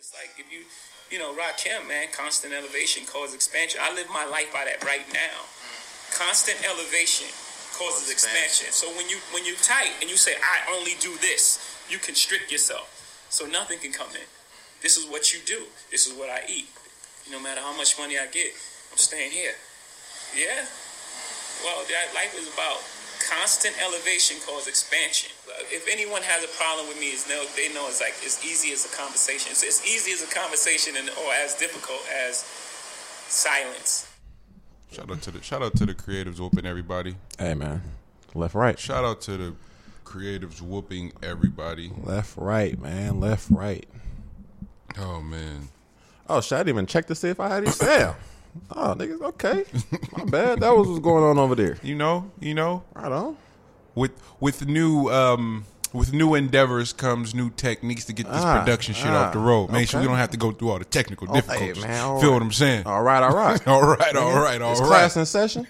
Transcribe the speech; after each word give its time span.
It's 0.00 0.16
like 0.16 0.32
if 0.40 0.48
you, 0.48 0.64
you 1.12 1.20
know, 1.20 1.36
rock 1.36 1.60
him, 1.60 1.84
man, 1.84 2.08
constant 2.16 2.56
elevation 2.56 3.04
causes 3.04 3.34
expansion. 3.34 3.84
I 3.84 3.92
live 3.92 4.08
my 4.08 4.24
life 4.24 4.48
by 4.48 4.64
that 4.64 4.80
right 4.80 5.04
now. 5.12 5.44
Constant 6.16 6.56
elevation 6.64 7.28
causes 7.76 8.08
expansion. 8.08 8.72
So 8.72 8.88
when 8.96 9.12
you 9.12 9.20
when 9.36 9.44
you 9.44 9.52
tight 9.60 9.92
and 10.00 10.08
you 10.08 10.16
say 10.16 10.40
I 10.40 10.72
only 10.72 10.96
do 11.04 11.12
this, 11.20 11.60
you 11.92 11.98
constrict 12.00 12.50
yourself. 12.50 12.88
So 13.28 13.44
nothing 13.44 13.76
can 13.76 13.92
come 13.92 14.08
in. 14.16 14.24
This 14.80 14.96
is 14.96 15.04
what 15.04 15.36
you 15.36 15.40
do. 15.44 15.68
This 15.92 16.08
is 16.08 16.16
what 16.16 16.32
I 16.32 16.48
eat. 16.48 16.72
No 17.30 17.36
matter 17.36 17.60
how 17.60 17.76
much 17.76 18.00
money 18.00 18.16
I 18.16 18.24
get, 18.24 18.56
I'm 18.88 18.96
staying 18.96 19.36
here. 19.36 19.52
Yeah. 20.32 20.64
Well, 21.60 21.84
that 21.92 22.16
life 22.16 22.32
is 22.40 22.48
about 22.48 22.80
constant 23.30 23.74
elevation 23.82 24.36
causes 24.46 24.68
expansion. 24.68 25.30
If 25.70 25.86
anyone 25.90 26.22
has 26.22 26.44
a 26.44 26.48
problem 26.56 26.88
with 26.88 26.98
me, 26.98 27.06
is 27.06 27.28
know 27.28 27.44
they 27.56 27.72
know 27.72 27.86
it's 27.86 28.00
like 28.00 28.14
as 28.24 28.44
easy 28.44 28.72
as 28.72 28.84
a 28.84 28.96
conversation. 28.96 29.52
It's 29.52 29.62
as 29.62 29.86
easy 29.86 30.12
as 30.12 30.22
a 30.22 30.34
conversation, 30.34 30.94
and 30.96 31.08
or 31.10 31.32
as 31.32 31.54
difficult 31.54 32.00
as 32.26 32.38
silence. 33.28 34.08
Shout 34.90 35.10
out 35.10 35.22
to 35.22 35.30
the 35.30 35.42
shout 35.42 35.62
out 35.62 35.76
to 35.76 35.86
the 35.86 35.94
creatives 35.94 36.40
whooping 36.40 36.66
everybody. 36.66 37.14
Hey 37.38 37.54
man, 37.54 37.82
left 38.34 38.54
right, 38.54 38.78
Shout 38.78 39.04
out 39.04 39.20
to 39.22 39.36
the 39.36 39.54
creatives 40.04 40.60
whooping 40.60 41.12
everybody. 41.22 41.92
left 42.02 42.36
right, 42.36 42.80
man, 42.80 43.20
left 43.20 43.48
right. 43.50 43.86
Oh 44.98 45.20
man. 45.20 45.68
Oh 46.28 46.40
should 46.40 46.66
I 46.66 46.68
even 46.68 46.86
check 46.86 47.06
to 47.06 47.14
see 47.14 47.28
if 47.28 47.38
I 47.38 47.48
had 47.48 47.62
any 47.62 47.72
sound. 47.72 48.16
Oh 48.74 48.94
niggas, 48.98 49.20
okay, 49.22 49.64
my 50.16 50.24
bad. 50.24 50.60
That 50.60 50.74
was 50.76 50.88
what's 50.88 51.00
going 51.00 51.22
on 51.24 51.38
over 51.38 51.54
there. 51.54 51.76
You 51.82 51.94
know, 51.94 52.30
you 52.40 52.54
know, 52.54 52.82
I 52.96 53.02
Right 53.02 53.12
on. 53.12 53.36
with 53.94 54.12
with 54.40 54.66
new 54.66 55.08
um 55.08 55.64
with 55.92 56.12
new 56.12 56.34
endeavors 56.34 56.92
comes 56.92 57.34
new 57.34 57.50
techniques 57.50 58.04
to 58.06 58.12
get 58.12 58.26
this 58.26 58.42
Ah, 58.42 58.58
production 58.60 58.94
shit 58.94 59.08
ah, 59.08 59.26
off 59.26 59.32
the 59.32 59.38
road. 59.40 59.70
Make 59.70 59.88
sure 59.88 60.00
we 60.00 60.06
don't 60.06 60.16
have 60.16 60.30
to 60.30 60.36
go 60.36 60.52
through 60.52 60.70
all 60.70 60.78
the 60.78 60.84
technical 60.84 61.28
Oh, 61.30 61.34
hey, 61.34 61.40
difficulties. 61.40 61.84
man, 61.84 62.00
all 62.04 62.20
Feel 62.20 62.30
right. 62.30 62.34
what 62.34 62.42
I'm 62.42 62.52
saying? 62.52 62.86
All 62.86 63.02
right, 63.02 63.22
all 63.22 63.34
right. 63.36 63.66
All 63.68 63.82
right, 63.86 64.16
all 64.16 64.40
right, 64.40 64.60
all 64.62 64.72
Is 64.72 64.80
right. 64.80 64.86
class 64.86 65.16
in 65.16 65.26
session? 65.26 65.66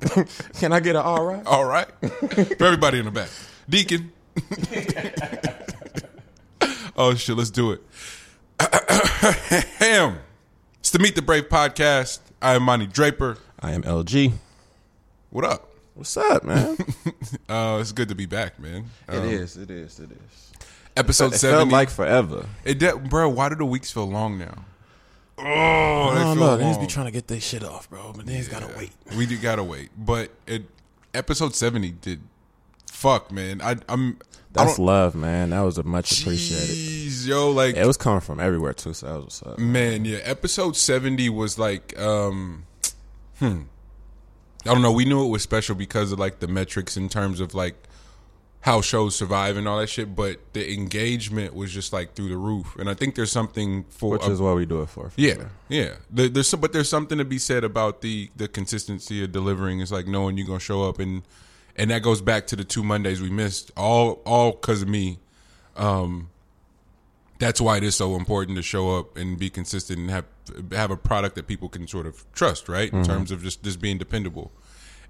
Can 0.58 0.72
I 0.72 0.80
get 0.80 0.96
an 0.96 1.02
all 1.02 1.24
right? 1.24 1.44
All 1.46 1.64
right. 1.64 1.88
For 2.00 2.64
everybody 2.64 2.98
in 2.98 3.04
the 3.06 3.10
back. 3.10 3.28
Deacon. 3.68 4.12
oh 6.96 7.14
shit, 7.14 7.36
let's 7.36 7.50
do 7.50 7.72
it. 7.72 7.82
Ham. 9.78 10.18
It's 10.80 10.90
the 10.90 10.98
Meet 10.98 11.14
the 11.14 11.22
Brave 11.22 11.48
podcast. 11.48 12.20
I 12.40 12.54
am 12.54 12.62
Monty 12.62 12.86
Draper. 12.86 13.38
I 13.60 13.72
am 13.72 13.82
LG. 13.82 14.32
What 15.30 15.44
up? 15.44 15.68
What's 15.94 16.16
up, 16.16 16.44
man? 16.44 16.76
Uh, 17.48 17.78
it's 17.80 17.92
good 17.92 18.08
to 18.10 18.14
be 18.14 18.26
back, 18.26 18.58
man. 18.60 18.84
Um, 19.08 19.18
it 19.24 19.32
is, 19.32 19.56
it 19.56 19.70
is, 19.70 19.98
it 20.00 20.10
is. 20.12 20.52
Episode 20.96 21.32
It 21.32 21.38
seven. 21.38 21.58
felt 21.60 21.68
like 21.70 21.88
forever. 21.88 22.44
it 22.62 22.78
de- 22.78 22.96
bro, 22.96 23.28
why 23.30 23.48
do 23.48 23.54
the 23.54 23.64
weeks 23.64 23.90
feel 23.90 24.04
long 24.08 24.38
now? 24.38 24.64
Oh, 25.38 25.44
I 25.44 26.18
don't 26.24 26.38
know. 26.38 26.56
They 26.58 26.64
just 26.64 26.80
be 26.80 26.86
trying 26.86 27.06
to 27.06 27.10
get 27.12 27.26
their 27.26 27.40
shit 27.40 27.64
off, 27.64 27.88
bro. 27.88 28.12
But 28.14 28.26
they 28.26 28.36
just 28.36 28.50
gotta 28.50 28.70
wait. 28.76 28.92
We 29.16 29.24
do 29.24 29.38
gotta 29.38 29.64
wait. 29.64 29.90
But 29.96 30.30
it 30.46 30.64
episode 31.14 31.54
seventy 31.54 31.90
did 31.92 32.20
fuck, 32.92 33.32
man. 33.32 33.62
I 33.62 33.76
I'm 33.88 34.18
That's 34.66 34.78
love, 34.78 35.14
man. 35.14 35.50
That 35.50 35.60
was 35.60 35.78
a 35.78 35.82
much 35.82 36.20
appreciated. 36.20 36.68
Jeez, 36.68 37.26
yo, 37.26 37.50
like 37.50 37.76
It 37.76 37.86
was 37.86 37.96
coming 37.96 38.20
from 38.20 38.40
everywhere 38.40 38.72
too, 38.72 38.94
so 38.94 39.06
that 39.06 39.14
was 39.14 39.24
what's 39.24 39.42
up. 39.42 39.58
Man, 39.58 40.04
yeah, 40.04 40.18
episode 40.22 40.76
70 40.76 41.28
was 41.30 41.58
like 41.58 41.98
um 41.98 42.64
hmm. 43.38 43.62
I 44.66 44.72
don't 44.72 44.82
know, 44.82 44.92
we 44.92 45.04
knew 45.04 45.24
it 45.24 45.28
was 45.28 45.42
special 45.42 45.74
because 45.74 46.12
of 46.12 46.18
like 46.18 46.40
the 46.40 46.48
metrics 46.48 46.96
in 46.96 47.08
terms 47.08 47.40
of 47.40 47.54
like 47.54 47.88
how 48.60 48.80
shows 48.80 49.14
survive 49.14 49.56
and 49.56 49.68
all 49.68 49.78
that 49.78 49.88
shit, 49.88 50.16
but 50.16 50.38
the 50.52 50.72
engagement 50.72 51.54
was 51.54 51.72
just 51.72 51.92
like 51.92 52.14
through 52.14 52.28
the 52.28 52.36
roof. 52.36 52.76
And 52.76 52.90
I 52.90 52.94
think 52.94 53.14
there's 53.14 53.30
something 53.30 53.84
for 53.88 54.10
Which 54.10 54.26
is 54.26 54.40
what 54.40 54.56
we 54.56 54.66
do 54.66 54.82
it 54.82 54.88
for. 54.88 55.10
for 55.10 55.20
yeah, 55.20 55.34
sure. 55.34 55.50
yeah. 55.68 55.94
There, 56.10 56.28
there's 56.28 56.48
some, 56.48 56.60
but 56.60 56.72
there's 56.72 56.88
something 56.88 57.18
to 57.18 57.24
be 57.24 57.38
said 57.38 57.64
about 57.64 58.00
the 58.00 58.30
the 58.36 58.48
consistency 58.48 59.22
of 59.22 59.32
delivering. 59.32 59.80
It's 59.80 59.92
like 59.92 60.06
knowing 60.06 60.36
you're 60.36 60.46
gonna 60.46 60.60
show 60.60 60.88
up, 60.88 60.98
and 60.98 61.22
and 61.78 61.90
that 61.90 62.02
goes 62.02 62.20
back 62.20 62.46
to 62.48 62.56
the 62.56 62.64
two 62.64 62.82
Mondays 62.82 63.22
we 63.22 63.30
missed, 63.30 63.70
all 63.76 64.20
all 64.26 64.52
because 64.52 64.82
of 64.82 64.88
me. 64.88 65.18
Um, 65.76 66.30
that's 67.38 67.60
why 67.60 67.76
it 67.76 67.84
is 67.84 67.94
so 67.94 68.16
important 68.16 68.56
to 68.56 68.62
show 68.62 68.98
up 68.98 69.16
and 69.16 69.38
be 69.38 69.48
consistent 69.48 70.00
and 70.00 70.10
have 70.10 70.24
have 70.72 70.90
a 70.90 70.96
product 70.96 71.36
that 71.36 71.46
people 71.46 71.68
can 71.68 71.86
sort 71.86 72.06
of 72.06 72.24
trust, 72.32 72.68
right? 72.68 72.92
In 72.92 73.04
terms 73.04 73.30
of 73.30 73.42
just 73.42 73.62
just 73.62 73.80
being 73.80 73.96
dependable. 73.96 74.50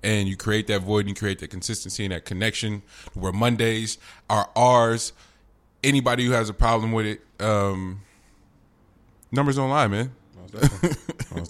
And 0.03 0.29
you 0.29 0.37
create 0.37 0.69
that 0.69 0.83
void 0.83 1.01
and 1.01 1.09
you 1.09 1.15
create 1.15 1.41
that 1.41 1.49
consistency 1.51 2.05
and 2.05 2.13
that 2.13 2.25
connection 2.25 2.83
where 3.15 3.33
Mondays 3.33 3.99
are 4.31 4.49
ours. 4.55 5.13
Anybody 5.83 6.25
who 6.25 6.33
has 6.33 6.49
a 6.49 6.55
problem 6.55 6.93
with 6.93 7.07
it, 7.07 7.21
um, 7.41 8.03
numbers 9.33 9.57
don't 9.57 9.71
lie, 9.71 9.87
man. 9.89 10.13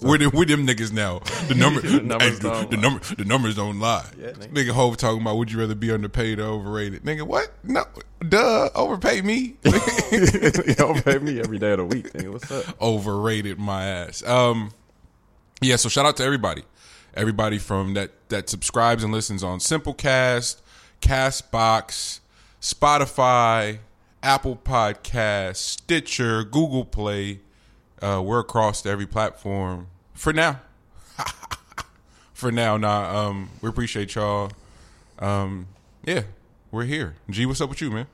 We're 0.01 0.17
them, 0.17 0.31
we're 0.33 0.45
them 0.45 0.65
niggas 0.67 0.91
now. 0.91 1.19
The 1.47 1.55
number, 1.55 1.81
numbers 2.01 2.37
hey, 2.37 2.39
don't 2.39 2.69
the, 2.69 2.75
lie. 2.77 2.81
number, 2.81 2.99
the 3.15 3.25
numbers 3.25 3.55
don't 3.55 3.79
lie. 3.79 4.05
Yeah, 4.17 4.27
nigga. 4.31 4.47
nigga 4.49 4.69
Hove 4.71 4.97
talking 4.97 5.21
about 5.21 5.37
would 5.37 5.51
you 5.51 5.59
rather 5.59 5.75
be 5.75 5.91
underpaid 5.91 6.39
or 6.39 6.43
overrated? 6.43 7.03
Nigga, 7.03 7.23
what? 7.23 7.51
No, 7.63 7.85
duh, 8.27 8.69
overpay 8.75 9.21
me. 9.21 9.55
Y'all 10.77 11.19
me 11.21 11.39
every 11.39 11.57
day 11.59 11.71
of 11.71 11.77
the 11.79 11.85
week. 11.85 12.11
Nigga. 12.13 12.31
What's 12.31 12.51
up? 12.51 12.81
overrated 12.81 13.59
my 13.59 13.85
ass. 13.85 14.23
Um, 14.23 14.71
yeah. 15.61 15.75
So 15.75 15.89
shout 15.89 16.05
out 16.05 16.17
to 16.17 16.23
everybody, 16.23 16.63
everybody 17.13 17.57
from 17.57 17.93
that 17.95 18.11
that 18.29 18.49
subscribes 18.49 19.03
and 19.03 19.11
listens 19.11 19.43
on 19.43 19.59
Simplecast, 19.59 20.61
Castbox, 21.01 22.19
Spotify, 22.61 23.79
Apple 24.23 24.55
Podcast, 24.57 25.57
Stitcher, 25.57 26.43
Google 26.43 26.85
Play. 26.85 27.41
Uh, 28.01 28.21
we're 28.23 28.39
across 28.39 28.85
every 28.85 29.05
platform 29.07 29.87
for 30.13 30.31
now. 30.33 30.61
for 32.33 32.51
now, 32.51 32.77
nah. 32.77 33.27
Um, 33.27 33.49
we 33.61 33.69
appreciate 33.69 34.15
y'all. 34.15 34.51
Um, 35.19 35.67
yeah, 36.05 36.23
we're 36.71 36.85
here. 36.85 37.15
G, 37.29 37.45
what's 37.45 37.59
up 37.61 37.69
with 37.69 37.81
you, 37.81 37.91
man? 37.91 38.07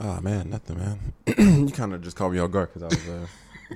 Oh 0.00 0.20
man, 0.20 0.50
nothing, 0.50 0.78
man. 0.78 1.12
you 1.66 1.72
kind 1.72 1.92
of 1.92 2.02
just 2.02 2.16
called 2.16 2.32
me 2.32 2.38
off 2.38 2.52
guard 2.52 2.72
because 2.72 2.82
I 2.84 2.86
was 2.86 3.08
uh, 3.08 3.26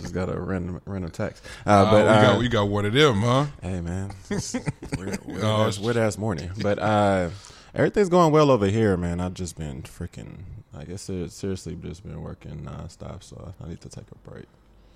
just 0.00 0.14
got 0.14 0.28
a 0.28 0.38
random 0.38 0.80
random 0.84 1.10
text. 1.10 1.44
Uh, 1.66 1.90
but 1.90 2.04
we 2.04 2.08
uh, 2.08 2.22
got 2.22 2.38
we 2.38 2.48
got 2.48 2.68
one 2.68 2.84
of 2.84 2.92
them, 2.92 3.22
huh? 3.22 3.46
hey 3.60 3.80
man, 3.80 4.12
it's 4.30 4.54
weird, 4.96 5.24
weird, 5.26 5.42
Oh, 5.42 5.66
ass, 5.66 5.80
weird 5.80 5.96
ass 5.96 6.16
morning. 6.16 6.50
But 6.62 6.78
uh, 6.78 7.30
everything's 7.74 8.08
going 8.08 8.32
well 8.32 8.52
over 8.52 8.66
here, 8.66 8.96
man. 8.96 9.20
I've 9.20 9.34
just 9.34 9.56
been 9.56 9.82
freaking. 9.82 10.38
I 10.74 10.84
guess 10.84 11.02
seriously 11.02 11.76
just 11.82 12.02
been 12.04 12.22
working 12.22 12.60
nonstop, 12.64 13.22
so 13.22 13.52
I 13.62 13.68
need 13.68 13.80
to 13.82 13.88
take 13.90 14.06
a 14.10 14.28
break. 14.30 14.46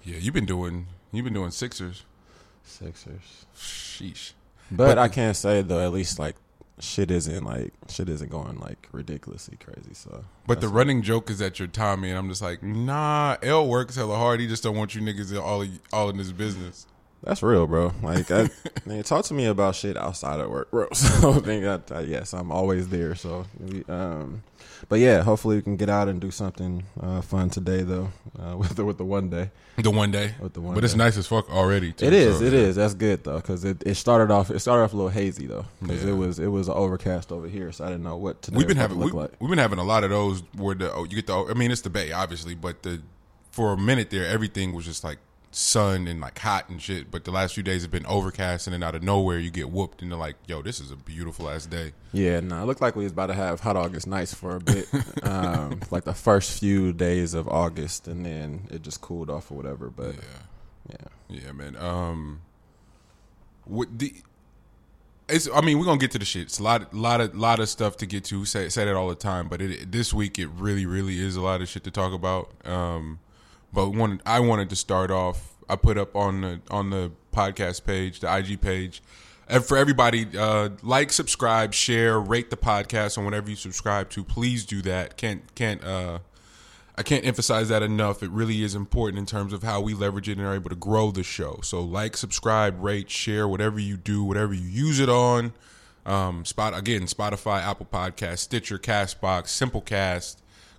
Yeah, 0.07 0.19
you've 0.19 0.35
been 0.35 0.47
doing 0.47 0.87
you've 1.13 1.25
been 1.25 1.35
doing 1.35 1.51
Sixers. 1.51 2.05
Sixers. 2.63 3.45
Sheesh. 3.57 4.33
But, 4.71 4.87
But- 4.87 4.99
I 4.99 5.09
can't 5.09 5.37
say 5.37 5.61
though. 5.63 5.81
At 5.81 5.93
least 5.93 6.19
like 6.19 6.37
shit 6.79 7.11
isn't 7.11 7.45
like 7.45 7.73
shit 7.89 8.09
isn't 8.09 8.31
going 8.31 8.59
like 8.61 8.89
ridiculously 8.93 9.59
crazy. 9.59 9.95
So, 9.95 10.25
But 10.47 10.61
the 10.61 10.69
running 10.69 11.03
joke 11.03 11.29
is 11.29 11.39
that 11.41 11.59
you're 11.59 11.69
Tommy, 11.69 12.11
and 12.11 12.19
I'm 12.19 12.29
just 12.29 12.43
like, 12.43 12.63
nah. 12.63 13.37
L 13.43 13.67
works 13.67 13.97
hella 13.97 14.17
hard. 14.17 14.39
He 14.41 14.47
just 14.47 14.63
don't 14.63 14.77
want 14.77 14.95
you 14.95 15.01
niggas 15.01 15.33
in 15.33 15.39
all 15.39 15.65
all 15.93 16.09
in 16.11 16.19
his 16.19 16.33
business. 16.33 16.87
That's 17.23 17.43
real, 17.43 17.67
bro. 17.67 17.93
Like, 18.03 18.31
I, 18.31 18.49
man, 18.87 19.03
talk 19.03 19.25
to 19.27 19.35
me 19.35 19.47
about 19.47 19.75
shit 19.75 19.97
outside 19.97 20.39
of 20.39 20.49
work, 20.51 20.71
bro. 20.71 20.89
So, 20.95 21.33
I 21.33 21.39
think 21.41 21.65
I, 21.65 21.95
I, 21.97 22.01
yes, 22.03 22.33
I'm 22.33 22.53
always 22.53 22.89
there. 22.89 23.15
So, 23.17 23.47
um, 23.89 24.43
but 24.89 25.01
yeah, 25.01 25.23
hopefully 25.23 25.57
we 25.57 25.63
can 25.63 25.77
get 25.77 25.89
out 25.89 26.09
and 26.09 26.21
do 26.21 26.31
something 26.31 26.85
uh, 27.01 27.23
fun 27.23 27.51
today, 27.51 27.83
though, 27.83 28.11
uh, 28.39 28.57
with 28.59 28.77
the 28.77 28.85
with 28.85 28.99
the 28.99 29.05
one 29.05 29.29
day. 29.31 29.51
The 29.79 29.91
one 29.91 30.11
day, 30.11 30.35
With 30.41 30.55
the 30.55 30.61
one 30.63 30.75
but 30.75 30.85
it's 30.85 30.95
day. 30.95 30.99
nice 30.99 31.17
as 31.19 31.27
fuck 31.27 31.51
already. 31.51 31.93
Too, 31.93 32.07
It 32.07 32.13
is, 32.15 32.39
so- 32.39 32.45
it 32.45 32.53
is. 32.55 32.77
That's 32.77 32.95
good 32.95 33.25
though, 33.25 33.37
because 33.37 33.65
it, 33.65 33.83
it 33.85 33.97
started 33.97 34.31
off 34.33 34.51
it 34.51 34.61
started 34.61 34.85
off 34.85 34.93
a 34.93 34.97
little 34.97 35.11
hazy 35.11 35.47
though, 35.47 35.67
because 35.83 36.05
Yeah. 36.05 36.11
it 36.11 36.15
was 36.15 36.39
it 36.39 36.47
was 36.47 36.69
overcast 36.69 37.33
over 37.33 37.47
here, 37.49 37.73
so 37.73 37.85
I 37.85 37.89
didn't 37.89 38.05
know 38.05 38.17
what 38.17 38.41
today 38.43 38.57
We've 38.59 38.67
been 38.69 38.77
was 38.79 38.83
having 38.83 38.99
We, 39.01 39.11
like. 39.11 39.33
We've 39.41 39.51
been 39.51 39.59
having 39.59 39.79
a 39.79 39.85
lot 39.85 40.05
of 40.05 40.11
those 40.11 40.43
where 40.57 40.75
the 40.75 40.93
oh, 40.93 41.05
you 41.05 41.17
get 41.17 41.27
the 41.27 41.35
I 41.35 41.55
mean 41.55 41.71
it's 41.71 41.81
the 41.83 41.91
Bay 41.91 42.13
obviously, 42.13 42.55
but 42.55 42.83
the 42.85 43.03
for 43.51 43.73
a 43.73 43.77
minute 43.77 44.11
there 44.11 44.27
everything 44.27 44.73
was 44.75 44.85
just 44.87 45.03
like 45.05 45.19
sun 45.57 46.07
and 46.07 46.21
like 46.21 46.39
hot 46.39 46.69
and 46.69 46.83
shit. 46.83 47.11
But 47.11 47.25
the 47.25 47.31
last 47.31 47.55
few 47.55 47.63
days 47.63 47.81
have 47.81 47.91
been 47.91 48.05
overcast 48.05 48.67
and 48.67 48.75
then 48.75 48.83
out 48.83 48.95
of 48.95 49.03
nowhere 49.03 49.39
you 49.39 49.51
get 49.51 49.71
whooped 49.71 50.03
and 50.03 50.11
they're 50.11 50.19
like, 50.19 50.37
yo, 50.47 50.61
this 50.61 50.81
is 50.81 50.91
a 50.91 50.97
beautiful 50.97 51.49
ass 51.49 51.65
day. 51.65 51.93
Yeah, 52.13 52.41
no, 52.41 52.63
it 52.63 52.67
looked 52.67 52.83
like 52.83 52.95
we 52.95 53.05
was 53.05 53.13
about 53.13 53.29
to 53.29 53.35
have 53.35 53.61
hot 53.61 53.75
August 53.75 54.07
nights 54.07 54.35
for 54.35 54.57
a 54.57 54.61
bit, 54.61 54.87
um, 55.23 55.81
like 55.91 56.05
the 56.05 56.13
first 56.13 56.61
few 56.61 56.93
days 56.93 57.33
of 57.33 57.49
August, 57.49 58.07
and 58.07 58.25
then 58.27 58.69
it 58.71 58.83
just 58.83 59.01
cooled 59.01 59.31
off 59.31 59.51
or 59.51 59.55
whatever. 59.55 59.89
But 59.89 60.15
Yeah. 60.17 60.91
yeah, 60.91 61.41
Yeah, 61.47 61.53
man. 61.53 61.77
Um, 61.77 62.43
what 63.65 63.99
the? 63.99 64.15
It's. 65.29 65.49
I 65.53 65.61
mean, 65.63 65.79
we're 65.79 65.87
gonna 65.87 65.99
get 65.99 66.13
to 66.13 66.19
the 66.19 66.25
shit. 66.25 66.43
It's 66.43 66.59
a 66.61 66.63
lot, 66.63 66.93
lot 66.95 67.21
of, 67.21 67.35
lot 67.35 67.59
of 67.61 67.69
stuff 67.69 67.97
to 67.97 68.07
get 68.07 68.25
to. 68.27 68.45
Say, 68.45 68.69
say 68.69 68.85
that 68.85 68.95
all 68.95 69.09
the 69.09 69.15
time, 69.17 69.49
but 69.49 69.61
it, 69.61 69.91
this 69.91 70.13
week 70.15 70.39
it 70.39 70.49
really, 70.49 70.87
really 70.87 71.19
is 71.19 71.35
a 71.35 71.41
lot 71.41 71.61
of 71.63 71.69
shit 71.69 71.83
to 71.85 71.91
talk 71.91 72.13
about. 72.13 72.51
Um, 72.65 73.19
but 73.77 73.91
one, 73.91 74.23
I 74.25 74.41
wanted 74.41 74.71
to 74.71 74.77
start 74.77 75.11
off. 75.11 75.55
I 75.69 75.77
put 75.77 75.99
up 75.99 76.17
on 76.17 76.41
the 76.41 76.61
on 76.71 76.89
the 76.89 77.13
podcast 77.31 77.85
page, 77.85 78.21
the 78.21 78.35
IG 78.35 78.63
page, 78.63 79.03
and 79.49 79.63
for 79.63 79.77
everybody, 79.77 80.27
uh, 80.35 80.71
like, 80.83 81.13
subscribe, 81.13 81.75
share, 81.75 82.19
rate 82.19 82.49
the 82.49 82.57
podcast 82.57 83.19
on 83.19 83.27
whatever 83.27 83.51
you 83.51 83.57
subscribe 83.57 84.09
to. 84.11 84.25
Please 84.25 84.65
do 84.65 84.81
that. 84.81 85.19
Can't 85.19 85.55
can't 85.55 85.85
uh, 85.85 86.21
I 86.97 87.03
can't 87.03 87.27
emphasize 87.27 87.69
that 87.69 87.83
enough. 87.83 88.23
It 88.23 88.31
really 88.31 88.63
is 88.63 88.75
important 88.75 89.19
in 89.19 89.27
terms 89.27 89.53
of 89.53 89.63
how 89.63 89.83
we 89.83 89.93
leverage 89.93 90.31
it 90.31 90.39
and 90.39 90.47
are 90.47 90.55
able 90.55 90.71
to 90.71 90.77
grow 90.77 91.11
the 91.11 91.23
show. 91.23 91.61
So 91.63 91.83
like, 91.83 92.17
subscribe, 92.17 92.83
rate, 92.83 93.11
share, 93.11 93.47
whatever 93.47 93.79
you 93.79 93.99
do, 93.99 94.25
whatever 94.25 94.55
you 94.55 94.67
use 94.67 95.01
it 95.01 95.11
on. 95.11 95.53
Um, 96.07 96.47
spot 96.47 96.75
again, 96.75 97.03
Spotify, 97.03 97.61
Apple 97.63 97.89
Podcast, 97.93 98.39
Stitcher, 98.39 98.79
Castbox, 98.79 99.49
Simplecast, 99.49 100.37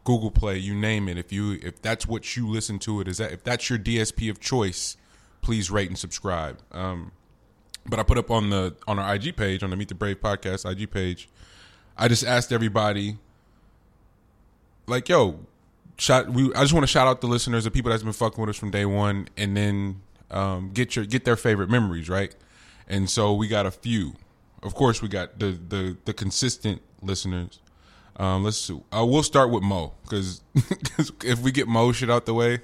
Google 0.07 0.31
Play, 0.31 0.57
you 0.57 0.74
name 0.74 1.09
it. 1.09 1.18
If 1.18 1.33
you 1.33 1.59
if 1.62 1.81
that's 1.81 2.07
what 2.07 2.38
you 2.38 2.48
listen 2.48 2.80
to 2.80 3.01
it 3.01 3.09
is 3.09 3.18
that 3.18 3.33
if 3.33 3.44
that's 3.44 3.69
your 3.69 3.77
DSP 3.77 4.30
of 4.30 4.39
choice, 4.39 4.95
please 5.42 5.69
rate 5.69 5.89
and 5.89 5.98
subscribe. 5.98 6.59
Um, 6.71 7.12
but 7.86 8.00
I 8.00 8.04
put 8.04 8.18
up 8.18 8.31
on 8.31 8.50
the 8.50 8.74
on 8.88 9.00
our 9.00 9.15
IG 9.15 9.36
page 9.36 9.63
on 9.63 9.69
the 9.69 9.75
Meet 9.75 9.89
the 9.89 9.95
Brave 9.95 10.21
podcast 10.21 10.63
IG 10.69 10.92
page. 10.92 11.27
I 11.98 12.07
just 12.07 12.25
asked 12.25 12.54
everybody, 12.54 13.18
like, 14.86 15.09
yo, 15.09 15.42
shout. 15.98 16.30
We 16.30 16.54
I 16.54 16.62
just 16.62 16.71
want 16.71 16.83
to 16.83 16.88
shout 16.88 17.06
out 17.06 17.19
the 17.19 17.27
listeners, 17.27 17.65
the 17.65 17.71
people 17.71 17.92
that's 17.92 18.04
been 18.04 18.13
fucking 18.13 18.39
with 18.39 18.50
us 18.50 18.56
from 18.56 18.71
day 18.71 18.86
one, 18.86 19.27
and 19.36 19.57
then 19.57 20.01
um, 20.31 20.71
get 20.74 20.95
your 20.95 21.04
get 21.04 21.25
their 21.25 21.36
favorite 21.36 21.69
memories, 21.69 22.07
right? 22.07 22.33
And 22.88 23.09
so 23.09 23.33
we 23.33 23.50
got 23.50 23.65
a 23.65 23.71
few. 23.71 24.13
Of 24.63 24.74
course, 24.74 25.01
we 25.01 25.09
got 25.09 25.38
the 25.38 25.59
the 25.68 25.98
the 26.06 26.13
consistent 26.13 26.81
listeners. 27.01 27.59
Um, 28.18 28.44
let's 28.44 28.58
see. 28.58 28.80
Uh, 28.92 29.06
we'll 29.06 29.24
start 29.24 29.52
with 29.52 29.64
Mo 29.64 29.94
because 30.04 30.42
if 31.24 31.40
we 31.40 31.52
get 31.52 31.68
Mo 31.68 31.92
shit 31.92 32.10
out 32.10 32.25
the 32.25 32.34
way, 32.34 32.62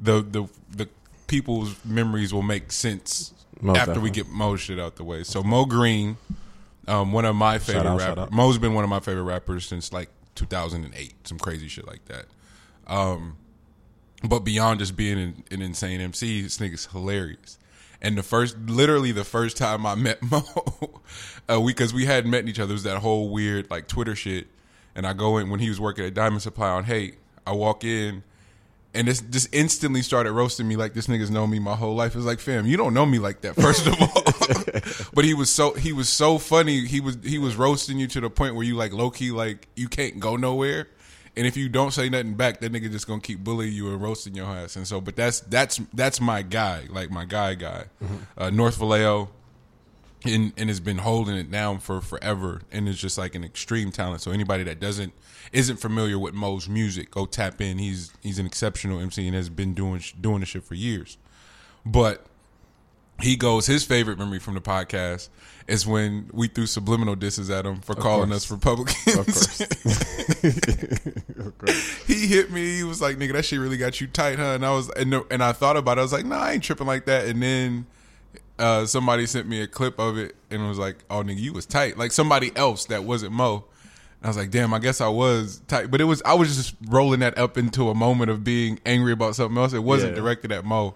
the 0.00 0.22
the 0.22 0.48
the 0.70 0.88
people's 1.26 1.76
memories 1.84 2.32
will 2.32 2.42
make 2.42 2.72
sense 2.72 3.34
after 3.66 4.00
we 4.00 4.10
get 4.10 4.28
Mo 4.28 4.56
shit 4.56 4.78
out 4.78 4.96
the 4.96 5.04
way. 5.04 5.22
So 5.22 5.42
Mo 5.42 5.66
Green, 5.66 6.16
um, 6.88 7.12
one 7.12 7.24
of 7.24 7.36
my 7.36 7.58
favorite 7.58 7.86
out, 7.86 7.98
rappers. 7.98 8.32
Mo's 8.32 8.58
been 8.58 8.74
one 8.74 8.84
of 8.84 8.90
my 8.90 9.00
favorite 9.00 9.24
rappers 9.24 9.66
since 9.66 9.92
like 9.92 10.08
2008, 10.34 11.26
some 11.26 11.38
crazy 11.38 11.68
shit 11.68 11.86
like 11.86 12.04
that. 12.06 12.26
Um, 12.86 13.36
but 14.22 14.40
beyond 14.40 14.80
just 14.80 14.96
being 14.96 15.18
an, 15.18 15.44
an 15.50 15.62
insane 15.62 16.00
MC, 16.00 16.42
this 16.42 16.58
nigga's 16.58 16.86
hilarious. 16.86 17.58
And 18.00 18.18
the 18.18 18.22
first, 18.22 18.58
literally 18.58 19.12
the 19.12 19.24
first 19.24 19.56
time 19.56 19.86
I 19.86 19.94
met 19.96 20.22
Mo, 20.22 20.42
uh, 21.50 21.60
we 21.60 21.72
because 21.72 21.94
we 21.94 22.06
hadn't 22.06 22.30
met 22.30 22.48
each 22.48 22.58
other, 22.58 22.70
it 22.70 22.74
was 22.74 22.82
that 22.84 22.98
whole 22.98 23.30
weird 23.30 23.70
like 23.70 23.86
Twitter 23.88 24.14
shit. 24.14 24.46
And 24.94 25.06
I 25.06 25.12
go 25.12 25.38
in 25.38 25.50
when 25.50 25.60
he 25.60 25.68
was 25.68 25.80
working 25.80 26.04
at 26.04 26.14
Diamond 26.14 26.42
Supply 26.42 26.68
on 26.68 26.84
Haight. 26.84 27.16
I 27.46 27.52
walk 27.52 27.84
in, 27.84 28.22
and 28.94 29.08
this 29.08 29.20
just 29.20 29.52
instantly 29.52 30.02
started 30.02 30.32
roasting 30.32 30.68
me 30.68 30.76
like 30.76 30.94
this 30.94 31.08
nigga's 31.08 31.30
known 31.30 31.50
me 31.50 31.58
my 31.58 31.74
whole 31.74 31.94
life. 31.94 32.14
It's 32.14 32.24
like, 32.24 32.40
fam, 32.40 32.64
you 32.64 32.76
don't 32.76 32.94
know 32.94 33.04
me 33.04 33.18
like 33.18 33.40
that, 33.42 33.56
first 33.56 33.86
of 33.86 34.00
all. 34.00 35.10
but 35.14 35.24
he 35.24 35.34
was 35.34 35.50
so 35.50 35.74
he 35.74 35.92
was 35.92 36.08
so 36.08 36.38
funny. 36.38 36.86
He 36.86 37.00
was 37.00 37.18
he 37.24 37.38
was 37.38 37.56
roasting 37.56 37.98
you 37.98 38.06
to 38.08 38.20
the 38.20 38.30
point 38.30 38.54
where 38.54 38.64
you 38.64 38.76
like 38.76 38.92
low 38.92 39.10
key 39.10 39.30
like 39.32 39.68
you 39.74 39.88
can't 39.88 40.20
go 40.20 40.36
nowhere. 40.36 40.88
And 41.36 41.46
if 41.46 41.56
you 41.56 41.68
don't 41.68 41.90
say 41.90 42.08
nothing 42.08 42.34
back, 42.34 42.60
that 42.60 42.72
nigga 42.72 42.90
just 42.92 43.08
gonna 43.08 43.20
keep 43.20 43.42
bullying 43.42 43.72
you 43.72 43.92
and 43.92 44.00
roasting 44.00 44.36
your 44.36 44.46
ass. 44.46 44.76
And 44.76 44.86
so, 44.86 45.00
but 45.00 45.16
that's 45.16 45.40
that's 45.40 45.80
that's 45.92 46.20
my 46.20 46.42
guy, 46.42 46.84
like 46.88 47.10
my 47.10 47.24
guy 47.24 47.54
guy, 47.54 47.86
uh, 48.38 48.50
North 48.50 48.76
Vallejo, 48.76 49.30
and 50.24 50.52
and 50.56 50.68
has 50.68 50.80
been 50.80 50.98
holding 50.98 51.36
it 51.36 51.50
down 51.50 51.78
for 51.78 52.00
forever, 52.00 52.62
and 52.72 52.88
is 52.88 52.98
just 52.98 53.18
like 53.18 53.34
an 53.34 53.44
extreme 53.44 53.90
talent. 53.90 54.20
So 54.22 54.30
anybody 54.30 54.64
that 54.64 54.80
doesn't 54.80 55.12
isn't 55.52 55.76
familiar 55.76 56.18
with 56.18 56.34
Mo's 56.34 56.68
music, 56.68 57.10
go 57.10 57.26
tap 57.26 57.60
in. 57.60 57.78
He's 57.78 58.12
he's 58.22 58.38
an 58.38 58.46
exceptional 58.46 59.00
MC 59.00 59.26
and 59.26 59.36
has 59.36 59.48
been 59.48 59.74
doing 59.74 60.02
doing 60.20 60.40
the 60.40 60.46
shit 60.46 60.64
for 60.64 60.74
years. 60.74 61.18
But 61.86 62.26
he 63.20 63.36
goes 63.36 63.66
his 63.66 63.84
favorite 63.84 64.18
memory 64.18 64.40
from 64.40 64.54
the 64.54 64.60
podcast 64.60 65.28
is 65.68 65.86
when 65.86 66.28
we 66.32 66.48
threw 66.48 66.66
subliminal 66.66 67.14
disses 67.14 67.48
at 67.48 67.64
him 67.64 67.80
for 67.80 67.94
calling 67.94 68.30
course. 68.30 68.44
us 68.44 68.50
Republicans. 68.50 69.16
Of 69.16 69.26
course. 69.26 69.60
of 71.46 71.58
course. 71.58 72.04
he 72.06 72.26
hit 72.26 72.50
me. 72.50 72.76
He 72.76 72.84
was 72.84 73.00
like, 73.00 73.16
"Nigga, 73.16 73.32
that 73.32 73.44
shit 73.44 73.60
really 73.60 73.76
got 73.76 74.00
you 74.00 74.06
tight, 74.06 74.38
huh?" 74.38 74.54
And 74.54 74.66
I 74.66 74.74
was, 74.74 74.90
and, 74.90 75.14
and 75.30 75.42
I 75.42 75.52
thought 75.52 75.76
about 75.76 75.98
it. 75.98 76.00
I 76.00 76.02
was 76.02 76.12
like, 76.12 76.26
"Nah, 76.26 76.40
I 76.40 76.52
ain't 76.52 76.62
tripping 76.62 76.86
like 76.86 77.06
that." 77.06 77.26
And 77.26 77.42
then 77.42 77.86
uh, 78.58 78.86
somebody 78.86 79.26
sent 79.26 79.48
me 79.48 79.60
a 79.60 79.66
clip 79.66 79.98
of 79.98 80.16
it 80.18 80.36
and 80.50 80.66
was 80.68 80.78
like, 80.78 80.96
"Oh, 81.10 81.22
nigga, 81.22 81.38
you 81.40 81.52
was 81.52 81.66
tight." 81.66 81.98
Like 81.98 82.12
somebody 82.12 82.52
else 82.56 82.86
that 82.86 83.04
wasn't 83.04 83.32
Mo. 83.32 83.64
I 84.22 84.28
was 84.28 84.36
like, 84.36 84.50
"Damn, 84.50 84.72
I 84.72 84.78
guess 84.78 85.00
I 85.00 85.08
was 85.08 85.60
tight." 85.68 85.90
But 85.90 86.00
it 86.00 86.04
was, 86.04 86.22
I 86.24 86.34
was 86.34 86.54
just 86.56 86.74
rolling 86.88 87.20
that 87.20 87.36
up 87.36 87.58
into 87.58 87.90
a 87.90 87.94
moment 87.94 88.30
of 88.30 88.42
being 88.44 88.78
angry 88.86 89.12
about 89.12 89.34
something 89.36 89.58
else. 89.58 89.72
It 89.72 89.82
wasn't 89.82 90.12
Yeah. 90.16 90.22
directed 90.22 90.52
at 90.52 90.64
Mo, 90.64 90.94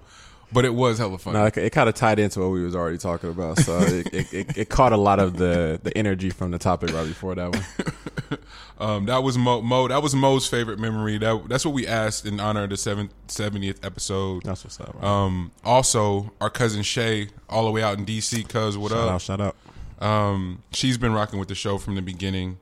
but 0.53 0.65
it 0.65 0.75
was 0.75 0.99
hella 0.99 1.19
funny. 1.19 1.39
No, 1.39 1.47
it, 1.47 1.57
it 1.57 1.71
kind 1.71 1.89
of 1.89 1.95
tied 1.95 2.19
into 2.19 2.41
what 2.41 2.51
we 2.51 2.63
was 2.63 2.75
already 2.75 2.99
talking 2.99 3.31
about, 3.31 3.59
so 3.59 3.79
it, 3.79 4.13
it, 4.15 4.33
it, 4.35 4.59
it 4.59 4.69
caught 4.69 4.93
a 4.93 4.97
lot 4.97 5.19
of 5.19 5.37
the 5.37 5.81
the 5.83 5.97
energy 5.97 6.31
from 6.31 6.51
the 6.51 6.59
topic 6.59 6.93
right 6.93 7.07
before 7.07 7.35
that 7.35 7.53
one. 7.53 8.39
Um, 8.81 9.07
that 9.07 9.25
was 9.25 9.37
Mo, 9.37 9.61
Mo. 9.61 9.89
That 9.89 10.03
was 10.03 10.15
Mo's 10.15 10.47
favorite 10.47 10.79
memory. 10.79 11.19
That 11.19 11.49
that's 11.49 11.65
what 11.65 11.75
we 11.75 11.87
asked 11.87 12.27
in 12.27 12.39
honor 12.39 12.63
of 12.65 12.71
the 12.71 12.77
seventh 12.77 13.13
seventieth 13.27 13.85
episode. 13.85 14.45
That's 14.45 14.63
what's 14.63 14.79
up. 14.79 14.95
man. 14.95 15.05
Um, 15.05 15.51
also, 15.65 16.33
our 16.41 16.49
cousin 16.49 16.83
Shay, 16.83 17.29
all 17.49 17.65
the 17.65 17.73
way 17.73 17.83
out 17.83 17.99
in 17.99 18.07
DC. 18.07 18.49
Cuz 18.49 18.79
what 18.79 18.93
shout 18.93 19.01
up? 19.01 19.11
out, 19.15 19.21
shout 19.21 19.41
out. 19.41 19.57
Um, 20.01 20.63
she's 20.71 20.97
been 20.97 21.13
rocking 21.13 21.41
with 21.41 21.49
the 21.49 21.57
show 21.57 21.77
from 21.79 21.97
the 21.97 22.03
beginning, 22.03 22.59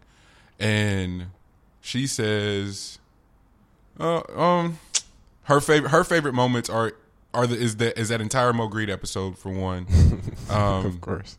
and 0.59 1.27
she 1.83 2.07
says, 2.07 2.99
uh, 4.01 4.23
um, 4.35 4.79
her 5.45 5.61
favorite 5.61 5.91
her 5.91 6.03
favorite 6.03 6.33
moments 6.33 6.71
are 6.71 6.95
are 7.37 7.47
the 7.47 7.57
is 7.57 7.77
that 7.77 7.99
is 7.99 8.09
that 8.09 8.21
entire 8.21 8.53
Mo 8.53 8.67
Green 8.69 8.91
episode 8.91 9.39
for 9.39 9.51
one, 9.53 9.87
um, 10.51 10.87
Of 10.87 11.01
course. 11.01 11.37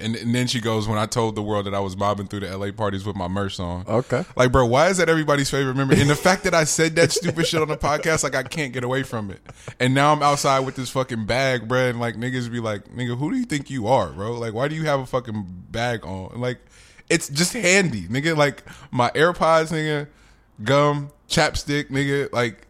and 0.00 0.16
and 0.16 0.34
then 0.34 0.46
she 0.46 0.60
goes 0.60 0.88
when 0.88 0.98
I 0.98 1.06
told 1.06 1.34
the 1.34 1.42
world 1.42 1.66
that 1.66 1.74
I 1.74 1.80
was 1.80 1.96
mobbing 1.96 2.26
through 2.28 2.40
the 2.40 2.56
LA 2.56 2.70
parties 2.72 3.04
with 3.04 3.16
my 3.16 3.28
merch 3.28 3.60
on. 3.60 3.84
Okay. 3.86 4.24
Like, 4.36 4.50
bro, 4.52 4.64
why 4.66 4.88
is 4.88 4.96
that 4.98 5.08
everybody's 5.08 5.50
favorite 5.50 5.76
memory? 5.76 6.00
And 6.00 6.08
the 6.10 6.16
fact 6.16 6.44
that 6.44 6.54
I 6.54 6.64
said 6.64 6.96
that 6.96 7.12
stupid 7.12 7.46
shit 7.46 7.60
on 7.62 7.68
the 7.68 7.76
podcast, 7.76 8.22
like, 8.24 8.34
I 8.34 8.42
can't 8.44 8.72
get 8.72 8.82
away 8.84 9.02
from 9.02 9.30
it. 9.30 9.40
And 9.78 9.94
now 9.94 10.12
I'm 10.12 10.22
outside 10.22 10.60
with 10.60 10.74
this 10.76 10.90
fucking 10.90 11.26
bag, 11.26 11.68
bro, 11.68 11.88
and 11.90 12.00
like 12.00 12.16
niggas 12.16 12.50
be 12.50 12.60
like, 12.60 12.84
nigga, 12.94 13.16
who 13.18 13.30
do 13.30 13.36
you 13.36 13.44
think 13.44 13.70
you 13.70 13.86
are, 13.86 14.08
bro? 14.12 14.32
Like, 14.32 14.54
why 14.54 14.68
do 14.68 14.74
you 14.74 14.84
have 14.84 15.00
a 15.00 15.06
fucking 15.06 15.44
bag 15.70 16.04
on? 16.06 16.40
Like, 16.40 16.58
it's 17.10 17.28
just 17.28 17.52
handy, 17.52 18.02
nigga. 18.08 18.36
Like 18.36 18.64
my 18.90 19.10
AirPods, 19.10 19.70
nigga, 19.70 20.08
gum, 20.64 21.10
chapstick, 21.28 21.90
nigga. 21.90 22.32
Like, 22.32 22.66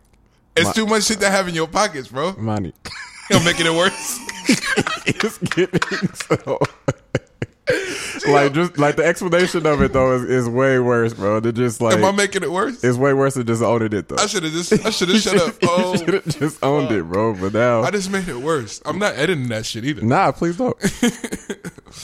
it's 0.56 0.66
My- 0.66 0.72
too 0.72 0.86
much 0.86 1.04
shit 1.04 1.20
to 1.20 1.30
have 1.30 1.48
in 1.48 1.54
your 1.54 1.66
pockets, 1.68 2.08
bro. 2.08 2.32
Money. 2.34 2.72
You're 3.30 3.42
making 3.44 3.66
it 3.66 3.72
worse. 3.72 4.18
it's 5.06 5.38
getting 5.38 5.80
so. 6.14 6.58
like 8.28 8.52
just 8.52 8.76
like 8.76 8.96
the 8.96 9.04
explanation 9.04 9.66
of 9.66 9.80
it 9.80 9.94
though 9.94 10.14
is, 10.16 10.24
is 10.24 10.48
way 10.50 10.78
worse, 10.78 11.14
bro. 11.14 11.40
They're 11.40 11.50
just 11.50 11.80
like 11.80 11.96
Am 11.96 12.04
I 12.04 12.12
making 12.12 12.42
it 12.42 12.52
worse? 12.52 12.84
it's 12.84 12.98
way 12.98 13.14
worse 13.14 13.32
than 13.34 13.46
just 13.46 13.62
owning 13.62 13.94
it 13.94 14.08
though. 14.08 14.16
I 14.18 14.26
should 14.26 14.42
have 14.42 14.52
just, 14.52 14.72
I 14.84 14.90
should 14.90 15.08
have 15.08 15.20
shut 15.22 15.36
up. 15.40 15.54
Oh, 15.62 15.96
should 15.96 16.12
have 16.12 16.26
just 16.26 16.62
owned 16.62 16.92
it, 16.92 17.02
bro. 17.04 17.32
But 17.32 17.54
now, 17.54 17.82
I 17.82 17.90
just 17.90 18.10
made 18.10 18.28
it 18.28 18.36
worse. 18.36 18.82
I'm 18.84 18.98
not 18.98 19.14
editing 19.14 19.48
that 19.48 19.64
shit 19.64 19.86
either. 19.86 20.02
nah, 20.02 20.30
please 20.32 20.58
don't. 20.58 20.76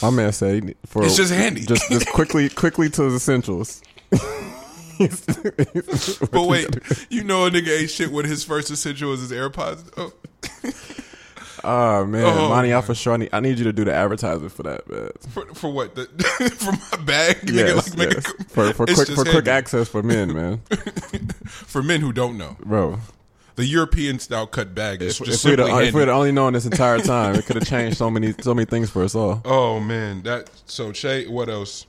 My 0.01 0.09
man 0.09 0.31
said 0.33 0.73
for 0.87 1.05
It's 1.05 1.15
just 1.15 1.31
handy. 1.31 1.61
Just 1.61 1.87
just 1.91 2.07
quickly 2.07 2.49
quickly 2.49 2.89
to 2.89 3.09
the 3.11 3.15
essentials. 3.17 3.83
But 6.31 6.47
wait, 6.47 6.67
you 7.09 7.23
know 7.23 7.45
a 7.45 7.49
nigga 7.51 7.69
ate 7.69 7.89
shit 7.89 8.11
when 8.11 8.25
his 8.25 8.43
first 8.43 8.69
essential 8.69 9.09
was 9.09 9.21
his 9.21 9.31
AirPods. 9.31 9.89
Oh, 9.97 10.13
Oh 11.63 12.05
man, 12.05 12.25
Oh, 12.25 12.49
Monty 12.49 12.93
Shaw, 12.93 13.13
I 13.13 13.17
need, 13.17 13.29
I 13.33 13.39
need 13.39 13.57
you 13.57 13.65
to 13.65 13.73
do 13.73 13.83
the 13.85 13.93
advertisement 13.93 14.51
for 14.51 14.63
that, 14.63 14.89
man. 14.89 15.09
for, 15.29 15.45
for 15.53 15.71
what? 15.71 15.95
The, 15.95 16.05
for 16.57 16.71
my 16.97 17.03
bag? 17.05 17.37
Nigga, 17.41 17.75
Yes, 17.75 17.89
like, 17.95 18.09
make 18.09 18.13
yes. 18.15 18.33
for 18.49 18.73
for 18.73 18.85
quick 18.85 19.07
for 19.09 19.23
quick 19.25 19.47
access 19.47 19.87
for 19.87 20.01
men, 20.03 20.33
man. 20.33 20.61
For 21.47 21.83
men 21.83 22.01
who 22.01 22.11
don't 22.13 22.37
know, 22.37 22.57
Bro, 22.63 22.99
the 23.55 23.65
European 23.65 24.17
style 24.19 24.47
cut 24.47 24.73
bag 24.73 25.01
is 25.01 25.19
if, 25.19 25.27
just 25.27 25.45
if 25.45 25.59
we'd 25.59 25.87
if 25.87 25.93
we'd 25.93 26.09
only 26.09 26.31
known 26.31 26.53
this 26.53 26.65
entire 26.65 26.99
time, 26.99 27.35
it 27.35 27.45
could 27.45 27.57
have 27.57 27.67
changed 27.67 27.97
so 27.97 28.09
many 28.09 28.33
so 28.41 28.53
many 28.53 28.65
things 28.65 28.89
for 28.89 29.03
us 29.03 29.13
all. 29.13 29.41
Oh 29.45 29.79
man, 29.79 30.23
that 30.23 30.49
so 30.65 30.93
Shay. 30.93 31.27
What 31.27 31.49
else? 31.49 31.85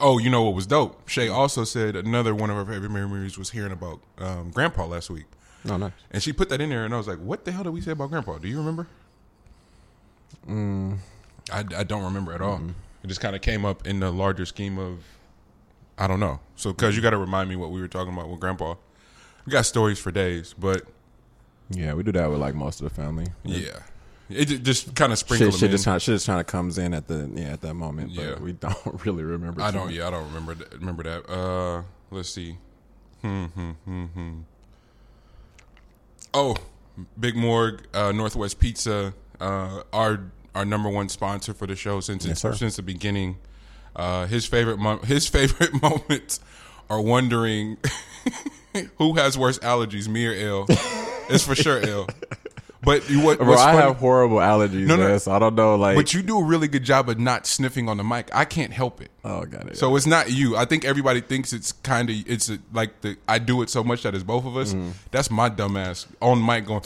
Oh, 0.00 0.18
you 0.18 0.28
know 0.30 0.42
what 0.42 0.54
was 0.54 0.66
dope? 0.66 1.08
Shay 1.08 1.28
also 1.28 1.64
said 1.64 1.96
another 1.96 2.34
one 2.34 2.50
of 2.50 2.56
her 2.56 2.64
favorite 2.72 2.90
memories 2.90 3.38
was 3.38 3.50
hearing 3.50 3.72
about 3.72 4.00
um, 4.18 4.50
Grandpa 4.50 4.84
last 4.86 5.08
week, 5.10 5.24
No, 5.64 5.76
nice. 5.78 5.92
and 6.10 6.22
she 6.22 6.32
put 6.32 6.48
that 6.50 6.60
in 6.60 6.68
there, 6.70 6.84
and 6.84 6.92
I 6.94 6.98
was 6.98 7.08
like, 7.08 7.18
"What 7.18 7.44
the 7.44 7.52
hell 7.52 7.64
did 7.64 7.72
we 7.72 7.80
say 7.80 7.92
about 7.92 8.10
Grandpa? 8.10 8.38
Do 8.38 8.48
you 8.48 8.58
remember?" 8.58 8.86
Mm. 10.48 10.98
I, 11.50 11.64
I 11.76 11.84
don't 11.84 12.04
remember 12.04 12.32
at 12.32 12.40
all. 12.40 12.60
It 13.02 13.06
just 13.06 13.20
kind 13.20 13.34
of 13.34 13.42
came 13.42 13.64
up 13.64 13.86
in 13.86 14.00
the 14.00 14.10
larger 14.10 14.44
scheme 14.44 14.78
of, 14.78 15.02
I 15.96 16.06
don't 16.06 16.20
know. 16.20 16.40
So, 16.56 16.72
because 16.72 16.94
you 16.96 17.02
got 17.02 17.10
to 17.10 17.16
remind 17.18 17.48
me 17.48 17.56
what 17.56 17.70
we 17.70 17.80
were 17.80 17.88
talking 17.88 18.12
about 18.12 18.28
with 18.28 18.40
Grandpa. 18.40 18.74
We 19.46 19.52
got 19.52 19.64
stories 19.66 19.98
for 19.98 20.10
days, 20.10 20.54
but 20.58 20.82
Yeah, 21.70 21.94
we 21.94 22.02
do 22.02 22.12
that 22.12 22.30
with 22.30 22.40
like 22.40 22.54
most 22.54 22.80
of 22.82 22.88
the 22.88 22.94
family. 22.94 23.26
yeah, 23.44 23.78
it 24.30 24.62
just 24.62 24.94
kind 24.94 25.12
of 25.12 25.18
sprinkled 25.18 25.52
Shit, 25.52 25.60
shit 25.60 25.66
in. 25.70 25.72
just 25.72 25.84
kind 25.84 26.02
shit 26.02 26.14
just 26.14 26.26
kind 26.26 26.40
of 26.40 26.46
comes 26.46 26.78
in 26.78 26.92
at 26.94 27.08
the 27.08 27.30
yeah 27.34 27.46
at 27.52 27.60
that 27.62 27.74
moment. 27.74 28.14
But 28.14 28.22
Yeah. 28.24 28.38
we 28.38 28.52
don't 28.52 28.76
really 29.06 29.22
remember. 29.24 29.62
I 29.62 29.70
don't. 29.70 29.86
much. 29.86 29.94
Yeah, 29.94 30.08
I 30.08 30.10
don't 30.10 30.26
remember. 30.28 30.54
That, 30.54 30.72
remember 30.74 31.02
that. 31.04 31.30
Uh, 31.30 31.82
let's 32.10 32.28
see. 32.30 32.58
Hmm. 33.22 33.44
Hmm. 33.46 33.70
Hmm. 33.84 34.04
Hmm. 34.04 34.38
Oh, 36.34 36.56
Big 37.18 37.36
Morg, 37.36 37.82
uh, 37.94 38.12
Northwest 38.12 38.58
Pizza, 38.60 39.14
uh, 39.40 39.82
our 39.92 40.20
our 40.54 40.64
number 40.64 40.88
one 40.88 41.08
sponsor 41.08 41.54
for 41.54 41.66
the 41.66 41.76
show 41.76 42.00
since 42.00 42.26
Yes, 42.26 42.40
sir. 42.40 42.52
since 42.54 42.76
the 42.76 42.82
beginning. 42.82 43.38
Uh, 43.96 44.26
his 44.26 44.46
favorite 44.46 44.78
mo- 44.78 44.98
his 44.98 45.26
favorite 45.36 45.80
moments 45.82 46.40
are 46.90 47.00
wondering 47.00 47.76
who 48.98 49.14
has 49.14 49.36
worse 49.36 49.58
allergies, 49.60 50.08
me 50.08 50.26
or 50.26 50.32
L, 50.32 50.66
it's 51.28 51.44
for 51.44 51.54
sure 51.54 51.80
L. 51.86 52.06
But 52.88 53.10
you 53.10 53.20
what? 53.20 53.38
Bro, 53.38 53.52
I 53.52 53.56
funny- 53.56 53.78
have 53.82 53.96
horrible 53.96 54.38
allergies, 54.38 54.86
No, 54.86 54.96
no. 54.96 55.08
man, 55.08 55.20
so 55.20 55.32
I 55.32 55.38
don't 55.38 55.54
know. 55.54 55.76
Like, 55.76 55.94
but 55.94 56.14
you 56.14 56.22
do 56.22 56.38
a 56.38 56.42
really 56.42 56.68
good 56.68 56.84
job 56.84 57.10
of 57.10 57.18
not 57.20 57.46
sniffing 57.46 57.86
on 57.86 57.98
the 57.98 58.02
mic. 58.04 58.30
I 58.34 58.46
can't 58.46 58.72
help 58.72 59.02
it. 59.02 59.10
oh, 59.24 59.44
got 59.44 59.66
it. 59.68 59.76
So 59.76 59.94
it's 59.94 60.06
not 60.06 60.30
you. 60.32 60.56
I 60.56 60.64
think 60.64 60.86
everybody 60.86 61.20
thinks 61.20 61.52
it's 61.52 61.72
kind 61.72 62.08
of 62.08 62.16
it's 62.26 62.48
a, 62.48 62.58
like 62.72 63.02
the 63.02 63.18
I 63.28 63.40
do 63.40 63.60
it 63.60 63.68
so 63.68 63.84
much 63.84 64.04
that 64.04 64.14
it's 64.14 64.24
both 64.24 64.46
of 64.46 64.56
us. 64.56 64.72
Mm-hmm. 64.72 64.92
That's 65.10 65.30
my 65.30 65.50
dumbass 65.50 66.06
on 66.22 66.44
mic 66.44 66.64
going. 66.64 66.80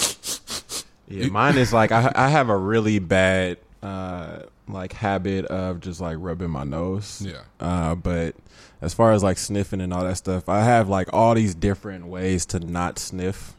Yeah, 1.06 1.26
mine 1.28 1.56
is 1.56 1.72
like 1.72 1.92
I 1.92 2.10
I 2.16 2.28
have 2.30 2.48
a 2.48 2.56
really 2.56 2.98
bad 2.98 3.58
uh 3.82 4.40
like 4.68 4.92
habit 4.94 5.44
of 5.46 5.78
just 5.80 6.00
like 6.00 6.16
rubbing 6.18 6.50
my 6.50 6.64
nose. 6.64 7.22
Yeah. 7.24 7.42
Uh 7.60 7.94
but 7.94 8.34
as 8.80 8.92
far 8.94 9.12
as 9.12 9.22
like 9.22 9.38
sniffing 9.38 9.80
and 9.80 9.92
all 9.94 10.02
that 10.04 10.16
stuff, 10.16 10.48
I 10.48 10.64
have 10.64 10.88
like 10.88 11.12
all 11.12 11.34
these 11.34 11.54
different 11.54 12.06
ways 12.06 12.44
to 12.46 12.58
not 12.60 12.98
sniff. 12.98 13.54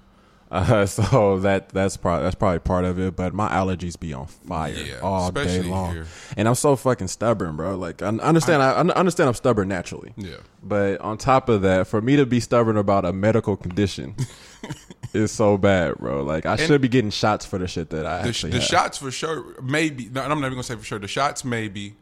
Uh, 0.54 0.86
so 0.86 1.40
that 1.40 1.70
that's 1.70 1.98
probably 1.98 2.24
that's 2.24 2.36
probably 2.36 2.60
part 2.60 2.86
of 2.86 3.00
it, 3.00 3.16
but 3.16 3.34
my 3.34 3.50
allergies 3.50 4.00
be 4.00 4.14
on 4.14 4.28
fire 4.28 4.72
Yeah, 4.72 5.00
all 5.02 5.32
day 5.32 5.64
long, 5.64 5.94
here. 5.94 6.06
and 6.38 6.48
I'm 6.48 6.54
so 6.54 6.76
fucking 6.76 7.08
stubborn, 7.08 7.56
bro. 7.56 7.76
Like 7.76 8.04
I 8.04 8.08
understand, 8.08 8.62
I, 8.62 8.74
I 8.74 8.80
understand 8.82 9.30
I'm 9.30 9.34
stubborn 9.34 9.68
naturally, 9.68 10.14
Yeah. 10.16 10.36
but 10.62 11.02
on 11.02 11.18
top 11.18 11.50
of 11.50 11.64
that, 11.64 11.88
for 11.88 12.02
me 12.02 12.16
to 12.18 12.28
be 12.28 12.40
stubborn 12.40 12.78
about 12.78 13.04
a 13.04 13.12
medical 13.12 13.58
condition 13.58 14.16
is 15.14 15.32
so 15.32 15.58
bad, 15.58 15.96
bro. 15.98 16.22
Like 16.24 16.46
I 16.46 16.56
should 16.56 16.82
be 16.82 16.88
getting 16.88 17.10
shots 17.10 17.46
for 17.48 17.58
the 17.58 17.68
shit 17.68 17.90
that 17.90 18.06
I 18.06 18.22
The, 18.22 18.30
actually 18.30 18.52
the 18.52 18.60
have. 18.60 18.68
shots 18.68 18.98
for 19.00 19.10
sure, 19.10 19.60
maybe. 19.64 20.08
No, 20.10 20.22
I'm 20.22 20.30
not 20.30 20.38
even 20.38 20.52
gonna 20.52 20.64
say 20.64 20.76
for 20.76 20.84
sure. 20.84 21.00
The 21.00 21.08
shots 21.08 21.44
maybe, 21.44 21.96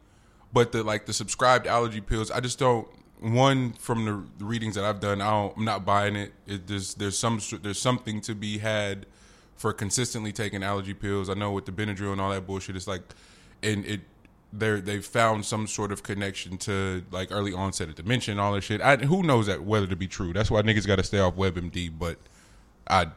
but 0.52 0.72
the 0.72 0.82
like 0.82 1.06
the 1.06 1.14
subscribed 1.14 1.66
allergy 1.66 2.02
pills, 2.02 2.30
I 2.30 2.40
just 2.40 2.58
don't. 2.58 2.86
One 3.22 3.72
from 3.74 4.04
the, 4.38 4.44
readings 4.44 4.74
that 4.74 4.84
I've 4.84 5.00
done, 5.00 5.20
I 5.20 5.52
I'm 5.56 5.64
not 5.64 5.84
buying 5.84 6.16
it. 6.16 6.32
it. 6.46 6.66
There's 6.66 6.94
there's 6.94 7.16
some 7.16 7.40
there's 7.62 7.78
something 7.78 8.20
to 8.22 8.34
be 8.34 8.58
had 8.58 9.06
for 9.54 9.72
consistently 9.72 10.32
taking 10.32 10.62
allergy 10.62 10.94
pills. 10.94 11.30
I 11.30 11.34
know 11.34 11.52
with 11.52 11.66
the 11.66 11.72
Benadryl 11.72 12.12
and 12.12 12.20
all 12.20 12.30
that 12.30 12.46
bullshit, 12.46 12.74
it's 12.74 12.88
like, 12.88 13.02
and 13.62 13.84
it 13.86 14.00
they 14.52 14.80
they've 14.80 15.04
found 15.04 15.46
some 15.46 15.66
sort 15.66 15.92
of 15.92 16.02
connection 16.02 16.58
to 16.58 17.04
like 17.10 17.28
early 17.30 17.52
onset 17.52 17.88
of 17.88 17.94
dementia 17.94 18.32
and 18.32 18.40
all 18.40 18.52
that 18.52 18.62
shit. 18.62 18.80
I, 18.80 18.96
who 18.96 19.22
knows 19.22 19.46
that 19.46 19.62
whether 19.62 19.86
to 19.86 19.96
be 19.96 20.08
true? 20.08 20.32
That's 20.32 20.50
why 20.50 20.62
niggas 20.62 20.86
got 20.86 20.96
to 20.96 21.04
stay 21.04 21.20
off 21.20 21.36
WebMD. 21.36 21.92
But 21.98 22.18
I 22.88 23.08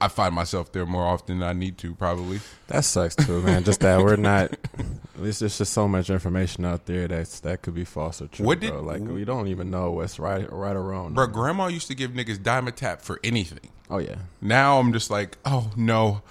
I 0.00 0.08
find 0.08 0.34
myself 0.34 0.72
there 0.72 0.86
more 0.86 1.04
often 1.04 1.40
than 1.40 1.48
I 1.48 1.52
need 1.52 1.76
to 1.78 1.94
probably. 1.94 2.40
That 2.68 2.84
sucks 2.84 3.14
too, 3.16 3.42
man. 3.42 3.64
Just 3.64 3.80
that 3.80 4.00
we're 4.00 4.16
not. 4.16 4.52
At 4.52 5.20
least 5.24 5.40
There's 5.40 5.58
just, 5.58 5.72
so 5.74 5.86
much 5.86 6.08
information 6.08 6.64
out 6.64 6.86
there 6.86 7.06
that's 7.06 7.40
that 7.40 7.60
could 7.62 7.74
be 7.74 7.84
false 7.84 8.22
or 8.22 8.28
true. 8.28 8.46
What 8.46 8.60
did- 8.60 8.70
bro. 8.70 8.80
like 8.80 9.02
we 9.02 9.24
don't 9.24 9.48
even 9.48 9.70
know 9.70 9.90
what's 9.90 10.18
right, 10.18 10.50
right 10.50 10.74
or 10.74 10.82
wrong. 10.82 11.12
Bro, 11.12 11.26
grandma 11.28 11.66
used 11.66 11.88
to 11.88 11.94
give 11.94 12.12
niggas 12.12 12.38
Dimetapp 12.38 13.02
for 13.02 13.20
anything. 13.22 13.70
Oh 13.90 13.98
yeah, 13.98 14.16
Now 14.40 14.78
I'm 14.78 14.92
just 14.92 15.10
like, 15.10 15.36
oh 15.44 15.70
no, 15.76 16.22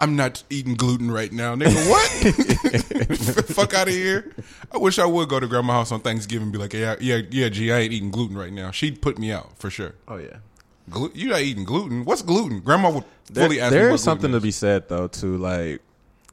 I'm 0.00 0.16
not 0.16 0.42
eating 0.48 0.74
gluten 0.76 1.10
right 1.10 1.30
now, 1.32 1.54
nigga. 1.54 1.90
What? 1.90 3.18
Fuck 3.48 3.74
out 3.74 3.88
of 3.88 3.92
here. 3.94 4.32
I 4.72 4.78
wish 4.78 4.98
I 4.98 5.04
would 5.04 5.28
go 5.28 5.38
to 5.40 5.46
grandma's 5.46 5.74
house 5.74 5.92
on 5.92 6.00
Thanksgiving 6.00 6.44
and 6.44 6.52
be 6.52 6.58
like, 6.58 6.72
yeah, 6.72 6.96
yeah, 7.00 7.20
yeah, 7.30 7.48
gee, 7.50 7.70
I 7.72 7.80
ain't 7.80 7.92
eating 7.92 8.10
gluten 8.10 8.36
right 8.36 8.52
now. 8.52 8.70
She'd 8.70 9.02
put 9.02 9.18
me 9.18 9.30
out 9.32 9.58
for 9.58 9.68
sure. 9.68 9.94
oh 10.08 10.16
yeah. 10.16 10.36
Glu- 10.90 11.12
you 11.14 11.28
not 11.28 11.40
eating 11.40 11.64
gluten? 11.64 12.04
What's 12.04 12.22
gluten? 12.22 12.60
Grandma 12.60 12.90
would 12.90 13.04
There, 13.30 13.44
fully 13.46 13.60
ask 13.60 13.72
me 13.72 13.78
there 13.78 13.90
is 13.90 14.02
something 14.02 14.30
gluten 14.30 14.40
to 14.40 14.44
be 14.44 14.50
said 14.50 14.88
though, 14.88 15.06
to 15.08 15.36
like 15.36 15.80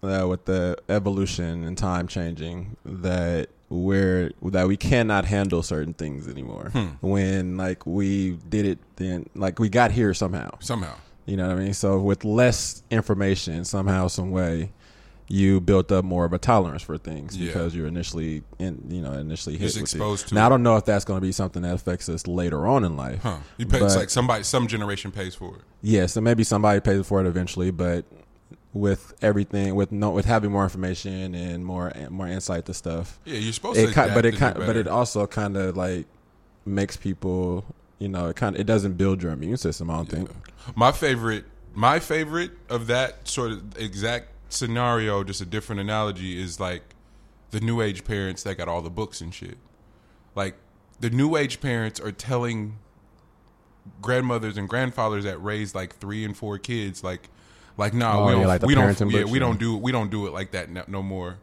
uh, 0.03 0.27
with 0.27 0.45
the 0.45 0.77
evolution 0.89 1.63
and 1.63 1.77
time 1.77 2.07
changing 2.07 2.75
that 2.85 3.49
we're 3.69 4.31
that 4.43 4.67
we 4.67 4.77
cannot 4.77 5.25
handle 5.25 5.61
certain 5.61 5.93
things 5.93 6.27
anymore. 6.27 6.69
Hmm. 6.71 6.87
When 7.01 7.57
like 7.57 7.85
we 7.85 8.37
did 8.49 8.65
it, 8.65 8.79
then 8.95 9.29
like 9.35 9.59
we 9.59 9.69
got 9.69 9.91
here 9.91 10.13
somehow. 10.13 10.57
somehow. 10.59 10.95
You 11.25 11.35
know 11.35 11.47
what 11.47 11.57
I 11.57 11.59
mean? 11.59 11.73
So 11.73 11.99
with 11.99 12.23
less 12.23 12.83
information, 12.89 13.65
somehow, 13.65 14.07
some 14.07 14.31
way, 14.31 14.71
you 15.29 15.59
built 15.59 15.91
up 15.91 16.05
more 16.05 16.23
of 16.23 16.31
a 16.31 16.37
tolerance 16.37 16.81
for 16.81 16.97
things 16.97 17.35
Yeah. 17.35 17.47
because 17.47 17.75
you're 17.75 17.87
initially, 17.87 18.43
in, 18.59 18.81
you 18.89 19.01
know, 19.01 19.11
initially 19.11 19.57
hit 19.57 19.65
with 19.65 19.77
it. 19.77 19.81
exposed 19.81 20.29
to 20.29 20.35
Now 20.35 20.43
it. 20.43 20.45
I 20.45 20.49
don't 20.49 20.63
know 20.63 20.77
if 20.77 20.85
that's 20.85 21.03
going 21.03 21.17
to 21.19 21.25
be 21.25 21.33
something 21.33 21.63
that 21.63 21.73
affects 21.75 22.07
us 22.07 22.27
later 22.27 22.65
on 22.65 22.85
in 22.85 22.95
life. 22.95 23.21
Huh. 23.23 23.37
You 23.57 23.65
pay, 23.65 23.79
it's 23.83 23.95
like 23.97 24.09
somebody, 24.09 24.43
some 24.43 24.67
generation 24.67 25.11
pays 25.11 25.35
for 25.35 25.55
it. 25.55 25.61
Yes, 25.81 26.15
and 26.15 26.23
maybe 26.23 26.43
somebody 26.45 26.79
pays 26.79 27.05
for 27.05 27.19
it 27.19 27.27
eventually, 27.27 27.71
but 27.71 28.05
with 28.73 29.15
everything, 29.21 29.75
with 29.75 29.91
no, 29.91 30.11
with 30.11 30.25
having 30.25 30.51
more 30.51 30.63
information 30.63 31.33
and 31.35 31.65
more 31.65 31.91
more 32.09 32.27
insight 32.27 32.65
to 32.67 32.73
stuff, 32.73 33.19
Yeah, 33.25 33.37
you're 33.39 33.51
supposed 33.53 33.79
it 33.79 33.87
to. 33.87 33.93
ki- 33.93 33.99
adapt 34.01 34.13
but 34.15 34.25
it 34.25 34.35
kind, 34.35 34.55
but 34.55 34.75
it 34.75 34.87
also 34.87 35.25
kind 35.27 35.57
of 35.57 35.75
like 35.75 36.05
makes 36.65 36.95
people, 36.95 37.65
you 37.99 38.07
know, 38.07 38.27
it 38.27 38.35
kind 38.35 38.55
of 38.55 38.61
it 38.61 38.65
doesn't 38.65 38.93
build 38.93 39.23
your 39.23 39.31
immune 39.31 39.57
system. 39.57 39.89
I 39.89 39.95
don't 39.97 40.09
think. 40.09 40.29
My 40.75 40.91
favorite, 40.91 41.45
my 41.73 41.99
favorite 41.99 42.51
of 42.69 42.87
that 42.87 43.27
sort 43.27 43.51
of 43.51 43.77
exact 43.77 44.29
scenario, 44.49 45.23
just 45.23 45.41
a 45.41 45.45
different 45.45 45.81
analogy, 45.81 46.41
is 46.41 46.59
like 46.59 46.95
the 47.51 47.59
new 47.59 47.81
age 47.81 48.03
parents 48.03 48.43
that 48.43 48.57
got 48.57 48.67
all 48.67 48.81
the 48.81 48.89
books 48.89 49.21
and 49.21 49.33
shit. 49.33 49.57
Like 50.35 50.55
the 50.99 51.09
new 51.09 51.35
age 51.35 51.61
parents 51.61 51.99
are 51.99 52.11
telling 52.11 52.77
grandmothers 54.01 54.57
and 54.57 54.67
grandfathers 54.67 55.23
that 55.23 55.41
raised 55.43 55.75
like 55.75 55.95
three 55.95 56.25
and 56.25 56.35
four 56.35 56.57
kids, 56.57 57.03
like, 57.03 57.29
like 57.77 57.93
nah, 57.93 58.19
Oh, 58.19 58.25
we 58.25 58.31
don't, 58.33 58.47
like 58.47 58.61
the 58.61 58.67
we 58.67 58.75
don't, 58.75 59.11
yeah, 59.11 59.23
we 59.23 59.39
don't 59.39 59.59
do, 59.59 59.77
we 59.77 59.91
don't 59.91 60.09
do 60.11 60.27
it 60.27 60.33
like 60.33 60.51
that 60.51 60.69
no, 60.69 60.83
no 60.87 61.01
more. 61.01 61.37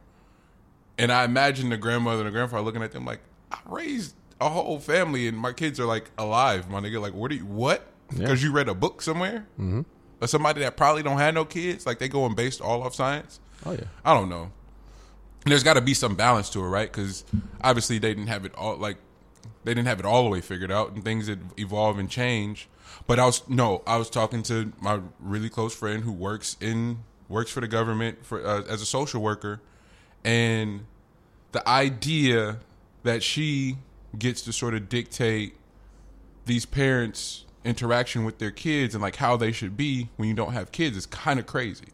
And 0.98 1.10
I 1.10 1.24
imagine 1.24 1.70
the 1.70 1.76
grandmother 1.76 2.18
and 2.20 2.26
the 2.28 2.32
grandfather 2.32 2.62
looking 2.62 2.82
at 2.82 2.92
them 2.92 3.04
like, 3.04 3.20
I 3.50 3.58
raised 3.66 4.14
a 4.40 4.48
whole 4.48 4.78
family 4.78 5.26
and 5.28 5.38
my 5.38 5.52
kids 5.52 5.80
are 5.80 5.86
like 5.86 6.10
alive, 6.18 6.68
my 6.68 6.80
nigga. 6.80 7.00
Like, 7.00 7.14
what 7.14 7.30
do 7.30 7.36
you, 7.36 7.46
what? 7.46 7.86
Because 8.16 8.42
you 8.42 8.52
read 8.52 8.68
a 8.68 8.74
book 8.74 9.00
somewhere? 9.02 9.46
Mm-hmm. 9.58 9.82
Or 10.20 10.26
somebody 10.26 10.60
that 10.60 10.76
probably 10.76 11.02
don't 11.02 11.18
have 11.18 11.34
no 11.34 11.44
kids? 11.44 11.86
Like, 11.86 11.98
they 11.98 12.08
going 12.08 12.34
based 12.34 12.60
all 12.60 12.82
off 12.82 12.94
science? 12.94 13.40
Oh 13.66 13.72
yeah. 13.72 13.84
I 14.04 14.14
don't 14.14 14.28
know. 14.28 14.50
There's 15.44 15.62
got 15.62 15.74
to 15.74 15.80
be 15.80 15.94
some 15.94 16.14
balance 16.14 16.48
to 16.50 16.60
it, 16.60 16.68
right? 16.68 16.90
Because 16.90 17.24
obviously 17.60 17.98
they 17.98 18.14
didn't 18.14 18.28
have 18.28 18.44
it 18.44 18.54
all, 18.54 18.76
like, 18.76 18.96
they 19.64 19.74
didn't 19.74 19.88
have 19.88 20.00
it 20.00 20.06
all 20.06 20.24
the 20.24 20.30
way 20.30 20.40
figured 20.40 20.72
out 20.72 20.92
and 20.92 21.04
things 21.04 21.26
that 21.26 21.38
evolve 21.58 21.98
and 21.98 22.08
change. 22.08 22.68
But 23.06 23.18
I 23.18 23.26
was, 23.26 23.46
no, 23.48 23.82
I 23.86 23.96
was 23.96 24.08
talking 24.08 24.42
to 24.44 24.72
my 24.80 25.00
really 25.20 25.50
close 25.50 25.74
friend 25.74 26.04
who 26.04 26.12
works 26.12 26.56
in, 26.60 27.00
works 27.28 27.50
for 27.50 27.60
the 27.60 27.68
government 27.68 28.24
for 28.24 28.46
uh, 28.46 28.62
as 28.68 28.80
a 28.80 28.86
social 28.86 29.20
worker 29.20 29.60
and 30.24 30.86
the 31.52 31.66
idea 31.68 32.58
that 33.02 33.22
she 33.22 33.76
gets 34.18 34.42
to 34.42 34.52
sort 34.52 34.74
of 34.74 34.88
dictate 34.88 35.54
these 36.46 36.64
parents 36.66 37.43
interaction 37.64 38.24
with 38.24 38.38
their 38.38 38.50
kids 38.50 38.94
and 38.94 39.02
like 39.02 39.16
how 39.16 39.36
they 39.36 39.52
should 39.52 39.76
be 39.76 40.08
when 40.16 40.28
you 40.28 40.34
don't 40.34 40.52
have 40.52 40.70
kids 40.72 40.96
is 40.96 41.06
kind 41.06 41.40
of 41.40 41.46
crazy. 41.46 41.88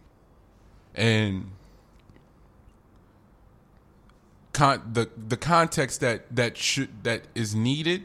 And 0.94 1.52
con- 4.52 4.90
the 4.92 5.08
the 5.16 5.36
context 5.36 6.00
that 6.00 6.34
that 6.34 6.56
should 6.56 7.04
that 7.04 7.22
is 7.34 7.54
needed 7.54 8.04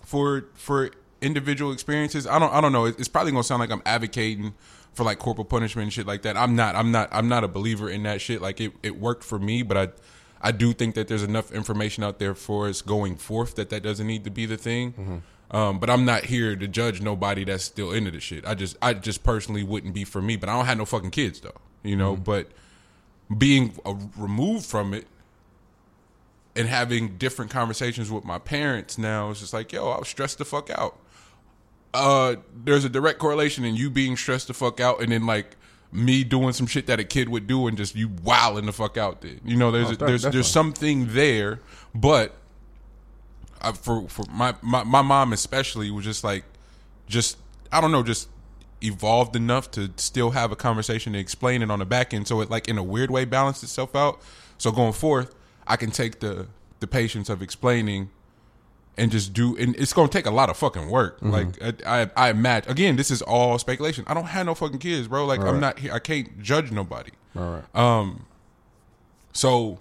for 0.00 0.46
for 0.54 0.90
individual 1.20 1.72
experiences 1.72 2.26
i 2.26 2.38
don't 2.38 2.52
i 2.52 2.60
don't 2.60 2.72
know. 2.72 2.84
It's 2.84 3.08
probably 3.08 3.32
going 3.32 3.42
to 3.42 3.46
sound 3.46 3.60
like 3.60 3.70
i'm 3.70 3.82
advocating 3.86 4.54
for 4.92 5.04
like 5.04 5.18
corporal 5.18 5.44
punishment 5.44 5.84
and 5.84 5.92
shit 5.92 6.06
like 6.06 6.22
that. 6.22 6.36
I'm 6.36 6.56
not 6.56 6.74
i'm 6.74 6.90
not 6.90 7.08
i'm 7.12 7.28
not 7.28 7.44
a 7.44 7.48
believer 7.48 7.88
in 7.88 8.02
that 8.02 8.20
shit. 8.20 8.42
Like 8.42 8.60
it, 8.60 8.72
it 8.82 8.98
worked 8.98 9.24
for 9.24 9.38
me 9.38 9.62
but 9.62 9.76
i 9.76 9.88
i 10.42 10.52
do 10.52 10.72
think 10.72 10.94
that 10.96 11.08
there's 11.08 11.22
enough 11.22 11.52
information 11.52 12.02
out 12.02 12.18
there 12.18 12.34
for 12.34 12.68
us 12.68 12.82
going 12.82 13.16
forth 13.16 13.54
that 13.54 13.70
that 13.70 13.82
doesn't 13.82 14.06
need 14.06 14.24
to 14.24 14.30
be 14.30 14.44
the 14.44 14.56
thing 14.56 14.92
mm-hmm. 14.92 15.16
Um, 15.50 15.78
but 15.78 15.88
I'm 15.90 16.04
not 16.04 16.24
here 16.24 16.56
to 16.56 16.66
judge 16.68 17.00
nobody 17.00 17.44
that's 17.44 17.64
still 17.64 17.92
into 17.92 18.10
the 18.10 18.20
shit. 18.20 18.46
I 18.46 18.54
just, 18.54 18.76
I 18.82 18.94
just 18.94 19.22
personally 19.22 19.62
wouldn't 19.62 19.94
be 19.94 20.04
for 20.04 20.20
me. 20.20 20.36
But 20.36 20.48
I 20.48 20.54
don't 20.56 20.66
have 20.66 20.78
no 20.78 20.84
fucking 20.84 21.10
kids 21.10 21.40
though, 21.40 21.60
you 21.82 21.96
know. 21.96 22.16
But 22.16 22.48
being 23.36 23.74
uh, 23.84 23.94
removed 24.16 24.66
from 24.66 24.94
it 24.94 25.06
and 26.54 26.68
having 26.68 27.16
different 27.18 27.50
conversations 27.50 28.10
with 28.10 28.24
my 28.24 28.38
parents 28.38 28.96
now 28.98 29.30
is 29.30 29.40
just 29.40 29.52
like, 29.52 29.72
yo, 29.72 29.88
I 29.90 29.98
was 29.98 30.08
stressed 30.08 30.38
the 30.38 30.44
fuck 30.44 30.70
out. 30.70 30.98
Uh, 31.94 32.36
there's 32.54 32.84
a 32.84 32.88
direct 32.88 33.18
correlation 33.18 33.64
in 33.64 33.74
you 33.76 33.88
being 33.90 34.16
stressed 34.16 34.48
the 34.48 34.54
fuck 34.54 34.80
out, 34.80 35.00
and 35.00 35.12
then 35.12 35.24
like 35.26 35.56
me 35.92 36.24
doing 36.24 36.52
some 36.52 36.66
shit 36.66 36.86
that 36.88 37.00
a 37.00 37.04
kid 37.04 37.28
would 37.28 37.46
do, 37.46 37.66
and 37.68 37.76
just 37.78 37.94
you 37.94 38.08
wilding 38.22 38.66
the 38.66 38.72
fuck 38.72 38.96
out. 38.98 39.22
Then 39.22 39.40
you 39.44 39.56
know, 39.56 39.70
there's 39.70 39.88
Oh, 39.88 39.92
a, 39.92 39.96
there's 39.96 40.22
definitely. 40.22 40.30
there's 40.36 40.46
something 40.50 41.06
there, 41.14 41.60
but 41.94 42.34
I, 43.60 43.72
for 43.72 44.08
for 44.08 44.24
my, 44.30 44.54
my 44.62 44.84
my 44.84 45.02
mom 45.02 45.32
especially 45.32 45.90
was 45.90 46.04
just 46.04 46.24
like, 46.24 46.44
just 47.06 47.38
I 47.72 47.80
don't 47.80 47.92
know, 47.92 48.02
just 48.02 48.28
evolved 48.82 49.34
enough 49.36 49.70
to 49.72 49.90
still 49.96 50.30
have 50.32 50.52
a 50.52 50.56
conversation 50.56 51.12
to 51.14 51.18
explain 51.18 51.62
it 51.62 51.70
on 51.70 51.78
the 51.78 51.86
back 51.86 52.12
end, 52.14 52.28
so 52.28 52.40
it 52.40 52.50
like 52.50 52.68
in 52.68 52.78
a 52.78 52.82
weird 52.82 53.10
way 53.10 53.24
balanced 53.24 53.62
itself 53.62 53.94
out. 53.96 54.20
So 54.58 54.70
going 54.70 54.92
forth, 54.92 55.34
I 55.66 55.76
can 55.76 55.90
take 55.90 56.20
the 56.20 56.48
the 56.80 56.86
patience 56.86 57.28
of 57.28 57.40
explaining 57.42 58.10
and 58.98 59.10
just 59.10 59.32
do 59.32 59.56
and 59.58 59.76
it's 59.76 59.92
going 59.92 60.08
to 60.08 60.12
take 60.12 60.24
a 60.26 60.30
lot 60.30 60.48
of 60.48 60.56
fucking 60.56 60.88
work 60.88 61.16
mm-hmm. 61.20 61.30
like 61.30 61.86
I, 61.86 62.02
I 62.02 62.10
i 62.16 62.30
imagine 62.30 62.70
again 62.70 62.96
this 62.96 63.10
is 63.10 63.20
all 63.20 63.58
speculation 63.58 64.04
i 64.06 64.14
don't 64.14 64.24
have 64.24 64.46
no 64.46 64.54
fucking 64.54 64.78
kids 64.78 65.06
bro 65.06 65.26
like 65.26 65.40
i'm 65.40 65.46
Right. 65.46 65.60
not 65.60 65.78
here 65.80 65.92
i 65.92 65.98
can't 65.98 66.40
judge 66.42 66.70
nobody 66.70 67.10
All 67.36 67.62
right. 67.74 67.76
Um, 67.76 68.24
so 69.32 69.78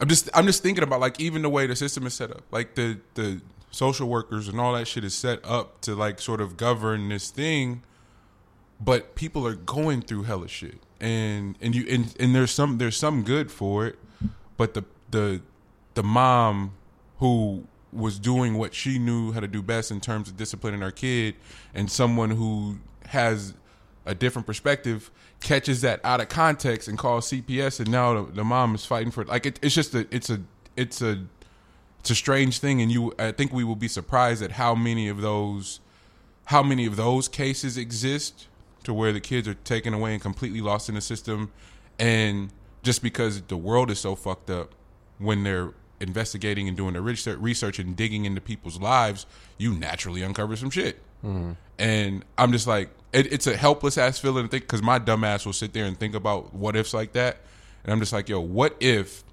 I'm 0.00 0.08
just 0.08 0.28
I'm 0.34 0.46
just 0.46 0.62
thinking 0.62 0.84
about 0.84 1.00
like 1.00 1.20
even 1.20 1.42
the 1.42 1.50
way 1.50 1.66
the 1.66 1.76
system 1.76 2.06
is 2.06 2.14
set 2.14 2.30
up. 2.30 2.42
Like 2.50 2.74
the 2.74 3.00
the 3.14 3.40
social 3.70 4.08
workers 4.08 4.48
and 4.48 4.60
all 4.60 4.74
that 4.74 4.86
shit 4.86 5.04
is 5.04 5.14
set 5.14 5.44
up 5.44 5.80
to 5.82 5.94
like 5.94 6.20
sort 6.20 6.40
of 6.40 6.56
govern 6.56 7.08
this 7.08 7.30
thing, 7.30 7.82
but 8.80 9.14
people 9.14 9.46
are 9.46 9.54
going 9.54 10.02
through 10.02 10.24
hella 10.24 10.48
shit, 10.48 10.78
and 11.00 11.56
and 11.60 11.74
you 11.74 11.84
and, 11.88 12.14
and 12.20 12.34
there's 12.34 12.50
some 12.50 12.78
there's 12.78 12.96
some 12.96 13.22
good 13.22 13.50
for 13.50 13.86
it, 13.86 13.98
but 14.56 14.74
the 14.74 14.84
the 15.10 15.42
the 15.94 16.02
mom 16.02 16.72
who 17.18 17.64
was 17.92 18.18
doing 18.18 18.54
what 18.54 18.74
she 18.74 18.98
knew 18.98 19.32
how 19.32 19.40
to 19.40 19.48
do 19.48 19.62
best 19.62 19.90
in 19.90 20.00
terms 20.00 20.28
of 20.28 20.36
disciplining 20.36 20.80
her 20.80 20.92
kid, 20.92 21.34
and 21.74 21.90
someone 21.90 22.30
who 22.30 22.78
has 23.06 23.54
a 24.06 24.14
different 24.14 24.46
perspective 24.46 25.10
catches 25.40 25.80
that 25.82 26.00
out 26.04 26.20
of 26.20 26.28
context 26.28 26.88
and 26.88 26.98
calls 26.98 27.30
CPS, 27.30 27.80
and 27.80 27.90
now 27.90 28.22
the, 28.22 28.32
the 28.32 28.44
mom 28.44 28.74
is 28.74 28.84
fighting 28.84 29.10
for 29.10 29.22
it. 29.22 29.28
Like 29.28 29.46
it, 29.46 29.58
it's 29.62 29.74
just 29.74 29.94
a 29.94 30.06
it's 30.10 30.30
a 30.30 30.40
it's 30.76 31.02
a 31.02 31.24
it's 32.00 32.10
a 32.10 32.14
strange 32.14 32.58
thing, 32.58 32.80
and 32.80 32.90
you 32.90 33.14
I 33.18 33.32
think 33.32 33.52
we 33.52 33.64
will 33.64 33.76
be 33.76 33.88
surprised 33.88 34.42
at 34.42 34.52
how 34.52 34.74
many 34.74 35.08
of 35.08 35.20
those 35.20 35.80
how 36.46 36.62
many 36.62 36.86
of 36.86 36.96
those 36.96 37.28
cases 37.28 37.76
exist 37.76 38.48
to 38.84 38.94
where 38.94 39.12
the 39.12 39.20
kids 39.20 39.46
are 39.46 39.54
taken 39.54 39.92
away 39.92 40.14
and 40.14 40.22
completely 40.22 40.60
lost 40.60 40.88
in 40.88 40.94
the 40.94 41.00
system, 41.00 41.52
and 41.98 42.50
just 42.82 43.02
because 43.02 43.42
the 43.42 43.56
world 43.56 43.90
is 43.90 43.98
so 43.98 44.14
fucked 44.14 44.50
up, 44.50 44.74
when 45.18 45.42
they're 45.44 45.72
investigating 46.00 46.68
and 46.68 46.76
doing 46.76 46.94
the 46.94 47.00
research, 47.00 47.38
research 47.38 47.78
and 47.78 47.96
digging 47.96 48.24
into 48.24 48.40
people's 48.40 48.80
lives, 48.80 49.26
you 49.56 49.74
naturally 49.74 50.22
uncover 50.22 50.56
some 50.56 50.70
shit. 50.70 51.00
Mm-hmm. 51.24 51.52
And 51.78 52.24
I'm 52.36 52.52
just 52.52 52.66
like, 52.66 52.90
it, 53.12 53.32
it's 53.32 53.46
a 53.46 53.56
helpless 53.56 53.96
ass 53.98 54.18
feeling 54.18 54.44
to 54.44 54.48
think 54.50 54.64
because 54.64 54.82
my 54.82 54.98
dumb 54.98 55.24
ass 55.24 55.46
will 55.46 55.52
sit 55.52 55.72
there 55.72 55.84
and 55.84 55.98
think 55.98 56.14
about 56.14 56.52
what 56.54 56.76
ifs 56.76 56.92
like 56.94 57.12
that, 57.12 57.38
and 57.84 57.92
I'm 57.92 58.00
just 58.00 58.12
like, 58.12 58.28
yo, 58.28 58.40
what 58.40 58.76
if 58.80 59.24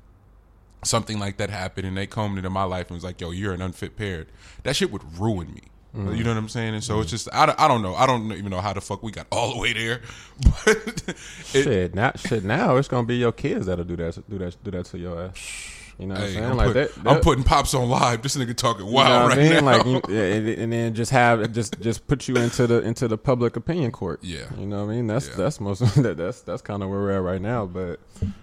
something 0.84 1.17
like 1.20 1.38
that 1.38 1.50
happened 1.50 1.88
and 1.88 1.98
they 1.98 2.05
come 2.08 2.38
into 2.38 2.50
my 2.50 2.63
life 2.63 2.88
and 2.89 2.96
was 2.96 3.03
like, 3.03 3.20
yo, 3.20 3.32
you're 3.32 3.53
an 3.53 3.62
unfit 3.62 3.96
parent? 3.98 4.29
That 4.63 4.75
shit 4.75 4.91
would 4.91 5.01
ruin 5.20 5.53
me. 5.53 5.62
You 5.98 6.25
know 6.25 6.32
what 6.32 6.38
I'm 6.38 6.50
saying? 6.50 6.74
And 6.74 6.84
so 6.84 7.00
it's 7.00 7.10
just 7.10 7.29
I, 7.34 7.46
don't- 7.46 7.58
I 7.58 7.70
don't 7.70 7.82
know 7.82 7.96
I 7.96 8.05
don't 8.05 8.29
even 8.34 8.50
know 8.50 8.60
how 8.60 8.74
the 8.74 8.82
fuck 8.82 9.01
we 9.01 9.13
got 9.13 9.27
all 9.32 9.53
the 9.53 9.60
way 9.62 9.72
there, 9.72 10.01
but 10.65 10.75
it, 11.08 11.17
shit, 11.63 11.96
now, 11.96 12.12
shit, 12.17 12.44
now 12.44 12.75
it's 12.75 12.89
gonna 12.89 13.08
be 13.08 13.15
your 13.15 13.32
kids 13.32 13.67
that'll 13.67 13.86
do 13.86 13.96
that, 13.96 14.22
do 14.29 14.38
that, 14.39 14.58
do 14.62 14.72
that 14.72 14.86
to 14.88 14.98
your 14.98 15.24
ass. 15.24 15.72
You 15.97 16.07
know 16.07 16.15
what 16.15 16.23
I'm 16.23 16.29
saying? 16.29 16.43
I'm, 16.45 16.57
like 16.57 16.67
put- 16.73 16.95
that, 17.03 17.09
I'm 17.09 17.21
putting 17.21 17.43
pops 17.45 17.73
on 17.73 17.87
live. 17.89 18.21
This 18.21 18.35
nigga 18.35 18.55
talking 18.55 18.85
You 18.85 18.91
wild 18.91 19.09
know 19.09 19.23
what 19.27 19.37
right 19.37 19.39
I 19.39 19.61
mean? 19.61 19.65
now. 19.65 19.93
Like, 19.93 20.07
yeah, 20.09 20.21
and, 20.23 20.47
and 20.49 20.73
then 20.73 20.93
just 20.93 21.11
have 21.11 21.51
just 21.53 21.79
just 21.79 22.05
put 22.07 22.27
you 22.27 22.35
into 22.35 22.67
the 22.67 22.81
into 22.81 23.07
the 23.07 23.17
public 23.17 23.55
opinion 23.55 23.91
court. 23.91 24.19
Yeah. 24.21 24.45
you 24.57 24.65
know 24.65 24.85
what 24.85 24.91
I 24.91 24.95
mean. 24.95 25.07
That's 25.07 25.29
Yeah. 25.29 25.35
that's 25.37 25.59
most 25.61 25.79
that, 26.03 26.17
that's 26.17 26.41
that's 26.41 26.61
kind 26.61 26.83
of 26.83 26.89
where 26.89 26.99
we're 26.99 27.11
at 27.11 27.21
right 27.21 27.41
now. 27.41 27.65
But 27.65 27.99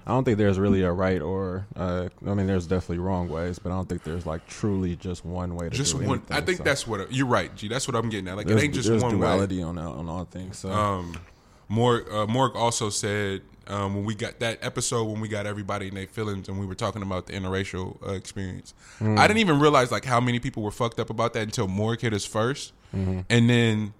I 0.06 0.11
don't 0.12 0.25
think 0.25 0.38
there's 0.38 0.59
really 0.59 0.82
a 0.82 0.92
right 0.92 1.21
or 1.21 1.66
uh, 1.76 2.09
I 2.26 2.35
mean, 2.35 2.47
there's 2.47 2.66
definitely 2.66 2.99
wrong 2.99 3.28
ways, 3.28 3.59
but 3.59 3.71
I 3.71 3.75
don't 3.75 3.88
think 3.88 4.02
there's 4.04 4.25
like 4.25 4.47
truly 4.47 4.97
just 4.97 5.25
one 5.25 5.54
way 5.54 5.68
to 5.68 5.76
just 5.76 5.94
one. 5.94 6.04
anything, 6.04 6.37
I 6.37 6.40
think 6.40 6.59
so. 6.59 6.64
that's 6.64 6.87
what 6.87 7.12
you're 7.12 7.26
right, 7.26 7.54
G. 7.54 7.68
That's 7.68 7.87
what 7.87 7.94
I'm 7.97 8.09
getting 8.09 8.28
at. 8.28 8.37
Like 8.37 8.47
there's, 8.47 8.62
it 8.62 8.64
ain't 8.64 8.75
just 8.75 8.88
there's 8.88 9.02
one 9.02 9.12
way. 9.12 9.26
duality 9.26 9.62
on 9.62 9.76
on 9.78 10.09
all 10.09 10.25
things. 10.25 10.59
So 10.59 10.71
Um, 10.73 11.16
Morg, 11.73 12.07
uh, 12.12 12.26
Morg 12.26 12.55
also 12.55 12.91
said 12.91 13.41
um, 13.67 13.95
when 13.95 14.05
we 14.05 14.14
got 14.14 14.41
that 14.41 14.59
episode 14.62 15.05
when 15.05 15.21
we 15.21 15.29
got 15.29 15.47
everybody 15.47 15.88
in 15.88 15.95
their 15.95 16.07
feelings 16.07 16.49
and 16.49 16.61
we 16.61 16.67
were 16.67 16.75
talking 16.75 17.00
about 17.02 17.26
the 17.29 17.33
interracial 17.33 17.97
uh, 18.07 18.12
experience. 18.12 18.75
I 19.00 19.26
didn't 19.26 19.38
even 19.41 19.59
realize 19.59 19.91
like 19.91 20.05
how 20.05 20.21
many 20.21 20.38
people 20.38 20.62
were 20.62 20.71
fucked 20.71 21.00
up 21.00 21.09
about 21.11 21.33
that 21.35 21.43
until 21.43 21.69
Morg 21.69 22.00
hit 22.02 22.12
us 22.12 22.29
1st 22.29 22.73
and 23.31 23.49
then 23.49 23.95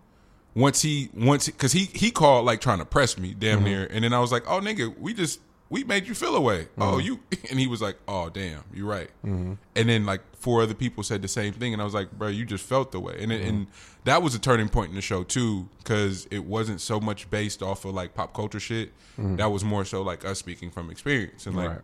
once 0.55 0.83
he 0.83 1.09
once 1.15 1.47
because 1.47 1.73
he 1.73 1.85
he 1.95 2.11
called 2.11 2.45
like 2.45 2.61
trying 2.61 2.79
to 2.79 2.85
press 2.85 3.17
me 3.17 3.35
damn 3.39 3.65
near, 3.65 3.87
and 3.91 4.05
then 4.05 4.13
I 4.13 4.19
was 4.21 4.31
like, 4.31 4.45
oh 4.47 4.61
nigga, 4.61 4.95
we 4.99 5.15
just 5.15 5.41
we 5.73 5.85
made 5.85 6.07
you 6.07 6.15
feel 6.15 6.37
away. 6.37 6.69
Oh 6.77 6.99
mm-hmm. 6.99 7.01
you, 7.01 7.21
and 7.51 7.59
he 7.59 7.67
was 7.67 7.81
like, 7.81 7.97
oh 8.07 8.29
damn, 8.29 8.63
you're 8.75 8.87
right. 8.87 9.09
Mm-hmm. 9.25 9.55
And 9.75 9.89
then 9.89 10.05
like 10.05 10.21
four 10.37 10.61
other 10.61 10.75
people 10.75 11.03
said 11.03 11.23
the 11.23 11.29
same 11.29 11.55
thing, 11.55 11.73
and 11.73 11.81
I 11.81 11.85
was 11.87 11.95
like, 11.95 12.13
bro, 12.13 12.29
you 12.29 12.45
just 12.45 12.63
felt 12.63 12.93
the 12.93 13.01
way, 13.01 13.17
and 13.19 13.33
it, 13.33 13.41
mm-hmm. 13.41 13.49
and 13.49 13.67
that 14.05 14.23
was 14.23 14.35
a 14.35 14.39
turning 14.39 14.69
point 14.69 14.91
in 14.91 14.97
the 14.97 15.01
show 15.01 15.25
too, 15.25 15.71
because 15.79 16.29
it 16.31 16.45
wasn't 16.45 16.83
so 16.83 17.01
much 17.01 17.31
based 17.31 17.63
off 17.63 17.87
of 17.87 17.95
like 17.95 18.13
pop 18.15 18.35
culture 18.35 18.61
shit. 18.61 18.93
That 19.37 19.47
was 19.47 19.65
more 19.65 19.87
so 19.87 20.03
like 20.03 20.27
us 20.27 20.39
speaking 20.39 20.71
from 20.71 20.91
experience, 20.91 21.47
and 21.47 21.57
like 21.57 21.71
right. 21.71 21.81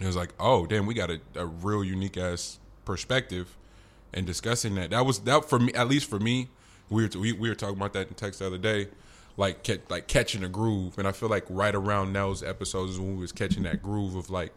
it 0.00 0.06
was 0.06 0.16
like, 0.16 0.32
oh 0.40 0.64
damn, 0.64 0.86
we 0.86 0.94
got 0.94 1.10
a, 1.10 1.20
a 1.34 1.44
real 1.44 1.84
unique 1.84 2.16
ass 2.16 2.58
perspective, 2.86 3.54
and 4.14 4.26
discussing 4.26 4.74
that. 4.76 4.90
That 4.90 5.04
was 5.04 5.18
that 5.20 5.44
for 5.44 5.58
me, 5.58 5.74
at 5.74 5.88
least 5.88 6.08
for 6.08 6.18
me. 6.18 6.48
We 6.88 7.02
were 7.02 7.20
we, 7.20 7.32
we 7.32 7.50
were 7.50 7.54
talking 7.54 7.76
about 7.76 7.92
that 7.92 8.08
in 8.08 8.14
text 8.14 8.38
the 8.38 8.46
other 8.46 8.56
day, 8.56 8.88
like 9.38 9.66
like 9.88 10.06
catching 10.08 10.44
a 10.44 10.48
groove, 10.48 10.98
and 10.98 11.08
I 11.08 11.12
feel 11.12 11.30
like 11.30 11.44
right 11.48 11.74
around 11.74 12.12
those 12.12 12.42
episodes 12.42 12.92
is 12.92 13.00
when 13.00 13.14
we 13.14 13.20
was 13.22 13.32
catching 13.32 13.62
that 13.62 13.82
groove 13.82 14.14
of 14.16 14.28
like 14.28 14.52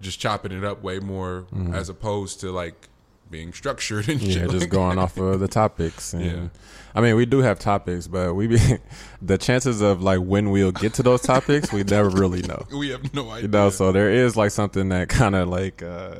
just 0.00 0.18
chopping 0.18 0.52
it 0.52 0.64
up 0.64 0.82
way 0.82 0.98
more 1.00 1.44
as 1.74 1.88
opposed 1.90 2.40
to 2.40 2.50
like 2.50 2.88
being 3.30 3.52
structured 3.52 4.08
and 4.08 4.20
Mm-hmm. 4.20 4.30
Yeah, 4.30 4.46
just 4.46 4.60
like 4.60 4.70
going 4.70 4.98
off 4.98 5.16
of 5.16 5.40
the 5.40 5.48
topics. 5.62 6.12
And, 6.12 6.24
Yeah. 6.24 6.48
I 6.94 7.00
mean, 7.00 7.16
we 7.16 7.24
do 7.24 7.38
have 7.38 7.58
topics, 7.58 8.06
but 8.06 8.34
we 8.34 8.46
be 8.46 8.58
the 9.22 9.38
chances 9.38 9.80
of 9.80 10.02
like 10.02 10.18
when 10.20 10.50
we'll 10.50 10.70
get 10.72 10.94
to 10.94 11.02
those 11.02 11.22
topics, 11.22 11.72
we 11.72 11.82
never 11.82 12.10
really 12.10 12.42
know. 12.42 12.66
We 12.76 12.90
have 12.90 13.12
no 13.14 13.28
idea. 13.30 13.42
You 13.42 13.48
know, 13.48 13.70
so 13.70 13.90
there 13.92 14.10
is 14.10 14.36
like 14.36 14.50
something 14.50 14.90
that 14.90 15.08
kind 15.08 15.34
of 15.34 15.48
like 15.48 15.82
uh 15.82 16.16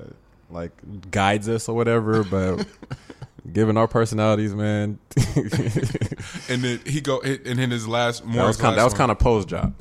like 0.51 0.73
guides 1.11 1.49
us 1.49 1.69
or 1.69 1.77
whatever, 1.77 2.25
but 2.25 2.67
given 3.51 3.77
our 3.77 3.89
personalities, 3.89 4.55
man, 4.55 4.99
and 6.49 6.63
then 6.63 6.81
he 6.87 7.01
go 7.01 7.21
and 7.21 7.59
in 7.59 7.71
his 7.71 7.89
last 7.89 8.25
more 8.25 8.43
that 8.43 8.47
was 8.47 8.57
kind 8.57 8.79
that 8.79 8.85
was 8.85 8.95
kind 8.95 9.11
of 9.11 9.19
Poe's 9.19 9.45
job. 9.45 9.75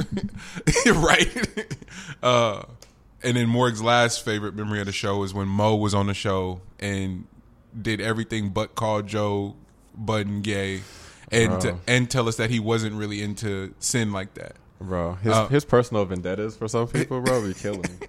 right. 0.95 1.65
Uh, 2.24 2.63
and 3.24 3.36
then 3.36 3.50
Morg's 3.50 3.82
last 3.82 4.24
favorite 4.24 4.54
memory 4.56 4.80
of 4.80 4.86
the 4.86 4.91
show 4.91 5.24
is 5.24 5.34
when 5.34 5.47
Mo 5.47 5.76
was 5.76 5.95
on 5.95 6.06
the 6.06 6.13
show 6.13 6.62
and 6.80 7.26
did 7.80 8.00
everything 8.00 8.50
but 8.50 8.76
call 8.76 9.02
Joe 9.02 9.56
Budden 9.95 10.41
gay, 10.43 10.82
and 11.32 11.60
to, 11.62 11.78
and 11.88 12.10
tell 12.10 12.28
us 12.28 12.38
that 12.38 12.52
he 12.52 12.60
wasn't 12.60 12.95
really 12.95 13.24
into 13.24 13.74
sin 13.80 14.12
like 14.12 14.36
that. 14.36 14.56
Bro, 14.80 15.15
his 15.15 15.34
Uh, 15.34 15.47
his 15.47 15.65
personal 15.65 16.06
vendettas 16.06 16.56
for 16.56 16.67
some 16.67 16.88
people, 16.88 17.21
bro, 17.21 17.45
be 17.45 17.56
killing 17.56 17.82
me. 17.82 18.08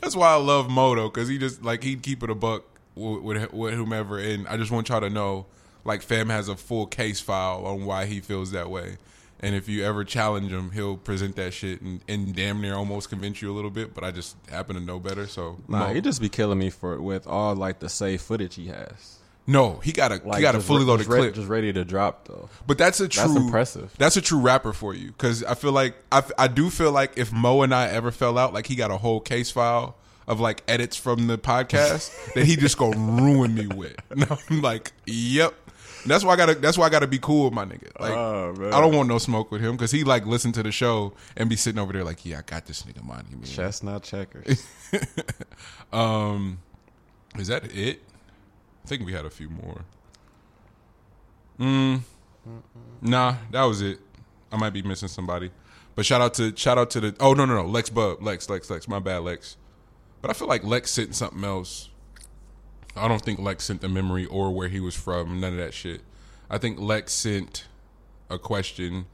That's 0.00 0.14
why 0.14 0.28
I 0.28 0.36
love 0.36 0.70
Mo 0.70 0.94
though, 0.94 1.08
because 1.08 1.28
he 1.28 1.38
just 1.38 1.64
like 1.64 1.82
he'd 1.82 2.02
keep 2.02 2.22
it 2.22 2.30
a 2.30 2.36
buck 2.36 2.62
with, 2.94 3.52
with, 3.52 3.74
whomever, 3.74 4.18
and 4.18 4.46
I 4.48 4.56
just 4.56 4.70
want 4.70 4.88
y'all 4.88 5.00
to 5.00 5.10
know, 5.10 5.46
like, 5.84 6.02
Fam 6.02 6.28
has 6.28 6.48
a 6.48 6.56
full 6.56 6.86
case 6.86 7.20
file 7.20 7.64
on 7.66 7.84
why 7.84 8.06
he 8.06 8.20
feels 8.20 8.50
that 8.52 8.70
way. 8.70 8.96
And 9.40 9.56
if 9.56 9.68
you 9.68 9.84
ever 9.84 10.04
challenge 10.04 10.52
him, 10.52 10.70
he'll 10.70 10.96
present 10.96 11.34
that 11.34 11.52
shit 11.52 11.80
and, 11.80 12.00
and 12.06 12.32
damn 12.32 12.60
near 12.60 12.74
almost 12.76 13.08
convince 13.08 13.42
you 13.42 13.50
a 13.50 13.54
little 13.54 13.70
bit. 13.70 13.92
But 13.92 14.04
I 14.04 14.12
just 14.12 14.36
happen 14.48 14.76
to 14.76 14.80
know 14.80 15.00
better, 15.00 15.26
so 15.26 15.58
Nah, 15.66 15.88
Mo- 15.88 15.94
he 15.94 16.00
just 16.00 16.20
be 16.20 16.28
killing 16.28 16.58
me 16.58 16.70
for 16.70 17.00
with 17.00 17.26
all 17.26 17.56
like 17.56 17.80
the 17.80 17.88
safe 17.88 18.22
footage 18.22 18.54
he 18.54 18.68
has. 18.68 19.18
no, 19.48 19.80
he 19.82 19.90
got 19.90 20.12
a 20.12 20.20
Like 20.24 20.36
he 20.36 20.42
got 20.42 20.54
a 20.54 20.60
fully 20.60 20.84
loaded 20.84 21.08
re- 21.08 21.18
clip. 21.18 21.34
just 21.34 21.48
ready 21.48 21.72
to 21.72 21.84
drop 21.84 22.28
though. 22.28 22.48
But 22.68 22.78
that's 22.78 23.00
a 23.00 23.08
true. 23.08 23.36
impressive. 23.36 23.92
That's 23.98 24.16
a 24.16 24.20
true 24.20 24.38
rapper 24.38 24.72
for 24.72 24.94
you 24.94 25.08
because 25.08 25.42
I 25.42 25.54
feel 25.54 25.72
like 25.72 25.96
I, 26.12 26.22
I 26.38 26.46
do 26.46 26.70
feel 26.70 26.92
like 26.92 27.14
if 27.18 27.32
Mo 27.32 27.62
and 27.62 27.74
I 27.74 27.88
ever 27.88 28.12
fell 28.12 28.38
out, 28.38 28.54
like 28.54 28.68
he 28.68 28.76
got 28.76 28.92
a 28.92 28.98
whole 28.98 29.18
case 29.18 29.50
file 29.50 29.96
of 30.26 30.40
like 30.40 30.62
edits 30.68 30.96
from 30.96 31.26
the 31.26 31.38
podcast 31.38 32.34
that 32.34 32.44
he 32.46 32.56
just 32.56 32.78
gonna 32.78 32.96
ruin 32.96 33.54
me 33.54 33.66
with. 33.66 33.96
And 34.10 34.26
I'm 34.50 34.60
like, 34.62 34.92
yep. 35.06 35.54
That's 36.04 36.24
why 36.24 36.32
I 36.32 36.36
gotta. 36.36 36.54
That's 36.56 36.76
why 36.76 36.86
I 36.86 36.88
gotta 36.88 37.06
be 37.06 37.18
cool 37.20 37.44
with 37.44 37.52
my 37.52 37.64
nigga. 37.64 37.88
Like, 38.00 38.10
Oh. 38.12 38.54
I 38.72 38.80
don't 38.80 38.92
want 38.94 39.08
no 39.08 39.18
smoke 39.18 39.52
with 39.52 39.60
him 39.60 39.72
because 39.76 39.92
he 39.92 40.02
like 40.02 40.26
listen 40.26 40.50
to 40.52 40.62
the 40.62 40.72
show 40.72 41.12
and 41.36 41.48
be 41.48 41.54
sitting 41.54 41.78
over 41.78 41.92
there 41.92 42.02
like, 42.02 42.26
yeah, 42.26 42.38
I 42.38 42.42
got 42.42 42.66
this 42.66 42.82
nigga 42.82 43.04
money, 43.04 43.28
man. 43.30 43.44
Chestnut 43.44 44.02
checkers. 44.02 44.66
Um, 45.92 46.58
is 47.38 47.48
that 47.48 47.64
it? 47.76 48.02
I 48.84 48.88
think 48.88 49.04
we 49.04 49.12
had 49.12 49.26
a 49.26 49.30
few 49.30 49.48
more. 49.50 49.82
Mm, 51.60 52.00
nah, 53.00 53.36
that 53.50 53.62
was 53.64 53.82
it. 53.82 54.00
I 54.50 54.56
might 54.56 54.70
be 54.72 54.82
missing 54.82 55.08
somebody, 55.08 55.50
but 55.94 56.04
shout 56.06 56.20
out 56.20 56.34
to 56.34 56.56
shout 56.56 56.78
out 56.78 56.90
to 56.90 57.00
the. 57.00 57.16
Oh 57.20 57.34
no 57.34 57.44
no 57.44 57.54
no, 57.62 57.66
Lex 57.66 57.90
Bub, 57.90 58.22
Lex 58.22 58.48
Lex 58.48 58.70
Lex. 58.70 58.88
My 58.88 58.98
bad, 58.98 59.18
Lex. 59.18 59.56
But 60.22 60.30
I 60.30 60.34
feel 60.34 60.48
like 60.48 60.64
Lex 60.64 60.90
sent 60.92 61.14
something 61.14 61.44
else. 61.44 61.90
I 62.96 63.08
don't 63.08 63.22
think 63.22 63.38
Lex 63.40 63.64
sent 63.64 63.80
the 63.80 63.88
memory 63.88 64.24
or 64.26 64.50
where 64.50 64.68
he 64.68 64.78
was 64.80 64.94
from. 64.94 65.40
None 65.40 65.52
of 65.52 65.58
that 65.58 65.74
shit. 65.74 66.00
I 66.48 66.58
think 66.58 66.78
Lex 66.78 67.12
sent 67.12 67.64
a 68.30 68.38
question 68.38 69.06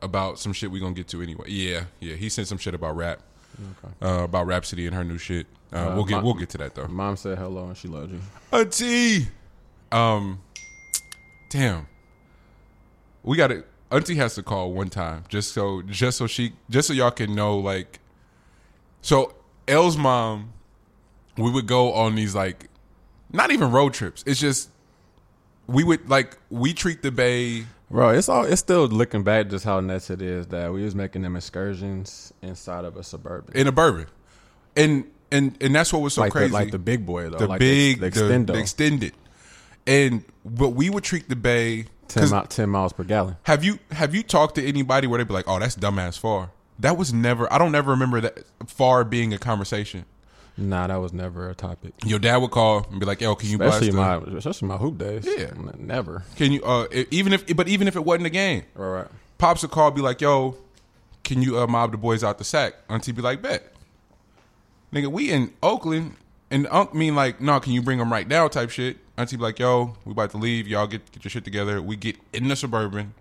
about 0.00 0.38
some 0.38 0.52
shit 0.52 0.70
we're 0.70 0.80
gonna 0.80 0.94
get 0.94 1.08
to 1.08 1.20
anyway. 1.22 1.44
Yeah, 1.48 1.84
yeah. 2.00 2.14
He 2.14 2.28
sent 2.28 2.48
some 2.48 2.56
shit 2.58 2.74
about 2.74 2.96
rap, 2.96 3.20
uh, 4.02 4.22
about 4.24 4.46
Rapsody 4.46 4.86
and 4.86 4.94
her 4.96 5.04
new 5.04 5.18
shit. 5.18 5.46
Uh, 5.72 5.76
Uh, 5.90 5.94
we'll 5.94 6.04
get 6.04 6.16
my- 6.16 6.22
we'll 6.22 6.34
get 6.34 6.48
to 6.50 6.58
that 6.58 6.74
though. 6.74 6.86
Mom 6.88 7.16
said 7.16 7.36
hello 7.38 7.66
and 7.66 7.76
she 7.76 7.86
loves 7.88 8.10
you. 8.12 8.20
Auntie, 8.52 9.28
um, 9.92 10.40
damn, 11.50 11.86
we 13.22 13.36
got 13.36 13.48
to 13.48 13.64
Auntie 13.92 14.14
has 14.16 14.36
to 14.36 14.42
call 14.42 14.72
one 14.72 14.88
time 14.88 15.24
just 15.28 15.52
so 15.52 15.82
just 15.82 16.16
so 16.16 16.26
she 16.28 16.52
just 16.70 16.88
so 16.88 16.94
y'all 16.94 17.10
can 17.10 17.34
know 17.34 17.58
like. 17.58 17.98
So 19.02 19.34
Elle's 19.70 19.96
mom, 19.96 20.52
we 21.36 21.50
would 21.50 21.66
go 21.66 21.92
on 21.92 22.14
these 22.14 22.34
like, 22.34 22.68
not 23.32 23.50
even 23.50 23.70
road 23.70 23.94
trips. 23.94 24.24
It's 24.26 24.40
just 24.40 24.70
we 25.66 25.84
would 25.84 26.08
like 26.08 26.36
we 26.50 26.72
treat 26.74 27.02
the 27.02 27.12
bay 27.12 27.64
Bro, 27.90 28.10
it's 28.10 28.28
all 28.28 28.44
it's 28.44 28.60
still 28.60 28.86
looking 28.86 29.24
back 29.24 29.48
just 29.48 29.64
how 29.64 29.80
nuts 29.80 30.10
it 30.10 30.22
is 30.22 30.46
that 30.48 30.72
we 30.72 30.84
was 30.84 30.94
making 30.94 31.22
them 31.22 31.34
excursions 31.34 32.32
inside 32.40 32.84
of 32.84 32.96
a 32.96 33.02
suburban. 33.02 33.56
in 33.56 33.66
a 33.66 33.72
bourbon. 33.72 34.06
And 34.76 35.04
and 35.32 35.56
and 35.60 35.74
that's 35.74 35.92
what 35.92 36.00
was 36.00 36.14
so 36.14 36.20
like 36.20 36.32
crazy. 36.32 36.48
the, 36.50 36.54
like 36.54 36.70
the 36.70 36.78
big 36.78 37.04
boy 37.04 37.28
though, 37.28 37.38
the 37.38 37.48
like 37.48 37.58
big, 37.58 37.98
the, 37.98 38.10
the, 38.10 38.38
the 38.52 38.58
extended, 38.58 39.12
and 39.88 40.24
but 40.44 40.70
we 40.70 40.88
would 40.88 41.02
treat 41.02 41.28
the 41.28 41.36
Bay. 41.36 41.86
10, 42.08 42.22
'cause 42.22 42.32
mi- 42.32 42.46
10 42.48 42.68
miles 42.68 42.92
per 42.92 43.04
gallon. 43.04 43.36
Have 43.44 43.64
you 43.64 43.78
have 43.90 44.14
you 44.14 44.22
talked 44.22 44.54
to 44.56 44.64
anybody 44.66 45.06
where 45.08 45.18
they'd 45.18 45.26
be 45.28 45.34
like, 45.34 45.48
"Oh, 45.48 45.58
that's 45.58 45.76
dumbass 45.76 46.18
far"? 46.18 46.50
That 46.80 46.96
was 46.96 47.12
never. 47.12 47.50
I 47.52 47.58
don't 47.58 47.74
ever 47.74 47.90
remember 47.92 48.20
that 48.22 48.44
far 48.66 49.04
being 49.04 49.32
a 49.32 49.38
conversation. 49.38 50.04
Nah, 50.56 50.86
that 50.88 50.96
was 50.96 51.12
never 51.12 51.48
a 51.48 51.54
topic. 51.54 51.94
Your 52.04 52.18
dad 52.18 52.38
would 52.38 52.50
call 52.50 52.86
and 52.90 52.98
be 53.00 53.06
like, 53.06 53.20
"Yo, 53.20 53.34
can 53.34 53.48
you 53.48 53.62
Especially 53.62 53.90
blast? 53.92 54.24
my, 54.24 54.30
the- 54.32 54.36
especially 54.38 54.68
my 54.68 54.76
hoop 54.76 54.98
days. 54.98 55.26
Yeah. 55.26 55.50
Never. 55.78 56.24
can 56.36 56.52
you 56.52 56.62
uh 56.64 56.86
even 57.10 57.32
if 57.32 57.54
but 57.56 57.68
even 57.68 57.86
if 57.88 57.96
it 57.96 58.04
wasn't 58.04 58.26
a 58.26 58.30
game, 58.30 58.64
All 58.78 58.84
right. 58.90 59.06
pops 59.38 59.62
would 59.62 59.70
call, 59.70 59.90
be 59.90 60.00
like, 60.02 60.20
"Yo, 60.20 60.56
can 61.24 61.40
you 61.42 61.58
uh, 61.58 61.66
mob 61.66 61.92
the 61.92 61.96
boys 61.98 62.22
out 62.24 62.38
the 62.38 62.44
sack?" 62.44 62.74
Auntie 62.88 63.12
be 63.12 63.22
like, 63.22 63.40
"Bet." 63.42 63.72
Nigga, 64.92 65.06
we 65.06 65.30
in 65.30 65.52
Oakland, 65.62 66.16
and 66.50 66.66
Unc 66.70 66.94
mean 66.94 67.14
like, 67.14 67.40
"No, 67.40 67.60
can 67.60 67.72
you 67.72 67.80
bring 67.82 67.98
them 67.98 68.12
right 68.12 68.26
now?" 68.26 68.48
Type 68.48 68.70
shit. 68.70 68.98
Auntie 69.16 69.36
be 69.36 69.42
like, 69.42 69.58
"Yo, 69.58 69.96
we 70.04 70.12
about 70.12 70.30
to 70.30 70.36
leave. 70.38 70.66
Y'all 70.66 70.86
get 70.86 71.10
get 71.12 71.24
your 71.24 71.30
shit 71.30 71.44
together. 71.44 71.80
We 71.80 71.96
get 71.96 72.16
in 72.32 72.48
the 72.48 72.56
suburban, 72.56 73.14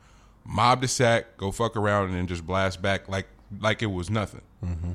mob 0.46 0.82
the 0.82 0.88
sack, 0.88 1.38
go 1.38 1.52
fuck 1.52 1.78
around, 1.78 2.06
and 2.08 2.16
then 2.16 2.28
just 2.28 2.46
blast 2.46 2.82
back 2.82 3.08
like 3.08 3.28
like 3.60 3.82
it 3.82 3.88
was 3.92 4.10
nothing." 4.10 4.42
Mm-hmm. 4.64 4.92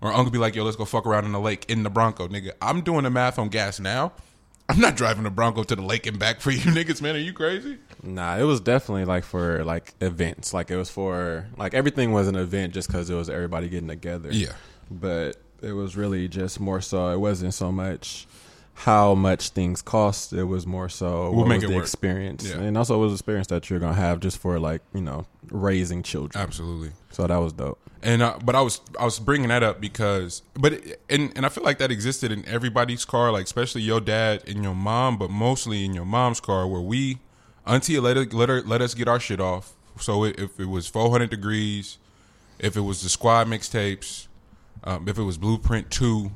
Or 0.00 0.12
Uncle 0.12 0.30
be 0.30 0.38
like, 0.38 0.54
"Yo, 0.54 0.64
let's 0.64 0.76
go 0.76 0.84
fuck 0.84 1.06
around 1.06 1.24
in 1.24 1.32
the 1.32 1.40
lake 1.40 1.64
in 1.68 1.82
the 1.82 1.90
Bronco, 1.90 2.28
nigga." 2.28 2.52
I'm 2.62 2.82
doing 2.82 3.04
the 3.04 3.10
math 3.10 3.38
on 3.38 3.48
gas 3.48 3.80
now. 3.80 4.12
I'm 4.70 4.80
not 4.80 4.96
driving 4.96 5.24
the 5.24 5.30
Bronco 5.30 5.62
to 5.62 5.74
the 5.74 5.82
lake 5.82 6.06
and 6.06 6.18
back 6.18 6.40
for 6.40 6.50
you 6.52 6.60
niggas, 6.60 7.00
man. 7.00 7.16
Are 7.16 7.18
you 7.18 7.32
crazy? 7.32 7.78
Nah, 8.02 8.36
it 8.36 8.42
was 8.44 8.60
definitely 8.60 9.06
like 9.06 9.24
for 9.24 9.64
like 9.64 9.94
events. 10.00 10.52
Like 10.52 10.70
it 10.70 10.76
was 10.76 10.90
for 10.90 11.46
like 11.56 11.74
everything 11.74 12.12
was 12.12 12.28
an 12.28 12.36
event 12.36 12.74
just 12.74 12.88
because 12.88 13.08
it 13.10 13.14
was 13.14 13.28
everybody 13.30 13.68
getting 13.68 13.88
together. 13.88 14.30
Yeah. 14.30 14.52
But 14.90 15.36
it 15.62 15.72
was 15.72 15.96
really 15.96 16.28
just 16.28 16.60
more 16.60 16.80
so. 16.80 17.08
It 17.08 17.18
wasn't 17.18 17.54
so 17.54 17.72
much 17.72 18.26
how 18.74 19.14
much 19.14 19.48
things 19.48 19.82
cost. 19.82 20.32
It 20.32 20.44
was 20.44 20.66
more 20.66 20.88
so 20.88 21.32
what 21.32 21.48
make 21.48 21.62
was 21.62 21.70
the 21.70 21.74
work. 21.74 21.82
experience, 21.84 22.46
Yeah. 22.48 22.60
and 22.60 22.78
also 22.78 22.94
it 22.94 23.04
was 23.04 23.12
experience 23.14 23.48
that 23.48 23.68
you're 23.70 23.80
gonna 23.80 23.94
have 23.94 24.20
just 24.20 24.38
for 24.38 24.60
like 24.60 24.82
you 24.94 25.00
know 25.00 25.26
raising 25.50 26.02
children. 26.04 26.40
Absolutely. 26.40 26.90
So 27.10 27.26
that 27.26 27.36
was 27.38 27.52
dope. 27.54 27.80
And 28.02 28.22
uh, 28.22 28.38
but 28.44 28.54
I 28.54 28.60
was 28.60 28.80
I 28.98 29.04
was 29.04 29.18
bringing 29.18 29.48
that 29.48 29.62
up 29.62 29.80
because 29.80 30.42
but 30.54 30.74
it, 30.74 31.00
and 31.10 31.32
and 31.36 31.44
I 31.44 31.48
feel 31.48 31.64
like 31.64 31.78
that 31.78 31.90
existed 31.90 32.30
in 32.30 32.46
everybody's 32.46 33.04
car, 33.04 33.32
like 33.32 33.44
especially 33.44 33.82
your 33.82 34.00
dad 34.00 34.42
and 34.46 34.62
your 34.62 34.74
mom, 34.74 35.18
but 35.18 35.30
mostly 35.30 35.84
in 35.84 35.94
your 35.94 36.04
mom's 36.04 36.40
car, 36.40 36.66
where 36.68 36.80
we 36.80 37.18
auntie 37.66 37.98
let 37.98 38.16
her, 38.16 38.24
let 38.24 38.48
her 38.48 38.62
let 38.62 38.80
us 38.80 38.94
get 38.94 39.08
our 39.08 39.18
shit 39.18 39.40
off. 39.40 39.74
So 40.00 40.22
it, 40.24 40.38
if 40.38 40.60
it 40.60 40.66
was 40.66 40.86
400 40.86 41.28
degrees, 41.28 41.98
if 42.60 42.76
it 42.76 42.82
was 42.82 43.02
the 43.02 43.08
squad 43.08 43.48
mixtapes, 43.48 44.28
um, 44.84 45.08
if 45.08 45.18
it 45.18 45.24
was 45.24 45.36
Blueprint 45.36 45.90
Two, 45.90 46.30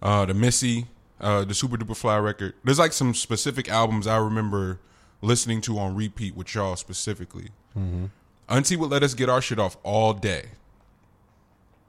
uh, 0.00 0.24
the 0.24 0.32
Missy, 0.32 0.86
uh, 1.20 1.44
the 1.44 1.52
Supa 1.52 1.76
Dupa 1.76 1.94
Fly 1.94 2.16
record. 2.16 2.54
There's 2.64 2.78
like 2.78 2.94
some 2.94 3.12
specific 3.12 3.68
albums 3.68 4.06
I 4.06 4.16
remember 4.16 4.80
listening 5.20 5.60
to 5.62 5.78
on 5.78 5.94
repeat 5.94 6.34
with 6.34 6.54
y'all 6.54 6.76
specifically. 6.76 7.48
Auntie 8.50 8.76
would 8.76 8.90
let 8.90 9.02
us 9.02 9.14
get 9.14 9.28
our 9.28 9.40
shit 9.40 9.58
off 9.58 9.76
all 9.82 10.12
day. 10.12 10.46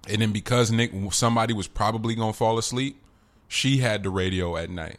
And 0.07 0.21
then 0.21 0.31
because 0.31 0.71
Nick 0.71 0.91
somebody 1.11 1.53
was 1.53 1.67
probably 1.67 2.15
gonna 2.15 2.33
fall 2.33 2.57
asleep, 2.57 3.01
she 3.47 3.77
had 3.77 4.03
the 4.03 4.09
radio 4.09 4.55
at 4.57 4.69
night. 4.69 4.97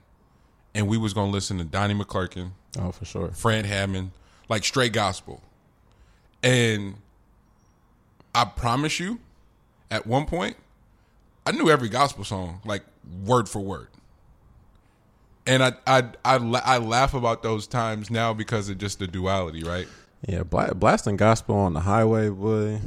And 0.74 0.88
we 0.88 0.98
was 0.98 1.14
gonna 1.14 1.30
listen 1.30 1.58
to 1.58 1.64
Donnie 1.64 1.94
McClurkin, 1.94 2.52
Oh, 2.78 2.90
for 2.92 3.04
sure. 3.04 3.28
Fred 3.32 3.66
Hammond, 3.66 4.12
like 4.48 4.64
straight 4.64 4.92
gospel. 4.92 5.42
And 6.42 6.96
I 8.34 8.44
promise 8.44 8.98
you, 8.98 9.20
at 9.90 10.06
one 10.06 10.24
point, 10.26 10.56
I 11.46 11.52
knew 11.52 11.68
every 11.70 11.88
gospel 11.88 12.24
song, 12.24 12.60
like 12.64 12.82
word 13.24 13.48
for 13.48 13.60
word. 13.60 13.88
And 15.46 15.62
I 15.62 15.72
I 15.86 16.04
I, 16.24 16.36
I 16.36 16.78
laugh 16.78 17.14
about 17.14 17.42
those 17.42 17.66
times 17.66 18.10
now 18.10 18.32
because 18.32 18.68
of 18.68 18.78
just 18.78 18.98
the 18.98 19.06
duality, 19.06 19.62
right? 19.64 19.88
Yeah, 20.26 20.42
bla- 20.44 20.74
blasting 20.74 21.16
gospel 21.16 21.56
on 21.56 21.72
the 21.74 21.80
highway, 21.80 22.28
boy. 22.28 22.80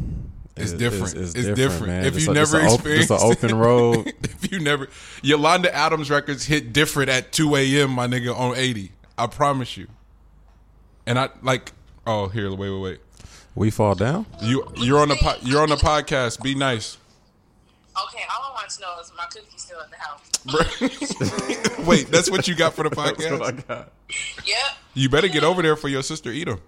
It's 0.56 0.72
is- 0.72 0.74
different. 0.74 1.16
is- 1.16 1.36
is 1.36 1.48
it's 1.48 1.56
different. 1.60 1.88
man. 1.88 2.06
If 2.06 2.14
Just 2.14 2.26
you 2.28 2.32
a- 2.32 2.36
just 2.36 2.54
never 2.54 2.64
a 2.64 2.68
op- 2.70 2.74
experienced 2.76 3.10
just 3.10 3.24
an 3.24 3.32
open 3.32 3.56
road. 3.58 4.14
if 4.24 4.52
you 4.52 4.60
never, 4.60 4.88
Yolanda 5.22 5.74
Adams 5.76 6.10
records 6.10 6.46
hit 6.46 6.72
different 6.72 7.10
at 7.10 7.32
2 7.34 7.56
a.m. 7.58 7.92
My 7.92 8.08
nigga 8.08 8.34
on 8.38 8.56
80. 8.56 8.92
I 9.18 9.28
promise 9.28 9.76
you. 9.78 9.88
And 11.06 11.20
I 11.20 11.30
like. 11.42 11.74
Oh, 12.08 12.28
here, 12.28 12.50
wait, 12.54 12.70
wait, 12.70 12.80
wait. 12.82 13.00
We 13.56 13.70
fall 13.72 13.96
down. 13.96 14.26
You 14.42 14.66
you're 14.78 15.00
on 15.00 15.10
the 15.10 15.16
po- 15.16 15.38
you're 15.42 15.62
on 15.62 15.70
the 15.70 15.76
podcast. 15.76 16.42
Be 16.42 16.56
nice. 16.56 16.98
Okay, 18.10 18.24
all 18.34 18.52
I 18.52 18.54
want 18.54 18.70
to 18.70 18.82
know 18.82 19.00
is 19.02 19.12
my 19.18 19.26
cookie 19.26 19.58
still 19.58 19.80
at 19.80 19.90
the 19.90 19.98
house. 19.98 21.80
wait, 21.88 22.08
that's 22.08 22.30
what 22.30 22.48
you 22.48 22.56
got 22.56 22.74
for 22.74 22.84
the 22.84 22.90
podcast. 22.96 23.68
got. 23.68 23.92
Yep. 24.46 24.58
You 24.94 25.10
better 25.10 25.28
get 25.30 25.44
over 25.44 25.62
there 25.62 25.76
for 25.76 25.88
your 25.88 26.04
sister. 26.04 26.30
Eat 26.32 26.46
them. 26.46 26.60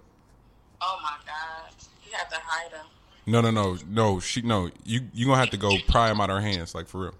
Oh 0.80 0.98
my 1.02 1.16
god, 1.26 1.72
you 2.06 2.12
have 2.16 2.28
to 2.30 2.36
hide 2.42 2.72
them. 2.72 2.86
No, 3.26 3.40
no, 3.40 3.50
no, 3.50 3.76
no. 3.88 4.20
She 4.20 4.42
no. 4.42 4.70
You 4.84 5.02
you 5.12 5.26
gonna 5.26 5.38
have 5.38 5.50
to 5.50 5.56
go 5.56 5.76
pry 5.88 6.08
them 6.08 6.20
out 6.20 6.30
her 6.30 6.40
hands, 6.40 6.74
like 6.74 6.86
for 6.88 7.00
real. 7.02 7.14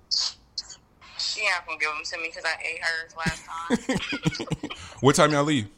She 1.19 1.45
not 1.45 1.67
gonna 1.67 1.79
give 1.79 1.91
them 1.91 2.03
to 2.05 2.17
me 2.19 2.29
because 2.29 2.45
I 2.45 2.57
ate 2.63 2.81
hers 2.83 3.15
last 3.17 3.45
time. 3.45 3.99
What 5.01 5.15
time 5.15 5.31
y'all 5.33 5.45
leave? 5.45 5.69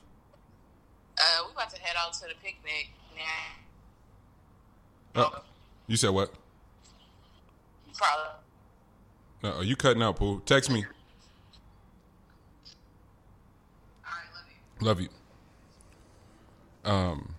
uh, 1.19 1.45
we 1.47 1.53
about 1.53 1.71
to 1.71 1.81
head 1.81 1.95
out 1.99 2.13
to 2.15 2.21
the 2.23 2.35
picnic 2.43 2.91
now. 5.15 5.23
Oh, 5.23 5.43
you 5.87 5.97
said 5.97 6.11
what? 6.11 6.33
Probably. 7.95 8.25
No, 9.43 9.61
you 9.61 9.77
cutting 9.77 10.03
out, 10.03 10.17
Pooh. 10.17 10.41
Text 10.47 10.71
me. 10.71 10.85
All 14.05 14.11
right, 14.11 14.29
love 14.35 14.47
you. 14.49 14.87
Love 14.87 15.01
you. 16.85 16.91
Um, 16.91 17.35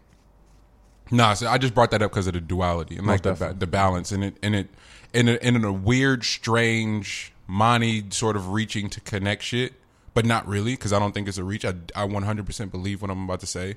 nah, 1.11 1.33
so 1.33 1.47
I 1.47 1.57
just 1.57 1.73
brought 1.73 1.91
that 1.91 2.01
up 2.01 2.11
because 2.11 2.27
of 2.27 2.33
the 2.33 2.41
duality 2.41 2.97
and 2.97 3.05
like 3.05 3.21
the, 3.21 3.33
ba- 3.33 3.55
the 3.57 3.67
balance 3.67 4.11
and 4.11 4.23
it 4.23 4.37
and 4.41 4.55
it 4.55 4.69
and 5.13 5.29
it, 5.29 5.43
and 5.43 5.55
in 5.57 5.63
a 5.63 5.73
weird, 5.73 6.23
strange, 6.23 7.33
Monty 7.47 8.05
sort 8.11 8.35
of 8.35 8.49
reaching 8.49 8.89
to 8.89 9.01
connect 9.01 9.43
shit, 9.43 9.73
but 10.13 10.25
not 10.25 10.47
really 10.47 10.73
because 10.73 10.93
I 10.93 10.99
don't 10.99 11.11
think 11.11 11.27
it's 11.27 11.37
a 11.37 11.43
reach. 11.43 11.65
I 11.65 11.73
I 11.95 12.05
one 12.05 12.23
hundred 12.23 12.45
percent 12.45 12.71
believe 12.71 13.01
what 13.01 13.11
I'm 13.11 13.25
about 13.25 13.41
to 13.41 13.47
say. 13.47 13.75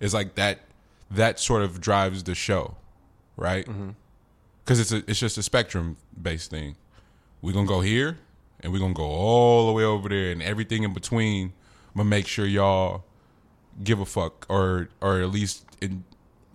Is 0.00 0.12
like 0.12 0.34
that 0.34 0.60
that 1.10 1.38
sort 1.38 1.62
of 1.62 1.80
drives 1.80 2.24
the 2.24 2.34
show, 2.34 2.76
right? 3.36 3.66
Mm-hmm. 3.66 3.90
Because 4.64 4.80
it's 4.80 4.92
a 4.92 5.08
it's 5.08 5.20
just 5.20 5.38
a 5.38 5.42
spectrum 5.42 5.96
based 6.20 6.50
thing. 6.50 6.76
We're 7.40 7.52
gonna 7.52 7.68
go 7.68 7.80
here 7.80 8.18
and 8.60 8.72
we're 8.72 8.80
gonna 8.80 8.94
go 8.94 9.04
all 9.04 9.66
the 9.68 9.72
way 9.72 9.84
over 9.84 10.08
there 10.08 10.32
and 10.32 10.42
everything 10.42 10.82
in 10.82 10.92
between. 10.92 11.52
I'm 11.94 11.98
gonna 11.98 12.08
make 12.08 12.26
sure 12.26 12.46
y'all 12.46 13.04
give 13.82 14.00
a 14.00 14.06
fuck 14.06 14.46
or 14.48 14.88
or 15.00 15.20
at 15.20 15.30
least 15.30 15.64
in, 15.80 16.04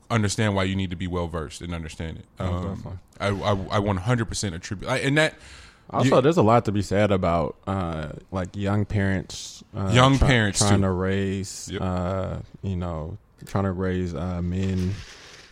understand 0.09 0.55
why 0.55 0.63
you 0.63 0.75
need 0.75 0.89
to 0.89 0.95
be 0.95 1.07
well 1.07 1.27
versed 1.27 1.61
and 1.61 1.73
understand 1.73 2.17
it. 2.19 2.25
Um, 2.39 2.99
I, 3.19 3.27
I 3.27 3.51
I 3.51 3.79
100% 3.79 4.53
attribute 4.55 4.89
I, 4.89 4.97
and 4.99 5.17
that 5.17 5.35
Also, 5.89 6.15
you- 6.17 6.21
there's 6.21 6.37
a 6.37 6.41
lot 6.43 6.65
to 6.65 6.71
be 6.71 6.81
said 6.81 7.11
about 7.11 7.55
uh, 7.67 8.09
like 8.31 8.55
young 8.55 8.85
parents, 8.85 9.63
uh, 9.75 9.91
Young 9.93 10.17
parents, 10.19 10.59
trying 10.59 10.77
too. 10.77 10.81
to 10.83 10.91
raise, 10.91 11.69
Yep. 11.71 11.81
uh, 11.81 12.37
you 12.63 12.75
know, 12.75 13.17
trying 13.45 13.65
to 13.65 13.71
raise 13.71 14.13
uh, 14.15 14.41
men 14.41 14.93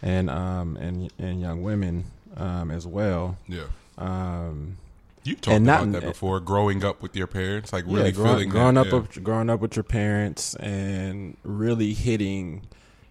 and 0.02 0.30
um, 0.30 0.78
and 0.78 1.12
and 1.20 1.42
young 1.42 1.62
women 1.64 2.06
um, 2.36 2.70
as 2.72 2.86
well. 2.88 3.38
yeah. 3.48 3.64
Um, 3.98 4.78
You 5.24 5.36
talked 5.36 5.62
not- 5.62 5.84
about 5.84 6.02
that 6.02 6.08
before, 6.08 6.40
growing 6.40 6.84
up 6.86 7.02
with 7.02 7.16
your 7.16 7.28
parents, 7.28 7.74
like 7.74 7.86
really 7.86 8.06
yeah, 8.06 8.12
grow- 8.12 8.26
feeling 8.34 8.50
growing 8.50 8.76
that, 8.76 8.82
up 8.88 8.94
yeah. 8.94 9.00
with, 9.00 9.24
growing 9.24 9.50
up 9.50 9.60
with 9.60 9.76
your 9.76 9.84
parents 9.84 10.54
and 10.56 11.36
really 11.44 11.94
hitting 11.94 12.62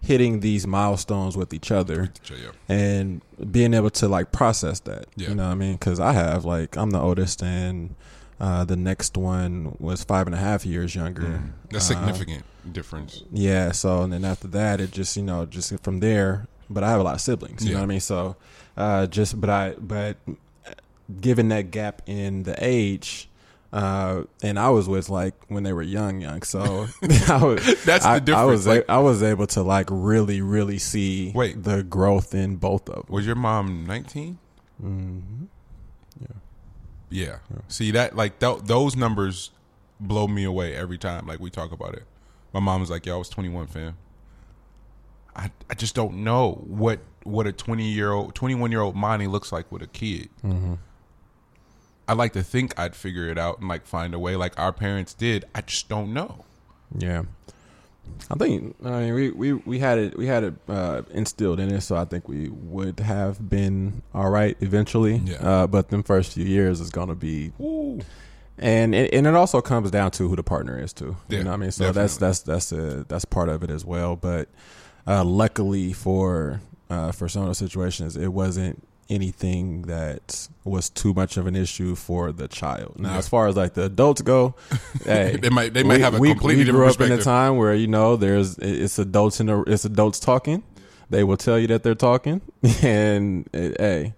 hitting 0.07 0.41
these 0.41 0.67
milestones 0.67 1.37
with 1.37 1.53
each 1.53 1.71
other 1.71 2.11
Yeah, 2.31 2.51
and 2.69 3.21
being 3.51 3.75
able 3.75 3.91
to 3.91 4.09
like 4.09 4.33
process 4.33 4.81
that. 4.81 5.07
Yeah. 5.17 5.29
You 5.31 5.35
know 5.35 5.45
what 5.47 5.53
I 5.53 5.55
mean? 5.57 5.73
Because 5.75 5.99
I 6.01 6.13
have 6.13 6.45
like 6.45 6.77
I'm 6.77 6.91
the 6.91 7.01
oldest, 7.01 7.43
and 7.43 7.95
uh, 8.41 8.65
the 8.65 8.77
next 8.77 9.17
one 9.17 9.77
was 9.79 10.05
five 10.05 10.27
and 10.27 10.35
a 10.35 10.39
half 10.39 10.65
years 10.67 10.95
younger. 10.95 11.43
That's 11.71 11.91
Uh, 11.91 11.95
significant 11.95 12.45
difference. 12.73 13.23
yeah. 13.33 13.73
So 13.73 14.03
and 14.03 14.13
then 14.13 14.25
after 14.25 14.49
that, 14.49 14.81
it 14.81 14.91
just 14.93 15.17
you 15.17 15.23
know 15.23 15.47
just 15.47 15.73
from 15.83 16.01
there. 16.01 16.47
But 16.69 16.83
I 16.85 16.91
have 16.91 17.01
a 17.01 17.05
lot 17.05 17.15
of 17.15 17.21
siblings. 17.21 17.63
You 17.65 17.71
Yeah. 17.71 17.75
know 17.77 17.81
what 17.83 17.85
I 17.85 17.95
mean? 17.95 18.01
So 18.01 18.37
uh, 18.77 19.07
just 19.07 19.41
but 19.41 19.51
I 19.51 19.75
but 19.79 20.17
given 21.21 21.49
that 21.49 21.71
gap 21.71 22.03
in 22.07 22.43
the 22.45 22.55
age. 22.59 23.29
Uh, 23.77 24.25
and 24.43 24.59
I 24.59 24.71
was 24.71 24.89
with 24.89 25.11
like 25.11 25.35
when 25.49 25.63
they 25.63 25.73
were 25.75 25.83
young, 25.83 26.23
young. 26.23 26.43
So 26.43 26.87
I 27.29 27.45
was, 27.45 27.85
That's 27.85 28.05
the 28.07 28.33
I, 28.35 28.41
I 28.41 28.45
was 28.45 28.67
like- 28.67 28.87
I 28.89 28.99
was 28.99 29.23
able 29.23 29.47
to 29.49 29.63
like 29.63 29.89
really, 29.91 30.41
really 30.41 30.79
see 30.79 31.31
Wait. 31.35 31.63
the 31.63 31.83
growth 31.83 32.35
in 32.35 32.57
both 32.57 32.89
of 32.89 33.07
them. 33.07 33.15
Was 33.15 33.27
your 33.27 33.35
mom 33.35 33.85
19? 33.87 34.39
Mm-hmm. 34.83 35.45
Yeah. 36.21 36.29
Yeah. 37.11 37.37
See 37.69 37.91
that 37.91 38.17
like 38.17 38.39
th- 38.39 38.61
those 38.65 38.97
numbers 38.97 39.51
blow 40.01 40.27
me 40.27 40.45
away 40.45 40.75
every 40.75 40.97
time 40.99 41.27
like 41.27 41.39
we 41.41 41.51
talk 41.51 41.71
about 41.73 41.95
it. 41.95 42.05
My 42.55 42.61
mom 42.61 42.81
was 42.81 42.89
like, 42.91 43.05
"Yo, 43.05 43.15
I 43.15 43.19
was 43.19 43.29
21, 43.29 43.67
fam." 43.67 43.97
I 45.37 45.51
I 45.69 45.75
just 45.75 45.95
don't 45.95 46.25
know 46.25 46.65
what 46.67 47.01
what 47.25 47.47
a 47.47 47.53
20 47.53 47.85
year 47.85 48.13
old 48.13 48.35
21 48.35 48.71
year 48.73 48.81
old 48.81 48.97
Monty 48.97 49.27
looks 49.27 49.53
like 49.53 49.71
with 49.71 49.83
a 49.83 49.87
kid. 49.87 50.31
I 52.09 52.13
like 52.15 52.33
to 52.35 52.43
think 52.43 52.79
I'd 52.79 52.95
figure 52.95 53.29
it 53.29 53.39
out 53.39 53.59
and 53.59 53.69
like 53.69 53.87
find 53.87 54.15
a 54.15 54.19
way, 54.19 54.37
like 54.37 54.59
our 54.59 54.73
parents 54.73 55.15
did. 55.15 55.45
I 55.55 55.61
just 55.61 55.89
don't 55.89 56.13
know. 56.13 56.45
Yeah. 56.97 57.25
I 58.31 58.35
think 58.35 58.77
I 58.85 59.01
mean 59.01 59.15
we, 59.15 59.31
we, 59.31 59.53
we 59.53 59.79
had 59.81 59.99
it 59.99 60.17
we 60.17 60.27
had 60.27 60.45
it 60.45 60.55
uh, 60.69 61.03
instilled 61.11 61.61
in 61.61 61.73
us, 61.75 61.87
so 61.87 61.97
I 61.97 62.05
think 62.05 62.29
we 62.29 62.49
would 62.49 63.01
have 63.01 63.49
been 63.49 64.03
all 64.15 64.31
right 64.31 64.57
eventually. 64.61 65.17
Yeah. 65.17 65.37
Uh, 65.37 65.67
but 65.67 65.89
the 65.89 66.03
first 66.03 66.33
few 66.35 66.45
years 66.45 66.81
is 66.81 66.91
going 66.91 67.09
to 67.09 67.15
be, 67.15 67.53
and 68.59 68.95
it, 68.95 69.13
and 69.13 69.27
it 69.27 69.35
also 69.35 69.61
comes 69.61 69.91
down 69.91 70.13
to 70.13 70.29
who 70.29 70.37
the 70.37 70.45
partner 70.45 70.79
is 70.79 70.93
too. 70.93 71.17
Yeah, 71.29 71.39
you 71.39 71.45
know 71.45 71.51
what 71.51 71.57
I 71.57 71.59
mean? 71.59 71.73
So 71.73 71.93
that's 71.93 72.17
that's 72.17 72.41
that's 72.41 72.73
a, 72.73 73.05
that's 73.09 73.25
part 73.25 73.49
of 73.49 73.63
it 73.63 73.71
as 73.71 73.85
well. 73.85 74.17
But 74.17 74.49
uh, 75.07 75.25
luckily 75.25 75.93
for 75.93 76.61
uh, 76.89 77.13
for 77.13 77.29
some 77.29 77.43
of 77.43 77.49
those 77.49 77.59
situations, 77.59 78.17
it 78.17 78.33
wasn't 78.33 78.86
anything 79.09 79.83
that 79.83 80.49
was 80.65 80.91
too 80.91 81.15
much 81.15 81.37
of 81.37 81.47
an 81.47 81.55
issue 81.57 81.95
for 81.95 82.33
the 82.33 82.49
child. 82.49 82.99
Now, 82.99 83.13
Yeah. 83.13 83.19
as 83.19 83.29
far 83.29 83.47
as 83.49 83.57
like 83.57 83.75
the 83.75 83.85
adults 83.85 84.23
go, 84.23 84.55
hey, 85.05 85.37
They 85.41 85.49
might- 85.51 85.75
they 85.75 85.83
might 85.83 86.01
have 86.01 86.15
a 86.15 86.19
completely 86.19 86.57
we 86.57 86.65
different 86.65 86.97
grew 86.97 87.07
up 87.07 87.11
in 87.13 87.19
a 87.19 87.23
time 87.23 87.57
where 87.57 87.75
you 87.75 87.87
know 87.87 88.17
there's 88.17 88.59
it's 88.59 88.99
adults 88.99 89.41
in 89.41 89.47
the 89.47 89.63
it's 89.67 89.85
adults 89.85 90.19
talking. 90.21 90.63
They 91.09 91.23
will 91.23 91.37
tell 91.37 91.57
you 91.59 91.69
that 91.69 91.85
they're 91.85 91.95
talking, 91.95 92.41
and 92.83 93.49
eh, 93.55 93.73
hey, 93.79 94.15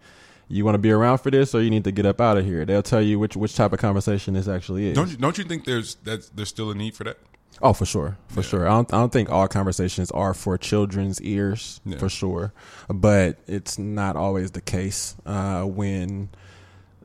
you 0.48 0.64
want 0.64 0.74
to 0.74 0.78
be 0.78 0.90
around 0.90 1.18
for 1.18 1.30
this, 1.30 1.54
or 1.54 1.60
you 1.60 1.68
need 1.68 1.84
to 1.84 1.92
get 1.92 2.06
up 2.06 2.18
out 2.18 2.38
of 2.38 2.46
here. 2.46 2.64
They'll 2.64 2.82
tell 2.82 3.02
you 3.02 3.18
which 3.18 3.36
which 3.36 3.54
type 3.54 3.74
of 3.74 3.78
conversation 3.78 4.32
this 4.32 4.48
actually 4.48 4.88
is. 4.88 4.94
Don't 4.96 5.10
you, 5.10 5.16
don't 5.18 5.36
you 5.36 5.44
think 5.44 5.66
there's 5.66 5.96
that's 5.96 6.30
there's 6.30 6.48
still 6.48 6.70
a 6.70 6.74
need 6.74 6.94
for 6.96 7.04
that? 7.04 7.18
Oh, 7.60 7.72
for 7.72 7.84
sure, 7.86 8.16
for 8.28 8.42
sure. 8.42 8.68
I 8.68 8.70
don't, 8.70 8.92
I 8.94 8.98
don't 8.98 9.12
think 9.12 9.30
all 9.30 9.48
conversations 9.48 10.10
are 10.12 10.32
for 10.34 10.56
children's 10.58 11.20
ears, 11.22 11.80
Yeah. 11.84 11.98
for 11.98 12.08
sure. 12.08 12.52
But 12.88 13.38
it's 13.48 13.78
not 13.78 14.14
always 14.16 14.52
the 14.52 14.60
case 14.60 15.16
uh, 15.26 15.62
when 15.64 16.28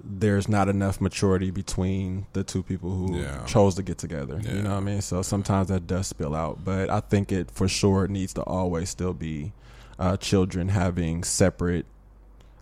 there's 0.04 0.50
not 0.50 0.68
enough 0.70 1.00
maturity 1.00 1.50
between 1.50 2.26
the 2.34 2.44
two 2.44 2.62
people 2.62 2.92
who 2.92 3.18
Yeah. 3.20 3.44
chose 3.46 3.76
to 3.76 3.84
get 3.84 3.98
together. 3.98 4.40
Yeah. 4.44 4.54
You 4.56 4.62
know 4.62 4.72
what 4.72 4.78
I 4.78 4.82
mean? 4.82 5.02
So 5.02 5.22
sometimes 5.22 5.70
that 5.70 5.88
does 5.88 6.08
spill 6.08 6.36
out. 6.36 6.64
But 6.64 6.90
I 6.90 7.00
think 7.00 7.32
it 7.32 7.50
for 7.50 7.68
sure 7.68 8.08
needs 8.08 8.34
to 8.34 8.44
always 8.44 8.90
still 8.90 9.14
be 9.14 9.54
uh, 9.98 10.18
children 10.18 10.70
having 10.70 11.24
separate. 11.24 11.86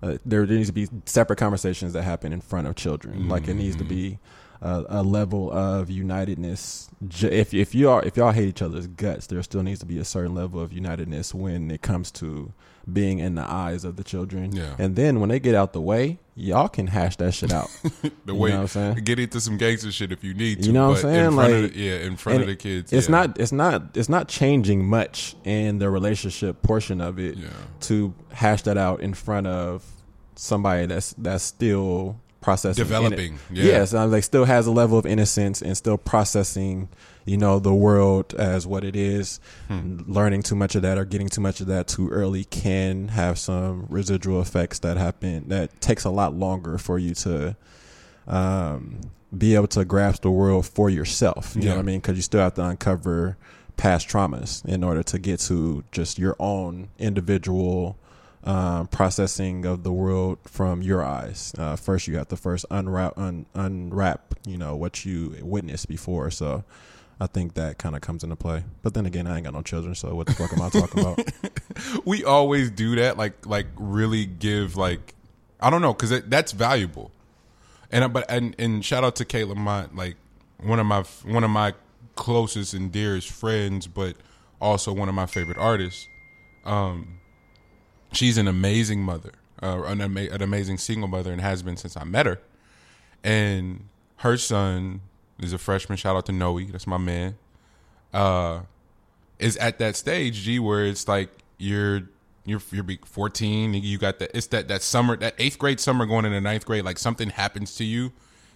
Uh, 0.03 0.17
there 0.25 0.45
needs 0.45 0.67
to 0.69 0.73
be 0.73 0.87
separate 1.05 1.37
conversations 1.37 1.93
that 1.93 2.03
happen 2.03 2.31
in 2.31 2.41
front 2.41 2.67
of 2.67 2.75
children. 2.75 3.27
Like 3.27 3.47
it 3.47 3.55
needs 3.55 3.75
to 3.77 3.83
be 3.83 4.19
a, 4.61 4.85
a 4.89 5.03
level 5.03 5.51
of 5.51 5.89
unitedness. 5.89 6.89
If 7.23 7.53
if 7.53 7.73
you 7.73 7.89
are 7.89 8.03
if 8.03 8.15
y'all 8.17 8.31
hate 8.31 8.47
each 8.47 8.61
other's 8.61 8.87
guts, 8.87 9.27
there 9.27 9.41
still 9.43 9.63
needs 9.63 9.79
to 9.79 9.85
be 9.85 9.97
a 9.97 10.05
certain 10.05 10.35
level 10.35 10.61
of 10.61 10.71
unitedness 10.71 11.33
when 11.33 11.71
it 11.71 11.81
comes 11.81 12.11
to 12.11 12.53
being 12.91 13.19
in 13.19 13.35
the 13.35 13.43
eyes 13.49 13.83
of 13.85 13.95
the 13.95 14.03
children. 14.03 14.55
Yeah. 14.55 14.75
And 14.79 14.95
then 14.95 15.19
when 15.19 15.29
they 15.29 15.39
get 15.39 15.53
out 15.55 15.71
the 15.73 15.81
way, 15.81 16.17
y'all 16.35 16.67
can 16.67 16.87
hash 16.87 17.15
that 17.17 17.33
shit 17.33 17.51
out. 17.51 17.69
The 18.25 18.33
You 18.33 18.39
way 18.39 18.49
know 18.51 18.55
what 18.57 18.61
I'm 18.63 18.67
saying? 18.95 18.95
get 19.03 19.19
into 19.19 19.39
some 19.39 19.57
gangster 19.57 19.91
shit 19.91 20.11
if 20.11 20.23
you 20.23 20.33
need 20.33 20.61
to. 20.61 20.67
You 20.67 20.73
know 20.73 20.89
what 20.89 21.03
I'm 21.03 21.03
but 21.03 21.09
In 21.09 21.15
saying? 21.15 21.35
Like, 21.63 21.73
the, 21.73 21.79
yeah, 21.79 21.95
in 22.07 22.15
front 22.15 22.41
of 22.41 22.47
the 22.47 22.55
kids. 22.55 22.91
It's 22.93 23.07
yeah. 23.07 23.11
not 23.11 23.39
it's 23.39 23.51
not 23.51 23.95
it's 23.95 24.09
not 24.09 24.27
changing 24.27 24.85
much 24.85 25.35
in 25.43 25.77
the 25.79 25.89
relationship 25.89 26.61
portion 26.63 27.01
of 27.01 27.19
it 27.19 27.37
Yeah. 27.37 27.47
to 27.81 28.13
hash 28.31 28.61
that 28.63 28.77
out 28.77 29.01
in 29.01 29.13
front 29.13 29.47
of 29.47 29.85
somebody 30.35 30.85
that's 30.87 31.13
that's 31.17 31.43
still 31.43 32.19
processing 32.41 32.83
Developing, 32.83 33.39
in 33.49 33.55
yeah. 33.55 33.63
Yes, 33.63 33.93
uh, 33.93 34.05
like 34.07 34.23
still 34.23 34.45
has 34.45 34.67
a 34.67 34.71
level 34.71 34.97
of 34.97 35.05
innocence 35.05 35.61
and 35.61 35.77
still 35.77 35.97
processing, 35.97 36.89
you 37.23 37.37
know, 37.37 37.59
the 37.59 37.73
world 37.73 38.33
as 38.33 38.65
what 38.67 38.83
it 38.83 38.95
is. 38.95 39.39
Hmm. 39.67 40.01
Learning 40.07 40.41
too 40.41 40.55
much 40.55 40.75
of 40.75 40.81
that 40.81 40.97
or 40.97 41.05
getting 41.05 41.29
too 41.29 41.41
much 41.41 41.61
of 41.61 41.67
that 41.67 41.87
too 41.87 42.09
early 42.09 42.43
can 42.43 43.09
have 43.09 43.37
some 43.37 43.85
residual 43.89 44.41
effects 44.41 44.79
that 44.79 44.97
happen 44.97 45.49
that 45.49 45.79
takes 45.79 46.03
a 46.03 46.09
lot 46.09 46.33
longer 46.33 46.77
for 46.77 46.97
you 46.97 47.13
to 47.15 47.55
um, 48.27 49.01
be 49.35 49.55
able 49.55 49.67
to 49.67 49.85
grasp 49.85 50.23
the 50.23 50.31
world 50.31 50.65
for 50.65 50.89
yourself. 50.89 51.55
You 51.55 51.63
know 51.63 51.75
what 51.75 51.79
I 51.79 51.83
mean? 51.83 51.99
Because 51.99 52.17
you 52.17 52.23
still 52.23 52.41
have 52.41 52.55
to 52.55 52.65
uncover 52.65 53.37
past 53.77 54.07
traumas 54.07 54.65
in 54.65 54.83
order 54.83 55.03
to 55.03 55.19
get 55.19 55.39
to 55.39 55.83
just 55.91 56.19
your 56.19 56.35
own 56.39 56.89
individual 56.99 57.97
um, 58.43 58.87
processing 58.87 59.65
of 59.65 59.83
the 59.83 59.91
world 59.91 60.39
from 60.45 60.81
your 60.81 61.03
eyes. 61.03 61.53
Uh, 61.57 61.75
first, 61.75 62.07
you 62.07 62.17
have 62.17 62.27
to 62.29 62.35
first 62.35 62.65
unwrap, 62.71 63.17
un, 63.17 63.45
unwrap, 63.53 64.35
you 64.45 64.57
know, 64.57 64.75
what 64.75 65.05
you 65.05 65.35
witnessed 65.41 65.87
before. 65.87 66.31
So. 66.31 66.63
I 67.19 67.27
think 67.27 67.53
that 67.53 67.77
kind 67.77 67.95
of 67.95 68.01
comes 68.01 68.23
into 68.23 68.35
play, 68.35 68.63
but 68.81 68.95
then 68.95 69.05
again, 69.05 69.27
I 69.27 69.35
ain't 69.35 69.43
got 69.43 69.53
no 69.53 69.61
children, 69.61 69.93
so 69.93 70.15
what 70.15 70.25
the 70.25 70.33
fuck 70.33 70.51
am 70.53 70.59
I 70.63 70.69
talking 70.69 71.01
about? 71.01 71.19
we 72.05 72.23
always 72.23 72.71
do 72.71 72.95
that 72.95 73.17
like 73.17 73.45
like 73.45 73.67
really 73.75 74.25
give 74.25 74.75
like 74.77 75.13
i 75.59 75.69
don't 75.69 75.81
know 75.81 75.93
because 75.93 76.21
that's 76.23 76.51
valuable 76.51 77.11
and 77.91 78.11
but 78.13 78.25
and 78.29 78.55
and 78.57 78.83
shout 78.83 79.03
out 79.03 79.15
to 79.17 79.25
Kayla 79.25 79.55
Mott, 79.55 79.95
like 79.95 80.15
one 80.61 80.79
of 80.79 80.85
my 80.85 81.03
one 81.23 81.43
of 81.43 81.49
my 81.49 81.73
closest 82.15 82.73
and 82.73 82.91
dearest 82.91 83.29
friends 83.29 83.87
but 83.87 84.15
also 84.59 84.93
one 84.93 85.09
of 85.09 85.15
my 85.15 85.25
favorite 85.25 85.57
artists 85.57 86.07
um 86.65 87.19
she's 88.11 88.37
an 88.37 88.47
amazing 88.47 89.01
mother 89.03 89.31
uh, 89.61 89.83
an, 89.85 90.01
ama- 90.01 90.21
an 90.31 90.41
amazing 90.41 90.77
single 90.77 91.07
mother 91.07 91.31
and 91.31 91.41
has 91.41 91.61
been 91.61 91.77
since 91.77 91.95
i 91.95 92.03
met 92.03 92.25
her. 92.25 92.39
And 93.23 93.87
her 94.17 94.37
son 94.37 95.01
is 95.39 95.53
a 95.53 95.57
freshman. 95.57 95.97
Shout 95.97 96.15
out 96.15 96.25
to 96.25 96.31
noe. 96.31 96.59
That's 96.59 96.87
my 96.87 96.97
man. 96.97 97.37
Uh 98.13 98.61
is 99.37 99.57
at 99.57 99.79
that 99.79 99.95
stage, 99.95 100.35
G, 100.41 100.59
where 100.59 100.85
it's 100.85 101.07
like 101.07 101.29
you're 101.57 102.03
you're 102.45 102.61
you're 102.71 102.85
14, 103.05 103.73
you 103.75 103.97
got 103.97 104.19
that 104.19 104.31
it's 104.35 104.47
that 104.47 104.67
that 104.67 104.81
summer 104.81 105.15
that 105.17 105.35
eighth 105.37 105.57
grade 105.59 105.79
summer 105.79 106.05
going 106.05 106.25
into 106.25 106.41
ninth 106.41 106.65
grade, 106.65 106.83
like 106.83 106.97
something 106.97 107.29
happens 107.29 107.75
to 107.75 107.83
you 107.83 108.11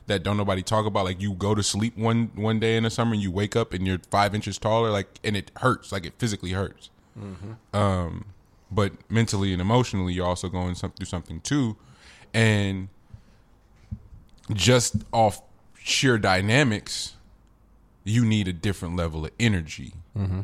that 0.08 0.24
don't 0.24 0.38
nobody 0.38 0.62
talk 0.62 0.86
about. 0.86 1.06
Like 1.06 1.22
you 1.22 1.34
go 1.34 1.56
to 1.56 1.64
sleep 1.64 1.98
one 1.98 2.32
one 2.36 2.60
day 2.60 2.78
in 2.78 2.84
the 2.84 2.90
summer 2.90 3.14
and 3.14 3.22
you 3.22 3.32
wake 3.32 3.56
up 3.56 3.74
and 3.74 3.86
you're 3.86 4.00
five 4.12 4.36
inches 4.36 4.58
taller, 4.58 4.90
like 4.92 5.20
and 5.24 5.38
it 5.38 5.52
hurts, 5.58 5.92
like 5.92 6.06
it 6.06 6.14
physically 6.18 6.52
hurts. 6.52 6.90
Um, 7.74 8.26
but 8.76 8.92
mentally 9.10 9.54
and 9.54 9.62
emotionally, 9.62 10.14
you're 10.14 10.28
also 10.28 10.50
going 10.50 10.76
some, 10.76 10.92
through 10.92 11.06
something 11.06 11.40
too, 11.42 11.78
and 12.34 12.90
just 14.54 14.98
off 15.12 15.42
sheer 15.80 16.18
dynamics, 16.18 17.16
you 18.04 18.26
need 18.26 18.48
a 18.48 18.54
different 18.54 18.96
level 18.96 19.26
of 19.26 19.32
energy 19.40 19.94
mm-hmm. 20.18 20.42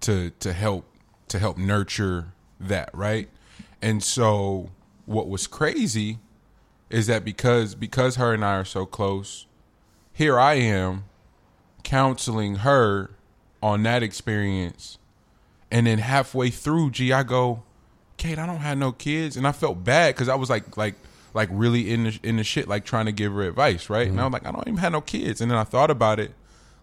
to 0.00 0.30
to 0.30 0.52
help 0.52 0.86
to 1.28 1.38
help 1.38 1.58
nurture 1.58 2.32
that, 2.58 2.90
right? 2.92 3.28
And 3.82 4.02
so 4.02 4.70
what 5.04 5.28
was 5.28 5.46
crazy 5.46 6.18
is 6.90 7.06
that 7.06 7.24
because 7.24 7.74
because 7.74 8.16
her 8.16 8.32
and 8.32 8.44
I 8.44 8.56
are 8.56 8.64
so 8.64 8.86
close, 8.86 9.46
here 10.12 10.40
I 10.40 10.54
am 10.54 11.04
counseling 11.82 12.56
her 12.56 13.10
on 13.62 13.82
that 13.84 14.02
experience. 14.02 14.98
And 15.70 15.86
then 15.86 15.98
halfway 15.98 16.50
through, 16.50 16.90
G, 16.92 17.12
I 17.12 17.22
go, 17.24 17.64
Kate, 18.26 18.38
I 18.38 18.46
don't 18.46 18.58
have 18.58 18.78
no 18.78 18.92
kids, 18.92 19.36
and 19.36 19.46
I 19.46 19.52
felt 19.52 19.84
bad 19.84 20.14
because 20.14 20.28
I 20.28 20.34
was 20.34 20.50
like, 20.50 20.76
like, 20.76 20.94
like 21.34 21.48
really 21.52 21.92
in 21.92 22.04
the 22.04 22.18
in 22.22 22.36
the 22.36 22.44
shit, 22.44 22.66
like 22.66 22.84
trying 22.84 23.06
to 23.06 23.12
give 23.12 23.32
her 23.32 23.42
advice, 23.42 23.88
right? 23.88 24.08
And 24.08 24.18
I 24.18 24.24
mm-hmm. 24.24 24.32
was 24.32 24.42
like, 24.42 24.46
I 24.46 24.52
don't 24.52 24.66
even 24.66 24.78
have 24.78 24.92
no 24.92 25.00
kids, 25.00 25.40
and 25.40 25.50
then 25.50 25.58
I 25.58 25.64
thought 25.64 25.90
about 25.90 26.18
it, 26.18 26.32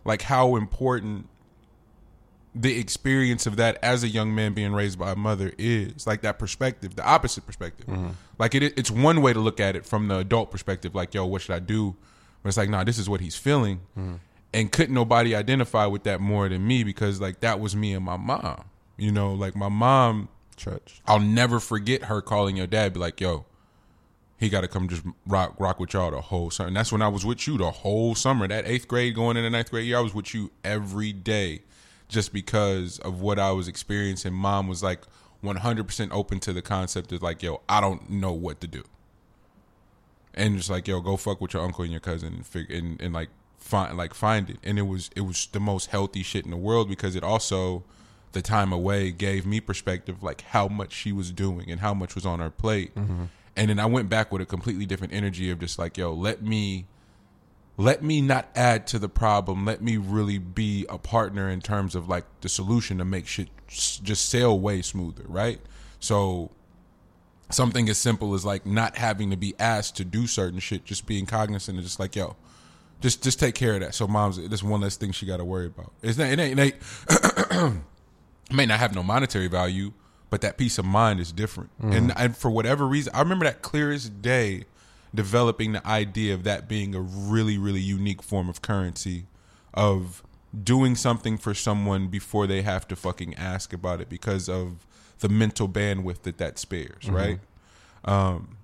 like 0.06 0.22
how 0.22 0.56
important 0.56 1.28
the 2.56 2.80
experience 2.80 3.48
of 3.48 3.56
that 3.56 3.80
as 3.82 4.04
a 4.04 4.08
young 4.08 4.34
man 4.36 4.54
being 4.54 4.74
raised 4.74 5.00
by 5.00 5.12
a 5.12 5.16
mother 5.16 5.52
is, 5.58 6.06
like 6.06 6.22
that 6.22 6.38
perspective, 6.38 6.96
the 6.96 7.06
opposite 7.06 7.46
perspective. 7.46 7.88
Mm-hmm. 7.88 8.12
Like 8.38 8.54
it, 8.56 8.78
it's 8.78 8.92
one 8.92 9.22
way 9.22 9.34
to 9.34 9.40
look 9.40 9.60
at 9.60 9.76
it 9.76 9.86
from 9.86 10.08
the 10.08 10.20
adult 10.20 10.52
perspective, 10.52 10.94
like, 10.94 11.14
yo, 11.14 11.26
what 11.26 11.42
should 11.42 11.56
I 11.56 11.60
do? 11.60 11.96
But 12.42 12.50
it's 12.50 12.58
like, 12.58 12.70
nah, 12.70 12.84
this 12.84 13.00
is 13.00 13.10
what 13.10 13.22
he's 13.22 13.36
feeling, 13.36 13.80
mm-hmm. 13.98 14.16
and 14.54 14.72
couldn't 14.72 14.94
nobody 14.94 15.36
identify 15.36 15.88
with 15.88 16.04
that 16.04 16.22
more 16.22 16.48
than 16.48 16.66
me 16.66 16.84
because 16.84 17.20
like 17.20 17.40
that 17.40 17.60
was 17.60 17.76
me 17.76 17.94
and 17.94 18.06
my 18.06 18.18
mom. 18.18 18.66
You 18.98 19.12
know, 19.12 19.34
like 19.34 19.56
my 19.56 19.70
mom 19.70 20.30
Church. 20.56 21.02
I'll 21.06 21.20
never 21.20 21.60
forget 21.60 22.06
her 22.06 22.22
calling 22.22 22.56
your 22.56 22.68
dad, 22.68 22.94
be 22.94 23.00
like, 23.00 23.20
"Yo, 23.20 23.46
he 24.38 24.50
got 24.50 24.62
to 24.62 24.68
come 24.68 24.88
just 24.88 25.04
rock 25.26 25.60
rock 25.60 25.80
with 25.80 25.94
y'all 25.94 26.12
the 26.12 26.22
whole 26.22 26.50
summer." 26.52 26.68
And 26.68 26.78
that's 26.78 26.92
when 26.92 27.02
I 27.02 27.08
was 27.08 27.26
with 27.26 27.48
you 27.48 27.58
the 27.58 27.72
whole 27.72 28.16
summer. 28.16 28.48
That 28.48 28.68
eighth 28.68 28.88
grade 28.88 29.16
going 29.16 29.38
into 29.38 29.50
ninth 29.50 29.72
grade 29.72 29.86
year, 29.86 29.98
I 29.98 30.02
was 30.02 30.14
with 30.14 30.34
you 30.34 30.52
every 30.64 31.14
day, 31.14 31.62
just 32.08 32.34
because 32.34 33.00
of 33.00 33.22
what 33.22 33.40
I 33.40 33.52
was 33.52 33.68
experiencing. 33.68 34.34
Mom 34.34 34.68
was 34.68 34.84
like 34.84 35.02
100 35.42 35.86
percent 35.86 36.12
open 36.12 36.40
to 36.42 36.54
the 36.54 36.62
concept 36.62 37.12
of 37.12 37.22
like, 37.22 37.44
"Yo, 37.44 37.62
I 37.68 37.82
don't 37.82 38.10
know 38.10 38.34
what 38.34 38.62
to 38.62 38.68
do," 38.68 38.84
and 40.34 40.58
just 40.58 40.70
like, 40.70 40.88
"Yo, 40.88 41.02
go 41.02 41.18
fuck 41.18 41.42
with 41.42 41.54
your 41.54 41.64
uncle 41.64 41.84
and 41.84 41.92
your 41.92 42.02
cousin 42.02 42.34
and 42.34 42.46
figure 42.46 42.76
and, 42.76 43.02
and 43.02 43.14
like 43.14 43.30
find 43.58 43.98
like 43.98 44.14
find 44.14 44.50
it." 44.50 44.58
And 44.64 44.80
it 44.80 44.84
was 44.84 45.10
it 45.16 45.22
was 45.22 45.48
the 45.52 45.60
most 45.60 45.88
healthy 45.88 46.24
shit 46.24 46.46
in 46.46 46.52
the 46.52 46.58
world 46.58 46.90
because 46.90 47.16
it 47.16 47.24
also 47.24 47.84
the 48.34 48.42
time 48.42 48.74
away 48.74 49.12
gave 49.12 49.46
me 49.46 49.60
perspective 49.60 50.22
like 50.22 50.42
how 50.42 50.68
much 50.68 50.92
she 50.92 51.12
was 51.12 51.32
doing 51.32 51.70
and 51.72 51.80
how 51.80 51.94
much 51.94 52.16
was 52.16 52.26
on 52.26 52.40
her 52.40 52.50
plate 52.50 52.94
mm-hmm. 52.96 53.26
and 53.56 53.70
then 53.70 53.80
i 53.80 53.86
went 53.86 54.10
back 54.10 54.32
with 54.32 54.42
a 54.42 54.46
completely 54.46 54.86
different 54.86 55.14
energy 55.14 55.50
of 55.50 55.60
just 55.60 55.80
like 55.80 55.98
yo 55.98 56.14
let 56.14 56.44
me 56.44 56.86
let 57.78 58.04
me 58.04 58.22
not 58.22 58.48
add 58.56 58.86
to 58.86 59.00
the 59.00 59.10
problem 59.10 59.66
let 59.66 59.82
me 59.82 59.98
really 59.98 60.38
be 60.38 60.86
a 60.90 60.98
partner 60.98 61.50
in 61.50 61.62
terms 61.62 61.96
of 61.96 62.08
like 62.08 62.26
the 62.42 62.50
solution 62.50 62.98
to 62.98 63.06
make 63.06 63.26
shit 63.26 63.50
just 63.68 64.30
sail 64.30 64.60
way 64.60 64.82
smoother 64.82 65.24
right 65.28 65.60
so 66.00 66.52
something 67.54 67.90
as 67.90 67.98
simple 67.98 68.34
as 68.34 68.44
like 68.44 68.66
not 68.66 68.98
having 68.98 69.30
to 69.30 69.38
be 69.38 69.54
asked 69.60 69.96
to 69.98 70.06
do 70.06 70.28
certain 70.28 70.60
shit, 70.60 70.86
just 70.86 71.06
being 71.06 71.26
cognizant 71.26 71.78
of 71.78 71.84
just 71.84 72.00
like, 72.00 72.16
yo, 72.16 72.36
just 73.02 73.24
just 73.24 73.40
take 73.40 73.56
care 73.56 73.76
of 73.76 73.82
that. 73.82 73.96
So 73.96 74.08
mom's 74.08 74.38
this 74.50 74.64
one 74.64 74.82
less 74.82 74.98
thing 74.98 75.12
she 75.12 75.26
got 75.26 75.38
to 75.38 75.46
worry 75.46 75.68
about. 75.68 75.92
It's 76.02 76.18
not, 76.18 76.28
it 76.28 76.40
ain't, 76.40 76.60
it 76.60 76.76
ain't 77.52 77.84
may 78.54 78.66
not 78.66 78.80
have 78.80 78.94
no 78.96 79.04
monetary 79.04 79.48
value, 79.48 79.94
but 80.30 80.42
that 80.42 80.58
peace 80.58 80.78
of 80.78 80.86
mind 80.86 81.20
is 81.20 81.32
different. 81.32 81.70
And 81.82 82.14
and 82.18 82.36
for 82.38 82.50
whatever 82.50 82.88
reason, 82.88 83.14
I 83.16 83.20
remember 83.20 83.46
that 83.46 83.62
clearest 83.62 84.22
day 84.22 84.66
developing 85.14 85.74
the 85.74 85.88
idea 85.88 86.34
of 86.34 86.44
that 86.44 86.68
being 86.68 86.96
a 86.96 87.02
really 87.02 87.58
really 87.58 87.82
unique 87.82 88.24
form 88.24 88.50
of 88.50 88.62
currency 88.62 89.26
of 89.74 90.24
doing 90.64 90.96
something 90.96 91.38
for 91.38 91.54
someone 91.54 92.08
before 92.08 92.46
they 92.48 92.62
have 92.62 92.88
to 92.88 92.96
fucking 92.96 93.34
ask 93.36 93.74
about 93.74 94.02
it 94.02 94.10
because 94.10 94.48
of 94.48 94.86
the 95.20 95.30
mental 95.30 95.68
bandwidth 95.68 96.22
that 96.24 96.38
that 96.38 96.60
spares, 96.60 97.10
right? 97.10 97.40
Um, 98.06 98.58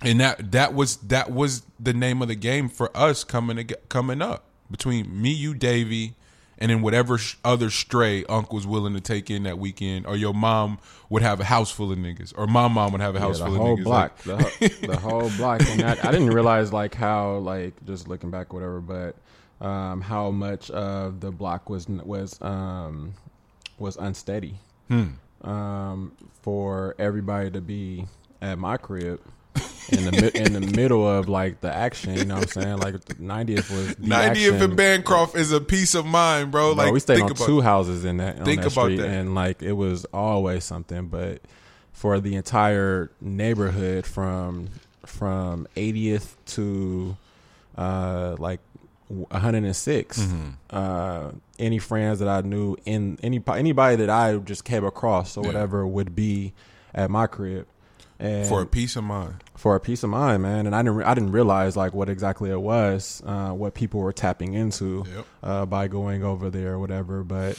and 0.00 0.20
that 0.20 0.52
that 0.52 0.74
was 0.74 0.96
that 0.98 1.30
was 1.30 1.62
the 1.78 1.92
name 1.92 2.22
of 2.22 2.28
the 2.28 2.34
game 2.34 2.68
for 2.68 2.96
us 2.96 3.24
coming 3.24 3.68
coming 3.88 4.20
up 4.22 4.44
between 4.70 5.20
me, 5.20 5.30
you, 5.30 5.54
Davy, 5.54 6.14
and 6.62 6.70
then 6.70 6.80
whatever 6.80 7.18
sh- 7.18 7.36
other 7.44 7.68
stray 7.68 8.24
uncle 8.26 8.54
was 8.56 8.66
willing 8.66 8.94
to 8.94 9.00
take 9.00 9.30
in 9.30 9.42
that 9.42 9.58
weekend, 9.58 10.06
or 10.06 10.16
your 10.16 10.32
mom 10.32 10.78
would 11.10 11.20
have 11.22 11.40
a 11.40 11.44
house 11.44 11.70
full 11.70 11.90
of 11.92 11.98
niggas, 11.98 12.32
or 12.36 12.46
my 12.46 12.68
mom 12.68 12.92
would 12.92 13.00
have 13.02 13.16
a 13.16 13.20
house 13.20 13.40
Yeah, 13.40 13.46
full 13.46 13.56
of 13.72 13.78
niggas. 13.80 13.84
block, 13.84 14.12
Like, 14.24 14.50
the, 14.50 14.66
ho- 14.86 14.86
the 14.86 14.96
whole 15.00 15.30
block, 15.36 15.60
and 15.68 15.80
that, 15.80 16.04
I 16.04 16.10
didn't 16.12 16.30
realize 16.30 16.72
like 16.72 16.94
how 16.94 17.38
like 17.38 17.74
just 17.84 18.06
looking 18.08 18.30
back, 18.30 18.52
whatever, 18.52 18.80
but 18.80 19.16
um, 19.66 20.00
how 20.00 20.30
much 20.30 20.70
of 20.70 21.20
the 21.20 21.30
block 21.30 21.68
was 21.68 21.88
was 21.88 22.40
um, 22.40 23.12
was 23.78 23.96
unsteady. 23.96 24.54
Um, 25.42 26.12
for 26.42 26.94
everybody 26.98 27.50
to 27.50 27.60
be 27.60 28.06
at 28.40 28.58
my 28.58 28.76
crib 28.76 29.20
in 29.90 30.04
the 30.04 30.12
mi- 30.12 30.40
in 30.40 30.52
the 30.54 30.60
middle 30.60 31.06
of 31.06 31.28
like 31.28 31.60
the 31.60 31.72
action. 31.72 32.14
You 32.16 32.24
know 32.24 32.36
what 32.36 32.56
I'm 32.56 32.62
saying? 32.62 32.78
Like 32.78 33.04
the 33.04 33.14
90th 33.16 33.70
was 33.70 33.88
the 33.88 33.94
90th 34.06 34.12
action. 34.30 34.62
and 34.62 34.76
Bancroft 34.76 35.36
is 35.36 35.52
a 35.52 35.60
peace 35.60 35.94
of 35.94 36.06
mind, 36.06 36.50
bro. 36.50 36.74
Bro, 36.74 36.84
Like 36.84 36.92
we 36.92 37.00
stayed 37.00 37.16
think 37.16 37.26
on 37.26 37.36
about 37.36 37.46
two 37.46 37.60
houses 37.60 38.04
in 38.04 38.16
that 38.18 38.38
on 38.38 38.44
think 38.44 38.62
that 38.62 38.72
about 38.72 38.84
street, 38.86 38.96
that. 38.98 39.08
and 39.10 39.34
like 39.34 39.62
it 39.62 39.72
was 39.72 40.04
always 40.06 40.64
something. 40.64 41.08
But 41.08 41.42
for 41.92 42.18
the 42.20 42.34
entire 42.36 43.10
neighborhood, 43.20 44.06
from 44.06 44.68
from 45.04 45.66
80th 45.76 46.36
to 46.46 47.16
uh, 47.76 48.36
like 48.38 48.60
106, 49.08 50.18
Mm-hmm. 50.18 50.48
uh, 50.70 51.30
any 51.58 51.78
friends 51.78 52.18
that 52.20 52.28
I 52.28 52.40
knew 52.40 52.76
in 52.84 53.18
any 53.22 53.42
anybody 53.46 53.96
that 53.96 54.10
I 54.10 54.36
just 54.38 54.64
came 54.64 54.84
across 54.84 55.36
or 55.36 55.42
Yeah. 55.42 55.48
whatever 55.48 55.86
would 55.86 56.14
be 56.14 56.54
at 56.94 57.10
my 57.10 57.26
crib. 57.26 57.66
And 58.22 58.46
for 58.48 58.62
a 58.62 58.66
peace 58.66 58.94
of 58.96 59.04
mind. 59.04 59.42
for 59.56 59.74
a 59.74 59.80
peace 59.80 60.02
of 60.04 60.10
mind, 60.10 60.42
man. 60.42 60.66
And 60.66 60.74
I 60.76 60.82
didn't 60.82 61.02
I 61.02 61.12
didn't 61.14 61.32
realize 61.32 61.76
like 61.76 61.92
what 61.92 62.08
exactly 62.08 62.50
it 62.50 62.60
was, 62.60 63.22
uh, 63.26 63.50
what 63.50 63.74
people 63.74 64.00
were 64.00 64.12
tapping 64.12 64.54
into 64.54 65.04
Yep. 65.14 65.26
uh, 65.42 65.66
by 65.66 65.88
going 65.88 66.22
over 66.22 66.48
there 66.48 66.74
or 66.74 66.78
whatever. 66.78 67.24
But 67.24 67.58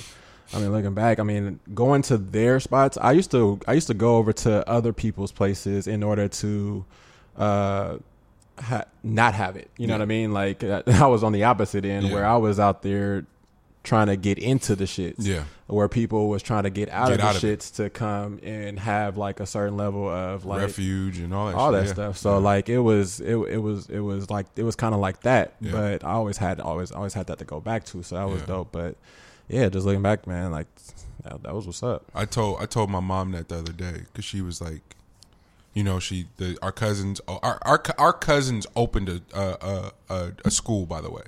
I 0.54 0.60
mean, 0.60 0.71
looking 0.71 0.93
back, 0.93 1.19
I 1.19 1.23
mean, 1.23 1.60
going 1.73 2.02
to 2.04 2.17
their 2.17 2.60
spots. 2.60 2.97
I 3.02 3.12
used 3.12 3.32
to 3.32 3.60
I 3.67 3.73
used 3.73 3.88
to 3.88 3.93
go 3.93 4.15
over 4.17 4.32
to 4.34 4.67
other 4.69 4.93
people's 4.93 5.32
places 5.32 5.86
in 5.88 6.02
order 6.04 6.28
to. 6.28 6.86
Uh, 7.38 7.97
ha- 8.60 8.86
not 9.04 9.34
have 9.34 9.56
it, 9.56 9.69
you 9.78 9.88
know 9.88 9.93
Yeah. 9.95 9.97
what 9.97 10.04
I 10.04 10.06
mean? 10.06 10.32
Like 10.34 10.63
I 10.88 11.08
was 11.08 11.23
on 11.23 11.32
the 11.34 11.43
opposite 11.45 11.84
end 11.86 12.08
Yeah. 12.08 12.13
where 12.13 12.26
I 12.26 12.38
was 12.38 12.60
out 12.60 12.84
there 12.84 13.26
trying 13.84 14.08
to 14.08 14.15
get 14.15 14.38
into 14.39 14.76
the 14.76 14.86
shits 14.86 15.15
Yeah. 15.19 15.43
where 15.67 15.89
people 15.89 16.30
was 16.30 16.41
trying 16.41 16.63
to 16.63 16.69
get 16.69 16.88
out 16.89 17.08
Get 17.10 17.15
of 17.15 17.17
the 17.19 17.28
out 17.28 17.36
of 17.36 17.41
shits 17.41 17.76
to 17.76 17.89
come 17.89 18.39
and 18.41 18.80
have 18.80 19.17
like 19.17 19.41
a 19.41 19.46
certain 19.46 19.76
level 19.76 20.08
of 20.08 20.46
like 20.46 20.62
Refuge 20.62 21.19
and 21.19 21.34
all 21.34 21.48
that 21.48 21.56
all 21.56 21.72
shit. 21.74 21.82
that 21.82 21.88
yeah. 21.88 21.93
stuff. 21.93 22.17
So 22.17 22.38
like 22.39 22.69
it 22.69 22.80
was 22.80 23.19
it 23.19 23.36
it 23.36 23.58
was 23.58 23.89
it 23.89 24.00
was 24.00 24.30
like 24.30 24.46
it 24.56 24.63
was 24.63 24.76
kind 24.78 24.93
of 24.93 25.02
like 25.02 25.22
that. 25.24 25.56
Yeah. 25.60 25.72
But 25.74 26.04
I 26.06 26.12
always 26.12 26.38
had 26.38 26.60
always 26.62 26.91
always 26.93 27.13
had 27.13 27.28
that 27.28 27.39
to 27.39 27.46
go 27.46 27.60
back 27.60 27.84
to. 27.86 28.02
So 28.04 28.15
that 28.15 28.30
was 28.30 28.39
Yeah. 28.41 28.48
dope. 28.48 28.69
But 28.72 28.96
yeah, 29.50 29.67
just 29.67 29.86
looking 29.86 30.02
back, 30.02 30.26
man, 30.28 30.52
like 30.52 30.67
that, 31.26 31.43
that 31.43 31.54
was 31.54 31.65
what's 31.65 31.84
up. 31.84 32.06
I 32.15 32.24
told 32.24 32.62
I 32.62 32.65
told 32.65 32.89
my 32.89 33.02
mom 33.02 33.32
that 33.34 33.50
the 33.50 33.58
other 33.58 33.74
day 33.74 34.04
because 34.06 34.24
she 34.24 34.41
was 34.41 34.62
like, 34.62 34.96
you 35.74 35.84
know, 35.84 36.00
she 36.00 36.28
the 36.38 36.58
our 36.62 36.72
cousins 36.72 37.19
oh, 37.28 37.39
our 37.43 37.60
our 37.63 37.84
our 37.98 38.13
cousins 38.13 38.65
opened 38.78 39.10
a 39.10 39.22
a 39.38 39.91
a, 40.10 40.32
a 40.46 40.52
school 40.52 40.86
by 40.86 41.02
the 41.02 41.12
way, 41.12 41.24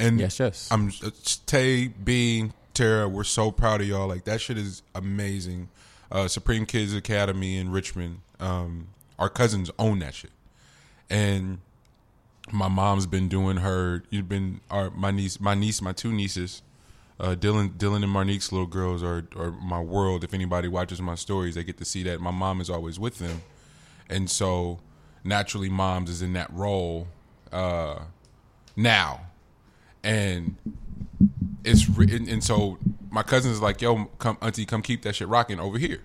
and 0.00 0.18
Yes, 0.18 0.38
yes. 0.40 0.68
I'm 0.70 0.88
uh, 1.04 1.10
Tay 1.46 1.88
Bean 1.88 2.52
Tara, 2.74 3.08
we're 3.08 3.24
so 3.24 3.50
proud 3.50 3.80
of 3.80 3.86
y'all. 3.86 4.08
Like 4.08 4.24
that 4.24 4.40
shit 4.40 4.58
is 4.58 4.82
amazing. 4.94 5.68
Uh, 6.10 6.26
Supreme 6.26 6.66
Kids 6.66 6.94
Academy 6.94 7.56
in 7.56 7.70
Richmond. 7.70 8.20
Um, 8.40 8.88
our 9.18 9.28
cousins 9.28 9.70
own 9.78 9.98
that 10.00 10.14
shit, 10.14 10.30
and 11.08 11.58
my 12.50 12.68
mom's 12.68 13.06
been 13.06 13.28
doing 13.28 13.58
her. 13.58 14.02
You've 14.10 14.28
been 14.28 14.60
our 14.70 14.90
my 14.90 15.10
niece, 15.10 15.38
my 15.38 15.54
niece, 15.54 15.82
my 15.82 15.92
two 15.92 16.12
nieces. 16.12 16.62
Uh, 17.20 17.34
Dylan, 17.34 17.76
Dylan 17.76 18.02
and 18.02 18.10
Marnique's 18.10 18.50
little 18.50 18.66
girls 18.66 19.02
are, 19.02 19.26
are 19.36 19.50
my 19.50 19.78
world. 19.78 20.24
If 20.24 20.32
anybody 20.32 20.68
watches 20.68 21.02
my 21.02 21.16
stories, 21.16 21.54
they 21.54 21.64
get 21.64 21.76
to 21.76 21.84
see 21.84 22.02
that 22.04 22.18
my 22.18 22.30
mom 22.30 22.62
is 22.62 22.70
always 22.70 22.98
with 22.98 23.18
them, 23.18 23.42
and 24.08 24.30
so 24.30 24.80
naturally, 25.22 25.68
mom's 25.68 26.08
is 26.08 26.22
in 26.22 26.32
that 26.32 26.50
role 26.50 27.08
uh, 27.52 28.00
now, 28.74 29.20
and 30.02 30.56
it's 31.64 31.88
re- 31.88 32.14
and, 32.28 32.42
so 32.42 32.78
my 33.10 33.22
cousin's 33.22 33.60
like, 33.60 33.80
"Yo, 33.80 34.06
come, 34.18 34.38
auntie, 34.40 34.64
come 34.64 34.82
keep 34.82 35.02
that 35.02 35.16
shit 35.16 35.28
rocking 35.28 35.60
over 35.60 35.78
here," 35.78 36.00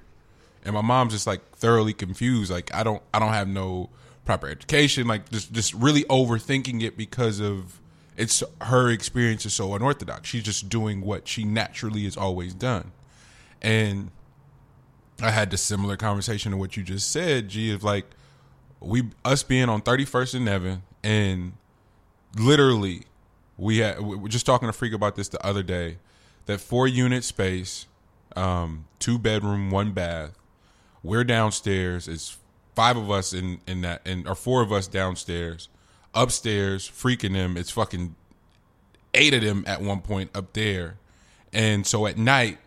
and 0.64 0.74
my 0.74 0.82
mom's 0.82 1.14
just 1.14 1.28
like 1.28 1.56
thoroughly 1.56 1.94
confused. 1.94 2.52
Like, 2.52 2.74
I 2.74 2.84
don't, 2.84 3.02
I 3.14 3.20
don't 3.20 3.34
have 3.34 3.48
no 3.48 3.90
proper 4.26 4.48
education. 4.48 5.08
Like, 5.08 5.30
just, 5.30 5.52
just 5.52 5.74
really 5.74 6.04
overthinking 6.04 6.82
it 6.84 6.98
because 6.98 7.40
of 7.40 7.80
it's 8.18 8.44
her 8.62 8.90
experience 8.90 9.46
is 9.46 9.54
so 9.54 9.74
unorthodox. 9.76 10.30
She's 10.30 10.44
just 10.44 10.70
doing 10.70 11.02
what 11.02 11.28
she 11.28 11.44
naturally 11.44 12.04
has 12.04 12.18
always 12.18 12.54
done, 12.54 12.92
and 13.62 14.12
I 15.22 15.32
had 15.32 15.52
the 15.52 15.58
similar 15.58 15.96
conversation 15.96 16.52
to 16.52 16.58
what 16.58 16.76
you 16.76 16.84
just 16.84 17.12
said, 17.12 17.50
G, 17.50 17.72
of 17.72 17.84
like 17.84 18.06
we 18.80 19.04
us 19.24 19.44
being 19.44 19.70
on 19.70 19.82
31st 19.82 20.36
and 20.36 20.46
Nevin 20.46 20.84
and 21.04 21.54
literally 22.38 23.04
we 23.58 23.80
had 23.80 24.02
we 24.02 24.16
were 24.16 24.30
just 24.30 24.46
talking 24.46 24.68
to 24.68 24.74
freak 24.74 24.94
about 24.94 25.16
this 25.16 25.30
the 25.30 25.44
other 25.46 25.64
day 25.64 25.98
that 26.46 26.60
four 26.60 26.88
unit 26.88 27.24
space 27.24 27.88
um 28.36 28.86
two 29.00 29.18
bedroom 29.18 29.72
one 29.72 29.92
bath. 29.92 30.32
We're 31.04 31.24
downstairs. 31.24 32.08
It's 32.08 32.38
five 32.76 32.98
of 32.98 33.10
us 33.10 33.34
in 33.34 33.62
in 33.68 33.82
that 33.82 34.02
and 34.06 34.28
or 34.28 34.36
four 34.36 34.62
of 34.62 34.72
us 34.72 34.88
downstairs. 34.88 35.70
Upstairs 36.14 36.90
freaking 36.90 37.34
them 37.34 37.58
it's 37.58 37.72
fucking 37.72 38.16
eight 39.14 39.34
of 39.34 39.42
them 39.42 39.64
at 39.68 39.82
one 39.82 40.02
point 40.02 40.36
up 40.36 40.54
there. 40.54 40.98
And 41.54 41.88
so 41.88 42.06
at 42.06 42.18
night 42.18 42.58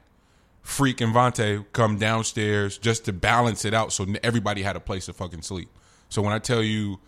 Freak 0.63 1.01
and 1.01 1.15
Vontae 1.15 1.65
come 1.73 1.97
downstairs 1.99 2.77
just 2.77 3.07
to 3.07 3.13
balance 3.13 3.65
it 3.65 3.73
out 3.73 3.91
so 3.93 4.07
everybody 4.23 4.63
had 4.63 4.77
a 4.77 4.81
place 4.81 5.07
to 5.07 5.15
fucking 5.15 5.41
sleep. 5.41 5.69
So 6.11 6.21
when 6.21 6.33
I 6.33 6.39
tell 6.39 6.63
you 6.63 7.01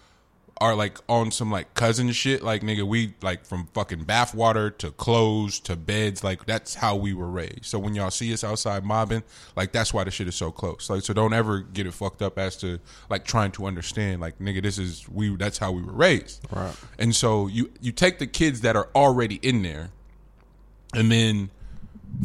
are 0.60 0.74
like 0.74 0.98
on 1.08 1.30
some 1.30 1.50
like 1.50 1.72
cousin 1.74 2.12
shit, 2.12 2.42
like 2.42 2.62
nigga, 2.62 2.82
we 2.82 3.14
like 3.22 3.46
from 3.46 3.68
fucking 3.72 4.04
bathwater 4.04 4.76
to 4.78 4.90
clothes 4.90 5.58
to 5.60 5.74
beds, 5.74 6.22
like 6.22 6.44
that's 6.44 6.74
how 6.74 6.96
we 6.96 7.14
were 7.14 7.30
raised. 7.30 7.64
So 7.64 7.78
when 7.78 7.94
y'all 7.94 8.10
see 8.10 8.32
us 8.32 8.44
outside 8.44 8.84
mobbing, 8.84 9.22
like 9.56 9.72
that's 9.72 9.94
why 9.94 10.04
the 10.04 10.10
shit 10.10 10.28
is 10.28 10.34
so 10.34 10.50
close. 10.50 10.90
Like 10.90 11.02
so 11.02 11.14
don't 11.14 11.32
ever 11.32 11.60
get 11.60 11.86
it 11.86 11.94
fucked 11.94 12.20
up 12.20 12.38
as 12.38 12.56
to 12.58 12.78
like 13.08 13.24
trying 13.24 13.52
to 13.52 13.66
understand, 13.66 14.20
like 14.20 14.38
nigga, 14.38 14.62
this 14.62 14.78
is 14.78 15.08
we 15.08 15.34
that's 15.36 15.58
how 15.58 15.72
we 15.72 15.82
were 15.82 15.92
raised. 15.92 16.46
Right. 16.52 16.74
And 16.98 17.16
so 17.16 17.46
you 17.46 17.70
you 17.80 17.92
take 17.92 18.18
the 18.18 18.26
kids 18.26 18.60
that 18.60 18.76
are 18.76 18.90
already 18.94 19.36
in 19.36 19.62
there 19.62 19.90
and 20.94 21.10
then 21.10 21.50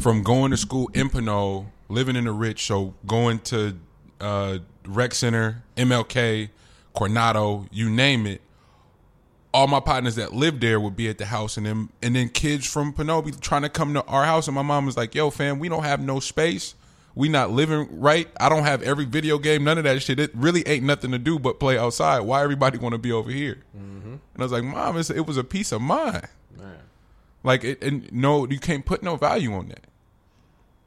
from 0.00 0.22
going 0.22 0.50
to 0.50 0.56
school 0.56 0.90
in 0.92 1.08
Pinot, 1.08 1.66
living 1.88 2.16
in 2.16 2.24
the 2.24 2.32
rich, 2.32 2.66
so 2.66 2.94
going 3.06 3.38
to 3.38 3.78
uh, 4.20 4.58
rec 4.86 5.14
center, 5.14 5.62
MLK, 5.76 6.50
Coronado, 6.96 7.66
you 7.70 7.90
name 7.90 8.26
it. 8.26 8.40
All 9.52 9.66
my 9.66 9.80
partners 9.80 10.16
that 10.16 10.32
lived 10.32 10.60
there 10.60 10.80
would 10.80 10.96
be 10.96 11.08
at 11.08 11.18
the 11.18 11.26
house, 11.26 11.56
and 11.56 11.64
then 11.64 11.88
and 12.02 12.14
then 12.16 12.28
kids 12.28 12.66
from 12.66 12.92
Pinot 12.92 13.24
be 13.24 13.32
trying 13.32 13.62
to 13.62 13.68
come 13.68 13.94
to 13.94 14.04
our 14.04 14.24
house, 14.24 14.48
and 14.48 14.54
my 14.54 14.62
mom 14.62 14.86
was 14.86 14.96
like, 14.96 15.14
"Yo, 15.14 15.30
fam, 15.30 15.58
we 15.58 15.68
don't 15.68 15.84
have 15.84 16.00
no 16.00 16.20
space. 16.20 16.74
We 17.14 17.30
not 17.30 17.50
living 17.50 17.88
right. 17.98 18.28
I 18.38 18.50
don't 18.50 18.64
have 18.64 18.82
every 18.82 19.06
video 19.06 19.38
game, 19.38 19.64
none 19.64 19.78
of 19.78 19.84
that 19.84 20.02
shit. 20.02 20.20
It 20.20 20.30
really 20.34 20.66
ain't 20.68 20.84
nothing 20.84 21.10
to 21.12 21.18
do 21.18 21.38
but 21.38 21.58
play 21.58 21.78
outside. 21.78 22.20
Why 22.20 22.42
everybody 22.42 22.76
want 22.76 22.92
to 22.92 22.98
be 22.98 23.12
over 23.12 23.30
here?" 23.30 23.62
Mm-hmm. 23.74 24.12
And 24.12 24.20
I 24.38 24.42
was 24.42 24.52
like, 24.52 24.64
"Mom, 24.64 24.98
it's, 24.98 25.08
it 25.08 25.26
was 25.26 25.38
a 25.38 25.44
peace 25.44 25.72
of 25.72 25.80
mind." 25.80 26.28
Man, 26.58 26.76
Like, 27.42 27.64
it, 27.64 27.82
and 27.82 28.12
no, 28.12 28.46
you 28.46 28.58
can't 28.58 28.84
put 28.84 29.02
no 29.02 29.16
value 29.16 29.54
on 29.54 29.68
that. 29.68 29.84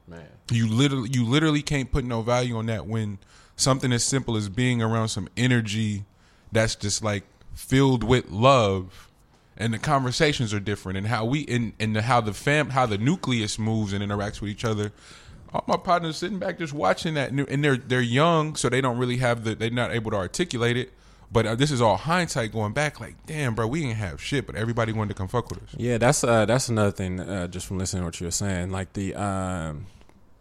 man. 0.06 0.26
You 0.52 0.68
literally, 0.68 1.10
you 1.12 1.24
literally 1.24 1.62
can't 1.62 1.90
put 1.90 2.04
no 2.04 2.22
value 2.22 2.56
on 2.56 2.66
that 2.66 2.86
when 2.86 3.18
something 3.60 3.92
as 3.92 4.04
simple 4.04 4.36
as 4.36 4.48
being 4.48 4.82
around 4.82 5.08
some 5.08 5.28
energy 5.36 6.04
that's 6.52 6.74
just 6.74 7.04
like 7.04 7.24
filled 7.54 8.02
with 8.02 8.30
love, 8.30 9.08
and 9.56 9.74
the 9.74 9.78
conversations 9.78 10.52
are 10.54 10.60
different, 10.60 10.98
and 10.98 11.06
how 11.06 11.24
we 11.24 11.46
and, 11.46 11.72
and 11.78 11.96
how 11.96 12.20
the 12.20 12.32
fam, 12.32 12.70
how 12.70 12.86
the 12.86 12.98
nucleus 12.98 13.58
moves 13.58 13.92
and 13.92 14.02
interacts 14.02 14.40
with 14.40 14.50
each 14.50 14.64
other 14.64 14.92
all 15.52 15.64
my 15.66 15.76
partners 15.76 16.16
sitting 16.16 16.38
back 16.38 16.58
just 16.58 16.72
watching 16.72 17.14
that, 17.14 17.32
new, 17.32 17.44
and 17.48 17.64
they're 17.64 17.76
they're 17.76 18.00
young, 18.00 18.56
so 18.56 18.68
they 18.68 18.80
don't 18.80 18.98
really 18.98 19.18
have 19.18 19.44
the 19.44 19.54
they're 19.54 19.70
not 19.70 19.92
able 19.92 20.10
to 20.12 20.16
articulate 20.16 20.76
it. 20.76 20.92
But 21.32 21.46
uh, 21.46 21.54
this 21.54 21.70
is 21.70 21.80
all 21.80 21.96
hindsight 21.96 22.52
going 22.52 22.72
back. 22.72 22.98
Like, 22.98 23.14
damn, 23.26 23.54
bro, 23.54 23.66
we 23.68 23.82
didn't 23.82 23.96
have 23.96 24.20
shit, 24.20 24.46
but 24.46 24.56
everybody 24.56 24.92
wanted 24.92 25.10
to 25.10 25.14
come 25.14 25.28
fuck 25.28 25.48
with 25.48 25.62
us. 25.62 25.68
Yeah, 25.76 25.98
that's 25.98 26.24
uh, 26.24 26.44
that's 26.44 26.68
another 26.68 26.90
thing. 26.90 27.20
Uh, 27.20 27.46
just 27.46 27.66
from 27.66 27.78
listening 27.78 28.02
to 28.02 28.06
what 28.06 28.20
you 28.20 28.26
were 28.26 28.32
saying, 28.32 28.70
like 28.70 28.92
the 28.94 29.14
um, 29.14 29.86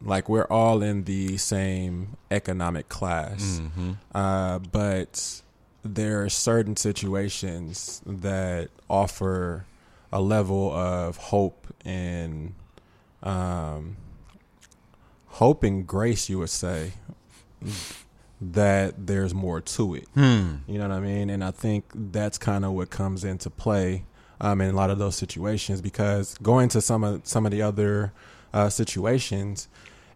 like 0.02 0.30
we're 0.30 0.46
all 0.50 0.82
in 0.82 1.04
the 1.04 1.38
same 1.38 2.18
economic 2.32 2.88
class, 2.90 3.62
uh, 4.16 4.60
but 4.60 5.42
there 5.84 6.24
are 6.24 6.30
certain 6.30 6.76
situations 6.76 8.02
that 8.06 8.70
offer 8.90 9.66
a 10.12 10.22
level 10.22 10.72
of 10.74 11.18
hope 11.18 11.68
and 11.86 12.54
um, 13.24 13.98
hope 15.28 15.64
and 15.64 15.86
grace. 15.86 16.30
You 16.30 16.40
would 16.40 16.50
say 16.50 16.94
that 18.42 19.06
there's 19.08 19.34
more 19.34 19.60
to 19.62 19.96
it. 19.96 20.08
You 20.68 20.78
know 20.78 20.88
what 20.88 20.92
I 20.92 21.00
mean? 21.00 21.30
And 21.30 21.44
I 21.44 21.52
think 21.52 21.86
that's 21.94 22.38
kind 22.38 22.64
of 22.64 22.72
what 22.72 22.90
comes 22.90 23.24
into 23.24 23.50
play 23.50 24.06
um, 24.42 24.62
in 24.62 24.70
a 24.74 24.76
lot 24.78 24.90
of 24.90 24.98
those 24.98 25.16
situations 25.16 25.82
because 25.82 26.38
going 26.38 26.70
to 26.70 26.82
some 26.82 27.04
of 27.04 27.22
some 27.28 27.46
of 27.46 27.52
the 27.52 27.62
other 27.62 28.14
uh, 28.54 28.70
situations, 28.70 29.68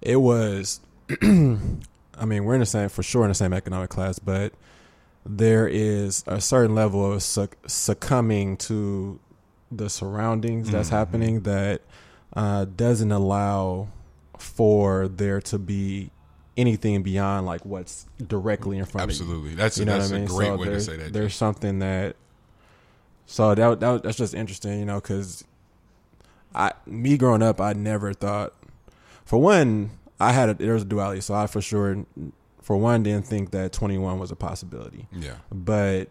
it 0.04 0.18
was. 0.18 0.80
I 1.22 2.26
mean, 2.26 2.46
we're 2.46 2.54
in 2.54 2.60
the 2.60 2.66
same 2.66 2.90
for 2.90 3.02
sure 3.04 3.24
in 3.24 3.30
the 3.30 3.36
same 3.36 3.54
economic 3.54 3.90
class, 3.90 4.20
but 4.20 4.54
there 5.26 5.68
is 5.68 6.24
a 6.28 6.40
certain 6.40 6.76
level 6.76 7.12
of 7.12 7.24
suc- 7.24 7.58
succumbing 7.66 8.58
to 8.58 9.20
the 9.72 9.90
surroundings 9.90 10.70
that's 10.70 10.90
happening 10.90 11.42
that 11.42 11.82
uh, 12.36 12.66
doesn't 12.66 13.12
allow 13.12 13.88
for 14.38 15.08
there 15.08 15.42
to 15.42 15.58
be 15.58 16.12
anything 16.56 17.02
beyond 17.02 17.46
like 17.48 17.66
what's 17.66 18.06
directly 18.28 18.78
in 18.78 18.86
front 18.86 19.10
of 19.10 19.18
you. 19.18 19.24
Absolutely, 19.24 19.56
that's 19.56 19.78
You 19.78 19.86
know 19.86 19.98
that's 19.98 20.12
what 20.12 20.16
I 20.16 20.20
mean? 20.20 20.28
a 20.28 20.32
great 20.32 20.48
So 20.48 20.56
way 20.58 20.66
to 20.68 20.82
say 20.82 20.98
that. 20.98 21.14
There's 21.14 21.36
something 21.36 21.80
that. 21.80 22.16
So 23.26 23.56
that, 23.56 23.80
that 23.80 24.04
that's 24.04 24.18
just 24.18 24.36
interesting, 24.36 24.80
you 24.80 24.86
know, 24.86 25.00
because 25.02 25.44
I 26.54 26.74
me 26.86 27.18
growing 27.18 27.42
up, 27.42 27.60
I 27.60 27.74
never 27.74 28.14
thought. 28.14 28.54
For 29.26 29.40
one, 29.40 29.92
I 30.20 30.32
had 30.32 30.50
a, 30.50 30.54
there 30.56 30.74
was 30.74 30.84
a 30.84 30.86
duality, 30.86 31.22
so 31.22 31.34
I 31.34 31.48
for 31.48 31.62
sure, 31.62 32.06
for 32.62 32.78
one, 32.78 33.04
didn't 33.04 33.26
think 33.28 33.52
that 33.52 33.72
21 33.74 34.20
was 34.20 34.32
a 34.32 34.36
possibility. 34.36 35.08
yeah, 35.12 35.36
But 35.52 36.10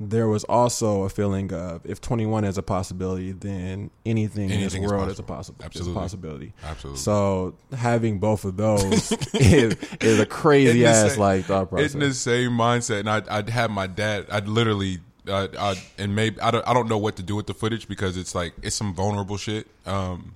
there 0.00 0.26
was 0.28 0.42
also 0.44 1.02
a 1.04 1.08
feeling 1.08 1.52
of 1.52 1.80
if 1.86 2.00
21 2.00 2.44
is 2.44 2.58
a 2.58 2.62
possibility, 2.62 3.30
then 3.30 3.90
anything, 4.04 4.46
in 4.46 4.50
Anything 4.58 4.82
this 4.82 4.90
is 4.90 4.92
world 4.92 5.08
is 5.08 5.18
a 5.20 5.22
possible. 5.22 5.64
Absolutely. 5.64 5.90
is 5.92 5.96
a 5.96 6.00
possibility. 6.00 6.52
absolutely. 6.64 7.00
So 7.00 7.54
having 7.76 8.18
both 8.18 8.44
of 8.44 8.56
those 8.56 9.12
is, 9.34 9.76
is 10.00 10.18
a 10.18 10.26
crazy 10.26 10.84
ass 10.84 11.12
same- 11.12 11.20
like 11.20 11.44
thought 11.44 11.70
process. 11.70 11.94
in 11.94 12.00
the 12.00 12.12
same 12.12 12.50
mindset, 12.50 13.00
and 13.00 13.08
I'd, 13.10 13.28
I'd 13.28 13.48
have 13.50 13.70
my 13.70 13.86
dad. 13.86 14.26
I'd 14.30 14.48
literally, 14.48 14.98
uh, 15.28 15.46
I'd, 15.56 15.80
and 15.96 16.14
maybe 16.14 16.40
I 16.40 16.50
don't, 16.50 16.66
I 16.68 16.74
don't 16.74 16.88
know 16.88 16.98
what 16.98 17.14
to 17.16 17.22
do 17.22 17.36
with 17.36 17.46
the 17.46 17.54
footage 17.54 17.86
because 17.86 18.16
it's 18.16 18.34
like 18.34 18.52
it's 18.62 18.74
some 18.76 18.94
vulnerable 18.94 19.36
shit. 19.36 19.68
Um, 19.86 20.34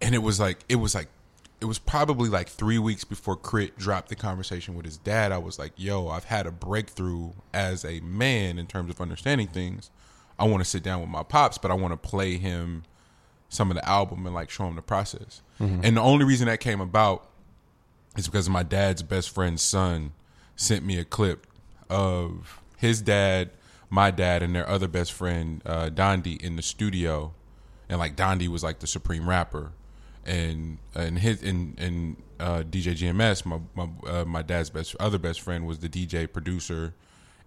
and 0.00 0.14
it 0.14 0.18
was 0.18 0.38
like 0.40 0.58
it 0.68 0.76
was 0.76 0.94
like 0.94 1.08
it 1.60 1.64
was 1.64 1.78
probably 1.78 2.28
like 2.28 2.48
three 2.48 2.78
weeks 2.78 3.04
before 3.04 3.34
Crit 3.36 3.76
dropped 3.76 4.08
the 4.08 4.14
conversation 4.14 4.74
with 4.74 4.84
his 4.84 4.96
dad. 4.96 5.32
I 5.32 5.38
was 5.38 5.58
like, 5.58 5.72
"Yo, 5.76 6.08
I've 6.08 6.24
had 6.24 6.46
a 6.46 6.52
breakthrough 6.52 7.32
as 7.52 7.84
a 7.84 8.00
man 8.00 8.58
in 8.58 8.66
terms 8.66 8.90
of 8.90 9.00
understanding 9.00 9.48
things. 9.48 9.90
I 10.38 10.44
want 10.46 10.62
to 10.62 10.68
sit 10.68 10.82
down 10.84 11.00
with 11.00 11.10
my 11.10 11.24
pops, 11.24 11.58
but 11.58 11.70
I 11.70 11.74
want 11.74 11.92
to 11.92 11.96
play 12.08 12.36
him 12.36 12.84
some 13.48 13.70
of 13.70 13.76
the 13.76 13.88
album 13.88 14.24
and 14.26 14.34
like 14.34 14.50
show 14.50 14.66
him 14.66 14.76
the 14.76 14.82
process." 14.82 15.42
And 15.84 15.96
the 15.96 16.00
only 16.00 16.24
reason 16.24 16.46
that 16.46 16.60
came 16.60 16.80
about 16.80 17.28
is 18.16 18.28
because 18.28 18.48
my 18.48 18.62
dad's 18.62 19.02
best 19.02 19.30
friend's 19.30 19.62
son 19.62 20.12
sent 20.54 20.84
me 20.84 20.98
a 20.98 21.04
clip 21.04 21.46
of 21.90 22.60
his 22.76 23.02
dad, 23.02 23.50
my 23.90 24.12
dad, 24.12 24.42
and 24.42 24.54
their 24.54 24.68
other 24.68 24.86
best 24.86 25.12
friend, 25.12 25.60
uh, 25.66 25.88
Dondi, 25.90 26.40
in 26.40 26.54
the 26.54 26.62
studio, 26.62 27.34
and 27.88 27.98
like 27.98 28.14
Dondi 28.14 28.46
was 28.46 28.62
like 28.62 28.78
the 28.78 28.86
supreme 28.86 29.28
rapper, 29.28 29.72
and 30.28 30.78
and 30.94 31.18
his 31.18 31.42
and 31.42 31.78
and 31.80 32.22
uh, 32.38 32.62
DJ 32.62 32.94
GMS, 32.96 33.44
my 33.44 33.58
my 33.74 33.88
uh, 34.08 34.24
my 34.24 34.42
dad's 34.42 34.70
best 34.70 34.94
other 35.00 35.18
best 35.18 35.40
friend 35.40 35.66
was 35.66 35.78
the 35.78 35.88
DJ 35.88 36.30
producer, 36.32 36.94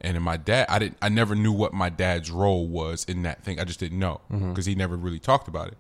and 0.02 0.18
in 0.18 0.24
my 0.24 0.36
dad, 0.38 0.66
I 0.70 0.80
didn't, 0.80 0.98
I 1.02 1.10
never 1.10 1.36
knew 1.36 1.52
what 1.54 1.74
my 1.74 1.90
dad's 1.90 2.30
role 2.32 2.68
was 2.68 3.06
in 3.06 3.22
that 3.24 3.44
thing. 3.44 3.60
I 3.60 3.64
just 3.64 3.80
didn't 3.80 4.00
know 4.00 4.20
because 4.50 4.66
he 4.66 4.76
never 4.76 4.98
really 4.98 5.20
talked 5.20 5.48
about 5.48 5.70
it. 5.70 5.78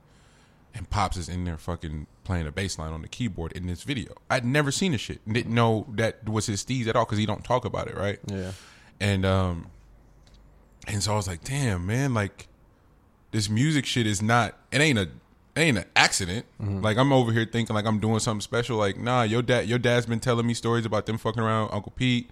And 0.73 0.89
Pops 0.89 1.17
is 1.17 1.27
in 1.27 1.43
there 1.43 1.57
fucking 1.57 2.07
playing 2.23 2.47
a 2.47 2.51
bass 2.51 2.79
line 2.79 2.93
on 2.93 3.01
the 3.01 3.09
keyboard 3.09 3.51
in 3.51 3.67
this 3.67 3.83
video. 3.83 4.13
I'd 4.29 4.45
never 4.45 4.71
seen 4.71 4.93
this 4.93 5.01
shit. 5.01 5.19
Didn't 5.27 5.53
know 5.53 5.85
that 5.95 6.29
was 6.29 6.45
his 6.45 6.63
steez 6.63 6.87
at 6.87 6.95
all 6.95 7.03
because 7.03 7.17
he 7.17 7.25
don't 7.25 7.43
talk 7.43 7.65
about 7.65 7.89
it, 7.89 7.97
right? 7.97 8.19
yeah. 8.27 8.51
And 9.01 9.25
um 9.25 9.67
and 10.87 11.03
so 11.03 11.11
I 11.11 11.15
was 11.15 11.27
like, 11.27 11.43
damn, 11.43 11.85
man, 11.85 12.13
like 12.13 12.47
this 13.31 13.49
music 13.49 13.85
shit 13.85 14.07
is 14.07 14.21
not 14.21 14.57
it 14.71 14.79
ain't 14.79 14.97
a 14.97 15.09
ain't 15.55 15.77
an 15.77 15.85
accident. 15.95 16.45
Like 16.59 16.97
I'm 16.97 17.11
over 17.11 17.31
here 17.31 17.45
thinking 17.45 17.75
like 17.75 17.85
I'm 17.85 17.99
doing 17.99 18.19
something 18.19 18.41
special. 18.41 18.77
Like, 18.77 18.97
nah, 18.97 19.23
your 19.23 19.41
dad 19.41 19.67
your 19.67 19.79
dad's 19.79 20.05
been 20.05 20.19
telling 20.19 20.47
me 20.47 20.53
stories 20.53 20.85
about 20.85 21.05
them 21.05 21.17
fucking 21.17 21.41
around 21.41 21.69
Uncle 21.71 21.91
Pete. 21.95 22.29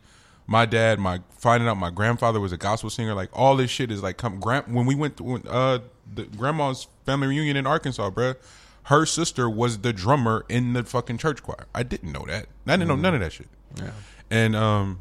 My 0.48 0.66
dad, 0.66 1.00
my 1.00 1.22
finding 1.30 1.70
out 1.70 1.78
my 1.78 1.92
grandfather 1.92 2.40
was 2.40 2.52
a 2.52 2.58
gospel 2.58 2.90
singer, 2.90 3.14
like 3.14 3.30
all 3.34 3.56
this 3.56 3.70
shit 3.70 3.92
is 3.92 4.02
like 4.02 4.18
come 4.18 4.40
grand 4.40 4.74
when 4.74 4.86
we 4.86 4.96
went 4.96 5.18
to 5.18 5.24
when, 5.24 5.48
uh 5.48 5.80
the 6.12 6.24
grandma's 6.24 6.88
family 7.06 7.28
reunion 7.28 7.56
in 7.56 7.68
Arkansas, 7.68 8.10
bruh, 8.10 8.36
her 8.84 9.06
sister 9.06 9.50
was 9.50 9.80
the 9.80 9.94
drummer 9.94 10.46
in 10.50 10.74
the 10.74 10.84
fucking 10.84 11.20
church 11.20 11.44
choir. 11.44 11.68
I 11.76 11.84
didn't 11.84 12.12
know 12.12 12.26
that. 12.28 12.48
I 12.66 12.72
didn't 12.72 12.88
know 12.88 12.96
none 12.96 13.14
of 13.14 13.20
that 13.20 13.34
shit. 13.34 13.48
Yeah. 13.76 13.92
And 14.32 14.56
um 14.56 15.00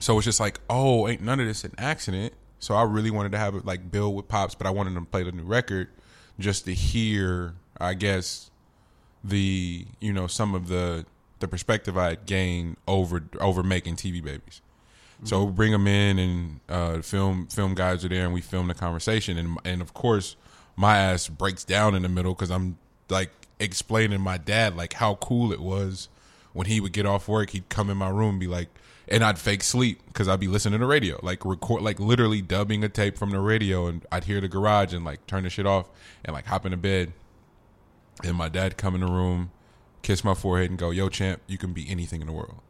so 0.00 0.16
it's 0.18 0.24
just 0.24 0.38
like, 0.38 0.60
oh, 0.70 1.08
ain't 1.08 1.22
none 1.22 1.40
of 1.40 1.46
this 1.46 1.64
an 1.64 1.74
accident. 1.78 2.32
So 2.60 2.74
I 2.74 2.82
really 2.82 3.10
wanted 3.10 3.32
to 3.32 3.38
have 3.38 3.54
it 3.54 3.64
like 3.64 3.90
Bill 3.90 4.12
with 4.12 4.28
Pops, 4.28 4.54
but 4.54 4.66
I 4.66 4.70
wanted 4.70 4.94
them 4.94 5.04
to 5.04 5.10
play 5.10 5.22
the 5.22 5.32
new 5.32 5.44
record 5.44 5.88
just 6.38 6.64
to 6.66 6.74
hear, 6.74 7.54
I 7.80 7.94
guess, 7.94 8.50
the 9.24 9.86
you 10.00 10.12
know 10.12 10.26
some 10.26 10.54
of 10.54 10.68
the 10.68 11.04
the 11.40 11.48
perspective 11.48 11.96
I 11.96 12.10
had 12.10 12.26
gained 12.26 12.76
over 12.86 13.24
over 13.40 13.62
making 13.62 13.96
TV 13.96 14.22
babies. 14.22 14.60
So 15.24 15.42
we 15.42 15.50
bring 15.50 15.72
them 15.72 15.88
in, 15.88 16.18
and 16.20 16.60
uh, 16.68 17.02
film 17.02 17.48
film 17.48 17.74
guys 17.74 18.04
are 18.04 18.08
there, 18.08 18.24
and 18.24 18.32
we 18.32 18.40
film 18.40 18.68
the 18.68 18.74
conversation, 18.74 19.36
and 19.36 19.58
and 19.64 19.82
of 19.82 19.92
course 19.92 20.36
my 20.76 20.96
ass 20.96 21.26
breaks 21.26 21.64
down 21.64 21.96
in 21.96 22.02
the 22.02 22.08
middle 22.08 22.34
because 22.34 22.52
I'm 22.52 22.78
like 23.08 23.32
explaining 23.58 24.20
my 24.20 24.38
dad 24.38 24.76
like 24.76 24.92
how 24.92 25.16
cool 25.16 25.52
it 25.52 25.58
was 25.58 26.08
when 26.52 26.66
he 26.66 26.80
would 26.80 26.92
get 26.92 27.06
off 27.06 27.28
work, 27.28 27.50
he'd 27.50 27.68
come 27.68 27.90
in 27.90 27.96
my 27.96 28.08
room 28.08 28.30
and 28.30 28.40
be 28.40 28.46
like, 28.46 28.68
and 29.10 29.24
I'd 29.24 29.38
fake 29.38 29.62
sleep 29.62 30.02
because 30.06 30.28
I'd 30.28 30.40
be 30.40 30.48
listening 30.48 30.80
to 30.80 30.86
radio, 30.86 31.18
like 31.22 31.44
record, 31.44 31.82
like 31.82 31.98
literally 32.00 32.42
dubbing 32.42 32.84
a 32.84 32.88
tape 32.88 33.18
from 33.18 33.30
the 33.30 33.40
radio, 33.40 33.86
and 33.86 34.04
I'd 34.10 34.24
hear 34.24 34.40
the 34.40 34.48
garage 34.48 34.92
and 34.92 35.04
like 35.04 35.26
turn 35.26 35.44
the 35.44 35.50
shit 35.50 35.66
off 35.66 35.88
and 36.24 36.34
like 36.34 36.46
hop 36.46 36.64
into 36.64 36.76
bed, 36.76 37.12
and 38.24 38.36
my 38.36 38.48
dad 38.48 38.76
come 38.76 38.94
in 38.94 39.00
the 39.00 39.06
room, 39.06 39.50
kiss 40.02 40.24
my 40.24 40.34
forehead, 40.34 40.70
and 40.70 40.78
go, 40.78 40.90
"Yo, 40.90 41.08
champ, 41.08 41.42
you 41.46 41.58
can 41.58 41.72
be 41.72 41.88
anything 41.88 42.20
in 42.20 42.26
the 42.26 42.32
world." 42.32 42.60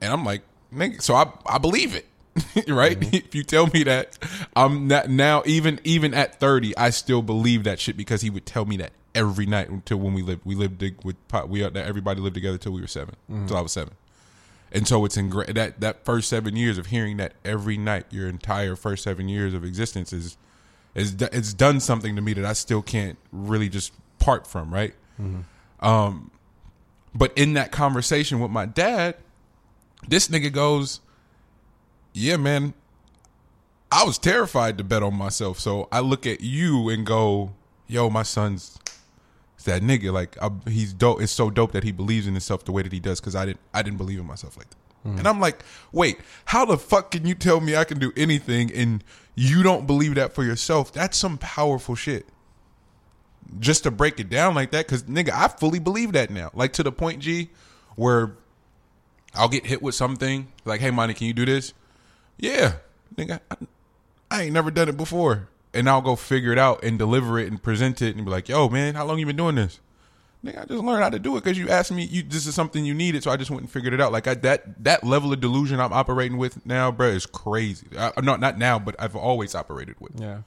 And 0.00 0.12
I'm 0.12 0.24
like, 0.24 0.42
nigga, 0.72 1.00
so 1.00 1.14
I 1.14 1.30
I 1.46 1.58
believe 1.58 1.94
it, 1.94 2.06
right? 2.68 2.98
Mm-hmm. 2.98 3.14
If 3.14 3.34
you 3.34 3.44
tell 3.44 3.68
me 3.68 3.84
that, 3.84 4.18
I'm 4.56 4.88
not 4.88 5.08
now 5.08 5.42
even 5.46 5.80
even 5.84 6.14
at 6.14 6.40
30, 6.40 6.76
I 6.76 6.90
still 6.90 7.22
believe 7.22 7.64
that 7.64 7.80
shit 7.80 7.96
because 7.96 8.20
he 8.20 8.30
would 8.30 8.46
tell 8.46 8.64
me 8.64 8.76
that 8.78 8.92
every 9.14 9.46
night 9.46 9.68
until 9.68 9.98
when 9.98 10.14
we 10.14 10.22
lived. 10.22 10.42
We 10.44 10.54
lived 10.54 10.82
with 11.04 11.16
we 11.48 11.64
everybody 11.64 12.20
lived 12.20 12.34
together 12.34 12.58
till 12.58 12.72
we 12.72 12.80
were 12.80 12.86
7 12.86 13.14
till 13.28 13.36
mm-hmm. 13.36 13.56
I 13.56 13.60
was 13.60 13.72
seven. 13.72 13.94
And 14.74 14.86
so 14.88 15.04
it's 15.04 15.16
in 15.16 15.30
that 15.30 15.80
that 15.80 16.04
first 16.04 16.28
seven 16.28 16.56
years 16.56 16.76
of 16.78 16.86
hearing 16.86 17.16
that 17.18 17.34
every 17.44 17.78
night, 17.78 18.06
your 18.10 18.28
entire 18.28 18.76
first 18.76 19.04
seven 19.04 19.28
years 19.28 19.54
of 19.54 19.64
existence 19.64 20.12
is 20.12 20.36
is 20.94 21.14
it's 21.20 21.54
done 21.54 21.80
something 21.80 22.16
to 22.16 22.20
me 22.22 22.34
that 22.34 22.44
I 22.44 22.52
still 22.52 22.82
can't 22.82 23.16
really 23.32 23.68
just 23.68 23.92
part 24.18 24.46
from, 24.46 24.74
right? 24.74 24.94
Um, 25.80 26.30
but 27.14 27.32
in 27.36 27.54
that 27.54 27.70
conversation 27.70 28.40
with 28.40 28.50
my 28.50 28.66
dad, 28.66 29.16
this 30.08 30.26
nigga 30.28 30.52
goes, 30.52 31.00
"Yeah, 32.12 32.36
man, 32.36 32.74
I 33.94 34.02
was 34.02 34.18
terrified 34.18 34.76
to 34.78 34.84
bet 34.84 35.04
on 35.04 35.14
myself. 35.14 35.60
So 35.60 35.88
I 35.92 36.00
look 36.00 36.26
at 36.26 36.40
you 36.40 36.88
and 36.88 37.06
go, 37.06 37.52
yo, 37.86 38.10
my 38.10 38.24
son's 38.24 38.76
that 39.64 39.82
nigga. 39.82 40.12
Like 40.12 40.36
I, 40.42 40.50
he's 40.68 40.92
dope. 40.92 41.20
It's 41.20 41.32
so 41.32 41.50
dope 41.50 41.72
that 41.72 41.84
he 41.84 41.92
believes 41.92 42.26
in 42.26 42.34
himself 42.34 42.64
the 42.64 42.72
way 42.72 42.82
that 42.82 42.92
he 42.92 43.00
does. 43.00 43.20
Because 43.20 43.36
I 43.36 43.46
didn't, 43.46 43.60
I 43.72 43.82
didn't 43.82 43.98
believe 43.98 44.18
in 44.18 44.26
myself 44.26 44.56
like 44.56 44.70
that. 44.70 44.76
Hmm. 45.02 45.18
And 45.18 45.28
I'm 45.28 45.40
like, 45.40 45.62
wait, 45.92 46.18
how 46.46 46.64
the 46.64 46.78
fuck 46.78 47.10
can 47.10 47.26
you 47.26 47.34
tell 47.34 47.60
me 47.60 47.76
I 47.76 47.84
can 47.84 47.98
do 47.98 48.12
anything 48.16 48.72
and 48.72 49.04
you 49.34 49.62
don't 49.62 49.86
believe 49.86 50.14
that 50.14 50.32
for 50.34 50.44
yourself? 50.44 50.92
That's 50.92 51.16
some 51.16 51.38
powerful 51.38 51.94
shit. 51.94 52.26
Just 53.58 53.82
to 53.82 53.90
break 53.90 54.18
it 54.18 54.30
down 54.30 54.54
like 54.54 54.70
that, 54.70 54.86
because 54.86 55.04
nigga, 55.04 55.30
I 55.30 55.48
fully 55.48 55.78
believe 55.78 56.12
that 56.12 56.30
now. 56.30 56.50
Like 56.54 56.72
to 56.74 56.82
the 56.82 56.90
point, 56.90 57.20
G, 57.20 57.50
where 57.94 58.32
I'll 59.34 59.50
get 59.50 59.66
hit 59.66 59.82
with 59.82 59.94
something 59.94 60.48
like, 60.64 60.80
"Hey, 60.80 60.90
Monty, 60.90 61.12
can 61.12 61.26
you 61.26 61.34
do 61.34 61.44
this?" 61.44 61.74
Yeah, 62.38 62.76
nigga, 63.14 63.40
I, 63.50 63.56
I 64.30 64.42
ain't 64.44 64.54
never 64.54 64.70
done 64.70 64.88
it 64.88 64.96
before. 64.96 65.48
And 65.74 65.88
I'll 65.88 66.02
go 66.02 66.16
figure 66.16 66.52
it 66.52 66.58
out 66.58 66.82
and 66.82 66.98
deliver 66.98 67.38
it 67.38 67.48
and 67.48 67.62
present 67.62 68.00
it 68.02 68.16
and 68.16 68.24
be 68.24 68.30
like, 68.30 68.48
"Yo, 68.48 68.68
man, 68.68 68.94
how 68.94 69.04
long 69.04 69.18
you 69.18 69.26
been 69.26 69.36
doing 69.36 69.56
this?" 69.56 69.80
Nigga, 70.44 70.62
I 70.62 70.64
just 70.66 70.84
learned 70.84 71.02
how 71.02 71.08
to 71.08 71.18
do 71.18 71.36
it 71.36 71.42
because 71.42 71.56
you 71.56 71.70
asked 71.70 71.90
me. 71.90 72.04
You 72.04 72.22
this 72.22 72.46
is 72.46 72.54
something 72.54 72.84
you 72.84 72.92
needed, 72.92 73.22
so 73.22 73.30
I 73.30 73.36
just 73.36 73.50
went 73.50 73.62
and 73.62 73.70
figured 73.70 73.94
it 73.94 74.00
out. 74.00 74.12
Like 74.12 74.26
I, 74.26 74.34
that 74.34 74.84
that 74.84 75.02
level 75.02 75.32
of 75.32 75.40
delusion 75.40 75.80
I'm 75.80 75.92
operating 75.92 76.36
with 76.36 76.64
now, 76.66 76.90
bro, 76.90 77.08
is 77.08 77.24
crazy. 77.24 77.86
I, 77.98 78.12
not 78.20 78.40
not 78.40 78.58
now, 78.58 78.78
but 78.78 78.94
I've 78.98 79.16
always 79.16 79.54
operated 79.54 79.96
with. 80.00 80.20
Yeah. 80.20 80.40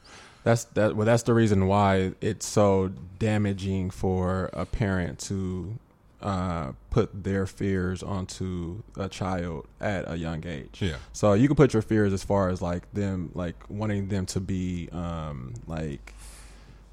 That's 0.44 0.66
that 0.66 0.96
well 0.96 1.06
that's 1.06 1.24
the 1.24 1.34
reason 1.34 1.68
why 1.68 2.14
it's 2.22 2.46
so 2.46 2.92
damaging 3.20 3.90
for 3.90 4.50
a 4.54 4.66
parent 4.66 5.20
to 5.20 5.78
uh, 6.22 6.72
put 6.90 7.24
their 7.24 7.46
fears 7.46 8.02
onto 8.02 8.82
a 8.98 9.08
child 9.08 9.68
at 9.80 10.10
a 10.12 10.18
young 10.18 10.46
age. 10.48 10.82
Yeah. 10.82 10.96
So 11.14 11.34
you 11.34 11.48
can 11.48 11.56
put 11.56 11.74
your 11.74 11.82
fears 11.84 12.12
as 12.14 12.24
far 12.24 12.50
as 12.50 12.62
like 12.62 12.92
them 12.94 13.32
like 13.36 13.56
wanting 13.70 14.08
them 14.08 14.26
to 14.28 14.40
be 14.40 14.90
um 14.92 15.54
like 15.68 16.14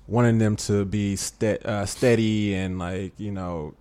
wanting 0.07 0.37
them 0.39 0.57
to 0.57 0.85
be 0.85 1.17
ste- 1.17 1.65
uh, 1.65 1.87
steady 1.87 2.55
and 2.55 2.79
like, 2.79 3.13
you 3.19 3.33
know, 3.33 3.73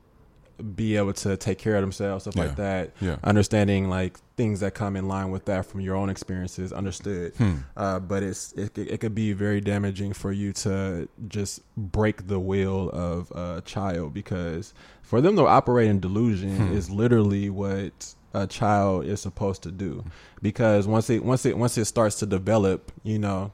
be 0.76 0.96
able 0.96 1.12
to 1.12 1.36
take 1.36 1.58
care 1.58 1.76
of 1.76 1.82
themselves, 1.82 2.24
stuff 2.24 2.36
Yeah. 2.38 2.44
like 2.46 2.56
that. 2.56 2.92
Yeah. 3.02 3.18
Understanding 3.24 3.90
like 3.90 4.18
things 4.38 4.62
that 4.62 4.74
come 4.74 4.96
in 4.96 5.08
line 5.08 5.32
with 5.32 5.44
that 5.46 5.66
from 5.66 5.82
your 5.82 5.96
own 5.98 6.10
experiences, 6.10 6.72
understood. 6.72 7.36
Hmm. 7.36 7.56
Uh, 7.76 8.00
but 8.00 8.24
it's 8.24 8.54
it, 8.54 8.78
it 8.78 9.00
could 9.02 9.14
be 9.16 9.34
very 9.34 9.60
damaging 9.60 10.14
for 10.14 10.32
you 10.32 10.54
to 10.54 11.10
just 11.28 11.62
break 11.76 12.28
the 12.28 12.40
will 12.40 12.90
of 12.94 13.30
a 13.32 13.62
child 13.66 14.14
because 14.14 14.74
for 15.14 15.22
them 15.22 15.36
to 15.36 15.46
operate 15.46 15.88
in 15.90 16.00
delusion 16.00 16.56
Hmm. 16.58 16.74
is 16.76 16.90
literally 16.90 17.48
what 17.48 18.16
a 18.34 18.48
child 18.48 19.06
is 19.06 19.22
supposed 19.22 19.62
to 19.62 19.70
do. 19.70 20.04
Because 20.42 20.88
once 20.88 21.08
it 21.12 21.24
once 21.24 21.46
it 21.46 21.56
once 21.56 21.78
it 21.78 21.86
starts 21.86 22.16
to 22.18 22.26
develop, 22.26 22.92
you 23.04 23.20
know, 23.20 23.52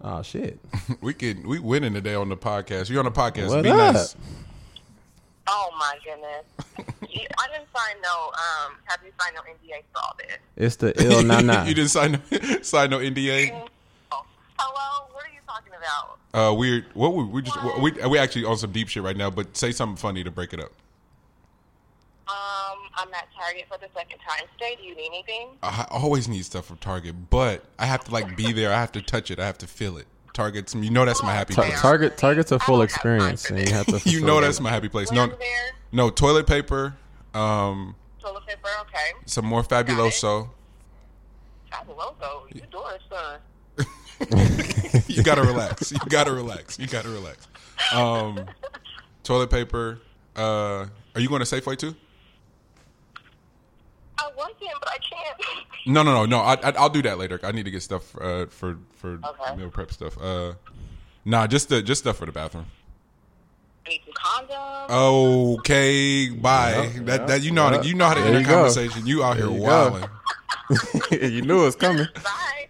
oh 0.00 0.22
shit, 0.22 0.60
We 1.00 1.12
could 1.12 1.44
we 1.44 1.58
winning 1.58 1.92
today 1.92 2.14
on 2.14 2.28
the 2.28 2.36
podcast. 2.36 2.88
you're 2.88 3.00
on 3.00 3.04
the 3.04 3.10
podcast? 3.10 3.48
What 3.48 3.64
Be 3.64 3.70
up? 3.70 3.94
nice. 3.94 4.14
Oh 5.48 5.70
my 5.76 5.98
goodness. 6.04 6.44
You- 7.10 7.26
I 7.38 7.48
didn't 7.48 7.68
sign 7.76 7.96
no. 8.00 8.26
Um, 8.26 8.76
have 8.84 9.00
you 9.04 9.10
signed 9.20 9.34
no 9.34 9.42
NDA 9.42 9.82
for 9.92 9.98
all 10.04 10.16
this? 10.18 10.38
it's 10.56 10.76
the 10.76 11.04
ill 11.04 11.24
nana. 11.24 11.64
you 11.68 11.74
didn't 11.74 11.90
sign 11.90 12.12
no, 12.12 12.62
sign 12.62 12.90
no 12.90 12.98
NDA. 13.00 13.50
Oh, 14.12 14.24
hello. 14.56 15.13
What 15.54 15.62
are 15.62 15.70
talking 15.70 15.72
about? 16.32 16.50
Uh, 16.52 16.54
weird. 16.54 16.86
What 16.94 17.14
we 17.14 17.24
we 17.24 17.42
just 17.42 17.56
we 17.80 17.90
we 18.08 18.18
actually 18.18 18.44
on 18.44 18.56
some 18.56 18.72
deep 18.72 18.88
shit 18.88 19.02
right 19.02 19.16
now. 19.16 19.30
But 19.30 19.56
say 19.56 19.72
something 19.72 19.96
funny 19.96 20.24
to 20.24 20.30
break 20.30 20.52
it 20.52 20.60
up. 20.60 20.72
Um, 22.26 22.78
I'm 22.96 23.12
at 23.14 23.28
Target 23.38 23.66
for 23.68 23.78
the 23.78 23.88
second 23.94 24.18
time 24.26 24.46
today. 24.58 24.76
Do 24.80 24.82
you 24.86 24.94
need 24.96 25.06
anything? 25.08 25.48
I 25.62 25.86
always 25.90 26.26
need 26.28 26.44
stuff 26.44 26.66
from 26.66 26.78
Target, 26.78 27.14
but 27.30 27.64
I 27.78 27.86
have 27.86 28.04
to 28.04 28.10
like 28.10 28.36
be 28.36 28.52
there. 28.52 28.72
I 28.72 28.80
have 28.80 28.92
to 28.92 29.02
touch 29.02 29.30
it. 29.30 29.38
I 29.38 29.46
have 29.46 29.58
to 29.58 29.66
feel 29.66 29.98
it. 29.98 30.06
Target's, 30.32 30.74
you 30.74 30.90
know, 30.90 31.04
that's 31.04 31.22
my 31.22 31.32
happy 31.32 31.54
Ta- 31.54 31.62
place. 31.62 31.80
target 31.80 32.18
target's 32.18 32.50
a 32.50 32.58
full 32.58 32.78
don't 32.78 32.90
have 32.90 33.00
time 33.02 33.20
experience, 33.34 33.50
and 33.50 33.68
you 33.68 33.72
have 33.72 33.86
to. 33.86 34.00
you 34.10 34.20
know, 34.20 34.26
fulfill 34.26 34.40
that's 34.40 34.58
it. 34.58 34.62
my 34.62 34.70
happy 34.70 34.88
place. 34.88 35.12
No, 35.12 35.30
no 35.92 36.10
toilet 36.10 36.46
paper. 36.48 36.96
Um, 37.34 37.94
Toilet 38.20 38.44
paper. 38.46 38.68
Okay. 38.80 39.12
some 39.26 39.44
more 39.44 39.62
fabuloso. 39.62 40.48
Fabuloso. 41.70 42.52
You 42.52 42.62
Doris 42.70 43.02
son. 43.08 43.38
you 45.08 45.22
gotta 45.22 45.42
relax. 45.42 45.92
You 45.92 45.98
gotta 46.08 46.32
relax. 46.32 46.78
You 46.78 46.86
gotta 46.86 47.08
relax. 47.08 47.46
Um, 47.92 48.46
toilet 49.22 49.50
paper. 49.50 50.00
Uh, 50.36 50.86
are 51.14 51.20
you 51.20 51.28
going 51.28 51.44
to 51.44 51.46
Safeway 51.46 51.76
too? 51.78 51.94
I 54.18 54.30
wasn't, 54.36 54.58
but 54.80 54.88
I 54.90 54.98
can't. 54.98 55.36
No, 55.86 56.02
no, 56.02 56.12
no, 56.14 56.24
no. 56.26 56.38
I, 56.40 56.54
I, 56.54 56.70
I'll 56.78 56.88
do 56.88 57.02
that 57.02 57.18
later. 57.18 57.38
I 57.42 57.52
need 57.52 57.64
to 57.64 57.70
get 57.70 57.82
stuff 57.82 58.16
uh, 58.20 58.46
for 58.46 58.78
for 58.96 59.18
Okay. 59.24 59.56
meal 59.56 59.70
prep 59.70 59.92
stuff. 59.92 60.16
Uh, 60.20 60.54
nah, 61.24 61.46
just 61.46 61.68
the 61.68 61.82
just 61.82 62.00
stuff 62.02 62.16
for 62.16 62.26
the 62.26 62.32
bathroom. 62.32 62.66
I 63.86 63.90
need 63.90 64.00
some 64.04 64.14
condoms. 64.48 65.58
Okay, 65.58 66.30
bye. 66.30 66.70
Yeah, 66.94 67.02
that 67.04 67.20
yeah, 67.20 67.26
that 67.26 67.42
you 67.42 67.50
know 67.50 67.64
how 67.64 67.80
to, 67.82 67.86
you 67.86 67.94
know 67.94 68.06
how 68.06 68.14
to 68.14 68.20
There 68.20 68.28
end 68.28 68.36
a 68.36 68.40
you 68.40 68.46
go. 68.46 68.54
conversation. 68.54 69.06
You 69.06 69.22
out 69.22 69.36
here 69.36 69.46
There 69.46 69.54
you 69.54 69.60
go. 69.60 69.66
wilding. 69.90 70.08
you 71.10 71.42
knew 71.42 71.62
it 71.62 71.66
was 71.66 71.76
coming. 71.76 72.06
Bye. 72.24 72.66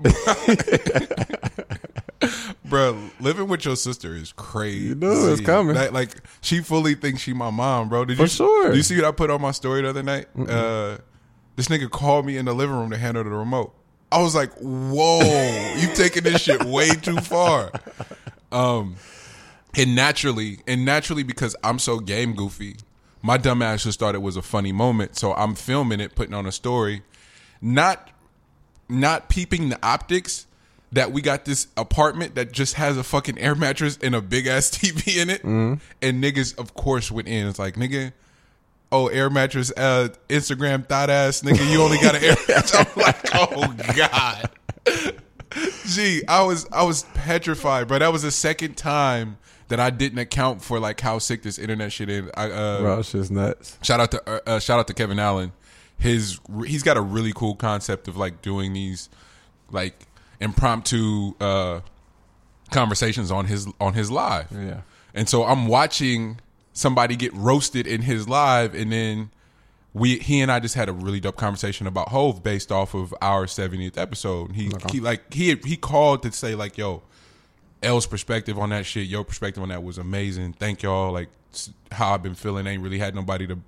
bro. 2.65 2.99
Living 3.21 3.49
with 3.49 3.65
your 3.65 3.77
sister 3.77 4.15
is 4.15 4.33
crazy. 4.33 4.87
You 4.89 4.95
knew 4.95 5.27
it 5.27 5.31
was 5.31 5.41
coming. 5.41 5.75
That- 5.75 5.93
like 5.93 6.11
she 6.41 6.61
fully 6.61 6.95
thinks 6.95 7.23
she 7.23 7.33
my 7.33 7.51
mom, 7.51 7.89
bro. 7.89 8.05
Did 8.05 8.17
For 8.17 8.23
you 8.25 8.29
sure. 8.29 8.69
Did 8.69 8.77
you 8.77 8.83
see 8.83 8.97
what 8.97 9.05
I 9.05 9.11
put 9.13 9.31
on 9.31 9.41
my 9.41 9.51
story 9.53 9.83
the 9.83 9.89
other 9.91 10.03
night? 10.03 10.27
Uh, 10.37 10.99
this 11.57 11.69
nigga 11.69 11.91
called 11.91 12.27
me 12.27 12.37
in 12.37 12.45
the 12.47 12.55
living 12.55 12.75
room 12.77 12.91
to 12.91 12.99
hand 12.99 13.17
her 13.17 13.23
the 13.23 13.31
remote. 13.31 13.75
I 14.13 14.21
was 14.23 14.35
like, 14.35 14.53
"Whoa, 14.61 15.75
you 15.77 15.89
taking 15.95 16.23
this 16.25 16.43
shit 16.43 16.63
way 16.65 16.91
too 16.91 17.17
far." 17.19 17.73
Um, 18.53 18.95
and 19.77 19.97
naturally, 19.97 20.61
and 20.69 20.85
naturally 20.85 21.25
because 21.25 21.57
I'm 21.65 21.81
so 21.81 21.99
game 21.99 22.35
goofy, 22.35 22.77
my 23.23 23.37
dumb 23.39 23.61
ass 23.63 23.83
just 23.83 23.99
thought 23.99 24.15
it 24.15 24.23
was 24.23 24.37
a 24.37 24.43
funny 24.43 24.71
moment, 24.71 25.17
so 25.17 25.35
I'm 25.35 25.55
filming 25.57 25.99
it, 25.99 26.15
putting 26.15 26.35
on 26.35 26.47
a 26.47 26.53
story, 26.53 27.03
not 27.65 28.11
not 28.89 29.29
peeping 29.31 29.71
the 29.71 29.79
optics 29.85 30.47
that 30.93 31.11
we 31.11 31.23
got 31.23 31.45
this 31.47 31.67
apartment 31.77 32.35
that 32.37 32.53
just 32.53 32.75
has 32.75 32.97
a 32.99 33.03
fucking 33.03 33.39
air 33.39 33.55
mattress 33.55 33.99
and 34.03 34.15
a 34.15 34.21
big 34.21 34.47
ass 34.47 34.71
TV 34.79 35.17
in 35.21 35.31
it, 35.31 35.43
and 35.43 35.81
niggas 36.23 36.57
of 36.59 36.75
course 36.75 37.11
went 37.11 37.27
in. 37.27 37.47
It's 37.49 37.59
like 37.59 37.75
nigga. 37.77 38.13
Oh, 38.93 39.09
air 39.09 39.29
mattress, 39.29 39.73
uh, 39.77 40.09
Instagram 40.29 40.87
thought 40.87 41.11
ass 41.11 41.41
nigga. 41.41 41.69
You 41.73 41.83
only 41.83 41.99
got 41.99 42.15
an 42.15 42.23
air 42.23 42.37
mattress. 42.49 42.75
I'm 42.77 42.87
like, 42.95 43.17
oh 43.35 43.75
god. 43.97 44.51
Gee, 45.87 46.23
I 46.29 46.43
was 46.43 46.67
I 46.71 46.83
was 46.85 47.05
petrified, 47.15 47.89
bro. 47.89 47.99
That 48.01 48.13
was 48.13 48.23
the 48.23 48.31
second 48.31 48.77
time 48.77 49.39
that 49.69 49.81
I 49.81 49.91
didn't 49.91 50.19
account 50.19 50.63
for 50.63 50.79
like 50.79 51.01
how 51.01 51.19
sick 51.19 51.43
this 51.43 51.59
internet 51.59 51.91
shit 51.93 52.09
is. 52.11 52.29
I 52.37 52.51
uh, 52.51 52.81
Bro, 52.81 52.99
it's 53.01 53.13
just 53.13 53.31
nuts. 53.31 53.79
shout 53.83 54.01
out 54.01 54.11
to 54.13 54.31
uh, 54.31 54.41
uh, 54.47 54.59
shout 54.61 54.79
out 54.79 54.87
to 54.89 54.95
Kevin 54.95 55.19
Allen. 55.19 55.53
His 55.99 56.39
he's 56.67 56.83
got 56.83 56.97
a 56.97 57.01
really 57.01 57.33
cool 57.35 57.55
concept 57.55 58.09
of 58.09 58.17
like 58.17 58.43
doing 58.43 58.73
these 58.73 59.09
like 59.71 60.07
impromptu 60.41 61.35
uh 61.41 61.81
conversations 62.71 63.31
on 63.31 63.47
his 63.47 63.67
on 63.81 63.95
his 63.95 64.11
live. 64.11 64.49
Yeah. 64.53 64.81
And 65.15 65.29
so 65.29 65.45
I'm 65.45 65.69
watching 65.69 66.41
somebody 66.73 67.17
get 67.17 67.33
roasted 67.33 67.87
in 67.87 68.03
his 68.03 68.29
live 68.29 68.75
and 68.75 68.93
then 68.93 69.31
we 69.95 70.19
he 70.19 70.41
and 70.41 70.51
I 70.51 70.59
just 70.59 70.75
had 70.75 70.89
a 70.89 70.93
really 70.93 71.21
dope 71.21 71.37
conversation 71.37 71.87
about 71.87 72.09
Hove 72.09 72.43
based 72.43 72.73
off 72.73 72.95
of 72.95 73.15
our 73.23 73.47
70th 73.47 73.97
episode. 73.97 74.53
He 74.53 74.71
he 74.91 75.01
like 75.01 75.33
he 75.33 75.55
he 75.65 75.77
called 75.77 76.25
to 76.25 76.33
say 76.33 76.57
like, 76.57 76.77
"Yo, 76.77 77.05
L's 77.81 78.07
perspective 78.07 78.59
on 78.59 78.71
that 78.71 78.87
shit, 78.87 79.07
your 79.07 79.25
perspective 79.25 79.63
on 79.63 79.69
that 79.69 79.85
was 79.85 79.97
amazing. 79.97 80.55
Thank 80.55 80.83
y'all. 80.83 81.13
Like 81.13 81.29
how 81.93 82.13
I've 82.13 82.25
been 82.25 82.35
feeling, 82.35 82.67
ain't 82.67 82.83
really 82.83 82.99
had 82.99 83.15
nobody 83.15 83.47
to 83.47 83.59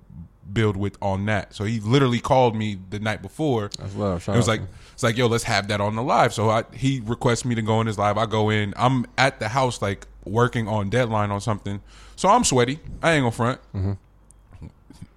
build 0.51 0.77
with 0.77 0.97
on 1.01 1.25
that. 1.25 1.53
So 1.53 1.63
he 1.63 1.79
literally 1.79 2.19
called 2.19 2.55
me 2.55 2.77
the 2.89 2.99
night 2.99 3.21
before. 3.21 3.69
That's 3.79 3.95
love. 3.95 4.23
Shout 4.23 4.35
It 4.35 4.37
was 4.37 4.47
like 4.47 4.61
it's 4.93 5.03
like 5.03 5.17
yo, 5.17 5.27
let's 5.27 5.43
have 5.43 5.67
that 5.67 5.81
on 5.81 5.95
the 5.95 6.03
live. 6.03 6.33
So 6.33 6.49
I, 6.49 6.63
he 6.73 7.01
requests 7.05 7.45
me 7.45 7.55
to 7.55 7.61
go 7.61 7.81
in 7.81 7.87
his 7.87 7.97
live. 7.97 8.17
I 8.17 8.25
go 8.25 8.49
in. 8.49 8.73
I'm 8.77 9.05
at 9.17 9.39
the 9.39 9.49
house 9.49 9.81
like 9.81 10.07
working 10.25 10.67
on 10.67 10.89
deadline 10.89 11.31
on 11.31 11.41
something. 11.41 11.81
So 12.15 12.29
I'm 12.29 12.43
sweaty. 12.43 12.79
I 13.01 13.13
ain't 13.13 13.23
gonna 13.23 13.31
front. 13.31 13.59
Mm-hmm. 13.75 14.67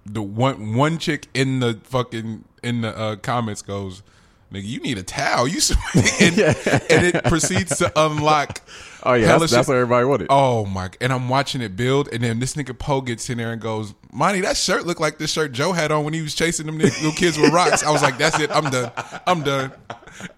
The 0.05 0.21
one 0.21 0.75
one 0.75 0.97
chick 0.97 1.27
in 1.33 1.59
the 1.59 1.79
fucking 1.83 2.43
in 2.63 2.81
the 2.81 2.97
uh, 2.97 3.15
comments 3.17 3.61
goes, 3.61 4.03
"Nigga, 4.51 4.65
you 4.65 4.79
need 4.81 4.97
a 4.97 5.03
towel. 5.03 5.47
You 5.47 5.61
sweaty." 5.61 6.09
and, 6.25 6.39
and 6.89 7.05
it 7.05 7.23
proceeds 7.25 7.77
to 7.77 7.91
unlock. 7.95 8.61
Oh 9.03 9.13
yeah, 9.13 9.37
that's, 9.37 9.51
that's 9.51 9.67
what 9.67 9.75
everybody 9.77 10.05
wanted. 10.05 10.27
Oh 10.29 10.65
my! 10.65 10.89
And 11.01 11.11
I'm 11.11 11.27
watching 11.29 11.61
it 11.61 11.75
build, 11.75 12.07
and 12.13 12.23
then 12.23 12.39
this 12.39 12.55
nigga 12.55 12.77
Poe 12.77 13.01
gets 13.01 13.29
in 13.29 13.37
there 13.39 13.51
and 13.51 13.61
goes, 13.61 13.93
"Monty, 14.13 14.41
that 14.41 14.57
shirt 14.57 14.85
looked 14.85 15.01
like 15.01 15.17
the 15.17 15.27
shirt 15.27 15.51
Joe 15.51 15.71
had 15.73 15.91
on 15.91 16.03
when 16.03 16.13
he 16.13 16.21
was 16.21 16.35
chasing 16.35 16.65
them 16.67 16.77
little 16.77 17.11
kids 17.13 17.37
with 17.37 17.51
rocks." 17.51 17.83
I 17.83 17.91
was 17.91 18.01
like, 18.03 18.17
"That's 18.17 18.39
it. 18.39 18.51
I'm 18.51 18.69
done. 18.69 18.91
I'm 19.25 19.41
done." 19.43 19.71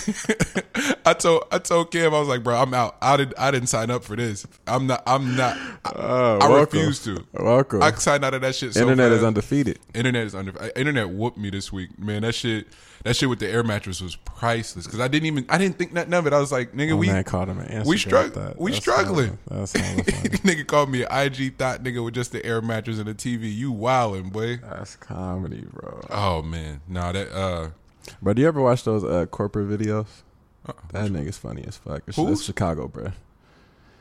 I 1.04 1.14
told 1.14 1.44
I 1.52 1.58
told 1.58 1.90
Kim, 1.90 2.14
I 2.14 2.18
was 2.18 2.28
like, 2.28 2.42
"Bro, 2.42 2.56
I'm 2.56 2.74
out. 2.74 2.96
I 3.00 3.16
didn't 3.16 3.38
I 3.38 3.50
didn't 3.50 3.68
sign 3.68 3.90
up 3.90 4.04
for 4.04 4.16
this. 4.16 4.46
I'm 4.66 4.86
not. 4.86 5.02
I'm 5.06 5.36
not. 5.36 5.56
I, 5.84 5.92
Oh, 5.94 6.38
I 6.40 6.60
refuse 6.60 7.02
to. 7.04 7.24
Welcome. 7.32 7.82
I 7.82 7.92
signed 7.92 8.24
out 8.24 8.34
of 8.34 8.40
that 8.42 8.54
shit. 8.54 8.74
So 8.74 8.80
Internet 8.80 9.12
is 9.12 9.22
undefeated. 9.22 9.78
Internet 9.94 10.26
is 10.26 10.34
under. 10.34 10.60
uh, 10.60 10.68
Internet 10.76 11.10
whooped 11.10 11.36
me 11.38 11.50
this 11.50 11.72
week, 11.72 11.98
man. 11.98 12.22
That 12.22 12.34
shit. 12.34 12.66
That 13.04 13.16
shit 13.16 13.28
with 13.28 13.40
the 13.40 13.48
air 13.48 13.64
mattress 13.64 14.00
was 14.00 14.14
priceless 14.14 14.86
because 14.86 15.00
I 15.00 15.08
didn't 15.08 15.26
even. 15.26 15.44
I 15.48 15.58
didn't 15.58 15.76
think 15.76 15.92
nothing 15.92 16.14
of 16.14 16.26
it. 16.26 16.32
I 16.32 16.38
was 16.38 16.52
like, 16.52 16.72
nigga, 16.72 16.92
Oh, 16.92 16.96
we 16.96 17.08
man 17.08 17.24
called 17.24 17.48
him 17.48 17.58
an 17.58 17.66
Instagram 17.66 17.84
we 18.34 18.40
strugg- 18.40 18.58
we 18.58 18.70
That's 18.72 18.80
struggling. 18.82 19.38
That's 19.50 19.72
funny. 19.78 20.02
nigga 20.02 20.66
called 20.66 20.90
me 20.90 21.04
an 21.04 21.12
IG 21.32 21.56
thought 21.58 21.82
nigga 21.82 22.04
with 22.04 22.14
just 22.14 22.32
the 22.32 22.44
air 22.44 22.60
mattress 22.60 22.98
and 22.98 23.08
a 23.08 23.14
TV. 23.14 23.54
You 23.54 23.72
wildin', 23.72 24.32
boy. 24.32 24.56
That's 24.58 24.96
comedy, 24.96 25.64
bro. 25.72 26.00
Oh 26.10 26.42
man, 26.42 26.80
nah, 26.88 27.12
that 27.12 27.32
uh, 27.32 27.70
Bro, 28.20 28.34
do 28.34 28.42
you 28.42 28.48
ever 28.48 28.60
watch 28.60 28.84
those 28.84 29.04
uh, 29.04 29.26
corporate 29.26 29.68
videos? 29.68 30.06
That 30.92 31.10
nigga's 31.10 31.38
funny 31.38 31.64
as 31.66 31.76
fuck. 31.76 32.02
It's, 32.06 32.16
it's 32.18 32.42
Chicago, 32.44 32.86
bro. 32.88 33.12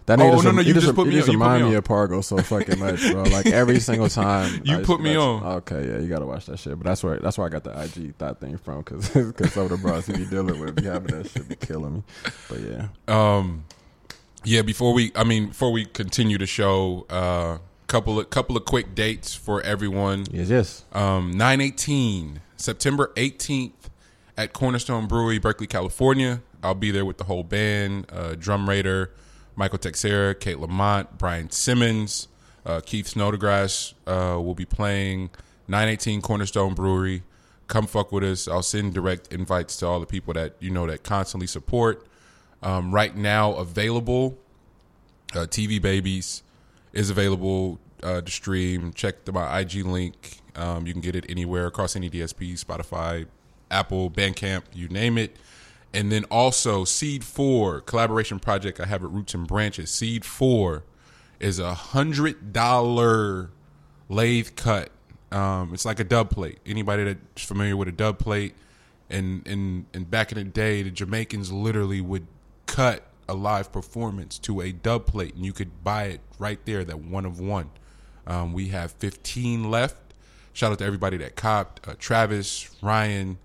That 0.08 0.20
Oh, 0.20 0.24
nigga 0.24 0.30
no, 0.30 0.42
just, 0.42 0.56
no, 0.56 0.62
he 0.64 0.68
you 0.68 0.74
just, 0.74 0.86
just 0.88 0.96
put 0.96 1.08
me 1.08 1.14
just 1.14 1.30
on- 1.30 1.36
me 1.36 1.42
remind 1.42 1.70
me 1.70 1.76
of 1.76 1.84
Pargo 1.84 2.24
so 2.24 2.38
fucking 2.38 2.80
much, 2.80 3.00
bro. 3.12 3.22
Like 3.24 3.46
every 3.46 3.80
single 3.90 4.10
time. 4.10 4.62
You 4.66 4.80
put 4.80 5.00
me 5.00 5.16
on. 5.16 5.44
Okay, 5.58 5.88
yeah, 5.88 6.00
you 6.00 6.08
gotta 6.08 6.26
watch 6.26 6.48
that 6.48 6.58
shit. 6.58 6.78
But 6.78 6.86
that's 6.86 7.04
where 7.04 7.20
that's 7.20 7.38
where 7.38 7.46
I 7.46 7.50
got 7.50 7.64
the 7.64 7.80
IG 7.84 8.16
thought 8.16 8.40
thing 8.40 8.58
from 8.58 8.80
because 8.80 9.10
because 9.10 9.54
some 9.54 9.64
of 9.66 9.70
the 9.70 9.78
bros 9.78 10.08
he 10.08 10.14
be 10.14 10.26
dealing 10.26 10.60
with 10.60 10.76
be 10.76 10.84
having 10.86 11.16
that 11.16 11.30
shit 11.30 11.48
be 11.48 11.56
killing 11.56 11.94
me. 11.98 12.04
But 12.50 12.60
yeah, 12.62 12.88
Um, 13.08 13.64
yeah. 14.44 14.62
Before 14.62 14.94
we, 14.94 15.12
I 15.16 15.24
mean, 15.24 15.48
before 15.48 15.72
we 15.72 15.86
continue 15.86 16.38
the 16.38 16.46
show, 16.46 17.06
uh, 17.10 17.58
couple 17.88 18.20
of 18.20 18.30
couple 18.30 18.56
of 18.56 18.64
quick 18.66 18.96
dates 18.96 19.36
for 19.36 19.62
everyone. 19.62 20.26
yes, 20.32 20.50
yes. 20.50 20.86
Um, 20.94 21.32
nine 21.32 21.60
eighteen, 21.60 22.42
September 22.56 23.12
eighteenth, 23.18 23.90
at 24.38 24.54
Cornerstone 24.54 25.08
Brewery, 25.08 25.40
Berkeley, 25.40 25.68
California. 25.68 26.42
I'll 26.64 26.74
be 26.74 26.92
there 26.92 27.06
with 27.06 27.18
the 27.18 27.26
whole 27.26 27.44
band: 27.44 28.08
uh, 28.12 28.36
Drum 28.36 28.70
Raider, 28.70 29.12
Michael 29.56 29.80
Texera, 29.80 30.40
Kate 30.40 30.60
Lamont, 30.60 31.18
Brian 31.18 31.50
Simmons, 31.50 32.28
uh, 32.66 32.80
Keith 32.80 33.14
Snowdegrass 33.14 33.94
uh, 34.08 34.40
will 34.40 34.56
be 34.56 34.66
playing. 34.66 35.30
Nine 35.68 35.90
eighteen 35.90 36.22
Cornerstone 36.22 36.74
Brewery. 36.74 37.24
Come 37.68 37.88
fuck 37.88 38.12
with 38.12 38.24
us. 38.24 38.48
I'll 38.48 38.64
send 38.64 38.94
direct 38.94 39.32
invites 39.32 39.78
to 39.78 39.88
all 39.88 40.00
the 40.00 40.06
people 40.06 40.34
that 40.34 40.56
you 40.60 40.70
know 40.70 40.88
that 40.88 41.04
constantly 41.04 41.48
support. 41.48 42.06
Um, 42.64 42.94
right 42.94 43.16
now, 43.16 43.54
available. 43.54 44.38
Uh, 45.34 45.46
TV 45.46 45.82
Babies 45.82 46.44
is 46.94 47.10
available 47.10 47.80
uh, 48.04 48.22
to 48.22 48.32
stream. 48.32 48.94
Check 48.94 49.26
the, 49.26 49.32
my 49.32 49.60
IG 49.60 49.86
link. 49.86 50.42
Um, 50.56 50.86
you 50.86 50.94
can 50.94 51.02
get 51.02 51.16
it 51.16 51.26
anywhere 51.30 51.68
across 51.68 51.96
any 51.96 52.10
DSP, 52.10 52.64
Spotify, 52.64 53.26
Apple, 53.70 54.12
Bandcamp, 54.12 54.64
you 54.74 54.90
name 54.90 55.18
it. 55.18 55.38
And 55.94 56.12
then 56.12 56.24
also 56.26 56.86
Seed 56.86 57.24
Four 57.24 57.82
collaboration 57.82 58.40
project 58.40 58.80
I 58.80 58.86
have 58.86 59.04
at 59.04 59.10
Roots 59.10 59.34
and 59.34 59.48
Branches. 59.48 59.90
Seed 59.90 60.24
Four 60.24 60.84
is 61.40 61.60
a 61.60 61.74
hundred 61.74 62.54
dollar 62.54 63.50
lathe 64.08 64.56
cut. 64.56 64.90
Um, 65.32 65.74
it's 65.74 65.86
like 65.86 66.00
a 66.00 66.04
dub 66.04 66.30
plate. 66.30 66.60
Anybody 66.66 67.04
that's 67.04 67.44
familiar 67.44 67.76
with 67.76 67.88
a 67.90 67.94
dub 67.94 68.20
plate, 68.20 68.56
and 69.10 69.46
and 69.46 69.86
and 69.94 70.10
back 70.10 70.32
in 70.32 70.38
the 70.38 70.46
day, 70.46 70.82
the 70.82 70.92
Jamaicans 70.92 71.52
literally 71.52 72.00
would 72.00 72.28
cut 72.66 73.04
a 73.28 73.34
live 73.34 73.72
performance 73.72 74.38
to 74.40 74.62
a 74.62 74.72
dub 74.72 75.06
plate, 75.06 75.36
and 75.36 75.46
you 75.46 75.54
could 75.54 75.84
buy 75.84 76.06
it 76.06 76.22
right 76.38 76.60
there. 76.66 76.84
That 76.84 77.00
one 77.00 77.26
of 77.26 77.40
one. 77.40 77.70
Um, 78.28 78.54
we 78.54 78.68
have 78.70 78.92
15 78.94 79.72
left. 79.72 79.98
Shout 80.54 80.72
out 80.72 80.80
to 80.80 80.86
everybody 80.86 81.18
that 81.18 81.36
copped. 81.36 81.88
Uh, 81.88 81.96
Travis, 81.98 82.70
Ryan, 82.82 83.38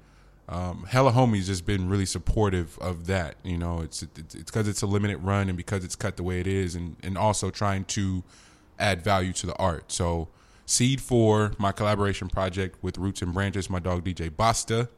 um, 0.48 0.84
hella 0.88 1.12
homies 1.12 1.48
has 1.48 1.60
been 1.60 1.88
really 1.88 2.06
supportive 2.06 2.78
of 2.78 3.06
that. 3.06 3.36
You 3.42 3.58
know, 3.58 3.80
it's 3.80 4.02
it's 4.02 4.34
because 4.34 4.68
it's 4.68 4.82
a 4.82 4.86
limited 4.86 5.18
run 5.18 5.48
and 5.48 5.56
because 5.56 5.84
it's 5.84 5.96
cut 5.96 6.16
the 6.16 6.22
way 6.22 6.40
it 6.40 6.46
is, 6.46 6.74
and 6.74 6.96
and 7.02 7.16
also 7.16 7.50
trying 7.50 7.84
to 7.86 8.22
add 8.78 9.02
value 9.02 9.32
to 9.34 9.46
the 9.46 9.56
art. 9.56 9.90
So, 9.90 10.28
Seed 10.64 11.00
Four, 11.00 11.52
my 11.58 11.72
collaboration 11.72 12.28
project 12.28 12.82
with 12.82 12.98
Roots 12.98 13.22
and 13.22 13.32
Branches, 13.32 13.70
my 13.70 13.78
dog 13.78 14.04
DJ 14.04 14.34
Basta, 14.34 14.88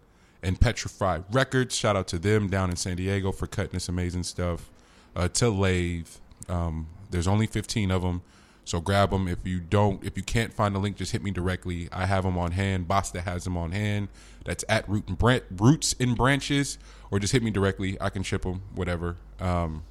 and 0.43 0.61
Petrify 0.61 1.21
Records. 1.31 1.75
Shout 1.77 1.97
out 1.97 2.09
to 2.09 2.19
them 2.19 2.49
down 2.49 2.71
in 2.71 2.77
San 2.77 2.97
Diego 2.97 3.33
for 3.33 3.47
cutting 3.47 3.73
this 3.73 3.89
amazing 3.89 4.23
stuff. 4.23 4.71
Uh, 5.17 5.29
to 5.29 5.51
Lathe, 5.51 6.09
um, 6.49 6.87
there's 7.11 7.27
only 7.27 7.47
15 7.47 7.91
of 7.91 8.03
them. 8.03 8.23
So 8.65 8.81
grab 8.81 9.11
them. 9.11 9.27
If 9.29 9.47
you 9.47 9.61
don't, 9.61 10.05
if 10.05 10.17
you 10.17 10.23
can't 10.23 10.53
find 10.53 10.75
the 10.75 10.79
link, 10.79 10.97
just 10.97 11.13
hit 11.13 11.23
me 11.23 11.31
directly. 11.31 11.89
I 11.91 12.05
have 12.05 12.25
them 12.25 12.37
on 12.37 12.53
hand. 12.53 12.87
Basta 12.87 13.23
has 13.23 13.45
them 13.45 13.57
on 13.57 13.73
hand. 13.73 14.09
That's 14.45 14.63
at 14.69 14.87
Root 14.89 15.09
and 15.09 15.17
Bran- 15.17 15.41
Roots 15.57 15.95
and 15.99 16.15
Branches, 16.15 16.79
or 17.11 17.19
just 17.19 17.33
hit 17.33 17.43
me 17.43 17.51
directly. 17.51 17.97
I 17.99 18.11
can 18.11 18.23
ship 18.23 18.43
them, 18.43 18.61
whatever. 18.75 19.17
Um, 19.41 19.85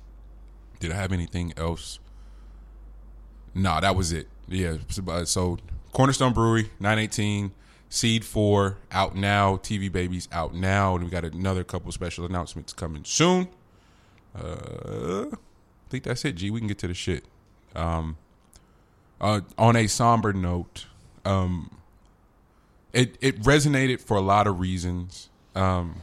did 0.80 0.92
I 0.92 0.96
have 0.96 1.12
anything 1.12 1.54
else? 1.58 1.98
Nah, 3.56 3.80
that 3.80 3.96
was 3.96 4.12
it. 4.12 4.28
Yeah. 4.48 4.78
So, 4.90 5.04
uh, 5.08 5.56
Cornerstone 5.92 6.34
Brewery, 6.34 6.70
nine 6.80 7.00
eighteen. 7.00 7.52
Seed 7.90 8.26
Four 8.26 8.78
out 8.92 9.16
now. 9.16 9.58
TV 9.58 9.92
Babies 9.92 10.28
out 10.32 10.54
now, 10.54 10.96
and 10.96 11.06
we 11.06 11.10
got 11.10 11.24
another 11.24 11.64
couple 11.64 11.92
special 11.92 12.26
announcements 12.26 12.74
coming 12.74 13.04
soon. 13.06 13.48
Uh, 14.36 15.26
I 15.32 15.90
think 15.90 16.04
that's 16.04 16.26
it. 16.26 16.36
G, 16.36 16.52
we 16.52 16.60
can 16.60 16.68
get 16.68 16.78
to 16.80 16.88
the 16.88 16.94
shit. 16.94 17.24
Um, 17.76 18.18
uh, 19.20 19.42
on 19.58 19.76
a 19.76 19.88
somber 19.88 20.34
note, 20.34 20.86
um, 21.26 21.78
it 22.94 23.18
it 23.22 23.42
resonated 23.42 24.02
for 24.02 24.18
a 24.18 24.22
lot 24.22 24.48
of 24.48 24.60
reasons, 24.60 25.30
um, 25.56 26.02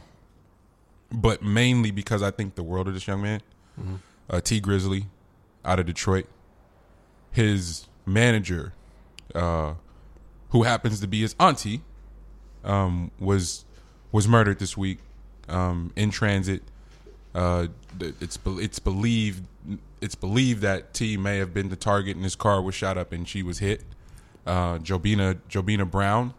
but 1.11 1.43
mainly 1.43 1.91
because 1.91 2.21
I 2.23 2.31
think 2.31 2.55
the 2.55 2.63
world 2.63 2.87
of 2.87 2.93
this 2.93 3.07
young 3.07 3.21
man, 3.21 3.41
uh, 4.29 4.41
Tee 4.41 4.59
Grizzley, 4.59 5.05
out 5.63 5.79
of 5.79 5.85
Detroit, 5.85 6.25
his 7.31 7.87
manager, 8.05 8.73
uh, 9.33 9.75
who 10.55 10.63
happens 10.63 11.01
to 11.01 11.07
be 11.07 11.19
his 11.19 11.35
auntie, 11.37 11.81
um, 12.63 13.11
was 13.19 13.65
was 14.13 14.25
murdered 14.25 14.57
this 14.57 14.77
week 14.77 14.99
um, 15.49 15.91
in 15.97 16.09
transit. 16.11 16.63
Uh, 17.33 17.67
it's 17.99 18.39
it's 18.45 18.79
believed 18.79 19.43
it's 19.99 20.15
believed 20.15 20.61
that 20.61 20.93
T 20.93 21.17
may 21.17 21.39
have 21.39 21.53
been 21.53 21.67
the 21.67 21.75
target, 21.75 22.15
and 22.15 22.23
his 22.23 22.37
car 22.37 22.61
was 22.61 22.73
shot 22.73 22.97
up, 22.97 23.11
and 23.11 23.27
she 23.27 23.43
was 23.43 23.59
hit. 23.59 23.83
Uh, 24.45 24.77
Jobina 24.77 25.39
Jobina 25.49 25.91
Brown, 25.91 26.33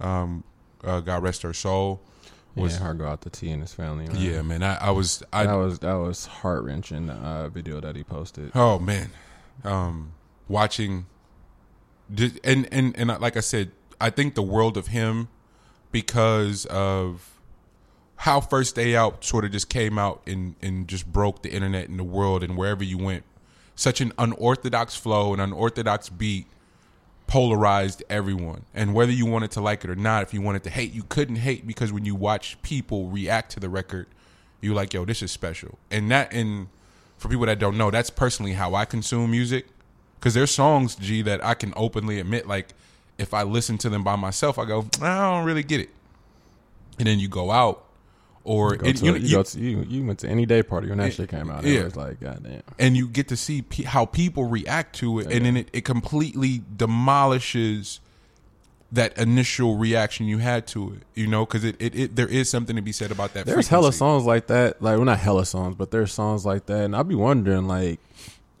um, 0.00 0.42
uh, 0.82 1.00
God 1.00 1.22
rest 1.22 1.42
her 1.42 1.52
soul. 1.52 2.00
Was 2.54 2.72
yeah, 2.72 2.78
hard 2.78 2.98
go 2.98 3.08
out 3.08 3.20
to 3.20 3.30
T 3.30 3.50
and 3.50 3.60
his 3.60 3.74
family. 3.74 4.06
Man. 4.06 4.16
yeah, 4.16 4.40
man. 4.40 4.62
I, 4.62 4.86
I 4.86 4.90
was 4.90 5.22
I 5.34 5.44
that 5.44 5.52
was 5.52 5.80
that 5.80 5.94
was 5.96 6.24
heart 6.24 6.64
wrenching. 6.64 7.10
Uh, 7.10 7.50
video 7.50 7.78
that 7.78 7.94
he 7.94 8.04
posted. 8.04 8.52
Oh 8.54 8.78
man, 8.78 9.10
um, 9.64 10.12
watching, 10.48 11.04
and 12.44 12.68
and 12.72 12.96
and 12.96 13.20
like 13.20 13.36
I 13.36 13.40
said, 13.40 13.70
I 14.00 14.10
think 14.10 14.34
the 14.34 14.42
world 14.42 14.76
of 14.76 14.88
him 14.88 15.28
because 15.92 16.66
of 16.66 17.40
how 18.16 18.40
first 18.40 18.74
day 18.74 18.94
out 18.94 19.24
sort 19.24 19.44
of 19.44 19.52
just 19.52 19.68
came 19.68 19.98
out 19.98 20.22
and 20.26 20.54
and 20.62 20.88
just 20.88 21.10
broke 21.10 21.42
the 21.42 21.50
internet 21.50 21.88
and 21.88 21.98
the 21.98 22.04
world 22.04 22.42
and 22.42 22.56
wherever 22.56 22.84
you 22.84 22.98
went. 22.98 23.24
Such 23.74 24.00
an 24.00 24.12
unorthodox 24.18 24.94
flow, 24.94 25.32
an 25.32 25.40
unorthodox 25.40 26.08
beat 26.10 26.46
polarized 27.26 28.02
everyone. 28.10 28.64
And 28.74 28.92
whether 28.92 29.12
you 29.12 29.24
wanted 29.24 29.52
to 29.52 29.60
like 29.60 29.84
it 29.84 29.90
or 29.90 29.94
not, 29.94 30.24
if 30.24 30.34
you 30.34 30.42
wanted 30.42 30.64
to 30.64 30.70
hate, 30.70 30.92
you 30.92 31.04
couldn't 31.04 31.36
hate 31.36 31.64
because 31.64 31.92
when 31.92 32.04
you 32.04 32.16
watch 32.16 32.60
people 32.62 33.06
react 33.08 33.52
to 33.52 33.60
the 33.60 33.68
record, 33.68 34.08
you're 34.60 34.74
like, 34.74 34.92
yo, 34.92 35.04
this 35.04 35.22
is 35.22 35.30
special. 35.30 35.78
And 35.90 36.10
that 36.10 36.32
and 36.32 36.68
for 37.16 37.28
people 37.28 37.46
that 37.46 37.58
don't 37.58 37.78
know, 37.78 37.90
that's 37.90 38.10
personally 38.10 38.52
how 38.52 38.74
I 38.74 38.84
consume 38.84 39.30
music. 39.30 39.66
Cause 40.20 40.34
there's 40.34 40.50
songs, 40.50 40.96
G, 40.96 41.22
that 41.22 41.42
I 41.44 41.54
can 41.54 41.72
openly 41.76 42.20
admit, 42.20 42.46
like, 42.46 42.68
if 43.18 43.32
I 43.34 43.42
listen 43.42 43.78
to 43.78 43.88
them 43.88 44.04
by 44.04 44.16
myself, 44.16 44.58
I 44.58 44.64
go, 44.66 44.86
I 45.00 45.18
don't 45.30 45.44
really 45.46 45.62
get 45.62 45.80
it. 45.80 45.88
And 46.98 47.06
then 47.06 47.18
you 47.18 47.28
go 47.28 47.50
out, 47.50 47.84
or 48.44 48.76
Go 48.76 48.86
it, 48.88 48.96
to, 48.96 49.04
you, 49.06 49.14
you, 49.14 49.18
you- 49.20 49.36
go 49.36 49.42
to, 49.42 49.60
you, 49.60 49.82
you 49.88 50.04
went 50.04 50.18
to 50.20 50.28
any 50.28 50.44
day 50.46 50.62
party 50.62 50.88
when 50.88 50.98
that 50.98 51.12
shit 51.14 51.28
came 51.30 51.50
out. 51.50 51.64
yeah. 51.64 51.80
It 51.80 51.84
was 51.84 51.96
like, 51.96 52.20
goddamn. 52.20 52.62
and 52.78 52.96
you 52.96 53.08
get 53.08 53.28
to 53.28 53.36
see 53.36 53.62
pe- 53.62 53.84
how 53.84 54.04
people 54.06 54.44
react 54.44 54.96
to 54.96 55.20
it, 55.20 55.30
and 55.32 55.44
then 55.46 55.56
it, 55.56 55.68
it 55.72 55.84
completely 55.86 56.62
demolishes 56.76 58.00
that 58.92 59.16
initial 59.18 59.76
reaction 59.76 60.26
you 60.26 60.38
had 60.38 60.66
to 60.66 60.94
it. 60.94 61.02
You 61.14 61.26
know, 61.28 61.46
because 61.46 61.64
it, 61.64 61.76
it, 61.78 61.94
it 61.94 62.16
there 62.16 62.26
is 62.28 62.50
something 62.50 62.76
to 62.76 62.82
be 62.82 62.92
said 62.92 63.10
about 63.12 63.34
that. 63.34 63.46
There's 63.46 63.68
hella 63.68 63.92
songs 63.92 64.24
like 64.24 64.48
that. 64.48 64.82
Like, 64.82 64.96
well, 64.96 65.04
not 65.04 65.18
hella 65.18 65.46
songs, 65.46 65.76
but 65.76 65.90
there's 65.90 66.12
songs 66.12 66.44
like 66.44 66.66
that. 66.66 66.84
And 66.84 66.96
I'd 66.96 67.08
be 67.08 67.14
wondering, 67.14 67.66
like, 67.68 68.00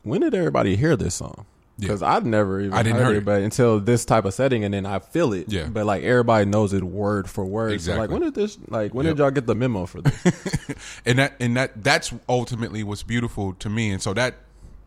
when 0.02 0.20
did 0.20 0.34
everybody 0.34 0.76
hear 0.76 0.96
this 0.96 1.16
song? 1.16 1.46
Because 1.80 2.02
I'd 2.02 2.24
never 2.26 2.60
even 2.60 2.72
I 2.74 2.82
didn't 2.82 3.00
heard 3.02 3.14
it, 3.14 3.18
it. 3.18 3.24
but 3.24 3.42
until 3.42 3.80
this 3.80 4.04
type 4.04 4.24
of 4.24 4.34
setting, 4.34 4.64
and 4.64 4.72
then 4.74 4.86
I 4.86 4.98
feel 4.98 5.32
it. 5.32 5.50
Yeah. 5.50 5.66
But 5.66 5.86
like 5.86 6.02
everybody 6.04 6.44
knows 6.44 6.72
it 6.72 6.84
word 6.84 7.28
for 7.28 7.44
word. 7.44 7.80
So 7.80 7.96
like, 7.96 8.10
when 8.10 8.20
did 8.22 8.34
this? 8.34 8.58
Like, 8.68 8.94
when 8.94 9.06
Yep. 9.06 9.16
did 9.16 9.22
y'all 9.22 9.30
get 9.30 9.46
the 9.46 9.54
memo 9.54 9.86
for 9.86 10.00
this? 10.02 11.00
and 11.06 11.18
that 11.18 11.34
and 11.40 11.56
that 11.56 11.82
that's 11.82 12.12
ultimately 12.28 12.82
what's 12.84 13.02
beautiful 13.02 13.54
to 13.54 13.68
me. 13.68 13.90
And 13.90 14.02
so 14.02 14.12
that 14.14 14.34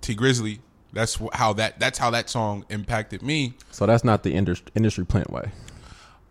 Tee 0.02 0.16
Grizzley, 0.16 0.60
that's 0.92 1.20
how 1.34 1.54
that 1.54 1.80
that's 1.80 1.98
how 1.98 2.10
that 2.12 2.30
song 2.30 2.66
impacted 2.70 3.22
me. 3.22 3.56
so 3.72 3.86
that's 3.86 4.04
not 4.04 4.24
the 4.24 4.34
industry 4.34 4.72
industry 4.76 5.06
plant 5.06 5.32
way. 5.32 5.52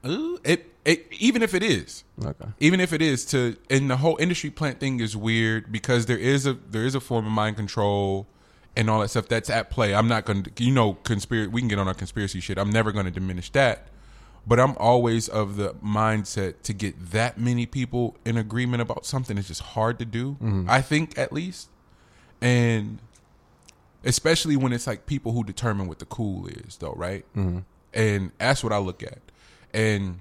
Uh, 0.04 0.36
It 0.44 0.68
it 0.84 1.06
even 1.20 1.42
if 1.42 1.54
it 1.54 1.62
is, 1.62 2.02
Okay. 2.24 2.46
even 2.58 2.80
if 2.80 2.92
it 2.92 3.00
is 3.00 3.24
to 3.26 3.56
and 3.70 3.88
the 3.88 3.96
whole 3.98 4.16
industry 4.18 4.50
plant 4.50 4.80
thing 4.80 4.98
is 5.00 5.16
weird 5.16 5.70
because 5.70 6.06
there 6.06 6.18
is 6.18 6.44
a 6.46 6.54
there 6.70 6.84
is 6.84 6.94
a 6.96 7.00
form 7.00 7.24
of 7.26 7.32
mind 7.32 7.56
control 7.56 8.26
and 8.76 8.88
all 8.88 9.00
that 9.00 9.08
stuff 9.08 9.28
that's 9.28 9.50
at 9.50 9.70
play. 9.70 9.94
I'm 9.94 10.08
not 10.08 10.24
going 10.24 10.44
to 10.44 10.64
you 10.64 10.72
know 10.72 10.94
conspiracy 10.94 11.48
we 11.48 11.60
can 11.60 11.68
get 11.68 11.78
on 11.78 11.88
our 11.88 11.94
conspiracy 11.94 12.40
shit. 12.40 12.58
I'm 12.58 12.70
never 12.70 12.92
going 12.92 13.04
to 13.06 13.10
diminish 13.10 13.50
that. 13.50 13.88
But 14.44 14.58
I'm 14.58 14.76
always 14.78 15.28
of 15.28 15.56
the 15.56 15.74
mindset 15.74 16.62
to 16.62 16.72
get 16.72 17.12
that 17.12 17.38
many 17.38 17.64
people 17.64 18.16
in 18.24 18.36
agreement 18.36 18.82
about 18.82 19.06
something 19.06 19.38
is 19.38 19.46
just 19.46 19.60
hard 19.60 20.00
to 20.00 20.04
do. 20.04 20.32
Mm-hmm. 20.32 20.68
I 20.68 20.82
think 20.82 21.16
at 21.16 21.32
least. 21.32 21.68
And 22.40 22.98
especially 24.02 24.56
when 24.56 24.72
it's 24.72 24.86
like 24.86 25.06
people 25.06 25.30
who 25.30 25.44
determine 25.44 25.86
what 25.86 26.00
the 26.00 26.06
cool 26.06 26.48
is 26.48 26.78
though, 26.78 26.94
right? 26.96 27.24
Mm-hmm. 27.36 27.60
And 27.94 28.32
that's 28.38 28.64
what 28.64 28.72
I 28.72 28.78
look 28.78 29.02
at. 29.02 29.18
And 29.72 30.18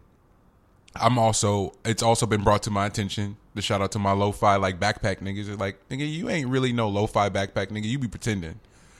I'm 0.95 1.17
also 1.17 1.73
it's 1.83 2.03
also 2.03 2.25
been 2.25 2.43
brought 2.43 2.63
to 2.63 2.69
my 2.71 2.85
attention 2.85 3.37
the 3.53 3.61
shout 3.61 3.81
out 3.81 3.91
to 3.93 3.99
my 3.99 4.11
lo-fi 4.11 4.55
like 4.55 4.79
backpack 4.79 5.19
niggas. 5.19 5.49
It's 5.49 5.59
like 5.59 5.87
nigga, 5.89 6.11
you 6.11 6.29
ain't 6.29 6.47
really 6.47 6.73
no 6.73 6.87
lo-fi 6.87 7.29
backpack 7.29 7.67
nigga. 7.67 7.85
You 7.85 7.99
be 7.99 8.07
pretending. 8.07 8.59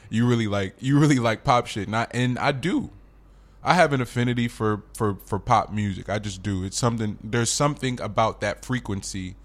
You 0.09 0.27
really 0.27 0.47
like 0.47 0.75
you 0.79 0.99
really 0.99 1.19
like 1.19 1.43
pop 1.43 1.67
shit. 1.67 1.87
Not 1.87 2.11
and 2.13 2.37
I 2.37 2.51
do. 2.51 2.89
I 3.63 3.75
have 3.75 3.93
an 3.93 4.01
affinity 4.01 4.47
for 4.47 4.83
for 4.93 5.15
for 5.25 5.39
pop 5.39 5.71
music. 5.71 6.09
I 6.09 6.19
just 6.19 6.43
do. 6.43 6.63
It's 6.63 6.77
something. 6.77 7.17
There's 7.23 7.49
something 7.49 7.99
about 8.01 8.41
that 8.41 8.65
frequency 8.65 9.35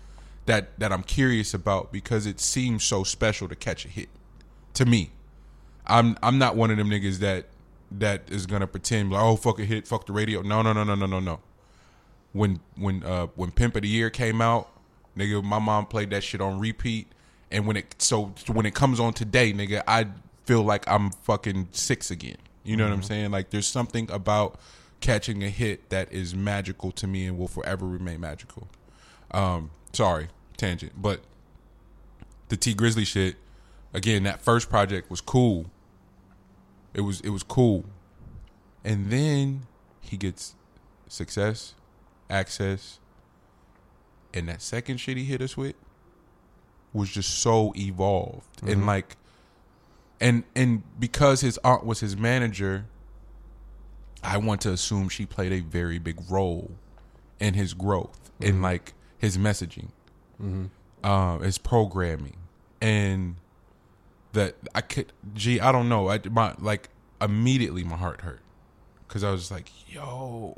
that 0.46 0.78
that 0.78 0.92
I'm 0.92 1.02
curious 1.02 1.52
about 1.54 1.92
because 1.92 2.26
it 2.26 2.40
seems 2.40 2.82
so 2.82 3.04
special 3.04 3.48
to 3.48 3.54
catch 3.54 3.84
a 3.84 3.88
hit. 3.88 4.08
To 4.74 4.86
me, 4.86 5.10
I'm 5.86 6.16
I'm 6.22 6.38
not 6.38 6.56
one 6.56 6.70
of 6.70 6.78
them 6.78 6.88
niggas 6.88 7.18
that 7.18 7.46
that 7.92 8.22
is 8.28 8.46
gonna 8.46 8.66
pretend 8.66 9.12
like 9.12 9.22
oh 9.22 9.36
fuck 9.36 9.60
a 9.60 9.64
hit, 9.64 9.86
fuck 9.86 10.06
the 10.06 10.12
radio. 10.12 10.42
No 10.42 10.62
no 10.62 10.72
no 10.72 10.82
no 10.82 10.94
no 10.94 11.06
no 11.06 11.20
no. 11.20 11.40
When 12.32 12.60
when 12.76 13.02
uh 13.02 13.26
when 13.36 13.50
Pimp 13.50 13.76
of 13.76 13.82
the 13.82 13.88
Year 13.88 14.10
came 14.10 14.40
out, 14.40 14.70
nigga, 15.16 15.42
my 15.42 15.58
mom 15.58 15.86
played 15.86 16.10
that 16.10 16.22
shit 16.22 16.40
on 16.40 16.58
repeat. 16.58 17.08
And 17.50 17.66
when 17.66 17.76
it 17.76 17.94
so 17.98 18.32
when 18.52 18.66
it 18.66 18.74
comes 18.74 18.98
on 19.00 19.12
today, 19.12 19.52
nigga, 19.52 19.82
I 19.86 20.08
feel 20.44 20.62
like 20.62 20.88
I'm 20.88 21.10
fucking 21.10 21.68
six 21.72 22.10
again. 22.10 22.36
You 22.64 22.76
know 22.76 22.84
what 22.84 22.92
I'm 22.92 23.02
saying? 23.02 23.30
Like 23.30 23.50
there's 23.50 23.66
something 23.66 24.10
about 24.10 24.58
catching 25.00 25.44
a 25.44 25.48
hit 25.48 25.88
that 25.90 26.12
is 26.12 26.34
magical 26.34 26.90
to 26.92 27.06
me 27.06 27.26
and 27.26 27.38
will 27.38 27.48
forever 27.48 27.86
remain 27.86 28.20
magical. 28.20 28.66
Um, 29.30 29.70
sorry, 29.92 30.28
tangent, 30.56 30.92
but 30.96 31.20
the 32.48 32.56
Tee 32.56 32.74
Grizzley 32.74 33.06
shit, 33.06 33.36
again, 33.92 34.24
that 34.24 34.40
first 34.40 34.68
project 34.68 35.10
was 35.10 35.20
cool. 35.20 35.66
It 36.94 37.02
was 37.02 37.20
it 37.20 37.30
was 37.30 37.42
cool. 37.42 37.84
And 38.84 39.10
then 39.10 39.66
he 40.00 40.16
gets 40.16 40.54
success, 41.08 41.74
access, 42.30 42.98
and 44.36 44.48
that 44.48 44.60
second 44.60 44.98
shit 44.98 45.16
he 45.16 45.24
hit 45.24 45.40
us 45.40 45.56
with 45.56 45.74
was 46.92 47.10
just 47.10 47.38
so 47.38 47.72
evolved. 47.76 48.62
And 48.62 48.78
mm-hmm. 48.78 48.86
like 48.86 49.16
and 50.20 50.44
and 50.54 50.82
because 50.98 51.40
his 51.40 51.58
aunt 51.64 51.84
was 51.84 52.00
his 52.00 52.16
manager, 52.16 52.84
I 54.22 54.38
want 54.38 54.60
to 54.62 54.72
assume 54.72 55.08
she 55.08 55.26
played 55.26 55.52
a 55.52 55.60
very 55.60 55.98
big 55.98 56.18
role 56.30 56.72
in 57.40 57.54
his 57.54 57.74
growth, 57.74 58.30
in 58.40 58.54
mm-hmm. 58.54 58.64
like 58.64 58.94
his 59.18 59.38
messaging, 59.38 59.88
mm-hmm. 60.40 60.66
uh, 61.02 61.38
his 61.38 61.58
programming, 61.58 62.36
and 62.80 63.36
that 64.32 64.54
I 64.74 64.80
could. 64.82 65.12
Gee, 65.34 65.60
I 65.60 65.72
don't 65.72 65.88
know. 65.88 66.08
I 66.08 66.20
my 66.30 66.54
like 66.58 66.90
immediately 67.20 67.84
my 67.84 67.96
heart 67.96 68.20
hurt 68.22 68.40
because 69.06 69.24
I 69.24 69.30
was 69.30 69.50
like, 69.50 69.70
yo, 69.92 70.56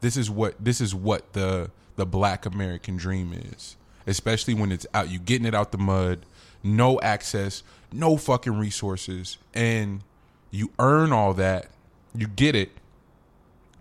this 0.00 0.16
is 0.16 0.30
what 0.30 0.54
this 0.62 0.80
is 0.80 0.94
what 0.94 1.32
the 1.32 1.70
the 2.00 2.06
Black 2.06 2.46
American 2.46 2.96
dream 2.96 3.34
is, 3.34 3.76
especially 4.06 4.54
when 4.54 4.72
it's 4.72 4.86
out. 4.94 5.10
You 5.10 5.18
getting 5.18 5.46
it 5.46 5.54
out 5.54 5.70
the 5.70 5.76
mud, 5.76 6.24
no 6.62 6.98
access, 7.02 7.62
no 7.92 8.16
fucking 8.16 8.58
resources, 8.58 9.36
and 9.52 10.02
you 10.50 10.70
earn 10.78 11.12
all 11.12 11.34
that. 11.34 11.68
You 12.14 12.26
get 12.26 12.54
it, 12.54 12.70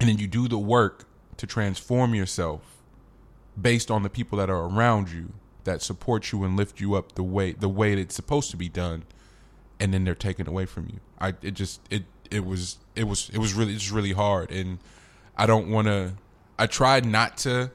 and 0.02 0.10
then 0.10 0.18
you 0.18 0.28
do 0.28 0.50
the 0.50 0.58
work 0.58 1.06
to 1.38 1.48
transform 1.48 2.14
yourself 2.14 2.60
based 3.60 3.90
on 3.90 4.04
the 4.04 4.10
people 4.10 4.38
that 4.38 4.50
are 4.50 4.66
around 4.66 5.10
you 5.10 5.32
that 5.64 5.82
support 5.82 6.34
you 6.34 6.44
and 6.44 6.58
lift 6.58 6.82
you 6.82 6.96
up 6.96 7.14
the 7.14 7.24
way 7.24 7.54
the 7.54 7.70
way 7.70 7.94
it's 7.94 8.16
supposed 8.16 8.52
to 8.52 8.58
be 8.58 8.68
done 8.68 9.04
and 9.80 9.94
then 9.94 10.04
they're 10.04 10.16
taken 10.16 10.48
away 10.48 10.66
from 10.66 10.88
you 10.88 11.00
i 11.20 11.30
it 11.42 11.52
just 11.52 11.82
it 11.90 12.04
it 12.32 12.46
was 12.46 12.78
it 12.96 13.06
was 13.06 13.30
it 13.34 13.38
was 13.38 13.54
really 13.54 13.74
it's 13.74 13.92
really 13.92 14.14
hard 14.14 14.52
and 14.52 14.80
i 15.38 15.46
don't 15.46 15.70
want 15.70 15.88
to 15.88 16.14
i 16.58 16.66
tried 16.66 17.06
not 17.06 17.38
to 17.38 17.70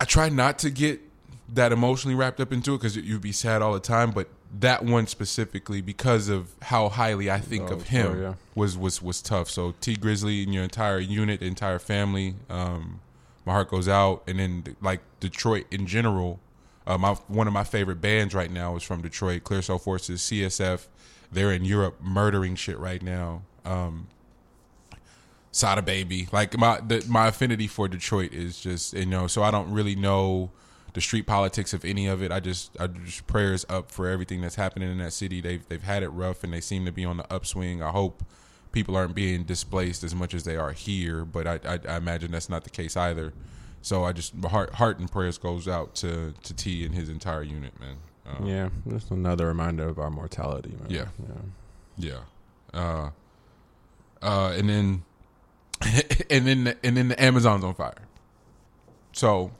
i 0.00 0.04
try 0.04 0.28
not 0.28 0.58
to 0.58 0.70
get 0.70 1.00
that 1.48 1.72
emotionally 1.72 2.14
wrapped 2.14 2.40
up 2.40 2.52
into 2.52 2.74
it 2.74 2.78
because 2.78 2.96
you'd 2.96 3.22
be 3.22 3.32
sad 3.32 3.62
all 3.62 3.72
the 3.72 3.80
time 3.80 4.10
but 4.10 4.28
that 4.60 4.84
one 4.84 5.06
specifically 5.06 5.80
because 5.80 6.28
of 6.28 6.50
how 6.62 6.88
highly 6.88 7.30
i 7.30 7.38
think 7.38 7.70
Oh, 7.70 7.74
of 7.74 7.88
him 7.88 8.12
sure, 8.12 8.22
yeah. 8.22 8.34
was 8.54 8.76
was 8.78 9.02
was 9.02 9.20
tough. 9.20 9.50
So 9.50 9.74
tee 9.80 9.96
grizzley 9.96 10.42
and 10.44 10.54
your 10.54 10.62
entire 10.64 10.98
unit 10.98 11.42
entire 11.42 11.78
family 11.78 12.34
um 12.48 13.00
my 13.44 13.52
heart 13.54 13.70
goes 13.70 13.88
out. 13.88 14.22
And 14.26 14.38
then 14.38 14.76
like 14.82 15.00
detroit 15.20 15.66
in 15.70 15.86
general 15.86 16.38
uh, 16.86 16.96
my 16.98 17.12
one 17.28 17.46
of 17.46 17.52
my 17.52 17.64
favorite 17.64 18.00
bands 18.00 18.34
right 18.34 18.50
now 18.50 18.74
is 18.76 18.82
from 18.82 19.02
detroit 19.02 19.44
clear 19.44 19.60
soul 19.62 19.78
forces 19.78 20.22
csf 20.22 20.86
they're 21.30 21.52
in 21.52 21.64
europe 21.66 21.96
murdering 22.00 22.54
shit 22.56 22.78
right 22.78 23.02
now. 23.02 23.42
Um 23.66 24.06
Sada 25.58 25.82
Baby. 25.82 26.28
Like 26.32 26.56
my 26.56 26.80
the, 26.80 27.04
my 27.08 27.26
affinity 27.28 27.66
for 27.66 27.88
Detroit 27.88 28.32
is 28.32 28.60
just 28.60 28.94
you 28.94 29.06
know, 29.06 29.26
so 29.26 29.42
I 29.42 29.50
don't 29.50 29.70
really 29.72 29.94
know 29.96 30.50
the 30.94 31.00
street 31.00 31.26
politics 31.26 31.72
of 31.74 31.84
any 31.84 32.06
of 32.06 32.22
it. 32.22 32.32
I 32.32 32.40
just 32.40 32.76
I 32.80 32.86
just 32.86 33.26
prayers 33.26 33.66
up 33.68 33.90
for 33.90 34.08
everything 34.08 34.40
that's 34.40 34.54
happening 34.54 34.90
in 34.90 34.98
that 34.98 35.12
city. 35.12 35.40
They've 35.40 35.66
they've 35.68 35.82
had 35.82 36.02
it 36.02 36.08
rough 36.08 36.44
and 36.44 36.52
they 36.52 36.60
seem 36.60 36.84
to 36.86 36.92
be 36.92 37.04
on 37.04 37.16
the 37.18 37.32
upswing. 37.32 37.82
I 37.82 37.90
hope 37.90 38.22
people 38.72 38.96
aren't 38.96 39.14
being 39.14 39.44
displaced 39.44 40.04
as 40.04 40.14
much 40.14 40.34
as 40.34 40.44
they 40.44 40.56
are 40.56 40.72
here, 40.72 41.24
but 41.24 41.46
I 41.46 41.60
I, 41.64 41.78
I 41.88 41.96
imagine 41.96 42.30
that's 42.30 42.48
not 42.48 42.64
the 42.64 42.70
case 42.70 42.96
either. 42.96 43.32
So 43.82 44.04
I 44.04 44.12
just 44.12 44.34
my 44.34 44.48
heart 44.48 44.74
heart 44.74 44.98
and 44.98 45.10
prayers 45.10 45.38
goes 45.38 45.66
out 45.68 45.94
to 45.96 46.34
to 46.42 46.54
T 46.54 46.84
and 46.84 46.94
his 46.94 47.08
entire 47.08 47.42
unit, 47.42 47.78
man. 47.80 47.96
Uh, 48.26 48.44
Yeah, 48.44 48.68
just 48.88 49.10
another 49.10 49.46
reminder 49.46 49.88
of 49.88 49.98
our 49.98 50.10
mortality, 50.10 50.74
man. 50.80 50.90
Yeah. 50.90 51.06
yeah. 51.96 52.20
Yeah. 52.74 52.80
Uh 52.80 53.10
uh 54.22 54.52
and 54.56 54.68
then 54.68 55.02
and 56.30 56.46
then 56.46 56.64
the, 56.64 56.76
and 56.82 56.96
then 56.96 57.08
the 57.08 57.22
Amazon's 57.22 57.64
on 57.64 57.74
fire. 57.74 57.94
So 59.12 59.52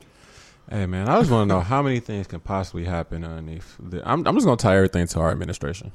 Hey 0.71 0.85
man, 0.85 1.09
I 1.09 1.19
just 1.19 1.31
want 1.31 1.49
to 1.49 1.55
know 1.55 1.61
how 1.61 1.81
many 1.81 1.99
things 1.99 2.27
can 2.27 2.41
possibly 2.41 2.85
happen 2.85 3.25
underneath. 3.25 3.77
The, 3.81 4.07
I'm 4.07 4.27
I'm 4.27 4.35
just 4.35 4.45
gonna 4.45 4.59
tie 4.59 4.77
everything 4.77 5.07
to 5.07 5.21
our 5.21 5.31
administration. 5.31 5.93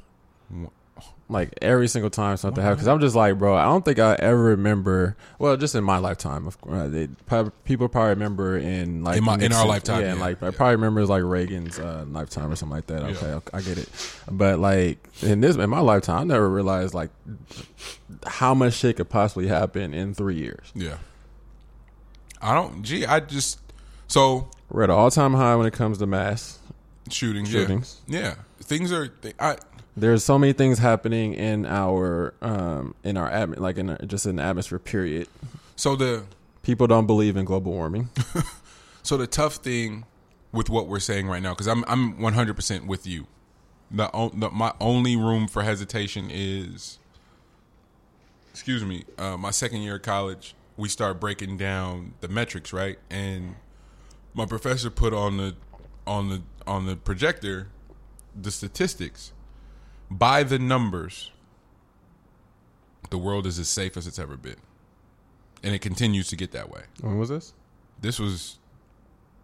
Like 1.29 1.53
every 1.61 1.87
single 1.87 2.09
time 2.11 2.35
something 2.37 2.61
happens, 2.61 2.79
because 2.81 2.87
I'm 2.89 2.99
just 2.99 3.15
like, 3.15 3.39
bro, 3.39 3.55
I 3.55 3.63
don't 3.63 3.83
think 3.83 3.97
I 3.97 4.13
ever 4.15 4.37
remember. 4.43 5.15
Well, 5.39 5.55
just 5.57 5.73
in 5.73 5.83
my 5.83 5.97
lifetime, 5.97 6.45
of 6.45 6.59
course, 6.61 6.91
they, 6.91 7.07
people 7.63 7.87
probably 7.87 8.09
remember 8.09 8.57
in 8.57 9.03
like 9.03 9.17
In 9.17 9.23
my- 9.23 9.37
in 9.39 9.51
our 9.53 9.65
lifetime, 9.65 10.01
yeah, 10.01 10.09
and 10.09 10.19
yeah, 10.19 10.25
like 10.25 10.43
I 10.43 10.51
probably 10.51 10.75
remember 10.75 11.05
like 11.05 11.23
Reagan's 11.23 11.79
uh, 11.79 12.05
lifetime 12.09 12.51
or 12.51 12.55
something 12.55 12.75
like 12.75 12.87
that. 12.87 13.01
Yeah. 13.01 13.07
Okay, 13.15 13.25
okay, 13.27 13.49
I 13.57 13.61
get 13.61 13.77
it. 13.79 13.89
But 14.29 14.59
like 14.59 14.97
in 15.21 15.39
this, 15.41 15.55
in 15.55 15.69
my 15.69 15.79
lifetime, 15.79 16.19
I 16.19 16.23
never 16.25 16.47
realized 16.49 16.93
like 16.93 17.09
how 18.27 18.53
much 18.53 18.73
shit 18.73 18.97
could 18.97 19.09
possibly 19.09 19.47
happen 19.47 19.93
in 19.93 20.13
three 20.13 20.35
years. 20.35 20.71
yeah. 20.75 20.97
I 22.41 22.53
don't 22.53 22.83
gee, 22.83 23.05
I 23.05 23.21
just 23.21 23.59
so 24.07 24.49
We're 24.69 24.83
at 24.83 24.89
an 24.89 24.95
all 24.97 25.09
time 25.09 25.33
high 25.33 25.55
when 25.55 25.65
it 25.65 25.73
comes 25.73 25.97
to 25.99 26.05
mass 26.05 26.59
shootings, 27.09 27.49
shootings. 27.49 28.01
yeah. 28.07 28.19
Yeah. 28.19 28.35
Things 28.59 28.91
are 28.91 29.09
I 29.39 29.55
There's 29.95 30.23
so 30.23 30.39
many 30.39 30.53
things 30.53 30.79
happening 30.79 31.33
in 31.33 31.65
our 31.65 32.33
um 32.41 32.95
in 33.03 33.17
our 33.17 33.29
atm- 33.29 33.59
like 33.59 33.77
in 33.77 33.91
our, 33.91 33.97
just 33.97 34.25
in 34.25 34.37
the 34.37 34.43
atmosphere. 34.43 34.79
Period. 34.79 35.27
so 35.75 35.95
the 35.95 36.25
People 36.63 36.87
don't 36.87 37.05
believe 37.05 37.35
in 37.35 37.43
global 37.43 37.73
warming. 37.73 38.09
So 39.03 39.17
the 39.17 39.27
tough 39.27 39.55
thing 39.55 40.05
with 40.53 40.69
what 40.69 40.87
we're 40.87 41.01
saying 41.01 41.27
right 41.27 41.43
now, 41.43 41.51
because 41.51 41.67
I'm 41.67 41.83
I'm 41.89 42.21
100 42.21 42.55
percent 42.55 42.87
with 42.87 43.05
you. 43.05 43.27
The, 43.91 44.09
the 44.33 44.49
my 44.49 44.71
only 44.79 45.17
room 45.17 45.49
for 45.49 45.61
hesitation 45.61 46.29
is, 46.31 46.99
excuse 48.49 48.85
me, 48.85 49.03
uh, 49.17 49.35
my 49.35 49.51
second 49.51 49.81
year 49.81 49.95
of 49.95 50.01
college. 50.03 50.55
We 50.77 50.87
start 50.87 51.19
breaking 51.19 51.57
down 51.57 52.13
the 52.21 52.29
metrics, 52.29 52.71
right? 52.71 52.97
And 53.09 53.55
my 54.33 54.45
professor 54.45 54.89
put 54.89 55.13
on 55.13 55.35
the 55.35 55.55
on 56.07 56.29
the 56.29 56.41
on 56.65 56.85
the 56.85 56.95
projector 56.95 57.67
the 58.41 58.51
statistics 58.51 59.32
by 60.17 60.43
the 60.43 60.59
numbers. 60.59 61.31
The 63.09 63.17
world 63.17 63.45
is 63.45 63.59
as 63.59 63.67
safe 63.69 63.95
as 63.97 64.07
it's 64.07 64.17
ever 64.17 64.35
been, 64.37 64.55
and 65.61 65.75
it 65.75 65.79
continues 65.79 66.27
to 66.29 66.35
get 66.35 66.51
that 66.51 66.69
way 66.71 66.83
when 67.01 67.17
was 67.19 67.29
this? 67.29 67.53
this 68.01 68.17
was 68.19 68.57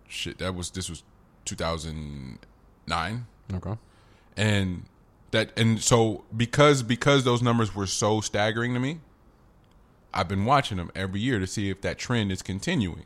shit 0.07 0.39
that 0.39 0.55
was 0.55 0.71
this 0.71 0.89
was 0.89 1.03
2009 1.45 3.25
Okay. 3.53 3.75
and 4.37 4.85
that 5.31 5.51
and 5.57 5.81
so 5.83 6.23
because 6.35 6.81
because 6.83 7.23
those 7.23 7.41
numbers 7.43 7.75
were 7.75 7.85
so 7.85 8.21
staggering 8.21 8.73
to 8.73 8.79
me 8.79 8.99
i've 10.13 10.27
been 10.27 10.45
watching 10.45 10.77
them 10.77 10.91
every 10.95 11.19
year 11.19 11.37
to 11.39 11.45
see 11.47 11.69
if 11.69 11.81
that 11.81 11.97
trend 11.99 12.31
is 12.31 12.41
continuing 12.41 13.05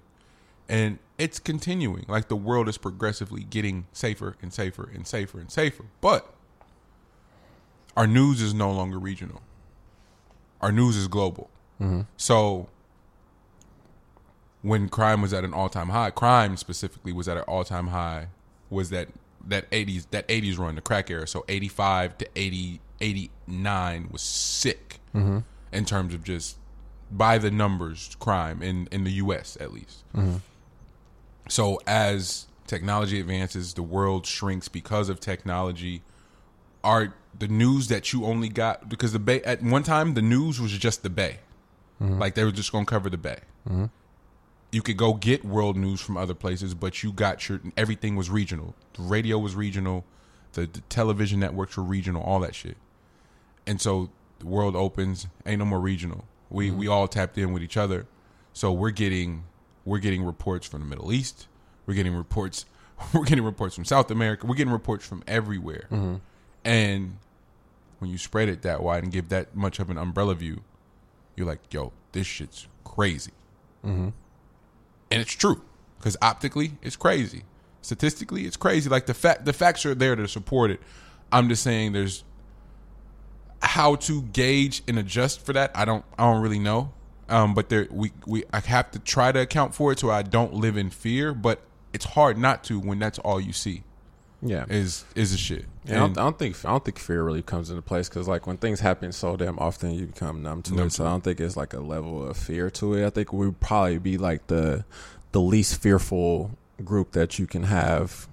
and 0.69 0.97
it's 1.17 1.39
continuing 1.39 2.05
like 2.07 2.29
the 2.29 2.35
world 2.37 2.69
is 2.69 2.77
progressively 2.77 3.43
getting 3.43 3.85
safer 3.91 4.37
and 4.41 4.53
safer 4.53 4.89
and 4.93 5.05
safer 5.07 5.39
and 5.39 5.51
safer 5.51 5.83
but 5.99 6.32
our 7.95 8.07
news 8.07 8.41
is 8.41 8.53
no 8.53 8.71
longer 8.71 8.99
regional. 8.99 9.41
Our 10.61 10.71
news 10.71 10.95
is 10.95 11.07
global. 11.07 11.49
Mm-hmm. 11.81 12.01
So 12.17 12.69
when 14.61 14.87
crime 14.89 15.21
was 15.21 15.33
at 15.33 15.43
an 15.43 15.53
all-time 15.53 15.89
high 15.89 16.09
crime 16.09 16.55
specifically 16.55 17.11
was 17.11 17.27
at 17.27 17.35
an 17.35 17.43
all-time 17.43 17.87
high 17.87 18.27
was 18.69 18.89
that 18.89 19.09
that 19.45 19.69
80s 19.71 20.07
that 20.11 20.27
80s 20.29 20.57
run 20.57 20.75
the 20.75 20.81
crack 20.81 21.11
era. 21.11 21.27
So 21.27 21.43
85 21.47 22.17
to 22.19 22.29
80 22.35 22.79
89 23.01 24.09
was 24.11 24.21
sick 24.21 24.99
mm-hmm. 25.13 25.39
in 25.73 25.85
terms 25.85 26.13
of 26.13 26.23
just 26.23 26.57
by 27.11 27.37
the 27.37 27.51
numbers 27.51 28.15
crime 28.19 28.63
in 28.63 28.87
in 28.91 29.03
the 29.03 29.11
US 29.13 29.57
at 29.59 29.73
least. 29.73 30.03
Mm-hmm. 30.15 30.37
So 31.49 31.79
as 31.85 32.47
technology 32.67 33.19
advances, 33.19 33.73
the 33.73 33.83
world 33.83 34.25
shrinks 34.25 34.69
because 34.69 35.09
of 35.09 35.19
technology. 35.19 36.01
Are 36.83 37.13
the 37.37 37.47
news 37.47 37.87
that 37.87 38.13
you 38.13 38.25
only 38.25 38.49
got 38.49 38.89
because 38.89 39.13
the 39.13 39.19
bay 39.19 39.41
at 39.41 39.61
one 39.61 39.83
time 39.83 40.13
the 40.13 40.21
news 40.21 40.59
was 40.59 40.71
just 40.71 41.03
the 41.03 41.09
bay, 41.09 41.39
mm-hmm. 42.01 42.19
like 42.19 42.35
they 42.35 42.43
were 42.43 42.51
just 42.51 42.71
gonna 42.71 42.85
cover 42.85 43.09
the 43.09 43.17
bay. 43.17 43.39
Mm-hmm. 43.67 43.85
You 44.71 44.81
could 44.81 44.97
go 44.97 45.13
get 45.13 45.45
world 45.45 45.77
news 45.77 46.01
from 46.01 46.17
other 46.17 46.33
places, 46.33 46.73
but 46.73 47.03
you 47.03 47.11
got 47.11 47.47
your 47.47 47.61
everything 47.77 48.15
was 48.15 48.29
regional. 48.29 48.75
The 48.93 49.03
radio 49.03 49.37
was 49.37 49.55
regional, 49.55 50.03
the, 50.53 50.61
the 50.61 50.81
television 50.81 51.39
networks 51.39 51.77
were 51.77 51.83
regional, 51.83 52.23
all 52.23 52.39
that 52.41 52.55
shit. 52.55 52.77
And 53.65 53.79
so 53.79 54.09
the 54.39 54.47
world 54.47 54.75
opens, 54.75 55.27
ain't 55.45 55.59
no 55.59 55.65
more 55.65 55.79
regional. 55.79 56.25
We 56.49 56.69
mm-hmm. 56.69 56.77
we 56.77 56.87
all 56.87 57.07
tapped 57.07 57.37
in 57.37 57.53
with 57.53 57.63
each 57.63 57.77
other. 57.77 58.07
So 58.53 58.71
we're 58.71 58.91
getting 58.91 59.45
we're 59.85 59.99
getting 59.99 60.23
reports 60.23 60.67
from 60.67 60.81
the 60.81 60.87
Middle 60.87 61.11
East. 61.11 61.47
We're 61.85 61.95
getting 61.95 62.15
reports 62.15 62.65
we're 63.13 63.25
getting 63.25 63.43
reports 63.43 63.75
from 63.75 63.85
South 63.85 64.11
America. 64.11 64.45
We're 64.45 64.55
getting 64.55 64.73
reports 64.73 65.05
from 65.05 65.23
everywhere. 65.27 65.87
And 66.65 67.17
when 67.99 68.09
you 68.11 68.17
spread 68.17 68.49
it 68.49 68.61
that 68.63 68.81
wide 68.81 69.03
and 69.03 69.11
give 69.11 69.29
that 69.29 69.55
much 69.55 69.79
of 69.79 69.89
an 69.89 69.97
umbrella 69.97 70.35
view, 70.35 70.61
you're 71.35 71.47
like, 71.47 71.73
yo, 71.73 71.91
this 72.11 72.27
shit's 72.27 72.67
crazy. 72.83 73.31
And 73.83 74.13
it's 75.09 75.33
true 75.33 75.61
because 75.97 76.15
optically, 76.21 76.73
it's 76.81 76.95
crazy. 76.95 77.43
Statistically, 77.81 78.45
it's 78.45 78.55
crazy. 78.57 78.89
Like 78.89 79.07
the 79.07 79.13
fact, 79.13 79.43
the 79.45 79.51
facts 79.53 79.85
are 79.85 79.93
there 79.93 80.15
to 80.15 80.27
support 80.27 80.71
it. 80.71 80.79
I'm 81.31 81.49
just 81.49 81.63
saying, 81.63 81.91
there's 81.91 82.23
how 83.61 83.95
to 83.95 84.21
gauge 84.21 84.83
and 84.87 84.97
adjust 84.99 85.45
for 85.45 85.53
that. 85.53 85.71
I 85.75 85.83
don't, 85.85 86.05
I 86.17 86.23
don't 86.31 86.41
really 86.41 86.59
know. 86.59 86.93
Um, 87.29 87.53
but 87.53 87.69
there, 87.69 87.87
we, 87.91 88.11
we, 88.25 88.43
I 88.53 88.59
have 88.59 88.91
to 88.91 88.99
try 88.99 89.31
to 89.31 89.39
account 89.41 89.73
for 89.75 89.91
it 89.91 89.99
so 89.99 90.09
I 90.09 90.21
don't 90.21 90.53
live 90.53 90.77
in 90.77 90.89
fear. 90.89 91.33
But 91.33 91.61
it's 91.93 92.05
hard 92.05 92.37
not 92.37 92.63
to 92.65 92.79
when 92.79 92.99
that's 92.99 93.19
all 93.19 93.39
you 93.41 93.53
see 93.53 93.83
Yeah. 94.41 94.65
is 94.69 95.03
is 95.15 95.33
a 95.33 95.37
shit. 95.37 95.65
Yeah, 95.85 95.95
I, 95.95 95.99
don't, 95.99 96.17
I 96.17 96.21
don't 96.23 96.39
think 96.39 96.55
I 96.65 96.69
don't 96.69 96.85
think 96.85 96.99
fear 96.99 97.23
really 97.23 97.41
comes 97.41 97.69
into 97.69 97.81
place 97.81 98.07
because 98.09 98.27
like 98.27 98.47
when 98.47 98.57
things 98.57 98.79
happen 98.79 99.11
so 99.11 99.35
damn 99.35 99.59
often, 99.59 99.91
you 99.91 100.05
become 100.07 100.41
numb 100.41 100.61
to 100.63 100.73
Numb 100.73 100.87
it. 100.87 100.89
to 100.91 100.95
So. 100.95 101.05
I 101.05 101.09
don't 101.09 101.23
think 101.23 101.39
it's 101.39 101.57
like 101.57 101.73
a 101.73 101.79
level 101.79 102.27
of 102.27 102.37
fear 102.37 102.69
to 102.71 102.93
it. 102.95 103.05
I 103.05 103.09
think 103.09 103.33
we'd 103.33 103.59
probably 103.59 103.97
be 103.99 104.17
like 104.17 104.47
the 104.47 104.85
the 105.33 105.41
least 105.41 105.81
fearful 105.81 106.51
group 106.83 107.11
that 107.13 107.37
you 107.39 107.47
can 107.47 107.63
have. 107.63 108.27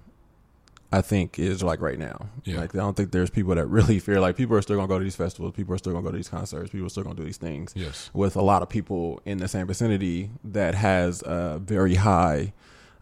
I 0.93 1.03
think 1.03 1.39
is 1.39 1.63
like 1.63 1.81
right 1.81 1.99
now. 2.01 2.27
Yeah. 2.45 2.59
Like 2.61 2.75
I 2.75 2.79
don't 2.79 2.97
think 2.97 3.13
there's 3.13 3.31
people 3.31 3.55
that 3.55 3.67
really 3.79 4.01
fear. 4.01 4.21
Like 4.21 4.37
people 4.37 4.57
are 4.57 4.63
still 4.63 4.75
gonna 4.77 4.89
go 4.89 4.99
to 4.99 5.05
these 5.05 5.15
festivals. 5.15 5.55
People 5.55 5.73
are 5.75 5.79
still 5.79 5.93
gonna 5.93 6.03
go 6.05 6.11
to 6.11 6.17
these 6.17 6.29
concerts. 6.29 6.71
People 6.71 6.87
are 6.87 6.91
still 6.91 7.05
gonna 7.05 7.15
do 7.15 7.23
these 7.25 7.37
things. 7.37 7.73
Yes. 7.77 8.11
With 8.13 8.35
a 8.37 8.43
lot 8.43 8.63
of 8.63 8.69
people 8.69 9.21
in 9.25 9.39
the 9.39 9.47
same 9.47 9.69
vicinity 9.69 10.31
that 10.43 10.75
has 10.75 11.23
a 11.23 11.61
very 11.63 11.95
high 11.95 12.53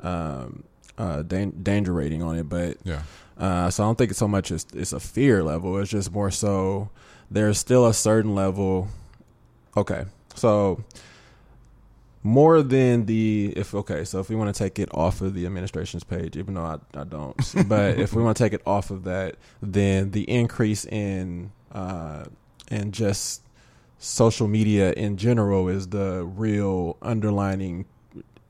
um, 0.03 0.65
uh, 0.99 1.23
dan- 1.23 1.55
danger 1.63 1.93
rating 1.95 2.23
on 2.23 2.37
it, 2.37 2.49
but 2.49 2.77
yeah, 2.85 3.03
uh, 3.39 3.71
so 3.71 3.85
I 3.85 3.87
don't 3.87 3.97
think 3.97 4.11
it's 4.11 4.19
so 4.19 4.29
much 4.29 4.51
it's, 4.51 4.67
it's 4.75 4.93
a 4.93 5.01
fear 5.01 5.43
level. 5.43 5.79
It's 5.79 5.91
just 5.91 6.13
more 6.13 6.31
so 6.31 6.91
there's 7.31 7.59
still 7.59 7.87
a 7.87 7.95
certain 7.95 8.35
level. 8.35 8.89
Okay, 9.77 10.07
so 10.35 10.83
more 12.23 12.63
than 12.63 13.07
the 13.07 13.53
if 13.57 13.75
okay, 13.75 14.05
so 14.05 14.19
if 14.19 14.29
we 14.29 14.37
want 14.37 14.55
to 14.55 14.59
take 14.59 14.79
it 14.79 14.89
off 14.93 15.21
of 15.21 15.35
the 15.35 15.47
administration's 15.47 16.05
page, 16.05 16.37
even 16.37 16.55
though 16.55 16.65
I, 16.65 16.79
I 16.95 17.05
don't, 17.05 17.37
but 17.69 17.99
if 17.99 18.13
we 18.13 18.23
want 18.23 18.37
to 18.37 18.43
take 18.43 18.53
it 18.53 18.63
off 18.67 18.91
of 18.91 19.05
that, 19.05 19.37
then 19.63 20.11
the 20.11 20.29
increase 20.29 20.85
in 20.85 21.53
uh, 21.73 22.25
in 22.71 22.93
just 22.93 23.43
social 23.99 24.49
media 24.49 24.93
in 24.93 25.17
general 25.17 25.69
is 25.69 25.89
the 25.89 26.25
real 26.25 26.97
underlining 27.03 27.85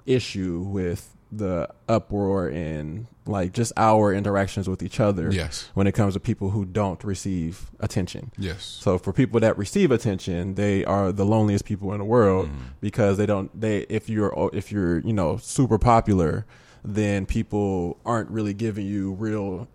issue 0.07 0.61
with 0.61 1.15
the 1.31 1.69
uproar 1.89 2.49
and 2.49 3.07
like 3.27 3.53
just 3.53 3.73
our 3.77 4.15
interactions 4.15 4.69
with 4.69 4.83
each 4.83 4.99
other 5.01 5.31
Yes. 5.31 5.69
when 5.75 5.87
it 5.87 5.93
comes 5.93 6.15
to 6.15 6.21
people 6.21 6.51
who 6.51 6.65
don't 6.65 7.05
receive 7.05 7.71
attention. 7.81 8.31
yes, 8.39 8.63
So 8.81 8.97
for 8.97 9.13
people 9.13 9.39
that 9.41 9.59
receive 9.59 9.91
attention, 9.91 10.55
they 10.55 10.85
are 10.87 11.13
the 11.13 11.27
loneliest 11.27 11.65
people 11.67 11.93
in 11.93 11.99
the 11.99 12.05
world 12.07 12.49
Mm. 12.49 12.53
because 12.81 13.19
they 13.19 13.27
don't 13.27 13.51
they 13.61 13.81
if 13.91 14.09
you're 14.09 14.33
if 14.55 14.73
you're, 14.73 15.01
you 15.01 15.13
know, 15.13 15.37
super 15.37 15.79
popular, 15.79 16.47
then 16.83 17.27
people 17.27 17.99
aren't 18.07 18.31
really 18.31 18.55
giving 18.55 18.87
you 18.87 19.13
real 19.13 19.69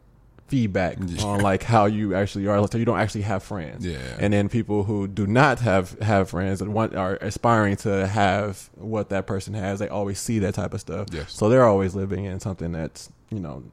feedback 0.54 0.98
Yeah. 1.06 1.24
on 1.26 1.42
like 1.42 1.64
how 1.64 1.86
you 1.86 2.14
actually 2.14 2.46
are. 2.48 2.68
So 2.68 2.78
you 2.78 2.86
don't 2.86 3.00
actually 3.00 3.24
have 3.24 3.42
friends. 3.44 3.84
Yeah. 3.86 3.98
And 4.20 4.32
then 4.34 4.50
people 4.50 4.84
who 4.84 5.08
do 5.08 5.26
not 5.26 5.60
have 5.60 5.98
have 6.00 6.30
friends 6.30 6.62
and 6.62 6.74
want 6.74 6.96
are 6.96 7.16
aspiring 7.22 7.76
to 7.78 8.06
have 8.08 8.70
what 8.76 9.10
that 9.10 9.26
person 9.26 9.54
has, 9.56 9.80
they 9.80 9.88
always 9.90 10.20
see 10.20 10.40
that 10.40 10.54
type 10.54 10.74
of 10.74 10.82
stuff. 10.82 11.08
Yes. 11.12 11.34
So 11.34 11.50
they're 11.50 11.66
always 11.66 11.96
living 11.96 12.26
in 12.26 12.40
something 12.40 12.72
that's, 12.72 13.10
you 13.32 13.40
know, 13.40 13.64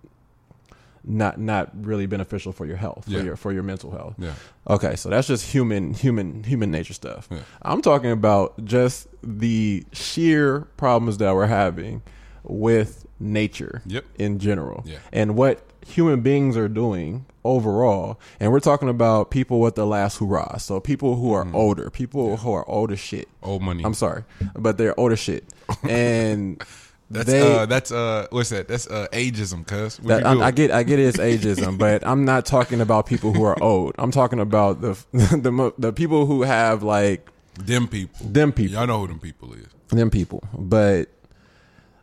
not 1.05 1.39
not 1.39 1.71
really 1.87 2.07
beneficial 2.07 2.53
for 2.53 2.67
your 2.67 2.77
health, 2.77 3.05
Yeah. 3.07 3.19
for 3.21 3.25
your 3.25 3.37
for 3.37 3.53
your 3.53 3.63
mental 3.63 3.91
health. 3.91 4.15
yeah, 4.19 4.35
Okay, 4.69 4.97
so 4.97 5.09
that's 5.09 5.27
just 5.27 5.51
human 5.53 5.95
human 5.95 6.45
human 6.45 6.71
nature 6.71 6.93
stuff. 6.95 7.27
Yeah. 7.31 7.39
I'm 7.63 7.81
talking 7.83 8.11
about 8.11 8.63
just 8.65 9.09
the 9.23 9.85
sheer 9.93 10.61
problems 10.77 11.17
that 11.19 11.35
we're 11.35 11.47
having 11.47 12.03
with 12.43 13.07
nature 13.19 13.81
Yep. 13.87 14.05
in 14.19 14.39
general 14.39 14.83
Yeah. 14.87 14.99
and 15.13 15.37
what 15.37 15.61
human 15.87 16.21
beings 16.21 16.57
are 16.57 16.69
doing 16.69 17.27
overall. 17.45 18.21
And 18.39 18.53
we're 18.53 18.61
talking 18.61 18.89
about 18.89 19.31
people 19.31 19.61
with 19.61 19.75
the 19.75 19.87
last 19.87 20.19
hurrah. 20.19 20.59
So 20.59 20.81
people 20.81 21.17
who 21.17 21.33
are 21.33 21.47
older, 21.55 21.91
people 21.91 22.37
who 22.39 22.53
are 22.53 22.69
older 22.69 22.97
shit. 22.97 23.29
old 23.43 23.63
money. 23.63 23.83
I'm 23.85 23.95
sorry, 23.95 24.25
but 24.55 24.79
they're 24.79 24.99
older 24.99 25.17
shit. 25.17 25.45
And 25.89 26.63
That's 27.11 27.27
they, 27.31 27.41
uh, 27.41 27.67
that's 27.67 27.91
uh, 27.93 28.27
what's 28.31 28.51
that? 28.51 28.69
That's 28.69 28.87
uh, 28.87 29.07
ageism, 29.13 29.67
cuz. 29.67 29.97
That, 29.99 30.25
I? 30.27 30.47
I 30.47 30.51
get, 30.53 30.71
I 30.71 30.83
get 30.85 30.99
it's 31.01 31.17
ageism, 31.19 31.77
but 31.79 32.07
I'm 32.11 32.25
not 32.25 32.47
talking 32.47 32.81
about 32.81 33.07
people 33.07 33.33
who 33.33 33.43
are 33.45 33.61
old. 33.63 33.95
I'm 33.99 34.11
talking 34.13 34.39
about 34.41 34.81
the 34.81 34.97
the 35.13 35.73
the 35.79 35.93
people 35.93 36.27
who 36.27 36.43
have 36.43 36.83
like 36.85 37.29
them 37.59 37.89
people. 37.89 38.27
them 38.29 38.53
people, 38.53 38.77
Y'all 38.79 38.87
know 38.87 39.01
who 39.01 39.09
them 39.09 39.19
people 39.19 39.53
is. 39.55 39.67
them 39.89 40.11
people. 40.11 40.43
But 40.57 41.09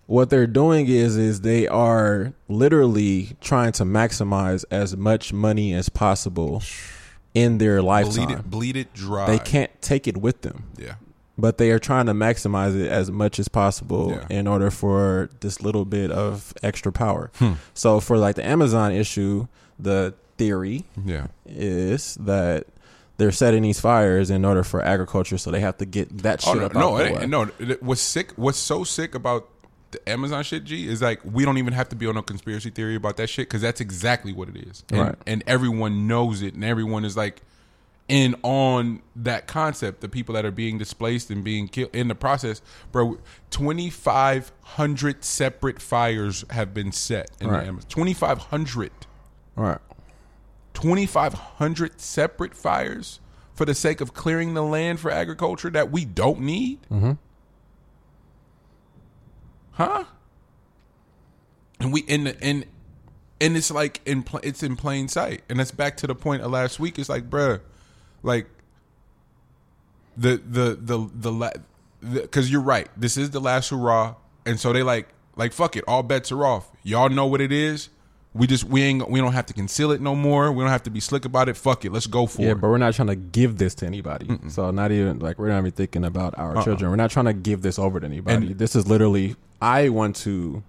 what 0.07 0.29
they're 0.29 0.47
doing 0.47 0.87
is, 0.87 1.15
is 1.17 1.41
they 1.41 1.67
are 1.67 2.33
literally 2.49 3.35
trying 3.41 3.71
to 3.73 3.83
maximize 3.83 4.65
as 4.71 4.97
much 4.97 5.31
money 5.33 5.73
as 5.73 5.89
possible 5.89 6.63
in 7.33 7.59
their 7.59 7.77
Bleed 7.81 7.87
lifetime. 7.87 8.31
it, 8.31 8.49
bleed 8.49 8.77
it 8.77 8.93
dry. 8.93 9.27
They 9.27 9.39
can't 9.39 9.69
take 9.81 10.07
it 10.07 10.17
with 10.17 10.41
them. 10.41 10.63
Yeah, 10.77 10.95
but 11.37 11.57
they 11.59 11.69
are 11.71 11.77
trying 11.79 12.07
to 12.07 12.13
maximize 12.13 12.75
it 12.79 12.87
as 12.89 13.11
much 13.11 13.37
as 13.37 13.47
possible 13.47 14.11
Yeah. 14.11 14.37
in 14.37 14.47
order 14.47 14.71
for 14.71 15.29
this 15.41 15.61
little 15.61 15.85
bit 15.85 16.09
of 16.09 16.53
extra 16.63 16.91
power. 16.91 17.29
Hmm. 17.35 17.53
So 17.75 17.99
for 17.99 18.17
like 18.17 18.35
the 18.37 18.45
Amazon 18.45 18.91
issue, 18.91 19.47
the 19.77 20.13
theory 20.37 20.85
yeah. 21.05 21.27
is 21.45 22.15
that 22.21 22.65
they're 23.17 23.31
setting 23.31 23.63
these 23.63 23.79
fires 23.79 24.29
in 24.29 24.45
order 24.45 24.63
for 24.63 24.81
agriculture, 24.81 25.37
so 25.37 25.51
they 25.51 25.59
have 25.59 25.77
to 25.77 25.85
get 25.85 26.19
that 26.19 26.43
Oh 26.47 26.53
shit 26.53 26.61
no, 26.61 26.65
up 26.67 26.73
no, 26.73 26.95
out 26.95 27.01
it 27.01 27.13
the 27.13 27.19
way. 27.19 27.25
no. 27.27 27.49
it- 27.59 27.83
What's 27.83 28.01
sick? 28.01 28.31
What's 28.35 28.57
so 28.59 28.83
sick 28.83 29.13
about 29.15 29.47
the 29.91 30.09
Amazon 30.09 30.43
shit? 30.43 30.63
G 30.65 30.87
is 30.87 31.01
like 31.01 31.19
we 31.23 31.45
don't 31.45 31.57
even 31.57 31.73
have 31.73 31.89
to 31.89 31.95
be 31.95 32.05
on 32.07 32.17
a 32.17 32.23
conspiracy 32.23 32.69
theory 32.69 32.95
about 32.95 33.17
that 33.17 33.27
shit 33.29 33.47
because 33.47 33.61
that's 33.61 33.81
exactly 33.81 34.33
what 34.33 34.49
it 34.49 34.57
is, 34.57 34.83
and, 34.89 34.99
Right. 35.01 35.15
and 35.25 35.43
everyone 35.47 36.07
knows 36.07 36.41
it, 36.41 36.53
and 36.53 36.63
everyone 36.63 37.05
is 37.05 37.15
like 37.17 37.41
in 38.07 38.35
on 38.43 39.01
that 39.17 39.47
concept. 39.47 39.99
The 40.01 40.07
people 40.09 40.33
that 40.35 40.45
are 40.45 40.51
being 40.51 40.77
displaced 40.77 41.29
and 41.29 41.43
being 41.43 41.67
killed 41.67 41.93
in 41.93 42.07
the 42.07 42.15
process, 42.15 42.61
bro. 42.91 43.17
Twenty 43.49 43.89
five 43.89 44.51
hundred 44.61 45.23
separate 45.23 45.81
fires 45.81 46.43
have 46.51 46.73
been 46.73 46.91
set 46.91 47.31
in 47.41 47.47
Right. 47.49 47.61
the 47.61 47.67
Amazon. 47.67 47.89
Twenty 47.89 48.13
five 48.13 48.37
hundred. 48.39 48.91
Right. 49.55 49.79
2,500 50.73 51.99
separate 51.99 52.53
fires 52.53 53.19
for 53.53 53.65
the 53.65 53.73
sake 53.73 53.99
of 54.01 54.13
clearing 54.13 54.53
the 54.53 54.61
land 54.61 54.99
for 54.99 55.09
agriculture 55.11 55.69
that 55.71 55.91
we 55.91 56.05
don't 56.05 56.39
need? 56.41 56.79
Mm-hmm. 56.91 57.13
Huh? 59.77 60.03
And 61.79 61.93
we 61.93 62.01
in 62.01 62.23
the 62.25 62.39
in 62.39 62.65
and 63.39 63.55
it's 63.55 63.69
like 63.69 64.01
in 64.05 64.23
pl- 64.23 64.39
it's 64.41 64.63
in 64.63 64.75
plain 64.75 65.07
sight, 65.07 65.43
and 65.49 65.59
that's 65.59 65.69
back 65.71 65.97
to 65.97 66.07
the 66.07 66.15
point 66.15 66.41
of 66.41 66.49
last 66.51 66.79
week. 66.79 66.97
It's 66.97 67.09
like, 67.09 67.29
bruh, 67.29 67.61
like 68.23 68.47
the 70.17 70.41
the 70.43 70.77
the 70.81 71.09
the 71.13 71.31
la- 71.31 71.51
because 72.01 72.51
you're 72.51 72.61
right. 72.61 72.87
This 72.97 73.17
is 73.17 73.29
the 73.29 73.39
last 73.39 73.69
hurrah, 73.69 74.15
and 74.45 74.59
so 74.59 74.73
they 74.73 74.81
like 74.81 75.09
like 75.35 75.53
fuck 75.53 75.75
it. 75.75 75.83
All 75.87 76.01
bets 76.01 76.31
are 76.31 76.43
off. 76.43 76.71
Y'all 76.83 77.09
know 77.09 77.27
what 77.27 77.41
it 77.41 77.51
is. 77.51 77.89
We 78.33 78.47
just 78.47 78.63
we 78.63 78.81
ain't 78.81 79.07
we 79.09 79.19
don't 79.19 79.33
have 79.33 79.45
to 79.47 79.53
conceal 79.53 79.91
it 79.91 80.01
no 80.01 80.15
more. 80.15 80.51
We 80.51 80.63
don't 80.63 80.71
have 80.71 80.83
to 80.83 80.89
be 80.89 80.99
slick 80.99 81.25
about 81.25 81.47
it. 81.49 81.57
Fuck 81.57 81.85
it. 81.85 81.91
Let's 81.91 82.07
go 82.07 82.25
for 82.25 82.41
Yeah, 82.41 82.47
it. 82.47 82.49
Yeah, 82.49 82.53
but 82.55 82.69
we're 82.69 82.77
not 82.79 82.93
trying 82.95 83.07
to 83.09 83.15
give 83.15 83.57
this 83.57 83.75
to 83.75 83.85
anybody. 83.85 84.27
So 84.49 84.71
not 84.71 84.91
even 84.91 85.19
like 85.19 85.37
we're 85.37 85.49
not 85.49 85.59
even 85.59 85.71
thinking 85.71 86.03
about 86.05 86.37
our 86.39 86.57
uh-uh. 86.57 86.63
children. 86.63 86.89
We're 86.89 86.97
not 86.97 87.11
trying 87.11 87.25
to 87.25 87.33
give 87.33 87.61
this 87.61 87.77
over 87.77 87.99
to 87.99 88.05
anybody. 88.05 88.35
Uh-uh. 88.35 88.49
And- 88.51 88.57
this 88.59 88.75
is 88.75 88.87
literally 88.87 89.35
I 89.61 89.89
want 89.89 90.15
to 90.17 90.63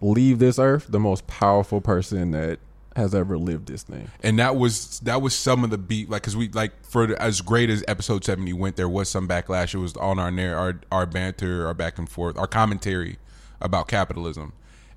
leave 0.00 0.38
this 0.38 0.58
earth 0.58 0.86
the 0.88 1.00
most 1.00 1.26
powerful 1.26 1.80
person 1.80 2.32
that 2.32 2.58
has 2.96 3.14
ever 3.14 3.36
lived 3.36 3.66
this 3.66 3.82
thing. 3.82 4.08
and 4.22 4.38
that 4.38 4.54
was 4.54 5.00
that 5.00 5.20
was 5.20 5.34
some 5.34 5.64
of 5.64 5.70
the 5.70 5.78
beat 5.78 6.08
like 6.08 6.22
because 6.22 6.36
we 6.36 6.48
like 6.50 6.72
for 6.84 7.20
as 7.20 7.40
great 7.40 7.68
as 7.68 7.82
episode 7.88 8.24
70 8.24 8.52
went 8.52 8.76
there 8.76 8.88
was 8.88 9.08
some 9.08 9.26
backlash 9.26 9.74
it 9.74 9.78
was 9.78 9.96
on 9.96 10.20
our 10.20 10.30
our 10.54 10.80
our 10.92 11.04
banter 11.06 11.66
our 11.66 11.74
back 11.74 11.98
and 11.98 12.08
forth 12.08 12.38
our 12.38 12.46
commentary 12.46 13.18
about 13.60 13.88
capitalism 13.88 14.52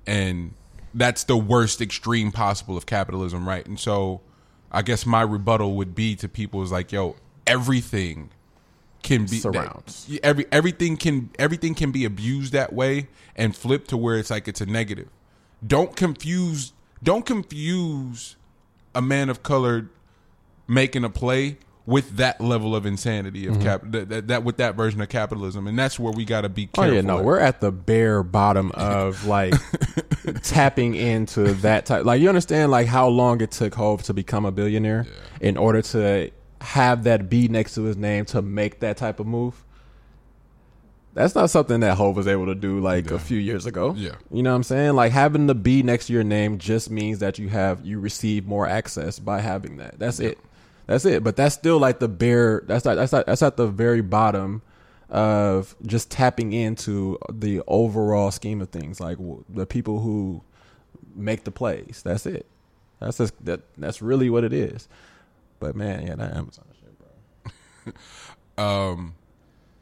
and 0.06 0.54
that's 0.94 1.24
the 1.24 1.36
worst 1.36 1.80
extreme 1.80 2.32
possible 2.32 2.76
of 2.76 2.86
capitalism, 2.86 3.46
right? 3.46 3.66
And 3.66 3.78
so, 3.78 4.20
I 4.70 4.82
guess 4.82 5.06
my 5.06 5.22
rebuttal 5.22 5.74
would 5.76 5.94
be 5.94 6.16
to 6.16 6.28
people 6.28 6.62
is 6.62 6.72
like, 6.72 6.92
yo, 6.92 7.16
everything 7.46 8.30
can 9.02 9.26
be 9.26 9.38
Surrounds. 9.38 10.06
that- 10.06 10.24
every 10.24 10.46
everything 10.52 10.96
can 10.96 11.30
everything 11.38 11.74
can 11.74 11.90
be 11.92 12.04
abused 12.04 12.52
that 12.52 12.72
way 12.72 13.08
and 13.36 13.54
flipped 13.56 13.88
to 13.90 13.96
where 13.96 14.16
it's 14.18 14.30
like 14.30 14.48
it's 14.48 14.60
a 14.60 14.66
negative. 14.66 15.08
Don't 15.66 15.94
confuse 15.96 16.72
don't 17.02 17.24
confuse 17.26 18.36
a 18.94 19.00
man 19.02 19.28
of 19.28 19.42
color 19.42 19.88
making 20.66 21.04
a 21.04 21.10
play 21.10 21.58
with 21.86 22.16
that 22.18 22.38
level 22.40 22.76
of 22.76 22.84
insanity 22.84 23.46
Mm-hmm. 23.46 23.54
of 23.56 23.62
cap 23.62 23.80
that, 23.84 24.08
that, 24.10 24.28
that 24.28 24.44
with 24.44 24.58
that 24.58 24.74
version 24.74 25.00
of 25.00 25.08
capitalism, 25.08 25.66
and 25.66 25.78
that's 25.78 25.98
where 25.98 26.12
we 26.12 26.24
got 26.24 26.42
to 26.42 26.48
be 26.50 26.68
Oh 26.76 26.84
yeah, 26.84 27.00
no, 27.00 27.22
we're 27.22 27.38
at 27.38 27.60
the 27.60 27.72
bare 27.72 28.22
bottom 28.22 28.70
of 28.72 29.24
like 29.26 29.54
tapping 30.42 30.94
into 30.94 31.54
that 31.54 31.86
type. 31.86 32.04
Like 32.04 32.20
you 32.20 32.28
understand, 32.28 32.70
like 32.70 32.86
how 32.86 33.08
long 33.08 33.40
it 33.40 33.50
took 33.50 33.74
Hove 33.74 34.02
to 34.04 34.12
become 34.14 34.44
a 34.44 34.52
billionaire 34.52 35.06
in 35.40 35.56
order 35.56 35.80
to 35.82 36.30
have 36.60 37.04
that 37.04 37.28
B 37.28 37.48
next 37.48 37.74
to 37.74 37.82
his 37.82 37.96
name 37.96 38.24
to 38.26 38.42
make 38.42 38.80
that 38.80 38.96
type 38.96 39.20
of 39.20 39.26
move. 39.26 39.64
That's 41.14 41.34
not 41.34 41.50
something 41.50 41.80
that 41.80 41.96
Hove 41.96 42.16
was 42.16 42.28
able 42.28 42.46
to 42.46 42.54
do 42.54 42.78
like 42.78 43.10
a 43.10 43.18
few 43.18 43.38
years 43.38 43.66
ago. 43.66 43.94
Yeah. 43.96 44.12
you 44.30 44.42
know 44.42 44.50
what 44.50 44.56
I'm 44.56 44.62
saying. 44.62 44.94
Like 44.94 45.10
having 45.10 45.48
the 45.48 45.54
B 45.54 45.82
next 45.82 46.06
to 46.06 46.12
your 46.12 46.22
name 46.22 46.58
just 46.58 46.90
means 46.90 47.18
that 47.18 47.38
you 47.40 47.48
have 47.48 47.84
you 47.84 47.98
receive 47.98 48.46
more 48.46 48.68
access 48.68 49.18
by 49.18 49.40
having 49.40 49.78
that. 49.78 49.98
That's 49.98 50.20
it. 50.20 50.38
That's 50.86 51.04
it. 51.04 51.24
But 51.24 51.36
that's 51.36 51.54
still 51.54 51.78
like 51.78 51.98
the 51.98 52.08
bare. 52.08 52.62
That's 52.66 52.84
not. 52.84 52.94
That's 52.94 53.12
not. 53.12 53.26
That's 53.26 53.42
at 53.42 53.56
the 53.56 53.66
very 53.66 54.00
bottom 54.00 54.62
of 55.10 55.74
just 55.84 56.10
tapping 56.10 56.52
into 56.52 57.18
the 57.30 57.62
overall 57.66 58.30
scheme 58.30 58.60
of 58.60 58.70
things. 58.70 59.00
Like 59.00 59.18
the 59.48 59.66
people 59.66 60.00
who 60.00 60.42
make 61.14 61.44
the 61.44 61.50
plays. 61.50 62.00
That's 62.04 62.26
it. 62.26 62.46
That's 63.00 63.18
just, 63.18 63.44
that. 63.44 63.60
That's 63.76 64.00
really 64.00 64.30
what 64.30 64.44
it 64.44 64.52
is. 64.52 64.88
But 65.60 65.76
man, 65.76 66.06
yeah, 66.06 66.14
that 66.14 66.36
Amazon 66.36 66.64
shit, 66.80 66.98
bro. 66.98 67.92
Um, 68.58 69.14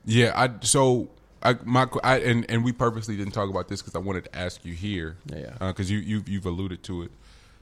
yeah, 0.04 0.32
I 0.36 0.50
so 0.64 1.08
I 1.42 1.56
my 1.64 1.88
I 2.04 2.18
and 2.18 2.48
and 2.50 2.62
we 2.62 2.72
purposely 2.72 3.16
didn't 3.16 3.32
talk 3.32 3.48
about 3.48 3.68
this 3.68 3.80
because 3.80 3.94
I 3.94 3.98
wanted 3.98 4.24
to 4.24 4.36
ask 4.36 4.64
you 4.64 4.74
here. 4.74 5.16
Yeah, 5.26 5.38
yeah. 5.38 5.56
Uh, 5.60 5.68
because 5.68 5.90
you 5.90 5.98
you 5.98 6.22
you've 6.26 6.46
alluded 6.46 6.82
to 6.84 7.02
it 7.02 7.10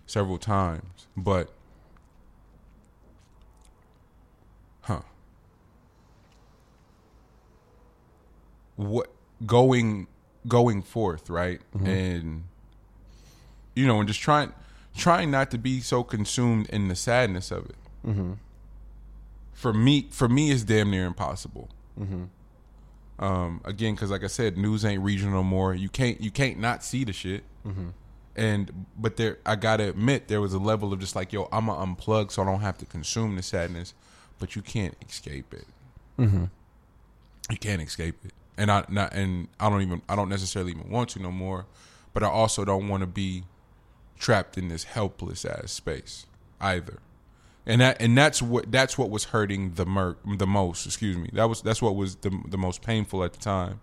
several 0.06 0.38
times, 0.38 1.06
but 1.16 1.50
huh? 4.82 5.00
What 8.76 9.10
going 9.46 10.08
going 10.46 10.82
forth 10.82 11.30
right 11.30 11.60
mm-hmm. 11.74 11.86
and 11.86 12.44
you 13.74 13.86
know 13.86 13.98
and 13.98 14.08
just 14.08 14.20
trying 14.20 14.52
trying 14.96 15.30
not 15.30 15.50
to 15.50 15.58
be 15.58 15.80
so 15.80 16.02
consumed 16.02 16.68
in 16.68 16.88
the 16.88 16.94
sadness 16.94 17.50
of 17.50 17.66
it 17.66 17.76
Mm-hmm. 18.06 18.32
for 19.52 19.72
me 19.72 20.08
for 20.10 20.28
me 20.28 20.50
it's 20.50 20.62
damn 20.64 20.90
near 20.90 21.06
impossible. 21.06 21.68
Mm-hmm. 21.98 22.24
Um 23.24 23.60
again 23.64 23.94
because 23.94 24.10
like 24.10 24.24
i 24.24 24.26
said 24.28 24.58
news 24.58 24.84
ain't 24.84 25.02
regional 25.02 25.34
no 25.34 25.42
more. 25.44 25.74
You 25.74 25.88
can't 25.88 26.20
you 26.20 26.30
can't 26.30 26.58
not 26.58 26.84
see 26.84 27.04
the 27.04 27.12
shit. 27.12 27.44
Mm-hmm. 27.66 27.88
And 28.36 28.86
but 28.98 29.16
there 29.16 29.38
i 29.46 29.54
gotta 29.56 29.88
admit 29.88 30.28
there 30.28 30.40
was 30.40 30.52
a 30.54 30.58
level 30.58 30.92
of 30.92 30.98
just 31.00 31.14
like 31.14 31.32
yo 31.32 31.48
i'm 31.52 31.66
gonna 31.66 31.94
unplug 31.94 32.32
so 32.32 32.42
i 32.42 32.44
don't 32.44 32.60
have 32.60 32.76
to 32.78 32.86
consume 32.86 33.36
the 33.36 33.42
sadness 33.42 33.94
but 34.40 34.56
you 34.56 34.62
can't 34.62 34.96
escape 35.08 35.54
it. 35.54 35.66
You 36.18 37.56
can't 37.58 37.80
escape 37.80 38.16
it. 38.24 38.32
And 38.58 38.70
i 38.70 38.84
not 38.88 39.12
and 39.14 39.48
i 39.60 39.70
don't 39.70 39.82
even 39.82 40.02
i 40.08 40.16
don't 40.16 40.28
necessarily 40.28 40.72
even 40.72 40.90
want 40.90 41.10
to 41.10 41.20
no 41.22 41.30
more 41.30 41.66
but 42.12 42.22
i 42.22 42.28
also 42.28 42.64
don't 42.64 42.88
want 42.88 43.02
to 43.02 43.06
be 43.06 43.44
trapped 44.18 44.58
in 44.58 44.68
this 44.68 44.84
helpless 44.84 45.44
ass 45.44 45.72
space 45.72 46.26
either 46.60 46.98
and 47.66 47.80
that 47.80 48.00
and 48.00 48.16
that's 48.16 48.42
what 48.42 48.70
that's 48.70 48.98
what 48.98 49.10
was 49.10 49.24
hurting 49.24 49.74
the 49.74 49.86
mer- 49.86 50.16
the 50.36 50.46
most 50.46 50.86
excuse 50.86 51.16
me. 51.16 51.30
That 51.32 51.48
was 51.48 51.62
that's 51.62 51.80
what 51.80 51.96
was 51.96 52.16
the 52.16 52.30
the 52.46 52.58
most 52.58 52.82
painful 52.82 53.24
at 53.24 53.32
the 53.32 53.38
time 53.40 53.80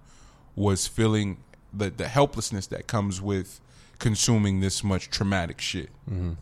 was 0.55 0.87
feeling 0.87 1.37
the 1.73 1.89
the 1.89 2.07
helplessness 2.07 2.67
that 2.67 2.87
comes 2.87 3.21
with 3.21 3.59
consuming 3.99 4.59
this 4.59 4.83
much 4.83 5.09
traumatic 5.09 5.61
shit. 5.61 5.89
Mm-hmm. 6.09 6.33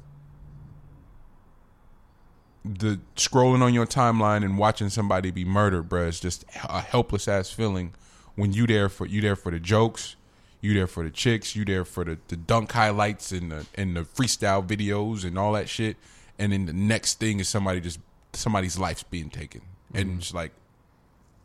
The 2.66 3.00
scrolling 3.16 3.62
on 3.62 3.74
your 3.74 3.86
timeline 3.86 4.44
and 4.44 4.58
watching 4.58 4.90
somebody 4.90 5.32
be 5.32 5.46
murdered 5.46 5.88
bruh 5.88 6.08
is 6.08 6.20
just 6.20 6.44
a 6.68 6.82
helpless 6.82 7.28
ass 7.28 7.52
feeling 7.52 7.94
when 8.36 8.52
you 8.52 8.68
there 8.68 8.90
for 8.90 9.06
you 9.06 9.22
there 9.22 9.38
for 9.38 9.52
the 9.52 9.60
jokes 9.60 10.18
you 10.62 10.74
there 10.74 10.88
for 10.88 11.04
the 11.04 11.10
chicks 11.10 11.56
you 11.56 11.64
there 11.64 11.86
for 11.86 12.04
the, 12.04 12.18
the 12.28 12.36
dunk 12.36 12.72
highlights 12.74 13.32
and 13.32 13.50
the 13.50 13.66
and 13.76 13.96
the 13.96 14.02
freestyle 14.02 14.66
videos 14.66 15.24
and 15.24 15.38
all 15.38 15.54
that 15.54 15.70
shit 15.70 15.96
and 16.40 16.54
then 16.54 16.66
the 16.66 16.74
next 16.74 17.20
thing 17.20 17.40
is 17.40 17.48
somebody 17.50 17.82
just 17.82 18.00
somebody's 18.34 18.80
life's 18.80 19.04
being 19.04 19.30
taken. 19.30 19.62
And 19.94 20.20
it's 20.20 20.34
like 20.34 20.52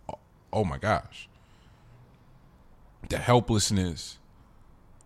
oh, 0.09 0.19
oh 0.53 0.65
my 0.65 0.79
gosh. 0.79 1.29
The 3.09 3.19
helplessness 3.19 4.19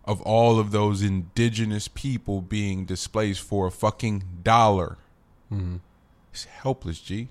of 0.05 0.21
all 0.21 0.59
of 0.59 0.71
those 0.71 1.01
indigenous 1.01 1.87
people 1.87 2.41
being 2.41 2.85
displaced 2.85 3.41
for 3.41 3.67
a 3.67 3.71
fucking 3.71 4.23
dollar. 4.43 4.97
Mm-hmm. 5.51 5.77
it's 6.31 6.45
helpless 6.45 6.99
g. 6.99 7.29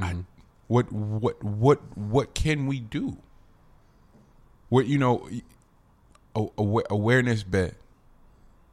I, 0.00 0.16
what 0.68 0.92
what 0.92 1.42
what 1.42 1.96
what 1.96 2.34
can 2.34 2.66
we 2.66 2.80
do? 2.80 3.18
What 4.68 4.86
you 4.86 4.98
know 4.98 5.28
a- 6.34 6.82
awareness 6.90 7.42
bet 7.42 7.74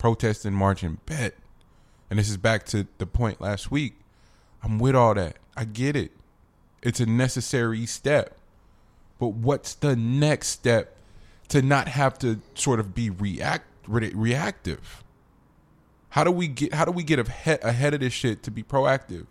protesting 0.05 0.53
marching 0.53 0.99
bet. 1.07 1.33
And 2.11 2.19
this 2.19 2.29
is 2.29 2.37
back 2.37 2.63
to 2.67 2.85
the 2.99 3.07
point 3.07 3.41
last 3.41 3.71
week. 3.71 3.95
I'm 4.61 4.77
with 4.77 4.93
all 4.93 5.15
that. 5.15 5.37
I 5.57 5.65
get 5.65 5.95
it. 5.95 6.11
It's 6.83 6.99
a 6.99 7.07
necessary 7.07 7.87
step. 7.87 8.37
But 9.17 9.29
what's 9.29 9.73
the 9.73 9.95
next 9.95 10.49
step 10.49 10.95
to 11.47 11.63
not 11.63 11.87
have 11.87 12.19
to 12.19 12.39
sort 12.53 12.79
of 12.79 12.93
be 12.93 13.09
react 13.09 13.65
re- 13.87 14.11
reactive? 14.13 15.03
How 16.09 16.23
do 16.23 16.29
we 16.29 16.49
get 16.49 16.75
how 16.75 16.85
do 16.85 16.91
we 16.91 17.01
get 17.01 17.17
ahead, 17.17 17.63
ahead 17.63 17.95
of 17.95 18.01
this 18.01 18.13
shit 18.13 18.43
to 18.43 18.51
be 18.51 18.61
proactive? 18.61 19.25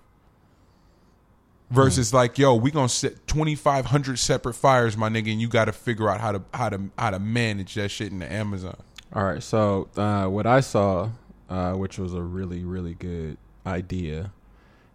Versus 1.71 2.11
hmm. 2.11 2.17
like 2.17 2.37
yo 2.37 2.57
we 2.57 2.73
gonna 2.73 2.89
set 2.89 3.29
2500 3.29 4.19
separate 4.19 4.55
fires 4.55 4.97
my 4.97 5.09
nigga 5.09 5.31
and 5.31 5.41
you 5.41 5.47
gotta 5.47 5.73
figure 5.73 6.11
out 6.11 6.21
how 6.21 6.33
to 6.33 6.43
how 6.53 6.69
to 6.69 6.91
how 6.99 7.11
to 7.11 7.21
manage 7.21 7.75
that 7.75 7.93
shit 7.93 8.11
in 8.11 8.19
the 8.19 8.33
amazon 8.33 8.77
All 9.15 9.25
right. 9.25 9.43
So 9.43 9.89
uh, 9.97 10.27
what 10.27 10.47
I 10.47 10.61
saw, 10.61 11.11
uh, 11.49 11.75
which 11.75 11.99
was 11.99 12.15
a 12.15 12.23
really 12.23 12.65
really 12.65 12.95
good 12.95 13.39
idea, 13.67 14.33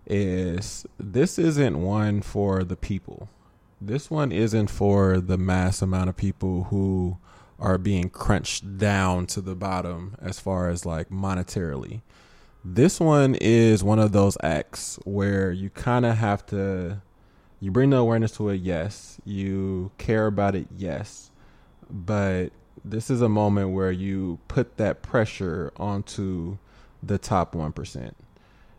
is 0.05 0.85
this 0.99 1.39
isn't 1.39 1.81
one 1.81 2.21
for 2.21 2.63
the 2.63 2.75
people. 2.75 3.29
This 3.79 4.11
one 4.11 4.31
isn't 4.33 4.67
for 4.67 5.21
the 5.21 5.37
mass 5.37 5.81
amount 5.81 6.09
of 6.09 6.17
people 6.17 6.65
who 6.65 7.17
are 7.59 7.77
being 7.77 8.09
crunched 8.09 8.77
down 8.77 9.25
to 9.27 9.41
the 9.41 9.55
bottom 9.55 10.15
as 10.21 10.39
far 10.39 10.69
as 10.69 10.85
like 10.85 11.09
monetarily. 11.09 12.01
This 12.63 12.99
one 12.99 13.35
is 13.35 13.85
one 13.85 13.99
of 13.99 14.11
those 14.11 14.37
acts 14.43 14.99
where 15.05 15.51
you 15.51 15.69
kind 15.69 16.05
of 16.05 16.17
have 16.17 16.45
to 16.47 17.01
you 17.61 17.71
bring 17.71 17.89
the 17.89 17.97
awareness 17.97 18.31
to 18.33 18.49
it, 18.49 18.61
yes. 18.61 19.19
You 19.25 19.91
care 19.97 20.27
about 20.27 20.55
it, 20.55 20.67
yes. 20.75 21.31
But 21.89 22.49
this 22.83 23.09
is 23.09 23.21
a 23.21 23.29
moment 23.29 23.71
where 23.71 23.91
you 23.91 24.39
put 24.47 24.77
that 24.77 25.01
pressure 25.01 25.71
onto 25.77 26.57
the 27.01 27.17
top 27.17 27.53
1%. 27.53 28.13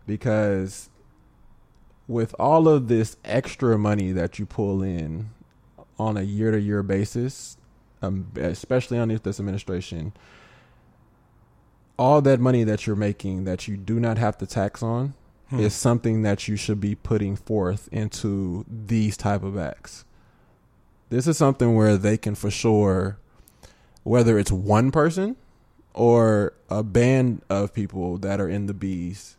Because 0.06 0.90
with 2.08 2.34
all 2.38 2.68
of 2.68 2.88
this 2.88 3.16
extra 3.24 3.78
money 3.78 4.12
that 4.12 4.38
you 4.38 4.46
pull 4.46 4.82
in 4.82 5.30
on 5.98 6.16
a 6.16 6.22
year 6.22 6.50
to 6.50 6.60
year 6.60 6.82
basis, 6.82 7.56
um, 8.02 8.30
especially 8.36 8.98
under 8.98 9.18
this 9.18 9.38
administration, 9.38 10.12
all 11.98 12.22
that 12.22 12.40
money 12.40 12.64
that 12.64 12.86
you're 12.86 12.96
making 12.96 13.44
that 13.44 13.68
you 13.68 13.76
do 13.76 14.00
not 14.00 14.16
have 14.16 14.38
to 14.38 14.46
tax 14.46 14.82
on 14.82 15.14
is 15.58 15.74
something 15.74 16.22
that 16.22 16.46
you 16.46 16.56
should 16.56 16.80
be 16.80 16.94
putting 16.94 17.34
forth 17.34 17.88
into 17.90 18.64
these 18.68 19.16
type 19.16 19.42
of 19.42 19.58
acts. 19.58 20.04
This 21.08 21.26
is 21.26 21.36
something 21.36 21.74
where 21.74 21.96
they 21.96 22.16
can 22.16 22.36
for 22.36 22.50
sure, 22.50 23.18
whether 24.02 24.38
it's 24.38 24.52
one 24.52 24.90
person 24.90 25.36
or 25.94 26.52
a 26.68 26.82
band 26.82 27.42
of 27.48 27.74
people 27.74 28.18
that 28.18 28.40
are 28.40 28.48
in 28.48 28.66
the 28.66 28.74
bees, 28.74 29.36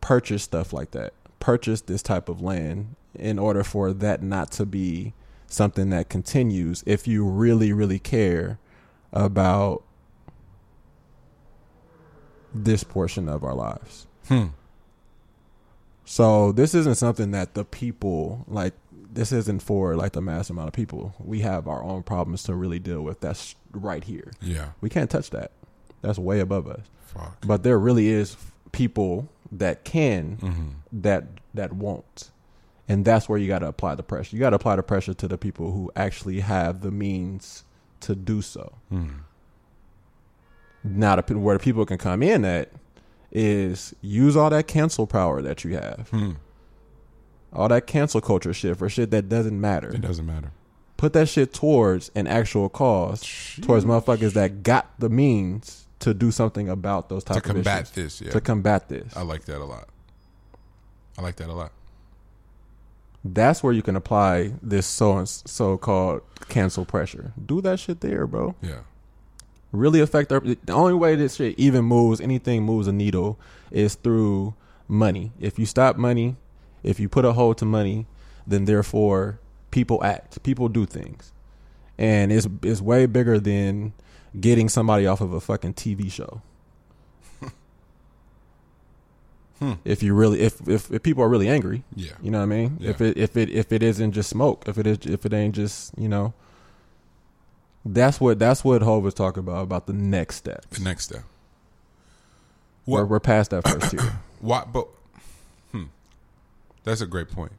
purchase 0.00 0.42
stuff 0.42 0.72
like 0.72 0.90
that. 0.92 1.12
Purchase 1.40 1.80
this 1.82 2.02
type 2.02 2.28
of 2.28 2.40
land 2.40 2.96
in 3.14 3.38
order 3.38 3.62
for 3.62 3.92
that 3.92 4.22
not 4.22 4.50
to 4.52 4.66
be 4.66 5.12
something 5.46 5.90
that 5.90 6.08
continues 6.08 6.82
if 6.86 7.06
you 7.06 7.24
really, 7.24 7.72
really 7.72 7.98
care 7.98 8.58
about 9.12 9.82
this 12.52 12.84
portion 12.84 13.28
of 13.28 13.44
our 13.44 13.54
lives. 13.54 14.06
Hmm. 14.28 14.46
So 16.04 16.52
this 16.52 16.74
isn't 16.74 16.96
something 16.96 17.30
that 17.30 17.54
the 17.54 17.64
people 17.64 18.44
like 18.46 18.74
this 19.14 19.32
isn't 19.32 19.62
for 19.62 19.96
like 19.96 20.12
the 20.12 20.20
mass 20.20 20.50
amount 20.50 20.68
of 20.68 20.74
people. 20.74 21.14
We 21.18 21.40
have 21.40 21.66
our 21.68 21.82
own 21.82 22.02
problems 22.02 22.42
to 22.44 22.54
really 22.54 22.78
deal 22.78 23.02
with. 23.02 23.20
That's 23.20 23.54
right 23.72 24.04
here. 24.04 24.32
Yeah. 24.42 24.70
We 24.80 24.90
can't 24.90 25.10
touch 25.10 25.30
that. 25.30 25.52
That's 26.02 26.18
way 26.18 26.40
above 26.40 26.66
us. 26.68 26.82
Fuck. 27.06 27.46
But 27.46 27.62
there 27.62 27.78
really 27.78 28.08
is 28.08 28.36
people 28.72 29.28
that 29.52 29.84
can 29.84 30.36
Mm-hmm. 30.38 30.68
that 31.02 31.24
that 31.54 31.72
won't. 31.72 32.30
And 32.88 33.04
that's 33.04 33.28
where 33.28 33.38
you 33.38 33.48
got 33.48 33.60
to 33.60 33.68
apply 33.68 33.94
the 33.94 34.02
pressure. 34.02 34.36
You 34.36 34.40
got 34.40 34.50
to 34.50 34.56
apply 34.56 34.76
the 34.76 34.82
pressure 34.82 35.14
to 35.14 35.26
the 35.28 35.38
people 35.38 35.72
who 35.72 35.90
actually 35.96 36.40
have 36.40 36.82
the 36.82 36.90
means 36.90 37.64
to 38.00 38.14
do 38.14 38.42
so. 38.42 38.74
Mm-hmm. 38.92 39.20
Now, 40.84 41.16
the, 41.16 41.38
where 41.38 41.56
the 41.56 41.62
people 41.64 41.86
can 41.86 41.96
come 41.98 42.22
in 42.22 42.44
at 42.44 42.70
is 43.32 43.94
use 44.02 44.36
all 44.36 44.50
that 44.50 44.66
cancel 44.68 45.06
power 45.06 45.40
that 45.40 45.64
you 45.64 45.74
have, 45.76 46.08
Hmm. 46.10 46.32
All 47.54 47.68
that 47.68 47.86
cancel 47.86 48.20
culture 48.20 48.52
shit 48.52 48.76
for 48.76 48.88
shit 48.88 49.10
that 49.10 49.28
doesn't 49.28 49.58
matter. 49.60 49.88
It 49.90 50.00
doesn't 50.00 50.26
matter. 50.26 50.50
Put 50.96 51.12
that 51.14 51.28
shit 51.28 51.52
towards 51.52 52.10
an 52.14 52.26
actual 52.26 52.68
cause, 52.68 53.22
towards 53.62 53.84
motherfuckers 53.84 54.32
that 54.34 54.62
got 54.62 54.88
the 54.98 55.08
means 55.08 55.86
to 56.00 56.14
do 56.14 56.30
something 56.30 56.68
about 56.68 57.08
those 57.08 57.24
type 57.24 57.42
To 57.42 57.50
of 57.50 57.54
combat 57.56 57.82
issues. 57.82 57.94
this, 57.94 58.20
yeah. 58.22 58.32
To 58.32 58.40
combat 58.40 58.88
this. 58.88 59.16
I 59.16 59.22
like 59.22 59.44
that 59.46 59.58
a 59.60 59.64
lot. 59.64 59.88
I 61.18 61.22
like 61.22 61.36
that 61.36 61.48
a 61.48 61.52
lot. 61.52 61.72
That's 63.24 63.62
where 63.62 63.72
you 63.72 63.82
can 63.82 63.96
apply 63.96 64.52
this 64.62 64.86
so 64.86 65.24
so 65.24 65.78
called 65.78 66.20
cancel 66.48 66.84
pressure. 66.84 67.32
Do 67.44 67.60
that 67.62 67.80
shit 67.80 68.00
there, 68.00 68.26
bro. 68.26 68.54
Yeah. 68.60 68.80
Really 69.72 70.00
affect 70.00 70.30
our. 70.30 70.40
The 70.40 70.72
only 70.72 70.94
way 70.94 71.16
this 71.16 71.36
shit 71.36 71.58
even 71.58 71.84
moves, 71.84 72.20
anything 72.20 72.62
moves 72.64 72.86
a 72.86 72.92
needle, 72.92 73.38
is 73.70 73.94
through 73.94 74.54
money. 74.86 75.32
If 75.40 75.58
you 75.58 75.64
stop 75.66 75.96
money, 75.96 76.36
if 76.84 77.00
you 77.00 77.08
put 77.08 77.24
a 77.24 77.32
hold 77.32 77.58
to 77.58 77.64
money, 77.64 78.06
then 78.46 78.64
therefore 78.66 79.40
people 79.70 80.02
act, 80.04 80.42
people 80.42 80.68
do 80.68 80.86
things, 80.86 81.32
and 81.98 82.30
it's 82.32 82.46
it's 82.62 82.80
way 82.80 83.06
bigger 83.06 83.40
than 83.40 83.92
getting 84.38 84.68
somebody 84.68 85.06
off 85.06 85.20
of 85.20 85.32
a 85.32 85.40
fucking 85.40 85.74
TV 85.74 86.10
show. 86.12 86.42
If 89.84 90.02
you 90.02 90.14
really, 90.14 90.40
if, 90.40 90.66
if 90.68 90.90
if 90.90 91.02
people 91.02 91.22
are 91.24 91.28
really 91.28 91.48
angry, 91.48 91.84
Yeah. 91.94 92.12
you 92.20 92.30
know 92.30 92.38
what 92.38 92.42
I 92.44 92.46
mean. 92.46 92.76
Yeah. 92.80 92.90
If 92.90 93.00
it 93.00 93.16
if 93.16 93.34
it 93.36 93.48
if 93.48 93.72
it 93.72 93.82
isn't 93.82 94.12
just 94.12 94.28
smoke, 94.28 94.64
if 94.68 94.76
it 94.76 94.86
is 94.86 94.98
if 95.06 95.24
it 95.24 95.32
ain't 95.32 95.54
just 95.54 95.96
you 95.96 96.08
know, 96.08 96.34
that's 97.84 98.20
what 98.20 98.38
that's 98.38 98.62
what 98.62 98.82
Hov 98.82 99.02
was 99.02 99.14
talking 99.14 99.40
about 99.40 99.62
about 99.62 99.86
the 99.86 99.94
next 99.94 100.36
step. 100.36 100.68
The 100.70 100.82
next 100.82 101.04
step. 101.04 101.22
We're, 102.84 103.06
we're 103.06 103.20
past 103.20 103.52
that 103.52 103.66
first 103.66 103.90
tier. 103.92 104.20
Why? 104.40 104.64
But 104.70 104.82
hmm, 104.82 104.90
that's 106.84 107.00
a 107.00 107.06
great 107.06 107.28
point. 107.30 107.52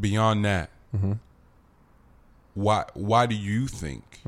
Beyond 0.00 0.44
that, 0.44 0.70
Mm-hmm. 0.96 1.12
why? 2.54 2.84
Why 2.94 3.26
do 3.26 3.34
you 3.34 3.66
think? 3.66 4.20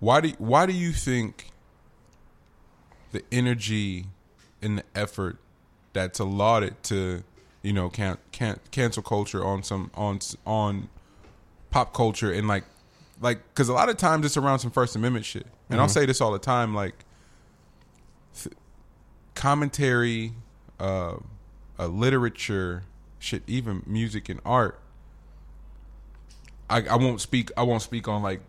Why 0.00 0.20
do 0.20 0.28
Why 0.38 0.66
do 0.66 0.72
you 0.72 0.92
think 0.92 1.50
the 3.12 3.22
energy 3.30 4.06
and 4.62 4.78
the 4.78 4.84
effort 4.94 5.38
that's 5.92 6.18
allotted 6.18 6.82
to 6.84 7.22
you 7.62 7.72
know 7.72 7.88
can 7.88 8.18
can 8.32 8.58
cancel 8.70 9.02
culture 9.02 9.44
on 9.44 9.62
some 9.62 9.90
on 9.94 10.18
on 10.46 10.88
pop 11.70 11.92
culture 11.94 12.32
and 12.32 12.48
like 12.48 12.64
like 13.20 13.38
because 13.48 13.68
a 13.68 13.72
lot 13.72 13.88
of 13.88 13.96
times 13.96 14.26
it's 14.26 14.36
around 14.36 14.58
some 14.60 14.70
First 14.70 14.96
Amendment 14.96 15.24
shit, 15.24 15.46
and 15.70 15.80
I'll 15.80 15.88
say 15.88 16.04
this 16.06 16.20
all 16.20 16.32
the 16.32 16.38
time, 16.38 16.74
like 16.74 17.04
commentary, 19.34 20.32
uh, 20.80 21.14
uh, 21.78 21.86
literature, 21.86 22.84
shit, 23.18 23.42
even 23.46 23.82
music 23.86 24.28
and 24.28 24.40
art. 24.44 24.80
I, 26.68 26.82
I 26.82 26.96
won't 26.96 27.20
speak. 27.20 27.50
I 27.56 27.62
won't 27.62 27.82
speak 27.82 28.08
on 28.08 28.22
like 28.22 28.40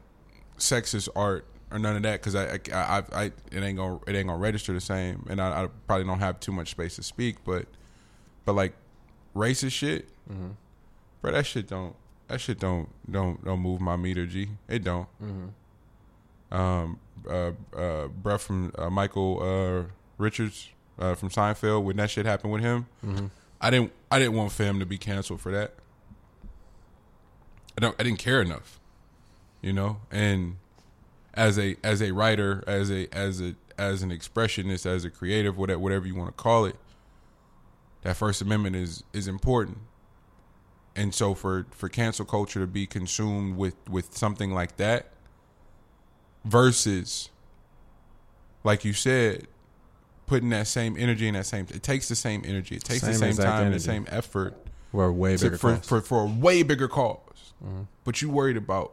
sexist 0.58 1.10
art 1.16 1.46
or 1.72 1.80
none 1.80 1.96
of 1.96 2.04
that 2.04 2.22
because 2.22 2.36
I, 2.36 2.46
I, 2.46 2.60
I, 2.74 3.04
I, 3.12 3.24
it 3.52 3.64
ain't 3.64 3.78
gonna, 3.78 4.00
it 4.08 4.16
ain't 4.16 4.28
gonna 4.28 4.40
register 4.40 4.74
the 4.74 4.82
same, 4.82 5.26
and 5.30 5.42
I, 5.42 5.64
I 5.64 5.68
probably 5.88 6.06
don't 6.06 6.20
have 6.20 6.40
too 6.40 6.52
much 6.52 6.72
space 6.72 6.96
to 6.96 7.04
speak. 7.04 7.38
But, 7.44 7.66
but 8.46 8.54
like 8.54 8.74
racist 9.36 9.74
shit, 9.74 10.08
bro, 11.22 11.32
that 11.34 11.46
shit 11.46 11.68
don't, 11.68 11.96
that 12.28 12.40
shit 12.40 12.60
don't, 12.60 12.90
don't, 13.10 13.44
don't 13.44 13.60
move 13.60 13.82
my 13.82 13.96
meter. 13.96 14.26
G, 14.26 14.50
it 14.68 14.84
don't. 14.84 15.08
Um, 16.52 17.00
uh, 17.28 17.52
uh, 17.76 18.08
bruh 18.08 18.40
from 18.40 18.72
uh, 18.78 18.90
Michael 18.90 19.42
uh, 19.42 19.92
Richards 20.18 20.70
uh, 21.00 21.16
from 21.16 21.30
Seinfeld 21.30 21.84
when 21.84 21.98
that 21.98 22.10
shit 22.10 22.26
happened 22.26 22.54
with 22.54 22.62
him. 22.62 22.86
I 23.62 23.70
didn't 23.70 23.92
I 24.12 24.20
didn't 24.20 24.34
want 24.36 24.52
fam 24.52 24.80
to 24.80 24.86
be 24.86 24.98
canceled 24.98 25.42
for 25.42 25.52
that. 25.52 25.74
I 27.78 27.82
don't 27.82 27.96
I 28.00 28.04
didn't 28.04 28.20
care 28.20 28.42
enough. 28.42 28.80
You 29.62 29.74
know? 29.74 29.98
And 30.12 30.58
as 31.34 31.58
a 31.58 31.76
as 31.84 32.02
a 32.02 32.12
writer, 32.12 32.64
as 32.68 32.92
a 32.92 33.08
as 33.14 33.42
a 33.42 33.56
as 33.78 34.04
an 34.04 34.10
expressionist, 34.12 34.86
as 34.86 35.04
a 35.04 35.10
creative, 35.10 35.58
whatever 35.58 35.80
whatever 35.80 36.08
you 36.08 36.16
want 36.16 36.36
to 36.36 36.42
call 36.42 36.66
it, 36.66 36.76
that 38.04 38.16
First 38.16 38.42
Amendment 38.42 38.76
is 38.76 39.04
is 39.14 39.28
important. 39.28 39.80
And 40.96 41.14
so 41.14 41.34
for 41.34 41.66
for 41.72 41.90
cancel 41.90 42.26
culture 42.26 42.62
to 42.62 42.68
be 42.68 42.88
consumed 42.88 43.58
with 43.58 43.76
with 43.90 44.16
something 44.16 44.54
like 44.54 44.78
that 44.78 45.12
versus 46.46 47.30
like 48.64 48.86
you 48.86 48.94
said 48.94 49.48
putting 50.28 50.50
that 50.50 50.68
same 50.68 50.98
energy 50.98 51.28
and 51.28 51.36
that 51.38 51.46
same 51.46 51.68
it 51.74 51.84
takes 51.84 52.08
the 52.10 52.16
same 52.16 52.44
energy. 52.46 52.76
It 52.76 52.84
takes 52.84 53.02
the 53.02 53.14
Same 53.14 53.34
same 53.34 53.46
time 53.46 53.66
and 53.68 53.76
the 53.76 53.80
same 53.80 54.06
effort 54.10 54.56
We're 54.92 55.12
way 55.12 55.38
to, 55.38 55.58
for, 55.58 55.76
for 55.78 56.02
for 56.02 56.22
a 56.24 56.26
way 56.26 56.64
bigger 56.64 56.88
because 56.88 57.20
Mm-hmm. 57.64 57.84
but 58.04 58.22
you 58.22 58.30
worried 58.30 58.58
about 58.58 58.92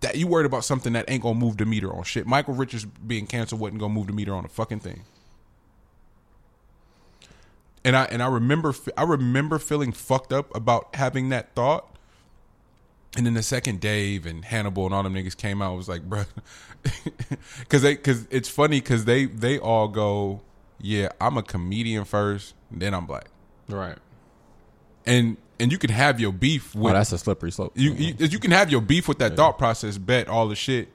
that 0.00 0.16
you 0.16 0.26
worried 0.26 0.44
about 0.46 0.62
something 0.64 0.92
that 0.92 1.10
ain't 1.10 1.22
gonna 1.22 1.38
move 1.38 1.56
the 1.56 1.64
meter 1.64 1.92
on 1.92 2.02
shit. 2.04 2.26
Michael 2.26 2.54
richards 2.54 2.84
being 2.84 3.26
canceled 3.26 3.60
wasn't 3.60 3.80
gonna 3.80 3.94
move 3.94 4.08
the 4.08 4.12
meter 4.12 4.34
on 4.34 4.44
a 4.44 4.48
fucking 4.48 4.80
thing. 4.80 5.04
And 7.84 7.96
i 7.96 8.04
and 8.04 8.22
i 8.22 8.26
remember 8.26 8.74
i 8.96 9.02
remember 9.02 9.58
feeling 9.58 9.90
fucked 9.92 10.32
up 10.32 10.54
about 10.54 10.94
having 10.94 11.30
that 11.30 11.54
thought 11.54 11.89
and 13.16 13.26
then 13.26 13.34
the 13.34 13.42
second 13.42 13.80
Dave 13.80 14.24
and 14.26 14.44
Hannibal 14.44 14.86
and 14.86 14.94
all 14.94 15.02
them 15.02 15.14
niggas 15.14 15.36
came 15.36 15.60
out, 15.62 15.74
it 15.74 15.76
was 15.76 15.88
like, 15.88 16.02
bro, 16.02 16.24
because 17.60 17.82
they, 17.82 17.94
because 17.94 18.26
it's 18.30 18.48
funny 18.48 18.80
because 18.80 19.04
they 19.04 19.24
they 19.26 19.58
all 19.58 19.88
go, 19.88 20.40
yeah, 20.80 21.08
I'm 21.20 21.36
a 21.36 21.42
comedian 21.42 22.04
first, 22.04 22.54
then 22.70 22.94
I'm 22.94 23.06
black, 23.06 23.26
right. 23.68 23.98
and 25.06 25.36
and 25.58 25.70
you 25.70 25.78
can 25.78 25.90
have 25.90 26.18
your 26.20 26.32
beef 26.32 26.74
oh, 26.76 26.80
with 26.80 26.90
Oh, 26.92 26.94
that's 26.94 27.12
a 27.12 27.18
slippery 27.18 27.50
slope. 27.52 27.72
you, 27.74 27.92
you 27.92 28.14
you 28.18 28.38
can 28.38 28.50
have 28.52 28.70
your 28.70 28.80
beef 28.80 29.08
with 29.08 29.18
that 29.18 29.36
thought 29.36 29.58
process, 29.58 29.98
bet 29.98 30.28
all 30.28 30.48
the 30.48 30.56
shit. 30.56 30.88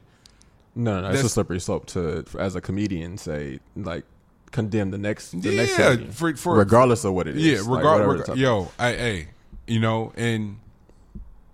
no, 0.75 1.01
no, 1.01 1.07
no. 1.07 1.13
It's 1.13 1.23
a 1.23 1.29
slippery 1.29 1.59
slope 1.59 1.85
to, 1.87 2.25
as 2.39 2.55
a 2.55 2.61
comedian, 2.61 3.17
say, 3.17 3.59
like, 3.75 4.05
condemn 4.51 4.89
the 4.91 4.97
next, 4.97 5.31
the 5.39 5.55
next 5.55 5.77
Yeah, 5.77 5.85
comedian, 5.91 6.11
for- 6.13 6.35
for- 6.35 6.55
regardless 6.57 7.03
of 7.03 7.13
what 7.13 7.27
it 7.27 7.35
is. 7.37 7.43
Yeah, 7.43 7.59
like, 7.59 7.77
regard, 7.77 8.07
whatever 8.07 8.31
reg- 8.31 8.37
yo, 8.39 8.71
I, 8.79 8.91
hey, 8.93 9.27
you 9.67 9.79
know, 9.79 10.11
and 10.15 10.57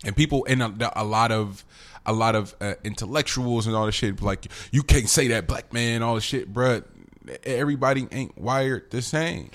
and 0.06 0.16
people 0.16 0.45
and 0.49 0.62
a, 0.62 1.02
a 1.02 1.04
lot 1.04 1.32
of 1.32 1.64
a 2.06 2.14
lot 2.14 2.36
of 2.36 2.56
uh, 2.62 2.74
intellectuals 2.84 3.68
and 3.68 3.76
all 3.76 3.86
the 3.86 3.91
shit 3.91 4.22
like 4.22 4.47
you 4.72 4.82
can't 4.84 5.08
say 5.10 5.28
that 5.28 5.47
black 5.47 5.72
man 5.74 6.02
all 6.04 6.16
the 6.16 6.22
shit, 6.22 6.52
bruh. 6.54 6.84
Everybody 7.43 8.08
ain't 8.12 8.36
wired 8.38 8.89
the 8.89 9.02
same. 9.02 9.52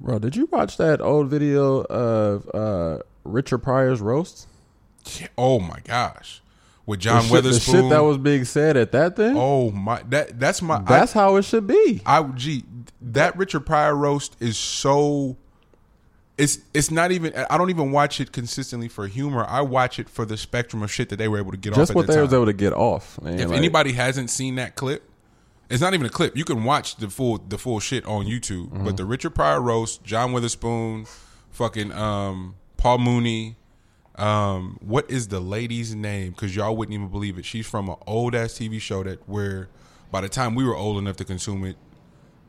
Bro, 0.00 0.20
did 0.20 0.34
you 0.34 0.46
watch 0.50 0.78
that 0.78 1.00
old 1.02 1.28
video 1.28 1.82
of 1.82 2.50
uh, 2.54 3.02
Richard 3.24 3.58
Pryor's 3.58 4.00
roast? 4.00 4.48
Yeah, 5.20 5.28
Oh 5.36 5.60
my 5.60 5.78
gosh, 5.84 6.40
with 6.86 7.00
The 7.00 7.02
John 7.04 7.22
shit, 7.24 7.32
Witherspoon. 7.32 7.74
the 7.76 7.80
shit 7.82 7.90
that 7.90 8.02
was 8.02 8.16
being 8.18 8.44
said 8.46 8.76
at 8.78 8.92
that 8.92 9.16
thing. 9.16 9.34
oh 9.36 9.70
my, 9.70 10.02
that 10.08 10.40
that's 10.40 10.62
my 10.62 10.80
That's 10.80 11.12
how 11.12 11.36
it 11.36 11.42
should 11.42 11.66
be. 11.66 12.00
I, 12.06 12.20
I 12.20 12.22
gee 12.30 12.64
that 13.02 13.36
Richard 13.36 13.60
Pryor 13.66 13.94
roast 13.94 14.36
is 14.40 14.56
so. 14.56 15.36
It's 16.38 16.58
it's 16.72 16.90
not 16.90 17.12
even. 17.12 17.32
I 17.50 17.58
don't 17.58 17.70
even 17.70 17.92
watch 17.92 18.20
it 18.20 18.32
consistently 18.32 18.88
for 18.88 19.06
humor. 19.06 19.44
I 19.46 19.60
watch 19.60 19.98
it 19.98 20.08
for 20.08 20.24
the 20.24 20.36
spectrum 20.36 20.82
of 20.82 20.90
shit 20.90 21.10
that 21.10 21.16
they 21.16 21.28
were 21.28 21.38
able 21.38 21.50
to 21.52 21.58
get 21.58 21.74
Just 21.74 21.90
off. 21.90 21.94
what 21.94 22.06
the 22.06 22.12
they 22.12 22.16
time. 22.16 22.24
was 22.24 22.32
able 22.34 22.46
to 22.46 22.52
get 22.54 22.72
off. 22.72 23.20
Man. 23.20 23.38
if 23.38 23.48
Like, 23.48 23.58
anybody 23.58 23.92
hasn't 23.92 24.30
seen 24.30 24.54
that 24.54 24.74
clip, 24.74 25.08
it's 25.68 25.82
not 25.82 25.92
even 25.92 26.06
a 26.06 26.10
clip. 26.10 26.34
You 26.36 26.44
can 26.44 26.64
watch 26.64 26.96
the 26.96 27.08
full 27.10 27.38
the 27.38 27.58
full 27.58 27.80
shit 27.80 28.04
on 28.06 28.24
YouTube. 28.24 28.68
Mm-hmm. 28.70 28.84
But 28.84 28.96
the 28.96 29.04
Richard 29.04 29.30
Pryor 29.34 29.60
roast, 29.60 30.04
John 30.04 30.32
Witherspoon, 30.32 31.06
fucking 31.50 31.92
um, 31.92 32.54
Paul 32.78 32.98
Mooney. 32.98 33.56
Um, 34.16 34.78
what 34.82 35.10
is 35.10 35.28
the 35.28 35.40
lady's 35.40 35.94
name? 35.94 36.30
Because 36.32 36.54
y'all 36.56 36.76
wouldn't 36.76 36.94
even 36.94 37.08
believe 37.08 37.38
it. 37.38 37.44
She's 37.44 37.66
from 37.66 37.88
an 37.88 37.96
old 38.06 38.34
ass 38.34 38.52
TV 38.54 38.80
show 38.80 39.02
that 39.02 39.26
where 39.28 39.68
by 40.10 40.20
the 40.20 40.28
time 40.28 40.54
we 40.54 40.64
were 40.64 40.76
old 40.76 40.98
enough 40.98 41.16
to 41.16 41.24
consume 41.24 41.64
it, 41.64 41.76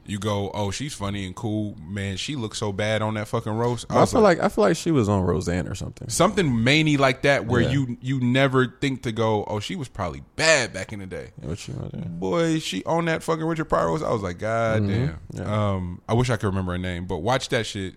you 0.06 0.20
go, 0.20 0.52
oh, 0.54 0.70
she's 0.70 0.94
funny 0.94 1.26
and 1.26 1.34
cool. 1.36 1.76
Man, 1.80 2.18
she 2.18 2.36
looks 2.36 2.58
so 2.58 2.72
bad 2.74 3.02
on 3.02 3.14
that 3.14 3.28
fucking 3.28 3.54
roast. 3.54 3.86
I 3.90 4.02
was 4.02 4.12
feel 4.12 4.22
like 4.22 4.40
I 4.40 4.50
feel 4.50 4.66
like 4.66 4.76
she 4.76 4.92
was 4.92 5.08
on 5.08 5.22
Roseanne 5.24 5.68
or 5.68 5.76
something. 5.76 6.10
something 6.10 6.64
many 6.64 6.98
like 6.98 7.22
that 7.22 7.46
where 7.46 7.62
Yeah. 7.62 7.70
you 7.72 7.98
you 8.02 8.20
never 8.20 8.68
think 8.82 9.04
to 9.04 9.12
go, 9.12 9.46
oh, 9.46 9.60
she 9.60 9.76
was 9.76 9.88
probably 9.88 10.22
bad 10.36 10.74
back 10.74 10.92
in 10.92 11.00
the 11.00 11.06
day 11.06 11.30
What 11.42 11.58
she 11.60 11.72
was 11.72 11.92
boy, 11.94 12.60
she 12.60 12.84
on 12.84 13.06
that 13.06 13.24
fucking 13.24 13.46
Richard 13.46 13.66
Pryor. 13.66 13.92
was- 13.92 14.04
I 14.04 14.12
was 14.12 14.22
like, 14.22 14.40
God 14.40 14.82
Mm-hmm. 14.84 15.38
damn. 15.38 15.48
Um, 15.50 16.02
I 16.10 16.14
wish 16.14 16.30
I 16.30 16.36
could 16.38 16.48
remember 16.48 16.74
her 16.74 16.78
name, 16.78 17.06
but 17.06 17.20
watch 17.20 17.50
that 17.50 17.66
shit. 17.66 17.96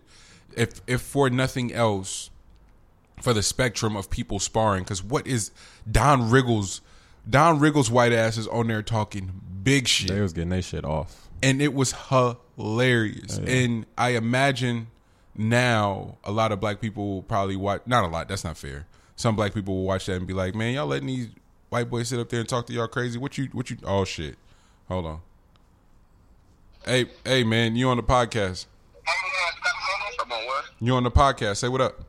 if 0.56 0.80
if 0.86 1.00
for 1.02 1.28
nothing 1.28 1.72
else, 1.72 2.30
for 3.20 3.32
the 3.32 3.42
spectrum 3.42 3.96
of 3.96 4.10
people 4.10 4.38
sparring. 4.38 4.84
Because 4.84 5.02
what 5.02 5.26
is 5.26 5.50
Don 5.90 6.30
Rickles? 6.30 6.80
Don 7.28 7.58
Rickles' 7.58 7.90
white 7.90 8.12
ass 8.12 8.36
is 8.36 8.46
on 8.46 8.68
there 8.68 8.82
talking 8.82 9.32
big 9.64 9.88
shit 9.88 10.08
They 10.10 10.20
was 10.20 10.32
getting 10.32 10.50
their 10.50 10.62
shit 10.62 10.84
off. 10.84 11.25
And 11.42 11.60
it 11.62 11.74
was 11.74 11.94
hilarious. 12.56 13.38
Oh, 13.40 13.46
and 13.46 13.86
I 13.96 14.10
imagine 14.10 14.88
now 15.34 16.16
a 16.24 16.32
lot 16.32 16.52
of 16.52 16.60
black 16.60 16.80
people 16.80 17.14
will 17.14 17.22
probably 17.22 17.56
watch. 17.56 17.82
Not 17.86 18.04
a 18.04 18.08
lot. 18.08 18.28
That's 18.28 18.44
not 18.44 18.56
fair. 18.56 18.86
Some 19.16 19.36
black 19.36 19.54
people 19.54 19.74
will 19.74 19.84
watch 19.84 20.06
that 20.06 20.16
and 20.16 20.26
be 20.26 20.34
like, 20.34 20.54
"Man, 20.54 20.74
y'all 20.74 20.86
letting 20.86 21.08
these 21.08 21.28
white 21.68 21.90
boys 21.90 22.08
sit 22.08 22.18
up 22.18 22.28
there 22.28 22.40
and 22.40 22.48
talk 22.48 22.66
to 22.66 22.72
y'all 22.72 22.88
crazy? 22.88 23.18
What 23.18 23.38
you? 23.38 23.48
What 23.52 23.70
you? 23.70 23.76
Oh 23.84 24.04
shit! 24.04 24.36
Hold 24.88 25.06
on. 25.06 25.20
Hey, 26.84 27.06
hey, 27.24 27.42
man, 27.42 27.74
you 27.74 27.88
on 27.88 27.96
the 27.96 28.02
podcast? 28.02 28.66
I'm 30.20 30.30
on 30.30 30.46
what? 30.46 30.64
You 30.80 30.94
on 30.94 31.02
the 31.02 31.10
podcast? 31.10 31.56
Say 31.56 31.68
what 31.68 31.80
up. 31.80 32.00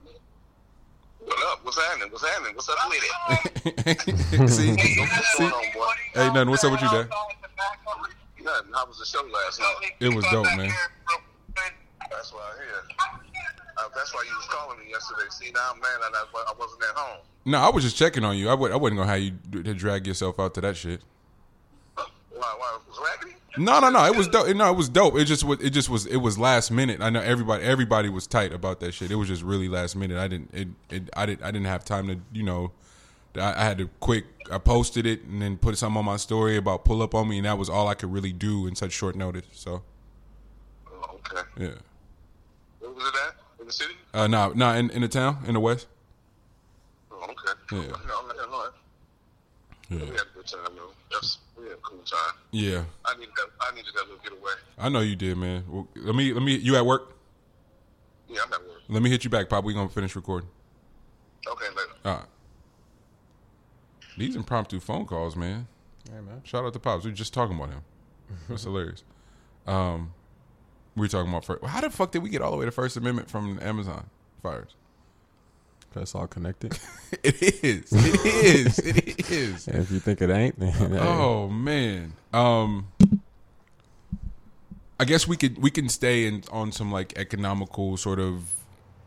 What 1.19 1.37
up? 1.51 1.65
What's 1.65 1.79
happening? 1.81 2.11
What's 2.11 2.27
happening? 2.27 2.55
What's 2.55 2.69
up 2.69 2.77
with 2.87 3.97
it? 4.37 4.49
see, 4.49 4.69
What's 4.99 5.39
going 5.39 5.51
hey, 6.13 6.27
nothing. 6.27 6.49
What's 6.49 6.63
up 6.63 6.71
with 6.71 6.81
you, 6.81 6.89
Dad? 6.89 7.09
Nothing. 8.47 8.71
How 8.73 8.85
was 8.85 8.97
the 8.97 9.05
show 9.05 9.21
last 9.27 9.59
night? 9.59 9.91
It 9.99 10.15
was 10.15 10.23
dope, 10.31 10.45
man. 10.55 10.71
That's 12.09 12.31
why 12.31 12.39
I 12.39 12.63
hear. 12.63 12.81
Uh, 13.77 13.89
that's 13.93 14.13
why 14.13 14.23
you 14.25 14.35
was 14.37 14.47
calling 14.47 14.79
me 14.79 14.85
yesterday. 14.89 15.27
See 15.29 15.51
now, 15.53 15.73
man, 15.73 15.83
I, 16.01 16.23
I 16.33 16.53
wasn't 16.57 16.81
at 16.83 16.95
home. 16.95 17.19
No, 17.43 17.59
I 17.59 17.69
was 17.69 17.83
just 17.83 17.97
checking 17.97 18.23
on 18.23 18.37
you. 18.37 18.47
I 18.49 18.53
would. 18.53 18.71
I 18.71 18.77
wasn't 18.77 18.99
gonna 18.99 19.11
have 19.11 19.19
you 19.19 19.31
d- 19.31 19.63
to 19.63 19.73
drag 19.73 20.07
yourself 20.07 20.39
out 20.39 20.53
to 20.53 20.61
that 20.61 20.77
shit. 20.77 21.01
Why? 21.95 22.05
Why 22.31 22.77
was 22.87 22.97
raggedy? 23.05 23.35
No, 23.57 23.81
no, 23.81 23.89
no. 23.89 24.05
It 24.05 24.15
was 24.15 24.29
dope. 24.29 24.55
No, 24.55 24.71
it 24.71 24.77
was 24.77 24.87
dope. 24.87 25.17
It 25.17 25.25
just 25.25 25.43
was. 25.43 25.61
It 25.61 25.71
just 25.71 25.89
was. 25.89 26.05
It 26.05 26.17
was 26.17 26.39
last 26.39 26.71
minute. 26.71 27.01
I 27.01 27.09
know 27.09 27.21
everybody. 27.21 27.65
Everybody 27.65 28.07
was 28.07 28.27
tight 28.27 28.53
about 28.53 28.79
that 28.79 28.93
shit. 28.93 29.11
It 29.11 29.15
was 29.15 29.27
just 29.27 29.43
really 29.43 29.67
last 29.67 29.97
minute. 29.97 30.17
I 30.17 30.29
didn't. 30.29 30.53
It. 30.53 30.67
it 30.89 31.09
I 31.17 31.25
didn't. 31.25 31.43
I 31.43 31.51
didn't 31.51 31.67
have 31.67 31.83
time 31.83 32.07
to. 32.07 32.19
You 32.31 32.43
know. 32.43 32.71
I, 33.35 33.53
I 33.61 33.63
had 33.63 33.77
to 33.79 33.87
quick. 33.99 34.25
I 34.51 34.57
posted 34.57 35.05
it 35.05 35.23
and 35.23 35.41
then 35.41 35.57
put 35.57 35.77
something 35.77 35.97
on 35.97 36.05
my 36.05 36.15
story 36.17 36.55
about 36.57 36.85
pull 36.85 37.01
up 37.01 37.13
on 37.13 37.27
me, 37.27 37.37
and 37.37 37.45
that 37.45 37.57
was 37.57 37.69
all 37.69 37.87
I 37.87 37.95
could 37.95 38.11
really 38.13 38.31
do 38.31 38.65
in 38.67 38.75
such 38.75 38.91
short 38.93 39.15
notice. 39.15 39.45
So 39.51 39.83
Oh, 40.89 41.15
okay. 41.15 41.41
yeah. 41.57 41.67
Where 42.79 42.91
was 42.91 43.03
it 43.07 43.13
at? 43.27 43.35
In 43.59 43.67
the 43.67 43.73
city? 43.73 43.93
Uh, 44.13 44.27
no, 44.27 44.51
no, 44.53 44.73
in, 44.73 44.89
in 44.91 45.01
the 45.01 45.07
town, 45.09 45.39
in 45.47 45.53
the 45.53 45.59
west. 45.59 45.87
Oh, 47.11 47.21
okay. 47.23 47.59
Yeah. 47.75 47.91
No. 48.07 48.69
We 49.89 49.97
Yeah. 49.97 50.05
had 50.05 50.13
a 50.15 50.25
good 50.35 50.47
time, 50.47 50.59
though. 50.75 50.91
That's 51.11 51.37
we 51.57 51.63
had 51.63 51.73
a 51.73 51.75
cool 51.77 51.99
time. 51.99 52.33
Yeah. 52.51 52.83
I 53.05 53.15
needed 53.15 53.33
that. 53.35 53.47
I 53.61 53.75
needed 53.75 53.93
that 53.95 54.03
little 54.07 54.17
getaway. 54.23 54.51
I 54.77 54.89
know 54.89 54.99
you 54.99 55.15
did, 55.15 55.37
man. 55.37 55.63
Well, 55.67 55.87
let 55.95 56.13
me. 56.15 56.33
Let 56.33 56.43
me. 56.43 56.55
You 56.55 56.75
at 56.75 56.85
work? 56.85 57.15
Yeah, 58.29 58.41
I'm 58.45 58.51
at 58.53 58.59
work. 58.61 58.81
Let 58.89 59.01
me 59.01 59.09
hit 59.09 59.23
you 59.23 59.29
back, 59.29 59.47
Pop. 59.49 59.63
We 59.63 59.73
gonna 59.73 59.87
finish 59.89 60.15
recording. 60.15 60.49
Okay, 61.47 61.65
later. 61.69 61.91
All 62.05 62.13
right. 62.15 62.25
These 64.17 64.35
impromptu 64.35 64.79
phone 64.79 65.05
calls, 65.05 65.35
man. 65.35 65.67
Hey 66.09 66.21
man. 66.21 66.41
Shout 66.43 66.65
out 66.65 66.73
to 66.73 66.79
Pops. 66.79 67.03
We 67.05 67.11
were 67.11 67.15
just 67.15 67.33
talking 67.33 67.55
about 67.55 67.69
him. 67.69 67.81
That's 68.49 68.63
hilarious. 68.63 69.03
Um, 69.65 70.13
we 70.95 71.01
were 71.01 71.07
talking 71.07 71.29
about 71.29 71.45
first. 71.45 71.63
How 71.65 71.81
the 71.81 71.89
fuck 71.89 72.11
did 72.11 72.23
we 72.23 72.29
get 72.29 72.41
all 72.41 72.51
the 72.51 72.57
way 72.57 72.65
to 72.65 72.71
First 72.71 72.97
Amendment 72.97 73.29
from 73.29 73.59
Amazon 73.61 74.09
fires? 74.41 74.75
That's 75.93 76.13
all 76.15 76.27
connected. 76.27 76.77
It 77.23 77.41
is. 77.63 77.93
It 77.93 78.25
is. 78.25 78.79
It 78.79 79.31
is. 79.31 79.67
If 79.69 79.91
you 79.91 79.99
think 79.99 80.21
it 80.21 80.29
ain't, 80.29 80.59
then 80.59 80.71
hey. 80.73 80.97
Oh 80.99 81.47
man. 81.47 82.13
Um, 82.33 82.89
I 84.99 85.05
guess 85.05 85.25
we 85.25 85.37
could 85.37 85.61
we 85.61 85.71
can 85.71 85.87
stay 85.87 86.25
in 86.25 86.43
on 86.51 86.73
some 86.73 86.91
like 86.91 87.17
economical 87.17 87.95
sort 87.95 88.19
of 88.19 88.53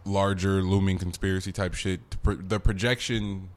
larger 0.07 0.63
looming 0.63 0.99
conspiracy 0.99 1.53
type 1.53 1.75
shit. 1.75 2.01
The 2.25 2.59
projection, 2.59 3.51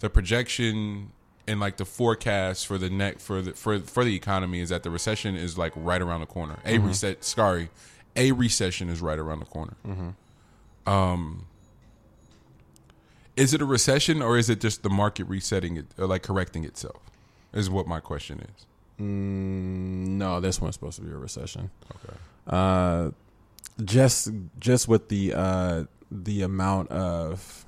the 0.00 0.10
projection, 0.10 1.12
and 1.46 1.60
like 1.60 1.76
the 1.76 1.84
forecast 1.84 2.66
for 2.66 2.78
the 2.78 2.90
neck 2.90 3.18
for 3.20 3.42
the 3.42 3.52
for 3.52 3.78
for 3.80 4.04
the 4.04 4.14
economy 4.14 4.60
is 4.60 4.68
that 4.70 4.82
the 4.82 4.90
recession 4.90 5.36
is 5.36 5.56
like 5.58 5.72
right 5.76 6.00
around 6.02 6.20
the 6.20 6.26
corner. 6.26 6.58
A 6.64 6.78
reset. 6.78 7.24
Sorry, 7.24 7.70
a 8.16 8.32
recession 8.32 8.88
is 8.88 9.00
right 9.00 9.18
around 9.18 9.40
the 9.40 9.46
corner. 9.46 9.76
Um. 10.86 11.46
Is 13.36 13.52
it 13.52 13.60
a 13.60 13.64
recession 13.64 14.22
or 14.22 14.38
is 14.38 14.48
it 14.48 14.60
just 14.60 14.84
the 14.84 14.90
market 14.90 15.24
resetting 15.24 15.76
it, 15.76 15.86
or 15.98 16.06
like 16.06 16.22
correcting 16.22 16.62
itself? 16.64 17.02
Is 17.52 17.68
what 17.68 17.88
my 17.88 17.98
question 17.98 18.38
is. 18.38 18.66
Mm, 19.00 20.10
no, 20.18 20.40
this 20.40 20.60
one's 20.60 20.76
supposed 20.76 20.96
to 20.96 21.02
be 21.02 21.10
a 21.10 21.16
recession. 21.16 21.70
Okay. 21.96 22.16
Uh, 22.46 23.10
just 23.84 24.30
just 24.60 24.86
with 24.86 25.08
the 25.08 25.34
uh, 25.34 25.84
the 26.12 26.42
amount 26.42 26.90
of 26.90 27.66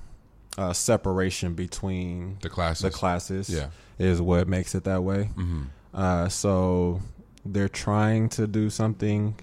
uh, 0.57 0.73
separation 0.73 1.53
between 1.53 2.37
The 2.41 2.49
classes. 2.49 2.81
the 2.83 2.89
classes, 2.91 3.49
Yeah. 3.49 3.67
is 3.99 4.21
what 4.21 4.47
makes 4.47 4.73
it 4.75 4.83
that 4.85 5.03
way. 5.03 5.29
Mm-hmm. 5.35 5.63
Uh, 5.93 6.29
so 6.29 7.01
they're 7.45 7.69
trying 7.69 8.29
to 8.29 8.47
do 8.47 8.69
something. 8.69 9.35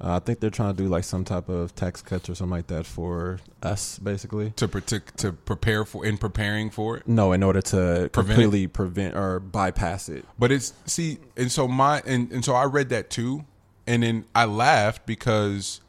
Uh, 0.00 0.16
I 0.16 0.18
think 0.20 0.38
they're 0.38 0.50
trying 0.50 0.76
to 0.76 0.80
do 0.82 0.88
like 0.88 1.02
some 1.02 1.24
type 1.24 1.48
of 1.48 1.74
tax 1.74 2.02
cuts 2.02 2.28
or 2.30 2.34
something 2.36 2.52
like 2.52 2.68
that 2.68 2.86
for 2.86 3.40
us, 3.64 3.98
basically. 3.98 4.50
To, 4.52 4.68
pre- 4.68 4.82
to 4.82 5.00
to 5.16 5.32
prepare 5.32 5.84
for 5.84 6.04
in 6.06 6.18
preparing 6.18 6.70
for 6.70 6.98
it. 6.98 7.08
No, 7.08 7.32
in 7.32 7.42
order 7.42 7.60
to 7.62 7.76
Prevent 7.76 8.04
it? 8.04 8.12
completely 8.12 8.66
prevent 8.68 9.16
or 9.16 9.40
bypass 9.40 10.08
it. 10.08 10.24
But 10.38 10.52
it's 10.52 10.72
see, 10.86 11.18
and 11.36 11.50
so 11.50 11.66
my 11.66 12.00
and, 12.06 12.30
and 12.30 12.44
so 12.44 12.54
I 12.54 12.64
read 12.66 12.90
that 12.90 13.10
too, 13.10 13.44
and 13.88 14.04
then 14.04 14.24
I 14.36 14.44
laughed 14.44 15.04
because 15.04 15.80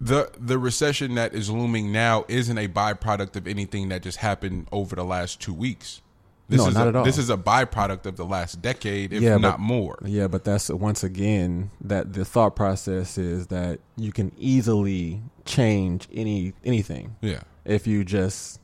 the 0.00 0.30
the 0.38 0.58
recession 0.58 1.14
that 1.16 1.34
is 1.34 1.50
looming 1.50 1.92
now 1.92 2.24
isn't 2.28 2.56
a 2.56 2.68
byproduct 2.68 3.36
of 3.36 3.46
anything 3.46 3.88
that 3.90 4.02
just 4.02 4.18
happened 4.18 4.66
over 4.72 4.96
the 4.96 5.04
last 5.04 5.40
two 5.40 5.52
weeks. 5.54 6.00
This 6.48 6.58
No, 6.58 6.66
is 6.68 6.74
not 6.74 6.86
a, 6.86 6.88
at 6.88 6.96
all. 6.96 7.04
This 7.04 7.18
is 7.18 7.30
a 7.30 7.36
byproduct 7.36 8.06
of 8.06 8.16
the 8.16 8.24
last 8.24 8.60
decade, 8.60 9.12
if 9.12 9.22
Yeah, 9.22 9.34
but- 9.34 9.42
not 9.42 9.60
more. 9.60 9.98
Yeah, 10.04 10.26
but 10.26 10.42
that's 10.42 10.68
once 10.68 11.04
again 11.04 11.70
that 11.80 12.12
the 12.14 12.24
thought 12.24 12.56
process 12.56 13.16
is 13.18 13.46
that 13.48 13.78
you 13.96 14.10
can 14.10 14.32
easily 14.36 15.22
change 15.44 16.08
any 16.12 16.54
anything 16.64 17.14
Yeah. 17.20 17.42
if 17.64 17.86
you 17.86 18.02
just 18.04 18.58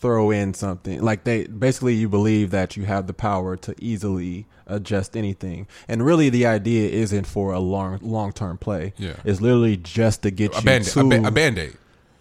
throw 0.00 0.30
in 0.30 0.54
something 0.54 1.00
like 1.02 1.24
they 1.24 1.46
basically 1.46 1.94
you 1.94 2.08
believe 2.08 2.50
that 2.50 2.76
you 2.76 2.84
have 2.84 3.06
the 3.06 3.12
power 3.14 3.56
to 3.56 3.74
easily 3.80 4.46
adjust 4.66 5.16
anything 5.16 5.66
and 5.88 6.04
really 6.04 6.28
the 6.30 6.46
idea 6.46 6.88
isn't 6.90 7.26
for 7.26 7.52
a 7.52 7.58
long 7.58 7.98
long 8.02 8.32
term 8.32 8.56
play 8.58 8.92
Yeah. 8.96 9.14
it's 9.24 9.40
literally 9.40 9.76
just 9.76 10.22
to 10.22 10.30
get 10.30 10.54
A 10.54 10.58
you 10.58 10.64
band 10.64 10.84
to 10.84 11.00
a, 11.00 11.04
ba- 11.04 11.26
a 11.26 11.30
band-aid. 11.30 11.76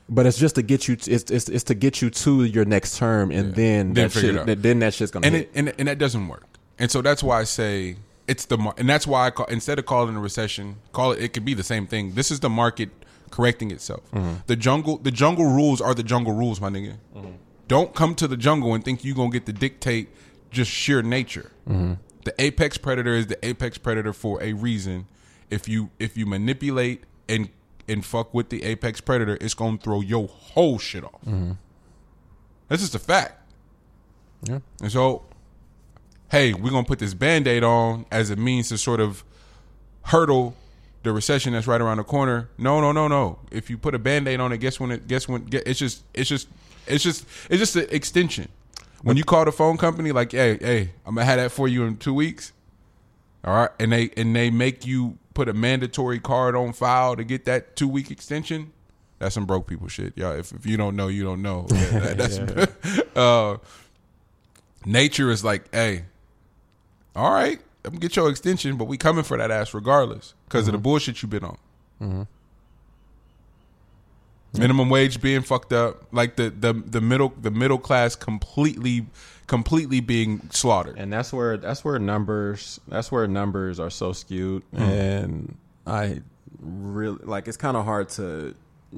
but 0.09 0.25
it's 0.25 0.37
just 0.39 0.55
to 0.55 0.61
get 0.63 0.87
you 0.87 0.95
t- 0.95 1.11
it's, 1.11 1.29
it's 1.29 1.49
it's 1.49 1.63
to 1.65 1.75
get 1.75 2.01
you 2.01 2.09
to 2.09 2.45
your 2.45 2.65
next 2.65 2.97
term 2.97 3.31
and 3.31 3.49
Yeah. 3.49 3.53
then 3.55 3.93
Then 3.93 4.03
that 4.09 4.11
shit 4.11 4.45
that, 4.45 4.63
then 4.63 4.79
that 4.79 4.93
shit's 4.93 5.11
gonna 5.11 5.27
and 5.27 5.35
it, 5.35 5.51
and 5.53 5.73
and 5.77 5.87
that 5.87 5.97
doesn't 5.99 6.27
work. 6.27 6.45
And 6.79 6.89
so 6.89 7.01
that's 7.01 7.21
why 7.23 7.41
I 7.41 7.43
say 7.43 7.97
it's 8.27 8.45
the 8.45 8.57
mar- 8.57 8.75
and 8.77 8.87
that's 8.89 9.05
why 9.05 9.27
I 9.27 9.29
call 9.31 9.45
instead 9.47 9.77
of 9.79 9.85
calling 9.85 10.15
a 10.15 10.19
recession, 10.19 10.77
call 10.93 11.11
it. 11.11 11.21
It 11.21 11.33
could 11.33 11.45
be 11.45 11.53
the 11.53 11.63
same 11.63 11.85
thing. 11.87 12.13
This 12.13 12.31
is 12.31 12.39
the 12.39 12.49
market 12.49 12.89
correcting 13.29 13.71
itself. 13.71 14.03
Mm-hmm. 14.13 14.33
The 14.47 14.55
jungle, 14.55 14.97
the 14.97 15.11
jungle 15.11 15.45
rules 15.45 15.81
are 15.81 15.93
the 15.93 16.03
jungle 16.03 16.33
rules, 16.33 16.61
my 16.61 16.69
nigga. 16.69 16.95
Mm-hmm. 17.15 17.31
Don't 17.67 17.93
come 17.93 18.15
to 18.15 18.27
the 18.27 18.37
jungle 18.37 18.73
and 18.73 18.83
think 18.83 19.03
you're 19.03 19.15
gonna 19.15 19.29
get 19.29 19.45
to 19.45 19.53
dictate 19.53 20.09
just 20.51 20.71
sheer 20.71 21.01
nature. 21.01 21.51
Mm-hmm. 21.67 21.93
The 22.23 22.41
apex 22.41 22.77
predator 22.77 23.13
is 23.13 23.27
the 23.27 23.45
apex 23.45 23.77
predator 23.77 24.13
for 24.13 24.41
a 24.41 24.53
reason. 24.53 25.07
If 25.49 25.67
you 25.67 25.91
if 25.99 26.17
you 26.17 26.25
manipulate 26.25 27.03
and 27.27 27.49
and 27.87 28.05
fuck 28.05 28.33
with 28.33 28.49
the 28.49 28.63
apex 28.63 29.01
predator, 29.01 29.37
it's 29.39 29.53
gonna 29.53 29.77
throw 29.77 30.01
your 30.01 30.27
whole 30.27 30.77
shit 30.79 31.03
off. 31.03 31.21
Mm-hmm. 31.25 31.53
That's 32.67 32.81
just 32.81 32.95
a 32.95 32.99
fact. 32.99 33.41
yeah 34.43 34.59
And 34.81 34.91
so, 34.91 35.25
hey, 36.29 36.53
we're 36.53 36.71
gonna 36.71 36.83
put 36.83 36.99
this 36.99 37.13
band 37.13 37.47
aid 37.47 37.63
on 37.63 38.05
as 38.11 38.29
a 38.29 38.35
means 38.35 38.69
to 38.69 38.77
sort 38.77 38.99
of 38.99 39.23
hurdle 40.03 40.55
the 41.03 41.11
recession 41.13 41.53
that's 41.53 41.67
right 41.67 41.79
around 41.79 41.97
the 41.97 42.03
corner. 42.03 42.49
No, 42.57 42.81
no, 42.81 42.91
no, 42.91 43.07
no. 43.07 43.39
If 43.51 43.69
you 43.69 43.77
put 43.77 43.95
a 43.95 43.99
band 43.99 44.27
aid 44.27 44.39
on 44.39 44.51
it, 44.51 44.57
guess 44.57 44.79
when 44.79 44.91
it 44.91 45.07
guess 45.07 45.27
when 45.27 45.47
it's 45.51 45.79
just 45.79 46.03
it's 46.13 46.29
just 46.29 46.49
it's 46.87 47.03
just 47.03 47.25
it's 47.49 47.59
just 47.59 47.75
an 47.75 47.87
extension. 47.89 48.47
When 49.03 49.15
you 49.15 49.23
call 49.23 49.45
the 49.45 49.51
phone 49.51 49.77
company, 49.77 50.11
like, 50.11 50.31
hey, 50.31 50.57
hey, 50.59 50.91
I'm 51.05 51.15
gonna 51.15 51.25
have 51.25 51.37
that 51.37 51.51
for 51.51 51.67
you 51.67 51.83
in 51.85 51.97
two 51.97 52.13
weeks. 52.13 52.51
All 53.43 53.53
right, 53.55 53.69
and 53.79 53.91
they 53.91 54.09
and 54.17 54.35
they 54.35 54.49
make 54.49 54.85
you 54.85 55.17
put 55.33 55.47
a 55.47 55.53
mandatory 55.53 56.19
card 56.19 56.55
on 56.55 56.73
file 56.73 57.15
to 57.15 57.23
get 57.23 57.45
that 57.45 57.75
two 57.75 57.87
week 57.87 58.09
extension. 58.11 58.71
That's 59.19 59.33
some 59.35 59.45
broke 59.45 59.67
people 59.67 59.87
shit, 59.87 60.15
y'all. 60.17 60.33
If, 60.33 60.51
if 60.51 60.65
you 60.65 60.77
don't 60.77 60.95
know, 60.95 61.07
you 61.07 61.23
don't 61.23 61.41
know. 61.41 61.67
Yeah, 61.71 61.99
that- 62.13 62.17
that's 62.17 62.37
uh, 63.15 63.57
nature 64.85 65.31
is 65.31 65.43
like, 65.43 65.73
hey, 65.73 66.05
all 67.15 67.31
right, 67.31 67.59
I'm 67.85 67.91
gonna 67.91 67.99
get 67.99 68.15
your 68.15 68.29
extension, 68.29 68.77
but 68.77 68.85
we 68.85 68.97
coming 68.97 69.23
for 69.23 69.37
that 69.37 69.51
ass 69.51 69.73
regardless 69.73 70.33
because 70.45 70.67
of 70.67 70.73
the 70.73 70.77
bullshit 70.79 71.21
you've 71.21 71.29
been 71.31 71.43
on. 71.45 72.27
Minimum 74.53 74.89
wage 74.89 75.21
being 75.21 75.41
fucked 75.41 75.73
up, 75.73 76.03
like 76.11 76.35
the, 76.35 76.49
the 76.49 76.73
the 76.73 77.01
middle 77.01 77.33
the 77.41 77.51
middle 77.51 77.77
class 77.77 78.15
completely 78.15 79.05
completely 79.47 79.99
being 79.99 80.41
slaughtered. 80.51 80.97
and 80.97 81.11
that's 81.13 81.31
where 81.31 81.57
that's 81.57 81.83
where 81.85 81.99
numbers 81.99 82.79
that's 82.87 83.11
where 83.11 83.27
numbers 83.27 83.79
are 83.79 83.89
so 83.89 84.11
skewed 84.11 84.61
and 84.73 85.55
i 85.85 86.21
really 86.59 87.19
like 87.23 87.47
it's 87.47 87.55
kind 87.55 87.77
of 87.77 87.85
hard 87.85 88.09
to 88.09 88.53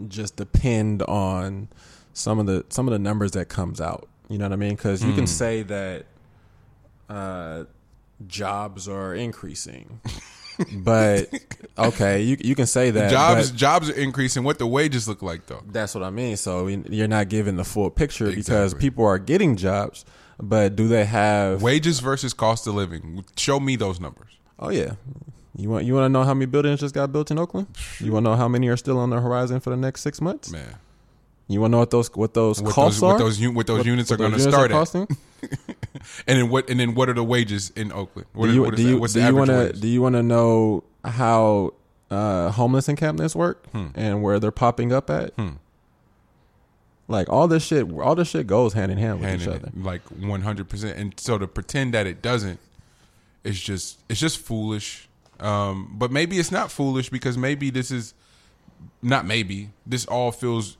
just 0.07 0.35
depend 0.37 1.03
on 1.03 1.67
some 2.13 2.39
of 2.39 2.45
the 2.47 2.65
some 2.69 2.87
of 2.87 2.91
the 2.93 2.99
numbers 2.99 3.31
that 3.31 3.47
comes 3.49 3.79
out. 3.79 4.07
You 4.27 4.37
know 4.37 4.45
what 4.45 4.53
I 4.53 4.57
mean? 4.57 4.75
Because 4.75 5.03
you 5.03 5.13
can 5.13 5.25
say 5.27 5.63
that 5.63 6.05
uh, 7.09 7.63
jobs 8.27 8.87
are 8.87 9.13
increasing, 9.15 9.99
but 10.73 11.29
okay, 11.77 12.21
you 12.21 12.37
you 12.39 12.55
can 12.55 12.65
say 12.65 12.91
that 12.91 13.11
jobs 13.11 13.51
jobs 13.51 13.89
are 13.89 13.93
increasing. 13.95 14.43
What 14.43 14.59
the 14.59 14.67
wages 14.67 15.07
look 15.07 15.21
like 15.21 15.47
though? 15.47 15.63
that's 15.67 15.95
what 15.95 16.03
I 16.03 16.09
mean. 16.09 16.37
So 16.37 16.67
you're 16.67 17.07
not 17.07 17.29
giving 17.29 17.55
the 17.55 17.63
full 17.63 17.89
picture 17.89 18.31
because 18.31 18.73
people 18.73 19.05
are 19.05 19.17
getting 19.17 19.55
jobs, 19.55 20.05
but 20.41 20.75
do 20.75 20.87
they 20.87 21.05
have? 21.05 21.61
Wages 21.61 21.99
versus 21.99 22.33
cost 22.33 22.67
of 22.67 22.75
living. 22.75 23.23
Show 23.37 23.59
me 23.59 23.75
those 23.75 23.99
numbers. 23.99 24.31
Oh 24.57 24.69
yeah. 24.69 24.93
You 25.55 25.69
want 25.69 25.85
you 25.85 25.93
want 25.93 26.05
to 26.05 26.09
know 26.09 26.23
how 26.23 26.33
many 26.33 26.45
buildings 26.45 26.79
just 26.79 26.95
got 26.95 27.11
built 27.11 27.31
in 27.31 27.39
Oakland? 27.39 27.67
You 27.99 28.11
want 28.13 28.25
to 28.25 28.31
know 28.31 28.35
how 28.37 28.47
many 28.47 28.67
are 28.69 28.77
still 28.77 28.97
on 28.97 29.09
the 29.09 29.19
horizon 29.19 29.59
for 29.59 29.71
the 29.71 29.77
next 29.77 30.01
six 30.01 30.21
months? 30.21 30.51
Man. 30.51 30.75
You 31.47 31.59
want 31.61 31.71
to 31.71 31.73
know 31.73 31.79
what 31.79 31.89
those 31.91 32.09
what 32.15 32.33
those 32.33 32.61
What 32.61 32.73
costs 32.73 32.99
those, 33.01 33.09
are? 33.09 33.13
what 33.13 33.19
those 33.19 33.49
what 33.49 33.67
those 33.67 33.85
units 33.85 34.09
what 34.09 34.15
are 34.15 34.17
going 34.17 34.33
to 34.33 34.39
start 34.39 34.71
at, 34.71 34.75
costing? 34.75 35.07
and 36.27 36.39
then 36.39 36.49
what 36.49 36.69
and 36.69 36.79
then 36.79 36.95
what 36.95 37.09
are 37.09 37.13
the 37.13 37.23
wages 37.23 37.71
in 37.75 37.91
Oakland? 37.91 38.27
What 38.33 38.47
do 38.47 38.53
you 38.53 38.71
do 38.71 38.81
you, 38.81 38.97
What's 38.99 39.13
do 39.13 39.19
the 39.21 39.25
you 39.27 39.45
to 39.45 39.51
wage? 39.53 39.79
do 39.79 39.87
you 39.87 40.01
want 40.01 40.15
to 40.15 40.23
know 40.23 40.83
how 41.03 41.73
uh, 42.11 42.49
homeless 42.51 42.89
encampments 42.89 43.35
work 43.35 43.65
Hmm. 43.71 43.87
and 43.95 44.23
where 44.23 44.39
they're 44.39 44.51
popping 44.51 44.91
up 44.91 45.09
at? 45.09 45.33
Like 47.07 47.27
all 47.27 47.47
this 47.47 47.63
shit, 47.63 47.91
all 47.91 48.13
this 48.13 48.27
shit 48.29 48.45
goes 48.45 48.73
hand 48.73 48.91
in 48.91 48.99
hand 48.99 49.19
with 49.19 49.27
hand 49.29 49.41
each 49.41 49.47
other. 49.47 49.59
hand, 49.59 49.83
like 49.83 50.01
one 50.09 50.41
hundred 50.41 50.69
percent. 50.69 50.95
And 50.97 51.19
so 51.19 51.39
to 51.39 51.47
pretend 51.47 51.93
that 51.95 52.05
it 52.05 52.21
doesn't, 52.21 52.59
it's 53.43 53.59
just 53.59 53.99
it's 54.09 54.19
just 54.19 54.37
foolish. 54.37 55.07
Um, 55.39 55.95
but 55.97 56.11
maybe 56.11 56.37
it's 56.37 56.51
not 56.51 56.69
foolish 56.71 57.09
because 57.09 57.35
maybe 57.37 57.71
this 57.71 57.89
is 57.89 58.13
not 59.01 59.25
maybe 59.25 59.69
this 59.87 60.05
all 60.05 60.31
feels 60.31 60.77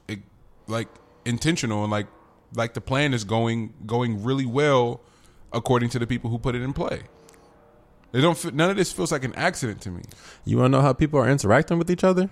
like 0.67 0.87
intentional 1.25 1.81
and 1.83 1.89
like 1.91 2.05
like 2.55 2.73
the 2.73 2.81
plan 2.81 3.13
is 3.13 3.23
going 3.23 3.73
going 3.85 4.23
really 4.23 4.45
well 4.45 5.01
according 5.53 5.89
to 5.89 5.99
the 5.99 6.07
people 6.07 6.29
who 6.29 6.37
put 6.37 6.55
it 6.55 6.61
in 6.61 6.73
play. 6.73 7.03
They 8.11 8.21
don't. 8.21 8.53
None 8.55 8.69
of 8.71 8.75
this 8.75 8.91
feels 8.91 9.11
like 9.11 9.23
an 9.23 9.35
accident 9.35 9.81
to 9.81 9.91
me. 9.91 10.01
You 10.45 10.57
want 10.57 10.71
to 10.73 10.77
know 10.77 10.81
how 10.81 10.93
people 10.93 11.19
are 11.19 11.29
interacting 11.29 11.77
with 11.77 11.91
each 11.91 12.03
other? 12.03 12.29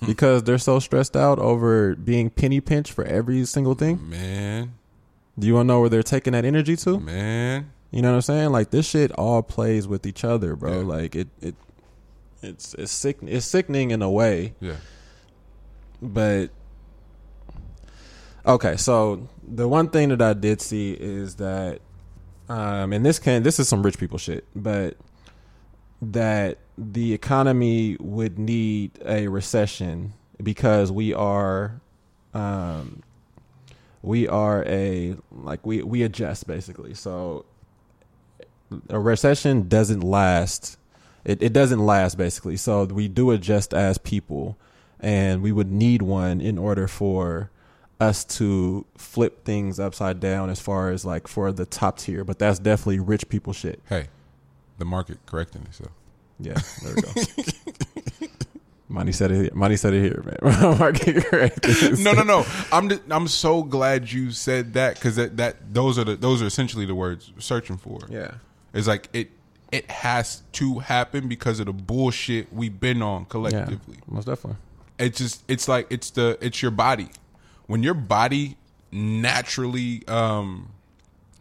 Hmm. 0.00 0.06
because 0.06 0.42
they're 0.42 0.58
so 0.58 0.80
stressed 0.80 1.16
out 1.16 1.38
over 1.38 1.94
being 1.94 2.28
penny 2.28 2.60
pinched 2.60 2.92
for 2.92 3.04
every 3.04 3.44
single 3.44 3.74
thing. 3.74 4.08
Man, 4.10 4.74
Do 5.38 5.46
you 5.46 5.54
want 5.54 5.66
to 5.66 5.68
know 5.68 5.80
where 5.80 5.88
they're 5.88 6.02
taking 6.02 6.32
that 6.32 6.44
energy 6.44 6.74
to? 6.76 6.98
man. 6.98 7.70
You 7.92 8.02
know 8.02 8.08
what 8.10 8.16
I'm 8.16 8.22
saying? 8.22 8.50
Like 8.50 8.70
this 8.70 8.88
shit 8.88 9.12
all 9.12 9.42
plays 9.42 9.86
with 9.86 10.04
each 10.06 10.24
other, 10.24 10.56
bro. 10.56 10.80
Yeah. 10.80 10.86
Like 10.86 11.14
it, 11.14 11.28
it, 11.40 11.54
it's 12.42 12.74
it's 12.74 12.90
sick. 12.90 13.18
It's 13.22 13.46
sickening 13.46 13.92
in 13.92 14.02
a 14.02 14.10
way, 14.10 14.54
Yeah. 14.60 14.76
but 16.00 16.50
okay. 18.46 18.76
So 18.76 19.28
the 19.54 19.68
one 19.68 19.90
thing 19.90 20.08
that 20.08 20.22
I 20.22 20.32
did 20.32 20.60
see 20.60 20.92
is 20.92 21.36
that, 21.36 21.80
um, 22.48 22.92
and 22.92 23.04
this 23.04 23.18
can 23.18 23.42
this 23.42 23.60
is 23.60 23.68
some 23.68 23.82
rich 23.82 23.98
people 23.98 24.18
shit, 24.18 24.46
but 24.56 24.96
that 26.00 26.58
the 26.76 27.12
economy 27.12 27.96
would 28.00 28.38
need 28.38 28.98
a 29.04 29.28
recession 29.28 30.14
because 30.42 30.90
we 30.90 31.12
are, 31.12 31.80
um, 32.34 33.02
we 34.00 34.26
are 34.26 34.64
a 34.66 35.16
like 35.30 35.64
we 35.66 35.82
we 35.82 36.02
adjust 36.02 36.46
basically. 36.46 36.94
So 36.94 37.44
a 38.88 38.98
recession 38.98 39.68
doesn't 39.68 40.02
last. 40.02 40.78
It, 41.24 41.40
it 41.42 41.52
doesn't 41.52 41.78
last 41.78 42.16
basically. 42.16 42.56
So 42.56 42.84
we 42.84 43.06
do 43.06 43.30
adjust 43.30 43.74
as 43.74 43.98
people, 43.98 44.56
and 44.98 45.42
we 45.42 45.52
would 45.52 45.70
need 45.70 46.02
one 46.02 46.40
in 46.40 46.58
order 46.58 46.88
for 46.88 47.50
us 48.02 48.24
to 48.24 48.84
flip 48.96 49.44
things 49.44 49.78
upside 49.80 50.20
down 50.20 50.50
as 50.50 50.60
far 50.60 50.90
as 50.90 51.04
like 51.04 51.28
for 51.28 51.52
the 51.52 51.64
top 51.64 51.98
tier. 51.98 52.24
But 52.24 52.38
that's 52.38 52.58
definitely 52.58 52.98
rich 53.00 53.28
people 53.28 53.52
shit. 53.52 53.80
Hey, 53.88 54.08
the 54.78 54.84
market 54.84 55.18
correcting 55.26 55.62
itself. 55.62 55.92
Yeah, 56.40 56.58
there 56.82 56.94
we 56.94 57.02
go. 57.02 58.26
Money 58.88 59.12
said 59.12 59.30
it. 59.30 59.54
Money 59.54 59.76
said 59.76 59.94
it 59.94 60.02
here, 60.02 60.22
man. 60.42 60.78
Market 60.78 61.24
correct. 61.24 61.66
no, 62.00 62.12
no, 62.12 62.22
no. 62.22 62.44
I'm 62.70 62.90
just, 62.90 63.02
I'm 63.10 63.26
so 63.26 63.62
glad 63.62 64.12
you 64.12 64.30
said 64.32 64.74
that 64.74 64.96
because 64.96 65.16
that, 65.16 65.38
that 65.38 65.72
those 65.72 65.98
are 65.98 66.04
the 66.04 66.16
those 66.16 66.42
are 66.42 66.46
essentially 66.46 66.84
the 66.84 66.94
words 66.94 67.32
we're 67.34 67.40
searching 67.40 67.78
for. 67.78 68.00
Yeah. 68.10 68.32
It's 68.74 68.86
like 68.86 69.08
it 69.14 69.30
it 69.70 69.90
has 69.90 70.42
to 70.52 70.80
happen 70.80 71.26
because 71.28 71.58
of 71.58 71.66
the 71.66 71.72
bullshit 71.72 72.52
we've 72.52 72.78
been 72.78 73.00
on 73.00 73.22
Yeah, 73.22 73.26
collectively. 73.30 73.96
most 74.06 74.26
definitely. 74.26 74.58
It's 74.98 75.16
just 75.16 75.42
it's 75.48 75.68
like 75.68 75.86
it's 75.88 76.10
the 76.10 76.36
it's 76.42 76.60
your 76.60 76.70
body. 76.70 77.08
When 77.72 77.82
your 77.82 77.94
body 77.94 78.58
naturally 78.90 80.06
um 80.06 80.74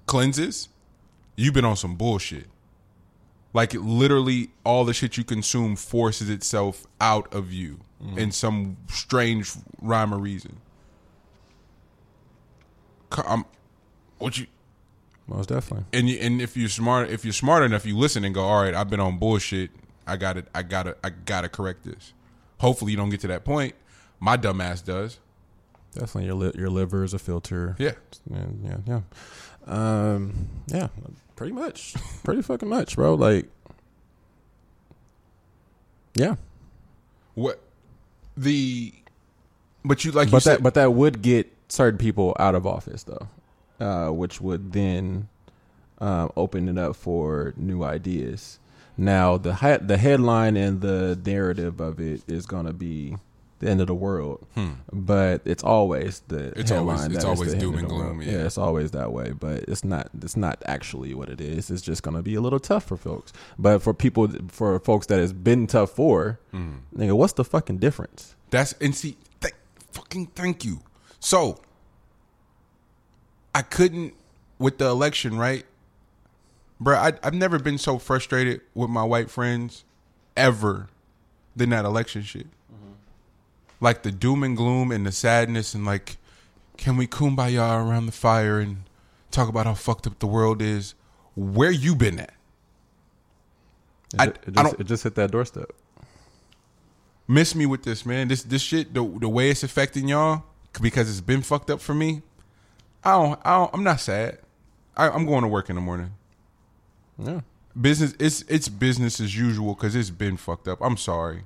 cleanses, 0.06 0.70
you've 1.36 1.54
been 1.54 1.66
on 1.66 1.76
some 1.76 1.96
bullshit. 1.98 2.46
Like 3.54 3.74
it 3.74 3.82
literally 3.82 4.52
all 4.64 4.86
the 4.86 4.94
shit 4.94 5.18
you 5.18 5.26
consume 5.26 5.76
forces 5.76 6.30
itself 6.30 6.88
out 7.02 7.34
of 7.34 7.52
you 7.52 7.82
in 8.16 8.32
some 8.32 8.78
strange 8.88 9.52
rhyme 9.82 10.14
or 10.14 10.20
reason. 10.20 10.56
I'm, 13.18 13.44
what 14.18 14.38
you 14.38 14.48
Most 15.28 15.50
definitely. 15.50 15.86
and 15.92 16.08
you, 16.08 16.18
and 16.18 16.42
if 16.42 16.56
you're 16.56 16.70
smart 16.70 17.10
if 17.10 17.26
you're 17.26 17.34
smart 17.34 17.64
enough 17.64 17.86
you 17.86 17.98
listen 17.98 18.24
and 18.24 18.34
go 18.34 18.42
all 18.42 18.64
right 18.64 18.74
i've 18.74 18.90
been 18.90 19.02
on 19.02 19.18
bullshit 19.18 19.70
i 20.08 20.16
gotta 20.16 20.46
i 20.56 20.64
gotta 20.64 20.96
i 21.04 21.10
gotta 21.10 21.50
correct 21.50 21.84
this 21.84 22.14
hopefully 22.60 22.92
you 22.92 22.98
don't 22.98 23.10
get 23.10 23.20
to 23.20 23.28
that 23.28 23.44
point 23.44 23.76
my 24.22 24.38
dumbass 24.38 24.82
does 24.82 25.20
Definitely, 25.94 26.26
your 26.26 26.36
li- 26.36 26.52
your 26.56 26.70
liver 26.70 27.04
is 27.04 27.14
a 27.14 27.20
filter. 27.20 27.76
yeah 27.78 27.92
And 28.34 28.62
yeah, 28.64 28.78
yeah, 28.88 29.02
um, 29.68 30.48
yeah, 30.68 30.88
pretty 31.36 31.52
much, 31.54 31.96
pretty 32.24 32.42
fucking 32.42 32.70
much, 32.70 32.96
bro. 32.96 33.16
Like, 33.16 33.50
yeah, 36.16 36.36
what 37.36 37.60
the 38.38 38.94
but 39.84 40.06
you 40.06 40.12
like 40.12 40.28
you 40.28 40.32
but 40.34 40.44
said 40.44 40.58
that 40.58 40.64
but 40.64 40.74
that 40.76 40.94
would 40.94 41.22
get 41.22 41.52
certain 41.68 41.98
people 41.98 42.36
out 42.40 42.56
of 42.56 42.66
office 42.68 43.04
though, 43.04 43.28
uh, 43.86 44.12
which 44.12 44.40
would 44.42 44.74
then 44.74 45.28
um, 46.00 46.32
open 46.36 46.68
it 46.70 46.78
up 46.78 46.96
for 46.96 47.54
new 47.58 47.84
ideas. 47.84 48.60
Now 48.98 49.38
the 49.38 49.56
hi- 49.56 49.78
the 49.78 49.98
headline 49.98 50.56
and 50.58 50.82
the 50.82 51.20
narrative 51.26 51.80
of 51.80 52.00
it 52.00 52.22
is 52.28 52.46
going 52.46 52.66
to 52.66 52.74
be 52.74 53.16
the 53.62 53.70
end 53.70 53.80
of 53.82 53.88
the 53.88 53.96
world, 53.96 54.46
but 54.92 55.42
it's 55.46 55.64
always 55.64 56.22
the 56.28 56.50
Hmm. 56.52 56.60
It's 56.60 56.72
always- 56.72 57.06
it's 57.06 57.24
always 57.24 57.54
doom 57.56 57.78
and 57.78 57.88
gloom, 57.88 58.18
world. 58.18 58.24
yeah. 58.24 58.40
it's 58.46 58.58
always 58.58 58.92
that 58.92 59.14
way. 59.14 59.32
But 59.32 59.64
it's 59.70 59.84
not 59.84 60.10
it's 60.22 60.36
not 60.36 60.62
actually 60.66 61.14
what 61.14 61.30
it 61.30 61.40
is. 61.40 61.72
It's 61.72 61.82
just 61.82 62.04
going 62.04 62.18
to 62.18 62.22
be 62.22 62.36
a 62.36 62.42
little 62.42 62.60
tough 62.60 62.84
for 62.84 62.98
folks. 62.98 63.32
But 63.58 63.82
for 63.82 63.94
people 63.94 64.28
for 64.50 64.78
folks 64.80 65.08
that 65.08 65.20
has 65.20 65.32
been 65.34 65.66
tough 65.68 65.92
for, 65.92 66.40
Hmm. 66.52 66.74
nigga, 66.96 67.14
what's 67.16 67.34
the 67.34 67.46
fucking 67.46 67.78
difference? 67.78 68.36
That's 68.50 68.74
and 68.82 68.94
see, 68.94 69.16
th- 69.40 69.54
fucking 69.94 70.28
thank 70.36 70.66
you. 70.66 70.82
So 71.20 71.60
I 73.54 73.62
couldn't 73.62 74.14
with 74.60 74.78
the 74.78 74.88
election, 74.88 75.38
right, 75.38 75.66
bro? 76.80 76.98
I, 76.98 77.14
I've 77.24 77.34
never 77.34 77.60
been 77.60 77.78
so 77.78 77.98
frustrated 77.98 78.62
with 78.74 78.90
my 78.90 79.04
white 79.04 79.30
friends 79.30 79.84
ever 80.38 80.88
than 81.56 81.70
that 81.72 81.84
election 81.86 82.22
shit. 82.24 82.48
Like 83.82 84.04
the 84.04 84.12
doom 84.12 84.44
and 84.44 84.56
gloom 84.56 84.92
and 84.92 85.06
the 85.06 85.12
sadness 85.12 85.74
and 85.74 85.84
like, 85.86 86.18
can 86.78 86.96
we 86.98 87.08
kumbaya 87.08 87.84
around 87.86 88.06
the 88.06 88.12
fire 88.14 88.60
and 88.60 88.84
talk 89.32 89.50
about 89.50 89.66
how 89.66 89.74
fucked 89.74 90.08
up 90.08 90.20
the 90.20 90.28
world 90.28 90.62
is? 90.62 90.94
Where 91.36 91.72
you 91.72 91.96
been 91.96 92.20
at? 92.20 92.34
It, 94.14 94.20
I- 94.20 94.26
it 94.26 94.36
just, 94.46 94.56
don't- 94.56 94.80
it 94.80 94.84
just 94.86 95.04
hit 95.04 95.16
that 95.16 95.32
doorstep. 95.32 95.72
miss 97.28 97.56
me 97.56 97.66
with 97.66 97.84
this, 97.84 98.06
man. 98.06 98.28
This 98.28 98.44
this 98.44 98.62
shit, 98.62 98.94
the 98.94 99.04
the 99.20 99.30
way 99.30 99.50
it's 99.50 99.64
affecting 99.64 100.08
y'all 100.08 100.44
because 100.82 101.10
it's 101.10 101.22
been 101.22 101.42
fucked 101.42 101.70
up 101.70 101.82
for 101.82 101.94
me. 101.94 102.22
I 103.04 103.12
don't, 103.14 103.40
I 103.44 103.58
don't 103.58 103.74
I'm 103.74 103.84
not 103.84 104.00
sad. 104.00 104.40
I, 104.96 105.10
I'm 105.10 105.26
going 105.26 105.42
to 105.42 105.48
work 105.48 105.70
in 105.70 105.76
the 105.76 105.82
morning. 105.82 106.12
Yeah. 107.18 107.42
Business, 107.80 108.14
it's 108.20 108.42
it's 108.50 108.68
business 108.68 109.20
as 109.22 109.36
usual 109.36 109.74
because 109.76 109.96
it's 109.96 110.10
been 110.10 110.36
fucked 110.38 110.68
up. 110.68 110.80
I'm 110.82 110.98
sorry. 110.98 111.44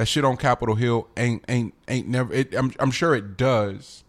That 0.00 0.06
shit 0.06 0.24
on 0.24 0.38
Capitol 0.38 0.76
Hill 0.76 1.08
ain't 1.14 1.44
ain't 1.46 1.74
ain't 1.86 2.08
never. 2.08 2.32
It, 2.32 2.54
I'm 2.54 2.72
I'm 2.80 2.90
sure 2.90 3.14
it 3.14 3.36
does. 3.36 4.02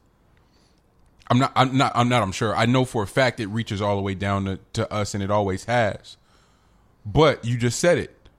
I'm 1.30 1.38
not. 1.38 1.51
I'm 1.53 1.77
not. 1.77 1.91
I'm 1.93 2.07
not. 2.07 2.23
I'm 2.23 2.31
sure. 2.31 2.55
I 2.55 2.65
know 2.65 2.85
for 2.85 3.03
a 3.03 3.07
fact 3.07 3.41
it 3.41 3.47
reaches 3.47 3.81
all 3.81 3.97
the 3.97 4.01
way 4.01 4.15
down 4.15 4.45
to, 4.45 4.59
to 4.72 4.89
us, 4.89 5.13
and 5.13 5.22
it 5.22 5.30
always 5.30 5.65
has. 5.65 6.15
But 7.05 7.43
you 7.43 7.57
just 7.57 7.77
said 7.77 7.97
it. 7.97 8.30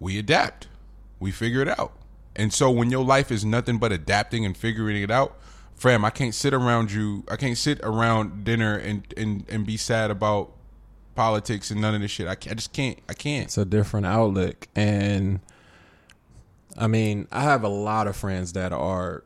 We 0.00 0.18
adapt. 0.18 0.68
We 1.18 1.30
figure 1.30 1.62
it 1.62 1.68
out. 1.78 1.94
And 2.36 2.52
so 2.52 2.70
when 2.70 2.90
your 2.90 3.06
life 3.06 3.32
is 3.32 3.42
nothing 3.42 3.78
but 3.78 3.90
adapting 3.90 4.44
and 4.44 4.54
figuring 4.54 5.02
it 5.02 5.10
out, 5.10 5.34
fam, 5.76 6.04
I 6.04 6.10
can't 6.10 6.34
sit 6.34 6.52
around 6.52 6.92
you. 6.92 7.24
I 7.30 7.36
can't 7.36 7.56
sit 7.56 7.80
around 7.84 8.44
dinner 8.44 8.76
and 8.76 9.14
and 9.16 9.46
and 9.48 9.64
be 9.64 9.78
sad 9.78 10.10
about 10.10 10.52
politics 11.14 11.70
and 11.70 11.80
none 11.80 11.94
of 11.94 12.02
this 12.02 12.10
shit. 12.10 12.26
I, 12.26 12.32
I 12.32 12.52
just 12.52 12.74
can't. 12.74 12.98
I 13.08 13.14
can't. 13.14 13.46
It's 13.46 13.56
a 13.56 13.64
different 13.64 14.04
outlook, 14.04 14.68
and 14.76 15.40
I 16.78 16.86
mean, 16.86 17.26
I 17.32 17.42
have 17.42 17.62
a 17.64 17.68
lot 17.68 18.06
of 18.06 18.16
friends 18.16 18.52
that 18.54 18.72
are 18.72 19.24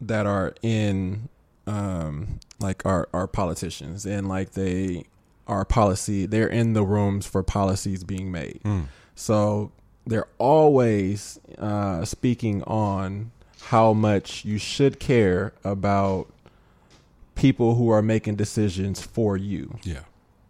that 0.00 0.26
are 0.26 0.54
in 0.62 1.28
um 1.66 2.40
like 2.60 2.84
our 2.84 3.08
our 3.14 3.26
politicians 3.26 4.04
and 4.04 4.28
like 4.28 4.50
they 4.52 5.04
are 5.46 5.64
policy 5.64 6.26
they're 6.26 6.48
in 6.48 6.72
the 6.74 6.82
rooms 6.82 7.26
for 7.26 7.42
policies 7.42 8.04
being 8.04 8.30
made. 8.30 8.60
So 9.14 9.72
they're 10.06 10.28
always 10.38 11.38
uh 11.58 12.04
speaking 12.04 12.62
on 12.64 13.30
how 13.62 13.92
much 13.94 14.44
you 14.44 14.58
should 14.58 15.00
care 15.00 15.54
about 15.64 16.28
people 17.34 17.76
who 17.76 17.88
are 17.88 18.02
making 18.02 18.36
decisions 18.36 19.00
for 19.00 19.36
you. 19.36 19.78
Yeah. 19.82 20.00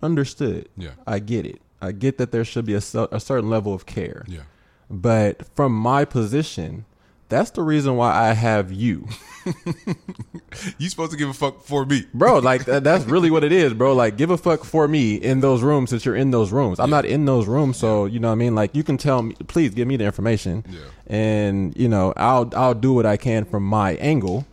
Understood. 0.03 0.69
Yeah. 0.77 0.93
I 1.07 1.21
get 1.21 1.47
it. 1.47 1.61
I 1.81 1.93
get 1.93 2.19
that 2.19 2.33
there 2.33 2.45
should 2.45 2.65
be 2.65 2.75
a, 2.75 2.79
a 2.79 3.21
certain 3.21 3.49
level 3.49 3.73
of 3.73 3.87
care. 3.87 4.25
Yeah. 4.27 4.43
But 4.91 5.47
from 5.55 5.73
my 5.73 6.05
position, 6.05 6.85
that's 7.29 7.51
the 7.51 7.63
reason 7.63 7.97
why 7.97 8.13
I 8.15 8.33
have 8.35 8.71
you, 8.71 9.09
You 10.79 10.89
supposed 10.89 11.11
to 11.13 11.17
give 11.19 11.29
a 11.29 11.35
fuck 11.35 11.63
for 11.63 11.85
me. 11.85 12.05
bro. 12.15 12.39
Like 12.39 12.65
that, 12.67 12.85
that's 12.85 13.05
really 13.07 13.31
what 13.31 13.45
it 13.45 13.53
is, 13.53 13.75
bro. 13.75 13.93
Like 13.95 14.17
give 14.17 14.31
a 14.31 14.39
fuck 14.39 14.65
for 14.65 14.87
me 14.87 15.17
in 15.17 15.41
those 15.41 15.63
rooms 15.63 15.91
since 15.91 16.05
you're 16.05 16.15
in 16.17 16.31
those 16.31 16.53
rooms. 16.53 16.79
I'm 16.79 16.91
not 16.91 17.05
in 17.05 17.25
those 17.25 17.47
rooms, 17.47 17.77
so 17.77 18.05
you 18.07 18.21
know 18.21 18.29
what 18.29 18.33
I 18.33 18.37
mean. 18.37 18.55
Like 18.55 18.75
you 18.75 18.85
can 18.85 18.97
tell 18.97 19.23
me, 19.23 19.35
please 19.49 19.71
give 19.75 19.89
me 19.89 19.97
the 19.97 20.05
information, 20.05 20.65
Yeah. 20.69 20.81
and 21.07 21.77
you 21.77 21.89
know 21.89 22.13
I'll 22.17 22.51
I'll 22.55 22.75
do 22.75 22.93
what 22.93 23.05
I 23.07 23.17
can 23.17 23.45
from 23.45 23.65
my 23.65 23.95
angle, 23.97 24.47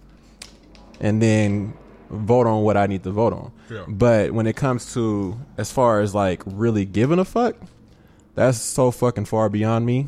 and 1.00 1.22
then 1.22 1.74
vote 2.10 2.48
on 2.48 2.64
what 2.64 2.76
I 2.78 2.88
need 2.88 3.04
to 3.04 3.12
vote 3.12 3.34
on. 3.34 3.52
Yeah. 3.70 3.86
But 3.88 4.32
when 4.32 4.48
it 4.48 4.56
comes 4.56 4.94
to 4.96 5.38
as 5.58 5.72
far 5.72 6.00
as 6.02 6.16
like 6.16 6.42
really 6.46 6.86
giving 6.86 7.20
a 7.20 7.26
fuck, 7.26 7.56
that's 8.36 8.58
so 8.60 8.92
fucking 8.92 9.26
far 9.26 9.50
beyond 9.50 9.86
me. 9.86 10.08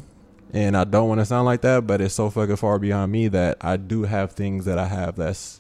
And 0.54 0.78
I 0.78 0.84
don't 0.84 1.10
want 1.10 1.20
to 1.20 1.26
sound 1.26 1.46
like 1.46 1.62
that, 1.62 1.88
but 1.88 2.00
it's 2.00 2.14
so 2.14 2.30
fucking 2.30 2.58
far 2.58 2.78
beyond 2.78 3.12
me 3.12 3.28
that 3.30 3.58
I 3.60 3.76
do 3.78 4.04
have 4.04 4.34
things 4.34 4.66
that 4.66 4.78
I 4.78 4.86
have 4.86 5.16
that's 5.16 5.60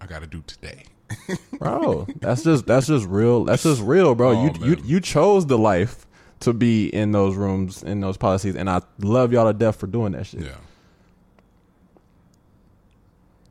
I 0.00 0.06
got 0.06 0.20
to 0.20 0.26
do 0.26 0.42
today. 0.46 0.84
bro. 1.58 2.06
that's 2.20 2.42
just 2.44 2.66
that's 2.66 2.86
just 2.86 3.06
real. 3.06 3.44
That's 3.44 3.62
just 3.62 3.80
real, 3.82 4.14
bro. 4.14 4.30
Oh, 4.30 4.44
you 4.44 4.66
you 4.66 4.82
you 4.84 5.00
chose 5.00 5.46
the 5.46 5.58
life 5.58 6.06
to 6.40 6.52
be 6.52 6.88
in 6.88 7.12
those 7.12 7.36
rooms 7.36 7.82
in 7.82 8.00
those 8.00 8.16
policies, 8.16 8.56
and 8.56 8.68
I 8.68 8.82
love 8.98 9.32
y'all 9.32 9.46
to 9.46 9.52
death 9.52 9.76
for 9.76 9.86
doing 9.86 10.12
that 10.12 10.26
shit. 10.26 10.42
Yeah. 10.42 10.56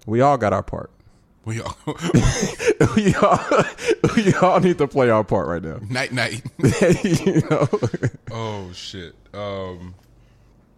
We 0.06 0.22
all 0.22 0.38
got 0.38 0.54
our 0.54 0.64
part. 0.64 0.92
We 1.46 1.62
all 1.62 1.78
we 2.96 3.16
all 3.16 3.40
we 4.16 4.34
all 4.36 4.60
need 4.60 4.78
to 4.78 4.88
play 4.88 5.10
our 5.10 5.24
part 5.24 5.48
right 5.48 5.64
now. 5.64 5.80
night 5.90 6.12
night. 6.12 6.44
you 7.04 7.42
know. 7.50 7.68
Oh 8.30 8.72
shit. 8.74 9.16
Um. 9.34 9.96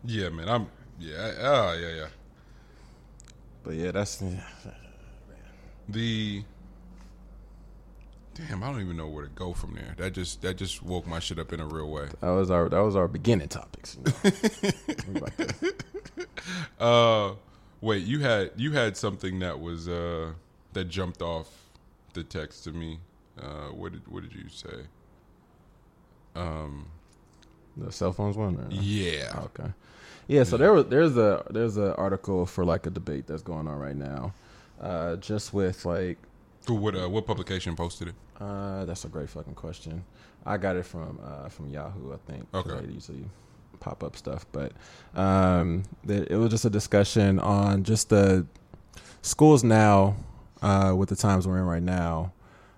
Yeah, 0.06 0.30
man. 0.30 0.50
I'm. 0.50 0.68
Yeah. 1.00 1.32
Ah, 1.42 1.74
yeah, 1.74 1.90
yeah. 1.96 2.08
But 3.64 3.76
yeah, 3.76 3.92
that's 3.92 4.22
The. 5.90 6.44
Damn, 8.36 8.64
I 8.64 8.72
don't 8.72 8.82
even 8.82 8.98
know 8.98 9.08
where 9.08 9.26
to 9.26 9.30
go 9.30 9.54
from 9.54 9.76
there. 9.76 9.94
That 9.98 10.14
just 10.14 10.42
that 10.42 10.58
just 10.58 10.82
woke 10.82 11.06
my 11.06 11.20
shit 11.20 11.38
up 11.38 11.54
in 11.54 11.60
a 11.60 11.68
real 11.68 11.90
way. 11.90 12.08
that 12.20 12.30
was 12.32 12.50
our 12.50 12.68
that 12.68 12.80
was 12.80 12.96
our 12.96 13.08
beginning 13.08 13.48
topics. 13.48 13.96
you 13.96 14.12
know. 14.12 14.72
We 15.14 15.20
about 15.20 15.38
to- 15.38 15.84
Uh, 16.80 17.36
wait, 17.82 18.04
you 18.06 18.20
had 18.22 18.52
you 18.58 18.72
had 18.72 18.98
something 18.98 19.38
that 19.40 19.60
was 19.60 19.88
uh 19.88 20.32
that 20.74 20.86
jumped 20.86 21.22
off 21.22 21.48
the 22.14 22.24
text 22.24 22.64
to 22.64 22.72
me. 22.72 23.00
Uh, 23.40 23.68
what 23.70 23.92
did 23.92 24.08
what 24.08 24.24
did 24.24 24.34
you 24.34 24.50
say? 24.50 24.88
Um, 26.36 26.88
the 27.78 27.92
cell 27.92 28.14
phones 28.14 28.36
one. 28.36 28.56
Or? 28.56 28.68
Yeah. 28.72 29.42
Okay. 29.46 29.72
Yeah, 30.28 30.44
so 30.44 30.58
there 30.58 30.72
was 30.74 30.86
there's 30.88 31.18
a 31.18 31.46
there's 31.50 31.78
a 31.78 31.96
article 31.96 32.46
for 32.46 32.64
like 32.66 32.86
a 32.86 32.90
debate 32.90 33.28
that's 33.28 33.44
going 33.44 33.68
on 33.68 33.78
right 33.78 33.96
now, 33.96 34.34
uh, 34.82 35.16
just 35.18 35.54
with 35.54 35.86
like 35.86 36.18
For 36.62 36.74
what 36.74 36.96
uh, 36.96 37.10
what 37.10 37.26
publication 37.28 37.76
posted 37.76 38.10
it? 38.10 38.16
uh, 38.40 38.86
that's 38.86 39.06
a 39.06 39.10
great 39.10 39.30
fucking 39.30 39.56
question. 39.56 40.04
I 40.46 40.58
got 40.58 40.76
it 40.76 40.86
from 40.86 41.20
uh, 41.24 41.50
from 41.50 41.70
Yahoo, 41.70 42.14
I 42.14 42.18
think. 42.32 42.48
Okay. 42.54 42.86
They 42.86 42.94
usually 42.94 43.26
pop 43.80 44.04
up 44.04 44.16
stuff, 44.16 44.46
but 44.54 44.72
um, 45.16 45.84
it 46.08 46.32
was 46.38 46.50
just 46.50 46.66
a 46.66 46.70
discussion 46.70 47.40
on 47.40 47.84
just 47.84 48.10
the 48.10 48.46
schools 49.22 49.64
now 49.64 50.16
uh, 50.62 50.94
with 50.96 51.10
the 51.10 51.16
times 51.18 51.48
we're 51.48 51.58
in 51.60 51.66
right 51.66 51.84
now. 51.84 52.32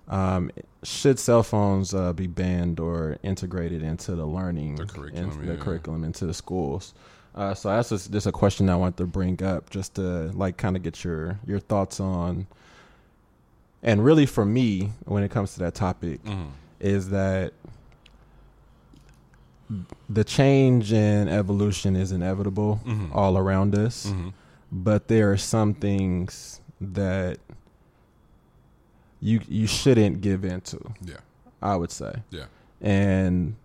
Um, 0.08 0.52
should 0.84 1.18
cell 1.18 1.42
phones 1.42 1.94
uh, 1.96 2.14
be 2.14 2.28
banned 2.28 2.80
or 2.80 3.18
integrated 3.24 3.82
into 3.82 4.16
the 4.16 4.26
learning, 4.26 4.76
The 4.76 4.86
curriculum, 4.86 5.32
into 5.32 5.46
the 5.46 5.54
yeah. 5.54 5.60
curriculum 5.64 6.04
into 6.04 6.26
the 6.28 6.34
schools? 6.34 6.94
Uh, 7.36 7.54
so 7.54 7.68
that's 7.70 7.90
just, 7.90 8.12
just 8.14 8.28
a 8.28 8.32
question 8.32 8.70
I 8.70 8.78
want 8.78 8.96
to 8.98 9.06
bring 9.06 9.44
up, 9.44 9.70
just 9.70 9.96
to 9.96 10.32
like 10.34 10.56
kind 10.58 10.76
of 10.78 10.84
get 10.84 11.04
your 11.04 11.38
your 11.46 11.60
thoughts 11.60 12.00
on. 12.00 12.48
And 13.84 14.04
really, 14.04 14.26
for 14.26 14.46
me, 14.46 14.92
when 15.04 15.22
it 15.24 15.30
comes 15.32 15.54
to 15.56 15.60
that 15.60 15.76
topic, 15.76 16.24
Mm-hmm. 16.24 16.46
is 16.80 17.10
that 17.10 17.54
the 20.10 20.24
change 20.24 20.94
and 20.94 21.30
evolution 21.30 21.96
is 21.96 22.12
inevitable 22.12 22.80
Mm-hmm. 22.86 23.12
all 23.14 23.38
around 23.38 23.76
us, 23.76 24.14
but 24.72 25.08
there 25.08 25.32
are 25.32 25.38
some 25.38 25.74
things 25.74 26.62
that 26.80 27.40
you 29.20 29.42
you 29.48 29.68
shouldn't 29.68 30.22
give 30.22 30.46
into. 30.46 30.80
Yeah. 31.04 31.18
I 31.62 31.76
would 31.76 31.92
say, 31.92 32.14
Yeah. 32.30 32.46
and 32.82 33.56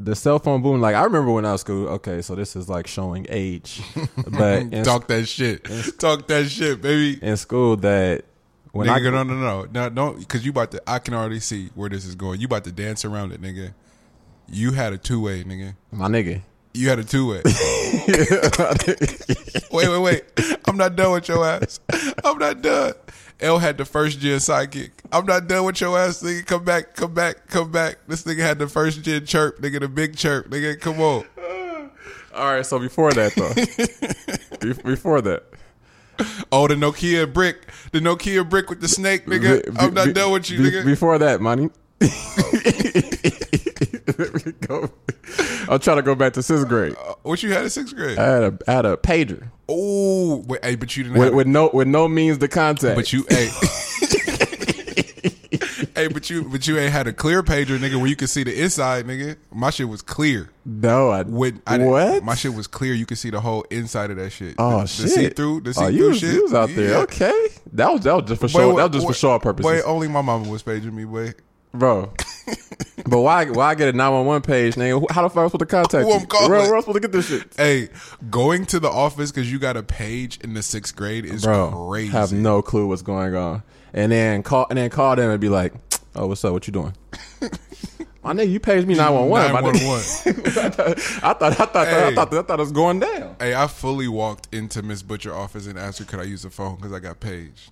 the 0.00 0.14
cell 0.14 0.38
phone 0.38 0.62
boom. 0.62 0.80
Like 0.80 0.94
I 0.94 1.04
remember 1.04 1.32
when 1.32 1.44
I 1.44 1.52
was 1.52 1.62
school. 1.62 1.88
Okay, 1.88 2.22
so 2.22 2.34
this 2.34 2.56
is 2.56 2.68
like 2.68 2.86
showing 2.86 3.26
age, 3.28 3.82
but 4.28 4.62
in, 4.72 4.84
Talk 4.84 5.06
that 5.08 5.26
shit. 5.26 5.64
Talk 5.98 6.26
that 6.28 6.48
shit, 6.48 6.80
baby. 6.80 7.18
in 7.22 7.36
school 7.36 7.76
that 7.78 8.24
when 8.72 8.86
nigga, 8.86 9.08
I 9.08 9.10
no, 9.10 9.22
no, 9.22 9.34
no, 9.34 9.64
no, 9.64 9.88
don't, 9.88 10.18
because 10.18 10.44
you 10.44 10.50
about 10.50 10.70
to. 10.72 10.82
I 10.86 10.98
can 10.98 11.14
already 11.14 11.40
see 11.40 11.70
where 11.74 11.88
this 11.88 12.04
is 12.04 12.14
going. 12.14 12.40
You 12.40 12.46
about 12.46 12.64
to 12.64 12.72
dance 12.72 13.04
around 13.04 13.32
it, 13.32 13.40
nigga. 13.42 13.74
You 14.50 14.72
had 14.72 14.92
a 14.92 14.98
two 14.98 15.20
way, 15.20 15.44
nigga. 15.44 15.74
my 15.90 16.08
nigga. 16.08 16.42
You 16.74 16.88
had 16.88 16.98
a 16.98 17.04
two 17.04 17.28
way. 17.30 17.42
wait, 19.72 19.88
wait, 19.88 19.98
wait. 20.02 20.24
I'm 20.66 20.76
not 20.76 20.96
done 20.96 21.12
with 21.12 21.28
your 21.28 21.44
ass. 21.44 21.80
I'm 22.24 22.38
not 22.38 22.62
done. 22.62 22.92
L 23.40 23.58
had 23.58 23.78
the 23.78 23.84
first 23.84 24.18
gen 24.18 24.38
sidekick. 24.38 24.90
I'm 25.12 25.24
not 25.24 25.46
done 25.46 25.64
with 25.64 25.80
your 25.80 25.96
ass, 25.98 26.22
nigga. 26.22 26.44
Come 26.44 26.64
back, 26.64 26.94
come 26.94 27.14
back, 27.14 27.46
come 27.48 27.70
back. 27.70 27.98
This 28.08 28.24
nigga 28.24 28.40
had 28.40 28.58
the 28.58 28.66
first 28.68 29.02
gen 29.02 29.24
chirp, 29.26 29.60
nigga, 29.60 29.80
the 29.80 29.88
big 29.88 30.16
chirp, 30.16 30.50
nigga. 30.50 30.78
Come 30.80 31.00
on. 31.00 31.24
All 32.34 32.52
right, 32.54 32.64
so 32.66 32.78
before 32.78 33.12
that 33.12 33.34
though, 33.34 34.72
before 34.84 35.20
that, 35.22 35.44
Oh, 36.50 36.66
the 36.66 36.74
Nokia 36.74 37.32
brick, 37.32 37.68
the 37.92 38.00
Nokia 38.00 38.48
brick 38.48 38.68
with 38.70 38.80
the 38.80 38.88
snake, 38.88 39.26
nigga. 39.26 39.64
Be- 39.64 39.78
I'm 39.80 39.94
not 39.94 40.06
be- 40.06 40.12
done 40.12 40.32
with 40.32 40.50
you, 40.50 40.58
be- 40.58 40.70
nigga. 40.70 40.84
Before 40.84 41.18
that, 41.18 41.40
money. 41.40 41.70
Go- 44.66 44.90
I'm 45.68 45.78
trying 45.80 45.96
to 45.98 46.02
go 46.02 46.14
back 46.14 46.32
to 46.34 46.42
sixth 46.42 46.66
grade. 46.68 46.94
Uh, 46.96 47.10
uh, 47.10 47.14
what 47.22 47.42
you 47.42 47.52
had 47.52 47.64
in 47.64 47.70
sixth 47.70 47.94
grade? 47.94 48.18
I 48.18 48.24
had 48.24 48.42
a 48.42 48.58
I 48.66 48.72
had 48.72 48.86
a 48.86 48.96
pager 48.96 49.48
Oh, 49.68 50.44
wait, 50.46 50.64
hey, 50.64 50.74
but 50.76 50.96
you 50.96 51.02
didn't 51.04 51.18
with, 51.18 51.26
have. 51.26 51.34
with 51.34 51.46
no 51.46 51.70
with 51.72 51.86
no 51.88 52.08
means 52.08 52.38
to 52.38 52.48
contact. 52.48 52.96
but 52.96 53.12
you, 53.12 53.26
hey, 53.28 53.46
hey, 55.94 56.08
but 56.08 56.30
you, 56.30 56.44
but 56.44 56.66
you 56.66 56.78
ain't 56.78 56.92
had 56.92 57.06
a 57.06 57.12
clear 57.12 57.42
pager, 57.42 57.76
nigga, 57.78 57.96
where 57.96 58.06
you 58.06 58.16
could 58.16 58.30
see 58.30 58.44
the 58.44 58.62
inside, 58.62 59.04
nigga. 59.06 59.36
My 59.52 59.68
shit 59.70 59.88
was 59.88 60.00
clear. 60.00 60.48
no, 60.64 61.10
I 61.10 61.22
When 61.24 61.60
I 61.66 61.76
didn't- 61.76 61.90
what? 61.92 62.24
My 62.24 62.34
shit 62.34 62.54
was 62.54 62.66
clear. 62.66 62.94
You 62.94 63.04
could 63.04 63.18
see 63.18 63.28
the 63.30 63.40
whole 63.40 63.62
inside 63.70 64.10
of 64.10 64.16
that 64.16 64.30
shit. 64.30 64.54
Oh 64.58 64.80
the, 64.80 64.86
shit! 64.86 65.02
The 65.04 65.08
see 65.10 65.28
through, 65.28 65.60
the 65.60 65.74
see 65.74 65.84
oh, 65.84 65.90
through 65.90 66.14
shit. 66.14 66.32
you 66.34 66.42
was 66.44 66.54
out 66.54 66.70
there. 66.70 66.90
Yeah. 66.92 66.98
Okay, 67.00 67.48
that 67.74 67.92
was 67.92 68.00
that 68.02 68.14
was 68.14 68.24
just 68.24 68.40
for 68.40 68.48
show. 68.48 68.76
that 68.76 68.84
was 68.90 68.92
just 69.02 69.06
for 69.06 69.12
show 69.14 69.38
purposes, 69.38 69.70
Boy, 69.70 69.82
only 69.86 70.08
my 70.08 70.22
mama 70.22 70.48
was 70.48 70.62
paging 70.62 70.94
me, 70.96 71.04
boy. 71.04 71.34
Bro. 71.72 72.12
but 73.06 73.20
why 73.20 73.44
why 73.50 73.74
get 73.74 73.88
a 73.88 73.92
nine 73.96 74.12
one 74.12 74.26
one 74.26 74.42
page, 74.42 74.74
nigga? 74.74 75.10
How 75.10 75.22
the 75.22 75.28
fuck 75.28 75.38
am 75.38 75.44
I 75.44 75.48
supposed 75.48 75.58
to 75.60 75.66
contact 75.66 76.04
Who 76.04 76.08
you? 76.14 76.20
I'm 76.20 76.26
calling? 76.26 76.50
Where, 76.50 76.60
where 76.60 76.68
am 76.72 76.76
I 76.76 76.80
supposed 76.80 76.96
to 76.96 77.00
get 77.00 77.12
this 77.12 77.26
shit? 77.28 77.54
Hey, 77.56 77.88
going 78.30 78.66
to 78.66 78.80
the 78.80 78.88
office 78.90 79.30
because 79.30 79.50
you 79.50 79.58
got 79.58 79.76
a 79.76 79.82
page 79.82 80.38
in 80.42 80.54
the 80.54 80.62
sixth 80.62 80.94
grade 80.96 81.24
is 81.24 81.44
bro, 81.44 81.88
crazy. 81.90 82.10
have 82.12 82.32
no 82.32 82.62
clue 82.62 82.86
what's 82.86 83.02
going 83.02 83.34
on, 83.34 83.62
and 83.92 84.10
then 84.12 84.42
call 84.42 84.66
and 84.70 84.78
then 84.78 84.90
call 84.90 85.16
them 85.16 85.30
and 85.30 85.40
be 85.40 85.48
like, 85.48 85.74
"Oh, 86.16 86.26
what's 86.26 86.44
up? 86.44 86.52
What 86.52 86.66
you 86.66 86.72
doing?" 86.72 86.94
My 88.24 88.34
nigga, 88.34 88.50
you 88.50 88.60
paged 88.60 88.86
me 88.86 88.94
nine 88.94 89.14
one 89.14 89.28
one. 89.28 89.52
Nine 89.52 89.62
one 89.62 89.64
one. 89.64 90.00
I 90.00 90.02
thought 90.02 90.88
I 91.22 91.32
thought 91.32 91.42
I 91.42 91.50
thought, 91.54 91.76
I 91.76 91.84
Hey. 91.86 92.14
thought 92.14 92.34
I 92.34 92.42
thought 92.42 92.58
it 92.58 92.62
was 92.62 92.72
going 92.72 93.00
down. 93.00 93.36
Hey, 93.40 93.54
I 93.54 93.66
fully 93.68 94.08
walked 94.08 94.52
into 94.52 94.82
Miss 94.82 95.02
Butcher 95.02 95.34
office 95.34 95.66
and 95.66 95.78
asked 95.78 95.98
her 96.00 96.04
could 96.04 96.20
I 96.20 96.24
use 96.24 96.42
the 96.42 96.50
phone 96.50 96.76
because 96.76 96.92
I 96.92 96.98
got 96.98 97.20
paged. 97.20 97.70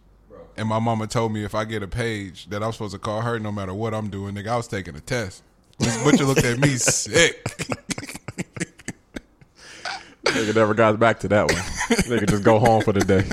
And 0.58 0.68
my 0.68 0.78
mama 0.78 1.06
told 1.06 1.32
me 1.32 1.44
if 1.44 1.54
I 1.54 1.64
get 1.64 1.82
a 1.82 1.86
page 1.88 2.48
that 2.50 2.62
I'm 2.62 2.72
supposed 2.72 2.94
to 2.94 2.98
call 2.98 3.20
her 3.20 3.38
no 3.38 3.52
matter 3.52 3.74
what 3.74 3.92
I'm 3.92 4.08
doing. 4.08 4.34
Nigga, 4.34 4.48
I 4.48 4.56
was 4.56 4.68
taking 4.68 4.96
a 4.96 5.00
test. 5.00 5.42
Miss 5.78 6.02
Butcher 6.04 6.24
looked 6.24 6.44
at 6.44 6.58
me 6.58 6.68
sick. 6.76 7.44
Nigga 10.24 10.54
never 10.54 10.74
got 10.74 10.98
back 10.98 11.20
to 11.20 11.28
that 11.28 11.46
one. 11.46 11.62
Nigga 12.08 12.28
just 12.28 12.42
go 12.42 12.58
home 12.58 12.82
for 12.82 12.92
the 12.92 13.00
day. 13.00 13.24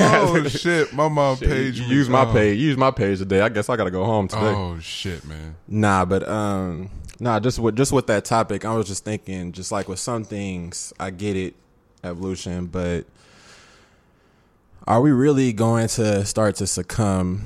oh 0.00 0.44
shit, 0.48 0.92
my 0.92 1.08
mom 1.08 1.36
paged 1.38 1.80
me. 1.80 1.86
Use 1.88 2.08
my 2.08 2.22
Oh. 2.28 2.32
page. 2.32 2.58
Use 2.58 2.76
my 2.76 2.90
page 2.90 3.18
today. 3.18 3.40
I 3.40 3.48
guess 3.48 3.68
I 3.68 3.76
gotta 3.76 3.90
go 3.90 4.04
home 4.04 4.28
today. 4.28 4.42
Oh 4.54 4.78
shit, 4.80 5.24
man. 5.24 5.56
Nah, 5.68 6.04
but 6.04 6.28
um, 6.28 6.90
Nah, 7.18 7.40
just 7.40 7.58
with 7.58 7.76
just 7.76 7.92
with 7.92 8.06
that 8.08 8.24
topic, 8.26 8.64
I 8.64 8.74
was 8.74 8.86
just 8.86 9.04
thinking, 9.04 9.52
just 9.52 9.72
like 9.72 9.88
with 9.88 9.98
some 9.98 10.24
things, 10.24 10.92
I 11.00 11.10
get 11.10 11.34
it, 11.36 11.54
evolution, 12.04 12.66
but 12.66 13.06
are 14.86 15.00
we 15.00 15.10
really 15.12 15.52
going 15.52 15.88
to 15.88 16.24
start 16.24 16.56
to 16.56 16.66
succumb 16.66 17.42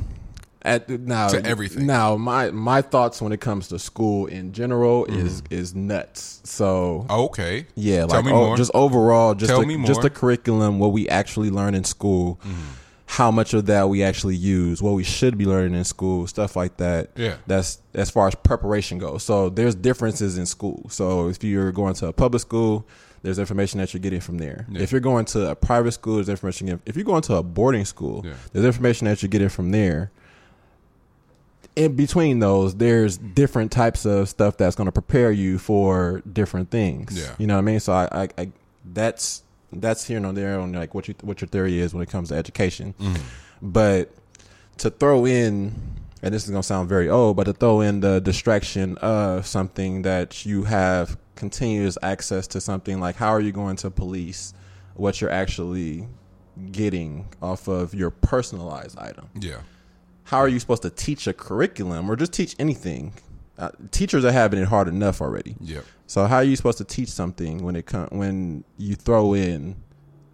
at 0.63 0.89
now 0.91 1.29
To 1.29 1.43
everything. 1.45 1.87
Now, 1.87 2.17
my 2.17 2.51
my 2.51 2.83
thoughts 2.83 3.23
when 3.23 3.33
it 3.33 3.41
comes 3.41 3.69
to 3.69 3.79
school 3.79 4.27
in 4.27 4.53
general 4.53 5.07
is 5.07 5.43
is 5.49 5.75
nuts. 5.75 6.41
So 6.45 7.07
Okay. 7.09 7.67
yeah, 7.75 8.01
Mm-hmm. 8.01 8.09
Tell 8.09 8.17
like 8.19 8.25
me 8.27 8.33
oh, 8.33 8.47
more. 8.49 8.57
just 8.59 8.71
overall, 8.75 9.35
just 9.35 9.49
Tell 9.49 9.65
the, 9.65 9.85
just 9.87 10.03
the 10.03 10.11
curriculum, 10.11 10.79
what 10.79 10.93
we 10.93 11.09
actually 11.09 11.49
learn 11.51 11.75
in 11.75 11.85
school, 11.85 12.39
Mm-hmm. 12.45 12.61
how 13.07 13.31
much 13.31 13.55
of 13.55 13.67
that 13.67 13.89
we 13.89 14.03
actually 14.03 14.37
use, 14.37 14.83
what 14.83 14.93
we 14.93 15.03
should 15.03 15.39
be 15.39 15.47
learning 15.47 15.75
in 15.75 15.85
school, 15.85 16.27
stuff 16.27 16.57
like 16.57 16.77
that. 16.77 17.09
Yeah. 17.17 17.37
that's 17.47 17.79
as 17.95 18.11
far 18.11 18.29
as 18.29 18.35
preparation 18.35 18.99
goes. 18.99 19.23
So 19.23 19.49
there's 19.49 19.75
differences 19.75 20.37
in 20.37 20.45
school. 20.45 20.87
So 20.91 21.29
if 21.31 21.43
you're 21.43 21.73
going 21.73 21.95
to 21.95 22.09
a 22.09 22.13
public 22.13 22.43
school, 22.43 22.87
there's 23.23 23.39
information 23.39 23.79
that 23.81 23.93
you're 23.93 24.01
getting 24.01 24.21
from 24.21 24.39
there. 24.39 24.67
Yeah. 24.71 24.81
If 24.83 24.93
you're 24.93 25.01
going 25.01 25.25
to 25.27 25.51
a 25.51 25.55
private 25.55 25.93
school, 25.93 26.17
there's 26.17 26.29
information. 26.29 26.81
If 26.87 26.97
you're 26.97 27.05
going 27.05 27.23
to 27.23 27.35
a 27.35 27.43
boarding 27.43 27.85
school, 27.85 28.23
Yeah. 28.25 28.35
there's 28.53 28.65
information 28.65 29.07
that 29.07 29.23
you're 29.23 29.29
getting 29.29 29.49
from 29.51 29.71
there 29.73 30.11
in 31.77 31.95
between 31.95 32.41
those, 32.41 32.75
there's 32.75 33.17
different 33.17 33.71
types 33.71 34.05
of 34.05 34.29
stuff 34.29 34.57
that's 34.57 34.75
going 34.77 34.87
to 34.87 34.93
prepare 34.93 35.31
you 35.31 35.59
for 35.59 36.23
different 36.31 36.71
things. 36.71 37.19
Yeah. 37.19 37.35
you 37.39 37.47
know 37.47 37.55
what 37.55 37.61
I 37.61 37.63
mean. 37.63 37.81
So 37.81 37.93
I, 37.93 38.09
I, 38.23 38.29
I 38.39 38.53
that's 38.93 39.43
that's 39.73 40.05
here 40.07 40.19
and 40.19 40.37
there 40.37 40.59
on 40.59 40.73
like 40.73 40.95
what 40.95 41.07
you 41.09 41.15
what 41.23 41.41
your 41.41 41.49
theory 41.49 41.79
is 41.79 41.95
when 41.95 42.03
it 42.03 42.11
comes 42.11 42.31
to 42.31 42.35
education. 42.35 42.95
Mm-hmm. 42.99 43.23
But 43.63 44.11
to 44.79 44.91
throw 44.91 45.27
in, 45.27 45.75
and 46.23 46.35
this 46.35 46.45
is 46.45 46.51
going 46.51 46.63
to 46.63 46.67
sound 46.67 46.89
very 46.89 47.09
old, 47.09 47.37
but 47.37 47.45
to 47.45 47.53
throw 47.53 47.81
in 47.81 48.01
the 48.01 48.21
distraction 48.21 48.97
of 48.99 49.47
something 49.47 50.03
that 50.03 50.45
you 50.47 50.65
have 50.65 51.17
continuous 51.37 51.97
access 52.03 52.47
to 52.49 52.61
something 52.61 53.01
like 53.01 53.17
how 53.17 53.29
are 53.31 53.41
you 53.41 53.51
going 53.53 53.75
to 53.77 53.91
police 53.91 54.53
what 54.95 55.21
you're 55.21 55.31
actually 55.31 56.07
getting 56.73 57.27
off 57.41 57.69
of 57.69 57.95
your 57.95 58.11
personalized 58.11 58.99
item? 58.99 59.29
Yeah. 59.41 59.61
how 60.25 60.39
are 60.39 60.49
you 60.49 60.61
supposed 60.61 60.83
to 60.83 60.91
teach 60.91 61.27
a 61.27 61.33
curriculum 61.33 62.11
or 62.11 62.17
just 62.17 62.33
teach 62.33 62.55
anything? 62.59 63.13
Uh, 63.59 63.71
teachers 63.91 64.25
are 64.25 64.33
having 64.33 64.59
it 64.61 64.69
hard 64.69 64.89
enough 64.89 65.21
already. 65.21 65.55
Yep. 65.61 65.85
So 66.07 66.27
how 66.27 66.37
are 66.37 66.45
you 66.45 66.57
supposed 66.57 66.79
to 66.79 66.85
teach 66.85 67.09
something 67.09 67.63
when 67.63 67.77
it 67.77 67.87
come 67.87 68.09
when 68.11 68.65
you 68.79 68.95
throw 68.95 69.35
in 69.35 69.77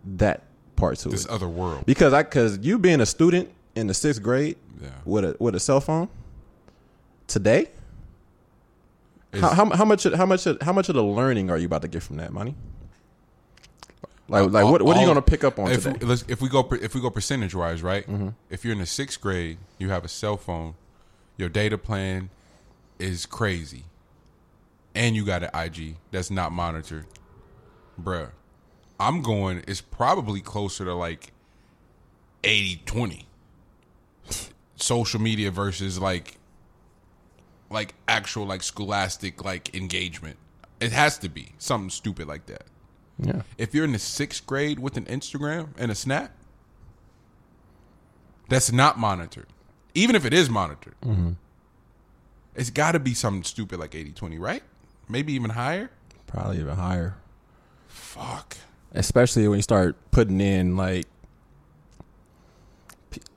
that 0.04 0.42
part 0.76 0.98
to 0.98 1.08
This 1.08 1.24
it? 1.24 1.30
other 1.30 1.48
world. 1.48 1.84
Because 1.86 2.12
I 2.12 2.22
because 2.22 2.58
you 2.58 2.78
being 2.78 3.00
a 3.00 3.06
student 3.06 3.50
in 3.76 3.86
the 3.86 3.94
sixth 3.94 4.20
grade 4.22 4.56
Yeah. 4.82 4.88
with 5.04 5.24
a 5.24 5.36
with 5.38 5.54
a 5.54 5.60
cell 5.60 5.80
phone 5.80 6.08
today, 7.28 7.68
how, 9.34 9.50
how 9.50 9.70
how 9.70 9.84
much 9.84 10.04
how 10.04 10.26
much 10.26 10.46
how 10.62 10.72
much 10.72 10.88
of 10.88 10.94
the 10.96 11.04
learning 11.04 11.50
are 11.50 11.58
you 11.58 11.66
about 11.66 11.82
to 11.82 11.88
get 11.88 12.02
from 12.02 12.16
that 12.16 12.32
money? 12.32 12.56
Like 14.28 14.50
like 14.50 14.64
what 14.64 14.82
what 14.82 14.96
are 14.96 15.00
you 15.00 15.06
going 15.06 15.16
to 15.16 15.22
pick 15.22 15.44
up 15.44 15.58
on 15.60 15.70
if, 15.70 15.84
today? 15.84 16.04
let's- 16.04 16.24
if 16.26 16.40
we 16.40 16.48
go 16.48 16.66
if 16.82 16.94
we 16.94 17.00
go 17.00 17.10
percentage 17.10 17.54
wise, 17.54 17.82
right? 17.82 18.04
Mm-hmm. 18.08 18.30
If 18.50 18.64
you're 18.64 18.72
in 18.72 18.80
the 18.80 18.86
sixth 18.86 19.20
grade, 19.20 19.58
you 19.78 19.90
have 19.90 20.04
a 20.04 20.08
cell 20.08 20.36
phone, 20.36 20.74
your 21.36 21.48
data 21.48 21.78
plan 21.78 22.30
is 22.98 23.26
crazy, 23.26 23.84
and 24.94 25.14
you 25.14 25.24
got 25.24 25.42
an 25.44 25.50
IG 25.54 25.96
that's 26.10 26.30
not 26.30 26.50
monitored, 26.50 27.04
bruh. 28.02 28.30
I'm 28.98 29.20
going. 29.20 29.62
It's 29.68 29.82
probably 29.82 30.40
closer 30.40 30.86
to 30.86 30.94
like 30.94 31.32
80-20. 32.42 33.26
Social 34.76 35.20
media 35.20 35.50
versus 35.50 35.98
like 35.98 36.38
like 37.70 37.94
actual 38.06 38.46
like 38.46 38.62
scholastic 38.62 39.44
like 39.44 39.74
engagement. 39.74 40.36
It 40.80 40.92
has 40.92 41.18
to 41.18 41.28
be 41.28 41.52
something 41.58 41.90
stupid 41.90 42.28
like 42.28 42.46
that. 42.46 42.64
Yeah. 43.18 43.42
If 43.56 43.74
you're 43.74 43.84
in 43.84 43.92
the 43.92 43.98
sixth 43.98 44.46
grade 44.46 44.78
with 44.78 44.96
an 44.96 45.06
Instagram 45.06 45.68
and 45.78 45.90
a 45.90 45.94
Snap, 45.94 46.32
that's 48.48 48.70
not 48.70 48.98
monitored. 48.98 49.46
Even 49.94 50.14
if 50.14 50.26
it 50.26 50.34
is 50.34 50.50
monitored, 50.50 50.94
mm-hmm. 51.02 51.32
it's 52.54 52.68
got 52.70 52.92
to 52.92 52.98
be 53.00 53.14
something 53.14 53.42
stupid 53.42 53.80
like 53.80 53.94
80 53.94 54.12
20, 54.12 54.38
right? 54.38 54.62
Maybe 55.08 55.32
even 55.32 55.50
higher? 55.50 55.90
Probably 56.26 56.58
even 56.58 56.76
higher. 56.76 57.16
Fuck. 57.88 58.56
especially 58.92 59.46
when 59.48 59.58
you 59.58 59.62
start 59.62 59.96
putting 60.10 60.40
in 60.40 60.76
like 60.76 61.06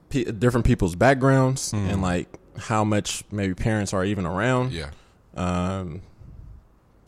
p- 0.09 0.25
different 0.25 0.65
people's 0.65 0.95
backgrounds 0.95 1.71
and 1.73 2.01
like 2.01 2.27
how 2.57 2.83
much 2.83 3.23
maybe 3.31 3.53
parents 3.53 3.93
are 3.93 4.03
even 4.03 4.25
around 4.25 4.71
Yeah. 4.73 4.89
um 5.35 6.01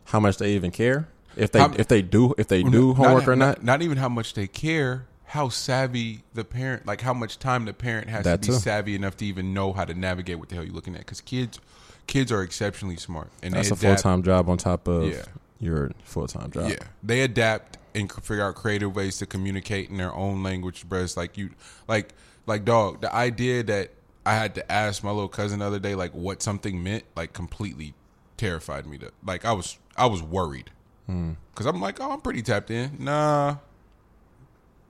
how 0.05 0.19
much 0.19 0.37
they 0.37 0.53
even 0.53 0.71
care 0.71 1.07
if 1.35 1.51
they 1.51 1.59
How- 1.59 1.73
if 1.77 1.87
they 1.87 2.01
do 2.01 2.33
if 2.37 2.47
they 2.47 2.63
do 2.63 2.93
homework 2.93 3.27
or 3.27 3.35
not 3.35 3.63
Not 3.63 3.81
even 3.81 3.97
how 3.97 4.09
much 4.09 4.33
they 4.33 4.47
care, 4.47 5.05
how 5.25 5.47
savvy 5.49 6.23
the 6.33 6.43
parent, 6.43 6.85
like 6.85 6.99
how 7.01 7.13
much 7.13 7.39
time 7.39 7.63
the 7.65 7.73
parent 7.73 8.09
has 8.09 8.25
That 8.25 8.41
to 8.41 8.49
be 8.49 8.53
too. 8.53 8.59
savvy 8.59 8.95
enough 8.95 9.15
to 9.17 9.25
even 9.25 9.53
know 9.53 9.71
how 9.71 9.85
to 9.85 9.93
navigate 9.93 10.39
what 10.39 10.49
the 10.49 10.55
hell 10.55 10.65
you're 10.65 10.73
looking 10.73 10.93
at. 10.95 10.99
Because 11.01 11.21
kids, 11.21 11.59
kids 12.07 12.33
are 12.33 12.43
exceptionally 12.43 12.97
smart, 12.97 13.29
and 13.41 13.53
that's 13.53 13.71
a 13.71 13.75
full 13.77 13.95
time 13.95 14.23
job 14.23 14.49
on 14.49 14.57
top 14.57 14.89
of 14.89 15.07
Yeah. 15.07 15.23
your 15.61 15.91
full 16.03 16.27
time 16.27 16.51
job 16.51 16.69
Yeah, 16.71 16.79
they 17.01 17.21
adapt 17.21 17.77
and 17.95 18.11
figure 18.11 18.43
out 18.43 18.55
creative 18.55 18.93
ways 18.93 19.17
to 19.19 19.25
communicate 19.25 19.89
in 19.89 19.95
their 19.97 20.13
own 20.13 20.43
language. 20.43 20.83
Bro, 20.89 21.03
it's 21.03 21.15
like 21.15 21.37
you, 21.37 21.51
like, 21.87 22.13
like 22.45 22.65
dog. 22.65 23.01
The 23.01 23.13
idea 23.13 23.63
that 23.63 23.91
I 24.25 24.33
had 24.33 24.55
to 24.55 24.71
ask 24.71 25.03
my 25.03 25.11
little 25.11 25.29
cousin 25.29 25.59
the 25.59 25.65
other 25.65 25.79
day, 25.79 25.95
like, 25.95 26.13
what 26.13 26.41
something 26.41 26.81
meant, 26.83 27.03
like, 27.15 27.33
completely 27.33 27.93
terrified 28.37 28.85
me. 28.85 28.97
To 28.99 29.11
like, 29.25 29.45
I 29.45 29.53
was, 29.53 29.77
I 29.97 30.05
was 30.05 30.21
worried 30.21 30.71
hmm. 31.07 31.33
because 31.51 31.65
I'm 31.65 31.81
like, 31.81 31.99
oh, 31.99 32.11
I'm 32.11 32.21
pretty 32.21 32.41
tapped 32.41 32.71
in. 32.71 32.97
Nah, 32.99 33.57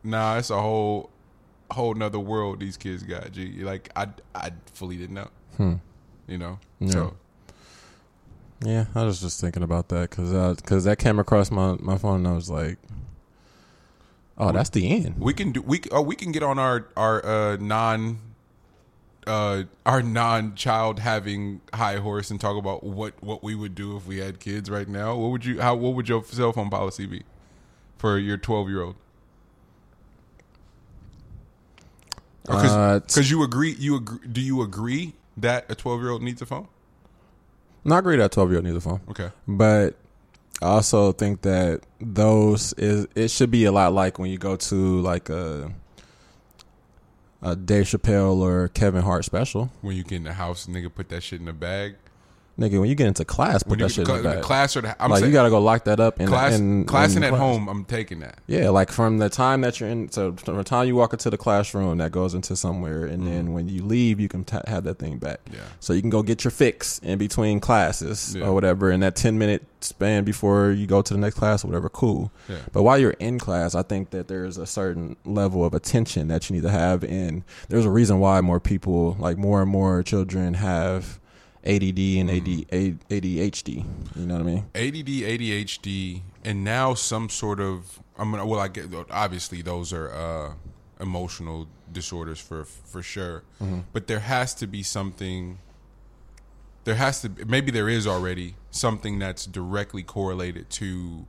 nah, 0.04 0.38
it's 0.38 0.50
a 0.50 0.60
whole, 0.60 1.10
whole 1.70 1.94
nother 1.94 2.20
world 2.20 2.60
these 2.60 2.78
kids 2.78 3.04
got. 3.04 3.32
G, 3.32 3.64
like, 3.64 3.90
I, 3.96 4.08
I 4.36 4.52
fully 4.74 4.98
didn't 4.98 5.16
know. 5.16 5.30
Hmm. 5.58 5.76
You 6.28 6.38
know, 6.38 6.60
so 6.88 7.14
yeah 8.64 8.86
i 8.96 9.04
was 9.04 9.20
just 9.22 9.42
thinking 9.42 9.64
about 9.64 9.90
that 9.90 10.10
because 10.10 10.56
because 10.58 10.84
that 10.84 11.00
came 11.00 11.20
across 11.20 11.52
my 11.52 11.76
my 11.80 11.98
phone 11.98 12.18
and 12.18 12.28
i 12.28 12.32
was 12.32 12.50
like 12.50 12.78
oh 14.42 14.52
that's 14.52 14.70
the 14.72 14.90
end 14.92 15.18
We 15.18 15.34
can 15.34 15.52
do 15.54 15.62
we 15.62 15.80
oh 15.92 16.02
we 16.02 16.16
can 16.16 16.32
get 16.34 16.44
on 16.44 16.60
our 16.60 16.88
our 16.98 17.26
uh 17.26 17.56
non 17.58 18.18
uh 19.28 19.64
our 19.86 20.02
non 20.02 20.56
child 20.56 21.00
having 21.00 21.62
high 21.74 21.98
horse 21.98 22.32
and 22.32 22.42
talk 22.42 22.58
about 22.58 22.84
what 22.84 23.14
what 23.24 23.44
we 23.44 23.54
would 23.56 23.76
do 23.76 23.96
if 23.96 24.06
we 24.08 24.18
had 24.18 24.40
kids 24.40 24.70
right 24.70 24.88
now. 24.88 25.16
What 25.16 25.30
would 25.32 25.46
you 25.46 25.62
how 25.62 25.76
what 25.76 25.94
would 25.94 26.10
your 26.10 26.24
cell 26.26 26.52
phone 26.52 26.70
policy 26.72 27.06
be 27.06 27.22
for 27.98 28.18
your 28.18 28.38
12 28.38 28.68
year 28.70 28.82
old? 28.82 28.96
Uh, 32.50 33.00
Because 33.00 33.30
you 33.30 33.44
agree 33.44 33.76
you 33.78 33.96
agree 33.96 34.28
do 34.28 34.42
you 34.42 34.62
agree 34.64 35.14
that 35.38 35.70
a 35.72 35.76
12 35.76 36.02
year 36.02 36.10
old 36.10 36.24
needs 36.24 36.42
a 36.42 36.46
phone? 36.46 36.68
not 37.84 38.00
agree 38.00 38.18
that 38.18 38.32
12 38.32 38.50
year 38.50 38.58
old 38.58 38.66
needs 38.66 38.78
a 38.78 38.82
phone 38.82 39.02
Okay. 39.10 39.30
but 39.48 39.96
I 40.62 40.68
also 40.68 41.12
think 41.12 41.42
that 41.42 41.82
those 42.00 42.74
is 42.74 43.08
it 43.16 43.32
should 43.32 43.50
be 43.50 43.66
a 43.66 43.72
lot 43.72 43.94
like 43.94 44.20
when 44.20 44.30
you 44.30 44.38
go 44.38 44.56
to 44.56 45.02
like 45.02 45.30
a 45.30 45.74
a 47.42 47.56
Dave 47.56 47.86
Chappelle 47.86 48.38
or 48.38 48.68
Kevin 48.68 49.02
Hart 49.02 49.26
special. 49.26 49.72
When 49.82 49.96
you 49.96 50.04
get 50.04 50.18
in 50.18 50.24
the 50.24 50.34
house, 50.34 50.68
nigga, 50.68 50.94
put 50.94 51.10
that 51.10 51.24
shit 51.24 51.42
in 51.42 51.48
a 51.48 51.54
bag. 51.54 51.96
Nigga, 52.60 52.80
when 52.80 52.90
you 52.90 52.96
get 52.96 53.08
into 53.08 53.24
class, 53.26 53.64
put 53.64 53.72
When 53.72 53.80
you 53.80 53.86
that 53.86 53.94
shit 53.94 54.06
cl- 54.06 54.18
in 54.18 54.24
the 54.24 54.30
bag. 54.30 54.44
class 54.44 54.76
or 54.76 54.82
the 54.82 55.02
I'm 55.02 55.10
like 55.10 55.22
saying 55.22 55.32
you 55.32 55.34
gotta 55.34 55.50
go 55.50 55.60
lock 55.60 55.86
that 55.86 56.00
up 56.00 56.20
in 56.20 56.28
class 56.28 56.60
in, 56.60 56.84
class 56.86 57.12
in 57.12 57.18
and 57.18 57.26
at 57.26 57.30
class. 57.30 57.40
home. 57.40 57.70
I'm 57.70 57.86
taking 57.86 58.20
that. 58.20 58.40
Yeah, 58.46 58.70
like 58.70 58.92
from 58.92 59.18
the 59.20 59.30
time 59.30 59.62
that 59.62 59.80
you're 59.80 59.90
in, 59.90 60.12
so 60.12 60.34
from 60.34 60.58
the 60.58 60.64
time 60.64 60.86
you 60.86 60.96
walk 60.96 61.14
into 61.14 61.30
the 61.30 61.38
classroom, 61.38 61.98
that 62.00 62.12
goes 62.12 62.34
into 62.34 62.56
somewhere, 62.56 63.06
and 63.06 63.26
then 63.26 63.48
mm. 63.48 63.54
when 63.54 63.70
you 63.70 63.84
leave, 63.84 64.20
you 64.20 64.28
can 64.28 64.44
ta 64.44 64.62
have 64.68 64.84
that 64.84 65.00
thing 65.00 65.18
back. 65.18 65.40
Yeah. 65.52 65.60
So 65.80 65.94
you 65.94 66.02
can 66.02 66.10
go 66.10 66.22
get 66.24 66.44
your 66.44 66.52
fix 66.52 67.00
in 67.00 67.18
between 67.18 67.62
classes 67.62 68.36
Yeah. 68.36 68.46
or 68.46 68.54
whatever, 68.54 68.92
in 68.92 69.00
that 69.00 69.16
ten 69.16 69.40
minute 69.40 69.64
span 69.80 70.24
before 70.24 70.72
you 70.72 70.86
go 70.86 71.02
to 71.02 71.14
the 71.14 71.20
next 71.20 71.38
class 71.38 71.64
or 71.64 71.68
whatever. 71.68 71.90
Cool. 71.90 72.32
Yeah. 72.48 72.58
But 72.74 72.84
while 72.84 73.00
you're 73.00 73.12
in 73.12 73.40
class, 73.40 73.74
I 73.74 73.82
think 73.82 74.12
that 74.12 74.28
there's 74.28 74.58
a 74.58 74.68
certain 74.68 75.16
level 75.26 75.66
of 75.66 75.74
attention 75.74 76.28
that 76.28 76.50
you 76.50 76.58
need 76.58 76.64
to 76.64 76.70
have, 76.70 77.04
and 77.06 77.44
there's 77.70 77.86
a 77.86 77.90
reason 77.90 78.20
why 78.20 78.42
more 78.42 78.60
people, 78.60 79.16
like 79.20 79.38
more 79.38 79.62
and 79.62 79.72
more 79.72 80.04
children, 80.04 80.56
have 80.56 81.20
ADD 81.64 82.00
and 82.00 82.30
Mm-hmm. 82.30 82.76
AD, 82.76 83.10
ADHD. 83.10 83.86
You 84.16 84.26
know 84.26 84.36
what 84.36 84.42
I 84.42 84.46
mean? 84.46 84.66
ADD, 84.76 85.08
ADHD, 85.08 86.22
and 86.44 86.64
now 86.64 86.94
some 86.94 87.30
sort 87.30 87.60
of. 87.60 88.00
I 88.18 88.24
mean, 88.24 88.46
well, 88.48 88.60
I 88.60 88.68
get 88.68 88.86
obviously 89.10 89.62
those 89.62 89.94
are 89.94 90.12
uh, 90.12 90.54
emotional 91.00 91.68
disorders 91.92 92.40
for 92.40 92.66
for 92.66 93.02
sure, 93.04 93.44
but 93.94 94.08
there 94.08 94.20
has 94.20 94.54
to 94.56 94.68
be 94.68 94.84
something. 94.84 95.60
There 96.84 96.96
has 96.96 97.22
to 97.22 97.30
maybe 97.48 97.72
there 97.72 97.90
is 97.90 98.08
already 98.08 98.56
something 98.72 99.20
that's 99.20 99.46
directly 99.46 100.02
correlated 100.04 100.70
to 100.72 101.26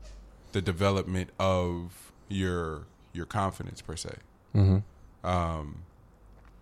the 0.52 0.62
development 0.62 1.30
of 1.38 2.12
your 2.28 2.86
your 3.12 3.26
confidence 3.26 3.82
per 3.82 3.96
se. 3.96 4.14
Um, 5.24 5.82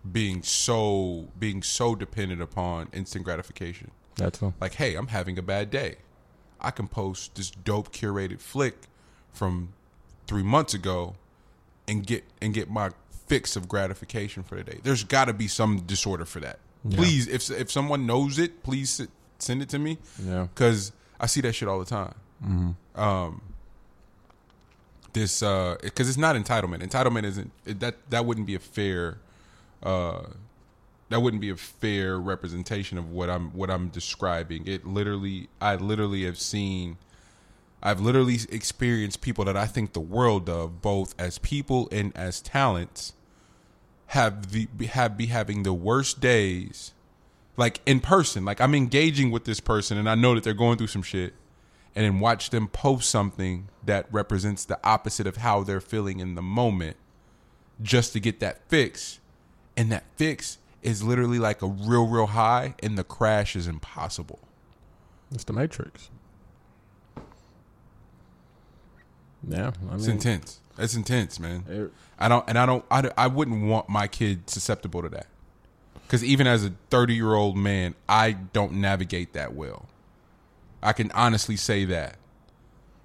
being 0.09 0.41
so 0.43 1.27
being 1.37 1.61
so 1.61 1.95
dependent 1.95 2.41
upon 2.41 2.87
instant 2.93 3.23
gratification 3.23 3.91
That 4.15 4.33
too. 4.33 4.53
Like, 4.59 4.75
hey, 4.75 4.95
I'm 4.95 5.07
having 5.07 5.37
a 5.37 5.41
bad 5.41 5.69
day. 5.69 5.97
I 6.59 6.71
can 6.71 6.87
post 6.87 7.35
this 7.35 7.51
dope 7.51 7.91
curated 7.91 8.39
flick 8.39 8.75
from 9.31 9.73
three 10.27 10.43
months 10.43 10.73
ago 10.73 11.15
and 11.87 12.05
get 12.05 12.23
and 12.41 12.53
get 12.53 12.69
my 12.69 12.91
fix 13.27 13.55
of 13.55 13.67
gratification 13.67 14.43
for 14.43 14.55
the 14.55 14.63
day. 14.63 14.79
There's 14.83 15.03
got 15.03 15.25
to 15.25 15.33
be 15.33 15.47
some 15.47 15.81
disorder 15.81 16.25
for 16.25 16.39
that. 16.41 16.59
Please, 16.89 17.27
if 17.27 17.49
if 17.51 17.71
someone 17.71 18.05
knows 18.05 18.39
it, 18.39 18.63
please 18.63 19.07
send 19.39 19.61
it 19.61 19.69
to 19.69 19.79
me. 19.79 19.97
Yeah. 20.23 20.47
because 20.53 20.91
I 21.19 21.27
see 21.27 21.41
that 21.41 21.53
shit 21.53 21.67
all 21.67 21.79
the 21.79 21.85
time. 21.85 22.75
Um, 22.95 23.41
this 25.13 25.43
uh, 25.43 25.77
because 25.81 26.09
it's 26.09 26.17
not 26.17 26.35
entitlement. 26.35 26.81
Entitlement 26.81 27.23
isn't 27.25 27.51
it, 27.65 27.79
that 27.81 28.09
that 28.09 28.25
wouldn't 28.25 28.47
be 28.47 28.55
a 28.55 28.59
fair. 28.59 29.19
Uh, 29.81 30.23
that 31.09 31.21
wouldn't 31.21 31.41
be 31.41 31.49
a 31.49 31.57
fair 31.57 32.17
representation 32.19 32.97
of 32.97 33.11
what 33.11 33.29
I'm 33.29 33.51
what 33.51 33.69
I'm 33.69 33.89
describing. 33.89 34.65
It 34.65 34.85
literally, 34.85 35.49
I 35.59 35.75
literally 35.75 36.23
have 36.25 36.39
seen, 36.39 36.97
I've 37.83 37.99
literally 37.99 38.37
experienced 38.49 39.21
people 39.21 39.43
that 39.45 39.57
I 39.57 39.65
think 39.65 39.93
the 39.93 39.99
world 39.99 40.49
of, 40.49 40.81
both 40.81 41.13
as 41.19 41.37
people 41.37 41.89
and 41.91 42.15
as 42.15 42.41
talents, 42.41 43.13
have 44.07 44.51
the 44.51 44.67
have 44.87 45.17
be 45.17 45.27
having 45.27 45.63
the 45.63 45.73
worst 45.73 46.21
days, 46.21 46.93
like 47.57 47.81
in 47.85 47.99
person. 47.99 48.45
Like 48.45 48.61
I'm 48.61 48.75
engaging 48.75 49.31
with 49.31 49.45
this 49.45 49.59
person, 49.59 49.97
and 49.97 50.09
I 50.09 50.15
know 50.15 50.35
that 50.35 50.43
they're 50.43 50.53
going 50.53 50.77
through 50.77 50.87
some 50.87 51.03
shit, 51.03 51.33
and 51.95 52.05
then 52.05 52.19
watch 52.19 52.49
them 52.51 52.67
post 52.67 53.09
something 53.09 53.69
that 53.85 54.05
represents 54.11 54.63
the 54.63 54.79
opposite 54.83 55.27
of 55.27 55.37
how 55.37 55.63
they're 55.63 55.81
feeling 55.81 56.19
in 56.19 56.35
the 56.35 56.41
moment, 56.41 56.97
just 57.81 58.13
to 58.13 58.19
get 58.19 58.39
that 58.41 58.67
fix, 58.67 59.19
and 59.77 59.91
that 59.91 60.03
fix 60.15 60.57
is 60.81 61.03
literally 61.03 61.39
like 61.39 61.61
a 61.61 61.67
real, 61.67 62.07
real 62.07 62.27
high, 62.27 62.75
and 62.81 62.97
the 62.97 63.03
crash 63.03 63.55
is 63.55 63.67
impossible. 63.67 64.39
It's 65.33 65.43
the 65.43 65.53
Matrix. 65.53 66.09
Yeah, 69.47 69.71
I 69.89 69.95
It's 69.95 70.07
intense. 70.07 70.59
It's 70.77 70.95
intense, 70.95 71.39
man. 71.39 71.65
it- 71.69 71.91
I 72.19 72.27
don't, 72.27 72.45
and 72.47 72.57
I 72.59 72.65
don't, 72.67 72.85
I, 72.91 73.09
I 73.17 73.27
wouldn't 73.27 73.65
want 73.65 73.89
my 73.89 74.07
kid 74.07 74.47
susceptible 74.49 75.01
to 75.01 75.09
that. 75.09 75.25
Because 76.05 76.23
even 76.23 76.45
as 76.45 76.63
a 76.63 76.73
30 76.91 77.15
year 77.15 77.33
old 77.33 77.57
man, 77.57 77.95
I 78.07 78.33
don't 78.33 78.73
navigate 78.73 79.33
that 79.33 79.55
well. 79.55 79.87
I 80.83 80.93
can 80.93 81.11
honestly 81.13 81.55
say 81.55 81.85
that. 81.85 82.17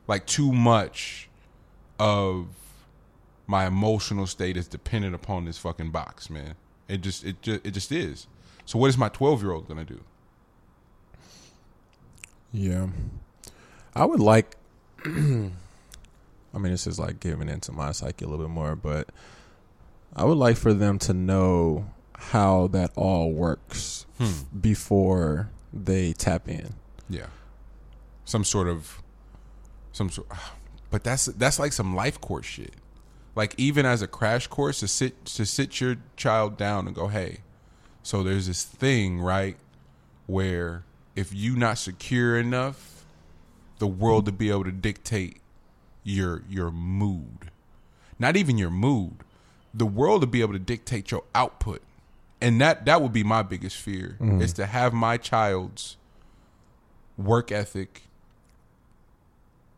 Like, 0.07 0.27
too 0.27 0.53
much 0.53 1.29
of 1.99 2.49
my 3.47 3.67
emotional 3.67 4.27
state 4.27 4.57
is 4.57 4.67
dependent 4.69 5.15
upon 5.15 5.45
this 5.45 5.59
fucking 5.59 5.91
box, 5.91 6.29
man. 6.31 6.55
It 6.89 7.01
just, 7.01 7.25
it 7.25 7.43
just, 7.43 7.67
it 7.67 7.71
just 7.73 7.93
is. 7.93 8.27
So, 8.65 8.79
what 8.79 8.89
is 8.89 8.99
my 8.99 9.09
12 9.09 9.43
year 9.43 9.53
old 9.53 9.69
gonna 9.69 9.85
do? 9.85 10.01
yeah. 12.53 12.89
I 13.95 14.05
would 14.05 14.21
like. 14.21 14.57
I 15.05 15.09
mean, 16.59 16.73
this 16.73 16.87
is 16.87 16.99
like 16.99 17.21
giving 17.21 17.49
into 17.49 17.73
my 17.73 17.93
psyche 17.93 18.25
a 18.25 18.29
little 18.29 18.45
bit 18.47 18.53
more, 18.53 18.75
but 18.75 19.11
I 20.15 20.25
would 20.25 20.39
like 20.39 20.57
for 20.57 20.73
them 20.73 20.99
to 21.01 21.13
know 21.13 21.87
how 22.15 22.67
that 22.69 22.93
all 22.97 23.31
works 23.31 24.07
hmm. 24.19 24.59
before 24.59 25.51
they 25.73 26.13
tap 26.15 26.49
in. 26.49 26.75
Yeah. 27.09 27.27
Some 28.25 28.43
sort 28.43 28.69
of 28.69 29.03
some 29.93 30.11
sort 30.11 30.29
but 30.91 31.05
that's 31.05 31.27
that's 31.27 31.59
like 31.59 31.73
some 31.73 31.95
life 31.95 32.21
course 32.21 32.47
shit. 32.47 32.75
Like 33.37 33.55
even 33.57 33.87
as 33.87 34.03
a 34.03 34.09
crash 34.09 34.49
course 34.49 34.81
to 34.81 34.89
sit 34.89 35.25
to 35.27 35.47
sit 35.47 35.81
your 35.81 35.97
child 36.17 36.57
down 36.57 36.87
and 36.87 36.97
go, 36.97 37.07
"Hey, 37.07 37.43
so 38.03 38.23
there's 38.23 38.47
this 38.47 38.65
thing, 38.65 39.21
right, 39.21 39.57
where 40.27 40.85
if 41.15 41.35
you 41.35 41.55
not 41.55 41.79
secure 41.79 42.39
enough, 42.39 43.05
the 43.79 43.87
world 43.87 44.27
to 44.27 44.33
be 44.33 44.51
able 44.51 44.65
to 44.65 44.73
dictate 44.73 45.41
your 46.03 46.43
your 46.49 46.71
mood. 46.71 47.51
Not 48.19 48.37
even 48.37 48.57
your 48.57 48.71
mood. 48.71 49.17
The 49.75 49.87
world 49.87 50.23
to 50.23 50.27
be 50.27 50.41
able 50.41 50.55
to 50.55 50.59
dictate 50.59 51.11
your 51.11 51.25
output. 51.35 51.83
And 52.41 52.61
that 52.61 52.85
that 52.87 53.03
would 53.03 53.13
be 53.13 53.25
my 53.25 53.43
biggest 53.43 53.77
fear 53.77 54.17
mm-hmm. 54.21 54.41
is 54.41 54.53
to 54.55 54.67
have 54.67 54.93
my 54.93 55.17
child's 55.17 55.97
work 57.19 57.51
ethic 57.51 58.03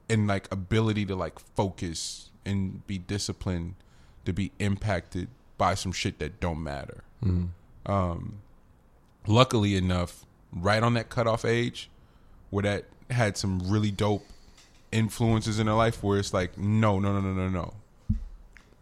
and 0.09 0.27
like 0.27 0.51
ability 0.53 1.07
to 1.07 1.17
like 1.17 1.39
focus 1.39 2.28
and 2.45 2.87
be 2.87 2.99
disciplined 2.99 3.75
to 4.25 4.33
be 4.33 4.53
impacted 4.59 5.29
by 5.57 5.75
some 5.75 5.93
shit 5.93 6.19
that 6.19 6.41
don't 6.41 6.63
matter. 6.63 7.03
Um, 7.87 8.39
luckily 9.27 9.77
enough, 9.77 10.25
right 10.53 10.83
on 10.83 10.95
that 10.95 11.09
cutoff 11.09 11.45
age, 11.45 11.91
where 12.51 12.63
that 12.63 12.85
had 13.11 13.37
some 13.37 13.61
really 13.71 13.91
dope 13.91 14.25
influences 14.93 15.59
in 15.59 15.67
her 15.67 15.73
life, 15.75 16.03
where 16.03 16.19
it's 16.19 16.33
like, 16.33 16.57
no, 16.59 16.99
no, 17.01 17.13
no, 17.13 17.21
no, 17.21 17.33
no, 17.33 17.49
no. 17.49 17.75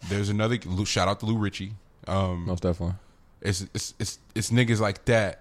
There's 0.09 0.29
another 0.29 0.59
shout 0.85 1.09
out 1.09 1.21
to 1.21 1.27
Lou 1.27 1.37
Ritchie. 1.37 1.73
Um, 2.07 2.47
Most 2.47 2.63
definitely. 2.63 2.95
it's 3.41 3.67
it's 3.75 3.95
it's 3.99 4.19
it's 4.35 4.51
niggas 4.51 4.79
like 4.79 5.05
that 5.07 5.41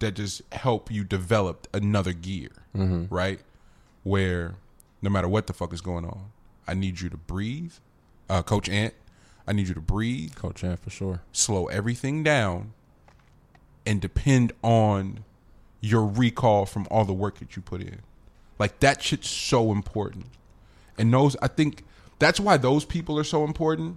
that 0.00 0.12
just 0.14 0.42
help 0.52 0.90
you 0.90 1.04
develop 1.04 1.66
another 1.72 2.12
gear, 2.12 2.50
right? 2.74 3.40
Where 4.02 4.54
no 5.02 5.08
matter 5.10 5.28
what 5.28 5.46
the 5.46 5.52
fuck 5.54 5.72
is 5.72 5.80
going 5.80 6.04
on, 6.04 6.30
I 6.70 6.74
need 6.74 7.00
you 7.00 7.10
to 7.10 7.16
breathe. 7.16 7.74
Uh, 8.28 8.42
Coach 8.42 8.68
Ant, 8.68 8.94
I 9.46 9.52
need 9.52 9.66
you 9.66 9.74
to 9.74 9.80
breathe, 9.80 10.36
Coach 10.36 10.62
Ant 10.62 10.78
for 10.78 10.90
sure. 10.90 11.22
slow 11.32 11.66
everything 11.66 12.22
down, 12.22 12.72
and 13.84 14.00
depend 14.00 14.52
on 14.62 15.24
your 15.80 16.06
recall 16.06 16.66
from 16.66 16.86
all 16.90 17.04
the 17.04 17.12
work 17.12 17.38
that 17.40 17.56
you 17.56 17.62
put 17.62 17.80
in. 17.80 18.00
Like 18.58 18.78
that 18.80 19.02
shit's 19.02 19.28
so 19.28 19.72
important. 19.72 20.26
And 20.96 21.12
those 21.12 21.36
I 21.42 21.48
think 21.48 21.84
that's 22.18 22.38
why 22.38 22.56
those 22.56 22.84
people 22.84 23.18
are 23.18 23.24
so 23.24 23.44
important. 23.44 23.96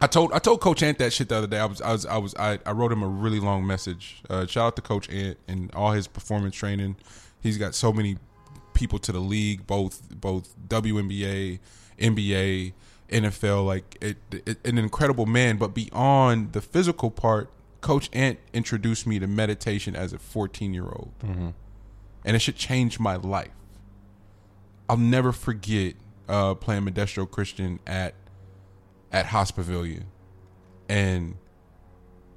I 0.00 0.06
told 0.06 0.32
I 0.32 0.38
told 0.38 0.60
Coach 0.60 0.82
Ant 0.82 0.98
that 0.98 1.12
shit 1.12 1.28
the 1.28 1.36
other 1.36 1.46
day. 1.46 1.58
I 1.58 1.66
was 1.66 1.80
I 1.80 1.92
was 1.92 2.06
I 2.06 2.18
was 2.18 2.34
I, 2.36 2.58
I 2.66 2.72
wrote 2.72 2.90
him 2.90 3.02
a 3.02 3.08
really 3.08 3.38
long 3.38 3.66
message. 3.66 4.22
Uh, 4.28 4.46
shout 4.46 4.66
out 4.66 4.76
to 4.76 4.82
Coach 4.82 5.08
Ant 5.10 5.38
and 5.46 5.72
all 5.74 5.92
his 5.92 6.08
performance 6.08 6.56
training. 6.56 6.96
He's 7.40 7.58
got 7.58 7.74
so 7.74 7.92
many 7.92 8.16
people 8.78 8.98
to 9.00 9.12
the 9.12 9.18
league, 9.20 9.66
both 9.66 10.08
both 10.08 10.54
WNBA, 10.68 11.58
NBA, 11.98 12.72
NFL. 13.10 13.66
Like 13.66 13.98
it, 14.00 14.16
it, 14.30 14.58
an 14.64 14.78
incredible 14.78 15.26
man. 15.26 15.56
But 15.56 15.74
beyond 15.74 16.52
the 16.52 16.60
physical 16.60 17.10
part, 17.10 17.50
Coach 17.80 18.08
Ant 18.12 18.38
introduced 18.52 19.06
me 19.06 19.18
to 19.18 19.26
meditation 19.26 19.96
as 19.96 20.12
a 20.12 20.18
14 20.18 20.72
year 20.72 20.84
old, 20.84 21.12
and 22.24 22.36
it 22.36 22.38
should 22.38 22.56
change 22.56 22.98
my 23.00 23.16
life. 23.16 23.50
I'll 24.88 24.96
never 24.96 25.32
forget 25.32 25.96
uh, 26.28 26.54
playing 26.54 26.84
Modesto 26.84 27.28
Christian 27.30 27.80
at 27.86 28.14
at 29.12 29.26
Haas 29.26 29.50
Pavilion, 29.50 30.06
and 30.88 31.36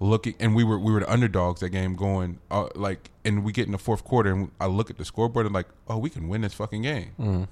looking, 0.02 0.34
and 0.40 0.56
we 0.56 0.64
were 0.64 0.78
we 0.80 0.91
were 0.91 0.99
the 1.02 1.11
underdogs 1.11 1.61
that 1.61 1.69
game, 1.69 1.95
going 1.95 2.40
uh, 2.49 2.68
like, 2.76 3.10
and 3.23 3.44
we 3.44 3.52
get 3.53 3.68
in 3.68 3.72
the 3.72 3.78
fourth 3.78 4.03
quarter, 4.03 4.32
and 4.34 4.52
I 4.60 4.65
look 4.65 4.90
at 4.90 4.98
the 4.98 5.06
scoreboard 5.06 5.45
and 5.45 5.53
like, 5.56 5.68
oh, 5.88 5.98
we 5.98 6.10
can 6.10 6.28
win 6.28 6.41
this 6.41 6.53
fucking 6.53 6.82
game, 6.82 7.48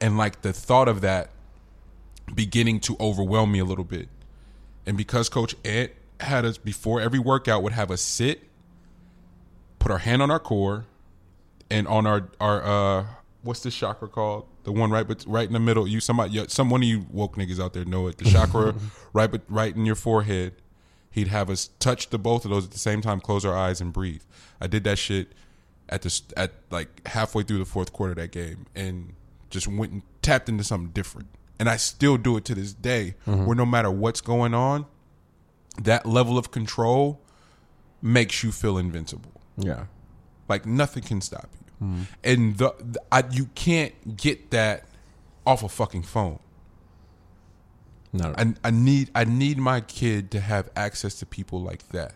and 0.00 0.16
like 0.18 0.42
the 0.42 0.52
thought 0.52 0.88
of 0.88 1.00
that 1.00 1.30
beginning 2.34 2.80
to 2.80 2.96
overwhelm 3.00 3.50
me 3.50 3.58
a 3.58 3.64
little 3.64 3.84
bit, 3.84 4.08
and 4.86 4.96
because 4.96 5.28
Coach 5.28 5.54
Ant 5.64 5.90
had 6.20 6.44
us 6.44 6.58
before 6.58 7.00
every 7.00 7.18
workout 7.18 7.62
would 7.62 7.72
have 7.72 7.90
us 7.90 8.00
sit, 8.02 8.42
put 9.78 9.90
our 9.90 9.98
hand 9.98 10.22
on 10.22 10.30
our 10.30 10.40
core, 10.40 10.84
and 11.70 11.88
on 11.88 12.06
our 12.06 12.28
our 12.40 12.62
uh 12.62 13.06
what's 13.42 13.60
this 13.60 13.74
chakra 13.74 14.08
called? 14.08 14.44
The 14.64 14.72
one 14.72 14.90
right 14.90 15.06
but 15.06 15.24
right 15.26 15.46
in 15.46 15.52
the 15.52 15.60
middle. 15.60 15.86
You 15.86 16.00
somebody 16.00 16.44
some 16.48 16.68
one 16.68 16.82
of 16.82 16.88
you 16.88 17.06
woke 17.10 17.36
niggas 17.36 17.60
out 17.60 17.72
there 17.72 17.84
know 17.84 18.06
it. 18.08 18.18
The 18.18 18.24
chakra 18.30 18.74
right 19.12 19.30
but 19.30 19.42
right 19.48 19.74
in 19.74 19.86
your 19.86 19.94
forehead. 19.94 20.54
He'd 21.16 21.28
have 21.28 21.48
us 21.48 21.70
touch 21.78 22.10
the 22.10 22.18
both 22.18 22.44
of 22.44 22.50
those 22.50 22.66
at 22.66 22.72
the 22.72 22.78
same 22.78 23.00
time, 23.00 23.22
close 23.22 23.42
our 23.46 23.56
eyes 23.56 23.80
and 23.80 23.90
breathe. 23.90 24.20
I 24.60 24.66
did 24.66 24.84
that 24.84 24.98
shit 24.98 25.32
at 25.88 26.02
the 26.02 26.20
at 26.36 26.52
like 26.70 27.08
halfway 27.08 27.42
through 27.42 27.56
the 27.56 27.64
fourth 27.64 27.90
quarter 27.90 28.10
of 28.10 28.18
that 28.18 28.32
game 28.32 28.66
and 28.76 29.14
just 29.48 29.66
went 29.66 29.92
and 29.92 30.02
tapped 30.20 30.50
into 30.50 30.62
something 30.62 30.90
different. 30.90 31.28
And 31.58 31.70
I 31.70 31.78
still 31.78 32.18
do 32.18 32.36
it 32.36 32.44
to 32.44 32.54
this 32.54 32.74
day 32.74 33.14
mm-hmm. 33.26 33.46
where 33.46 33.56
no 33.56 33.64
matter 33.64 33.90
what's 33.90 34.20
going 34.20 34.52
on, 34.52 34.84
that 35.80 36.04
level 36.04 36.36
of 36.36 36.50
control 36.50 37.22
makes 38.02 38.44
you 38.44 38.52
feel 38.52 38.76
invincible. 38.76 39.40
Yeah. 39.56 39.86
Like 40.50 40.66
nothing 40.66 41.02
can 41.02 41.22
stop 41.22 41.48
you, 41.54 41.86
mm-hmm. 41.86 42.02
and 42.22 42.58
the, 42.58 42.74
the 42.78 43.00
I, 43.10 43.24
you 43.30 43.46
can't 43.54 44.18
get 44.18 44.50
that 44.50 44.84
off 45.46 45.62
a 45.62 45.68
fucking 45.70 46.02
phone. 46.02 46.40
No. 48.12 48.34
I, 48.36 48.54
I 48.64 48.70
need 48.70 49.10
I 49.14 49.24
need 49.24 49.58
my 49.58 49.80
kid 49.80 50.30
to 50.32 50.40
have 50.40 50.70
access 50.76 51.14
to 51.16 51.26
people 51.26 51.60
like 51.60 51.88
that. 51.90 52.14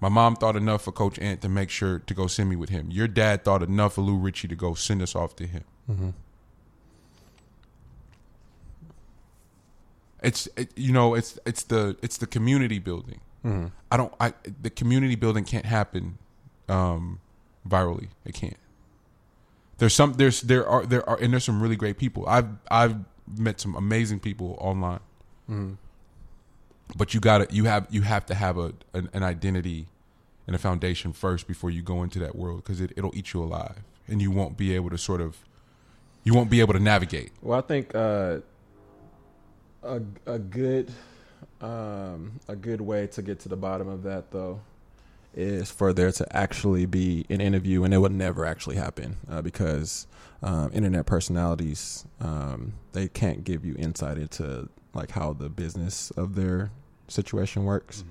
My 0.00 0.08
mom 0.08 0.34
thought 0.34 0.56
enough 0.56 0.82
for 0.82 0.92
Coach 0.92 1.18
Ant 1.20 1.42
to 1.42 1.48
make 1.48 1.70
sure 1.70 2.00
to 2.00 2.14
go 2.14 2.26
send 2.26 2.50
me 2.50 2.56
with 2.56 2.70
him. 2.70 2.90
Your 2.90 3.06
dad 3.06 3.44
thought 3.44 3.62
enough 3.62 3.94
for 3.94 4.00
Lou 4.02 4.16
Ritchie 4.16 4.48
to 4.48 4.56
go 4.56 4.74
send 4.74 5.00
us 5.02 5.14
off 5.14 5.36
to 5.36 5.46
him. 5.46 5.64
It's 10.22 10.48
it, 10.56 10.70
you 10.76 10.92
know 10.92 11.14
it's 11.14 11.38
it's 11.44 11.64
the 11.64 11.96
it's 12.02 12.16
the 12.18 12.26
community 12.26 12.78
building. 12.78 13.20
I 13.90 13.96
don't 13.96 14.14
I 14.20 14.32
the 14.60 14.70
community 14.70 15.16
building 15.16 15.44
can't 15.44 15.66
happen 15.66 16.18
um, 16.68 17.20
virally. 17.68 18.08
It 18.24 18.34
can't. 18.34 18.56
There's 19.78 19.94
some 19.94 20.12
there's 20.14 20.42
there 20.42 20.66
are 20.66 20.86
there 20.86 21.08
are 21.08 21.18
and 21.20 21.32
there's 21.32 21.44
some 21.44 21.60
really 21.60 21.74
great 21.76 21.98
people. 21.98 22.24
I've 22.28 22.48
I've 22.70 22.96
met 23.36 23.60
some 23.60 23.74
amazing 23.74 24.20
people 24.20 24.56
online. 24.60 25.00
But 26.96 27.14
you 27.14 27.20
got 27.20 27.48
to 27.48 27.54
you 27.54 27.64
have 27.64 27.86
you 27.90 28.02
have 28.02 28.26
to 28.26 28.34
have 28.34 28.58
a 28.58 28.74
an, 28.92 29.08
an 29.12 29.22
identity 29.22 29.86
and 30.46 30.56
a 30.56 30.58
foundation 30.58 31.12
first 31.12 31.46
before 31.46 31.70
you 31.70 31.82
go 31.82 32.02
into 32.02 32.18
that 32.18 32.36
world 32.36 32.62
because 32.62 32.80
it, 32.80 32.92
it'll 32.96 33.16
eat 33.16 33.32
you 33.32 33.42
alive 33.42 33.82
and 34.08 34.20
you 34.20 34.30
won't 34.30 34.56
be 34.56 34.74
able 34.74 34.90
to 34.90 34.98
sort 34.98 35.20
of 35.20 35.36
you 36.24 36.34
won't 36.34 36.50
be 36.50 36.60
able 36.60 36.72
to 36.74 36.80
navigate. 36.80 37.32
Well, 37.40 37.58
I 37.58 37.62
think 37.62 37.94
uh, 37.94 38.38
a 39.82 40.00
a 40.26 40.38
good 40.38 40.92
um, 41.60 42.40
a 42.48 42.56
good 42.56 42.80
way 42.80 43.06
to 43.08 43.22
get 43.22 43.40
to 43.40 43.48
the 43.48 43.56
bottom 43.56 43.88
of 43.88 44.02
that 44.02 44.30
though 44.30 44.60
is 45.34 45.70
for 45.70 45.92
there 45.92 46.12
to 46.12 46.36
actually 46.36 46.86
be 46.86 47.24
an 47.30 47.40
interview, 47.40 47.84
and 47.84 47.94
it 47.94 47.98
would 47.98 48.12
never 48.12 48.44
actually 48.44 48.76
happen 48.76 49.16
uh, 49.30 49.42
because 49.42 50.06
um, 50.42 50.70
internet 50.72 51.06
personalities 51.06 52.04
um, 52.20 52.74
they 52.92 53.08
can't 53.08 53.44
give 53.44 53.64
you 53.64 53.74
insight 53.78 54.18
into 54.18 54.68
like 54.94 55.12
how 55.12 55.32
the 55.32 55.48
business 55.48 56.10
of 56.12 56.34
their 56.34 56.70
situation 57.08 57.64
works. 57.64 58.04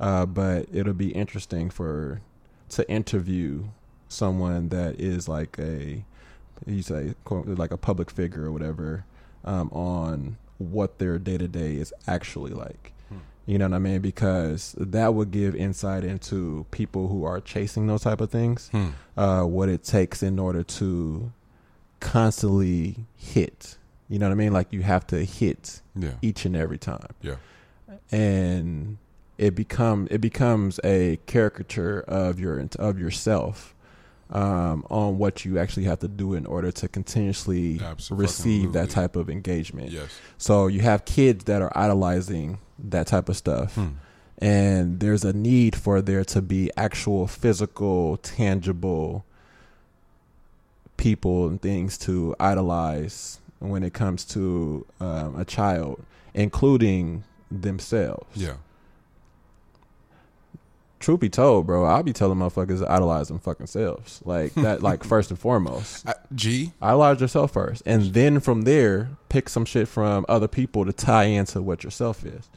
Uh, 0.00 0.26
but 0.26 0.66
it'll 0.72 0.92
be 0.92 1.10
interesting 1.10 1.70
for 1.70 2.20
to 2.68 2.88
interview 2.90 3.64
someone 4.08 4.68
that 4.68 5.00
is 5.00 5.28
like 5.28 5.58
a 5.58 6.04
you 6.66 6.82
say 6.82 7.14
quote, 7.24 7.46
like 7.46 7.70
a 7.70 7.76
public 7.76 8.10
figure 8.10 8.44
or 8.44 8.52
whatever 8.52 9.04
um, 9.44 9.68
on 9.70 10.36
what 10.58 10.98
their 10.98 11.18
day 11.18 11.36
to 11.38 11.48
day 11.48 11.74
is 11.76 11.92
actually 12.06 12.52
like. 12.52 12.92
You 13.46 13.58
know 13.58 13.66
what 13.68 13.76
I 13.76 13.78
mean? 13.78 14.00
Because 14.00 14.74
that 14.78 15.12
would 15.14 15.30
give 15.30 15.54
insight 15.54 16.02
into 16.02 16.64
people 16.70 17.08
who 17.08 17.24
are 17.24 17.40
chasing 17.40 17.86
those 17.86 18.02
type 18.02 18.20
of 18.22 18.30
things, 18.30 18.70
uh, 19.18 19.42
what 19.42 19.68
it 19.68 19.84
takes 19.84 20.22
in 20.22 20.38
order 20.38 20.62
to 20.62 21.30
constantly 22.00 22.96
hit. 23.16 23.76
You 24.08 24.18
know 24.18 24.26
what 24.28 24.32
I 24.32 24.36
mean? 24.36 24.52
Like 24.52 24.72
you 24.72 24.82
have 24.82 25.06
to 25.08 25.24
hit 25.24 25.80
Yeah. 25.96 26.12
each 26.22 26.44
and 26.44 26.54
every 26.56 26.78
time 26.78 27.08
Yeah. 27.22 27.36
and 28.12 28.98
it 29.38 29.54
become 29.54 30.06
it 30.10 30.20
becomes 30.20 30.78
a 30.84 31.18
caricature 31.26 32.00
of 32.06 32.38
your 32.38 32.64
of 32.78 32.98
yourself 32.98 33.74
um, 34.30 34.86
on 34.90 35.18
what 35.18 35.44
you 35.44 35.58
actually 35.58 35.84
have 35.84 35.98
to 36.00 36.08
do 36.08 36.34
in 36.34 36.46
order 36.46 36.70
to 36.72 36.88
continuously 36.88 37.80
receive 38.10 38.72
that 38.72 38.90
type 38.90 39.16
of 39.16 39.28
engagement. 39.28 39.90
Yes. 39.90 40.08
So 40.38 40.66
you 40.66 40.80
have 40.80 41.04
kids 41.04 41.44
that 41.44 41.60
are 41.62 41.72
idolizing 41.76 42.58
that 42.78 43.06
type 43.06 43.28
of 43.28 43.36
stuff. 43.36 43.74
Hmm. 43.74 43.88
And 44.38 45.00
there's 45.00 45.24
a 45.24 45.32
need 45.32 45.76
for 45.76 46.02
there 46.02 46.24
to 46.24 46.42
be 46.42 46.70
actual 46.76 47.26
physical, 47.26 48.16
tangible 48.18 49.24
people 50.96 51.46
and 51.48 51.60
things 51.60 51.96
to 51.98 52.34
idolize 52.40 53.40
when 53.58 53.82
it 53.82 53.94
comes 53.94 54.24
to 54.24 54.86
um, 55.00 55.38
a 55.38 55.44
child, 55.44 56.02
including 56.34 57.24
themselves. 57.50 58.36
Yeah. 58.36 58.54
Truth 61.00 61.20
be 61.20 61.28
told, 61.28 61.66
bro, 61.66 61.84
I'll 61.84 62.02
be 62.02 62.14
telling 62.14 62.38
motherfuckers 62.38 62.78
to 62.78 62.90
idolize 62.90 63.28
them 63.28 63.38
fucking 63.38 63.66
selves. 63.66 64.22
Like 64.24 64.54
that, 64.54 64.82
like 64.82 65.04
first 65.04 65.30
and 65.30 65.38
foremost. 65.38 66.08
I, 66.08 66.14
G. 66.34 66.72
Idolize 66.80 67.20
yourself 67.20 67.52
first. 67.52 67.82
And 67.84 68.14
then 68.14 68.40
from 68.40 68.62
there, 68.62 69.10
pick 69.28 69.48
some 69.48 69.64
shit 69.64 69.86
from 69.86 70.24
other 70.28 70.48
people 70.48 70.84
to 70.86 70.92
tie 70.92 71.24
into 71.24 71.60
what 71.60 71.84
yourself 71.84 72.24
is. 72.24 72.48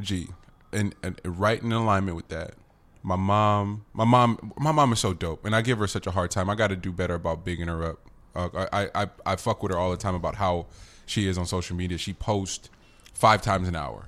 G, 0.00 0.28
and, 0.72 0.94
and 1.02 1.20
right 1.24 1.62
in 1.62 1.72
alignment 1.72 2.16
with 2.16 2.28
that, 2.28 2.54
my 3.02 3.16
mom, 3.16 3.84
my 3.92 4.04
mom, 4.04 4.52
my 4.58 4.72
mom 4.72 4.92
is 4.92 4.98
so 5.00 5.14
dope, 5.14 5.44
and 5.46 5.54
I 5.56 5.62
give 5.62 5.78
her 5.78 5.86
such 5.86 6.06
a 6.06 6.10
hard 6.10 6.30
time. 6.30 6.50
I 6.50 6.54
got 6.54 6.68
to 6.68 6.76
do 6.76 6.92
better 6.92 7.14
about 7.14 7.44
bigging 7.44 7.68
her 7.68 7.82
up. 7.84 7.98
Uh, 8.34 8.66
I, 8.72 8.90
I 8.94 9.08
I 9.24 9.36
fuck 9.36 9.62
with 9.62 9.72
her 9.72 9.78
all 9.78 9.90
the 9.90 9.96
time 9.96 10.14
about 10.14 10.34
how 10.36 10.66
she 11.06 11.26
is 11.26 11.38
on 11.38 11.46
social 11.46 11.74
media. 11.76 11.96
She 11.98 12.12
posts 12.12 12.68
five 13.14 13.40
times 13.42 13.68
an 13.68 13.74
hour. 13.74 14.06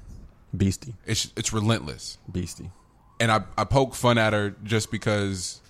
Beastie. 0.54 0.94
It's 1.06 1.32
it's 1.36 1.52
relentless, 1.54 2.18
Beastie. 2.30 2.70
and 3.18 3.32
I 3.32 3.42
I 3.56 3.64
poke 3.64 3.94
fun 3.94 4.18
at 4.18 4.32
her 4.34 4.50
just 4.62 4.90
because. 4.90 5.61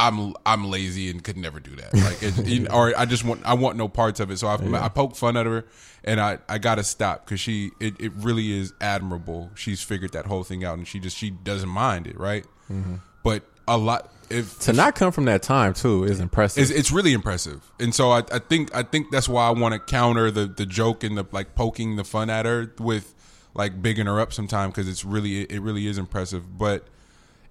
I'm 0.00 0.34
I'm 0.46 0.64
lazy 0.64 1.10
and 1.10 1.22
could 1.22 1.36
never 1.36 1.60
do 1.60 1.76
that. 1.76 1.94
Like, 1.94 2.22
it, 2.22 2.46
you 2.46 2.60
know, 2.60 2.70
or 2.74 2.98
I 2.98 3.04
just 3.04 3.24
want 3.24 3.42
I 3.44 3.54
want 3.54 3.76
no 3.76 3.86
parts 3.86 4.18
of 4.18 4.30
it. 4.30 4.38
So 4.38 4.48
I 4.48 4.54
I 4.82 4.88
poke 4.88 5.14
fun 5.14 5.36
at 5.36 5.44
her, 5.46 5.66
and 6.02 6.18
I 6.20 6.38
I 6.48 6.58
gotta 6.58 6.82
stop 6.82 7.26
because 7.26 7.38
she 7.38 7.70
it, 7.78 8.00
it 8.00 8.12
really 8.14 8.58
is 8.58 8.72
admirable. 8.80 9.50
She's 9.54 9.82
figured 9.82 10.12
that 10.12 10.26
whole 10.26 10.42
thing 10.42 10.64
out, 10.64 10.78
and 10.78 10.88
she 10.88 10.98
just 10.98 11.16
she 11.16 11.30
doesn't 11.30 11.68
mind 11.68 12.06
it, 12.06 12.18
right? 12.18 12.46
Mm-hmm. 12.70 12.96
But 13.22 13.44
a 13.68 13.76
lot 13.76 14.10
if 14.30 14.58
To 14.60 14.72
not 14.72 14.94
come 14.94 15.12
from 15.12 15.26
that 15.26 15.42
time 15.42 15.74
too 15.74 16.04
is 16.04 16.18
impressive. 16.18 16.62
it's, 16.62 16.70
it's 16.70 16.90
really 16.90 17.12
impressive, 17.12 17.60
and 17.78 17.94
so 17.94 18.10
I, 18.10 18.22
I 18.32 18.38
think 18.38 18.74
I 18.74 18.82
think 18.82 19.10
that's 19.10 19.28
why 19.28 19.46
I 19.46 19.50
want 19.50 19.74
to 19.74 19.78
counter 19.80 20.30
the 20.30 20.46
the 20.46 20.64
joke 20.64 21.04
and 21.04 21.18
the 21.18 21.26
like 21.30 21.54
poking 21.54 21.96
the 21.96 22.04
fun 22.04 22.30
at 22.30 22.46
her 22.46 22.72
with 22.78 23.14
like 23.52 23.82
bigging 23.82 24.06
her 24.06 24.18
up 24.18 24.32
sometime 24.32 24.70
because 24.70 24.88
it's 24.88 25.04
really 25.04 25.42
it 25.42 25.60
really 25.60 25.86
is 25.86 25.98
impressive. 25.98 26.56
But 26.56 26.86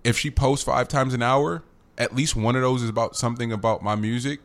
if 0.04 0.18
she 0.18 0.32
posts 0.32 0.64
five 0.66 0.88
times 0.88 1.14
an 1.14 1.22
hour, 1.22 1.64
at 2.00 2.16
least 2.16 2.36
one 2.36 2.56
of 2.56 2.64
those 2.64 2.82
is 2.82 2.90
about 2.90 3.16
something 3.16 3.52
about 3.52 3.84
my 3.84 3.96
music, 3.96 4.40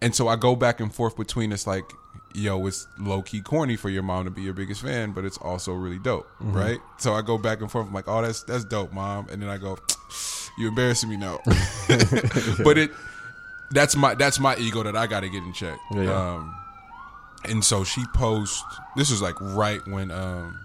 and 0.00 0.14
so 0.14 0.28
I 0.28 0.36
go 0.36 0.54
back 0.54 0.78
and 0.80 0.94
forth 0.94 1.16
between 1.16 1.52
it's 1.52 1.66
like. 1.66 1.84
Yo, 2.34 2.66
it's 2.66 2.86
low 2.98 3.20
key 3.20 3.42
corny 3.42 3.76
for 3.76 3.90
your 3.90 4.02
mom 4.02 4.24
to 4.24 4.30
be 4.30 4.40
your 4.40 4.54
biggest 4.54 4.80
fan, 4.80 5.12
but 5.12 5.22
it's 5.22 5.36
also 5.36 5.74
really 5.74 5.98
dope, 5.98 6.26
right? 6.40 6.78
So 6.96 7.12
I 7.12 7.20
go 7.20 7.36
back 7.36 7.60
and 7.60 7.70
forth. 7.70 7.86
I'm 7.86 7.92
like, 7.92 8.08
oh, 8.08 8.22
that's 8.22 8.42
that's 8.44 8.64
dope, 8.64 8.90
mom, 8.90 9.28
and 9.28 9.42
then 9.42 9.50
I 9.50 9.58
go, 9.58 9.76
you 10.58 10.68
embarrassing 10.68 11.10
me 11.10 11.18
now. 11.18 11.40
but 12.64 12.78
it 12.78 12.90
that's 13.70 13.96
my 13.96 14.14
that's 14.14 14.38
my 14.40 14.56
ego 14.56 14.82
that 14.82 14.96
I 14.96 15.06
got 15.06 15.20
to 15.20 15.28
get 15.28 15.42
in 15.42 15.52
check. 15.52 15.78
Yeah, 15.90 16.02
yeah. 16.02 16.34
Um, 16.34 16.54
and 17.44 17.64
so 17.64 17.84
she 17.84 18.02
posts. 18.14 18.64
This 18.96 19.10
is 19.10 19.20
like 19.20 19.38
right 19.40 19.80
when 19.86 20.10
um, 20.10 20.58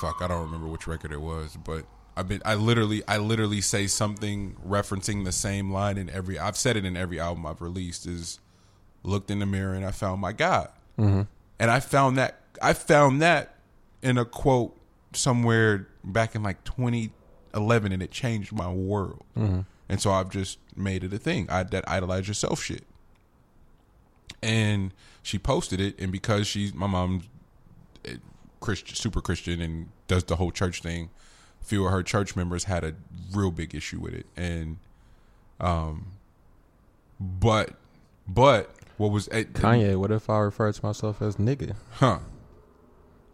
fuck, 0.00 0.16
I 0.20 0.28
don't 0.28 0.42
remember 0.42 0.66
which 0.66 0.86
record 0.86 1.12
it 1.12 1.20
was, 1.20 1.56
but 1.64 1.84
I've 2.16 2.28
been 2.28 2.42
I 2.44 2.54
literally 2.54 3.02
I 3.08 3.16
literally 3.18 3.60
say 3.60 3.86
something 3.86 4.56
referencing 4.66 5.24
the 5.24 5.32
same 5.32 5.72
line 5.72 5.96
in 5.98 6.10
every. 6.10 6.38
I've 6.38 6.56
said 6.56 6.76
it 6.76 6.84
in 6.84 6.96
every 6.96 7.18
album 7.18 7.46
I've 7.46 7.60
released. 7.62 8.06
Is 8.06 8.38
looked 9.02 9.30
in 9.30 9.38
the 9.38 9.46
mirror 9.46 9.74
and 9.74 9.84
I 9.84 9.90
found 9.90 10.20
my 10.20 10.32
God, 10.32 10.70
Mm-hmm. 10.98 11.22
and 11.58 11.70
I 11.70 11.80
found 11.80 12.18
that 12.18 12.40
I 12.60 12.72
found 12.74 13.22
that 13.22 13.54
in 14.02 14.18
a 14.18 14.24
quote 14.24 14.76
somewhere 15.14 15.88
back 16.04 16.34
in 16.34 16.42
like 16.42 16.62
2011, 16.64 17.92
and 17.92 18.02
it 18.02 18.10
changed 18.10 18.52
my 18.52 18.70
world. 18.70 19.24
Mm-hmm. 19.36 19.60
And 19.88 20.00
so 20.00 20.10
I've 20.10 20.30
just 20.30 20.58
made 20.76 21.02
it 21.04 21.12
a 21.12 21.18
thing. 21.18 21.48
I 21.50 21.62
that 21.64 21.88
idolize 21.88 22.28
yourself 22.28 22.62
shit. 22.62 22.84
And 24.42 24.92
she 25.22 25.38
posted 25.38 25.80
it, 25.80 25.98
and 26.00 26.10
because 26.10 26.46
she's 26.46 26.74
my 26.74 26.86
mom's 26.86 27.24
eh, 28.04 28.16
Christian, 28.60 28.96
super 28.96 29.20
Christian, 29.20 29.60
and 29.60 29.88
does 30.08 30.24
the 30.24 30.36
whole 30.36 30.50
church 30.50 30.82
thing, 30.82 31.10
few 31.62 31.86
of 31.86 31.92
her 31.92 32.02
church 32.02 32.36
members 32.36 32.64
had 32.64 32.84
a 32.84 32.94
real 33.32 33.50
big 33.50 33.74
issue 33.74 34.00
with 34.00 34.14
it, 34.14 34.26
and 34.36 34.78
um, 35.60 36.12
but 37.20 37.74
but 38.26 38.74
what 38.96 39.10
was 39.10 39.28
eh, 39.32 39.44
Kanye, 39.44 39.96
what 39.96 40.10
if 40.10 40.28
I 40.28 40.38
refer 40.38 40.70
to 40.70 40.86
myself 40.86 41.22
as 41.22 41.36
nigga? 41.36 41.74
huh. 41.92 42.18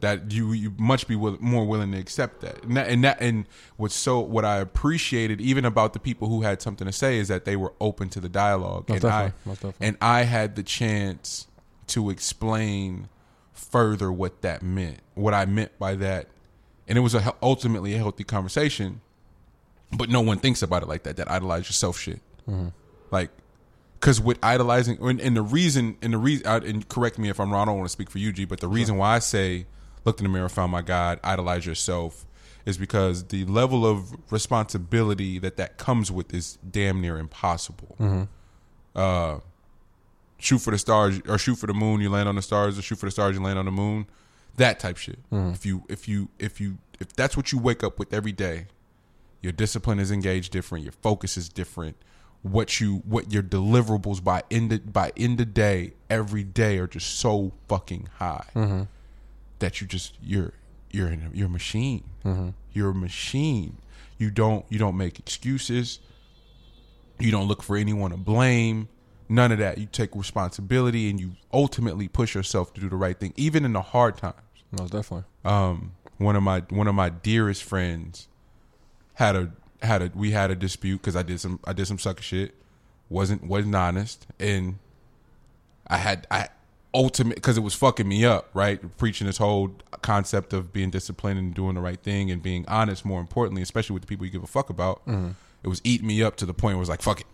That 0.00 0.30
you 0.30 0.52
you 0.52 0.74
much 0.78 1.08
be 1.08 1.16
will, 1.16 1.36
more 1.40 1.64
willing 1.64 1.90
to 1.90 1.98
accept 1.98 2.40
that. 2.42 2.62
And 2.62 2.76
that 2.76 2.88
and 2.88 3.02
that 3.02 3.20
and 3.20 3.46
what's 3.76 3.96
so 3.96 4.20
what 4.20 4.44
I 4.44 4.58
appreciated 4.58 5.40
even 5.40 5.64
about 5.64 5.92
the 5.92 5.98
people 5.98 6.28
who 6.28 6.42
had 6.42 6.62
something 6.62 6.86
to 6.86 6.92
say 6.92 7.18
is 7.18 7.26
that 7.26 7.44
they 7.44 7.56
were 7.56 7.74
open 7.80 8.08
to 8.10 8.20
the 8.20 8.28
dialogue. 8.28 8.88
Most 8.88 9.02
and 9.02 9.12
I 9.12 9.32
and 9.80 9.96
I 10.00 10.22
had 10.22 10.54
the 10.54 10.62
chance 10.62 11.48
to 11.88 12.10
explain 12.10 13.08
further 13.52 14.12
what 14.12 14.42
that 14.42 14.62
meant 14.62 15.00
what 15.14 15.34
I 15.34 15.44
meant 15.46 15.76
by 15.80 15.96
that 15.96 16.28
and 16.88 16.96
it 16.98 17.00
was 17.02 17.14
a, 17.14 17.34
ultimately 17.42 17.94
a 17.94 17.98
healthy 17.98 18.24
conversation 18.24 19.00
but 19.96 20.08
no 20.10 20.20
one 20.20 20.38
thinks 20.38 20.62
about 20.62 20.82
it 20.82 20.88
like 20.88 21.02
that 21.04 21.16
that 21.16 21.30
idolize 21.30 21.66
yourself 21.66 21.98
shit. 21.98 22.20
Like 23.10 23.30
because 24.00 24.20
with 24.20 24.38
idolizing 24.42 24.98
and, 25.00 25.20
and 25.20 25.36
the 25.36 25.42
reason 25.42 25.96
and 26.02 26.12
the 26.12 26.18
reason 26.18 26.46
and 26.46 26.88
correct 26.88 27.18
me 27.18 27.28
if 27.30 27.40
i'm 27.40 27.50
wrong 27.52 27.62
i 27.62 27.64
don't 27.66 27.76
want 27.78 27.88
to 27.88 27.92
speak 27.92 28.10
for 28.10 28.18
you 28.18 28.32
g 28.32 28.44
but 28.44 28.60
the 28.60 28.68
reason 28.68 28.96
why 28.96 29.16
i 29.16 29.18
say 29.18 29.66
looked 30.04 30.20
in 30.20 30.24
the 30.24 30.28
mirror 30.30 30.48
found 30.48 30.70
my 30.72 30.82
god 30.82 31.18
idolize 31.24 31.66
yourself 31.66 32.24
is 32.66 32.76
because 32.78 33.24
the 33.24 33.44
level 33.46 33.86
of 33.86 34.14
responsibility 34.30 35.38
that 35.38 35.56
that 35.56 35.78
comes 35.78 36.12
with 36.12 36.32
is 36.34 36.58
damn 36.70 37.00
near 37.00 37.18
impossible. 37.18 37.96
Uh 38.94 39.38
shoot 40.38 40.58
for 40.58 40.70
the 40.70 40.78
stars 40.78 41.20
or 41.26 41.36
shoot 41.38 41.56
for 41.56 41.66
the 41.66 41.74
moon 41.74 42.00
you 42.00 42.08
land 42.10 42.28
on 42.28 42.36
the 42.36 42.42
stars 42.42 42.78
or 42.78 42.82
shoot 42.82 42.96
for 42.98 43.06
the 43.06 43.10
stars 43.10 43.34
you 43.36 43.42
land 43.42 43.58
on 43.58 43.64
the 43.64 43.70
moon 43.72 44.06
that 44.58 44.78
type 44.78 44.96
shit. 44.96 45.18
Mm-hmm. 45.30 45.50
If 45.50 45.66
you 45.66 45.84
if 45.88 46.08
you 46.08 46.28
if 46.38 46.60
you 46.60 46.78
if 47.00 47.12
that's 47.14 47.36
what 47.36 47.52
you 47.52 47.58
wake 47.58 47.82
up 47.82 47.98
with 47.98 48.12
every 48.12 48.32
day 48.32 48.66
your 49.40 49.52
discipline 49.52 50.00
is 50.00 50.10
engaged 50.10 50.52
different 50.52 50.82
your 50.82 50.92
focus 50.92 51.36
is 51.36 51.48
different 51.48 51.96
what 52.42 52.80
you 52.80 52.96
what 53.06 53.32
your 53.32 53.42
deliverables 53.42 54.22
by 54.22 54.42
end 54.50 54.72
of, 54.72 54.92
by 54.92 55.12
end 55.16 55.40
of 55.40 55.54
day 55.54 55.92
every 56.10 56.42
day 56.42 56.78
are 56.78 56.88
just 56.88 57.18
so 57.18 57.52
fucking 57.68 58.08
high 58.16 58.46
mm-hmm. 58.54 58.82
that 59.60 59.80
you 59.80 59.86
just 59.86 60.14
you're 60.20 60.52
you're 60.90 61.08
in 61.08 61.22
a, 61.22 61.36
you're 61.36 61.46
a 61.46 61.50
machine. 61.50 62.04
Mm-hmm. 62.24 62.50
You're 62.72 62.90
a 62.90 62.94
machine. 62.94 63.78
You 64.18 64.30
don't 64.30 64.64
you 64.68 64.78
don't 64.78 64.96
make 64.96 65.18
excuses. 65.18 66.00
You 67.18 67.30
don't 67.30 67.48
look 67.48 67.62
for 67.62 67.76
anyone 67.76 68.12
to 68.12 68.16
blame. 68.16 68.88
None 69.28 69.52
of 69.52 69.58
that. 69.58 69.78
You 69.78 69.86
take 69.86 70.14
responsibility 70.14 71.10
and 71.10 71.20
you 71.20 71.32
ultimately 71.52 72.08
push 72.08 72.34
yourself 72.34 72.72
to 72.74 72.80
do 72.80 72.88
the 72.88 72.96
right 72.96 73.18
thing, 73.18 73.34
even 73.36 73.64
in 73.64 73.72
the 73.72 73.82
hard 73.82 74.16
times. 74.16 74.36
Most 74.72 74.92
definitely. 74.92 75.24
Um, 75.44 75.92
one 76.18 76.36
of 76.36 76.42
my 76.42 76.60
one 76.70 76.88
of 76.88 76.94
my 76.94 77.08
dearest 77.08 77.64
friends 77.64 78.28
had 79.14 79.36
a 79.36 79.52
had 79.82 80.02
a 80.02 80.12
we 80.14 80.32
had 80.32 80.50
a 80.50 80.56
dispute 80.56 80.98
because 80.98 81.16
I 81.16 81.22
did 81.22 81.40
some 81.40 81.60
I 81.64 81.72
did 81.72 81.86
some 81.86 81.98
sucker 81.98 82.22
shit. 82.22 82.54
wasn't 83.08 83.44
wasn't 83.44 83.74
honest, 83.74 84.26
and 84.38 84.78
I 85.86 85.96
had 85.98 86.26
I 86.30 86.48
ultimate 86.94 87.36
because 87.36 87.56
it 87.56 87.60
was 87.62 87.74
fucking 87.74 88.08
me 88.08 88.24
up. 88.24 88.50
Right, 88.52 88.80
preaching 88.98 89.26
this 89.26 89.38
whole 89.38 89.72
concept 90.02 90.52
of 90.52 90.72
being 90.72 90.90
disciplined 90.90 91.38
and 91.38 91.54
doing 91.54 91.74
the 91.74 91.80
right 91.80 92.00
thing 92.00 92.30
and 92.30 92.42
being 92.42 92.64
honest. 92.68 93.04
More 93.04 93.20
importantly, 93.20 93.62
especially 93.62 93.94
with 93.94 94.02
the 94.02 94.08
people 94.08 94.26
you 94.26 94.32
give 94.32 94.42
a 94.42 94.48
fuck 94.48 94.68
about, 94.70 95.02
it 95.62 95.68
was 95.68 95.80
eating 95.84 96.06
me 96.06 96.22
up 96.22 96.36
to 96.36 96.46
the 96.46 96.54
point 96.54 96.74
where 96.74 96.80
it 96.80 96.80
was 96.80 96.88
like 96.88 97.02
fuck 97.02 97.20
it. 97.20 97.26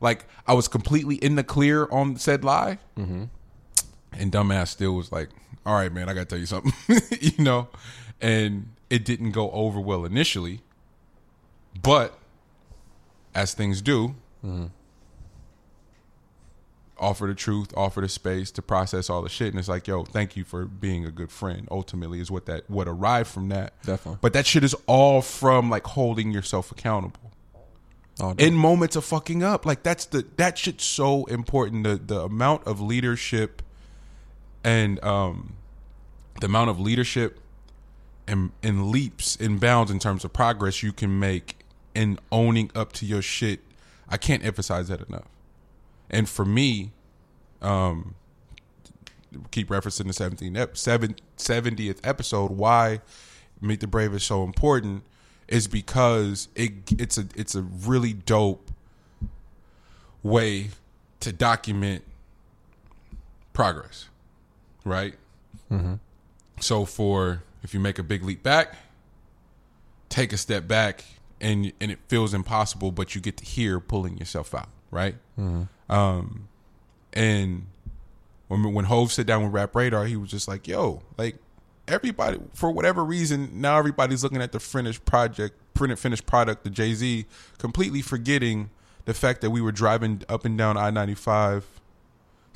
Like 0.00 0.26
I 0.46 0.54
was 0.54 0.68
completely 0.68 1.16
in 1.16 1.36
the 1.36 1.44
clear 1.44 1.86
on 1.90 2.16
said 2.16 2.44
lie, 2.44 2.78
and 4.12 4.32
dumbass 4.32 4.68
still 4.68 4.92
was 4.92 5.12
like, 5.12 5.28
"All 5.64 5.74
right, 5.74 5.92
man, 5.92 6.08
I 6.08 6.14
gotta 6.14 6.26
tell 6.26 6.38
you 6.38 6.46
something," 6.46 6.72
you 7.20 7.42
know, 7.42 7.68
and 8.20 8.70
it 8.90 9.04
didn't 9.04 9.32
go 9.32 9.50
over 9.50 9.80
well 9.80 10.04
initially, 10.04 10.60
but 11.82 12.18
as 13.34 13.52
things 13.52 13.82
do, 13.82 14.14
mm-hmm. 14.44 14.66
offer 16.98 17.26
the 17.26 17.34
truth, 17.34 17.72
offer 17.76 18.00
the 18.00 18.08
space 18.08 18.50
to 18.52 18.62
process 18.62 19.10
all 19.10 19.22
the 19.22 19.28
shit, 19.28 19.48
and 19.48 19.58
it's 19.58 19.68
like, 19.68 19.86
yo, 19.86 20.04
thank 20.04 20.36
you 20.36 20.44
for 20.44 20.64
being 20.64 21.04
a 21.04 21.10
good 21.10 21.30
friend. 21.30 21.68
Ultimately, 21.70 22.20
is 22.20 22.30
what 22.30 22.46
that 22.46 22.68
what 22.70 22.88
arrived 22.88 23.28
from 23.28 23.48
that. 23.48 23.74
Definitely. 23.82 24.18
but 24.22 24.32
that 24.32 24.46
shit 24.46 24.64
is 24.64 24.74
all 24.86 25.20
from 25.20 25.68
like 25.68 25.86
holding 25.86 26.30
yourself 26.30 26.70
accountable 26.70 27.32
oh, 28.20 28.34
day. 28.34 28.46
in 28.46 28.54
moments 28.54 28.96
of 28.96 29.04
fucking 29.04 29.42
up. 29.42 29.66
Like 29.66 29.82
that's 29.82 30.06
the 30.06 30.24
that 30.36 30.58
shit's 30.58 30.84
so 30.84 31.24
important. 31.26 31.84
The 31.84 31.96
the 31.96 32.20
amount 32.22 32.66
of 32.66 32.80
leadership 32.80 33.62
and 34.66 35.02
um 35.04 35.54
the 36.40 36.46
amount 36.46 36.68
of 36.68 36.78
leadership 36.78 37.38
and 38.26 38.50
and 38.62 38.88
leaps 38.88 39.36
and 39.36 39.60
bounds 39.60 39.90
in 39.90 39.98
terms 39.98 40.24
of 40.24 40.32
progress 40.32 40.82
you 40.82 40.92
can 40.92 41.18
make 41.18 41.56
in 41.94 42.18
owning 42.30 42.70
up 42.74 42.92
to 42.92 43.06
your 43.06 43.22
shit. 43.22 43.60
I 44.08 44.18
can't 44.18 44.44
emphasize 44.44 44.88
that 44.88 45.00
enough. 45.08 45.28
And 46.10 46.28
for 46.28 46.44
me, 46.44 46.90
um 47.62 48.16
keep 49.50 49.68
referencing 49.68 50.06
the 50.06 50.46
17th 50.52 51.16
70th 51.36 51.98
episode 52.04 52.50
why 52.52 53.00
meet 53.60 53.80
the 53.80 53.86
brave 53.86 54.14
is 54.14 54.22
so 54.22 54.42
important 54.44 55.02
is 55.46 55.68
because 55.68 56.48
it 56.54 56.72
it's 56.98 57.18
a 57.18 57.26
it's 57.34 57.54
a 57.54 57.62
really 57.62 58.14
dope 58.14 58.70
way 60.22 60.70
to 61.20 61.32
document 61.32 62.02
progress 63.52 64.08
right? 64.86 65.14
So 66.60 66.84
for 66.86 67.42
if 67.62 67.74
you 67.74 67.80
make 67.80 67.98
a 67.98 68.02
big 68.02 68.22
leap 68.22 68.42
back 68.42 68.76
take 70.08 70.32
a 70.32 70.36
step 70.36 70.66
back 70.68 71.04
and 71.40 71.72
and 71.80 71.90
it 71.90 71.98
feels 72.08 72.32
impossible 72.32 72.92
but 72.92 73.14
you 73.14 73.20
get 73.20 73.36
to 73.36 73.44
hear 73.44 73.80
pulling 73.80 74.16
yourself 74.16 74.54
out 74.54 74.68
right? 74.90 75.16
Um 75.90 76.48
and 77.12 77.66
when 78.48 78.72
when 78.72 78.84
Hove 78.84 79.10
sat 79.12 79.26
down 79.26 79.42
with 79.42 79.52
Rap 79.52 79.74
Radar, 79.74 80.04
he 80.06 80.16
was 80.16 80.30
just 80.30 80.46
like, 80.46 80.68
"Yo, 80.68 81.02
like 81.18 81.36
everybody 81.88 82.38
for 82.54 82.70
whatever 82.70 83.04
reason 83.04 83.60
now 83.60 83.76
everybody's 83.78 84.22
looking 84.22 84.40
at 84.40 84.52
the 84.52 84.60
finished 84.60 85.04
project, 85.04 85.56
printed 85.74 85.98
finished 85.98 86.26
product, 86.26 86.62
the 86.62 86.70
Jay 86.70 86.94
Z, 86.94 87.26
completely 87.58 88.02
forgetting 88.02 88.70
the 89.04 89.14
fact 89.14 89.40
that 89.40 89.50
we 89.50 89.60
were 89.60 89.72
driving 89.72 90.22
up 90.28 90.44
and 90.44 90.56
down 90.56 90.76
I 90.76 90.90
ninety 90.90 91.14
five, 91.14 91.64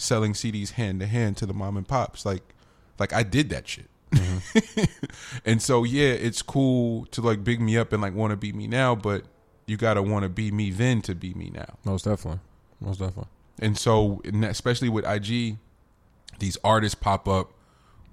selling 0.01 0.33
CDs 0.33 0.73
hand 0.73 1.01
to 1.01 1.07
hand 1.07 1.37
to 1.39 1.47
the 1.47 1.55
mom 1.55 1.77
and 1.77 1.87
pops. 1.87 2.25
Like, 2.25 2.55
like 2.99 3.13
I 3.13 3.23
did 3.23 3.51
that 3.51 3.69
shit." 3.69 3.89
and 5.45 5.63
so 5.63 5.85
yeah, 5.85 6.09
it's 6.09 6.43
cool 6.43 7.07
to 7.07 7.21
like 7.21 7.45
big 7.45 7.61
me 7.61 7.77
up 7.79 7.93
and 7.93 8.03
like 8.03 8.15
want 8.15 8.33
to 8.33 8.37
be 8.37 8.53
me 8.53 8.67
now, 8.67 8.95
but 8.95 9.25
you 9.67 9.77
gotta 9.77 10.03
want 10.03 10.25
to 10.25 10.29
be 10.29 10.51
me 10.51 10.71
then 10.71 11.01
to 11.03 11.15
be 11.15 11.33
me 11.35 11.51
now. 11.55 11.77
Most 11.85 12.05
definitely. 12.05 12.41
Most 12.81 12.99
definitely. 12.99 13.29
And 13.61 13.79
so, 13.79 14.21
and 14.25 14.45
especially 14.45 14.89
with 14.89 15.07
IG, 15.07 15.59
these 16.39 16.57
artists 16.65 16.95
pop 16.95 17.29
up 17.29 17.53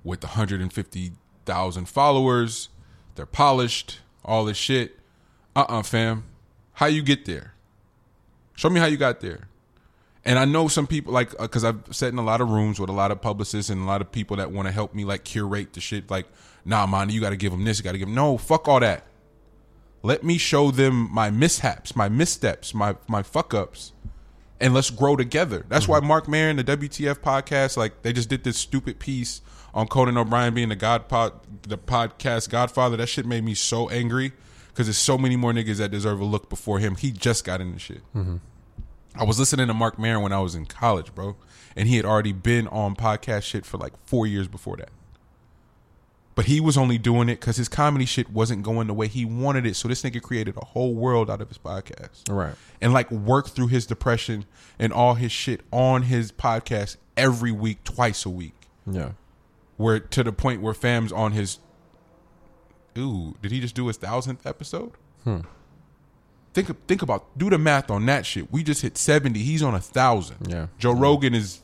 with 0.04 0.24
150,000 0.24 1.86
followers. 1.90 2.70
They're 3.16 3.26
polished, 3.26 4.02
all 4.24 4.46
this 4.46 4.58
shit. 4.58 5.00
Uh 5.56 5.66
uh 5.68 5.84
fam. 5.84 6.26
How 6.74 6.86
you 6.86 7.02
get 7.02 7.26
there? 7.26 7.54
Show 8.56 8.70
me 8.70 8.80
how 8.80 8.86
you 8.86 8.98
got 8.98 9.22
there. 9.22 9.48
And 10.28 10.38
I 10.38 10.46
know 10.46 10.68
some 10.68 10.86
people, 10.86 11.14
like, 11.14 11.34
uh, 11.40 11.44
because 11.44 11.64
I've 11.64 11.82
sat 11.92 12.12
in 12.12 12.20
a 12.20 12.24
lot 12.24 12.42
of 12.42 12.50
rooms 12.50 12.80
with 12.80 12.90
a 12.90 12.94
lot 12.94 13.12
of 13.12 13.22
publicists 13.22 13.72
and 13.72 13.82
a 13.82 13.86
lot 13.86 14.02
of 14.02 14.12
people 14.12 14.38
that 14.38 14.52
want 14.52 14.68
to 14.68 14.72
help 14.72 14.94
me, 14.94 15.06
like, 15.06 15.24
curate 15.24 15.74
the 15.74 15.80
shit. 15.80 16.12
Like, 16.12 16.28
nah, 16.66 16.86
man, 16.86 17.10
you 17.10 17.22
got 17.22 17.30
to 17.30 17.38
give 17.38 17.52
them 17.52 17.64
this, 17.64 17.80
you 17.80 17.84
got 17.84 17.94
to 17.94 17.98
give 17.98 18.08
them. 18.08 18.16
No, 18.16 18.38
fuck 18.38 18.68
all 18.68 18.82
that. 18.82 19.06
Let 20.04 20.24
me 20.24 20.38
show 20.38 20.70
them 20.70 21.10
my 21.12 21.32
mishaps, 21.32 21.96
my 21.96 22.08
missteps, 22.08 22.74
my 22.74 22.96
my 23.08 23.24
fuck 23.24 23.54
ups 23.54 23.94
and 24.60 24.74
let's 24.74 24.90
grow 24.90 25.16
together. 25.16 25.66
That's 25.68 25.88
why 25.88 26.00
mm-hmm. 26.00 26.08
Marc 26.08 26.28
Maron, 26.28 26.56
the 26.58 26.64
WTF 26.64 27.20
podcast, 27.20 27.78
like 27.78 28.02
they 28.02 28.14
just 28.14 28.30
did 28.30 28.44
this 28.44 28.58
stupid 28.58 29.00
piece 29.00 29.42
on 29.74 29.88
Conan 29.88 30.18
O'Brien 30.18 30.54
being 30.54 30.70
the 30.70 30.76
God 30.76 31.08
pod, 31.08 31.34
the 31.64 31.78
podcast 31.78 32.50
Godfather. 32.50 32.98
That 32.98 33.08
shit 33.08 33.26
made 33.26 33.44
me 33.44 33.54
so 33.54 33.90
angry 33.90 34.34
because 34.70 34.88
there's 34.88 34.98
so 34.98 35.18
many 35.18 35.36
more 35.36 35.52
niggas 35.52 35.78
that 35.78 35.92
deserve 35.92 36.20
a 36.20 36.26
look 36.26 36.50
before 36.50 36.80
him. 36.80 36.96
He 36.96 37.12
just 37.12 37.44
got 37.46 37.62
in 37.62 37.74
the 37.74 37.80
shit. 37.80 38.02
Mm-hmm. 38.16 38.38
I 39.20 39.24
was 39.24 39.40
listening 39.40 39.68
to 39.68 39.74
Marc 39.74 39.98
Maron 39.98 40.22
when 40.24 40.32
I 40.34 40.40
was 40.40 40.56
in 40.56 40.66
college, 40.66 41.14
bro, 41.16 41.36
and 41.76 41.88
he 41.88 41.96
had 41.98 42.06
already 42.06 42.34
been 42.34 42.68
on 42.68 42.96
podcast 42.96 43.44
shit 43.44 43.66
for 43.66 43.78
like 43.78 43.94
four 44.06 44.28
years 44.28 44.48
before 44.48 44.78
that. 44.78 44.90
But 46.36 46.46
he 46.46 46.60
was 46.60 46.78
only 46.78 47.00
doing 47.00 47.30
it 47.30 47.40
because 47.40 47.58
his 47.58 47.68
comedy 47.68 48.06
shit 48.06 48.30
wasn't 48.30 48.62
going 48.62 48.86
the 48.86 48.94
way 48.94 49.08
he 49.08 49.26
wanted 49.26 49.66
it. 49.66 49.76
So 49.76 49.88
this 49.88 50.04
nigga 50.04 50.22
created 50.22 50.56
a 50.56 50.66
whole 50.66 50.94
world 50.94 51.32
out 51.32 51.42
of 51.42 51.48
his 51.48 51.58
podcast 51.58 52.30
Right. 52.30 52.54
and 52.80 52.94
like 52.94 53.10
worked 53.10 53.50
through 53.50 53.68
his 53.68 53.88
depression 53.88 54.46
and 54.78 54.94
all 54.94 55.16
his 55.16 55.32
shit 55.32 55.62
on 55.72 56.04
his 56.04 56.32
podcast 56.32 56.98
every 57.16 57.52
week, 57.52 57.84
twice 57.84 58.24
a 58.24 58.30
week. 58.30 58.54
Yeah. 58.86 59.14
Where 59.78 60.00
to 60.00 60.24
the 60.24 60.32
point 60.32 60.62
where 60.62 60.76
fam's 60.76 61.12
on 61.12 61.32
his 61.32 61.58
Ooh, 62.98 63.36
did 63.42 63.52
he 63.52 63.60
just 63.60 63.74
do 63.76 63.88
his 63.88 63.98
thousandth 63.98 64.46
episode? 64.46 64.92
Hmm. 65.24 65.42
Think 66.58 66.88
think 66.88 67.04
about 67.04 67.38
do 67.38 67.52
the 67.52 67.60
math 67.60 67.92
on 67.92 68.08
that 68.08 68.26
shit. 68.26 68.52
We 68.52 68.64
just 68.64 68.82
hit 68.82 68.98
seventy. 68.98 69.44
He's 69.44 69.62
on 69.62 69.76
a 69.76 69.80
thousand. 69.80 70.48
Yeah. 70.50 70.66
Joe 70.80 70.92
Rogan 70.92 71.36
is 71.36 71.62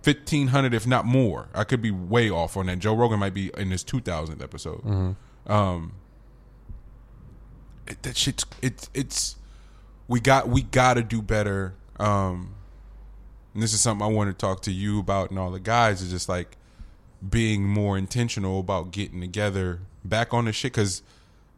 fifteen 0.00 0.46
hundred, 0.46 0.72
if 0.72 0.86
not 0.86 1.04
more. 1.04 1.50
I 1.52 1.64
could 1.64 1.82
be 1.82 1.90
way 1.90 2.30
off 2.30 2.56
on 2.56 2.64
that. 2.64 2.78
Joe 2.78 2.96
Rogan 2.96 3.18
might 3.18 3.34
be 3.34 3.50
in 3.54 3.70
his 3.70 3.84
two 3.84 4.00
thousandth 4.00 4.42
episode. 4.42 5.14
Um, 5.46 5.92
it, 7.86 8.02
that 8.02 8.16
shit's 8.16 8.46
it's 8.62 8.88
it's 8.94 9.36
we 10.08 10.20
got 10.20 10.48
we 10.48 10.62
got 10.62 10.94
to 10.94 11.02
do 11.02 11.20
better. 11.20 11.74
Um, 12.00 12.54
and 13.52 13.62
this 13.62 13.74
is 13.74 13.82
something 13.82 14.02
I 14.02 14.08
want 14.08 14.30
to 14.30 14.34
talk 14.34 14.62
to 14.62 14.72
you 14.72 15.00
about 15.00 15.28
and 15.28 15.38
all 15.38 15.50
the 15.50 15.60
guys 15.60 16.00
is 16.00 16.10
just 16.10 16.30
like 16.30 16.56
being 17.28 17.62
more 17.62 17.98
intentional 17.98 18.58
about 18.58 18.90
getting 18.90 19.20
together 19.20 19.80
back 20.02 20.32
on 20.32 20.46
the 20.46 20.52
shit 20.54 20.72
because 20.72 21.02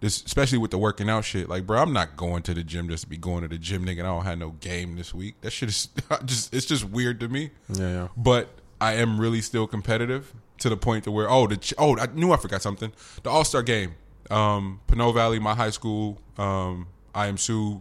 this 0.00 0.22
especially 0.24 0.58
with 0.58 0.70
the 0.70 0.78
working 0.78 1.08
out 1.08 1.24
shit 1.24 1.48
like 1.48 1.66
bro 1.66 1.80
i'm 1.80 1.92
not 1.92 2.16
going 2.16 2.42
to 2.42 2.52
the 2.54 2.62
gym 2.62 2.88
just 2.88 3.04
to 3.04 3.08
be 3.08 3.16
going 3.16 3.42
to 3.42 3.48
the 3.48 3.58
gym 3.58 3.84
nigga 3.84 4.00
i 4.00 4.02
don't 4.02 4.24
have 4.24 4.38
no 4.38 4.50
game 4.60 4.96
this 4.96 5.14
week 5.14 5.34
that 5.40 5.50
shit 5.50 5.68
is 5.68 5.88
just 6.24 6.52
it's 6.54 6.66
just 6.66 6.84
weird 6.84 7.18
to 7.20 7.28
me 7.28 7.50
Yeah, 7.70 7.88
yeah. 7.90 8.08
but 8.16 8.48
i 8.80 8.94
am 8.94 9.18
really 9.20 9.40
still 9.40 9.66
competitive 9.66 10.32
to 10.58 10.68
the 10.68 10.76
point 10.76 11.04
to 11.04 11.10
where 11.10 11.30
oh 11.30 11.46
the 11.46 11.74
oh 11.78 11.96
i 11.98 12.06
knew 12.06 12.32
i 12.32 12.36
forgot 12.36 12.60
something 12.62 12.92
the 13.22 13.30
all-star 13.30 13.62
game 13.62 13.94
um 14.30 14.80
Pinole 14.88 15.12
Valley, 15.12 15.38
my 15.38 15.54
high 15.54 15.70
school, 15.70 16.18
um, 16.36 16.88
Iamsu, 17.14 17.80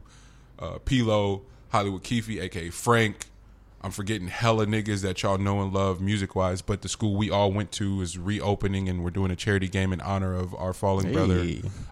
uh, 0.59 0.77
P-Lo, 0.85 1.41
Hollywood 1.69 2.03
Keefe, 2.03 2.39
aka 2.39 2.69
Frank. 2.69 3.25
I'm 3.86 3.91
forgetting 3.91 4.28
hella 4.30 4.66
niggas 4.66 5.03
that 5.03 5.22
y'all 5.22 5.38
know 5.38 5.62
and 5.62 5.72
love 5.72 6.02
music 6.02 6.36
wise, 6.36 6.64
but 6.64 6.82
the 6.82 6.90
school 6.90 7.16
we 7.16 7.30
all 7.30 7.52
went 7.52 7.72
to 7.74 8.02
is 8.02 8.18
reopening 8.18 8.90
and 8.90 9.03
we're 9.03 9.12
doing 9.12 9.30
a 9.30 9.36
charity 9.36 9.68
game 9.68 9.94
in 9.94 10.02
honor 10.02 10.34
of 10.34 10.56
our 10.56 10.74
fallen 10.74 11.14
brother, 11.14 11.41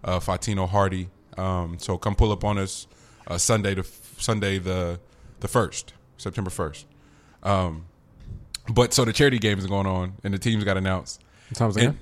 uh, 0.03 0.20
Fatino 0.20 0.68
Hardy. 0.68 1.10
Um, 1.38 1.78
so 1.78 1.99
come 1.99 2.15
pull 2.15 2.32
up 2.32 2.44
on 2.44 2.57
us 2.57 2.88
uh, 3.28 3.38
Sunday 3.38 3.76
the 3.76 3.84
Sunday 4.18 4.57
the 4.57 4.99
the 5.41 5.48
first 5.48 5.94
September 6.18 6.49
first. 6.49 6.88
Um, 7.44 7.86
but 8.68 8.91
so 8.91 9.06
the 9.06 9.14
charity 9.14 9.38
game 9.38 9.60
is 9.60 9.68
going 9.68 9.86
on 9.86 10.14
and 10.24 10.34
the 10.34 10.40
teams 10.40 10.64
got 10.64 10.78
announced. 10.78 11.22
What 11.49 11.57
time's 11.57 11.78
And, 11.78 11.90
again? 11.90 11.99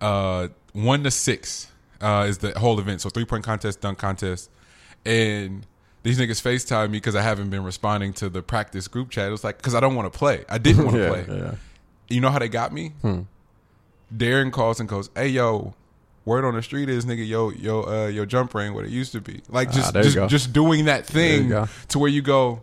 uh, 0.00 0.48
one 0.72 1.04
to 1.04 1.10
six 1.10 1.70
uh, 2.00 2.24
is 2.26 2.38
the 2.38 2.58
whole 2.58 2.80
event. 2.80 3.02
So 3.02 3.10
three 3.10 3.26
point 3.26 3.44
contest, 3.44 3.82
dunk 3.82 3.98
contest, 3.98 4.50
and 5.04 5.66
these 6.04 6.18
niggas 6.18 6.40
Facetime 6.40 6.90
me 6.90 6.98
because 6.98 7.16
I 7.16 7.22
haven't 7.22 7.50
been 7.50 7.64
responding 7.64 8.12
to 8.14 8.28
the 8.28 8.40
practice 8.42 8.86
group 8.86 9.10
chat. 9.10 9.26
It 9.26 9.30
was 9.32 9.42
like 9.42 9.56
because 9.56 9.74
I 9.74 9.80
don't 9.80 9.96
want 9.96 10.10
to 10.12 10.16
play. 10.16 10.44
I 10.48 10.58
didn't 10.58 10.84
want 10.86 10.96
to 10.96 11.02
Yeah, 11.02 11.08
play. 11.08 11.24
yeah. 11.28 11.54
You 12.08 12.20
know 12.20 12.30
how 12.30 12.38
they 12.38 12.48
got 12.48 12.72
me? 12.72 12.92
Darren 14.14 14.52
calls 14.52 14.78
and 14.80 14.88
goes, 14.88 15.10
"Hey 15.16 15.28
yo, 15.28 15.74
word 16.24 16.44
on 16.44 16.54
the 16.54 16.62
street 16.62 16.88
is 16.88 17.04
nigga, 17.04 17.26
yo, 17.26 17.50
yo, 17.50 17.82
uh, 17.82 18.06
your 18.08 18.26
jump 18.26 18.54
ring 18.54 18.74
what 18.74 18.84
it 18.84 18.90
used 18.90 19.12
to 19.12 19.20
be. 19.20 19.40
Like 19.48 19.68
Ah, 19.68 19.72
just 19.72 19.94
you 19.96 20.02
just, 20.02 20.30
just 20.30 20.52
doing 20.52 20.84
that 20.84 21.06
thing 21.06 21.48
to 21.88 21.98
where 21.98 22.10
you 22.10 22.22
go. 22.22 22.62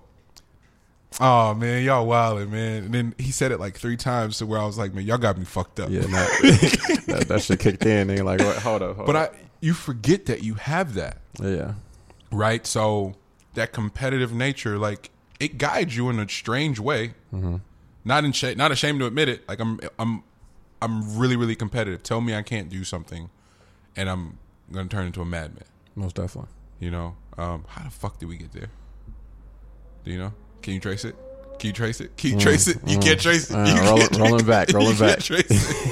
Oh 1.19 1.53
man, 1.53 1.83
y'all 1.83 2.07
wildin', 2.07 2.49
man. 2.49 2.85
And 2.85 2.93
then 2.93 3.15
he 3.17 3.31
said 3.31 3.51
it 3.51 3.59
like 3.59 3.77
three 3.77 3.97
times 3.97 4.37
to 4.37 4.45
where 4.45 4.59
I 4.59 4.65
was 4.65 4.77
like, 4.77 4.93
man, 4.93 5.03
y'all 5.05 5.17
got 5.17 5.37
me 5.37 5.43
fucked 5.43 5.79
up. 5.81 5.89
Yeah, 5.89 6.01
nah, 6.01 6.07
that, 7.07 7.25
that 7.27 7.41
shit 7.41 7.59
kicked 7.59 7.85
in. 7.85 8.09
And 8.09 8.23
like, 8.23 8.39
what? 8.39 8.55
hold 8.57 8.81
up, 8.81 8.95
hold 8.95 9.07
But 9.07 9.15
up. 9.17 9.33
I, 9.33 9.37
you 9.59 9.73
forget 9.73 10.27
that 10.27 10.41
you 10.43 10.53
have 10.53 10.93
that, 10.93 11.17
yeah, 11.41 11.73
right? 12.31 12.65
So 12.65 13.15
that 13.53 13.73
competitive 13.73 14.33
nature, 14.33 14.77
like 14.77 15.09
it 15.39 15.57
guides 15.57 15.95
you 15.95 16.09
in 16.09 16.19
a 16.19 16.27
strange 16.29 16.79
way. 16.79 17.13
Mm-hmm. 17.33 17.57
Not 18.03 18.23
in 18.25 18.31
sh- 18.31 18.55
not 18.55 18.71
ashamed 18.71 18.99
to 18.99 19.05
admit 19.05 19.29
it. 19.29 19.47
Like 19.47 19.59
I'm, 19.59 19.79
I'm, 19.99 20.23
I'm 20.81 21.17
really, 21.17 21.35
really 21.35 21.55
competitive. 21.55 22.01
Tell 22.03 22.19
me 22.21 22.33
I 22.35 22.41
can't 22.41 22.69
do 22.69 22.83
something, 22.83 23.29
and 23.95 24.09
I'm 24.09 24.37
gonna 24.71 24.89
turn 24.89 25.05
into 25.05 25.21
a 25.21 25.25
madman. 25.25 25.65
most 25.95 26.15
definitely. 26.15 26.49
You 26.79 26.89
know, 26.89 27.15
um, 27.37 27.65
how 27.67 27.83
the 27.83 27.91
fuck 27.91 28.17
did 28.17 28.27
we 28.27 28.37
get 28.37 28.53
there? 28.53 28.69
Do 30.03 30.11
you 30.11 30.17
know? 30.17 30.33
Can 30.63 30.73
you 30.73 30.79
trace 30.79 31.05
it? 31.05 31.15
Can 31.61 31.67
you 31.67 31.73
trace 31.73 32.01
it? 32.01 32.17
Can 32.17 32.31
you 32.31 32.39
trace 32.39 32.67
it? 32.67 32.77
You 32.87 32.97
can't 32.97 33.19
trace 33.21 33.51
it. 33.51 33.55
Uh, 33.55 33.65
You 33.65 33.73
can't 33.75 33.85
rolling- 33.85 34.07
trace 34.07 34.19
rolling 34.19 34.39
it. 34.39 34.47
back, 34.47 34.73
rolling 34.73 34.97
back. 34.97 35.19
trace 35.19 35.45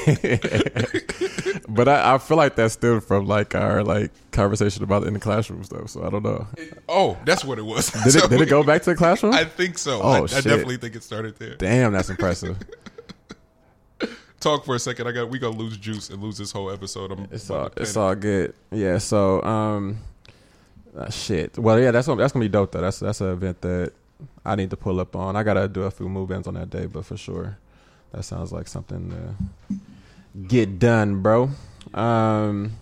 it. 0.07 1.15
But 1.69 1.87
I, 1.87 2.15
I 2.15 2.17
feel 2.17 2.35
like 2.37 2.55
that's 2.55 2.73
still 2.73 2.99
from 2.99 3.27
like 3.27 3.53
our 3.53 3.83
like 3.83 4.11
conversation 4.31 4.83
about 4.83 5.03
in 5.03 5.13
the 5.13 5.19
classroom 5.19 5.63
stuff. 5.63 5.91
So 5.91 6.03
I 6.03 6.09
don't 6.09 6.23
know. 6.23 6.47
Oh, 6.89 7.15
that's 7.25 7.45
what 7.45 7.59
it 7.59 7.65
was. 7.65 7.91
Did 7.91 8.15
it 8.15 8.29
did 8.31 8.41
it 8.41 8.49
go 8.49 8.63
back 8.63 8.81
to 8.83 8.89
the 8.89 8.95
classroom? 8.95 9.33
I 9.35 9.43
think 9.45 9.77
so. 9.77 10.01
Oh, 10.01 10.09
I, 10.09 10.17
I 10.23 10.41
definitely 10.41 10.77
think 10.77 10.95
it 10.95 11.03
started 11.03 11.37
there. 11.37 11.55
Damn, 11.57 11.93
that's 11.93 12.09
impressive. 12.09 12.57
Talk 14.39 14.65
for 14.65 14.73
a 14.75 14.79
second. 14.79 15.07
I 15.07 15.11
got 15.11 15.29
we 15.29 15.37
gonna 15.37 15.55
lose 15.55 15.77
juice 15.77 16.09
and 16.09 16.23
lose 16.23 16.37
this 16.39 16.51
whole 16.51 16.71
episode. 16.71 17.11
I'm 17.11 17.27
It's 17.31 17.49
all 17.51 17.69
it's 17.77 17.95
all 17.95 18.15
good. 18.15 18.55
Yeah. 18.71 18.97
So 18.97 19.43
um, 19.43 19.99
uh, 20.97 21.09
shit. 21.11 21.57
Well, 21.59 21.79
yeah, 21.79 21.91
that's 21.91 22.07
what, 22.07 22.17
that's 22.17 22.33
gonna 22.33 22.45
be 22.45 22.49
dope 22.49 22.71
though. 22.71 22.81
That's 22.81 22.99
that's 22.99 23.21
an 23.21 23.27
event 23.31 23.61
that 23.61 23.91
I 24.45 24.55
need 24.55 24.69
to 24.71 24.77
pull 24.77 24.99
up 24.99 25.15
on. 25.15 25.35
I 25.35 25.43
gotta 25.43 25.67
do 25.67 25.83
a 25.83 25.91
few 25.91 26.09
move 26.09 26.31
ins 26.31 26.47
on 26.47 26.55
that 26.55 26.69
day, 26.69 26.85
but 26.85 27.05
for 27.05 27.17
sure, 27.17 27.57
that 28.11 28.23
sounds 28.23 28.51
like 28.51 28.67
something 28.67 29.09
to 29.11 29.75
get 30.47 30.79
done, 30.79 31.21
bro. 31.21 31.49
Um. 31.93 32.73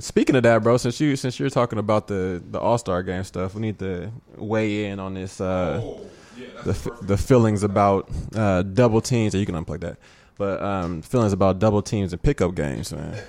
Speaking 0.00 0.34
of 0.34 0.42
that, 0.42 0.60
bro, 0.64 0.76
since 0.76 0.98
you 1.00 1.14
since 1.14 1.38
you're 1.38 1.50
talking 1.50 1.78
about 1.78 2.08
the 2.08 2.42
the 2.50 2.58
All 2.58 2.78
Star 2.78 3.02
game 3.04 3.22
stuff, 3.22 3.54
we 3.54 3.60
need 3.60 3.78
to 3.78 4.10
weigh 4.36 4.86
in 4.86 4.98
on 4.98 5.14
this. 5.14 5.40
Uh, 5.40 5.80
Oh, 5.84 6.00
yeah, 6.36 6.46
the 6.64 6.70
f- 6.70 6.88
the 7.02 7.16
feelings 7.16 7.62
about 7.62 8.10
uh, 8.34 8.62
double 8.62 9.00
teams. 9.00 9.34
You 9.36 9.46
can 9.46 9.54
unplug 9.54 9.82
that, 9.82 9.98
but 10.36 10.60
um, 10.60 11.00
feelings 11.00 11.32
about 11.32 11.60
double 11.60 11.80
teams 11.80 12.12
and 12.12 12.20
pickup 12.20 12.56
games, 12.56 12.92
man. 12.92 13.22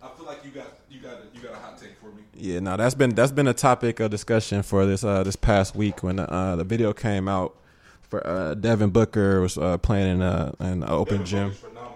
I 0.00 0.08
feel 0.16 0.26
like 0.26 0.44
you 0.44 0.52
got 0.52 0.68
you 0.88 1.00
got 1.00 1.16
you 1.34 1.40
got 1.42 1.54
a 1.54 1.56
hot 1.56 1.76
take 1.76 1.98
for 2.00 2.06
me. 2.12 2.22
Yeah, 2.36 2.58
no, 2.60 2.76
that's 2.76 2.94
been 2.94 3.14
that's 3.14 3.32
been 3.32 3.46
a 3.48 3.54
topic 3.54 4.00
of 4.00 4.10
discussion 4.10 4.62
for 4.62 4.86
this 4.86 5.04
uh, 5.04 5.22
this 5.22 5.36
past 5.36 5.74
week 5.76 6.02
when 6.02 6.18
uh, 6.18 6.56
the 6.56 6.64
video 6.64 6.92
came 6.92 7.28
out 7.28 7.54
for 8.02 8.26
uh, 8.26 8.54
Devin 8.54 8.90
Booker 8.90 9.40
was 9.40 9.56
uh, 9.56 9.78
playing 9.78 10.10
in 10.16 10.22
an 10.22 10.84
open 10.84 11.24
gym. 11.24 11.50
The 11.62 11.68
way. 11.68 11.86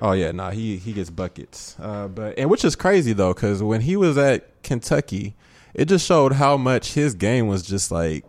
Oh 0.00 0.12
yeah, 0.12 0.30
nah, 0.32 0.50
he 0.50 0.76
he 0.76 0.92
gets 0.92 1.10
buckets. 1.10 1.76
Uh, 1.80 2.08
but 2.08 2.38
and 2.38 2.48
which 2.48 2.64
is 2.64 2.76
crazy 2.76 3.12
though, 3.12 3.34
because 3.34 3.62
when 3.62 3.80
he 3.82 3.96
was 3.96 4.16
at 4.16 4.62
Kentucky, 4.62 5.34
it 5.74 5.86
just 5.86 6.06
showed 6.06 6.32
how 6.34 6.56
much 6.56 6.94
his 6.94 7.14
game 7.14 7.48
was 7.48 7.62
just 7.62 7.90
like 7.90 8.24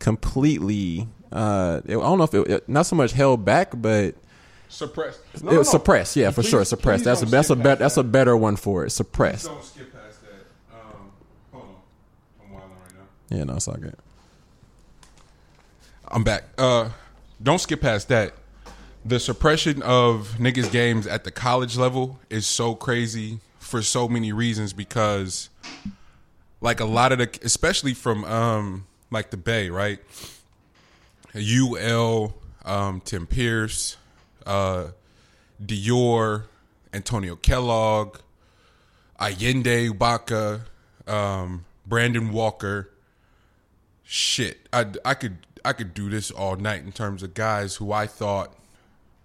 completely. 0.00 1.08
Uh, 1.32 1.80
I 1.86 1.92
don't 1.92 2.18
know 2.18 2.24
if 2.24 2.34
it, 2.34 2.48
it 2.50 2.68
not 2.68 2.86
so 2.86 2.96
much 2.96 3.12
held 3.12 3.44
back, 3.44 3.70
but 3.74 4.16
Suppressed. 4.68 5.20
it 5.34 5.42
was 5.44 5.70
suppressed. 5.70 6.16
Yeah, 6.16 6.30
for 6.30 6.42
Please- 6.42 6.50
sure, 6.50 6.64
suppressed. 6.64 7.04
That's 7.04 7.22
a 7.22 7.26
that's 7.26 7.50
a 7.50 7.56
better 7.56 7.78
that's 7.78 7.96
a 7.96 8.02
better 8.04 8.36
one 8.36 8.56
for 8.56 8.84
it. 8.84 8.90
Suppressed. 8.90 9.46
Don't 9.46 9.64
skip 9.64 9.92
past 9.92 10.20
that. 10.22 10.74
Um, 10.74 11.12
hold 11.52 11.64
on, 11.64 11.70
I'm 12.44 12.52
wilding 12.52 12.70
right 12.82 12.94
now. 12.94 13.06
Yeah, 13.30 13.44
no, 13.44 13.54
it's 13.54 13.68
all 13.68 13.74
good. 13.74 13.96
I'm 16.08 16.24
back. 16.24 16.44
Uh, 16.58 16.90
don't 17.42 17.60
skip 17.60 17.80
past 17.80 18.08
that. 18.08 18.34
The 19.04 19.20
suppression 19.20 19.80
of 19.82 20.36
niggas 20.38 20.70
games 20.70 21.06
at 21.06 21.24
the 21.24 21.30
college 21.30 21.76
level 21.76 22.18
is 22.28 22.46
so 22.46 22.74
crazy 22.74 23.38
for 23.58 23.80
so 23.82 24.08
many 24.08 24.32
reasons 24.32 24.72
because 24.72 25.48
like 26.60 26.80
a 26.80 26.84
lot 26.84 27.12
of 27.12 27.18
the 27.18 27.38
especially 27.42 27.94
from 27.94 28.24
um 28.24 28.86
like 29.10 29.30
the 29.30 29.36
Bay, 29.36 29.70
right? 29.70 30.00
UL, 31.34 32.34
um, 32.64 33.00
Tim 33.00 33.26
Pierce, 33.26 33.96
uh, 34.46 34.88
Dior, 35.64 36.44
Antonio 36.92 37.36
Kellogg, 37.36 38.18
Allende 39.18 39.90
Baca, 39.90 40.62
um, 41.06 41.64
Brandon 41.86 42.32
Walker, 42.32 42.90
shit, 44.10 44.66
I, 44.72 44.86
I 45.04 45.14
could 45.14 45.38
I 45.64 45.72
could 45.72 45.94
do 45.94 46.10
this 46.10 46.32
all 46.32 46.56
night 46.56 46.82
in 46.82 46.90
terms 46.90 47.22
of 47.22 47.32
guys 47.32 47.76
who 47.76 47.92
I 47.92 48.08
thought 48.08 48.52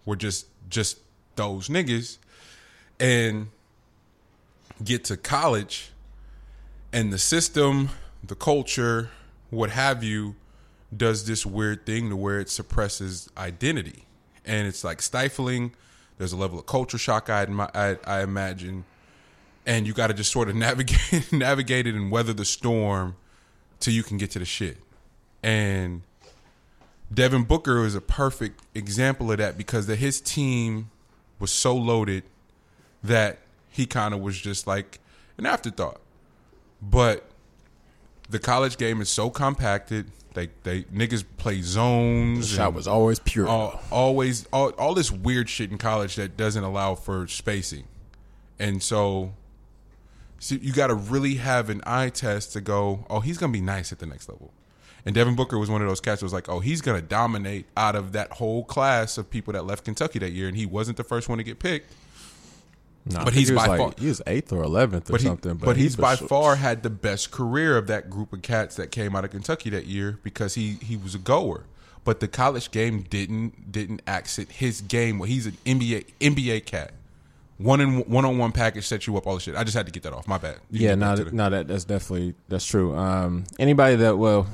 were 0.05 0.15
just 0.15 0.45
just 0.69 0.99
those 1.35 1.69
niggas, 1.69 2.19
and 2.99 3.47
get 4.83 5.03
to 5.05 5.17
college, 5.17 5.89
and 6.93 7.11
the 7.11 7.17
system, 7.17 7.89
the 8.23 8.35
culture, 8.35 9.09
what 9.49 9.71
have 9.71 10.03
you, 10.03 10.35
does 10.95 11.25
this 11.25 11.47
weird 11.47 11.87
thing 11.87 12.09
to 12.09 12.15
where 12.15 12.39
it 12.39 12.49
suppresses 12.49 13.27
identity, 13.35 14.05
and 14.45 14.67
it's 14.67 14.83
like 14.83 15.01
stifling. 15.01 15.73
There's 16.19 16.31
a 16.31 16.37
level 16.37 16.59
of 16.59 16.67
culture 16.67 16.99
shock 16.99 17.27
I 17.31 17.47
I, 17.73 17.97
I 18.05 18.21
imagine, 18.21 18.85
and 19.65 19.87
you 19.87 19.93
got 19.93 20.07
to 20.07 20.13
just 20.13 20.31
sort 20.31 20.47
of 20.47 20.55
navigate 20.55 21.31
navigate 21.33 21.87
it 21.87 21.95
and 21.95 22.11
weather 22.11 22.33
the 22.33 22.45
storm 22.45 23.15
till 23.79 23.93
you 23.93 24.03
can 24.03 24.17
get 24.17 24.31
to 24.31 24.39
the 24.39 24.45
shit. 24.45 24.77
And 25.43 26.01
Devin 27.13 27.43
Booker 27.43 27.85
is 27.85 27.95
a 27.95 28.01
perfect 28.01 28.61
example 28.73 29.31
of 29.31 29.37
that 29.37 29.57
because 29.57 29.87
that 29.87 29.97
his 29.97 30.19
team 30.19 30.89
was 31.39 31.51
so 31.51 31.75
loaded 31.75 32.23
that 33.03 33.39
he 33.69 33.85
kind 33.85 34.13
of 34.13 34.21
was 34.21 34.39
just 34.39 34.65
like 34.67 34.99
an 35.37 35.45
afterthought. 35.45 35.99
But 36.81 37.25
the 38.29 38.39
college 38.39 38.77
game 38.77 39.01
is 39.01 39.09
so 39.09 39.29
compacted. 39.29 40.11
They 40.33 40.49
they 40.63 40.83
niggas 40.83 41.23
play 41.37 41.61
zones. 41.61 42.49
Shot 42.49 42.73
was 42.73 42.87
always 42.87 43.19
pure. 43.19 43.47
all, 43.47 43.81
always 43.91 44.45
all, 44.51 44.69
all 44.71 44.93
this 44.93 45.11
weird 45.11 45.49
shit 45.49 45.71
in 45.71 45.77
college 45.77 46.15
that 46.15 46.35
doesn't 46.35 46.63
allow 46.63 46.95
for 46.95 47.27
spacing. 47.27 47.85
And 48.59 48.81
so 48.81 49.33
so 50.39 50.55
you 50.55 50.73
got 50.73 50.87
to 50.87 50.95
really 50.95 51.35
have 51.35 51.69
an 51.69 51.81
eye 51.85 52.09
test 52.09 52.53
to 52.53 52.61
go, 52.61 53.05
oh, 53.09 53.19
he's 53.19 53.37
going 53.37 53.51
to 53.51 53.57
be 53.57 53.63
nice 53.65 53.91
at 53.91 53.99
the 53.99 54.05
next 54.05 54.29
level. 54.29 54.51
And 55.05 55.13
Devin 55.13 55.35
Booker 55.35 55.59
was 55.59 55.69
one 55.69 55.81
of 55.81 55.87
those 55.87 56.01
cats 56.01 56.21
that 56.21 56.25
was 56.25 56.33
like, 56.33 56.49
oh, 56.49 56.59
he's 56.59 56.81
going 56.81 56.99
to 56.99 57.07
dominate 57.07 57.67
out 57.77 57.95
of 57.95 58.11
that 58.13 58.31
whole 58.33 58.63
class 58.63 59.17
of 59.19 59.29
people 59.29 59.53
that 59.53 59.63
left 59.65 59.85
Kentucky 59.85 60.17
that 60.19 60.31
year. 60.31 60.47
And 60.47 60.57
he 60.57 60.65
wasn't 60.65 60.97
the 60.97 61.03
first 61.03 61.29
one 61.29 61.37
to 61.37 61.43
get 61.43 61.59
picked. 61.59 61.91
I 63.15 63.23
but 63.23 63.33
he's 63.33 63.49
he 63.49 63.53
was 63.53 63.63
by 63.63 63.67
like, 63.69 63.79
far- 63.79 63.93
he 63.99 64.07
was 64.07 64.21
eighth 64.25 64.51
or 64.51 64.63
eleventh 64.63 65.09
or 65.09 65.13
But, 65.13 65.21
he, 65.21 65.27
something. 65.27 65.53
but, 65.57 65.77
he 65.77 65.83
he's 65.83 65.95
for 65.95 66.01
by 66.01 66.15
sure- 66.15 66.27
far 66.27 66.55
had 66.55 66.81
the 66.81 66.89
best 66.89 67.29
career 67.29 67.77
of 67.77 67.85
that 67.85 68.09
group 68.09 68.33
of 68.33 68.41
cats 68.41 68.75
that 68.77 68.89
came 68.89 69.15
out 69.15 69.23
of 69.23 69.29
Kentucky 69.29 69.69
that 69.69 69.85
year 69.85 70.17
because 70.23 70.55
he, 70.55 70.73
he 70.81 70.97
was 70.97 71.13
a 71.13 71.19
goer. 71.19 71.65
But 72.03 72.19
the 72.19 72.27
college 72.27 72.71
game 72.71 73.03
didn't 73.03 73.71
didn't 73.71 74.01
accent 74.07 74.53
his 74.53 74.81
game. 74.81 75.17
Well, 75.19 75.27
he's 75.29 75.45
an 75.47 75.57
NBA 75.65 76.05
NBA 76.19 76.65
cat. 76.65 76.91
One 77.57 77.79
in 77.79 78.01
one 78.09 78.25
on 78.25 78.37
one 78.37 78.51
package 78.51 78.85
sets 78.85 79.07
you 79.07 79.15
up 79.15 79.25
all 79.27 79.35
the 79.35 79.39
shit. 79.39 79.55
I 79.55 79.63
just 79.63 79.77
had 79.77 79.85
to 79.85 79.91
get 79.91 80.03
that 80.03 80.11
off. 80.13 80.27
My 80.27 80.37
bad. 80.37 80.57
You 80.71 80.87
Yeah, 80.89 80.95
no, 80.95 81.05
back 81.07 81.15
to 81.17 81.21
th- 81.23 81.31
the- 81.31 81.35
no, 81.37 81.49
that 81.51 81.67
that's 81.69 81.85
definitely 81.85 82.33
that's 82.49 82.65
true. 82.65 82.93
Um, 82.95 83.45
anybody 83.59 83.95
that 83.95 84.17
well, 84.17 84.45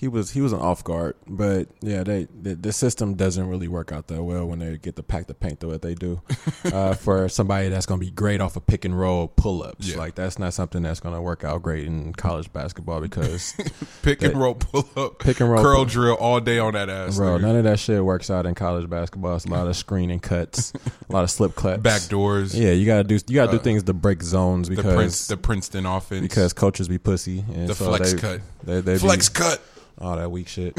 he 0.00 0.08
was 0.08 0.30
he 0.30 0.40
was 0.40 0.52
an 0.54 0.60
off 0.60 0.82
guard, 0.82 1.14
but 1.28 1.68
yeah, 1.82 2.02
they 2.02 2.26
the, 2.40 2.54
the 2.54 2.72
system 2.72 3.14
doesn't 3.16 3.46
really 3.46 3.68
work 3.68 3.92
out 3.92 4.06
that 4.06 4.22
well 4.22 4.46
when 4.46 4.58
they 4.60 4.78
get 4.78 4.96
the 4.96 5.02
pack 5.02 5.26
the 5.26 5.34
paint 5.34 5.60
the 5.60 5.68
way 5.68 5.76
they 5.76 5.94
do. 5.94 6.22
uh, 6.72 6.94
for 6.94 7.28
somebody 7.28 7.68
that's 7.68 7.84
going 7.84 8.00
to 8.00 8.06
be 8.06 8.10
great 8.10 8.40
off 8.40 8.56
of 8.56 8.66
pick 8.66 8.86
and 8.86 8.98
roll 8.98 9.28
pull 9.28 9.62
ups, 9.62 9.86
Yeah. 9.88 9.98
like 9.98 10.14
that's 10.14 10.38
not 10.38 10.54
something 10.54 10.82
that's 10.82 11.00
going 11.00 11.14
to 11.14 11.20
work 11.20 11.44
out 11.44 11.60
great 11.62 11.84
in 11.86 12.14
college 12.14 12.50
basketball 12.50 13.02
because 13.02 13.54
pick 14.02 14.22
and 14.22 14.34
roll, 14.40 14.54
pull 14.54 14.88
up, 14.96 15.18
Pick 15.18 15.38
and 15.40 15.50
roll, 15.50 15.62
curl 15.62 15.76
pull- 15.76 15.84
drill 15.84 16.14
all 16.16 16.40
day 16.40 16.58
on 16.58 16.72
that 16.72 16.88
ass. 16.88 17.18
bro, 17.18 17.36
nigga. 17.36 17.42
none 17.42 17.56
of 17.56 17.64
that 17.64 17.78
shit 17.78 18.02
works 18.02 18.30
out 18.30 18.46
in 18.46 18.54
college 18.54 18.88
basketball. 18.88 19.36
It's 19.36 19.44
a 19.44 19.50
lot 19.50 19.66
of 19.66 19.76
screening 19.76 20.20
cuts, 20.20 20.72
a 21.10 21.12
lot 21.12 21.24
of 21.24 21.30
slip 21.30 21.54
claps, 21.54 21.82
Back 21.82 22.08
doors. 22.08 22.58
Yeah, 22.58 22.72
you 22.72 22.86
gotta 22.86 23.04
do 23.04 23.16
you 23.26 23.34
gotta 23.34 23.50
Uh, 23.50 23.52
do 23.52 23.58
things 23.58 23.82
to 23.82 23.92
break 23.92 24.22
zones 24.22 24.68
The 24.70 24.76
because 24.76 24.94
Prince, 24.94 25.26
the 25.26 25.36
Princeton 25.36 25.84
offense. 25.84 26.22
because 26.22 26.52
coaches 26.54 26.88
be 26.88 26.96
pussy 26.96 27.44
and 27.52 27.68
the 27.68 27.74
so 27.74 27.84
flex 27.86 28.14
they, 28.14 28.18
cut, 28.18 28.40
They, 28.64 28.80
they 28.80 28.98
flex 28.98 29.28
be, 29.28 29.34
cut. 29.34 29.60
All 30.00 30.16
that 30.16 30.30
weak 30.30 30.48
shit. 30.48 30.76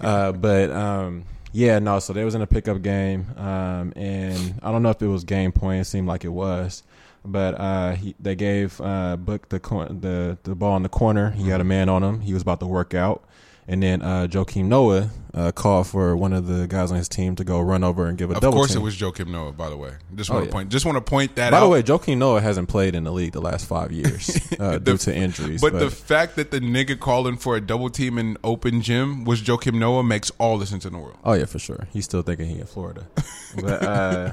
uh, 0.00 0.32
but 0.46 0.70
um, 0.70 1.24
yeah, 1.52 1.78
no. 1.78 1.98
So 1.98 2.12
they 2.12 2.24
was 2.24 2.34
in 2.34 2.42
a 2.42 2.46
pickup 2.46 2.82
game, 2.82 3.26
um, 3.36 3.92
and 3.96 4.60
I 4.62 4.72
don't 4.72 4.82
know 4.82 4.90
if 4.90 5.02
it 5.02 5.06
was 5.06 5.24
game 5.24 5.52
point. 5.52 5.80
It 5.82 5.84
seemed 5.84 6.08
like 6.08 6.24
it 6.24 6.30
was, 6.30 6.82
but 7.24 7.58
uh, 7.60 7.92
he, 7.92 8.14
they 8.18 8.34
gave 8.34 8.80
uh, 8.80 9.16
Book 9.16 9.48
the 9.48 9.60
cor- 9.60 9.88
the 9.88 10.38
the 10.44 10.54
ball 10.54 10.76
in 10.76 10.82
the 10.82 10.88
corner. 10.88 11.30
He 11.30 11.48
had 11.48 11.60
a 11.60 11.64
man 11.64 11.88
on 11.88 12.02
him. 12.02 12.20
He 12.20 12.32
was 12.32 12.42
about 12.42 12.60
to 12.60 12.66
work 12.66 12.94
out, 12.94 13.24
and 13.72 13.82
then 13.82 14.02
uh, 14.02 14.26
Joakim 14.30 14.66
Noah 14.66 15.10
uh, 15.34 15.50
call 15.50 15.82
for 15.82 16.14
one 16.14 16.34
of 16.34 16.46
the 16.46 16.66
guys 16.68 16.90
on 16.90 16.98
his 16.98 17.08
team 17.08 17.34
to 17.36 17.44
go 17.44 17.58
run 17.58 17.82
over 17.82 18.06
and 18.06 18.18
give 18.18 18.30
a 18.30 18.34
Of 18.34 18.42
double 18.42 18.54
Of 18.58 18.58
course, 18.60 18.72
team. 18.74 18.82
it 18.82 18.84
was 18.84 18.96
Joakim 18.98 19.28
Noah. 19.28 19.52
By 19.52 19.70
the 19.70 19.78
way, 19.78 19.92
just 20.14 20.30
Oh, 20.30 20.34
want 20.34 20.44
to 20.44 20.48
yeah. 20.48 20.52
point. 20.52 20.68
Just 20.68 20.84
want 20.84 20.96
to 20.96 21.00
point 21.00 21.36
that 21.36 21.52
By 21.52 21.56
out. 21.56 21.60
the 21.62 21.68
way, 21.70 21.82
Joakim 21.82 22.18
Noah 22.18 22.42
hasn't 22.42 22.68
played 22.68 22.94
in 22.94 23.04
the 23.04 23.12
league 23.12 23.32
the 23.32 23.40
last 23.40 23.66
five 23.66 23.90
years 24.00 24.38
uh, 24.60 24.76
due 24.78 24.98
to 24.98 25.14
injuries. 25.14 25.62
But, 25.62 25.72
the 25.78 25.88
fact 25.90 26.36
that 26.36 26.50
the 26.50 26.60
nigga 26.60 27.00
calling 27.00 27.38
for 27.38 27.56
a 27.56 27.62
double 27.62 27.88
team 27.88 28.18
in 28.18 28.36
open 28.44 28.82
gym 28.82 29.24
was 29.24 29.40
Joakim 29.40 29.74
Noah 29.78 30.04
makes 30.04 30.30
all 30.38 30.58
the 30.58 30.66
sense 30.66 30.84
in 30.84 30.92
the 30.92 30.98
world. 30.98 31.16
Oh 31.24 31.32
yeah, 31.32 31.46
for 31.46 31.58
sure. 31.58 31.88
He's 31.92 32.04
still 32.04 32.20
thinking 32.22 32.46
he 32.48 32.58
in 32.60 32.66
Florida. 32.66 33.06
but 33.56 33.82
uh 33.82 34.32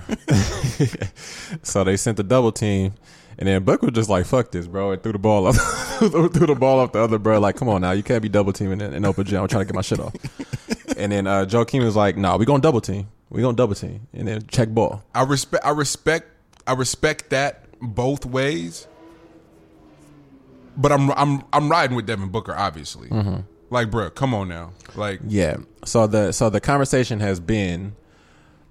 so 1.63 1.83
they 1.83 1.97
sent 1.97 2.17
the 2.17 2.23
double 2.23 2.51
team 2.51 2.93
and 3.39 3.47
then 3.47 3.63
Buck 3.63 3.81
was 3.81 3.93
just 3.93 4.09
like, 4.09 4.25
fuck 4.25 4.51
this, 4.51 4.67
bro, 4.67 4.91
and 4.91 5.01
threw 5.01 5.13
the 5.13 5.17
ball 5.17 5.47
up 5.47 5.55
threw 5.99 6.29
the 6.29 6.55
ball 6.59 6.79
off 6.79 6.91
the 6.91 6.99
other 6.99 7.17
bro. 7.17 7.39
Like, 7.39 7.55
come 7.55 7.69
on 7.69 7.81
now, 7.81 7.91
you 7.91 8.03
can't 8.03 8.21
be 8.21 8.29
double 8.29 8.53
teaming 8.53 8.81
in, 8.81 8.93
in 8.93 9.05
open 9.05 9.25
gym. 9.25 9.41
I'm 9.41 9.47
trying 9.47 9.61
to 9.61 9.65
get 9.65 9.75
my 9.75 9.81
shit 9.81 9.99
off. 9.99 10.13
and 10.97 11.11
then 11.11 11.25
uh 11.25 11.45
Joakim 11.45 11.83
was 11.83 11.95
like, 11.95 12.17
nah, 12.17 12.35
we 12.37 12.45
gonna 12.45 12.61
double 12.61 12.81
team. 12.81 13.07
We 13.29 13.41
gonna 13.41 13.55
double 13.55 13.75
team. 13.75 14.07
And 14.13 14.27
then 14.27 14.45
check 14.47 14.69
ball. 14.69 15.03
I 15.15 15.23
respect. 15.23 15.65
I 15.65 15.71
respect. 15.71 16.27
I 16.67 16.73
respect 16.73 17.29
that 17.29 17.65
both 17.81 18.25
ways. 18.25 18.87
But 20.75 20.91
I'm 20.91 21.11
I'm 21.11 21.43
I'm 21.53 21.69
riding 21.69 21.95
with 21.95 22.05
Devin 22.05 22.29
Booker, 22.29 22.53
obviously. 22.55 23.09
Like, 23.71 23.89
bruh, 23.89 24.13
come 24.13 24.33
on 24.33 24.49
now. 24.49 24.73
Like, 24.95 25.21
Yeah. 25.27 25.57
So 25.85 26.07
the 26.07 26.31
so 26.33 26.49
the 26.49 26.59
conversation 26.59 27.19
has 27.19 27.39
been 27.39 27.95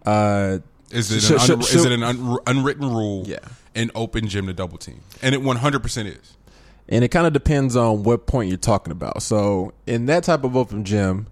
uh 0.05 0.59
is 0.91 1.11
it 1.11 1.31
an, 1.31 1.39
should- 1.39 1.53
un- 1.57 1.61
is 1.61 1.85
it 1.85 1.93
an 1.93 2.03
un- 2.03 2.39
unwritten 2.47 2.89
rule? 2.91 3.25
Yeah. 3.27 3.39
in 3.75 3.91
open 3.95 4.29
gym 4.29 4.47
to 4.47 4.53
double 4.53 4.79
team, 4.79 5.01
and 5.23 5.35
it 5.35 5.43
100 5.43 5.83
percent 5.83 6.09
is. 6.09 6.35
And 6.91 7.05
it 7.05 7.09
kind 7.09 7.27
of 7.27 7.35
depends 7.35 7.77
on 7.77 8.03
what 8.03 8.27
point 8.27 8.49
you're 8.49 8.57
talking 8.57 8.93
about. 8.93 9.23
So 9.23 9.75
in 9.87 10.07
that 10.07 10.25
type 10.25 10.43
of 10.43 10.57
open 10.57 10.85
gym, 10.85 11.27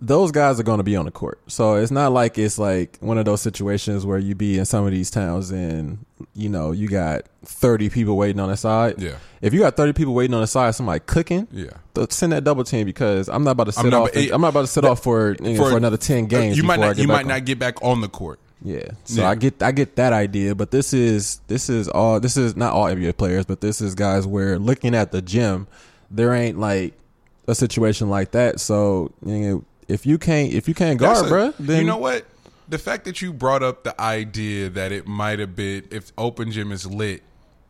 those 0.00 0.30
guys 0.32 0.58
are 0.58 0.62
going 0.62 0.78
to 0.78 0.82
be 0.82 0.96
on 0.96 1.04
the 1.04 1.10
court. 1.10 1.40
So 1.46 1.74
it's 1.74 1.90
not 1.90 2.10
like 2.12 2.38
it's 2.38 2.58
like 2.58 2.96
one 3.00 3.18
of 3.18 3.26
those 3.26 3.42
situations 3.42 4.06
where 4.06 4.18
you 4.18 4.34
be 4.34 4.58
in 4.58 4.64
some 4.64 4.86
of 4.86 4.90
these 4.92 5.10
towns 5.10 5.50
and 5.50 6.04
you 6.34 6.48
know 6.48 6.72
you 6.72 6.88
got 6.88 7.22
30 7.44 7.90
people 7.90 8.16
waiting 8.16 8.40
on 8.40 8.48
the 8.48 8.56
side. 8.56 8.94
Yeah. 9.00 9.16
If 9.42 9.52
you 9.52 9.60
got 9.60 9.76
30 9.76 9.92
people 9.92 10.14
waiting 10.14 10.32
on 10.34 10.40
the 10.40 10.46
side, 10.46 10.74
somebody 10.74 11.00
cooking. 11.00 11.46
Yeah. 11.52 11.70
Send 12.08 12.32
that 12.32 12.42
double 12.42 12.64
team 12.64 12.86
because 12.86 13.28
I'm 13.28 13.44
not 13.44 13.50
about 13.52 13.64
to 13.64 13.72
sit 13.72 13.84
not- 13.86 14.02
off. 14.04 14.16
it- 14.16 14.32
I'm 14.32 14.40
not 14.40 14.48
about 14.48 14.62
to 14.62 14.66
sit 14.68 14.86
off 14.86 15.02
for 15.02 15.36
you 15.42 15.52
know, 15.54 15.68
for, 15.70 15.76
another 15.76 15.98
10 15.98 16.24
uh, 16.24 16.26
games. 16.28 16.56
You 16.56 16.62
might 16.62 16.80
not. 16.80 16.96
You 16.96 17.06
might 17.08 17.22
on. 17.22 17.28
not 17.28 17.44
get 17.44 17.58
back 17.58 17.82
on 17.82 18.00
the 18.00 18.08
court. 18.08 18.40
Yeah. 18.64 18.88
So 19.04 19.22
Yeah. 19.22 19.30
I 19.30 19.34
get 19.34 19.62
I 19.62 19.72
get 19.72 19.96
that 19.96 20.12
idea, 20.12 20.54
but 20.54 20.70
this 20.70 20.92
is 20.92 21.40
this 21.48 21.68
is 21.68 21.88
all 21.88 22.20
this 22.20 22.36
is 22.36 22.56
not 22.56 22.72
all 22.72 22.86
NBA 22.86 23.16
players, 23.16 23.44
but 23.44 23.60
this 23.60 23.80
is 23.80 23.94
guys 23.94 24.26
where 24.26 24.58
looking 24.58 24.94
at 24.94 25.12
the 25.12 25.20
gym, 25.22 25.66
there 26.10 26.32
ain't 26.32 26.58
like 26.58 26.94
a 27.48 27.54
situation 27.54 28.08
like 28.08 28.30
that. 28.32 28.60
So 28.60 29.12
you 29.24 29.38
know, 29.38 29.64
if 29.88 30.06
you 30.06 30.16
can't 30.18 30.52
if 30.52 30.68
you 30.68 30.74
can't 30.74 30.98
guard, 30.98 31.26
bruh, 31.26 31.54
then 31.58 31.80
you 31.80 31.86
know 31.86 31.96
what? 31.98 32.24
The 32.68 32.78
fact 32.78 33.04
that 33.04 33.20
you 33.20 33.32
brought 33.32 33.62
up 33.62 33.82
the 33.84 34.00
idea 34.00 34.70
that 34.70 34.92
it 34.92 35.06
might 35.06 35.38
have 35.40 35.54
been 35.56 35.86
if 35.90 36.12
open 36.16 36.52
gym 36.52 36.70
is 36.72 36.86
lit, 36.86 37.22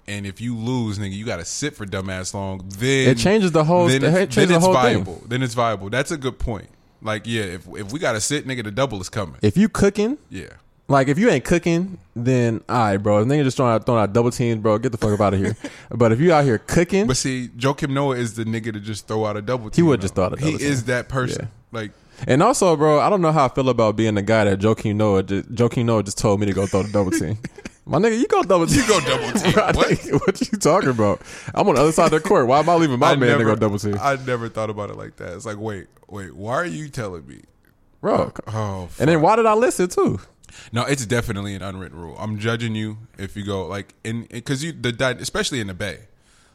and 0.07 0.27
if 0.27 0.41
you 0.41 0.57
lose, 0.57 0.99
nigga, 0.99 1.13
you 1.13 1.25
got 1.25 1.39
to 1.39 1.45
sit 1.45 1.75
for 1.75 1.87
dumbass 1.87 2.35
long. 2.35 2.63
Then 2.79 3.09
It 3.09 3.19
changes 3.19 3.51
the 3.53 3.65
whole- 3.65 3.89
Then 3.89 4.05
it 4.05 4.11
changes 4.13 4.37
then 4.37 4.49
the 4.49 4.55
it's 4.57 4.65
whole 4.65 4.75
thing. 4.75 5.05
viable. 5.05 5.23
Then 5.27 5.43
it's 5.43 5.55
viable. 5.55 5.89
That's 5.91 6.11
a 6.11 6.17
good 6.19 6.39
point. 6.39 6.69
Like, 7.01 7.23
yeah, 7.25 7.43
if 7.45 7.67
if 7.77 7.93
we 7.93 7.99
got 7.99 8.13
to 8.13 8.21
sit, 8.21 8.47
nigga, 8.47 8.63
the 8.63 8.71
double 8.71 9.01
is 9.01 9.09
coming. 9.09 9.37
if 9.43 9.57
you 9.57 9.69
cooking, 9.69 10.19
yeah, 10.31 10.51
like 10.93 11.09
if 11.09 11.19
you 11.19 11.29
ain't 11.31 11.45
cooking, 11.45 11.99
then 12.15 12.63
all 12.69 12.77
right, 12.79 12.97
bro. 12.97 13.21
If 13.21 13.27
nigga 13.29 13.45
just 13.45 13.57
throwing 13.57 13.73
out 13.75 13.85
throwing 13.87 14.01
out 14.03 14.13
double 14.13 14.31
teams, 14.31 14.61
bro, 14.63 14.79
get 14.79 14.93
the 14.93 14.99
fuck 14.99 15.13
up 15.13 15.21
out 15.21 15.35
of 15.35 15.41
here. 15.41 15.57
but 15.91 16.13
if 16.13 16.21
you 16.21 16.33
out 16.33 16.45
here 16.45 16.59
cooking, 16.59 17.07
but 17.07 17.17
see, 17.17 17.49
Joakim 17.57 17.91
Noah 17.91 18.17
is 18.17 18.35
the 18.35 18.45
nigga 18.45 18.73
to 18.73 18.81
just 18.81 19.09
throw 19.09 19.25
out 19.27 19.37
a 19.37 19.43
double. 19.43 19.71
Team. 19.71 19.85
He 19.85 19.89
would 19.89 20.01
just 20.01 20.15
throw 20.15 20.25
out 20.27 20.33
a 20.35 20.37
double 20.37 20.53
He 20.53 20.59
team. 20.59 20.67
is 20.69 20.85
that 20.85 21.09
person. 21.09 21.49
Yeah. 21.73 21.79
Like, 21.81 21.91
And 22.29 22.43
also, 22.43 22.77
bro, 22.77 23.01
I 23.01 23.09
don't 23.11 23.23
know 23.23 23.33
how 23.33 23.47
I 23.47 23.49
feel 23.49 23.69
about 23.71 23.97
being 23.97 24.15
the 24.15 24.23
guy 24.23 24.45
that 24.45 24.59
Joakim 24.61 24.95
Noah 24.97 25.23
just, 25.23 25.53
Joakim 25.55 25.87
Noah 25.87 26.03
just 26.03 26.19
told 26.19 26.39
me 26.39 26.47
to 26.47 26.53
go 26.53 26.67
throw 26.67 26.83
the 26.83 26.93
double 26.93 27.11
team. 27.11 27.39
My 27.87 27.99
nigga, 27.99 28.17
you 28.19 28.29
go 28.29 28.43
double 28.45 28.67
team. 28.67 28.83
You 28.83 28.87
go 28.89 29.01
double 29.19 29.39
team. 29.41 29.53
Bro, 29.53 29.65
What? 29.73 29.89
think- 29.99 30.27
what 30.27 30.41
you 30.53 30.59
talking 30.59 30.91
about? 30.91 31.21
I'm 31.55 31.67
on 31.69 31.75
the 31.75 31.81
other 31.81 31.91
side 31.93 32.13
of 32.13 32.23
the 32.23 32.29
court. 32.29 32.47
Why 32.47 32.61
am 32.61 32.69
I 32.69 32.75
leaving 32.77 32.99
my 32.99 33.13
I 33.13 33.17
man 33.17 33.39
to 33.39 33.45
go 33.45 33.57
double 33.57 33.79
team? 33.79 33.97
I 34.01 34.17
never 34.25 34.49
thought 34.49 34.71
about 34.71 34.91
it 34.91 34.97
like 34.97 35.17
that. 35.17 35.33
It's 35.35 35.45
like, 35.47 35.59
wait, 35.59 35.87
wait, 36.09 36.33
why 36.37 36.55
are 36.55 36.65
you 36.67 36.89
telling 36.91 37.27
me? 37.27 37.41
Bro. 38.03 38.33
Oh, 38.49 38.89
And 39.01 39.09
then 39.09 39.21
why 39.23 39.35
did 39.37 39.47
I 39.47 39.55
listen 39.55 39.89
too? 39.89 40.21
No, 40.73 40.83
it's 40.85 41.07
definitely 41.07 41.55
an 41.55 41.63
unwritten 41.63 41.99
rule. 41.99 42.17
I'm 42.19 42.39
judging 42.39 42.75
you 42.75 42.99
if 43.19 43.37
you 43.37 43.45
go 43.45 43.67
like 43.67 43.95
in 44.05 44.27
because 44.31 44.63
you 44.63 44.73
the 44.73 45.17
especially 45.21 45.61
in 45.61 45.67
the 45.67 45.75
Bay, 45.75 46.01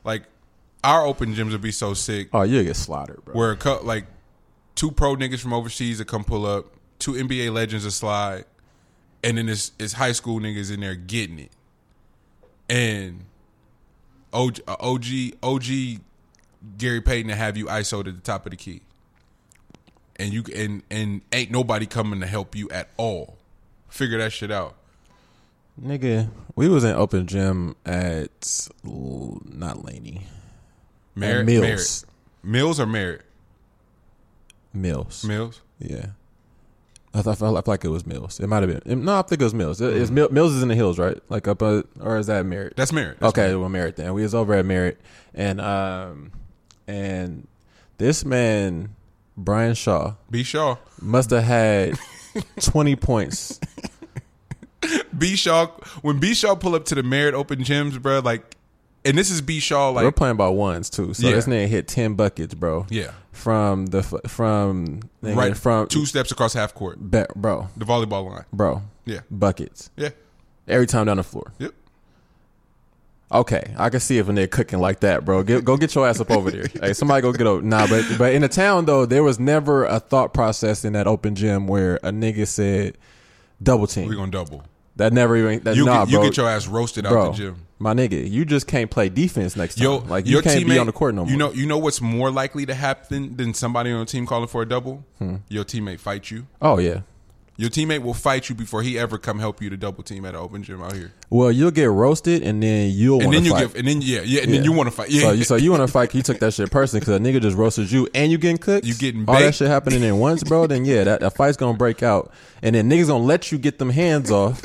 like 0.03 0.23
our 0.83 1.05
open 1.05 1.33
gyms 1.33 1.51
would 1.51 1.61
be 1.61 1.71
so 1.71 1.93
sick 1.93 2.29
Oh, 2.33 2.43
you 2.43 2.63
get 2.63 2.75
slaughtered, 2.75 3.23
bro. 3.25 3.33
where 3.35 3.51
a 3.51 3.57
cut 3.57 3.85
like 3.85 4.05
two 4.75 4.91
pro 4.91 5.15
niggas 5.15 5.39
from 5.39 5.53
overseas 5.53 5.97
that 5.97 6.05
come 6.05 6.23
pull 6.23 6.45
up, 6.45 6.67
two 6.99 7.13
NBA 7.13 7.51
legends 7.53 7.83
that 7.83 7.91
slide, 7.91 8.45
and 9.23 9.37
then 9.37 9.49
it's, 9.49 9.71
it's 9.79 9.93
high 9.93 10.11
school 10.11 10.39
niggas 10.39 10.71
in 10.71 10.79
there 10.81 10.93
getting 10.95 11.39
it, 11.39 11.51
and 12.69 13.25
OG 14.33 14.59
uh, 14.67 14.75
OG 14.79 15.05
OG 15.41 15.65
Gary 16.77 17.01
Payton 17.01 17.29
to 17.29 17.35
have 17.35 17.57
you 17.57 17.65
ISO 17.65 17.99
at 17.99 18.05
the 18.05 18.21
top 18.21 18.45
of 18.45 18.51
the 18.51 18.57
key, 18.57 18.81
and 20.17 20.31
you 20.33 20.43
and 20.55 20.83
and 20.91 21.21
ain't 21.31 21.49
nobody 21.51 21.85
coming 21.85 22.19
to 22.19 22.27
help 22.27 22.55
you 22.55 22.69
at 22.69 22.89
all. 22.97 23.36
Figure 23.89 24.17
that 24.19 24.31
shit 24.31 24.51
out. 24.51 24.75
Nigga, 25.81 26.29
we 26.55 26.67
was 26.67 26.83
in 26.83 26.95
open 26.95 27.27
gym 27.27 27.75
at 27.85 28.67
not 28.83 29.85
Laney. 29.85 30.25
Merritt, 31.15 31.45
Mills. 31.45 31.61
Merritt. 31.63 32.05
Mills 32.43 32.79
or 32.79 32.85
Merritt? 32.85 33.21
Mills. 34.73 35.23
Mills. 35.23 35.61
Yeah. 35.79 36.07
I 37.13 37.21
thought 37.21 37.31
I 37.31 37.35
felt 37.35 37.67
like 37.67 37.83
it 37.83 37.87
was 37.89 38.05
Mills. 38.05 38.39
It 38.39 38.47
might 38.47 38.61
have 38.67 38.83
been. 38.83 39.05
No, 39.05 39.17
I 39.19 39.21
think 39.23 39.41
it 39.41 39.43
was 39.43 39.53
Mills. 39.53 39.81
It- 39.81 39.95
It's 39.95 40.11
Mil- 40.11 40.29
Mills 40.29 40.53
is 40.53 40.61
in 40.61 40.67
the 40.69 40.75
hills, 40.75 40.99
right? 40.99 41.17
Like 41.29 41.47
up, 41.47 41.63
uh, 41.63 41.81
or 41.99 42.17
is 42.17 42.27
that 42.27 42.45
Merritt? 42.45 42.75
That's 42.75 42.91
Merritt. 42.93 43.19
That's 43.19 43.29
okay, 43.31 43.55
well, 43.55 43.69
Merritt. 43.69 43.95
Then 43.95 44.13
we 44.13 44.21
was 44.21 44.35
over 44.35 44.53
at 44.53 44.65
Merritt, 44.65 44.99
and 45.33 45.59
um, 45.59 46.31
and 46.87 47.47
this 47.97 48.23
man 48.23 48.95
Brian 49.35 49.73
Shaw 49.73 50.15
B 50.29 50.43
Shaw. 50.43 50.77
must 51.01 51.31
have 51.31 51.43
had 51.43 51.97
twenty 52.61 52.95
points. 52.95 53.59
B 55.17 55.35
Shaw. 55.35 55.67
When 56.01 56.19
B 56.19 56.33
Shaw 56.33 56.55
pull 56.55 56.75
up 56.75 56.85
to 56.85 56.95
the 56.95 57.03
Merritt 57.03 57.33
Open 57.33 57.59
Gyms, 57.59 57.99
bro, 58.01 58.19
like, 58.19 58.55
and 59.03 59.17
this 59.17 59.29
is 59.31 59.41
B 59.41 59.59
Shaw, 59.59 59.89
like 59.89 60.03
We're 60.03 60.11
playing 60.11 60.37
by 60.37 60.47
ones 60.49 60.89
too, 60.89 61.13
so 61.13 61.27
Yeah. 61.27 61.35
this 61.35 61.45
nigga 61.47 61.67
hit 61.67 61.87
ten 61.87 62.13
buckets, 62.13 62.53
bro. 62.53 62.85
yeah, 62.89 63.11
From 63.31 63.87
the 63.87 64.03
from 64.03 64.99
nigga, 65.23 65.35
right 65.35 65.57
from 65.57 65.87
two 65.87 66.05
steps 66.05 66.31
across 66.31 66.53
half 66.53 66.73
court, 66.73 66.99
be- 67.11 67.23
bro, 67.35 67.69
the 67.75 67.85
volleyball 67.85 68.29
line. 68.29 68.45
bro, 68.53 68.83
Yeah, 69.05 69.21
buckets 69.31 69.89
yeah, 69.97 70.09
every 70.67 70.87
time 70.87 71.05
down 71.07 71.17
the 71.17 71.23
floor. 71.23 71.51
yep. 71.57 71.73
Okay, 73.29 73.73
I 73.77 73.89
can 73.89 73.99
see 73.99 74.19
if 74.19 74.29
a 74.29 74.31
nigga 74.31 74.49
cooking 74.49 74.79
like 74.79 75.01
that, 75.01 75.25
bro. 75.25 75.43
Get, 75.43 75.65
go 75.65 75.75
get 75.75 75.93
your 75.93 76.07
ass 76.07 76.21
up 76.21 76.31
over 76.31 76.49
there. 76.49 76.67
hey, 76.81 76.93
somebody 76.93 77.21
go 77.21 77.33
get 77.33 77.45
over. 77.45 77.61
Nah, 77.61 77.85
but 77.87 78.05
but 78.17 78.33
in 78.33 78.41
the 78.41 78.47
town 78.47 78.85
though, 78.85 79.05
there 79.05 79.21
was 79.23 79.37
never 79.37 79.83
a 79.85 79.99
thought 79.99 80.33
process 80.33 80.85
in 80.85 80.93
that 80.93 81.07
open 81.07 81.35
gym 81.35 81.67
where 81.67 81.97
a 81.97 82.11
nigga 82.11 82.47
said 82.47 82.97
double 83.61 83.85
team. 83.87 84.07
We 84.07 84.15
gonna 84.15 84.31
double. 84.31 84.63
that 84.95 85.11
never 85.11 85.35
even. 85.35 85.59
That, 85.63 85.75
You 85.75 85.83
nah, 85.85 86.05
get 86.05 86.11
you 86.11 86.17
bro. 86.19 86.27
get 86.29 86.37
your 86.37 86.49
ass 86.49 86.67
roasted 86.67 87.05
out 87.05 87.09
bro, 87.11 87.31
the 87.31 87.37
gym. 87.37 87.65
my 87.79 87.93
nigga, 87.93 88.29
you 88.29 88.45
just 88.45 88.65
can't 88.65 88.89
play 88.89 89.09
defense 89.09 89.57
next 89.57 89.75
time. 89.75 89.83
Yo, 89.83 89.97
like 89.97 90.25
you 90.25 90.41
can't 90.41 90.65
be 90.65 90.79
on 90.79 90.85
the 90.85 90.93
court 90.93 91.13
no 91.13 91.23
more. 91.25 91.31
You 91.31 91.37
know, 91.37 91.51
you 91.51 91.65
know 91.65 91.77
what's 91.79 91.99
more 91.99 92.31
likely 92.31 92.65
to 92.65 92.73
happen 92.73 93.35
than 93.35 93.53
somebody 93.53 93.91
on 93.91 93.99
a 94.01 94.05
team 94.05 94.25
calling 94.25 94.47
for 94.47 94.61
a 94.61 94.65
double? 94.65 95.03
Hmm. 95.17 95.37
Your 95.49 95.65
teammate 95.65 95.99
fight 95.99 96.31
you. 96.31 96.47
Oh 96.61 96.79
yeah. 96.79 97.01
Your 97.59 97.71
teammate 97.71 98.03
will 98.03 98.13
fight 98.13 98.49
you 98.49 98.55
before 98.55 98.83
he 98.83 98.99
ever 98.99 99.17
come 99.17 99.39
help 99.39 99.63
you 99.63 99.71
to 99.71 99.77
double 99.77 100.03
team 100.03 100.25
at 100.25 100.35
an 100.35 100.39
open 100.39 100.61
gym 100.61 100.79
out 100.83 100.93
here. 100.93 101.11
Well, 101.31 101.51
you'll 101.51 101.71
get 101.71 101.89
roasted, 101.89 102.43
and 102.43 102.61
then 102.61 102.91
you'll 102.91 103.19
And 103.23 103.33
then 103.33 103.43
you 103.45 103.49
fight. 103.51 103.61
give, 103.61 103.75
and 103.75 103.87
then 103.87 103.99
yeah, 104.03 104.21
yeah, 104.23 104.43
and 104.43 104.53
then 104.53 104.63
you 104.63 104.71
want 104.71 104.85
to 104.87 104.95
fight. 104.95 105.09
Yeah, 105.09 105.21
So 105.21 105.31
you, 105.31 105.43
so 105.43 105.55
you 105.55 105.71
want 105.71 105.81
to 105.81 105.87
fight? 105.87 106.13
You 106.13 106.21
took 106.21 106.37
that 106.37 106.53
shit 106.53 106.69
personally 106.69 106.99
because 106.99 107.15
a 107.15 107.19
nigga 107.19 107.41
just 107.41 107.57
roasted 107.57 107.91
you, 107.91 108.07
and 108.13 108.31
you 108.31 108.37
getting 108.37 108.59
cooked. 108.59 108.85
You 108.85 108.93
getting 108.93 109.25
all 109.27 109.39
that 109.39 109.55
shit 109.55 109.69
happening 109.69 110.03
in 110.03 110.19
once, 110.19 110.43
bro. 110.43 110.67
Then 110.67 110.85
yeah, 110.85 111.03
that, 111.05 111.21
that 111.21 111.35
fight's 111.35 111.57
gonna 111.57 111.75
break 111.77 112.03
out, 112.03 112.31
and 112.61 112.75
then 112.75 112.91
niggas 112.91 113.07
gonna 113.07 113.23
let 113.23 113.51
you 113.51 113.57
get 113.57 113.79
them 113.79 113.89
hands 113.89 114.29
off. 114.29 114.61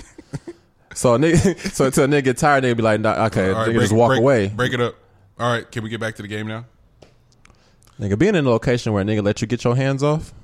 So 0.94 1.14
a 1.14 1.18
nigga, 1.18 1.58
so 1.72 1.86
until 1.86 2.04
a 2.04 2.08
nigga 2.08 2.24
get 2.24 2.36
tired, 2.36 2.64
they 2.64 2.74
be 2.74 2.82
like, 2.82 3.00
nah, 3.00 3.24
okay, 3.28 3.48
right, 3.48 3.64
break 3.64 3.78
just 3.80 3.94
walk 3.94 4.10
break- 4.10 4.20
away. 4.20 4.48
Break 4.48 4.74
it 4.74 4.80
up. 4.82 4.96
All 5.38 5.50
right, 5.50 5.68
can 5.70 5.82
we 5.82 5.88
get 5.88 5.98
back 6.00 6.16
to 6.16 6.22
the 6.22 6.28
game 6.28 6.46
now? 6.46 6.66
Nigga, 7.98 8.18
being 8.18 8.34
in 8.34 8.44
a 8.44 8.50
location 8.50 8.92
where 8.92 9.00
a 9.02 9.04
nigga 9.06 9.22
let 9.24 9.40
you 9.40 9.46
get 9.46 9.64
your 9.64 9.74
hands 9.76 10.02
off, 10.02 10.34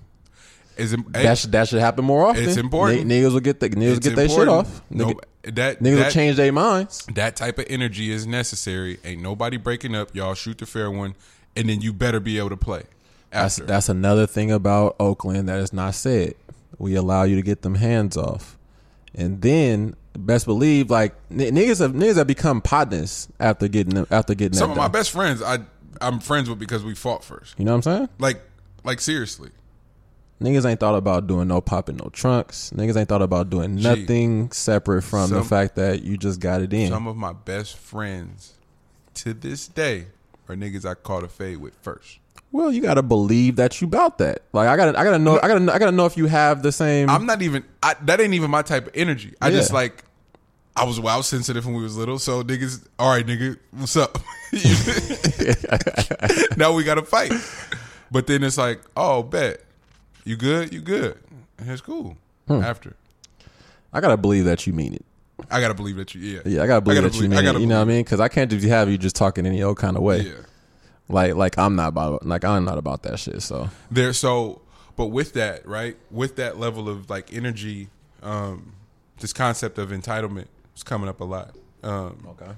Is 0.79 0.93
it, 0.93 1.13
that 1.13 1.39
should 1.39 1.53
that 1.53 1.69
should 1.69 1.81
happen 1.81 2.05
more 2.05 2.25
often. 2.27 2.45
It's 2.45 2.57
important. 2.57 3.07
Ni- 3.07 3.21
niggas 3.21 3.33
will 3.33 3.41
get 3.41 3.61
the 3.61 3.69
niggas 3.71 3.97
it's 3.97 4.07
get 4.09 4.17
their 4.17 4.29
shit 4.29 4.49
off. 4.49 4.81
No, 4.91 5.07
Nigga, 5.07 5.55
that 5.55 5.81
niggas 5.81 5.91
will 5.91 5.99
that, 5.99 6.13
change 6.13 6.37
their 6.37 6.53
minds. 6.53 7.05
that 7.15 7.37
type 7.37 7.59
of 7.59 7.67
energy 7.69 8.13
is 8.13 8.27
necessary. 8.27 8.99
Ain't 9.05 9.21
nobody 9.23 9.57
breaking 9.57 9.95
up. 9.97 10.15
Y'all 10.15 10.35
shoot 10.35 10.59
the 10.59 10.67
fair 10.67 10.91
one, 10.91 11.15
and 11.57 11.69
then 11.69 11.81
you 11.81 11.93
better 11.93 12.21
be 12.21 12.39
able 12.39 12.51
to 12.51 12.57
play. 12.57 12.85
That's 13.31 13.59
After. 13.59 13.67
that's 13.67 13.89
another 13.89 14.27
thing 14.27 14.51
about 14.53 14.97
Oakland 15.01 15.49
that 15.49 15.59
is 15.59 15.73
not 15.73 15.95
said. 15.95 16.35
We 16.79 16.95
allow 16.95 17.25
you 17.25 17.35
to 17.37 17.43
get 17.43 17.63
them 17.63 17.75
hands 17.75 18.17
off, 18.17 18.57
and 19.15 19.43
then 19.43 19.97
best 20.17 20.47
believe 20.47 20.91
like 20.91 21.15
n- 21.31 21.39
niggas 21.39 21.81
have 21.81 21.93
niggas 21.93 22.17
have 22.17 22.27
become 22.27 22.61
partners 22.61 23.29
after 23.41 23.69
getting 23.69 23.95
them 23.95 24.07
after 24.11 24.35
getting 24.35 24.57
Some 24.57 24.71
of 24.71 24.77
my 24.77 24.89
best 24.89 25.11
friends, 25.11 25.43
I 25.43 25.59
I'm 26.01 26.21
friends 26.21 26.49
with 26.49 26.59
because 26.59 26.85
we 26.85 26.95
fought 26.95 27.25
first. 27.25 27.59
You 27.59 27.65
know 27.65 27.73
what 27.73 27.87
I'm 27.87 27.97
saying? 27.97 28.09
Like 28.19 28.41
like 28.85 29.01
seriously, 29.01 29.51
Niggas 30.41 30.65
ain't 30.65 30.79
thought 30.79 30.95
about 30.95 31.27
doing 31.27 31.49
no 31.49 31.61
popping 31.61 31.97
no 31.97 32.11
trunks. 32.13 32.71
Niggas 32.75 32.97
ain't 32.97 33.09
thought 33.09 33.23
about 33.23 33.51
doing 33.51 33.75
nothing 33.75 34.53
separate 34.53 35.03
from 35.03 35.31
the 35.31 35.43
fact 35.43 35.75
that 35.77 36.03
you 36.03 36.17
just 36.17 36.39
got 36.39 36.63
it 36.63 36.73
in. 36.73 36.91
Some 36.91 37.09
of 37.09 37.17
my 37.17 37.33
best 37.33 37.77
friends 37.77 38.55
to 39.15 39.35
this 39.35 39.67
day 39.67 40.07
are 40.49 40.55
niggas 40.55 40.85
I 40.85 40.95
caught 40.95 41.25
a 41.25 41.29
fade 41.29 41.59
with 41.59 41.75
first. 41.83 42.19
well, 42.53 42.73
you 42.73 42.81
gotta 42.81 43.03
believe 43.03 43.57
that 43.57 43.81
you 43.81 43.89
bout 43.89 44.19
that. 44.19 44.43
Like 44.53 44.69
I 44.69 44.77
gotta, 44.77 44.97
I 44.97 45.03
gotta 45.03 45.19
know, 45.19 45.41
I 45.43 45.49
gotta, 45.49 45.73
I 45.73 45.79
gotta 45.79 45.93
know 45.93 46.07
if 46.07 46.17
you 46.17 46.27
have 46.27 46.63
the 46.63 46.71
same. 46.71 47.11
I'm 47.11 47.27
not 47.27 47.43
even. 47.43 47.65
I, 47.83 47.95
that 48.03 48.21
ain't 48.21 48.35
even 48.35 48.51
my 48.51 48.63
type 48.63 48.87
of 48.87 48.97
energy. 48.97 49.35
I 49.43 49.51
just 49.51 49.73
like. 49.73 50.05
I 50.77 50.85
was 50.85 51.01
wild 51.01 51.25
sensitive 51.25 51.67
when 51.67 51.75
we 51.75 51.83
was 51.83 51.97
little, 51.97 52.21
so 52.21 52.45
niggas. 52.45 52.87
All 53.01 53.11
right, 53.11 53.27
nigga, 53.27 53.59
what's 53.73 53.97
up? 53.97 54.19
now 56.57 56.73
we 56.73 56.85
got 56.85 56.95
to 56.95 57.03
fight. 57.03 57.33
But 58.13 58.29
then 58.29 58.45
it's 58.45 58.57
like, 58.57 58.81
oh, 58.97 59.25
bet 59.25 59.65
you 60.29 60.37
good, 60.37 60.73
you 60.73 60.81
good, 60.81 61.19
and 61.59 61.71
it's 61.71 61.81
cool. 61.81 62.17
Hmm. 62.47 62.63
After, 62.63 62.95
I 63.93 64.01
gotta 64.01 64.17
believe 64.17 64.45
that 64.45 64.67
you 64.67 64.73
mean 64.73 64.95
it. 64.95 65.05
I 65.51 65.61
gotta 65.61 65.75
believe 65.75 65.97
that 65.97 66.15
you. 66.15 66.21
Yeah, 66.21 66.41
Yeah, 66.45 66.63
I 66.63 66.67
gotta 66.67 66.81
believe 66.83 67.03
that 67.03 67.15
you 67.15 67.23
mean 67.29 67.39
I 67.39 67.41
it. 67.41 67.45
gotta 67.45 67.61
You 67.61 67.67
know 67.67 67.77
what 67.77 67.83
I 67.83 67.93
mean? 67.93 68.05
Because 68.05 68.21
I 68.21 68.29
can't 68.29 68.51
just 68.51 68.67
have 68.67 68.91
you 68.91 68.99
just 68.99 69.17
talking 69.17 69.47
any 69.47 69.63
old 69.63 69.79
kind 69.79 69.97
of 69.97 70.03
way. 70.03 70.21
Yeah. 70.21 70.33
Like, 71.09 71.35
like 71.35 71.59
I'm 71.59 71.75
not 71.77 71.89
about, 71.89 72.27
like 72.27 72.45
I'm 72.45 72.65
not 72.65 72.77
about 72.77 73.03
that 73.05 73.19
shit. 73.19 73.41
So 73.43 73.71
there 73.91 74.13
so 74.13 74.61
but 74.97 75.07
with 75.07 75.33
that 75.35 75.67
right 75.67 75.97
with 76.11 76.37
that 76.37 76.59
level 76.59 76.89
of 76.89 77.09
like 77.09 77.33
energy 77.33 77.89
um 78.23 78.75
this 79.21 79.33
concept 79.33 79.79
of 79.79 79.91
entitlement 79.91 80.49
is 80.77 80.83
coming 80.83 81.09
up 81.09 81.21
a 81.21 81.25
lot 81.25 81.55
um 81.83 82.27
okay. 82.31 82.51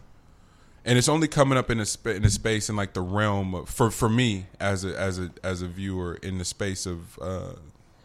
And 0.90 0.98
it's 0.98 1.08
only 1.08 1.28
coming 1.28 1.56
up 1.56 1.70
in 1.70 1.78
a 1.78 1.86
sp- 1.86 2.18
in 2.18 2.24
a 2.24 2.30
space 2.30 2.68
in 2.68 2.74
like 2.74 2.94
the 2.94 3.00
realm 3.00 3.54
of, 3.54 3.68
for 3.68 3.92
for 3.92 4.08
me 4.08 4.46
as 4.58 4.84
a 4.84 4.98
as 4.98 5.20
a 5.20 5.30
as 5.40 5.62
a 5.62 5.68
viewer 5.68 6.16
in 6.20 6.38
the 6.38 6.44
space 6.44 6.84
of 6.84 7.16
uh 7.20 7.52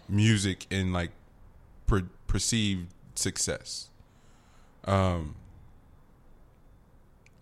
music 0.08 0.68
and 0.70 0.94
like 0.94 1.10
per, 1.88 2.04
perceived 2.28 2.94
success. 3.16 3.90
Um 4.84 5.34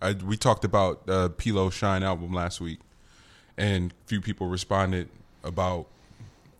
I, 0.00 0.14
we 0.14 0.38
talked 0.38 0.64
about 0.64 1.06
uh 1.10 1.28
P-Lo 1.28 1.68
Shine 1.68 2.02
album 2.02 2.32
last 2.32 2.62
week 2.62 2.78
and 3.58 3.92
few 4.06 4.22
people 4.22 4.46
responded 4.46 5.10
about 5.42 5.88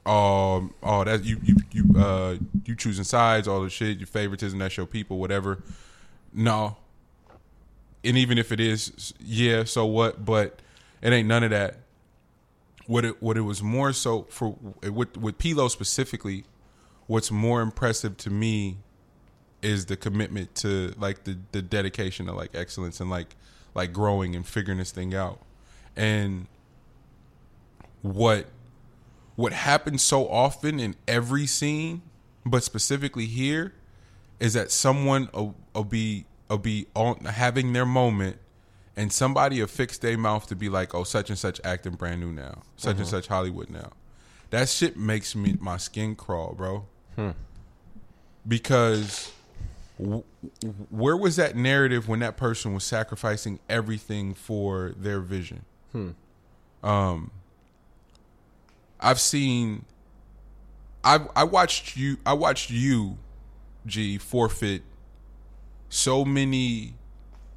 um 0.05 0.75
oh 0.83 1.05
that 1.05 1.25
you 1.25 1.41
you 1.43 1.57
you 1.73 1.99
uh 1.99 2.35
you 2.67 2.77
choosing 2.77 3.05
sides 3.05 3.49
all 3.49 3.63
the 3.63 3.71
shit 3.71 3.97
your 3.97 4.07
favoritism 4.07 4.59
that 4.59 4.73
show 4.73 4.85
people 4.85 5.17
whatever. 5.17 5.63
No 6.35 6.77
and 8.05 8.17
even 8.17 8.39
if 8.39 8.53
it 8.53 8.61
is 8.61 9.15
yeah 9.19 9.65
so 9.65 9.85
what 9.87 10.25
but 10.25 10.61
it 11.05 11.13
ain't 11.13 11.29
none 11.29 11.45
of 11.45 11.51
that. 11.51 11.77
What 12.87 13.05
it 13.05 13.23
what 13.23 13.37
it 13.37 13.43
was 13.43 13.63
more 13.63 13.93
so 13.93 14.23
for 14.31 14.57
with 14.83 15.17
with 15.17 15.39
P-Lo 15.39 15.69
specifically 15.69 16.45
what's 17.07 17.31
more 17.31 17.61
impressive 17.61 18.17
to 18.17 18.31
me 18.31 18.79
is 19.61 19.87
the 19.87 19.97
commitment 19.97 20.55
to 20.57 20.95
like 20.99 21.25
the 21.25 21.39
the 21.53 21.61
dedication 21.61 22.27
to 22.27 22.33
like 22.33 22.55
excellence 22.55 23.01
and 23.01 23.11
like 23.11 23.37
like 23.75 23.93
growing 23.93 24.35
and 24.35 24.47
figuring 24.47 24.79
this 24.79 24.91
thing 24.91 25.15
out. 25.15 25.41
And 25.95 26.47
what 28.01 28.47
what 29.37 29.53
happens 29.53 30.01
so 30.01 30.27
often 30.29 30.81
in 30.81 30.97
every 31.07 31.47
scene, 31.47 32.01
but 32.47 32.63
specifically 32.63 33.27
here, 33.27 33.75
is 34.41 34.55
that 34.55 34.71
someone 34.71 35.29
will, 35.35 35.55
will 35.75 35.85
be 35.85 36.25
will 36.55 36.59
be 36.59 36.87
on 36.95 37.25
having 37.25 37.73
their 37.73 37.85
moment, 37.85 38.37
and 38.97 39.13
somebody 39.13 39.61
will 39.61 39.67
fix 39.67 39.99
their 39.99 40.17
mouth 40.17 40.47
to 40.47 40.57
be 40.57 40.69
like, 40.69 40.95
"Oh, 40.95 41.03
such 41.05 41.29
and 41.29 41.39
such 41.39 41.61
acting 41.65 41.95
brand 41.95 42.21
new 42.21 42.33
now, 42.33 42.63
such 42.77 42.93
and 42.93 43.01
mm-hmm. 43.01 43.11
such 43.11 43.27
Hollywood 43.27 43.71
now." 43.71 43.91
That 44.51 44.69
shit 44.69 44.97
makes 44.97 45.35
me 45.35 45.57
my 45.61 45.79
skin 45.79 46.15
crawl, 46.15 46.55
bro. 46.55 46.87
Hmm. 47.17 47.31
Because 48.47 49.33
w- 49.99 50.23
where 50.91 51.17
was 51.17 51.37
that 51.37 51.57
narrative 51.57 52.09
when 52.09 52.21
that 52.21 52.37
person 52.37 52.73
was 52.73 52.85
sacrificing 52.85 53.59
everything 53.69 54.33
for 54.33 54.95
their 54.97 55.21
vision? 55.21 55.65
Hmm. 55.91 56.11
Um, 56.85 57.31
I've 59.01 59.21
seen. 59.21 59.87
I 61.03 61.27
I 61.35 61.43
watched 61.43 61.97
you. 61.97 62.19
I 62.25 62.35
watched 62.35 62.71
you, 62.71 63.19
G 63.87 64.19
forfeit 64.19 64.83
so 65.95 66.25
many 66.25 66.95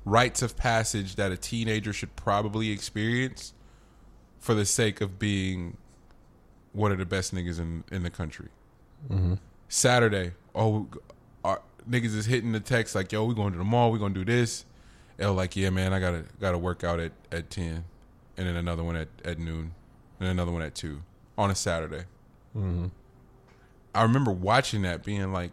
rites 0.06 0.44
of 0.44 0.56
passage 0.56 1.16
that 1.16 1.32
a 1.32 1.38
teenager 1.38 1.92
should 1.92 2.16
probably 2.16 2.70
experience 2.70 3.52
for 4.40 4.54
the 4.54 4.64
sake 4.64 5.02
of 5.02 5.18
being 5.18 5.76
one 6.72 6.92
of 6.92 7.00
the 7.00 7.06
best 7.06 7.34
niggas 7.34 7.60
in 7.60 7.84
in 7.92 8.04
the 8.04 8.12
country. 8.12 8.50
Mm-hmm. 9.10 9.34
Saturday, 9.70 10.34
oh, 10.54 10.88
our 11.44 11.62
niggas 11.90 12.16
is 12.16 12.28
hitting 12.28 12.52
the 12.52 12.60
text 12.60 12.94
like, 12.94 13.12
"Yo, 13.12 13.26
we 13.26 13.34
going 13.34 13.54
to 13.54 13.58
the 13.58 13.66
mall. 13.66 13.92
We 13.92 13.98
gonna 13.98 14.14
do 14.14 14.24
this." 14.24 14.66
L 15.18 15.34
like, 15.34 15.56
"Yeah, 15.56 15.72
man, 15.72 15.92
I 15.92 16.00
gotta 16.00 16.26
gotta 16.40 16.60
work 16.60 16.84
out 16.84 17.00
at 17.00 17.14
at 17.32 17.50
ten, 17.50 17.86
and 18.38 18.48
then 18.48 18.56
another 18.56 18.84
one 18.84 18.96
at 18.96 19.10
at 19.26 19.40
noon, 19.40 19.74
and 20.20 20.30
another 20.30 20.52
one 20.52 20.62
at 20.62 20.76
two 20.76 21.02
on 21.40 21.50
a 21.50 21.56
Saturday." 21.56 22.06
Mm-hmm. 22.56 22.88
I 23.96 24.04
remember 24.04 24.32
watching 24.32 24.84
that, 24.84 25.04
being 25.04 25.34
like, 25.34 25.52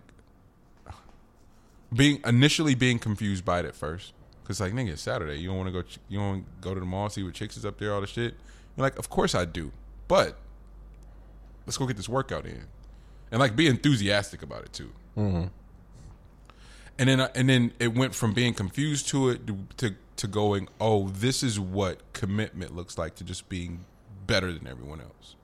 being 1.92 2.20
initially 2.24 2.74
being 2.74 2.98
confused 2.98 3.44
by 3.44 3.60
it 3.60 3.66
at 3.66 3.74
first, 3.74 4.12
because 4.42 4.60
like, 4.60 4.72
nigga, 4.72 4.90
it's 4.90 5.02
Saturday. 5.02 5.36
You 5.36 5.48
don't 5.48 5.56
want 5.58 5.68
to 5.68 5.72
go. 5.72 5.82
ch- 5.82 5.98
You 6.08 6.18
don't 6.18 6.60
go 6.60 6.74
to 6.74 6.80
the 6.80 6.86
mall, 6.86 7.08
see 7.08 7.22
what 7.22 7.34
chicks 7.34 7.56
is 7.56 7.64
up 7.64 7.78
there, 7.78 7.94
all 7.94 8.00
the 8.00 8.06
shit. 8.06 8.34
You're 8.76 8.82
like, 8.82 8.98
of 8.98 9.08
course 9.08 9.34
I 9.34 9.44
do, 9.44 9.72
but 10.08 10.36
let's 11.66 11.76
go 11.76 11.86
get 11.86 11.96
this 11.96 12.08
workout 12.08 12.46
in, 12.46 12.66
and 13.30 13.40
like 13.40 13.54
be 13.56 13.66
enthusiastic 13.68 14.42
about 14.42 14.64
it 14.64 14.72
too. 14.72 14.92
Mm-hmm. 15.16 15.44
And 16.98 17.08
then 17.08 17.20
uh, 17.20 17.28
and 17.34 17.48
then 17.48 17.72
it 17.78 17.94
went 17.94 18.14
from 18.14 18.32
being 18.32 18.54
confused 18.54 19.08
to 19.08 19.30
it 19.30 19.46
to, 19.46 19.58
to 19.78 19.94
to 20.16 20.26
going, 20.26 20.68
oh, 20.80 21.08
this 21.08 21.42
is 21.42 21.58
what 21.58 22.12
commitment 22.12 22.74
looks 22.74 22.96
like 22.96 23.16
to 23.16 23.24
just 23.24 23.48
being 23.48 23.84
better 24.26 24.52
than 24.52 24.66
everyone 24.66 25.00
else. 25.00 25.34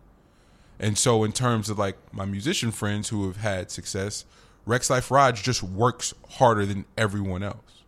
And 0.79 0.97
so, 0.97 1.25
in 1.25 1.33
terms 1.33 1.69
of 1.69 1.79
like 1.79 1.97
my 2.13 2.25
musician 2.25 2.71
friends 2.71 3.09
who 3.09 3.27
have 3.27 3.37
had 3.37 3.71
success, 3.71 4.25
Rexx 4.67 4.91
Life 4.91 5.11
Raj 5.11 5.43
just 5.43 5.63
works 5.63 6.15
harder 6.33 6.67
than 6.67 6.85
everyone 6.97 7.43
else. 7.43 7.83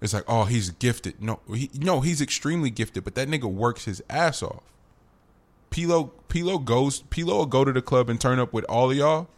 It's 0.00 0.14
like, 0.14 0.24
oh, 0.28 0.44
he's 0.44 0.70
gifted. 0.70 1.20
No, 1.20 1.40
he, 1.52 1.70
no, 1.74 2.00
he's 2.00 2.20
extremely 2.20 2.70
gifted, 2.70 3.04
but 3.04 3.14
that 3.16 3.28
nigga 3.28 3.50
works 3.50 3.84
his 3.84 4.02
ass 4.08 4.42
off. 4.42 4.62
P-Lo, 5.70 6.12
P-Lo 6.28 6.58
goes, 6.58 7.00
P-Lo 7.10 7.38
will 7.38 7.46
go 7.46 7.64
to 7.64 7.72
the 7.72 7.82
club 7.82 8.08
and 8.08 8.20
turn 8.20 8.38
up 8.38 8.52
with 8.52 8.64
all 8.64 8.90
of 8.90 8.96
y'all, 8.96 9.28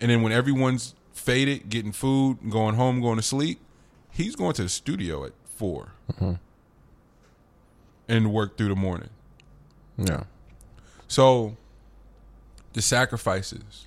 and 0.00 0.10
then 0.10 0.22
when 0.22 0.32
everyone's 0.32 0.94
faded, 1.12 1.68
getting 1.68 1.92
food, 1.92 2.38
going 2.48 2.76
home, 2.76 3.00
going 3.00 3.16
to 3.16 3.22
sleep, 3.22 3.60
he's 4.10 4.36
going 4.36 4.54
to 4.54 4.62
the 4.62 4.68
studio 4.68 5.24
at 5.24 5.32
4 5.56 5.92
mm-hmm. 6.12 6.32
and 8.08 8.32
work 8.32 8.56
through 8.56 8.68
the 8.68 8.76
morning. 8.76 9.10
Yeah. 9.96 10.24
So, 11.08 11.56
the 12.72 12.82
sacrifices, 12.82 13.86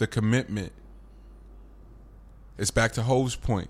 the 0.00 0.06
commitment, 0.06 0.72
it's 2.58 2.70
back 2.70 2.92
to 2.92 3.02
Hove's 3.02 3.36
point. 3.36 3.68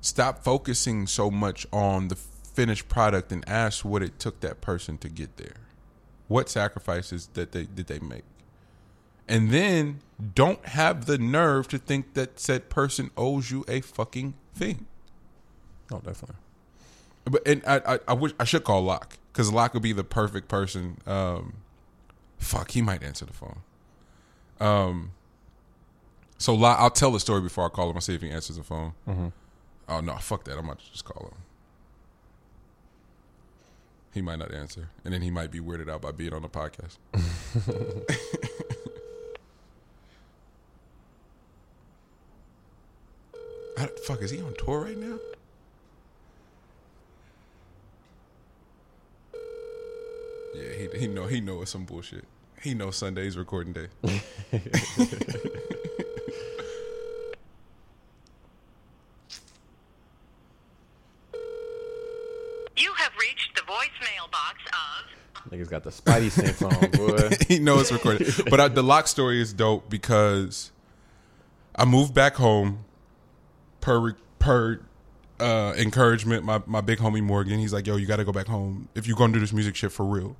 Stop 0.00 0.42
focusing 0.42 1.06
so 1.06 1.30
much 1.30 1.66
on 1.72 2.08
the 2.08 2.16
finished 2.16 2.88
product 2.88 3.30
and 3.30 3.46
ask 3.48 3.84
what 3.84 4.02
it 4.02 4.18
took 4.18 4.40
that 4.40 4.60
person 4.60 4.96
to 4.98 5.08
get 5.08 5.36
there. 5.36 5.56
What 6.28 6.48
sacrifices 6.48 7.28
that 7.34 7.52
they 7.52 7.64
did 7.64 7.86
they 7.86 7.98
make? 7.98 8.24
And 9.28 9.50
then 9.50 10.00
don't 10.34 10.64
have 10.66 11.04
the 11.04 11.18
nerve 11.18 11.68
to 11.68 11.78
think 11.78 12.14
that 12.14 12.40
said 12.40 12.70
person 12.70 13.10
owes 13.16 13.50
you 13.50 13.64
a 13.68 13.82
fucking 13.82 14.34
thing. 14.54 14.86
Oh, 15.92 15.98
definitely. 15.98 16.36
But 17.24 17.46
and 17.46 17.62
I 17.66 17.82
I, 17.86 17.98
I 18.08 18.12
wish 18.14 18.32
I 18.40 18.44
should 18.44 18.64
call 18.64 18.82
Locke 18.82 19.18
because 19.32 19.52
Locke 19.52 19.74
would 19.74 19.82
be 19.82 19.92
the 19.92 20.04
perfect 20.04 20.48
person. 20.48 20.98
Um, 21.06 21.54
fuck, 22.38 22.70
he 22.70 22.80
might 22.80 23.02
answer 23.02 23.26
the 23.26 23.34
phone. 23.34 23.60
Um, 24.64 25.10
so 26.38 26.62
I'll 26.64 26.90
tell 26.90 27.10
the 27.10 27.20
story 27.20 27.40
before 27.42 27.66
I 27.66 27.68
call 27.68 27.90
him. 27.90 27.96
I'll 27.96 28.00
see 28.00 28.14
if 28.14 28.22
he 28.22 28.30
answers 28.30 28.56
the 28.56 28.62
phone. 28.62 28.92
Oh 29.88 30.00
no, 30.00 30.14
fuck 30.16 30.44
that! 30.44 30.52
I'm 30.58 30.64
about 30.64 30.78
to 30.78 30.90
just 30.90 31.04
call 31.04 31.28
him. 31.28 31.38
He 34.12 34.22
might 34.22 34.38
not 34.38 34.54
answer, 34.54 34.88
and 35.04 35.12
then 35.12 35.22
he 35.22 35.30
might 35.30 35.50
be 35.50 35.60
weirded 35.60 35.90
out 35.90 36.00
by 36.00 36.12
being 36.12 36.32
on 36.32 36.42
the 36.42 36.48
podcast. 36.48 36.96
I, 43.76 43.86
fuck, 44.06 44.22
is 44.22 44.30
he 44.30 44.40
on 44.40 44.54
tour 44.56 44.80
right 44.84 44.96
now? 44.96 45.18
Yeah, 50.54 50.72
he 50.92 50.98
he 51.00 51.06
know 51.08 51.26
he 51.26 51.40
know 51.40 51.62
it's 51.62 51.72
some 51.72 51.84
bullshit. 51.84 52.24
He 52.64 52.72
knows 52.72 52.96
Sunday's 52.96 53.36
recording 53.36 53.74
day. 53.74 53.88
You 62.76 62.92
have 62.94 63.12
reached 63.20 63.54
the 63.54 63.60
voicemail 63.60 64.28
box 64.32 64.58
of. 64.72 65.52
Niggas 65.52 65.70
got 65.70 65.84
the 65.84 65.90
Spidey 65.90 66.28
sense 66.28 66.60
on, 66.60 66.90
boy. 66.90 67.36
he 67.48 67.60
knows 67.60 67.82
it's 67.82 67.92
recorded. 67.92 68.50
But 68.50 68.58
I, 68.60 68.66
the 68.66 68.82
lock 68.82 69.06
story 69.06 69.40
is 69.40 69.52
dope 69.52 69.88
because 69.88 70.72
I 71.76 71.84
moved 71.84 72.14
back 72.14 72.34
home 72.34 72.84
per 73.80 74.16
per 74.40 74.80
uh, 75.38 75.74
encouragement. 75.76 76.44
My 76.44 76.62
my 76.66 76.80
big 76.80 76.98
homie 76.98 77.22
Morgan, 77.22 77.60
he's 77.60 77.72
like, 77.72 77.86
"Yo, 77.86 77.94
you 77.94 78.06
got 78.06 78.16
to 78.16 78.24
go 78.24 78.32
back 78.32 78.48
home 78.48 78.88
if 78.96 79.06
you're 79.06 79.16
gonna 79.16 79.32
do 79.32 79.40
this 79.40 79.52
music 79.52 79.76
shit 79.76 79.92
for 79.92 80.04
real. 80.04 80.34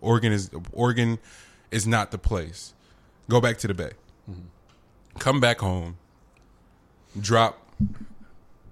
Oregon 0.00 0.32
is 0.32 0.50
Oregon 0.72 1.18
is 1.74 1.86
not 1.88 2.12
the 2.12 2.18
place. 2.18 2.72
Go 3.28 3.40
back 3.40 3.58
to 3.58 3.66
the 3.66 3.74
Bay. 3.74 3.90
Mm-hmm. 4.30 5.18
Come 5.18 5.40
back 5.40 5.58
home. 5.58 5.96
Drop. 7.20 7.60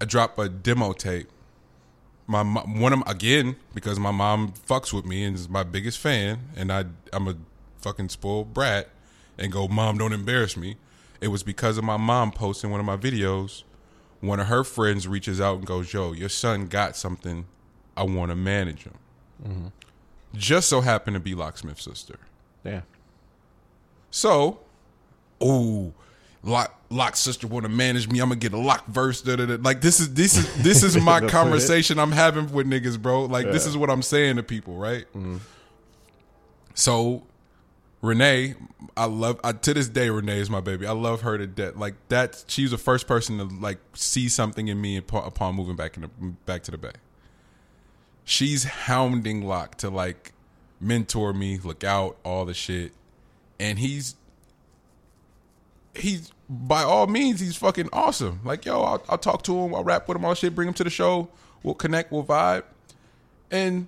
I 0.01 0.05
drop 0.05 0.39
a 0.39 0.49
demo 0.49 0.93
tape. 0.93 1.29
My 2.29 2.45
mo- 2.45 2.65
one 2.67 2.93
of 2.93 3.01
my, 3.01 3.11
again 3.11 3.57
because 3.75 3.99
my 3.99 4.13
mom 4.13 4.53
fucks 4.53 4.93
with 4.93 5.05
me 5.05 5.25
and 5.25 5.35
is 5.35 5.49
my 5.49 5.65
biggest 5.65 5.99
fan, 5.99 6.39
and 6.57 6.73
I 6.73 6.85
I'm 7.13 7.27
a 7.27 7.37
fucking 7.79 8.09
spoiled 8.11 8.55
brat, 8.55 8.89
and 9.37 9.51
go, 9.51 9.67
mom, 9.67 9.99
don't 9.99 10.13
embarrass 10.13 10.57
me. 10.57 10.77
It 11.21 11.29
was 11.29 11.43
because 11.43 11.79
of 11.79 11.85
my 11.85 11.97
mom 11.97 12.31
posting 12.31 12.71
one 12.71 12.79
of 12.79 12.87
my 12.87 12.97
videos. 12.97 13.65
One 14.21 14.39
of 14.39 14.47
her 14.47 14.63
friends 14.63 15.09
reaches 15.09 15.41
out 15.41 15.59
and 15.59 15.67
goes, 15.67 15.93
"Yo, 15.93 16.13
your 16.13 16.29
son 16.29 16.69
got 16.69 16.97
something. 16.97 17.47
I 17.97 18.05
want 18.05 18.31
to 18.31 18.37
manage 18.37 18.85
him." 18.85 18.95
Mm-hmm. 19.45 19.67
Just 20.35 20.69
so 20.69 20.81
happened 20.81 21.15
to 21.15 21.21
be 21.21 21.35
Locksmith's 21.35 21.83
sister. 21.83 22.19
Yeah. 22.65 22.83
So, 24.11 24.61
ooh, 25.43 25.93
Lock 26.43 26.79
Lock's 26.91 27.21
sister 27.21 27.47
want 27.47 27.65
to 27.65 27.69
manage 27.69 28.09
me. 28.09 28.21
I'm 28.21 28.29
gonna 28.29 28.41
get 28.41 28.53
a 28.53 28.59
Lock 28.59 28.87
verse. 28.87 29.23
Da, 29.23 29.37
da, 29.37 29.47
da. 29.47 29.57
Like 29.61 29.81
this 29.81 30.01
is 30.01 30.13
this 30.15 30.37
is 30.37 30.63
this 30.63 30.83
is 30.83 30.97
my 31.03 31.21
conversation 31.21 31.99
I'm 31.99 32.13
having 32.13 32.53
with 32.53 32.67
niggas, 32.67 33.01
bro. 33.01 33.25
Like 33.25 33.47
this 33.47 33.67
is 33.67 33.77
what 33.77 33.91
I'm 33.91 34.03
saying 34.03 34.37
to 34.37 34.43
people, 34.43 34.77
right? 34.77 35.07
Mm-hmm. 35.15 35.39
So, 36.75 37.23
Renee, 38.01 38.55
I 38.97 39.05
love 39.05 39.41
I, 39.45 39.53
to 39.53 39.75
this 39.75 39.89
day. 39.89 40.11
Renee 40.11 40.41
is 40.41 40.51
my 40.51 40.61
baby. 40.61 40.87
I 40.87 40.93
love 40.93 41.23
her 41.23 41.39
to 41.39 41.47
death. 41.47 41.77
Like 41.77 41.95
that, 42.09 42.45
she's 42.49 42.71
the 42.71 42.79
first 42.79 43.07
person 43.07 43.39
to 43.39 43.45
like 43.45 43.79
see 43.95 44.29
something 44.29 44.69
in 44.69 44.81
me 44.81 44.97
upon, 44.97 45.25
upon 45.25 45.55
moving 45.55 45.77
back 45.77 45.97
in 45.97 46.03
the, 46.03 46.09
back 46.47 46.63
to 46.65 46.71
the 46.71 46.79
Bay. 46.79 46.93
She's 48.25 48.65
hounding 48.65 49.43
Lock 49.43 49.77
to 49.79 49.91
like 49.91 50.32
mentor 50.83 51.33
me, 51.33 51.59
look 51.59 51.85
out, 51.85 52.17
all 52.25 52.45
the 52.45 52.55
shit, 52.55 52.93
and 53.59 53.79
he's 53.79 54.17
he's 55.95 56.33
by 56.49 56.83
all 56.83 57.07
means 57.07 57.41
he's 57.41 57.57
fucking 57.57 57.89
awesome. 57.93 58.41
Like 58.45 58.65
yo, 58.65 58.83
I'll, 58.83 59.03
I'll 59.09 59.19
talk 59.19 59.43
to 59.45 59.57
him, 59.57 59.75
I'll 59.75 59.85
rap 59.85 60.09
with 60.09 60.17
him, 60.17 60.25
all 60.25 60.35
shit, 60.35 60.55
bring 60.55 60.69
him 60.69 60.75
to 60.75 60.85
the 60.85 60.91
show, 60.91 61.29
we'll 61.63 61.75
connect, 61.75 62.13
we'll 62.13 62.25
vibe, 62.25 62.65
and 63.51 63.87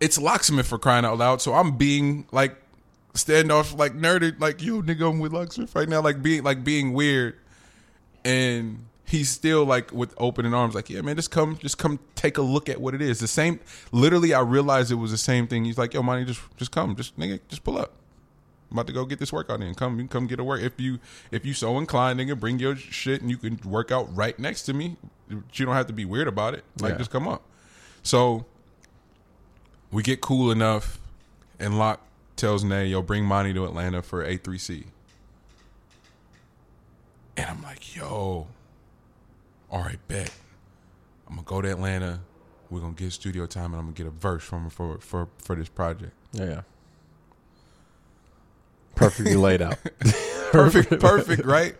it's 0.00 0.18
locksmith 0.18 0.66
for 0.66 0.78
crying 0.78 1.04
out 1.04 1.18
loud. 1.18 1.40
So 1.40 1.54
I'm 1.54 1.76
being 1.76 2.26
like 2.30 2.56
standoff, 3.14 3.76
like 3.76 3.94
nerded, 3.94 4.40
like 4.40 4.62
yo 4.62 4.82
nigga, 4.82 5.10
I'm 5.10 5.18
with 5.18 5.32
locksmith 5.32 5.74
right 5.74 5.88
now, 5.88 6.02
like 6.02 6.22
being 6.22 6.42
like 6.42 6.62
being 6.62 6.92
weird, 6.92 7.38
and 8.24 8.84
he's 9.06 9.28
still 9.28 9.64
like 9.64 9.92
with 9.92 10.14
opening 10.18 10.54
arms, 10.54 10.74
like 10.74 10.88
yeah 10.90 11.00
man, 11.02 11.16
just 11.16 11.30
come, 11.30 11.56
just 11.58 11.78
come 11.78 11.98
take 12.14 12.38
a 12.38 12.42
look 12.42 12.68
at 12.68 12.80
what 12.80 12.94
it 12.94 13.02
is. 13.02 13.20
The 13.20 13.28
same, 13.28 13.60
literally, 13.92 14.32
I 14.34 14.40
realized 14.40 14.90
it 14.90 14.96
was 14.96 15.10
the 15.10 15.18
same 15.18 15.46
thing. 15.46 15.64
He's 15.64 15.78
like 15.78 15.94
yo, 15.94 16.02
money, 16.02 16.24
just 16.24 16.40
just 16.56 16.70
come, 16.72 16.96
just 16.96 17.18
nigga, 17.18 17.40
just 17.48 17.64
pull 17.64 17.78
up. 17.78 17.92
I'm 18.70 18.78
about 18.78 18.86
to 18.88 18.92
go 18.92 19.04
get 19.04 19.20
this 19.20 19.32
workout 19.32 19.60
in. 19.60 19.74
Come, 19.74 19.92
you 19.98 19.98
can 20.04 20.08
come 20.08 20.26
get 20.26 20.40
a 20.40 20.44
work. 20.44 20.60
If 20.62 20.80
you 20.80 20.98
if 21.30 21.44
you 21.46 21.54
so 21.54 21.78
inclined, 21.78 22.18
nigga, 22.18 22.38
bring 22.38 22.58
your 22.58 22.74
shit 22.76 23.20
and 23.20 23.30
you 23.30 23.36
can 23.36 23.58
work 23.64 23.92
out 23.92 24.14
right 24.16 24.36
next 24.38 24.62
to 24.62 24.74
me. 24.74 24.96
You 25.28 25.66
don't 25.66 25.74
have 25.74 25.86
to 25.86 25.92
be 25.92 26.04
weird 26.04 26.26
about 26.28 26.54
it. 26.54 26.64
Like 26.80 26.92
Yeah. 26.92 26.98
just 26.98 27.10
come 27.10 27.28
up. 27.28 27.42
So 28.02 28.46
we 29.92 30.02
get 30.02 30.20
cool 30.20 30.50
enough, 30.50 30.98
and 31.60 31.78
Locke 31.78 32.00
tells 32.36 32.64
Nay, 32.64 32.86
"Yo, 32.86 33.00
bring 33.00 33.24
Monty 33.24 33.54
to 33.54 33.64
Atlanta 33.64 34.02
for 34.02 34.24
A3C." 34.24 34.86
And 37.36 37.46
I'm 37.50 37.62
like, 37.62 37.94
"Yo, 37.96 38.46
all 39.74 39.82
right, 39.82 39.98
bet. 40.06 40.32
I'm 41.26 41.34
gonna 41.34 41.44
go 41.44 41.60
to 41.60 41.68
Atlanta. 41.68 42.20
We're 42.70 42.80
gonna 42.80 42.94
get 42.94 43.12
studio 43.12 43.44
time, 43.46 43.72
and 43.72 43.74
I'm 43.74 43.86
gonna 43.86 43.92
get 43.92 44.06
a 44.06 44.10
verse 44.10 44.44
from 44.44 44.64
her 44.64 44.70
for 44.70 44.98
for 45.00 45.28
for 45.38 45.56
this 45.56 45.68
project." 45.68 46.12
Yeah. 46.32 46.44
yeah. 46.44 46.60
Perfectly 48.94 49.34
laid 49.34 49.60
out. 49.60 49.76
perfect, 50.52 50.90
perfect, 51.00 51.44
right? 51.44 51.74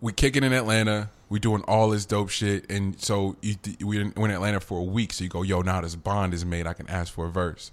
We 0.00 0.12
kicking 0.12 0.44
in 0.44 0.52
Atlanta. 0.52 1.10
We 1.28 1.40
doing 1.40 1.62
all 1.62 1.90
this 1.90 2.06
dope 2.06 2.30
shit, 2.30 2.70
and 2.70 2.98
so 3.02 3.36
you, 3.42 3.56
we 3.80 4.12
we're 4.16 4.26
in 4.26 4.30
Atlanta 4.30 4.60
for 4.60 4.78
a 4.78 4.84
week. 4.84 5.12
So 5.12 5.24
you 5.24 5.30
go, 5.30 5.42
yo, 5.42 5.62
now 5.62 5.80
this 5.80 5.96
bond 5.96 6.34
is 6.34 6.44
made. 6.44 6.68
I 6.68 6.72
can 6.72 6.88
ask 6.88 7.12
for 7.12 7.26
a 7.26 7.30
verse. 7.30 7.72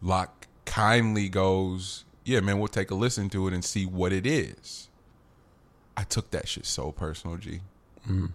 Locke 0.00 0.46
kindly 0.66 1.28
goes, 1.28 2.04
yeah, 2.24 2.38
man, 2.40 2.60
we'll 2.60 2.68
take 2.68 2.92
a 2.92 2.94
listen 2.94 3.28
to 3.30 3.48
it 3.48 3.52
and 3.52 3.64
see 3.64 3.86
what 3.86 4.12
it 4.12 4.24
is. 4.24 4.88
I 5.96 6.02
took 6.02 6.30
that 6.30 6.48
shit 6.48 6.66
so 6.66 6.92
personal, 6.92 7.36
G. 7.36 7.60
Mm. 8.08 8.32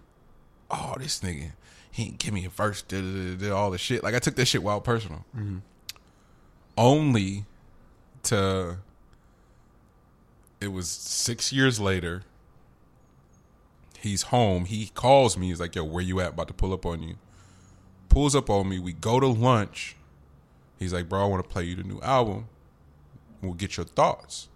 Oh, 0.70 0.94
this 0.98 1.20
nigga, 1.20 1.52
he 1.90 2.04
ain't 2.04 2.18
give 2.18 2.32
me 2.32 2.44
a 2.44 2.48
verse, 2.48 2.82
da, 2.82 3.00
da, 3.00 3.34
da, 3.36 3.50
all 3.50 3.70
the 3.70 3.78
shit. 3.78 4.02
Like 4.02 4.14
I 4.14 4.18
took 4.18 4.36
that 4.36 4.46
shit 4.46 4.62
wild 4.62 4.84
personal. 4.84 5.24
Mm-hmm. 5.36 5.58
Only 6.76 7.44
to 8.24 8.78
it 10.60 10.68
was 10.68 10.88
six 10.88 11.52
years 11.52 11.80
later. 11.80 12.22
He's 13.98 14.22
home. 14.24 14.66
He 14.66 14.90
calls 14.94 15.36
me. 15.36 15.48
He's 15.48 15.60
like, 15.60 15.74
"Yo, 15.74 15.84
where 15.84 16.02
you 16.02 16.20
at? 16.20 16.34
About 16.34 16.48
to 16.48 16.54
pull 16.54 16.72
up 16.72 16.86
on 16.86 17.02
you." 17.02 17.16
Pulls 18.08 18.34
up 18.34 18.50
on 18.50 18.68
me. 18.68 18.78
We 18.78 18.92
go 18.92 19.20
to 19.20 19.26
lunch. 19.26 19.96
He's 20.78 20.92
like, 20.92 21.08
"Bro, 21.08 21.22
I 21.22 21.26
want 21.26 21.42
to 21.42 21.48
play 21.48 21.64
you 21.64 21.76
the 21.76 21.82
new 21.82 22.00
album. 22.00 22.48
We'll 23.42 23.54
get 23.54 23.76
your 23.76 23.86
thoughts." 23.86 24.48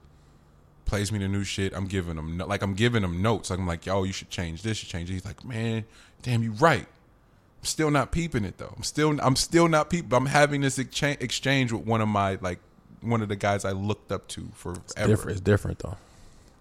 Plays 0.87 1.11
me 1.11 1.19
the 1.19 1.29
new 1.29 1.45
shit. 1.45 1.75
I'm 1.75 1.87
giving 1.87 2.17
him 2.19 2.37
no- 2.37 2.47
like 2.47 2.63
I'm 2.63 2.75
giving 2.75 3.03
him 3.03 3.23
notes. 3.23 3.51
Like 3.51 3.59
I'm 3.59 3.67
like, 3.67 3.87
"Yo, 3.87 4.03
you 4.03 4.13
should 4.13 4.31
change 4.31 4.63
this. 4.63 4.83
You 4.83 4.87
should 4.87 4.91
change." 4.91 5.11
It. 5.11 5.15
He's 5.15 5.25
like, 5.25 5.45
"Man, 5.45 5.85
damn, 6.23 6.43
you 6.43 6.53
right." 6.53 6.87
I'm 6.87 7.67
still 7.67 7.91
not 7.91 8.13
peeping 8.13 8.45
it 8.45 8.59
though. 8.59 8.75
I'm 8.77 8.83
still 8.83 9.19
I'm 9.23 9.37
still 9.37 9.69
not 9.69 9.89
peep. 9.89 10.13
I'm 10.13 10.27
having 10.27 10.61
this 10.61 10.79
exchange 10.79 11.19
exchange 11.21 11.73
with 11.73 11.87
one 11.87 12.01
of 12.03 12.09
my 12.09 12.39
like 12.41 12.59
one 13.01 13.23
of 13.23 13.29
the 13.29 13.37
guys 13.37 13.65
I 13.65 13.73
looked 13.73 14.13
up 14.13 14.29
to 14.29 14.49
forever. 14.55 14.81
different. 15.07 15.31
It's 15.31 15.41
different 15.41 15.79
though. 15.79 15.97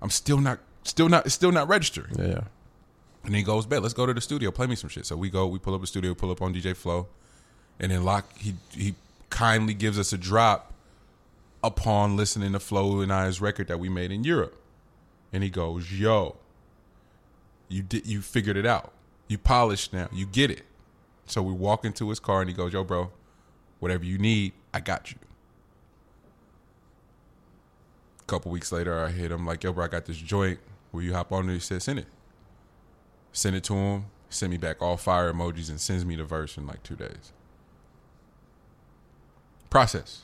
I'm 0.01 0.09
still 0.09 0.39
not 0.39 0.59
still 0.83 1.09
not 1.09 1.25
it's 1.25 1.35
still 1.35 1.51
not 1.51 1.67
registering. 1.67 2.15
Yeah. 2.17 2.41
And 3.25 3.35
he 3.35 3.43
goes, 3.43 3.65
"Bet, 3.65 3.81
let's 3.81 3.93
go 3.93 4.05
to 4.05 4.13
the 4.13 4.21
studio, 4.21 4.51
play 4.51 4.67
me 4.67 4.75
some 4.75 4.89
shit." 4.89 5.05
So 5.05 5.15
we 5.15 5.29
go, 5.29 5.47
we 5.47 5.59
pull 5.59 5.73
up 5.73 5.81
the 5.81 5.87
studio, 5.87 6.13
pull 6.13 6.31
up 6.31 6.41
on 6.41 6.53
DJ 6.53 6.75
Flow, 6.75 7.07
and 7.79 7.91
then 7.91 8.03
Lock 8.03 8.25
he 8.37 8.55
he 8.71 8.95
kindly 9.29 9.73
gives 9.73 9.97
us 9.97 10.13
a 10.13 10.17
drop 10.17 10.72
upon 11.63 12.17
listening 12.17 12.51
to 12.51 12.59
Flow 12.59 12.99
and 12.99 13.11
I's 13.11 13.39
record 13.39 13.67
that 13.69 13.79
we 13.79 13.89
made 13.89 14.11
in 14.11 14.23
Europe, 14.23 14.61
and 15.31 15.43
he 15.43 15.49
goes, 15.49 15.91
"Yo, 15.91 16.35
you 17.69 17.81
did 17.81 18.05
you 18.05 18.21
figured 18.21 18.57
it 18.57 18.65
out, 18.65 18.91
you 19.27 19.37
polished 19.37 19.93
now, 19.93 20.09
you 20.11 20.25
get 20.25 20.51
it." 20.51 20.65
So 21.25 21.41
we 21.41 21.53
walk 21.53 21.85
into 21.85 22.09
his 22.09 22.19
car 22.19 22.41
and 22.41 22.49
he 22.49 22.55
goes, 22.55 22.73
"Yo, 22.73 22.83
bro, 22.83 23.11
whatever 23.79 24.03
you 24.03 24.17
need, 24.17 24.53
I 24.73 24.81
got 24.81 25.11
you." 25.11 25.17
A 28.19 28.25
couple 28.25 28.51
weeks 28.51 28.71
later, 28.71 29.03
I 29.03 29.09
hit 29.09 29.31
him 29.31 29.45
like, 29.45 29.63
"Yo, 29.63 29.71
bro, 29.73 29.85
I 29.85 29.87
got 29.87 30.05
this 30.05 30.17
joint. 30.17 30.59
Will 30.91 31.01
you 31.01 31.13
hop 31.13 31.31
on 31.31 31.49
it?" 31.49 31.53
He 31.53 31.59
said, 31.59 31.81
"Send 31.81 31.99
it." 31.99 32.07
Send 33.31 33.55
it 33.55 33.63
to 33.65 33.73
him. 33.73 34.05
Send 34.29 34.51
me 34.51 34.57
back 34.57 34.81
all 34.81 34.97
fire 34.97 35.31
emojis 35.31 35.69
and 35.69 35.79
sends 35.79 36.05
me 36.05 36.15
the 36.15 36.23
verse 36.23 36.57
in 36.57 36.67
like 36.67 36.83
two 36.83 36.95
days. 36.95 37.31
Process. 39.69 40.23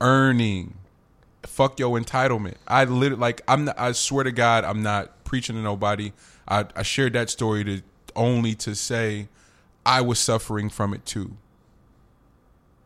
Earning. 0.00 0.74
Fuck 1.44 1.78
your 1.78 1.98
entitlement. 1.98 2.56
I 2.66 2.84
literally 2.84 3.20
like 3.20 3.42
I'm 3.48 3.66
not, 3.66 3.78
I 3.78 3.92
swear 3.92 4.24
to 4.24 4.32
God 4.32 4.64
I'm 4.64 4.82
not 4.82 5.24
preaching 5.24 5.56
to 5.56 5.62
nobody. 5.62 6.12
I, 6.48 6.66
I 6.74 6.82
shared 6.82 7.12
that 7.14 7.30
story 7.30 7.64
to 7.64 7.82
only 8.14 8.54
to 8.56 8.74
say 8.74 9.28
I 9.84 10.00
was 10.00 10.18
suffering 10.18 10.68
from 10.68 10.94
it 10.94 11.06
too. 11.06 11.36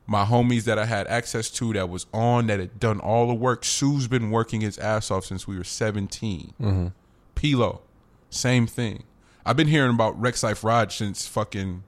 My 0.07 0.25
homies 0.25 0.65
that 0.65 0.79
I 0.79 0.87
had 0.87 1.07
access 1.07 1.49
to 1.51 1.73
that 1.75 1.89
was 1.89 2.07
on 2.13 2.49
that 2.49 2.59
had 2.59 2.81
done 2.81 2.99
all 2.99 3.29
the 3.29 3.35
work. 3.35 3.65
Su's 3.65 4.09
been 4.09 4.31
working 4.31 4.61
his 4.61 4.77
ass 4.79 5.11
off 5.11 5.25
since 5.25 5.47
we 5.47 5.57
were 5.57 5.65
17. 5.65 6.55
Mm-hmm. 6.61 6.89
P-Lo, 7.37 7.81
same 8.29 8.67
thing. 8.67 9.05
I've 9.47 9.57
been 9.57 9.69
hearing 9.69 9.95
about 9.95 10.21
Rexx 10.21 10.43
Life 10.43 10.65
Raj 10.65 10.97
since 10.97 11.27
fucking 11.27 11.85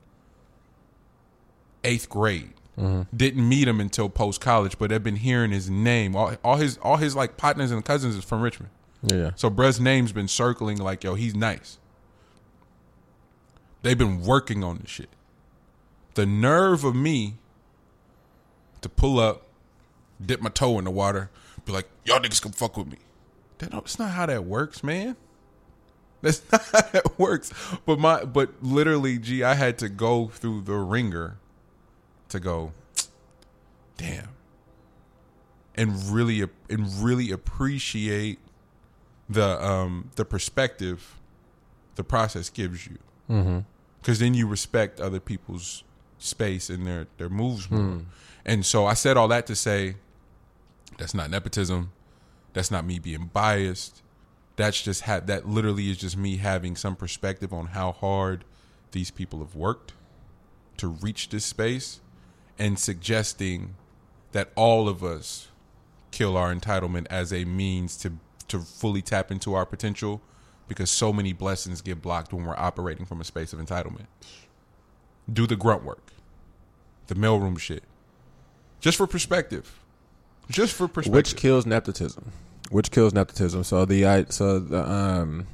eighth 1.85 2.09
grade. 2.09 2.53
Mm-hmm. 2.78 3.15
Didn't 3.15 3.49
meet 3.49 3.69
him 3.69 3.81
until 3.81 4.09
post 4.09 4.40
college, 4.40 4.78
but 4.78 4.93
I've 4.93 5.05
been 5.05 5.16
hearing 5.16 5.51
his 5.51 5.69
name. 5.69 6.16
All, 6.16 6.35
all 6.43 6.57
his 6.57 6.78
all 6.78 6.97
his 6.97 7.15
like 7.15 7.36
partners 7.36 7.70
and 7.70 7.85
cousins 7.85 8.16
is 8.16 8.24
from 8.24 8.40
Richmond. 8.40 8.70
Yeah. 9.03 9.32
So 9.36 9.51
Brez's 9.51 9.81
name's 9.81 10.12
been 10.12 10.28
circling 10.28 10.78
like, 10.78 11.05
yo, 11.05 11.15
he's 11.15 11.35
nice. 11.35 11.78
They've 13.82 13.99
been 13.99 14.23
working 14.23 14.62
on 14.62 14.78
this 14.78 14.90
shit. 14.90 15.11
The 16.15 16.24
nerve 16.24 16.85
of 16.85 16.94
me 16.94 17.35
to 18.81 18.89
pull 18.89 19.19
up, 19.19 19.47
dip 20.24 20.40
my 20.40 20.51
toe 20.51 20.78
in 20.78 20.85
the 20.85 20.90
water, 20.90 21.31
be 21.65 21.73
like, 21.73 21.89
y'all 22.05 22.20
niggas 22.20 22.40
can 22.40 22.53
fuck 22.53 22.77
with 22.77 22.86
me. 22.86 22.99
That, 23.59 23.74
it's 23.74 23.99
not 23.99 24.11
how 24.11 24.27
that 24.27 24.44
works, 24.44 24.85
man. 24.85 25.16
That's 26.20 26.43
not 26.53 26.62
how 26.62 26.99
it 26.99 27.19
works. 27.19 27.53
But 27.85 27.99
my 27.99 28.24
but 28.24 28.62
literally, 28.62 29.19
G, 29.19 29.43
I 29.43 29.55
had 29.55 29.78
to 29.78 29.89
go 29.89 30.28
through 30.28 30.62
the 30.62 30.74
ringer 30.74 31.39
to 32.33 32.41
go, 32.41 32.73
damn, 33.97 34.29
and 35.75 36.11
really 36.11 36.43
and 36.69 37.03
really 37.03 37.31
appreciate 37.31 38.39
the 39.29 39.65
um 39.65 40.11
the 40.17 40.25
perspective 40.25 41.19
the 41.95 42.05
process 42.05 42.51
gives 42.51 42.87
you. 42.87 42.99
Because 44.01 44.19
then 44.19 44.35
you 44.35 44.47
respect 44.47 45.01
other 45.01 45.21
people's 45.21 45.85
space 46.19 46.69
and 46.69 46.87
their 46.87 47.07
their 47.19 47.29
moves 47.29 47.71
more. 47.71 47.81
And 48.45 48.67
so 48.67 48.87
I 48.87 48.95
said 48.95 49.17
all 49.17 49.29
that 49.29 49.47
to 49.47 49.55
say 49.55 49.97
that's 50.99 51.15
not 51.15 51.31
nepotism. 51.31 51.93
That's 52.53 52.71
not 52.71 52.85
me 52.85 52.99
being 52.99 53.31
biased. 53.33 54.03
That's 54.57 54.83
just 54.83 55.03
ha- 55.03 55.21
that 55.21 55.49
literally 55.49 55.91
is 55.91 55.97
just 55.97 56.17
me 56.17 56.37
having 56.37 56.77
some 56.77 56.97
perspective 56.97 57.53
on 57.53 57.69
how 57.69 57.93
hard 57.93 58.45
these 58.91 59.11
people 59.11 59.39
have 59.39 59.55
worked 59.55 59.95
to 60.77 60.89
reach 60.89 61.31
this 61.31 61.45
space 61.47 62.01
and 62.62 62.78
suggesting 62.78 63.74
that 64.30 64.51
all 64.55 64.89
of 64.89 65.02
us 65.02 65.48
kill 66.12 66.36
our 66.36 66.55
entitlement 66.55 67.09
as 67.10 67.32
a 67.32 67.44
means 67.44 67.97
to 67.97 68.12
to 68.47 68.60
fully 68.60 69.02
tap 69.02 69.32
into 69.32 69.55
our 69.55 69.66
potential 69.66 70.20
because 70.68 70.89
so 70.89 71.12
many 71.12 71.32
blessings 71.32 71.80
get 71.80 72.01
blocked 72.01 72.32
when 72.32 72.44
we're 72.44 72.56
operating 72.56 73.05
from 73.05 73.20
a 73.20 73.24
space 73.24 73.52
of 73.52 73.59
entitlement. 73.59 74.06
Do 75.30 75.44
the 75.47 75.56
grunt 75.56 75.82
work. 75.82 76.12
The 77.09 77.16
mailroom 77.16 77.59
shit. 77.59 77.82
Just 78.80 78.97
for 78.97 79.09
perspective. 79.09 79.80
Just 80.48 80.72
for 80.72 80.86
perspective. 80.86 81.14
Which 81.14 81.34
kills 81.34 81.66
nepotism? 81.66 82.30
Which 82.70 82.93
kills 82.93 83.12
nepotism? 83.12 83.64
So 83.64 83.84
the 83.84 84.26
so 84.28 84.60
the 84.60 84.89
um 84.89 85.48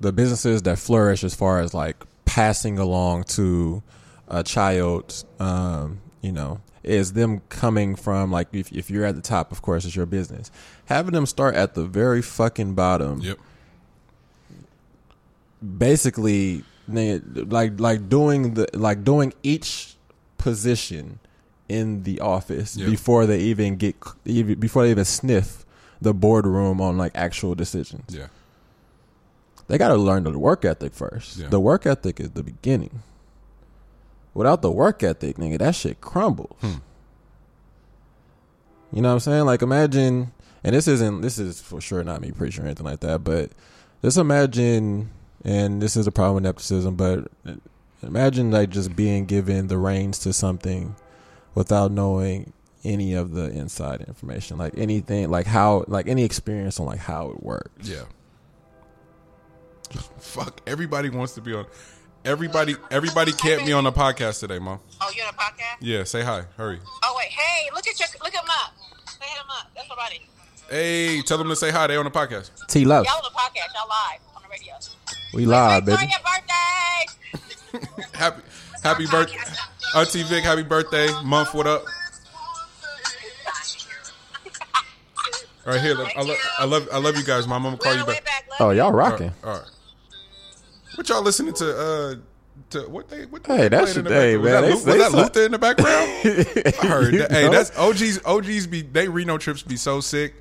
the 0.00 0.12
businesses 0.12 0.62
that 0.62 0.80
flourish 0.80 1.22
as 1.22 1.36
far 1.36 1.60
as 1.60 1.72
like 1.72 1.96
passing 2.24 2.78
along 2.78 3.24
to 3.24 3.82
a 4.26 4.42
child, 4.42 5.24
um, 5.38 6.00
you 6.28 6.32
know, 6.32 6.60
is 6.82 7.14
them 7.14 7.40
coming 7.48 7.96
from 7.96 8.30
like 8.30 8.48
if 8.52 8.70
if 8.70 8.90
you're 8.90 9.06
at 9.06 9.14
the 9.16 9.22
top, 9.22 9.50
of 9.50 9.62
course, 9.62 9.86
it's 9.86 9.96
your 9.96 10.04
business. 10.04 10.50
Having 10.86 11.14
them 11.14 11.24
start 11.24 11.54
at 11.54 11.74
the 11.74 11.84
very 11.84 12.20
fucking 12.20 12.74
bottom, 12.74 13.20
Yep. 13.22 13.38
basically, 15.78 16.64
like 16.86 17.80
like 17.80 18.08
doing 18.10 18.54
the 18.54 18.66
like 18.74 19.04
doing 19.04 19.32
each 19.42 19.96
position 20.36 21.18
in 21.68 22.02
the 22.04 22.20
office 22.20 22.76
Yep. 22.76 22.90
before 22.90 23.26
they 23.26 23.40
even 23.40 23.76
get 23.76 23.96
even 24.24 24.58
before 24.60 24.84
they 24.84 24.90
even 24.90 25.04
sniff 25.04 25.64
the 26.00 26.14
boardroom 26.14 26.80
on 26.80 26.96
like 26.98 27.12
actual 27.14 27.54
decisions. 27.54 28.14
Yeah. 28.14 28.26
They 29.66 29.76
got 29.78 29.88
to 29.88 29.96
learn 29.96 30.24
the 30.24 30.38
work 30.38 30.64
ethic 30.64 30.94
first. 30.94 31.38
Yeah. 31.38 31.48
The 31.48 31.60
work 31.60 31.86
ethic 31.86 32.20
is 32.20 32.30
the 32.30 32.42
beginning. 32.42 33.02
Without 34.34 34.62
the 34.62 34.70
work 34.70 35.02
ethic, 35.02 35.36
nigga, 35.36 35.58
that 35.58 35.74
shit 35.74 36.00
crumbles. 36.00 36.56
Hmm. 36.60 36.74
You 38.92 39.02
know 39.02 39.08
what 39.08 39.14
I'm 39.14 39.20
saying? 39.20 39.44
Like 39.44 39.62
imagine, 39.62 40.32
and 40.64 40.74
this 40.74 40.88
isn't 40.88 41.20
this 41.20 41.38
is 41.38 41.60
for 41.60 41.80
sure 41.80 42.02
not 42.04 42.20
me 42.20 42.32
preaching 42.32 42.64
or 42.64 42.66
anything 42.66 42.86
like 42.86 43.00
that, 43.00 43.24
but 43.24 43.50
just 44.02 44.16
imagine, 44.16 45.10
and 45.44 45.82
this 45.82 45.96
is 45.96 46.06
a 46.06 46.12
problem 46.12 46.36
with 46.36 46.44
nepotism, 46.44 46.94
but 46.94 47.30
imagine 48.02 48.50
like 48.50 48.70
just 48.70 48.94
being 48.94 49.26
given 49.26 49.66
the 49.66 49.76
reins 49.76 50.18
to 50.20 50.32
something 50.32 50.94
without 51.54 51.90
knowing 51.90 52.52
any 52.84 53.12
of 53.14 53.32
the 53.32 53.50
inside 53.50 54.02
information, 54.02 54.56
like 54.56 54.72
anything, 54.76 55.30
like 55.30 55.46
how, 55.46 55.84
like 55.88 56.06
any 56.06 56.22
experience 56.22 56.78
on 56.78 56.86
like 56.86 57.00
how 57.00 57.30
it 57.30 57.42
works. 57.42 57.88
Yeah. 57.88 58.04
Fuck. 60.18 60.60
Everybody 60.66 61.08
wants 61.10 61.34
to 61.34 61.40
be 61.40 61.54
on. 61.54 61.66
Everybody. 62.28 62.76
Everybody 62.90 63.32
can't 63.32 63.64
be 63.64 63.72
on 63.72 63.84
the 63.84 63.90
podcast 63.92 64.40
today, 64.40 64.58
mom. 64.58 64.80
Oh, 65.00 65.10
you're 65.16 65.24
on 65.26 65.32
a 65.32 65.36
podcast? 65.38 65.76
Yeah. 65.80 66.04
Say 66.04 66.20
hi. 66.20 66.42
Hurry. 66.58 66.78
Oh 67.02 67.14
wait, 67.16 67.28
hey, 67.28 67.70
look 67.74 67.88
at 67.88 67.98
your 67.98 68.06
look 68.22 68.34
him 68.34 68.42
up. 68.46 68.74
Say 69.08 69.24
him 69.24 69.46
up. 69.48 69.70
That's 69.74 69.88
somebody. 69.88 70.20
Hey, 70.68 71.22
tell 71.22 71.38
them 71.38 71.48
to 71.48 71.56
say 71.56 71.70
hi. 71.70 71.86
They 71.86 71.96
on 71.96 72.04
the 72.04 72.10
podcast. 72.10 72.50
T 72.66 72.84
love, 72.84 73.06
Y'all 73.06 73.14
on 73.16 73.22
the 73.22 73.30
podcast. 73.30 73.72
Y'all 73.74 73.88
live 73.88 74.20
on 74.36 74.42
the 74.42 74.48
radio. 74.50 74.74
we 75.32 75.46
live, 75.46 75.86
Wait, 75.86 75.96
baby. 75.96 76.12
for 77.72 77.80
your 77.80 77.80
birthday. 77.80 78.12
Happy. 78.18 78.42
Happy 78.82 79.06
birthday, 79.06 79.38
Auntie 79.96 80.22
Vic. 80.24 80.44
Happy 80.44 80.62
birthday 80.62 81.08
month. 81.24 81.54
What 81.54 81.66
up? 81.66 81.86
All 85.66 85.72
right, 85.72 85.80
here. 85.80 85.96
I 85.96 86.20
love. 86.22 86.36
I 86.58 86.64
love. 86.66 86.88
I 86.92 86.98
love 86.98 87.16
you 87.16 87.24
guys, 87.24 87.48
My 87.48 87.56
mom. 87.56 87.72
I'm 87.72 87.78
gonna 87.78 87.82
call 87.82 87.94
you 87.94 88.00
on 88.00 88.06
the 88.06 88.12
way 88.12 88.20
back. 88.20 88.48
back. 88.50 88.60
Oh, 88.60 88.68
you. 88.68 88.76
y'all 88.76 88.92
rocking. 88.92 89.32
right. 89.42 89.50
All 89.50 89.58
right. 89.60 89.70
What 90.98 91.08
y'all 91.08 91.22
listening 91.22 91.54
to? 91.54 91.78
Uh, 91.78 92.14
to 92.70 92.80
what 92.90 93.08
they? 93.08 93.24
What 93.26 93.46
Hey, 93.46 93.68
that's 93.68 93.94
the 93.94 94.02
hey, 94.02 94.36
man, 94.36 94.42
Was 94.42 94.42
they- 94.42 94.50
that, 94.50 94.70
was 94.74 94.84
they 94.84 94.98
that 94.98 95.12
Luther 95.12 95.42
in 95.44 95.52
the 95.52 95.58
background? 95.60 95.88
I 96.82 96.86
heard 96.88 97.14
that. 97.14 97.28
Hey, 97.30 97.44
know? 97.44 97.52
that's 97.52 97.70
OGs. 97.78 98.24
OGs 98.24 98.66
be 98.66 98.82
they 98.82 99.06
Reno 99.08 99.38
trips 99.38 99.62
be 99.62 99.76
so 99.76 100.00
sick. 100.00 100.34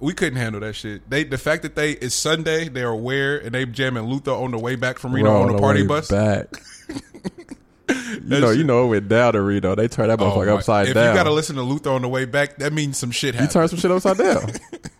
We 0.00 0.12
couldn't 0.12 0.36
handle 0.38 0.60
that 0.60 0.74
shit. 0.74 1.08
They 1.08 1.24
the 1.24 1.38
fact 1.38 1.62
that 1.62 1.74
they 1.74 1.92
it's 1.92 2.14
Sunday, 2.14 2.68
they're 2.68 2.90
aware 2.90 3.38
and 3.38 3.54
they 3.54 3.64
jamming 3.64 4.02
Luther 4.04 4.32
on 4.32 4.50
the 4.50 4.58
way 4.58 4.76
back 4.76 4.98
from 4.98 5.14
Reno 5.14 5.40
on 5.40 5.52
the 5.52 5.58
party 5.58 5.86
bus. 5.86 6.10
Back. 6.10 6.48
you 7.88 8.20
know, 8.40 8.50
you 8.50 8.64
know, 8.64 8.84
it 8.84 8.88
went 8.88 9.08
down 9.08 9.32
to 9.32 9.40
Reno. 9.40 9.74
They 9.74 9.88
turned 9.88 10.10
that 10.10 10.20
Oh, 10.20 10.30
motherfucker 10.32 10.46
my- 10.48 10.52
upside 10.52 10.88
if 10.88 10.94
down. 10.94 11.08
you 11.08 11.18
gotta 11.18 11.32
listen 11.32 11.56
to 11.56 11.62
Luther 11.62 11.90
on 11.90 12.02
the 12.02 12.08
way 12.08 12.26
back, 12.26 12.56
that 12.58 12.74
means 12.74 12.98
some 12.98 13.10
shit 13.10 13.34
You 13.34 13.40
happened. 13.40 13.52
turned 13.52 13.70
some 13.70 13.78
shit 13.78 13.90
upside 13.90 14.18
down. 14.18 14.50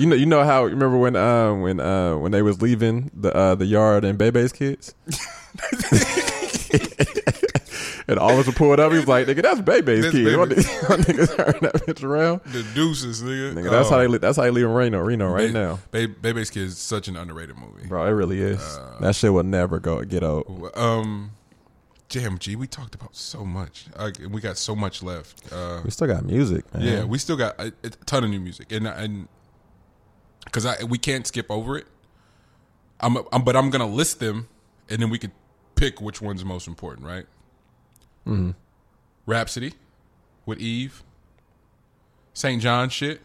you 0.00 0.06
know, 0.06 0.16
you 0.16 0.26
know 0.26 0.42
how. 0.44 0.64
Remember 0.64 0.96
when, 0.96 1.14
uh, 1.16 1.54
when, 1.54 1.78
uh, 1.80 2.16
when 2.16 2.32
they 2.32 2.42
was 2.42 2.60
leaving 2.62 3.10
the 3.14 3.34
uh, 3.34 3.54
the 3.54 3.66
yard 3.66 4.04
and 4.04 4.18
Bebe's 4.18 4.52
kids, 4.52 4.94
and 8.08 8.18
all 8.18 8.38
of 8.38 8.48
us 8.48 8.54
pulled 8.54 8.80
up. 8.80 8.90
He 8.92 8.98
was 8.98 9.06
like, 9.08 9.26
"Nigga, 9.26 9.42
that's 9.42 9.60
Bebe's 9.60 10.02
That's 10.02 10.14
kids." 10.14 10.36
What 10.36 10.48
Bebe's. 10.48 10.66
niggas 10.66 11.36
turn 11.36 11.58
that 11.62 11.74
bitch 11.86 12.02
around. 12.02 12.40
the 12.46 12.62
deuces, 12.74 13.22
nigga. 13.22 13.54
Nigga, 13.54 13.70
that's 13.70 13.88
Oh. 13.88 13.92
how 13.92 13.98
they. 13.98 14.06
li- 14.06 14.18
That's 14.18 14.36
how 14.36 14.42
they 14.44 14.50
leave 14.50 14.64
in 14.66 14.72
Reno, 14.72 15.00
Reno 15.00 15.28
right 15.30 15.52
Ba- 15.52 15.58
now, 15.58 15.78
Ba- 15.90 16.08
Baby's 16.08 16.50
Kids 16.50 16.72
is 16.72 16.78
such 16.78 17.08
an 17.08 17.16
underrated 17.16 17.56
movie. 17.56 17.86
bro. 17.86 18.04
It 18.06 18.10
really 18.10 18.40
is. 18.40 18.78
that 19.00 19.14
shit 19.14 19.32
will 19.32 19.42
never 19.44 19.78
go 19.78 20.02
get 20.04 20.22
old. 20.22 20.70
Um, 20.74 21.32
JMG, 22.08 22.56
we 22.56 22.66
talked 22.66 22.94
about 22.96 23.14
so 23.14 23.44
much. 23.44 23.86
Uh, 23.96 24.10
we 24.30 24.40
got 24.40 24.56
so 24.58 24.74
much 24.74 25.02
left. 25.02 25.52
Uh, 25.52 25.80
We 25.84 25.90
still 25.90 26.08
got 26.08 26.24
music, 26.24 26.72
man. 26.74 26.82
yeah, 26.82 27.04
we 27.04 27.18
still 27.18 27.36
got 27.36 27.58
a, 27.60 27.72
a 27.84 27.90
ton 28.06 28.24
of 28.24 28.30
new 28.30 28.40
music, 28.40 28.72
and 28.72 28.86
and 28.88 29.28
because 30.50 30.66
I 30.66 30.84
we 30.84 30.98
can't 30.98 31.26
skip 31.26 31.50
over 31.50 31.78
it. 31.78 31.86
I'm, 33.00 33.16
I'm 33.32 33.44
but 33.44 33.56
I'm 33.56 33.70
gonna 33.70 33.86
list 33.86 34.20
them, 34.20 34.48
and 34.88 35.00
then 35.00 35.10
we 35.10 35.18
could 35.18 35.32
pick 35.74 36.00
which 36.00 36.20
one's 36.20 36.44
most 36.44 36.66
important, 36.66 37.06
right? 37.06 37.26
Mm-hmm. 38.26 38.50
Rapsody 39.26 39.72
with 40.44 40.58
Eve, 40.58 41.02
Saint 42.34 42.62
Jhn 42.62 42.90
shit, 42.90 43.20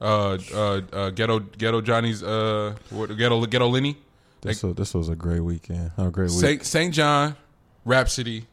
uh, 0.00 0.38
uh, 0.52 0.80
uh, 0.92 1.10
ghetto 1.10 1.38
ghetto 1.38 1.80
Johnny's 1.80 2.22
uh, 2.22 2.74
what, 2.90 3.16
ghetto 3.16 3.44
ghetto 3.46 3.68
Lenny. 3.68 3.96
This 4.42 4.62
was 4.62 4.74
this 4.74 4.94
was 4.94 5.08
a 5.08 5.16
great 5.16 5.40
weekend. 5.40 5.92
A 5.96 6.10
great 6.10 6.30
week. 6.30 6.40
Saint 6.40 6.64
Saint 6.64 6.94
Jhn, 6.94 7.36
Rapsody, 7.84 8.46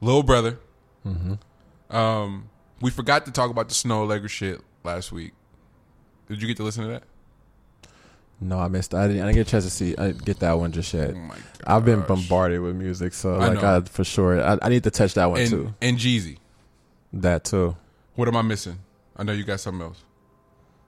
Little 0.00 0.22
Brother. 0.22 0.58
Um, 1.90 2.48
we 2.80 2.90
forgot 2.90 3.26
to 3.26 3.30
talk 3.30 3.50
about 3.50 3.68
the 3.68 3.74
Snoh 3.74 4.06
Aalegra 4.06 4.28
shit 4.28 4.60
last 4.82 5.12
week. 5.12 5.32
Did 6.28 6.40
you 6.40 6.48
get 6.48 6.56
to 6.58 6.62
listen 6.62 6.84
to 6.84 6.90
that? 6.90 7.02
No, 8.40 8.58
I 8.58 8.68
missed. 8.68 8.94
I 8.94 9.06
didn't. 9.06 9.22
I 9.22 9.26
didn't 9.26 9.36
get 9.36 9.46
a 9.48 9.50
chance 9.50 9.64
to 9.64 9.70
see. 9.70 9.96
I 9.96 10.08
didn't 10.08 10.24
get 10.24 10.40
that 10.40 10.54
one 10.58 10.72
just 10.72 10.92
yet. 10.92 11.14
Oh 11.14 11.30
I've 11.66 11.84
been 11.84 12.00
bombarded 12.02 12.60
with 12.60 12.74
music, 12.76 13.14
so 13.14 13.34
I 13.36 13.48
like 13.48 13.62
know. 13.62 13.76
I 13.76 13.80
for 13.82 14.04
sure. 14.04 14.42
I, 14.42 14.58
I 14.60 14.68
need 14.68 14.82
to 14.84 14.90
touch 14.90 15.14
that 15.14 15.26
one 15.26 15.40
And 15.40 15.50
too. 15.50 15.74
and 15.80 15.96
Jeezy. 15.98 16.38
That 17.12 17.44
too. 17.44 17.76
What 18.16 18.28
am 18.28 18.36
I 18.36 18.42
missing? 18.42 18.78
I 19.16 19.22
know 19.22 19.32
you 19.32 19.44
got 19.44 19.60
something 19.60 19.82
else. 19.86 20.02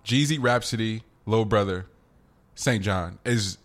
Jeezy, 0.05 0.39
Rapsody, 0.41 1.03
Little 1.25 1.45
Brother, 1.45 1.87
Saint 2.57 2.85
Jhn 2.85 3.19
is 3.25 3.59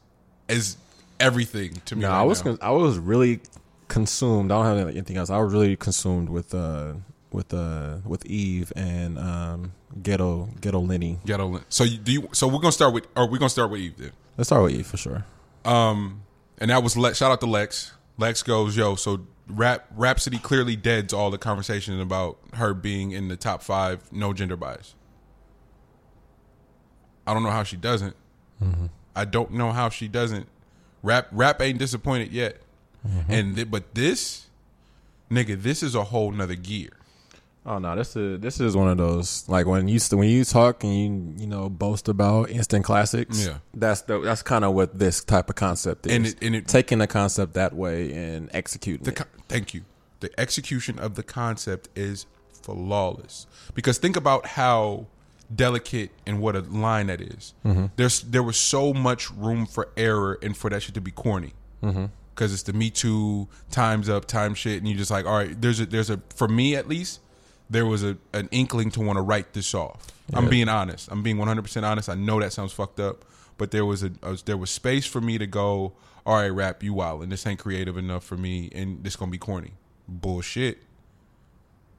is 0.48 0.78
everything 1.20 1.82
to 1.86 1.96
me. 1.96 2.02
No, 2.04 2.10
right 2.10 2.20
I 2.20 2.24
was 2.24 2.42
con- 2.42 2.60
I 2.62 2.72
was 2.72 2.98
really 3.00 3.40
consumed. 3.88 4.52
I 4.52 4.64
don't 4.64 4.78
have 4.78 4.90
anything 4.90 5.18
else. 5.18 5.30
I 5.30 5.40
was 5.40 5.52
really 5.54 5.76
consumed 5.76 6.30
with 6.30 6.54
uh 6.54 6.94
with 7.32 7.54
uh 7.54 7.98
with 8.06 8.26
Eve 8.26 8.72
and 8.76 9.18
um 9.18 9.72
ghetto 10.04 10.50
ghetto 10.60 10.80
Lenny. 10.80 11.20
ghetto. 11.26 11.62
So 11.70 11.84
you, 11.84 11.98
do 11.98 12.12
you? 12.12 12.30
So 12.34 12.48
we're 12.48 12.60
gonna 12.60 12.72
start 12.72 12.94
with. 12.94 13.08
Or 13.16 13.28
we're 13.28 13.38
gonna 13.40 13.50
start 13.50 13.72
with 13.72 13.82
Eve 13.82 13.96
then. 13.98 14.12
Let's 14.38 14.48
start 14.50 14.64
with 14.64 14.74
Eve 14.74 14.88
for 14.88 14.98
sure. 14.98 15.26
Um, 15.66 16.24
and 16.58 16.70
that 16.72 16.84
was 16.84 16.96
Le- 16.98 17.14
shout 17.16 17.32
out 17.32 17.40
to 17.42 17.46
Lex. 17.46 17.94
Lex 18.18 18.44
goes, 18.44 18.76
yo. 18.78 18.96
So 18.96 19.26
rap 19.48 19.88
Rapsody 19.96 20.38
clearly 20.38 20.76
deads 20.76 21.14
all 21.14 21.30
the 21.32 21.38
conversation 21.38 22.00
about 22.00 22.38
her 22.54 22.74
being 22.74 23.12
in 23.12 23.28
the 23.28 23.36
top 23.36 23.62
five, 23.64 24.02
no 24.12 24.34
gender 24.34 24.56
bias. 24.56 24.96
I 27.28 27.34
don't 27.34 27.44
know 27.44 27.52
how 27.52 27.64
she 27.64 27.78
doesn't. 27.78 28.16
I 29.16 29.26
don't 29.26 29.52
know 29.54 29.72
how 29.72 29.90
she 29.90 30.08
doesn't. 30.08 30.48
Rap 31.04 31.28
rap 31.32 31.62
ain't 31.62 31.80
disappointed 31.80 32.32
yet, 32.32 32.62
and 33.28 33.56
th- 33.56 33.72
but 33.72 33.96
this 33.96 34.46
nigga, 35.32 35.60
this 35.62 35.82
is 35.82 35.96
a 35.96 36.04
whole 36.06 36.32
nother 36.32 36.56
gear. 36.56 36.92
Oh 37.66 37.78
no, 37.78 37.96
this 37.96 38.16
is 38.16 38.40
this 38.40 38.60
is 38.60 38.76
one 38.76 38.88
of 38.90 38.98
those 38.98 39.48
like 39.48 39.68
when 39.68 39.88
you 39.88 40.00
when 40.14 40.28
you 40.28 40.44
talk 40.44 40.84
and 40.84 40.94
you 41.40 41.42
you 41.44 41.48
know 41.48 41.70
boast 41.70 42.08
about 42.08 42.50
instant 42.50 42.84
classics. 42.84 43.46
Yeah. 43.46 43.58
that's 43.74 44.02
the, 44.02 44.20
that's 44.20 44.42
kind 44.42 44.66
of 44.66 44.74
what 44.74 44.98
this 44.98 45.24
type 45.24 45.48
of 45.50 45.56
concept 45.56 46.08
is. 46.08 46.14
And 46.14 46.26
it- 46.28 46.38
and 46.42 46.56
it- 46.56 46.68
taking 46.68 46.98
the 46.98 47.08
concept 47.08 47.54
that 47.54 47.74
way 47.76 48.12
and 48.14 48.50
executing 48.54 49.04
The 49.04 49.12
it. 49.12 49.28
thank 49.48 49.74
you. 49.76 49.84
The 50.22 50.32
execution 50.40 50.98
of 50.98 51.14
the 51.16 51.24
concept 51.24 51.90
is 51.96 52.26
flawless. 52.64 53.46
Because 53.76 53.98
think 53.98 54.16
about 54.16 54.46
how 54.48 55.06
delicate 55.54 56.12
and 56.26 56.40
what 56.42 56.56
a 56.56 56.62
line 56.62 57.08
that 57.08 57.22
is. 57.22 57.54
Mm-hmm. 57.66 57.88
There's 57.96 58.22
there 58.22 58.44
was 58.44 58.58
so 58.58 58.94
much 58.94 59.30
room 59.32 59.66
for 59.66 59.90
error 59.98 60.40
and 60.42 60.56
for 60.56 60.70
that 60.70 60.82
shit 60.84 60.96
to 60.96 61.02
be 61.02 61.12
corny. 61.12 61.54
Mm-hmm. 61.84 62.06
Because 62.34 62.54
it's 62.54 62.64
the 62.64 62.74
Me 62.74 62.90
Too 62.90 63.48
times 63.70 64.10
up 64.10 64.26
time 64.26 64.56
shit, 64.56 64.80
and 64.80 64.88
you 64.88 64.96
just 64.96 65.12
like, 65.12 65.26
all 65.26 65.36
right. 65.38 65.60
There's 65.62 65.80
a 65.80 65.86
there's 65.86 66.10
a 66.10 66.22
for 66.36 66.48
me 66.48 66.76
at 66.76 66.88
least 66.88 67.20
there 67.72 67.86
was 67.86 68.04
a 68.04 68.18
an 68.34 68.50
inkling 68.52 68.92
to 68.92 69.02
want 69.02 69.18
to 69.18 69.22
write 69.22 69.54
this 69.54 69.74
off. 69.74 70.08
I'm 70.34 70.50
being 70.50 70.70
honest. 70.70 71.10
I'm 71.12 71.24
being 71.24 71.38
100 71.38 71.62
percent 71.62 71.86
honest. 71.86 72.10
I 72.10 72.16
know 72.16 72.40
that 72.40 72.54
sounds 72.54 72.72
fucked 72.72 73.00
up, 73.00 73.26
but 73.58 73.72
there 73.72 73.86
was 73.86 74.04
a, 74.04 74.12
a 74.22 74.38
there 74.46 74.58
was 74.58 74.70
space 74.70 75.06
for 75.06 75.22
me 75.22 75.38
to 75.38 75.48
go. 75.48 75.94
All 76.26 76.36
right, 76.36 76.50
rap, 76.50 76.84
you 76.84 76.94
wild, 76.94 77.24
and 77.24 77.32
this 77.32 77.48
ain't 77.48 77.60
creative 77.60 77.98
enough 77.98 78.24
for 78.24 78.38
me, 78.38 78.70
and 78.76 79.04
this 79.04 79.16
gonna 79.16 79.32
be 79.32 79.38
corny. 79.38 79.74
Bullshit. 80.08 80.84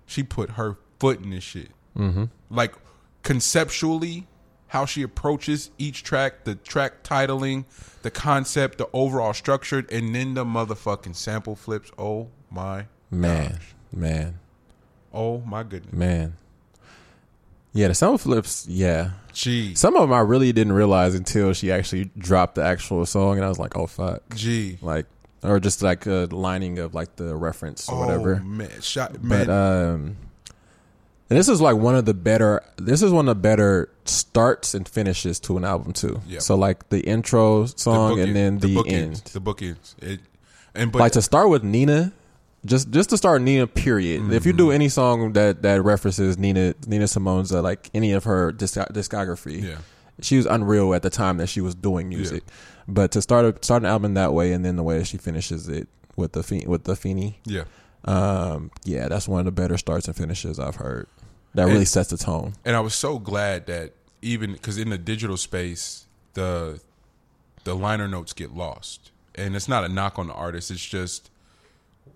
She 0.07 0.23
put 0.23 0.51
her 0.51 0.77
foot 1.01 1.23
in 1.23 1.31
this 1.31 1.43
shit. 1.43 1.71
Mm-hmm. 1.97 2.25
Like 2.51 2.75
conceptually, 3.23 4.27
how 4.69 4.87
she 4.87 5.03
approaches 5.03 5.71
each 5.79 6.03
track, 6.03 6.45
the 6.45 6.55
track 6.55 7.03
titling, 7.03 7.65
the 8.03 8.11
concept, 8.11 8.79
the 8.79 8.89
overall 8.93 9.33
structure, 9.33 9.85
and 9.91 10.15
then 10.15 10.35
the 10.35 10.45
motherfucking 10.45 11.17
sample 11.17 11.57
flips. 11.57 11.91
Oh 11.99 12.29
my, 12.51 12.87
man, 13.11 13.59
man, 13.93 14.39
oh 15.13 15.41
my 15.41 15.63
goodness. 15.63 15.93
man. 15.93 16.37
Yeah, 17.75 17.89
the 17.89 17.95
sample 17.95 18.19
flips. 18.19 18.67
Yeah, 18.69 19.13
Gee, 19.33 19.75
some 19.75 19.97
of 19.97 20.03
them 20.03 20.13
I 20.13 20.21
really 20.21 20.53
didn't 20.53 20.75
realize 20.75 21.15
until 21.15 21.55
she 21.55 21.73
actually 21.73 22.11
dropped 22.19 22.57
the 22.57 22.63
actual 22.63 23.07
song, 23.07 23.37
and 23.37 23.45
I 23.45 23.49
was 23.49 23.59
like, 23.59 23.77
oh 23.77 23.87
fuck, 23.87 24.23
gee, 24.35 24.79
like 24.83 25.07
or 25.43 25.59
just 25.59 25.83
like 25.83 26.07
a 26.07 26.29
lining 26.31 26.79
of 26.79 26.95
like 26.95 27.17
the 27.17 27.35
reference 27.35 27.89
or 27.89 27.99
whatever. 27.99 28.41
Oh, 28.43 28.45
man, 28.45 28.81
shot, 28.81 29.23
man. 29.23 29.47
But 29.47 29.51
um, 29.51 30.17
and 31.33 31.39
this 31.39 31.49
is 31.49 31.63
like 31.63 31.77
one 31.77 31.95
of 31.95 32.05
the 32.05 32.15
better. 32.15 32.63
This 32.77 33.03
is 33.03 33.11
one 33.11 33.27
of 33.27 33.37
the 33.37 33.41
better 33.41 33.89
starts 34.05 34.75
and 34.75 34.87
finishes 34.87 35.41
to 35.41 35.57
an 35.57 35.65
album 35.65 35.95
too. 35.95 36.21
Yep. 36.27 36.43
So 36.43 36.57
like 36.57 36.91
the 36.91 37.01
intro 37.01 37.65
song 37.65 38.21
and 38.21 38.37
then 38.37 38.59
the, 38.59 38.77
bookends, 38.77 38.93
end. 38.93 39.17
The 39.33 39.41
bookends. 39.41 40.03
It, 40.03 40.21
and 40.75 40.93
but 40.93 40.99
like 40.99 41.13
to 41.13 41.23
start 41.23 41.49
with 41.49 41.65
Nina, 41.65 42.13
just 42.65 42.91
just 42.91 43.11
to 43.11 43.17
start 43.17 43.43
Nina. 43.43 43.67
Period. 43.67 44.33
If 44.33 44.47
you 44.47 44.53
do 44.53 44.67
Mm-hmm. 44.67 44.73
any 44.75 44.89
song 44.89 45.33
that 45.33 45.63
that 45.63 45.83
references 45.83 46.39
Nina 46.39 46.75
Nina 46.87 47.07
Simone's 47.09 47.53
uh, 47.53 47.63
like 47.63 47.91
any 47.95 48.13
of 48.13 48.25
her 48.25 48.53
disc- 48.53 48.77
discography, 48.93 49.63
Yeah. 49.63 49.79
she 50.21 50.37
was 50.37 50.47
unreal 50.47 50.95
at 50.95 51.03
the 51.03 51.11
time 51.11 51.39
that 51.39 51.49
she 51.49 51.61
was 51.61 51.75
doing 51.75 52.09
music. 52.09 52.45
But 52.89 53.11
to 53.13 53.23
start 53.23 53.45
a, 53.45 53.65
start 53.65 53.83
an 53.83 53.87
album 53.89 54.15
that 54.15 54.33
way 54.33 54.53
and 54.53 54.65
then 54.65 54.77
the 54.77 54.83
way 54.83 54.99
that 54.99 55.07
she 55.07 55.17
finishes 55.19 55.69
it 55.69 55.89
with 56.17 56.33
the 56.33 56.43
Fe- 56.43 56.67
with 56.67 56.85
the 56.85 56.95
Afeni, 56.95 57.35
yeah. 57.45 57.65
um, 58.05 58.71
yeah, 58.85 59.09
that's 59.09 59.27
one 59.29 59.39
of 59.41 59.47
the 59.47 59.53
better 59.53 59.79
starts 59.79 60.07
and 60.09 60.17
finishes 60.17 60.59
I've 60.59 60.77
heard. 60.77 61.07
That 61.55 61.65
really 61.65 61.79
And- 61.79 61.89
sets 61.89 62.11
the 62.11 62.17
tone. 62.17 62.55
and 62.65 62.75
I 62.77 62.81
was 62.81 62.95
so 62.95 63.19
glad 63.19 63.67
that 63.67 63.93
even 64.21 64.53
because 64.53 64.79
in 64.79 64.91
the 64.91 64.99
digital 64.99 65.37
space, 65.37 66.07
the 66.35 66.81
the 67.65 67.75
liner 67.77 68.09
notes 68.09 68.33
get 68.33 68.55
lost, 68.55 69.11
and 69.35 69.55
it's 69.55 69.69
not 69.69 69.85
a 69.85 69.89
knock 69.89 70.19
on 70.19 70.27
the 70.29 70.33
artist. 70.35 70.71
It's 70.71 70.85
just 70.85 71.31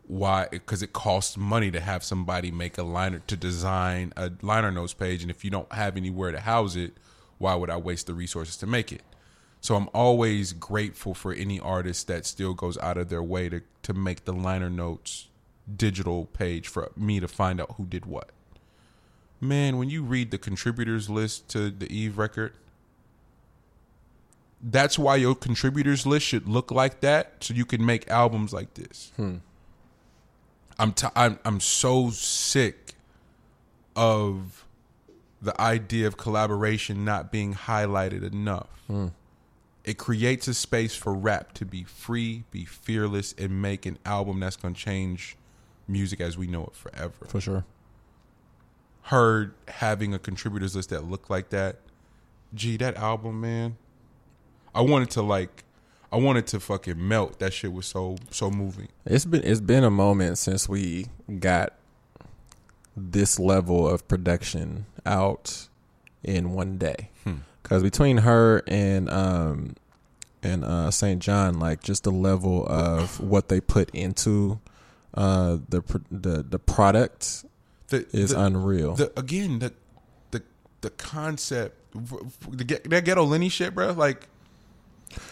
why 0.06 0.46
because 0.50 0.82
it 0.82 0.92
costs 0.92 1.36
money 1.36 1.70
to 1.70 1.80
have 1.80 2.04
somebody 2.04 2.50
make 2.50 2.78
a 2.78 2.82
liner 2.82 3.20
to 3.26 3.36
design 3.36 4.12
a 4.16 4.30
liner 4.42 4.70
notes 4.70 4.94
page, 4.94 5.22
and 5.22 5.30
if 5.30 5.44
you 5.44 5.50
don't 5.50 5.70
have 5.72 5.96
anywhere 5.96 6.32
to 6.32 6.40
house 6.40 6.76
it, 6.76 6.94
why 7.38 7.54
would 7.54 7.70
I 7.70 7.76
waste 7.76 8.06
the 8.06 8.14
resources 8.14 8.56
to 8.58 8.66
make 8.66 8.92
it? 8.92 9.02
So 9.60 9.74
I'm 9.74 9.88
always 9.92 10.52
grateful 10.52 11.12
for 11.12 11.32
any 11.32 11.58
artist 11.58 12.06
that 12.06 12.24
still 12.24 12.54
goes 12.54 12.78
out 12.78 12.96
of 12.96 13.08
their 13.08 13.22
way 13.22 13.48
to 13.48 13.62
to 13.82 13.92
make 13.92 14.24
the 14.24 14.32
liner 14.32 14.70
notes 14.70 15.28
digital 15.74 16.26
page 16.26 16.68
for 16.68 16.92
me 16.96 17.18
to 17.18 17.26
find 17.26 17.60
out 17.60 17.74
who 17.76 17.84
did 17.84 18.06
what. 18.06 18.30
Man, 19.40 19.76
when 19.76 19.90
you 19.90 20.02
read 20.02 20.30
the 20.30 20.38
contributors 20.38 21.10
list 21.10 21.48
to 21.48 21.70
the 21.70 21.92
Eve 21.92 22.16
record, 22.16 22.52
that's 24.62 24.98
why 24.98 25.16
your 25.16 25.34
contributors 25.34 26.06
list 26.06 26.26
should 26.26 26.48
look 26.48 26.70
like 26.70 27.00
that, 27.00 27.34
so 27.40 27.52
you 27.52 27.64
can 27.64 27.84
make 27.84 28.08
albums 28.08 28.52
like 28.52 28.74
this. 28.74 29.12
Hmm. 29.16 29.36
I'm 30.78 30.92
t- 30.92 31.08
I'm 31.16 31.38
I'm 31.44 31.60
so 31.60 32.10
sick 32.10 32.94
of 33.94 34.64
the 35.40 35.58
idea 35.60 36.06
of 36.06 36.16
collaboration 36.16 37.04
not 37.04 37.30
being 37.32 37.54
highlighted 37.54 38.22
enough. 38.30 38.68
Hmm. 38.86 39.08
It 39.84 39.98
creates 39.98 40.48
a 40.48 40.54
space 40.54 40.94
for 40.96 41.14
rap 41.14 41.52
to 41.54 41.64
be 41.64 41.84
free, 41.84 42.44
be 42.50 42.64
fearless, 42.64 43.34
and 43.38 43.62
make 43.62 43.86
an 43.86 43.98
album 44.04 44.40
that's 44.40 44.56
gonna 44.56 44.74
change 44.74 45.36
music 45.88 46.20
as 46.20 46.36
we 46.36 46.46
know 46.48 46.64
it 46.64 46.74
forever 46.74 47.26
For 47.28 47.40
sure. 47.40 47.64
heard 49.02 49.54
having 49.68 50.12
a 50.12 50.18
contributors 50.18 50.74
list 50.74 50.90
that 50.90 51.04
looked 51.04 51.30
like 51.30 51.50
that. 51.50 51.76
Gee, 52.54 52.76
that 52.78 52.96
album, 52.96 53.40
man. 53.40 53.76
I 54.74 54.80
wanted 54.80 55.10
to 55.10 55.22
like 55.22 55.62
I 56.12 56.16
wanted 56.18 56.46
to 56.48 56.60
fucking 56.60 57.06
melt. 57.06 57.38
That 57.40 57.52
shit 57.52 57.72
was 57.72 57.86
so 57.86 58.16
so 58.30 58.50
moving. 58.50 58.88
It's 59.04 59.24
been 59.24 59.42
it's 59.44 59.60
been 59.60 59.84
a 59.84 59.90
moment 59.90 60.38
since 60.38 60.68
we 60.68 61.06
got 61.40 61.72
this 62.96 63.38
level 63.38 63.86
of 63.88 64.06
production 64.08 64.86
out 65.04 65.68
in 66.22 66.52
one 66.52 66.78
day. 66.78 67.10
Because 67.62 67.82
between 67.82 68.18
her 68.18 68.62
and 68.68 69.10
um 69.10 69.74
and 70.42 70.64
uh 70.64 70.90
Saint 70.92 71.20
Jhn, 71.22 71.58
like 71.60 71.82
just 71.82 72.04
the 72.04 72.12
level 72.12 72.64
of 72.68 73.18
what 73.20 73.48
they 73.48 73.60
put 73.60 73.90
into 73.90 74.60
uh 75.14 75.58
the 75.68 75.82
the 76.10 76.44
the 76.48 76.58
product 76.60 77.44
The, 77.88 78.06
is 78.12 78.30
the, 78.30 78.40
unreal. 78.40 78.94
the 78.94 79.12
again 79.18 79.58
the 79.58 79.72
the 80.30 80.42
the 80.82 80.90
concept 80.90 81.74
the 82.48 82.64
get- 82.64 82.88
that 82.90 83.04
ghetto 83.04 83.24
Lenny 83.24 83.48
shit, 83.48 83.74
bro. 83.74 83.90
Like 83.92 84.28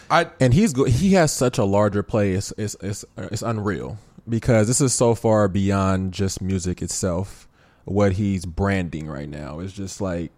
I 0.09 0.27
and 0.39 0.53
he's 0.53 0.73
go- 0.73 0.85
he 0.85 1.13
has 1.13 1.31
such 1.33 1.57
a 1.57 1.63
larger 1.63 2.03
play. 2.03 2.33
It's, 2.33 2.51
it's 2.57 2.75
it's 2.81 3.05
it's 3.17 3.41
unreal 3.41 3.97
because 4.27 4.67
this 4.67 4.81
is 4.81 4.93
so 4.93 5.15
far 5.15 5.47
beyond 5.47 6.13
just 6.13 6.41
music 6.41 6.81
itself. 6.81 7.47
What 7.85 8.13
he's 8.13 8.45
branding 8.45 9.07
right 9.07 9.29
now 9.29 9.59
is 9.59 9.71
just 9.73 10.01
like 10.01 10.31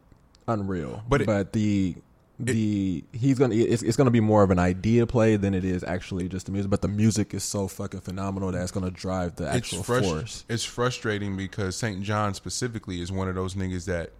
unreal. 0.47 1.03
But 1.07 1.22
it- 1.22 1.27
but 1.27 1.53
the 1.53 1.95
the 2.39 3.03
he's 3.14 3.39
gonna 3.39 3.55
it's, 3.55 3.81
it's 3.81 3.97
gonna 3.97 4.11
be 4.11 4.19
more 4.19 4.43
of 4.43 4.51
an 4.51 4.59
idea 4.59 5.07
play 5.07 5.38
than 5.38 5.55
it 5.55 5.65
is 5.65 5.84
actually 5.84 6.30
just 6.30 6.45
the 6.45 6.51
music. 6.51 6.69
But 6.69 6.81
the 6.84 6.88
music 6.88 7.34
is 7.34 7.43
so 7.43 7.68
fucking 7.68 8.01
phenomenal 8.01 8.51
that 8.51 8.61
it's 8.61 8.72
gonna 8.72 8.91
drive 8.91 9.38
the 9.38 9.45
it's 9.47 9.55
actual 9.73 9.81
force. 9.84 10.45
it's 10.47 10.64
frustrating 10.64 11.35
because 11.35 11.76
Saint 11.76 12.03
Jhn 12.03 12.35
specifically 12.35 13.01
is 13.01 13.11
one 13.11 13.27
of 13.27 13.34
those 13.35 13.55
niggas 13.55 13.85
that 13.85 14.11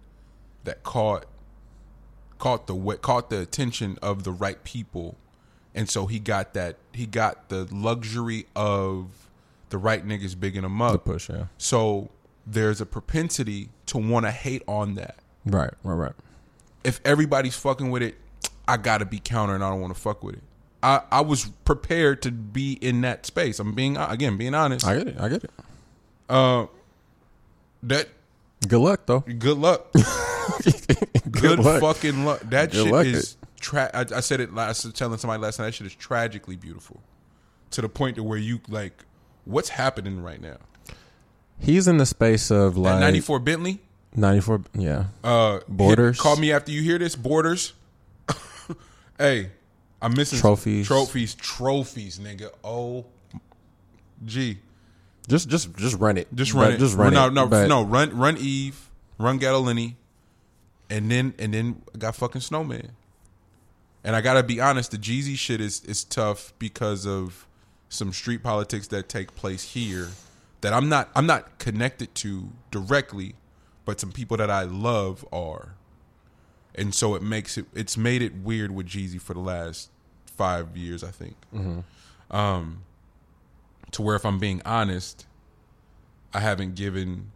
that 0.64 0.82
caught 0.82 1.26
caught 2.38 2.66
the 2.66 2.74
caught 3.02 3.30
the 3.30 3.40
attention 3.40 3.98
of 4.02 4.24
the 4.24 4.32
right 4.32 4.62
people, 4.64 5.16
and 5.74 5.88
so 5.88 6.06
he 6.06 6.18
got 6.18 6.54
that 6.54 6.76
he 6.92 7.06
got 7.06 7.48
the 7.48 7.66
luxury 7.72 8.46
of 8.56 9.06
the 9.70 9.78
right 9.78 10.06
niggas 10.06 10.38
bigging 10.38 10.64
him 10.64 10.78
The 10.78 10.84
up. 10.84 11.04
push, 11.04 11.28
yeah. 11.28 11.46
So 11.58 12.08
there's 12.46 12.80
a 12.80 12.86
propensity 12.86 13.68
to 13.86 13.98
want 13.98 14.24
to 14.26 14.30
hate 14.30 14.62
on 14.66 14.94
that. 14.94 15.16
Right, 15.44 15.72
right, 15.82 15.94
right. 15.94 16.12
If 16.84 17.00
everybody's 17.04 17.56
fucking 17.56 17.90
with 17.90 18.02
it, 18.02 18.16
I 18.66 18.76
gotta 18.78 19.04
be 19.04 19.18
counter, 19.18 19.54
and 19.54 19.62
I 19.64 19.70
don't 19.70 19.80
want 19.80 19.94
to 19.94 20.00
fuck 20.00 20.22
with 20.22 20.36
it. 20.36 20.42
I, 20.82 21.02
I 21.10 21.20
was 21.22 21.46
prepared 21.64 22.22
to 22.22 22.30
be 22.30 22.74
in 22.74 23.00
that 23.00 23.26
space. 23.26 23.58
I'm 23.58 23.74
being 23.74 23.96
again 23.96 24.36
being 24.36 24.54
honest. 24.54 24.86
I 24.86 24.96
get 24.98 25.08
it. 25.08 25.16
I 25.20 25.28
get 25.28 25.44
it. 25.44 25.50
Uh, 26.28 26.66
that 27.82 28.08
Good 28.66 28.78
luck 28.80 29.00
though. 29.06 29.20
good 29.20 29.58
luck. 29.58 29.86
good 31.30 31.58
luck. 31.58 31.80
fucking 31.80 32.24
luck. 32.24 32.40
That 32.50 32.70
Good 32.72 32.84
shit 32.84 32.92
luck. 32.92 33.06
is. 33.06 33.36
Tra- 33.60 33.90
I, 33.92 34.00
I 34.16 34.20
said 34.20 34.40
it 34.40 34.54
last. 34.54 34.84
I 34.84 34.88
was 34.88 34.94
telling 34.94 35.18
somebody 35.18 35.42
last 35.42 35.58
night. 35.58 35.66
That 35.66 35.74
shit 35.74 35.86
is 35.86 35.94
tragically 35.94 36.56
beautiful, 36.56 37.00
to 37.72 37.80
the 37.82 37.88
point 37.88 38.16
to 38.16 38.22
where 38.22 38.38
you 38.38 38.60
like, 38.68 39.04
what's 39.44 39.68
happening 39.70 40.22
right 40.22 40.40
now? 40.40 40.56
He's 41.58 41.88
in 41.88 41.96
the 41.96 42.06
space 42.06 42.50
of 42.52 42.74
That 42.74 42.80
like 42.80 43.00
94 43.00 43.40
Bentley. 43.40 43.80
94 44.14 44.62
yeah. 44.74 45.04
Uh, 45.24 45.58
Borders. 45.68 46.16
hit- 46.16 46.22
call 46.22 46.36
me 46.36 46.52
after 46.52 46.70
you 46.70 46.82
hear 46.82 46.98
this. 46.98 47.16
Borders. 47.16 47.72
hey, 49.18 49.50
I'm 50.00 50.14
missing 50.14 50.38
Trophies. 50.38 50.86
Trophies. 50.86 51.34
Trophies, 51.34 52.18
nigga. 52.20 52.50
Oh, 52.62 53.06
gee. 54.24 54.58
Just 55.28 55.48
just 55.48 55.76
just 55.76 55.98
run 55.98 56.16
it. 56.16 56.28
Just 56.34 56.54
But 56.54 56.60
run 56.60 56.72
it. 56.72 56.78
Just 56.78 56.96
run 56.96 57.12
no, 57.12 57.26
it. 57.26 57.32
No, 57.32 57.46
But- 57.48 57.66
no, 57.66 57.82
run, 57.82 58.16
run 58.16 58.36
Eve, 58.38 58.88
run 59.18 59.38
Ghetto 59.38 59.60
Lenny, 59.60 59.96
and 60.90 61.10
then 61.10 61.34
and 61.38 61.54
then 61.54 61.82
I 61.94 61.98
got 61.98 62.16
fucking 62.16 62.40
Snowman. 62.40 62.92
And 64.04 64.14
I 64.16 64.20
gotta 64.20 64.42
be 64.42 64.60
honest, 64.60 64.90
the 64.90 64.98
Jeezy 64.98 65.36
shit 65.36 65.60
is 65.60 65.84
is 65.84 66.04
tough 66.04 66.52
because 66.58 67.06
of 67.06 67.46
some 67.88 68.12
street 68.12 68.42
politics 68.42 68.88
that 68.88 69.08
take 69.08 69.34
place 69.34 69.72
here 69.72 70.08
that 70.60 70.72
I'm 70.72 70.88
not 70.88 71.10
I'm 71.14 71.26
not 71.26 71.58
connected 71.58 72.14
to 72.16 72.50
directly, 72.70 73.34
but 73.84 74.00
some 74.00 74.12
people 74.12 74.36
that 74.36 74.50
I 74.50 74.62
love 74.62 75.26
are. 75.32 75.74
And 76.74 76.94
so 76.94 77.14
it 77.14 77.22
makes 77.22 77.58
it 77.58 77.66
it's 77.74 77.96
made 77.96 78.22
it 78.22 78.34
weird 78.36 78.70
with 78.70 78.86
Jeezy 78.86 79.20
for 79.20 79.34
the 79.34 79.40
last 79.40 79.90
five 80.26 80.76
years, 80.76 81.02
I 81.02 81.10
think. 81.10 81.36
Um, 82.30 82.82
to 83.92 84.02
where 84.02 84.16
if 84.16 84.24
I'm 84.24 84.38
being 84.38 84.62
honest, 84.64 85.26
I 86.32 86.40
haven't 86.40 86.74
given 86.74 87.32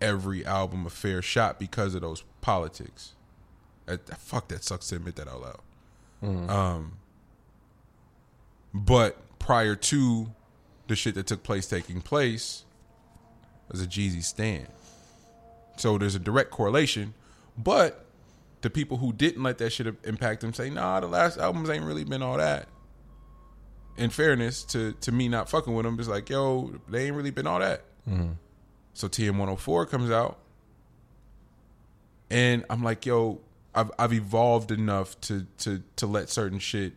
every 0.00 0.44
album 0.44 0.86
a 0.86 0.90
fair 0.90 1.22
shot 1.22 1.58
because 1.58 1.94
of 1.94 2.00
those 2.02 2.22
politics. 2.40 3.14
That, 3.86 4.06
fuck, 4.18 4.48
that 4.48 4.64
sucks 4.64 4.88
to 4.88 4.96
admit 4.96 5.16
that 5.16 5.28
out 5.28 5.40
loud. 5.40 6.50
Um, 6.50 6.92
but 8.74 9.38
prior 9.38 9.74
to 9.76 10.28
the 10.88 10.96
shit 10.96 11.14
that 11.14 11.26
took 11.26 11.42
place 11.42 11.66
taking 11.66 12.00
place, 12.00 12.64
was 13.70 13.82
a 13.82 13.86
Jeezy 13.86 14.22
stand. 14.22 14.66
So 15.76 15.98
there's 15.98 16.14
a 16.14 16.18
direct 16.18 16.50
correlation, 16.50 17.14
but 17.56 18.04
the 18.62 18.70
people 18.70 18.96
who 18.96 19.12
didn't 19.12 19.42
let 19.42 19.58
that 19.58 19.70
shit 19.70 19.86
impact 20.04 20.40
them 20.40 20.52
say, 20.52 20.70
nah, 20.70 21.00
the 21.00 21.06
last 21.06 21.38
albums 21.38 21.70
ain't 21.70 21.84
really 21.84 22.04
been 22.04 22.22
all 22.22 22.36
that. 22.38 22.66
In 23.96 24.10
fairness 24.10 24.64
to 24.64 24.92
to 25.00 25.12
me 25.12 25.28
not 25.28 25.48
fucking 25.50 25.74
with 25.74 25.84
them, 25.84 25.98
it's 25.98 26.08
like, 26.08 26.28
yo, 26.30 26.72
they 26.88 27.06
ain't 27.06 27.16
really 27.16 27.30
been 27.30 27.46
all 27.46 27.58
that. 27.60 27.82
So 28.98 29.08
TM104 29.08 29.88
comes 29.88 30.10
out, 30.10 30.40
and 32.30 32.64
I'm 32.68 32.82
like, 32.82 33.06
yo, 33.06 33.40
I've 33.72 33.92
I've 33.96 34.12
evolved 34.12 34.72
enough 34.72 35.20
to 35.20 35.46
to 35.58 35.84
to 35.94 36.06
let 36.08 36.28
certain 36.30 36.58
shit 36.58 36.94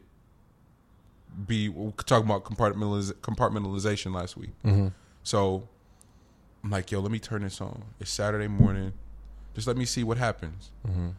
be. 1.45 1.69
We 1.69 1.85
were 1.85 1.91
talking 1.91 2.25
about 2.25 2.43
compartmentaliz- 2.43 3.13
compartmentalization 3.21 4.15
last 4.15 4.35
week. 4.35 4.49
Mm-hmm. 4.65 4.87
So 5.21 5.69
I'm 6.63 6.71
like, 6.71 6.91
yo, 6.91 7.01
let 7.01 7.11
me 7.11 7.19
turn 7.19 7.43
this 7.43 7.61
on. 7.61 7.83
It's 7.99 8.09
Saturday 8.09 8.47
morning. 8.47 8.93
Just 9.53 9.67
let 9.67 9.77
me 9.77 9.85
see 9.85 10.03
what 10.03 10.17
happens. 10.17 10.71
Mm-hmm. 10.87 11.09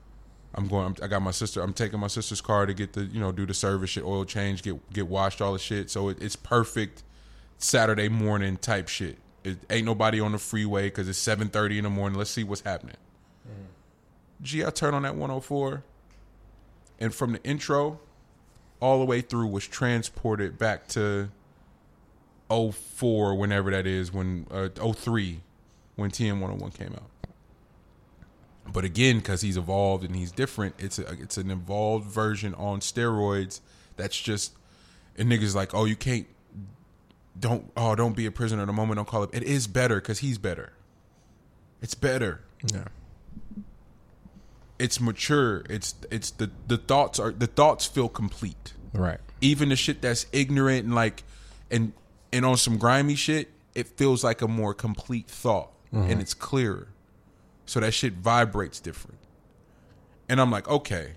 I'm 0.56 0.66
going. 0.66 0.86
I'm, 0.86 0.96
I 1.00 1.06
got 1.06 1.22
my 1.22 1.30
sister. 1.30 1.62
I'm 1.62 1.74
taking 1.74 2.00
my 2.00 2.08
sister's 2.08 2.40
car 2.40 2.66
to 2.66 2.74
get 2.74 2.94
the 2.94 3.04
you 3.04 3.20
know 3.20 3.30
do 3.30 3.46
the 3.46 3.54
service 3.54 3.90
shit, 3.90 4.02
oil 4.02 4.24
change, 4.24 4.64
get 4.64 4.92
get 4.92 5.06
washed, 5.06 5.40
all 5.40 5.52
the 5.52 5.60
shit. 5.60 5.90
So 5.90 6.08
it, 6.08 6.20
it's 6.20 6.34
perfect 6.34 7.04
Saturday 7.58 8.08
morning 8.08 8.56
type 8.56 8.88
shit. 8.88 9.18
It 9.44 9.58
ain't 9.70 9.86
nobody 9.86 10.20
on 10.20 10.32
the 10.32 10.38
freeway 10.38 10.84
because 10.84 11.08
it's 11.08 11.18
7:30 11.18 11.78
in 11.78 11.84
the 11.84 11.90
morning. 11.90 12.18
Let's 12.18 12.30
see 12.30 12.44
what's 12.44 12.62
happening. 12.62 12.96
Gee, 14.40 14.64
I 14.64 14.70
turn 14.70 14.94
on 14.94 15.02
that 15.02 15.14
104, 15.14 15.84
and 16.98 17.14
from 17.14 17.32
the 17.32 17.42
intro 17.44 18.00
all 18.80 18.98
the 18.98 19.04
way 19.04 19.20
through 19.20 19.46
was 19.46 19.66
transported 19.66 20.58
back 20.58 20.88
to 20.88 21.30
04, 22.50 23.34
whenever 23.36 23.70
that 23.70 23.86
is, 23.86 24.12
when 24.12 24.46
uh, 24.50 24.68
03, 24.68 25.40
when 25.94 26.10
TM 26.10 26.40
101 26.40 26.72
came 26.72 26.92
out. 26.92 27.08
But 28.72 28.84
again, 28.84 29.18
because 29.18 29.40
he's 29.40 29.56
evolved 29.56 30.04
and 30.04 30.16
he's 30.16 30.32
different, 30.32 30.74
it's 30.78 30.98
a, 30.98 31.10
it's 31.12 31.36
an 31.36 31.50
evolved 31.50 32.06
version 32.06 32.54
on 32.54 32.80
steroids. 32.80 33.60
That's 33.96 34.20
just 34.20 34.54
and 35.16 35.30
niggas 35.30 35.54
like, 35.54 35.74
oh, 35.74 35.84
you 35.84 35.96
can't, 35.96 36.26
don't, 37.38 37.70
oh, 37.76 37.94
don't 37.94 38.14
be 38.16 38.26
a 38.26 38.30
prisoner 38.30 38.62
of 38.62 38.66
the 38.66 38.72
moment. 38.72 38.96
Don't 38.96 39.08
call 39.08 39.22
it. 39.24 39.30
It 39.32 39.42
is 39.42 39.66
better 39.66 39.96
because 39.96 40.20
he's 40.20 40.38
better. 40.38 40.72
It's 41.80 41.94
better. 41.94 42.42
Yeah. 42.72 42.84
It's 44.78 45.00
mature. 45.00 45.64
It's 45.68 45.94
it's 46.10 46.30
the 46.30 46.50
the 46.66 46.76
thoughts 46.76 47.18
are 47.18 47.30
the 47.30 47.46
thoughts 47.46 47.86
feel 47.86 48.08
complete. 48.08 48.72
Right. 48.92 49.20
Even 49.40 49.68
the 49.68 49.76
shit 49.76 50.02
that's 50.02 50.26
ignorant 50.32 50.86
and 50.86 50.94
like 50.94 51.22
and 51.70 51.92
and 52.32 52.44
on 52.44 52.56
some 52.56 52.78
grimy 52.78 53.14
shit, 53.14 53.50
it 53.74 53.86
feels 53.86 54.24
like 54.24 54.42
a 54.42 54.48
more 54.48 54.74
complete 54.74 55.28
thought 55.28 55.72
mm-hmm. 55.92 56.10
and 56.10 56.20
it's 56.20 56.34
clearer. 56.34 56.88
So 57.66 57.80
that 57.80 57.92
shit 57.92 58.14
vibrates 58.14 58.80
different. 58.80 59.18
And 60.28 60.40
I'm 60.40 60.50
like, 60.50 60.68
okay, 60.68 61.12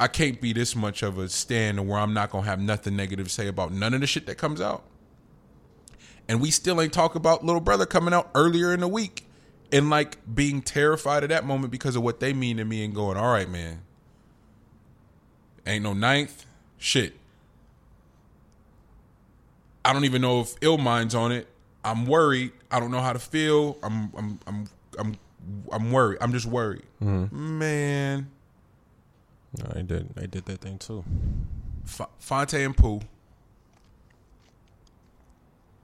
I 0.00 0.08
can't 0.08 0.40
be 0.40 0.54
this 0.54 0.74
much 0.74 1.02
of 1.02 1.18
a 1.18 1.28
stand 1.28 1.86
where 1.86 1.98
I'm 1.98 2.14
not 2.14 2.30
gonna 2.30 2.46
have 2.46 2.58
nothing 2.58 2.96
negative 2.96 3.28
to 3.28 3.32
say 3.32 3.48
about 3.48 3.70
none 3.70 3.92
of 3.92 4.00
the 4.00 4.06
shit 4.06 4.24
that 4.26 4.36
comes 4.36 4.58
out. 4.58 4.82
And 6.26 6.40
we 6.40 6.50
still 6.50 6.80
ain't 6.80 6.94
talk 6.94 7.16
about 7.16 7.44
little 7.44 7.60
brother 7.60 7.84
coming 7.84 8.14
out 8.14 8.30
earlier 8.34 8.72
in 8.72 8.80
the 8.80 8.88
week 8.88 9.26
and 9.70 9.90
like 9.90 10.16
being 10.34 10.62
terrified 10.62 11.22
of 11.22 11.28
that 11.28 11.44
moment 11.44 11.70
because 11.70 11.96
of 11.96 12.02
what 12.02 12.18
they 12.18 12.32
mean 12.32 12.56
to 12.56 12.64
me 12.64 12.82
and 12.82 12.94
going, 12.94 13.18
all 13.18 13.30
right, 13.30 13.48
man. 13.48 13.82
Ain't 15.66 15.84
no 15.84 15.92
ninth. 15.92 16.46
Shit. 16.78 17.12
I 19.84 19.92
don't 19.92 20.06
even 20.06 20.22
know 20.22 20.40
if 20.40 20.54
ill 20.62 20.78
minds 20.78 21.14
on 21.14 21.30
it. 21.30 21.46
I'm 21.84 22.06
worried. 22.06 22.52
I 22.70 22.80
don't 22.80 22.90
know 22.90 23.02
how 23.02 23.12
to 23.12 23.18
feel. 23.18 23.76
I'm 23.82 24.10
I'm 24.16 24.40
I'm 24.46 24.68
I'm 24.98 25.16
I'm 25.70 25.92
worried. 25.92 26.18
I'm 26.22 26.32
just 26.32 26.46
worried. 26.46 26.84
Mm-hmm. 27.02 27.58
Man. 27.58 28.30
They 29.54 29.82
did. 29.82 30.14
They 30.14 30.26
did 30.26 30.44
that 30.46 30.60
thing 30.60 30.78
too. 30.78 31.04
F- 31.84 32.08
Phonte 32.18 32.54
and 32.54 32.76
Pooh, 32.76 33.00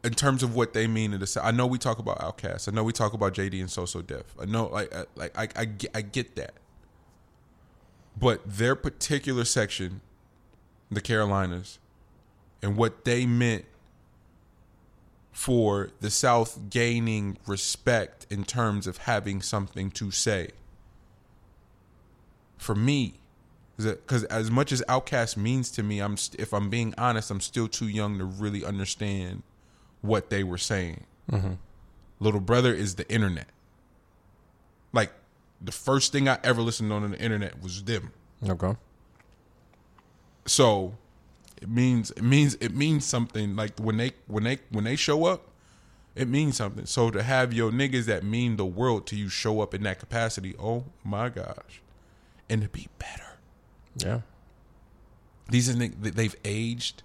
in 0.05 0.15
terms 0.15 0.43
of 0.43 0.55
what 0.55 0.73
they 0.73 0.87
mean 0.87 1.11
to 1.11 1.19
the, 1.19 1.41
I 1.43 1.51
know 1.51 1.67
we 1.67 1.79
talk 1.79 1.99
about 1.99 2.21
Outkast. 2.21 2.69
I 2.69 2.73
know 2.73 2.85
we 2.85 2.93
talk 2.93 3.13
about 3.13 3.35
JD 3.35 3.59
and 3.61 3.71
So 3.71 3.87
So 3.87 4.03
Def. 4.03 4.35
I 4.41 4.45
know, 4.45 4.67
like, 4.67 4.95
I, 4.95 5.05
like 5.17 5.37
I, 5.37 5.63
I, 5.63 5.69
I 5.97 6.03
get 6.03 6.37
that. 6.37 6.55
But 8.19 8.41
their 8.47 8.77
particular 8.77 9.45
section, 9.45 10.01
the 10.91 11.01
Carolinas, 11.01 11.79
and 12.63 12.77
what 12.77 13.05
they 13.05 13.27
meant 13.27 13.65
for 15.33 15.91
the 16.01 16.11
South 16.11 16.71
gaining 16.71 17.37
respect 17.47 18.27
in 18.31 18.45
terms 18.45 18.87
of 18.87 18.99
having 18.99 19.43
something 19.43 19.91
to 19.91 20.11
say. 20.11 20.51
For 22.57 22.75
me, 22.75 23.15
because 23.77 24.25
as 24.25 24.51
much 24.51 24.73
as 24.73 24.83
Outkast 24.89 25.37
means 25.37 25.71
to 25.73 25.83
me, 25.83 26.01
I'm 26.01 26.17
if 26.39 26.53
I'm 26.53 26.71
being 26.71 26.95
honest, 26.97 27.31
I'm 27.31 27.41
still 27.41 27.69
too 27.69 27.89
young 27.89 28.19
to 28.19 28.25
really 28.25 28.65
understand 28.65 29.43
what 30.01 30.31
they 30.31 30.43
were 30.45 30.59
saying. 30.59 31.05
Mm-hmm. 31.31 31.55
Little 32.21 32.41
brother 32.41 32.73
is 32.73 32.95
the 32.95 33.09
internet. 33.11 33.49
Like 34.93 35.13
the 35.61 35.73
first 35.73 36.13
thing 36.13 36.29
I 36.29 36.39
ever 36.43 36.63
listened 36.63 36.93
on 36.93 37.11
the 37.11 37.19
internet 37.19 37.63
was 37.63 37.83
them. 37.85 38.13
Okay. 38.49 38.75
So 40.47 40.95
it 41.61 41.69
means 41.69 42.11
it 42.13 42.23
means 42.23 42.55
it 42.61 42.75
means 42.75 43.05
something. 43.05 43.57
Like 43.57 43.79
when 43.79 43.99
they 43.99 44.13
when 44.27 44.45
they 44.45 44.59
when 44.71 44.85
they 44.85 44.97
show 44.97 45.27
up, 45.27 45.51
it 46.15 46.29
means 46.29 46.57
something. 46.57 46.87
So 46.87 47.11
to 47.11 47.23
have 47.23 47.53
your 47.53 47.71
niggas 47.71 48.05
that 48.05 48.25
mean 48.25 48.57
the 48.57 48.65
world 48.65 49.07
to 49.09 49.17
you 49.17 49.29
show 49.29 49.61
up 49.61 49.75
in 49.75 49.83
that 49.83 49.99
capacity, 49.99 50.55
oh 50.59 50.85
my 51.05 51.29
gosh, 51.29 51.83
and 52.49 52.63
to 52.63 52.69
be 52.69 52.89
better. 52.99 53.26
Yeah. 53.97 54.21
These 55.49 55.71
are 55.71 55.75
they've 55.75 56.37
aged, 56.45 57.03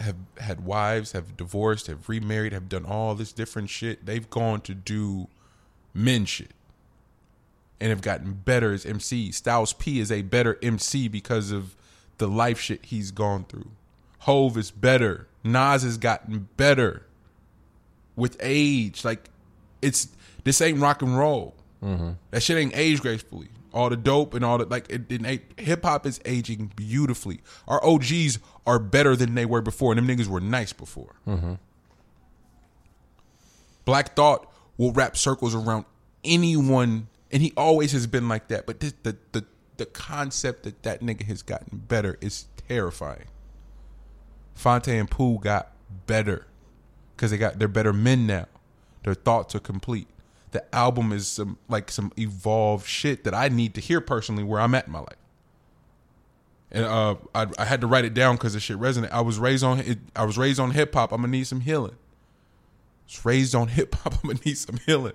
have 0.00 0.16
had 0.38 0.64
wives, 0.64 1.12
have 1.12 1.36
divorced, 1.36 1.86
have 1.86 2.08
remarried, 2.08 2.52
have 2.52 2.68
done 2.68 2.84
all 2.84 3.14
this 3.14 3.32
different 3.32 3.70
shit. 3.70 4.06
They've 4.06 4.28
gone 4.28 4.62
to 4.62 4.74
do 4.74 5.28
men 5.94 6.24
shit. 6.24 6.52
And 7.80 7.90
have 7.90 8.00
gotten 8.00 8.34
better 8.34 8.72
as 8.72 8.86
MC. 8.86 9.32
Styles 9.32 9.72
P 9.72 9.98
is 9.98 10.12
a 10.12 10.22
better 10.22 10.56
MC 10.62 11.08
because 11.08 11.50
of 11.50 11.74
the 12.18 12.28
life 12.28 12.60
shit 12.60 12.86
he's 12.86 13.10
gone 13.10 13.44
through. 13.44 13.72
Hove 14.20 14.56
is 14.56 14.70
better. 14.70 15.26
Nas 15.42 15.82
has 15.82 15.98
gotten 15.98 16.48
better 16.56 17.06
with 18.14 18.36
age. 18.38 19.04
Like 19.04 19.30
it's 19.82 20.08
this 20.44 20.60
ain't 20.60 20.78
rock 20.78 21.02
and 21.02 21.18
roll. 21.18 21.56
Mm-hmm. 21.82 22.10
That 22.30 22.42
shit 22.42 22.56
ain't 22.56 22.76
aged 22.76 23.02
gracefully. 23.02 23.48
All 23.72 23.88
the 23.88 23.96
dope 23.96 24.34
and 24.34 24.44
all 24.44 24.58
the 24.58 24.66
like 24.66 24.86
it 24.90 25.08
didn't. 25.08 25.42
Hip 25.58 25.82
hop 25.84 26.06
is 26.06 26.20
aging 26.24 26.72
beautifully. 26.76 27.40
Our 27.66 27.84
OGs 27.84 28.38
are 28.66 28.78
better 28.78 29.16
than 29.16 29.34
they 29.34 29.46
were 29.46 29.62
before, 29.62 29.92
and 29.92 29.98
them 29.98 30.14
niggas 30.16 30.26
were 30.26 30.40
nice 30.40 30.72
before. 30.72 31.14
Mm-hmm. 31.26 31.54
Black 33.84 34.14
Thought 34.14 34.50
will 34.76 34.92
wrap 34.92 35.16
circles 35.16 35.54
around 35.54 35.86
anyone, 36.24 37.08
and 37.30 37.42
he 37.42 37.52
always 37.56 37.92
has 37.92 38.06
been 38.06 38.28
like 38.28 38.48
that. 38.48 38.66
But 38.66 38.80
this, 38.80 38.94
the 39.02 39.16
the 39.32 39.44
the 39.78 39.86
concept 39.86 40.64
that 40.64 40.82
that 40.82 41.00
nigga 41.00 41.22
has 41.22 41.42
gotten 41.42 41.78
better 41.88 42.18
is 42.20 42.46
terrifying. 42.68 43.26
Phonte 44.54 44.88
and 44.88 45.10
Pooh 45.10 45.38
got 45.38 45.72
better 46.06 46.46
because 47.16 47.30
they 47.30 47.38
got 47.38 47.58
they're 47.58 47.68
better 47.68 47.92
men 47.92 48.26
now. 48.26 48.46
Their 49.04 49.14
thoughts 49.14 49.54
are 49.54 49.60
complete. 49.60 50.08
The 50.52 50.74
album 50.74 51.12
is 51.12 51.28
some 51.28 51.58
like 51.68 51.90
some 51.90 52.12
evolved 52.16 52.86
shit 52.86 53.24
that 53.24 53.34
I 53.34 53.48
need 53.48 53.74
to 53.74 53.80
hear 53.80 54.00
personally 54.00 54.44
where 54.44 54.60
I'm 54.60 54.74
at 54.74 54.86
in 54.86 54.92
my 54.92 55.00
life. 55.00 55.16
And 56.70 56.86
uh, 56.86 57.16
I, 57.34 57.46
I 57.58 57.64
had 57.66 57.82
to 57.82 57.86
write 57.86 58.06
it 58.06 58.14
down 58.14 58.36
because 58.36 58.54
the 58.54 58.60
shit 58.60 58.78
resonated. 58.78 59.12
I 59.12 59.20
was 59.20 59.38
raised 59.38 59.62
on 59.62 59.80
it. 59.80 59.98
I 60.16 60.24
was 60.24 60.38
raised 60.38 60.58
on 60.58 60.70
hip 60.70 60.94
hop. 60.94 61.12
I'm 61.12 61.20
gonna 61.20 61.30
need 61.30 61.46
some 61.46 61.60
healing. 61.60 61.92
I 61.92 63.04
was 63.06 63.24
raised 63.24 63.54
on 63.54 63.68
hip 63.78 63.94
hop. 63.94 64.14
I'm 64.14 64.30
gonna 64.30 64.40
need 64.44 64.56
some 64.56 64.78
healing. 64.86 65.12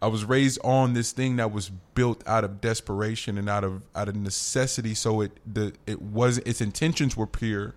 I 0.00 0.08
was 0.08 0.24
raised 0.24 0.58
on 0.64 0.92
this 0.92 1.12
thing 1.12 1.36
that 1.36 1.52
was 1.52 1.70
built 1.94 2.22
out 2.26 2.44
of 2.44 2.60
desperation 2.60 3.38
and 3.38 3.48
out 3.48 3.64
of 3.64 3.82
out 3.94 4.08
of 4.08 4.16
necessity. 4.16 4.94
So 4.94 5.20
it 5.20 5.32
the 5.50 5.74
it 5.86 6.00
was 6.00 6.38
its 6.38 6.60
intentions 6.60 7.16
were 7.16 7.26
pure, 7.26 7.74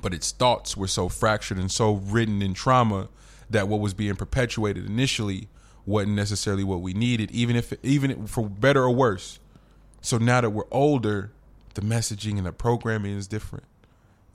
but 0.00 0.12
its 0.12 0.32
thoughts 0.32 0.76
were 0.76 0.88
so 0.88 1.08
fractured 1.08 1.58
and 1.58 1.70
so 1.70 1.94
ridden 1.94 2.42
in 2.42 2.54
trauma 2.54 3.08
that 3.50 3.68
what 3.68 3.80
was 3.80 3.94
being 3.94 4.16
perpetuated 4.16 4.86
initially 4.86 5.48
wasn't 5.86 6.14
necessarily 6.14 6.64
what 6.64 6.80
we 6.80 6.92
needed, 6.92 7.30
even 7.30 7.56
if 7.56 7.72
even 7.82 8.26
for 8.26 8.48
better 8.48 8.82
or 8.82 8.90
worse. 8.90 9.38
So 10.00 10.18
now 10.18 10.40
that 10.40 10.50
we're 10.50 10.64
older, 10.70 11.32
the 11.74 11.80
messaging 11.80 12.36
and 12.36 12.46
the 12.46 12.52
programming 12.52 13.16
is 13.16 13.26
different, 13.26 13.64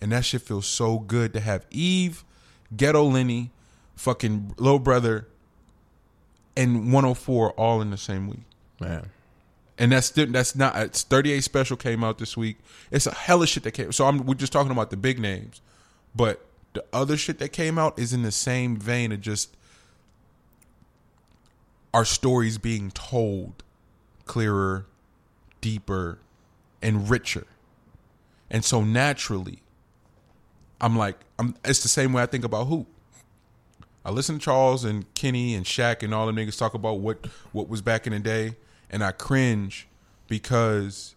and 0.01 0.11
that 0.11 0.25
shit 0.25 0.41
feels 0.41 0.65
so 0.65 0.99
good 0.99 1.33
to 1.33 1.39
have 1.39 1.65
Eve, 1.69 2.23
Ghetto 2.75 3.03
Lenny, 3.03 3.51
fucking 3.95 4.55
little 4.57 4.79
brother, 4.79 5.27
and 6.55 6.91
104 6.91 7.51
all 7.51 7.81
in 7.81 7.91
the 7.91 7.97
same 7.97 8.27
week. 8.27 8.45
Man. 8.79 9.09
And 9.79 9.91
that's 9.91 10.09
that's 10.09 10.55
not 10.55 10.75
it's 10.77 11.03
38 11.03 11.43
special 11.43 11.77
came 11.77 12.03
out 12.03 12.17
this 12.17 12.35
week. 12.35 12.57
It's 12.89 13.05
a 13.05 13.13
hell 13.13 13.43
of 13.43 13.49
shit 13.49 13.63
that 13.63 13.71
came. 13.71 13.91
So 13.91 14.05
I'm 14.05 14.25
we're 14.25 14.33
just 14.33 14.51
talking 14.51 14.71
about 14.71 14.89
the 14.89 14.97
big 14.97 15.19
names, 15.19 15.61
but 16.15 16.43
the 16.73 16.83
other 16.91 17.17
shit 17.17 17.39
that 17.39 17.49
came 17.49 17.77
out 17.77 17.97
is 17.97 18.13
in 18.13 18.23
the 18.23 18.31
same 18.31 18.77
vein 18.77 19.11
of 19.11 19.21
just 19.21 19.56
our 21.97 22.05
stories 22.05 22.59
being 22.59 22.91
told 22.91 23.63
clearer, 24.25 24.85
deeper, 25.61 26.19
and 26.79 27.09
richer. 27.09 27.47
And 28.51 28.63
so 28.63 28.83
naturally, 28.83 29.63
I'm 30.79 30.95
like, 30.95 31.17
I'm. 31.39 31.55
It's 31.65 31.81
the 31.81 31.87
same 31.87 32.13
way 32.13 32.21
I 32.21 32.27
think 32.27 32.45
about 32.45 32.65
hoop. 32.65 32.85
I 34.05 34.11
listen 34.11 34.37
to 34.37 34.45
Charles 34.45 34.83
and 34.85 35.11
Kenny 35.15 35.55
and 35.55 35.65
Shaq 35.65 36.03
and 36.03 36.13
all 36.13 36.27
the 36.27 36.33
niggas 36.33 36.59
talk 36.59 36.75
about 36.75 36.99
what 36.99 37.25
what 37.51 37.67
was 37.67 37.81
back 37.81 38.05
in 38.05 38.13
the 38.13 38.19
day, 38.19 38.57
and 38.91 39.03
I 39.03 39.11
cringe 39.11 39.87
because 40.27 41.15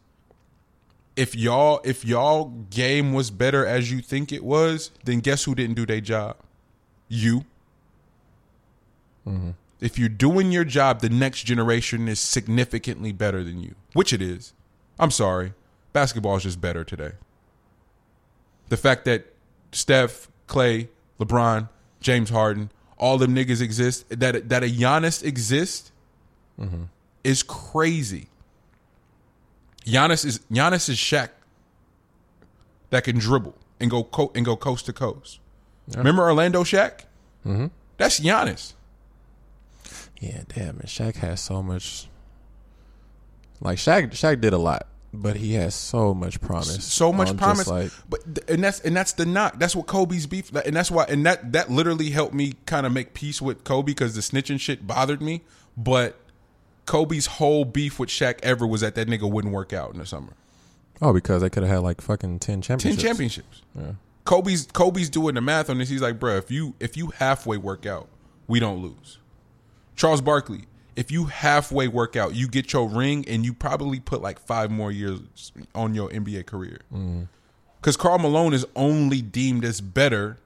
if 1.14 1.36
y'all 1.36 1.82
if 1.84 2.06
y'all 2.06 2.46
game 2.70 3.12
was 3.12 3.30
better 3.30 3.66
as 3.66 3.92
you 3.92 4.00
think 4.00 4.32
it 4.32 4.42
was, 4.42 4.92
then 5.04 5.20
guess 5.20 5.44
who 5.44 5.54
didn't 5.54 5.74
do 5.74 5.84
their 5.84 6.00
job? 6.00 6.38
You. 7.06 7.44
Mm-hmm. 9.28 9.50
If 9.80 9.98
you're 9.98 10.08
doing 10.10 10.52
your 10.52 10.64
job, 10.64 11.00
the 11.00 11.08
next 11.08 11.44
generation 11.44 12.06
is 12.08 12.20
significantly 12.20 13.12
better 13.12 13.42
than 13.42 13.60
you, 13.60 13.74
which 13.94 14.12
it 14.12 14.20
is. 14.20 14.52
I'm 14.98 15.10
sorry, 15.10 15.54
basketball 15.92 16.36
is 16.36 16.42
just 16.42 16.60
better 16.60 16.84
today. 16.84 17.12
The 18.68 18.76
fact 18.76 19.04
that 19.06 19.26
Steph, 19.72 20.28
Clay, 20.46 20.88
LeBron, 21.18 21.68
James 22.00 22.30
Harden, 22.30 22.70
all 22.98 23.16
them 23.16 23.34
niggas 23.34 23.62
exist, 23.62 24.04
that 24.10 24.48
that 24.50 24.62
a 24.62 24.66
Giannis 24.66 25.24
exists, 25.24 25.90
is 27.24 27.42
crazy. 27.42 28.28
Giannis 29.86 30.24
is 30.26 30.40
Giannis 30.52 30.88
is 30.90 30.96
Shaq 30.98 31.30
that 32.90 33.04
can 33.04 33.18
dribble 33.18 33.54
and 33.80 33.90
go 33.90 34.04
co- 34.04 34.30
and 34.34 34.44
go 34.44 34.56
coast 34.56 34.84
to 34.86 34.92
coast. 34.92 35.40
Remember 35.96 36.22
Orlando 36.22 36.62
Shaq? 36.64 37.00
Mm-hmm. 37.46 37.66
That's 37.96 38.20
Giannis. 38.20 38.74
Yeah, 40.20 40.42
damn, 40.54 40.76
man. 40.76 40.84
Shaq 40.86 41.16
has 41.16 41.40
so 41.40 41.62
much. 41.62 42.06
Like 43.60 43.78
Shaq, 43.78 44.10
Shaq 44.12 44.40
did 44.40 44.52
a 44.52 44.58
lot, 44.58 44.86
but 45.12 45.36
he 45.36 45.54
has 45.54 45.74
so 45.74 46.14
much 46.14 46.40
promise. 46.40 46.82
so 46.84 47.12
much 47.12 47.36
promise. 47.36 47.66
Like, 47.66 47.90
but 48.08 48.20
and 48.48 48.62
that's 48.62 48.80
and 48.80 48.96
that's 48.96 49.12
the 49.12 49.26
knock. 49.26 49.58
That's 49.58 49.74
what 49.76 49.86
Kobe's 49.86 50.26
beef. 50.26 50.54
And 50.54 50.74
that's 50.76 50.90
why. 50.90 51.04
And 51.08 51.26
that 51.26 51.52
that 51.52 51.70
literally 51.70 52.10
helped 52.10 52.34
me 52.34 52.54
kind 52.66 52.86
of 52.86 52.92
make 52.92 53.12
peace 53.14 53.40
with 53.42 53.64
Kobe 53.64 53.86
because 53.86 54.14
the 54.14 54.20
snitching 54.22 54.58
shit 54.60 54.86
bothered 54.86 55.20
me. 55.22 55.42
But 55.76 56.16
Kobe's 56.86 57.26
whole 57.26 57.64
beef 57.64 57.98
with 57.98 58.08
Shaq 58.08 58.40
ever 58.42 58.66
was 58.66 58.80
that 58.82 58.94
that 58.94 59.08
nigga 59.08 59.30
wouldn't 59.30 59.52
work 59.54 59.72
out 59.72 59.92
in 59.92 59.98
the 59.98 60.06
summer. 60.06 60.32
oh, 61.02 61.12
because 61.12 61.42
they 61.42 61.50
could 61.50 61.62
have 61.62 61.72
had 61.72 61.78
like 61.82 62.00
fucking 62.00 62.38
ten 62.40 62.60
Ten 62.60 62.78
championships. 62.78 63.02
championships. 63.02 63.62
Yeah. 63.78 63.92
Kobe's 64.24 64.66
Kobe's 64.66 65.08
doing 65.10 65.34
the 65.34 65.40
math 65.40 65.68
on 65.70 65.78
this. 65.78 65.88
He's 65.88 66.02
like, 66.02 66.18
bro, 66.18 66.36
if 66.36 66.50
you 66.50 66.74
if 66.80 66.96
you 66.96 67.08
halfway 67.08 67.56
work 67.58 67.84
out, 67.86 68.08
we 68.46 68.58
don't 68.60 68.82
lose. 68.82 69.18
Charles 69.96 70.20
Barkley, 70.20 70.64
if 70.96 71.10
you 71.10 71.26
halfway 71.26 71.88
work 71.88 72.16
out, 72.16 72.34
you 72.34 72.48
get 72.48 72.72
your 72.72 72.88
ring, 72.88 73.24
and 73.28 73.44
you 73.44 73.52
probably 73.52 74.00
put 74.00 74.22
like 74.22 74.38
five 74.38 74.70
more 74.70 74.90
years 74.92 75.52
on 75.74 75.94
your 75.94 76.08
NBA 76.10 76.46
career. 76.46 76.80
Mm-hmm. 76.92 77.22
Because 77.80 77.96
Karl 77.96 78.18
Malone 78.18 78.52
is 78.52 78.66
only 78.76 79.22
deemed 79.22 79.64
as 79.64 79.80
better 79.80 80.36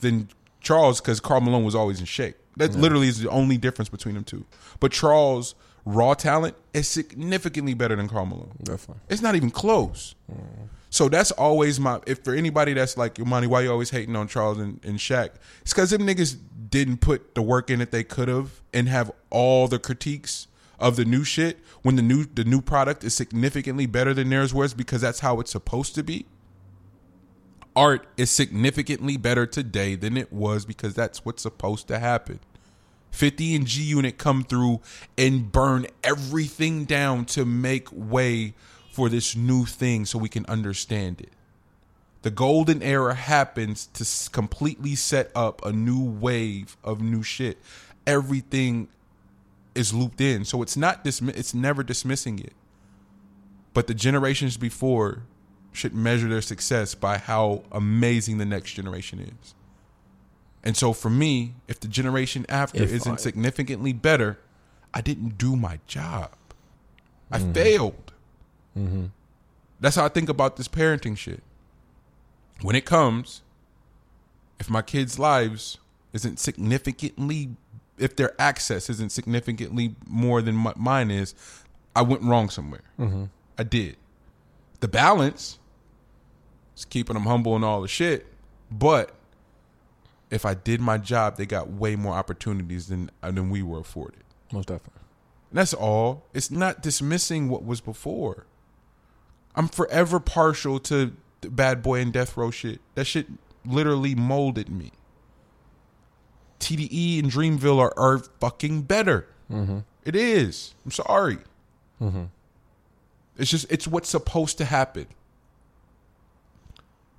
than 0.00 0.28
Charles 0.60 1.00
because 1.00 1.20
Karl 1.20 1.40
Malone 1.40 1.64
was 1.64 1.74
always 1.74 2.00
in 2.00 2.06
shape. 2.06 2.36
That 2.56 2.74
literally 2.74 3.08
is 3.08 3.20
the 3.20 3.30
only 3.30 3.56
difference 3.56 3.88
between 3.88 4.16
them 4.16 4.24
two. 4.24 4.44
But 4.80 4.92
Charles' 4.92 5.54
raw 5.86 6.14
talent 6.14 6.56
is 6.74 6.88
significantly 6.88 7.74
better 7.74 7.96
than 7.96 8.08
Karl 8.08 8.26
Malone. 8.26 8.52
Definitely. 8.62 9.02
It's 9.08 9.22
not 9.22 9.34
even 9.36 9.50
close. 9.50 10.14
Mm-hmm. 10.30 10.64
So 10.90 11.08
that's 11.08 11.30
always 11.30 11.78
my. 11.78 12.00
If 12.06 12.24
for 12.24 12.34
anybody 12.34 12.74
that's 12.74 12.96
like, 12.96 13.16
"Yo, 13.16 13.24
money, 13.24 13.46
why 13.46 13.62
you 13.62 13.70
always 13.70 13.90
hating 13.90 14.16
on 14.16 14.26
Charles 14.26 14.58
and, 14.58 14.80
and 14.84 14.98
Shaq? 14.98 15.30
It's 15.62 15.72
because 15.72 15.90
them 15.90 16.02
niggas 16.02 16.36
didn't 16.68 16.98
put 16.98 17.34
the 17.34 17.42
work 17.42 17.70
in 17.70 17.78
that 17.78 17.92
they 17.92 18.02
could 18.04 18.28
have 18.28 18.60
and 18.74 18.88
have 18.88 19.10
all 19.30 19.68
the 19.68 19.78
critiques 19.78 20.48
of 20.80 20.96
the 20.96 21.04
new 21.04 21.22
shit 21.22 21.58
when 21.82 21.94
the 21.94 22.02
new 22.02 22.24
the 22.24 22.44
new 22.44 22.60
product 22.60 23.04
is 23.04 23.14
significantly 23.14 23.86
better 23.86 24.12
than 24.12 24.30
theirs 24.30 24.52
was 24.52 24.74
because 24.74 25.00
that's 25.00 25.20
how 25.20 25.38
it's 25.38 25.52
supposed 25.52 25.94
to 25.94 26.02
be. 26.02 26.26
Art 27.76 28.08
is 28.16 28.30
significantly 28.30 29.16
better 29.16 29.46
today 29.46 29.94
than 29.94 30.16
it 30.16 30.32
was 30.32 30.64
because 30.64 30.94
that's 30.94 31.24
what's 31.24 31.42
supposed 31.42 31.86
to 31.88 32.00
happen. 32.00 32.40
50 33.12 33.56
and 33.56 33.66
G 33.66 33.82
Unit 33.82 34.18
come 34.18 34.42
through 34.42 34.80
and 35.16 35.50
burn 35.52 35.86
everything 36.02 36.84
down 36.84 37.24
to 37.26 37.44
make 37.44 37.88
way 37.92 38.54
for 38.90 39.08
this 39.08 39.36
new 39.36 39.64
thing 39.64 40.04
so 40.04 40.18
we 40.18 40.28
can 40.28 40.44
understand 40.46 41.20
it. 41.20 41.30
The 42.22 42.30
golden 42.30 42.82
era 42.82 43.14
happens 43.14 43.86
to 43.94 44.30
completely 44.30 44.94
set 44.94 45.30
up 45.34 45.64
a 45.64 45.72
new 45.72 46.02
wave 46.02 46.76
of 46.84 47.00
new 47.00 47.22
shit. 47.22 47.58
Everything 48.06 48.88
is 49.74 49.94
looped 49.94 50.20
in. 50.20 50.44
So 50.44 50.60
it's 50.62 50.76
not 50.76 51.04
dismi- 51.04 51.36
it's 51.36 51.54
never 51.54 51.82
dismissing 51.82 52.38
it. 52.38 52.52
But 53.72 53.86
the 53.86 53.94
generations 53.94 54.56
before 54.56 55.22
should 55.72 55.94
measure 55.94 56.28
their 56.28 56.42
success 56.42 56.94
by 56.94 57.18
how 57.18 57.62
amazing 57.70 58.38
the 58.38 58.44
next 58.44 58.72
generation 58.72 59.20
is. 59.20 59.54
And 60.62 60.76
so 60.76 60.92
for 60.92 61.08
me, 61.08 61.54
if 61.68 61.80
the 61.80 61.88
generation 61.88 62.44
after 62.48 62.82
If 62.82 62.92
isn't 62.92 63.12
I- 63.12 63.16
significantly 63.16 63.92
better, 63.92 64.38
I 64.92 65.00
didn't 65.00 65.38
do 65.38 65.56
my 65.56 65.78
job. 65.86 66.32
I 67.30 67.38
mm-hmm. 67.38 67.52
failed. 67.52 68.12
Mm-hmm. 68.76 69.06
That's 69.80 69.96
how 69.96 70.04
I 70.04 70.08
think 70.08 70.28
about 70.28 70.56
this 70.56 70.68
parenting 70.68 71.16
shit. 71.16 71.42
When 72.62 72.76
it 72.76 72.84
comes, 72.84 73.42
if 74.58 74.68
my 74.68 74.82
kids' 74.82 75.18
lives 75.18 75.78
isn't 76.12 76.38
significantly, 76.38 77.50
if 77.98 78.16
their 78.16 78.38
access 78.40 78.90
isn't 78.90 79.12
significantly 79.12 79.94
more 80.06 80.42
than 80.42 80.62
mi- 80.62 80.72
mine 80.76 81.10
is, 81.10 81.34
I 81.96 82.02
went 82.02 82.22
wrong 82.22 82.50
somewhere. 82.50 82.82
Mm-hmm. 82.98 83.24
I 83.58 83.62
did. 83.62 83.96
The 84.80 84.88
balance 84.88 85.58
is 86.76 86.84
keeping 86.84 87.14
them 87.14 87.24
humble 87.24 87.56
and 87.56 87.64
all 87.64 87.82
the 87.82 87.88
shit, 87.88 88.26
but 88.70 89.14
if 90.30 90.46
I 90.46 90.54
did 90.54 90.80
my 90.80 90.96
job, 90.96 91.36
they 91.36 91.46
got 91.46 91.68
way 91.70 91.96
more 91.96 92.14
opportunities 92.14 92.88
than 92.88 93.10
uh, 93.22 93.30
than 93.30 93.50
we 93.50 93.62
were 93.62 93.80
afforded. 93.80 94.22
Most 94.52 94.68
definitely. 94.68 95.02
And 95.50 95.58
that's 95.58 95.74
all. 95.74 96.24
It's 96.32 96.50
not 96.50 96.82
dismissing 96.82 97.48
what 97.48 97.64
was 97.64 97.80
before. 97.80 98.46
I'm 99.54 99.68
forever 99.68 100.20
partial 100.20 100.78
to 100.80 101.12
bad 101.42 101.82
boy 101.82 102.00
and 102.00 102.12
death 102.12 102.36
row 102.36 102.50
shit. 102.50 102.80
That 102.94 103.04
shit 103.04 103.26
literally 103.64 104.14
molded 104.14 104.68
me. 104.68 104.92
TDE 106.60 107.20
and 107.20 107.30
Dreamville 107.30 107.78
are, 107.78 107.92
are 107.96 108.18
fucking 108.18 108.82
better. 108.82 109.26
Mm-hmm. 109.50 109.78
It 110.04 110.14
is. 110.14 110.74
I'm 110.84 110.90
sorry. 110.90 111.38
Mm-hmm. 112.00 112.24
It's 113.38 113.50
just 113.50 113.66
it's 113.70 113.88
what's 113.88 114.08
supposed 114.08 114.58
to 114.58 114.64
happen. 114.64 115.06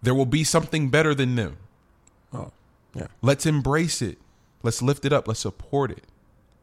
There 0.01 0.13
will 0.15 0.25
be 0.25 0.43
something 0.43 0.89
better 0.89 1.13
than 1.13 1.35
them. 1.35 1.57
Oh, 2.33 2.51
yeah. 2.95 3.07
Let's 3.21 3.45
embrace 3.45 4.01
it. 4.01 4.17
Let's 4.63 4.81
lift 4.81 5.05
it 5.05 5.13
up. 5.13 5.27
Let's 5.27 5.41
support 5.41 5.91
it. 5.91 6.05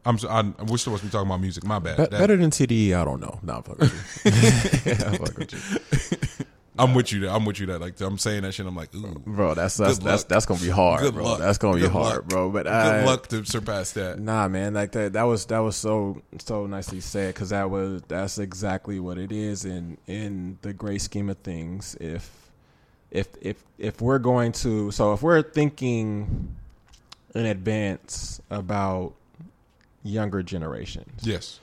I'm, 0.05 0.17
so- 0.17 0.29
we're 0.67 0.77
supposed 0.77 1.01
to 1.01 1.07
be 1.07 1.11
talking 1.11 1.27
about 1.27 1.41
music. 1.41 1.63
My 1.65 1.79
bad. 1.79 1.97
Be- 1.97 2.03
That- 2.03 2.11
better 2.11 2.37
than 2.37 2.49
TDE, 2.51 2.93
I 2.95 3.03
don't 3.03 3.19
know. 3.19 3.39
Nah, 3.43 3.57
I'm 3.57 3.63
with 3.77 3.93
you. 4.23 4.31
yeah, 4.91 5.03
I'm 5.11 5.21
with 5.35 5.53
you. 5.53 6.45
I'm 6.77 6.93
with 6.93 7.11
you. 7.11 7.19
There. 7.19 7.29
I'm 7.29 7.43
with 7.43 7.59
you. 7.59 7.65
That 7.65 7.81
like 7.81 7.99
I'm 7.99 8.17
saying 8.17 8.43
that 8.43 8.53
shit. 8.53 8.65
I'm 8.65 8.75
like, 8.75 8.95
ooh. 8.95 9.21
Bro, 9.25 9.55
that's 9.55 9.75
that's 9.75 9.99
Good 9.99 10.07
that's 10.07 10.23
that's 10.23 10.45
gonna 10.45 10.61
be 10.61 10.69
hard, 10.69 11.01
Good 11.01 11.13
bro. 11.13 11.25
luck. 11.25 11.39
That's 11.39 11.57
gonna 11.57 11.77
be 11.77 11.85
hard, 11.87 12.15
luck. 12.19 12.25
bro. 12.27 12.49
But 12.49 12.63
Good 12.63 12.71
I, 12.73 13.03
luck 13.03 13.27
to 13.27 13.43
surpass 13.43 13.91
that. 13.93 14.17
Nah, 14.19 14.47
man, 14.47 14.73
like 14.73 14.93
that. 14.93 15.11
That 15.11 15.23
was 15.23 15.45
that 15.47 15.59
was 15.59 15.75
so 15.75 16.21
so 16.39 16.65
nicely 16.67 17.01
said 17.01 17.33
because 17.33 17.49
that 17.49 17.69
was 17.69 18.01
that's 18.07 18.37
exactly 18.37 18.97
what 19.01 19.17
it 19.17 19.33
is 19.33 19.65
in 19.65 19.97
in 20.07 20.57
the 20.61 20.71
great 20.71 21.01
scheme 21.01 21.29
of 21.29 21.37
things. 21.39 21.97
If 21.99 22.31
if 23.11 23.27
if 23.41 23.61
if 23.77 24.01
we're 24.01 24.19
going 24.19 24.53
to 24.53 24.91
so 24.91 25.11
if 25.11 25.21
we're 25.21 25.41
thinking 25.41 26.55
in 27.35 27.45
advance 27.45 28.41
about 28.49 29.15
younger 30.09 30.43
generations, 30.43 31.21
Yes, 31.23 31.59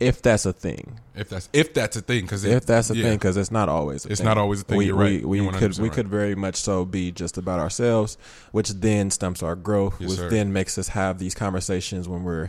if 0.00 0.20
that's 0.20 0.44
a 0.44 0.52
thing, 0.52 0.98
if 1.14 1.28
that's 1.28 1.48
if 1.52 1.72
that's 1.72 1.96
a 1.96 2.00
thing, 2.02 2.22
because 2.22 2.44
if 2.44 2.66
that's 2.66 2.90
a 2.90 2.94
thing, 2.94 3.14
because 3.16 3.36
it's 3.36 3.50
not 3.52 3.68
always. 3.68 4.04
A 4.04 4.10
It's 4.10 4.20
thing. 4.20 4.26
not 4.26 4.38
always 4.38 4.60
a 4.62 4.64
thing, 4.64 4.78
We 4.78 4.86
you're 4.86 4.96
right. 4.96 5.24
we 5.24 5.40
You're 5.40 5.52
could 5.52 5.78
we 5.78 5.84
right. 5.88 5.92
could 5.94 6.08
very 6.08 6.34
much 6.34 6.56
so 6.56 6.84
be 6.84 7.12
just 7.12 7.38
about 7.38 7.60
ourselves, 7.60 8.18
which 8.52 8.70
then 8.70 9.10
stumps 9.10 9.42
our 9.42 9.54
growth, 9.56 9.96
Yes, 10.00 10.10
which 10.10 10.18
sir. 10.18 10.30
then 10.30 10.52
makes 10.52 10.78
us 10.78 10.88
have 10.88 11.18
these 11.18 11.34
conversations 11.34 12.08
when 12.08 12.24
we're 12.24 12.48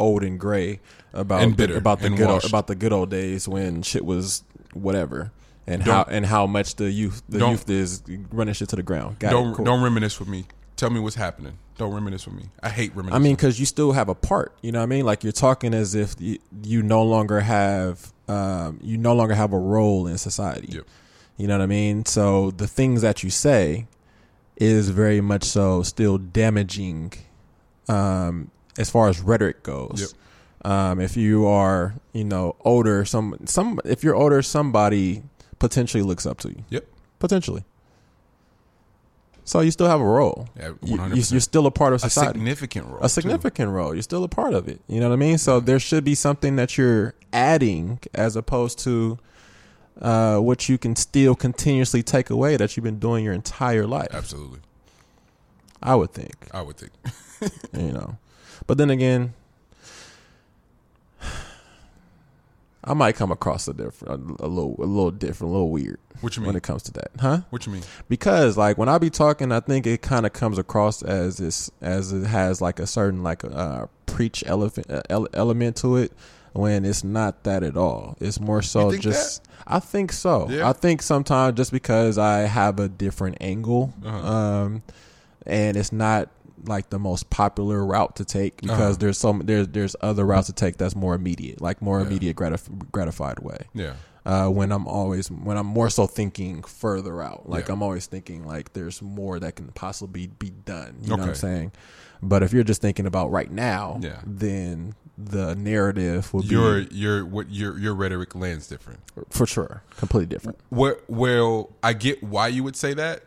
old 0.00 0.22
and 0.24 0.40
gray 0.40 0.80
about 1.12 1.42
And 1.42 1.52
the, 1.52 1.56
bitter 1.56 1.76
about 1.76 2.00
the 2.00 2.10
good 2.10 2.28
old, 2.30 2.44
about 2.44 2.66
the 2.66 2.74
good 2.74 2.92
old 2.92 3.10
days 3.10 3.46
when 3.46 3.82
shit 3.82 4.04
was 4.04 4.42
whatever. 4.72 5.32
And 5.68 5.84
Don't- 5.84 5.94
how 5.94 6.04
and 6.08 6.24
how 6.24 6.46
much 6.46 6.76
the 6.76 6.90
youth 6.90 7.22
the 7.28 7.40
youth 7.46 7.68
is 7.68 8.02
running 8.30 8.54
shit 8.54 8.68
to 8.70 8.76
the 8.76 8.82
ground. 8.84 9.18
Got 9.18 9.30
don't 9.32 9.52
cool. 9.54 9.64
don't 9.64 9.82
reminisce 9.82 10.18
with 10.20 10.28
me. 10.28 10.46
Tell 10.76 10.90
me 10.90 11.00
what's 11.00 11.16
happening. 11.16 11.58
Don't 11.78 11.92
reminisce 11.92 12.26
with 12.26 12.36
me. 12.36 12.50
I 12.62 12.68
hate 12.68 12.90
reminiscing. 12.94 13.16
I 13.16 13.18
mean, 13.18 13.34
because 13.34 13.58
you 13.58 13.66
still 13.66 13.92
have 13.92 14.08
a 14.08 14.14
part. 14.14 14.56
You 14.62 14.72
know 14.72 14.78
what 14.78 14.84
I 14.84 14.86
mean? 14.86 15.04
Like 15.04 15.24
you're 15.24 15.32
talking 15.32 15.74
as 15.74 15.94
if 15.94 16.14
you, 16.18 16.38
you 16.62 16.82
no 16.82 17.02
longer 17.02 17.40
have 17.40 18.12
um, 18.28 18.80
you 18.82 18.98
no 18.98 19.14
longer 19.14 19.34
have 19.34 19.52
a 19.52 19.58
role 19.58 20.06
in 20.06 20.18
society. 20.18 20.68
Yep. 20.72 20.86
You 21.36 21.46
know 21.46 21.58
what 21.58 21.62
I 21.62 21.66
mean? 21.66 22.04
So 22.06 22.50
the 22.50 22.66
things 22.66 23.02
that 23.02 23.22
you 23.22 23.30
say 23.30 23.86
is 24.56 24.88
very 24.88 25.20
much 25.20 25.44
so 25.44 25.82
still 25.82 26.18
damaging 26.18 27.12
um, 27.88 28.50
as 28.78 28.90
far 28.90 29.08
as 29.08 29.20
rhetoric 29.20 29.62
goes. 29.62 30.14
Yep. 30.64 30.70
Um, 30.70 31.00
if 31.00 31.16
you 31.16 31.46
are, 31.46 31.94
you 32.12 32.24
know, 32.24 32.56
older, 32.60 33.04
some 33.04 33.36
some 33.44 33.80
if 33.84 34.02
you're 34.02 34.16
older, 34.16 34.42
somebody 34.42 35.22
potentially 35.58 36.02
looks 36.02 36.26
up 36.26 36.38
to 36.38 36.48
you. 36.48 36.64
Yep. 36.70 36.86
Potentially. 37.18 37.64
So 39.46 39.60
you 39.60 39.70
still 39.70 39.86
have 39.86 40.00
a 40.00 40.04
role. 40.04 40.48
Yeah, 40.58 40.72
You- 40.82 40.96
100%. 40.98 41.16
you- 41.16 41.22
you're 41.36 41.40
still 41.40 41.66
a 41.66 41.70
part 41.70 41.92
of 41.94 42.00
society. 42.00 42.30
a 42.30 42.32
significant 42.34 42.86
role. 42.88 42.98
a 43.00 43.08
significant 43.08 43.70
role. 43.70 43.94
You're 43.94 44.02
still 44.02 44.24
a 44.24 44.28
part 44.28 44.52
of 44.54 44.66
it. 44.68 44.80
You 44.88 44.98
know 45.00 45.08
what 45.08 45.14
I 45.14 45.18
mean? 45.18 45.38
So 45.38 45.60
there 45.60 45.78
should 45.78 46.02
be 46.04 46.16
something 46.16 46.56
that 46.56 46.76
you're 46.76 47.14
adding 47.32 48.00
as 48.12 48.34
opposed 48.34 48.78
to 48.80 49.18
uh, 50.02 50.38
what 50.38 50.68
you 50.68 50.76
can 50.78 50.96
still 50.96 51.34
continuously 51.36 52.02
take 52.02 52.28
away 52.28 52.56
that 52.56 52.76
you've 52.76 52.84
been 52.84 52.98
doing 52.98 53.24
your 53.24 53.32
entire 53.32 53.86
life. 53.86 54.08
Absolutely. 54.12 54.58
I 55.82 55.94
would 55.94 56.12
think, 56.12 56.34
I 56.52 56.60
would 56.62 56.76
think. 56.76 56.92
you 57.72 57.92
know. 57.92 58.18
But 58.66 58.78
then 58.78 58.90
again, 58.90 59.32
I 62.84 62.94
might 62.94 63.14
come 63.16 63.30
across 63.30 63.68
a 63.68 63.74
different, 63.74 64.40
a, 64.40 64.44
a 64.44 64.48
little, 64.48 64.74
a 64.78 64.84
little 64.86 65.10
different, 65.12 65.50
a 65.50 65.52
little 65.52 65.70
weird 65.70 65.98
What 66.20 66.36
you 66.36 66.42
mean? 66.42 66.46
when 66.48 66.56
it 66.56 66.62
comes 66.62 66.82
to 66.84 66.92
that, 66.94 67.10
huh? 67.20 67.40
What 67.50 67.66
you 67.66 67.72
mean? 67.72 67.82
because 68.08 68.56
like 68.56 68.78
when 68.78 68.88
I 68.88 68.98
be 68.98 69.10
talking, 69.10 69.52
I 69.52 69.60
think 69.60 69.86
it 69.86 70.02
kind 70.02 70.26
of 70.26 70.32
comes 70.32 70.58
across 70.58 71.02
as 71.02 71.36
this 71.38 71.70
as 71.80 72.12
it 72.12 72.26
has 72.26 72.60
like 72.60 72.78
a 72.80 72.86
certain 72.86 73.22
like 73.22 73.44
uh, 73.44 73.86
preach 74.06 74.42
elephant 74.46 74.90
uh, 74.90 75.02
ele- 75.10 75.28
element 75.34 75.76
to 75.78 75.96
it 75.96 76.12
when 76.52 76.84
it's 76.84 77.04
not 77.04 77.44
that 77.44 77.62
at 77.62 77.76
all. 77.76 78.16
It's 78.20 78.40
more 78.40 78.62
so 78.62 78.96
just 78.96 79.42
I 79.66 79.78
think 79.78 80.12
so. 80.12 80.48
Yeah. 80.48 80.68
I 80.68 80.72
think 80.72 81.02
sometimes 81.02 81.56
just 81.56 81.70
because 81.72 82.16
I 82.18 82.40
have 82.40 82.78
a 82.80 82.88
different 82.88 83.36
angle, 83.40 83.92
Uh-huh. 84.04 84.32
um, 84.32 84.82
and 85.46 85.76
it's 85.76 85.92
not 85.92 86.30
like 86.64 86.88
the 86.90 86.98
most 86.98 87.28
popular 87.30 87.84
route 87.84 88.16
to 88.16 88.24
take 88.24 88.60
because 88.62 88.80
Uh-huh. 88.80 88.96
there's 88.98 89.18
some 89.18 89.42
there's 89.44 89.68
there's 89.68 89.94
other 90.00 90.24
routes 90.24 90.46
to 90.46 90.52
take 90.52 90.78
that's 90.78 90.96
more 90.96 91.14
immediate, 91.14 91.60
like 91.60 91.82
more 91.82 92.00
Yeah. 92.00 92.06
immediate 92.06 92.36
gratif- 92.36 92.90
gratified 92.90 93.40
way 93.40 93.58
Yeah. 93.74 93.92
Uh, 94.26 94.48
when 94.48 94.72
I'm 94.72 94.86
always 94.86 95.30
when 95.30 95.56
I'm 95.56 95.66
more 95.66 95.88
so 95.88 96.06
thinking 96.06 96.62
further 96.62 97.22
out. 97.22 97.48
Like 97.48 97.68
Yeah. 97.68 97.74
I'm 97.74 97.82
always 97.82 98.06
thinking 98.06 98.44
like 98.44 98.72
there's 98.74 99.00
more 99.00 99.38
that 99.40 99.56
can 99.56 99.68
possibly 99.68 100.26
be 100.26 100.50
done. 100.50 100.96
You 101.02 101.10
know 101.10 101.16
what 101.16 101.28
I'm 101.28 101.34
saying? 101.34 101.72
But 102.22 102.42
if 102.42 102.52
you're 102.52 102.64
just 102.64 102.82
thinking 102.82 103.06
about 103.06 103.30
right 103.30 103.50
now, 103.50 103.98
Yeah. 104.02 104.20
then 104.26 104.94
the 105.18 105.54
narrative 105.54 106.34
will 106.34 106.44
Your 106.44 106.82
be 106.84 106.94
your 106.94 107.24
what 107.24 107.50
your 107.50 107.78
your 107.78 107.94
rhetoric 107.94 108.34
lands 108.34 108.66
different. 108.66 109.00
for 109.30 109.46
sure 109.46 109.82
completely 109.96 110.26
different. 110.26 110.58
Where, 110.68 110.96
well, 111.08 111.70
I 111.82 111.92
get 111.94 112.22
why 112.22 112.48
you 112.48 112.62
would 112.64 112.76
say 112.76 112.92
that. 112.94 113.22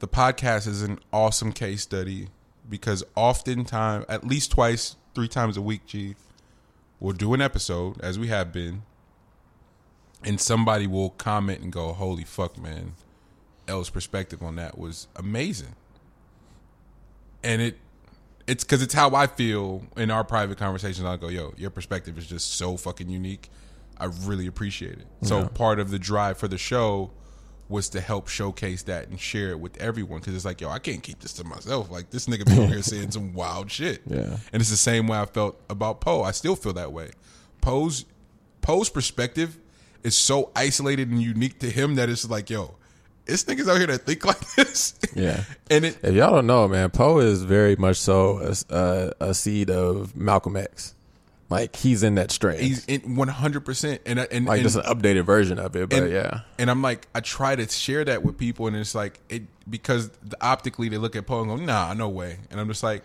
The 0.00 0.08
podcast 0.08 0.66
is 0.66 0.82
an 0.82 0.98
awesome 1.12 1.52
case 1.52 1.82
study 1.82 2.28
because 2.68 3.04
oftentimes, 3.14 4.04
at 4.08 4.26
least 4.26 4.50
twice, 4.50 4.96
three 5.14 5.28
times 5.28 5.56
a 5.56 5.62
week, 5.62 5.86
G, 5.86 6.16
we'll 6.98 7.12
do 7.14 7.34
an 7.34 7.40
episode 7.40 8.00
as 8.00 8.18
we 8.18 8.26
have 8.28 8.52
been, 8.52 8.82
and 10.24 10.40
somebody 10.40 10.86
will 10.86 11.10
comment 11.10 11.60
and 11.60 11.72
go, 11.72 11.92
"Holy 11.92 12.24
fuck, 12.24 12.58
man!" 12.58 12.94
L's 13.68 13.90
perspective 13.90 14.42
on 14.42 14.56
that 14.56 14.78
was 14.78 15.08
amazing, 15.16 15.74
and 17.42 17.62
it 17.62 17.78
it's 18.46 18.64
because 18.64 18.82
it's 18.82 18.94
how 18.94 19.14
I 19.14 19.26
feel 19.28 19.84
in 19.96 20.10
our 20.10 20.24
private 20.24 20.58
conversations. 20.58 21.04
I'll 21.06 21.16
go, 21.16 21.28
"Yo, 21.28 21.54
your 21.56 21.70
perspective 21.70 22.18
is 22.18 22.26
just 22.26 22.54
so 22.54 22.76
fucking 22.76 23.08
unique." 23.08 23.50
I 23.98 24.06
really 24.24 24.48
appreciate 24.48 24.98
it. 24.98 25.06
So 25.22 25.46
part 25.46 25.78
of 25.78 25.90
the 25.90 25.98
drive 25.98 26.36
for 26.36 26.48
the 26.48 26.58
show 26.58 27.12
was 27.68 27.88
to 27.90 28.00
help 28.00 28.28
showcase 28.28 28.82
that 28.82 29.08
and 29.08 29.18
share 29.18 29.50
it 29.50 29.60
with 29.60 29.80
everyone 29.80 30.20
because 30.20 30.34
it's 30.34 30.44
like, 30.44 30.60
yo, 30.60 30.68
I 30.68 30.78
can't 30.78 31.02
keep 31.02 31.20
this 31.20 31.32
to 31.34 31.44
myself. 31.44 31.90
Like 31.90 32.10
this 32.10 32.26
nigga 32.26 32.44
be 32.46 32.60
over 32.60 32.66
here 32.74 32.82
saying 32.82 33.12
some 33.12 33.32
wild 33.32 33.70
shit. 33.70 34.02
Yeah. 34.06 34.36
And 34.52 34.60
it's 34.60 34.70
the 34.70 34.76
same 34.76 35.06
way 35.06 35.18
I 35.18 35.26
felt 35.26 35.60
about 35.70 36.00
Poe. 36.00 36.22
I 36.22 36.32
still 36.32 36.56
feel 36.56 36.72
that 36.72 36.92
way. 36.92 37.10
Poe's 37.60 38.04
Poe's 38.60 38.90
perspective 38.90 39.58
is 40.02 40.16
so 40.16 40.50
isolated 40.56 41.08
and 41.10 41.22
unique 41.22 41.58
to 41.60 41.70
him 41.70 41.94
that 41.96 42.08
it's 42.08 42.28
like, 42.28 42.50
yo, 42.50 42.74
this 43.24 43.44
nigga's 43.44 43.68
out 43.68 43.78
here 43.78 43.86
that 43.86 43.98
think 44.02 44.24
like 44.24 44.40
this. 44.54 44.98
Yeah. 45.14 45.44
and 45.70 45.84
it 45.84 45.98
If 46.02 46.14
y'all 46.14 46.34
don't 46.34 46.46
know, 46.46 46.66
man, 46.68 46.90
Poe 46.90 47.18
is 47.18 47.42
very 47.44 47.76
much 47.76 47.96
so 47.96 48.38
a, 48.70 48.74
a, 48.74 49.28
a 49.28 49.34
seed 49.34 49.70
of 49.70 50.16
Malcolm 50.16 50.56
X. 50.56 50.94
Like 51.48 51.76
he's 51.76 52.02
in 52.02 52.14
that 52.14 52.30
strain. 52.30 52.58
he's 52.60 52.86
in 52.86 53.14
one 53.14 53.28
hundred 53.28 53.66
percent. 53.66 54.00
And 54.06 54.18
I- 54.18 54.26
and 54.30 54.46
like 54.46 54.60
and, 54.60 54.70
just 54.70 54.76
an 54.76 54.84
updated 54.84 55.26
version 55.26 55.58
of 55.58 55.76
it, 55.76 55.90
but 55.90 56.04
and, 56.04 56.10
yeah. 56.10 56.40
And 56.58 56.70
I'm 56.70 56.80
like, 56.80 57.06
I 57.14 57.20
try 57.20 57.54
to 57.54 57.68
share 57.68 58.04
that 58.06 58.22
with 58.22 58.38
people, 58.38 58.68
and 58.68 58.76
it's 58.76 58.94
like 58.94 59.20
it 59.28 59.42
because 59.68 60.08
the, 60.22 60.36
optically 60.40 60.88
they 60.88 60.96
look 60.96 61.14
at 61.14 61.26
Poe 61.26 61.40
and 61.42 61.50
go, 61.50 61.56
Nah, 61.56 61.92
no 61.92 62.08
way. 62.08 62.38
And 62.50 62.58
I'm 62.58 62.68
just 62.68 62.82
like, 62.82 63.04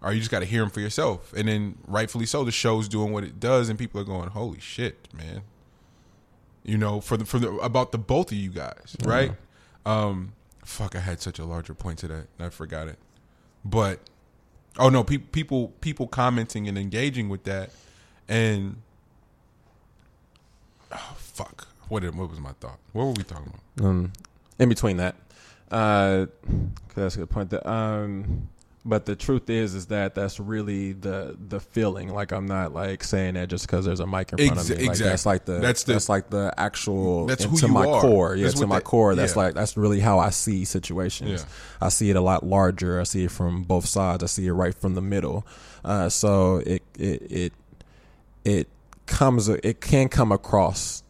or 0.00 0.12
you 0.12 0.20
just 0.20 0.30
got 0.30 0.40
to 0.40 0.44
hear 0.44 0.62
him 0.62 0.70
for 0.70 0.78
yourself. 0.78 1.32
And 1.36 1.48
then 1.48 1.76
rightfully 1.88 2.24
so, 2.26 2.44
the 2.44 2.52
show's 2.52 2.88
doing 2.88 3.12
what 3.12 3.24
it 3.24 3.40
does, 3.40 3.68
and 3.68 3.76
people 3.76 4.00
are 4.00 4.04
going, 4.04 4.28
Holy 4.30 4.60
shit, 4.60 5.08
man. 5.12 5.42
You 6.64 6.78
know, 6.78 7.00
for 7.00 7.16
the 7.16 7.24
for 7.24 7.38
the 7.38 7.50
about 7.56 7.90
the 7.92 7.98
both 7.98 8.30
of 8.30 8.38
you 8.38 8.50
guys, 8.50 8.96
right? 9.04 9.32
Um, 9.84 10.32
fuck, 10.64 10.94
I 10.94 11.00
had 11.00 11.20
such 11.20 11.38
a 11.40 11.44
larger 11.44 11.74
point 11.74 11.98
to 12.00 12.08
that, 12.08 12.26
I 12.38 12.50
forgot 12.50 12.86
it. 12.88 12.98
But 13.64 13.98
oh 14.78 14.88
no, 14.88 15.02
pe- 15.02 15.18
people 15.18 15.68
people 15.80 16.06
commenting 16.06 16.68
and 16.68 16.78
engaging 16.78 17.28
with 17.28 17.42
that, 17.44 17.70
and 18.28 18.76
oh 20.92 21.14
fuck, 21.16 21.66
what 21.88 22.00
did, 22.02 22.14
what 22.16 22.30
was 22.30 22.38
my 22.40 22.52
thought? 22.60 22.78
What 22.92 23.04
were 23.06 23.12
we 23.12 23.22
talking 23.24 23.52
about? 23.76 23.86
um, 23.88 24.12
in 24.58 24.68
between 24.68 24.98
that, 24.98 25.16
uh, 25.70 26.26
'cause 26.88 26.94
that's 26.94 27.14
a 27.16 27.18
good 27.18 27.30
point. 27.30 27.50
That, 27.50 27.68
um, 27.68 28.48
but 28.84 29.06
the 29.06 29.14
truth 29.14 29.48
is, 29.48 29.74
is 29.74 29.86
that 29.86 30.14
that's 30.16 30.40
really 30.40 30.92
the 30.92 31.36
the 31.48 31.60
feeling. 31.60 32.08
Like 32.08 32.32
I'm 32.32 32.46
not 32.46 32.72
like 32.74 33.04
saying 33.04 33.34
that 33.34 33.48
just 33.48 33.66
because 33.66 33.84
there's 33.84 34.00
a 34.00 34.06
mic 34.06 34.32
in 34.32 34.38
front 34.38 34.52
Ex- 34.52 34.70
of 34.70 34.76
me. 34.78 34.82
Like 34.84 34.90
exactly. 34.90 35.08
that's 35.10 35.26
like 35.26 35.44
the 35.44 35.52
That's 35.60 35.84
the- 35.84 35.92
that's 35.92 36.08
like 36.08 36.30
the 36.30 36.52
actual 36.56 37.26
That's 37.26 37.44
who 37.44 37.50
into 37.50 37.66
you 37.68 37.72
my 37.72 37.86
are. 37.86 38.00
core. 38.00 38.34
Yeah, 38.34 38.44
That's 38.46 38.58
to 38.60 38.66
my 38.66 38.80
core. 38.80 39.14
That's 39.14 39.34
yeah. 39.36 39.42
like 39.42 39.54
that's 39.54 39.76
really 39.76 40.00
how 40.00 40.18
I 40.18 40.30
see 40.30 40.64
situations. 40.64 41.42
Yeah. 41.42 41.86
I 41.86 41.88
see 41.90 42.10
it 42.10 42.16
a 42.16 42.20
lot 42.20 42.44
larger. 42.44 43.00
I 43.00 43.04
see 43.04 43.24
it 43.24 43.30
from 43.30 43.62
both 43.62 43.86
sides. 43.86 44.24
I 44.24 44.26
see 44.26 44.46
it 44.46 44.52
right 44.52 44.74
from 44.74 44.94
the 44.94 45.02
middle. 45.02 45.46
Uh, 45.84 46.08
so 46.08 46.56
it 46.66 46.82
it 46.98 47.22
it 47.30 47.52
it 48.44 48.68
comes 49.06 49.48
it 49.48 49.80
can 49.80 50.08
come 50.08 50.32
across 50.32 51.02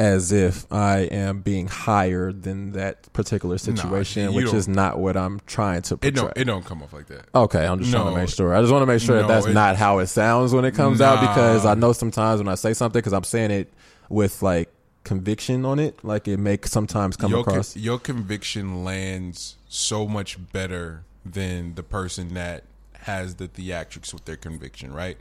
as 0.00 0.32
if 0.32 0.64
I 0.72 1.00
am 1.00 1.42
being 1.42 1.68
higher 1.68 2.32
than 2.32 2.72
that 2.72 3.12
particular 3.12 3.58
situation, 3.58 4.30
you 4.30 4.36
which 4.36 4.54
is 4.54 4.66
not 4.66 4.98
what 4.98 5.14
I'm 5.14 5.40
trying 5.46 5.82
to 5.82 5.98
It 6.00 6.12
don't 6.14 6.32
it 6.36 6.44
don't 6.44 6.64
come 6.64 6.82
off 6.82 6.94
like 6.94 7.06
that. 7.08 7.26
Okay, 7.34 7.66
I'm 7.66 7.78
just 7.80 7.90
trying 7.92 8.06
to 8.06 8.16
make 8.18 8.30
sure. 8.30 8.54
I 8.54 8.62
just 8.62 8.72
want 8.72 8.80
to 8.82 8.86
make 8.86 9.02
sure 9.02 9.16
No, 9.16 9.22
that 9.22 9.28
that's 9.28 9.46
it- 9.46 9.52
not 9.52 9.76
how 9.76 9.98
it 9.98 10.06
sounds 10.06 10.54
when 10.54 10.64
it 10.64 10.74
comes 10.74 11.02
out 11.02 11.20
because 11.20 11.66
I 11.66 11.74
know 11.74 11.92
sometimes 11.92 12.40
when 12.40 12.48
I 12.48 12.54
say 12.54 12.72
something 12.72 12.98
because 12.98 13.12
I'm 13.12 13.24
saying 13.24 13.50
it 13.50 13.72
with 14.08 14.40
like 14.42 14.70
conviction 15.04 15.66
on 15.66 15.78
it, 15.78 16.02
like 16.02 16.26
it 16.28 16.38
makes 16.38 16.70
sometimes 16.70 17.18
come 17.18 17.30
your, 17.32 17.44
con- 17.44 17.52
across. 17.54 17.76
your 17.76 17.98
conviction 17.98 18.82
lands 18.84 19.56
so 19.68 20.08
much 20.08 20.38
better 20.52 21.02
than 21.26 21.74
the 21.74 21.82
person 21.82 22.32
that 22.34 22.64
has 23.02 23.34
the 23.34 23.48
theatrics 23.48 24.14
with 24.14 24.24
their 24.24 24.36
conviction, 24.36 24.94
right? 24.94 25.18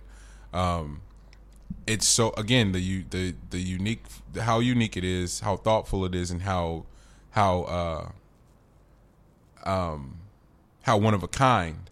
Um, 0.53 1.01
it's 1.89 2.07
so 2.07 2.33
again 2.37 2.71
the 2.71 3.03
the 3.09 3.33
the 3.49 3.59
unique 3.59 4.03
how 4.39 4.59
unique 4.59 4.95
it 4.95 5.03
is, 5.03 5.39
how 5.39 5.57
thoughtful 5.57 6.05
it 6.05 6.13
is, 6.13 6.29
and 6.29 6.43
how 6.43 6.85
how 7.31 8.13
uh, 9.65 9.69
um 9.69 10.19
how 10.83 10.97
one 10.97 11.13
of 11.13 11.23
a 11.23 11.27
kind. 11.27 11.89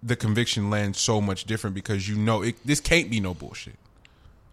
The 0.00 0.16
conviction 0.16 0.70
lands 0.70 1.00
so 1.00 1.20
much 1.20 1.44
different 1.44 1.74
because 1.74 2.08
you 2.08 2.16
know 2.16 2.42
it. 2.42 2.56
This 2.64 2.80
can't 2.80 3.10
be 3.10 3.20
no 3.20 3.34
bullshit. 3.34 3.76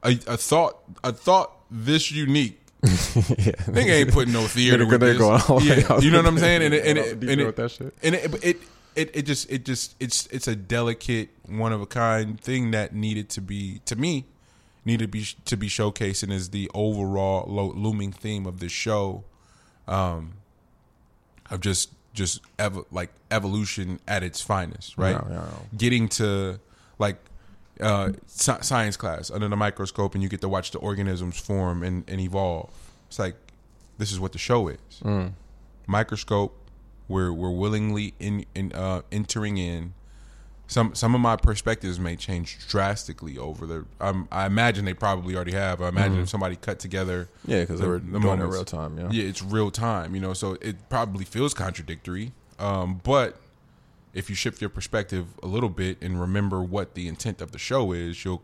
A, 0.03 0.11
a 0.27 0.37
thought 0.37 0.77
a 1.03 1.11
thought 1.11 1.51
this 1.69 2.11
unique 2.11 2.61
yeah. 2.83 3.53
Nigga 3.65 3.89
ain't 3.89 4.11
putting 4.11 4.33
no 4.33 4.41
theater 4.47 4.85
with 4.85 4.99
this. 4.99 5.17
going 5.17 5.41
all 5.47 5.61
yeah, 5.61 5.99
you 5.99 6.11
know 6.11 6.19
what 6.19 6.27
I'm 6.27 6.37
saying? 6.37 6.61
And 6.61 6.73
it, 6.73 6.85
and 6.85 6.97
it, 6.99 7.11
and 7.13 7.41
it, 7.41 7.55
that 7.55 7.71
shit. 7.71 7.93
and 8.03 8.15
it, 8.15 8.57
it, 8.95 9.11
it, 9.13 9.21
just, 9.23 9.51
it 9.51 9.65
just, 9.65 9.95
it's, 9.99 10.27
it's 10.27 10.47
a 10.47 10.55
delicate, 10.55 11.29
one 11.47 11.71
of 11.73 11.81
a 11.81 11.85
kind 11.85 12.39
thing 12.39 12.71
that 12.71 12.93
needed 12.95 13.29
to 13.29 13.41
be, 13.41 13.81
to 13.85 13.95
me, 13.95 14.25
needed 14.85 15.05
to 15.05 15.07
be 15.07 15.25
to 15.45 15.57
be 15.57 15.67
showcased, 15.67 16.23
and 16.23 16.31
is 16.31 16.49
the 16.51 16.69
overall 16.73 17.45
lo- 17.47 17.73
looming 17.75 18.11
theme 18.11 18.45
of 18.45 18.59
this 18.59 18.71
show, 18.71 19.23
um, 19.87 20.33
of 21.49 21.59
just, 21.61 21.91
just 22.13 22.41
like 22.91 23.09
evolution 23.31 23.99
at 24.07 24.23
its 24.23 24.41
finest, 24.41 24.97
right? 24.97 25.11
Yeah, 25.15 25.21
yeah, 25.29 25.35
yeah. 25.35 25.77
Getting 25.77 26.07
to 26.09 26.59
like 26.97 27.17
uh, 27.81 28.11
sci- 28.27 28.61
science 28.61 28.95
class 28.95 29.29
under 29.29 29.47
the 29.49 29.55
microscope, 29.57 30.13
and 30.13 30.23
you 30.23 30.29
get 30.29 30.41
to 30.41 30.49
watch 30.49 30.71
the 30.71 30.77
organisms 30.79 31.37
form 31.39 31.83
and, 31.83 32.03
and 32.07 32.21
evolve. 32.21 32.69
It's 33.07 33.19
like 33.19 33.35
this 33.97 34.11
is 34.11 34.19
what 34.19 34.31
the 34.31 34.37
show 34.39 34.67
is. 34.69 34.77
Microscope, 35.87 36.55
we're 37.07 37.31
we're 37.31 37.51
willingly 37.51 38.13
in, 38.19 38.45
in 38.55 38.71
uh, 38.73 39.01
entering 39.11 39.57
in. 39.57 39.93
Some 40.67 40.95
some 40.95 41.13
of 41.13 41.21
my 41.21 41.35
perspectives 41.35 41.99
may 41.99 42.15
change 42.15 42.57
drastically 42.67 43.37
over 43.37 43.67
the. 43.67 43.85
Um, 44.01 44.27
I 44.31 44.47
imagine 44.47 44.85
they 44.85 44.95
probably 44.95 45.35
already 45.35 45.51
have. 45.53 45.79
I 45.79 45.89
imagine 45.89 46.19
if 46.21 46.29
somebody 46.29 46.55
cut 46.55 46.79
together, 46.79 47.29
Yeah, 47.45 47.61
because 47.61 47.79
they 47.79 47.85
the- 47.85 47.89
were 47.91 47.99
the 47.99 48.19
doing 48.19 48.39
it 48.39 48.43
in 48.43 48.49
real 48.49 48.65
time. 48.65 48.97
Yeah. 48.97 49.09
yeah, 49.11 49.23
it's 49.25 49.43
real 49.43 49.69
time, 49.69 50.15
you 50.15 50.21
know, 50.21 50.33
so 50.33 50.57
it 50.61 50.89
probably 50.89 51.23
feels 51.23 51.53
contradictory. 51.53 52.31
Um, 52.57 52.99
but 53.03 53.39
if 54.15 54.27
you 54.27 54.35
shift 54.35 54.59
your 54.59 54.71
perspective 54.71 55.27
a 55.43 55.47
little 55.47 55.69
bit 55.69 56.01
and 56.01 56.19
remember 56.19 56.63
what 56.63 56.95
the 56.95 57.07
intent 57.07 57.41
of 57.41 57.51
the 57.51 57.59
show 57.59 57.91
is, 57.91 58.25
you'll 58.25 58.41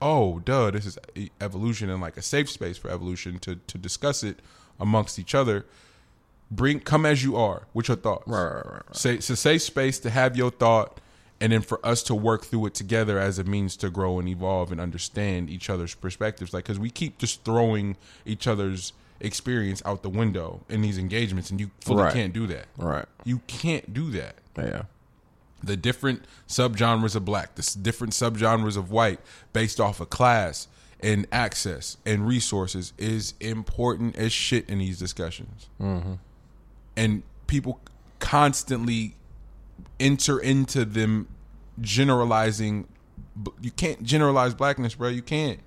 oh, 0.00 0.38
duh, 0.38 0.70
this 0.70 0.86
is 0.86 0.98
evolution 1.40 1.90
and 1.90 2.00
like 2.00 2.16
a 2.16 2.22
safe 2.22 2.48
space 2.48 2.78
for 2.78 2.90
evolution 2.90 3.40
to 3.40 3.56
to 3.56 3.76
discuss 3.76 4.22
it 4.22 4.38
amongst 4.78 5.18
each 5.18 5.34
other. 5.34 5.66
Bring 6.50 6.80
come 6.80 7.06
as 7.06 7.22
you 7.22 7.36
are 7.36 7.62
with 7.74 7.88
your 7.88 7.96
thoughts. 7.96 8.26
Right, 8.26 8.42
right, 8.42 8.54
right, 8.54 8.66
right. 8.86 8.96
Say 8.96 9.14
it's 9.14 9.30
a 9.30 9.36
safe 9.36 9.62
space 9.62 9.98
to 10.00 10.10
have 10.10 10.36
your 10.36 10.50
thought 10.50 11.00
and 11.40 11.52
then 11.52 11.62
for 11.62 11.84
us 11.86 12.02
to 12.04 12.14
work 12.14 12.44
through 12.44 12.66
it 12.66 12.74
together 12.74 13.18
as 13.18 13.38
a 13.38 13.44
means 13.44 13.76
to 13.78 13.88
grow 13.88 14.18
and 14.18 14.28
evolve 14.28 14.72
and 14.72 14.80
understand 14.80 15.48
each 15.48 15.70
other's 15.70 15.94
perspectives 15.94 16.52
like 16.52 16.64
because 16.64 16.78
we 16.78 16.90
keep 16.90 17.18
just 17.18 17.44
throwing 17.44 17.96
each 18.26 18.46
other's 18.46 18.92
experience 19.20 19.80
out 19.86 20.02
the 20.02 20.08
window 20.10 20.60
in 20.68 20.82
these 20.82 20.98
engagements 20.98 21.50
and 21.50 21.60
you 21.60 21.70
fully 21.80 22.02
Right. 22.02 22.12
can't 22.12 22.32
do 22.32 22.46
that 22.48 22.66
Right. 22.76 23.06
you 23.24 23.40
can't 23.46 23.94
do 23.94 24.10
that 24.10 24.34
Yeah. 24.58 24.82
the 25.62 25.76
different 25.76 26.24
subgenres 26.48 27.14
of 27.14 27.24
black, 27.24 27.54
the 27.54 27.76
different 27.80 28.12
subgenres 28.12 28.76
of 28.76 28.90
white, 28.90 29.20
based 29.52 29.78
off 29.80 30.00
of 30.00 30.10
class 30.10 30.68
and 31.02 31.26
access 31.32 31.96
and 32.04 32.26
resources, 32.26 32.92
is 32.98 33.34
important 33.40 34.16
as 34.16 34.32
shit 34.32 34.68
in 34.68 34.78
these 34.78 34.98
discussions. 34.98 35.68
Mm-hmm. 35.80 36.14
And 37.00 37.22
people 37.46 37.80
constantly 38.18 39.16
enter 39.98 40.38
into 40.38 40.84
them 40.84 41.28
generalizing. 41.80 42.86
You 43.60 43.70
can't 43.70 44.02
generalize 44.02 44.54
blackness, 44.54 44.94
bro. 44.94 45.08
You 45.08 45.22
can't. 45.22 45.60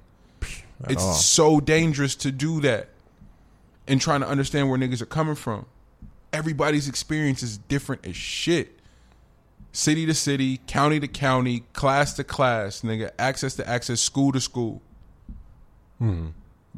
It's 0.89 1.03
all. 1.03 1.13
so 1.13 1.59
dangerous 1.59 2.15
to 2.17 2.31
do 2.31 2.59
that 2.61 2.89
and 3.87 4.01
trying 4.01 4.21
to 4.21 4.27
understand 4.27 4.69
where 4.69 4.77
niggas 4.77 5.01
are 5.01 5.07
coming 5.07 5.35
from. 5.35 5.65
Everybody's 6.31 6.87
experience 6.87 7.41
is 7.41 7.57
different 7.57 8.05
as 8.05 8.15
shit 8.15 8.79
city 9.73 10.05
to 10.05 10.13
city, 10.13 10.61
county 10.67 10.99
to 11.01 11.07
county, 11.07 11.63
class 11.73 12.13
to 12.13 12.23
class, 12.23 12.81
nigga, 12.81 13.11
access 13.19 13.55
to 13.55 13.67
access, 13.67 13.99
school 13.99 14.31
to 14.31 14.39
school. 14.39 14.81
Hmm. 15.97 16.27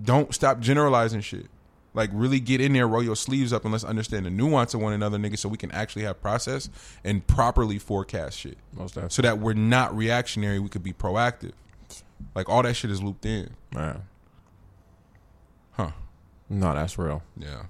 Don't 0.02 0.34
stop 0.34 0.60
generalizing 0.60 1.22
shit. 1.22 1.48
Like 1.96 2.10
really 2.14 2.40
get 2.40 2.62
in 2.62 2.74
there, 2.74 2.88
roll 2.88 3.02
your 3.02 3.16
sleeves 3.16 3.54
up, 3.54 3.64
and 3.64 3.72
let's 3.72 3.86
understand 3.86 4.26
the 4.26 4.30
nuance 4.30 4.74
of 4.74 4.82
one 4.82 4.94
another, 4.94 5.18
nigga, 5.18 5.38
so 5.38 5.50
we 5.50 5.58
can 5.58 5.72
actually 5.72 6.04
have 6.04 6.22
process 6.22 6.70
and 7.04 7.26
properly 7.26 7.80
forecast 7.80 8.38
shit. 8.38 8.58
Most 8.74 8.96
definitely. 8.96 9.14
So 9.14 9.22
that 9.22 9.40
we're 9.40 9.54
not 9.54 9.96
reactionary, 9.96 10.60
we 10.60 10.70
could 10.70 10.84
be 10.84 10.94
proactive. 10.94 11.54
Like 12.36 12.50
all 12.50 12.62
that 12.64 12.76
shit 12.76 12.92
is 12.92 13.02
looped 13.02 13.26
in. 13.26 13.52
Yeah. 13.74 13.98
Huh. 15.72 15.92
No, 16.50 16.74
that's 16.76 16.98
real. 16.98 17.24
Yeah. 17.38 17.64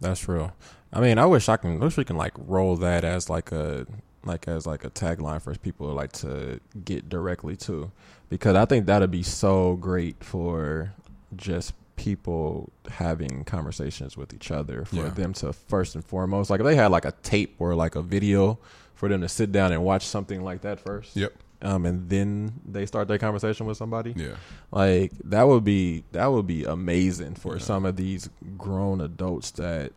That's 0.00 0.28
real. 0.28 0.52
I 0.92 1.00
mean, 1.00 1.18
I 1.18 1.26
wish 1.26 1.48
I 1.48 1.56
can. 1.56 1.80
Wish 1.80 1.96
we 1.96 2.04
can 2.04 2.16
like 2.16 2.32
roll 2.36 2.76
that 2.76 3.04
as 3.04 3.28
like 3.28 3.50
a 3.52 3.86
like 4.24 4.46
as 4.46 4.66
like 4.66 4.84
a 4.84 4.90
tagline 4.90 5.40
for 5.40 5.54
people 5.54 5.86
like 5.88 6.12
to 6.12 6.60
get 6.84 7.08
directly 7.08 7.56
to, 7.56 7.90
because 8.28 8.54
I 8.54 8.64
think 8.64 8.86
that'd 8.86 9.10
be 9.10 9.22
so 9.22 9.76
great 9.76 10.22
for 10.22 10.92
just 11.36 11.74
people 11.98 12.70
having 12.88 13.44
conversations 13.44 14.16
with 14.16 14.32
each 14.32 14.50
other 14.50 14.84
for 14.86 14.96
Yeah. 14.96 15.08
them 15.10 15.32
to 15.34 15.52
first 15.52 15.94
and 15.96 16.04
foremost 16.04 16.48
like 16.48 16.60
if 16.60 16.64
they 16.66 16.76
had 16.76 16.90
like 16.90 17.04
a 17.04 17.12
tape 17.22 17.56
or 17.58 17.74
like 17.74 17.94
a 17.96 18.02
video 18.02 18.58
for 18.94 19.08
them 19.08 19.20
to 19.20 19.28
sit 19.28 19.52
down 19.52 19.72
and 19.72 19.84
watch 19.84 20.06
something 20.06 20.42
like 20.42 20.62
that 20.62 20.78
first 20.80 21.14
Yep. 21.16 21.32
um 21.62 21.84
and 21.84 22.08
then 22.08 22.54
they 22.64 22.86
start 22.86 23.08
their 23.08 23.18
conversation 23.18 23.66
with 23.66 23.76
somebody 23.76 24.14
Yeah. 24.16 24.36
like 24.70 25.12
that 25.24 25.42
would 25.48 25.64
be 25.64 26.04
that 26.12 26.28
would 26.28 26.46
be 26.46 26.64
amazing 26.64 27.34
for 27.34 27.58
some 27.58 27.84
of 27.84 27.96
these 27.96 28.30
grown 28.56 29.00
adults 29.00 29.50
that 29.52 29.92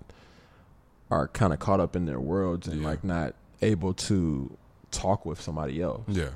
are 1.10 1.28
kind 1.30 1.54
of 1.54 1.60
caught 1.60 1.80
up 1.80 1.96
in 1.96 2.06
their 2.06 2.20
worlds 2.20 2.68
and 2.68 2.82
Yeah. 2.82 2.88
like 2.88 3.04
not 3.04 3.36
able 3.62 3.94
to 3.94 4.58
talk 4.92 5.26
with 5.26 5.40
somebody 5.40 5.82
else. 5.82 6.04
Yeah. 6.08 6.30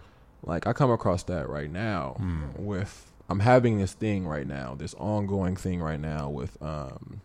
Like 0.44 0.68
I 0.68 0.74
come 0.74 0.92
across 0.92 1.24
that 1.24 1.50
right 1.50 1.72
now 1.72 2.14
Hmm. 2.18 2.44
with 2.58 3.05
I'm 3.30 3.40
having 3.40 3.78
this 3.78 3.94
thing 3.94 4.28
right 4.28 4.46
now, 4.48 4.76
this 4.78 4.94
ongoing 4.96 5.56
thing 5.56 5.82
right 5.82 6.00
now 6.00 6.30
with 6.30 6.62
um 6.62 7.22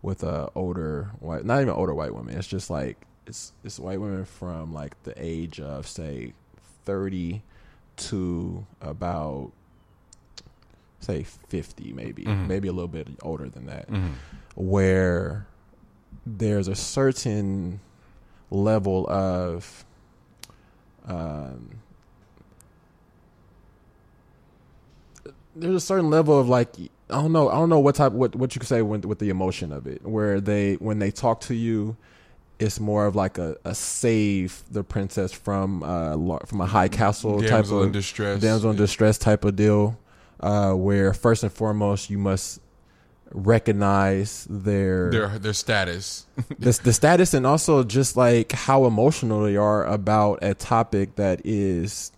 with 0.00 0.22
uh 0.24 0.48
older 0.54 1.10
white 1.20 1.44
not 1.44 1.60
even 1.60 1.74
older 1.74 1.94
white 1.94 2.14
women. 2.14 2.36
It's 2.36 2.46
just 2.48 2.70
like 2.70 2.96
it's 3.26 3.52
it's 3.64 3.78
white 3.78 4.00
women 4.00 4.24
from 4.24 4.72
like 4.72 5.00
the 5.04 5.14
age 5.16 5.60
of 5.60 5.86
say 5.86 6.32
30 6.84 7.42
to 7.96 8.66
about 8.80 9.52
say 11.00 11.24
50 11.24 11.92
maybe, 11.92 12.24
Mhm. 12.24 12.46
maybe 12.46 12.68
a 12.68 12.72
little 12.72 12.88
bit 12.88 13.08
older 13.22 13.48
than 13.48 13.66
that. 13.66 13.88
Mhm. 13.90 14.12
Where 14.54 15.46
there's 16.24 16.68
a 16.68 16.76
certain 16.76 17.80
level 18.50 19.08
of 19.10 19.84
um 21.06 21.81
there's 25.54 25.74
a 25.74 25.80
certain 25.80 26.10
level 26.10 26.38
of 26.38 26.48
like 26.48 26.74
I 27.10 27.20
don't 27.20 27.32
know 27.32 27.48
I 27.48 27.54
don't 27.54 27.68
know 27.68 27.80
what 27.80 27.94
type 27.94 28.12
what 28.12 28.34
what 28.34 28.54
you 28.54 28.58
could 28.58 28.68
say 28.68 28.82
with 28.82 29.04
with 29.04 29.18
the 29.18 29.28
emotion 29.30 29.72
of 29.72 29.86
it 29.86 30.06
where 30.06 30.40
they 30.40 30.74
when 30.74 30.98
they 30.98 31.10
talk 31.10 31.40
to 31.42 31.54
you 31.54 31.96
it's 32.58 32.78
more 32.78 33.06
of 33.06 33.16
like 33.16 33.38
a, 33.38 33.56
a 33.64 33.74
save 33.74 34.62
the 34.70 34.84
princess 34.84 35.32
from 35.32 35.82
uh 35.82 36.38
from 36.46 36.60
a 36.60 36.66
high 36.66 36.88
castle 36.88 37.40
type 37.40 37.50
Damsel 37.50 37.80
of 37.80 37.86
in 37.86 37.92
distress. 37.92 38.40
damsel 38.40 38.70
in 38.70 38.76
distress 38.76 39.18
type 39.18 39.44
of 39.44 39.56
deal 39.56 39.98
uh 40.40 40.72
where 40.72 41.12
first 41.12 41.42
and 41.42 41.52
foremost 41.52 42.08
you 42.08 42.18
must 42.18 42.60
recognize 43.34 44.46
their 44.50 45.10
Their 45.10 45.38
their 45.38 45.52
status. 45.52 46.26
the, 46.58 46.78
the 46.84 46.92
status 46.92 47.34
and 47.34 47.46
also 47.46 47.82
just 47.82 48.16
like 48.16 48.52
how 48.52 48.84
emotional 48.84 49.42
they 49.42 49.56
are 49.56 49.86
about 49.86 50.40
a 50.42 50.54
topic 50.54 51.16
that 51.16 51.40
is 51.44 52.12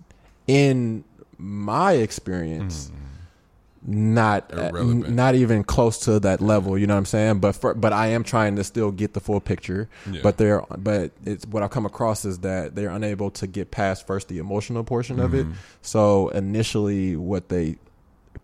in 0.46 1.04
my 1.38 1.92
experience 1.92 2.90
not 3.86 4.50
uh, 4.54 4.68
Irrelevant. 4.70 5.10
not 5.10 5.34
even 5.34 5.62
close 5.62 5.98
to 6.00 6.18
that 6.20 6.40
level 6.40 6.78
you 6.78 6.86
know 6.86 6.94
what 6.94 6.98
i'm 6.98 7.04
saying 7.04 7.38
but 7.38 7.52
for, 7.54 7.74
but 7.74 7.92
i 7.92 8.06
am 8.06 8.24
trying 8.24 8.56
to 8.56 8.64
still 8.64 8.90
get 8.90 9.12
the 9.12 9.20
full 9.20 9.40
picture 9.40 9.88
Yeah. 10.10 10.20
but 10.22 10.38
they're 10.38 10.62
but 10.78 11.12
it's 11.26 11.46
what 11.46 11.62
i've 11.62 11.70
come 11.70 11.84
across 11.84 12.24
is 12.24 12.38
that 12.38 12.74
they're 12.74 12.88
unable 12.90 13.30
to 13.32 13.46
get 13.46 13.70
past 13.70 14.06
first 14.06 14.28
the 14.28 14.38
emotional 14.38 14.84
portion 14.84 15.20
of 15.20 15.32
Mm-hmm. 15.32 15.50
it 15.52 15.56
so 15.82 16.28
initially 16.30 17.14
what 17.16 17.50
they 17.50 17.76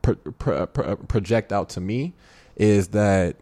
pro, 0.02 0.14
pro, 0.16 0.66
pro, 0.66 0.96
project 0.96 1.52
out 1.52 1.70
to 1.70 1.80
me 1.80 2.12
is 2.56 2.88
that 2.88 3.36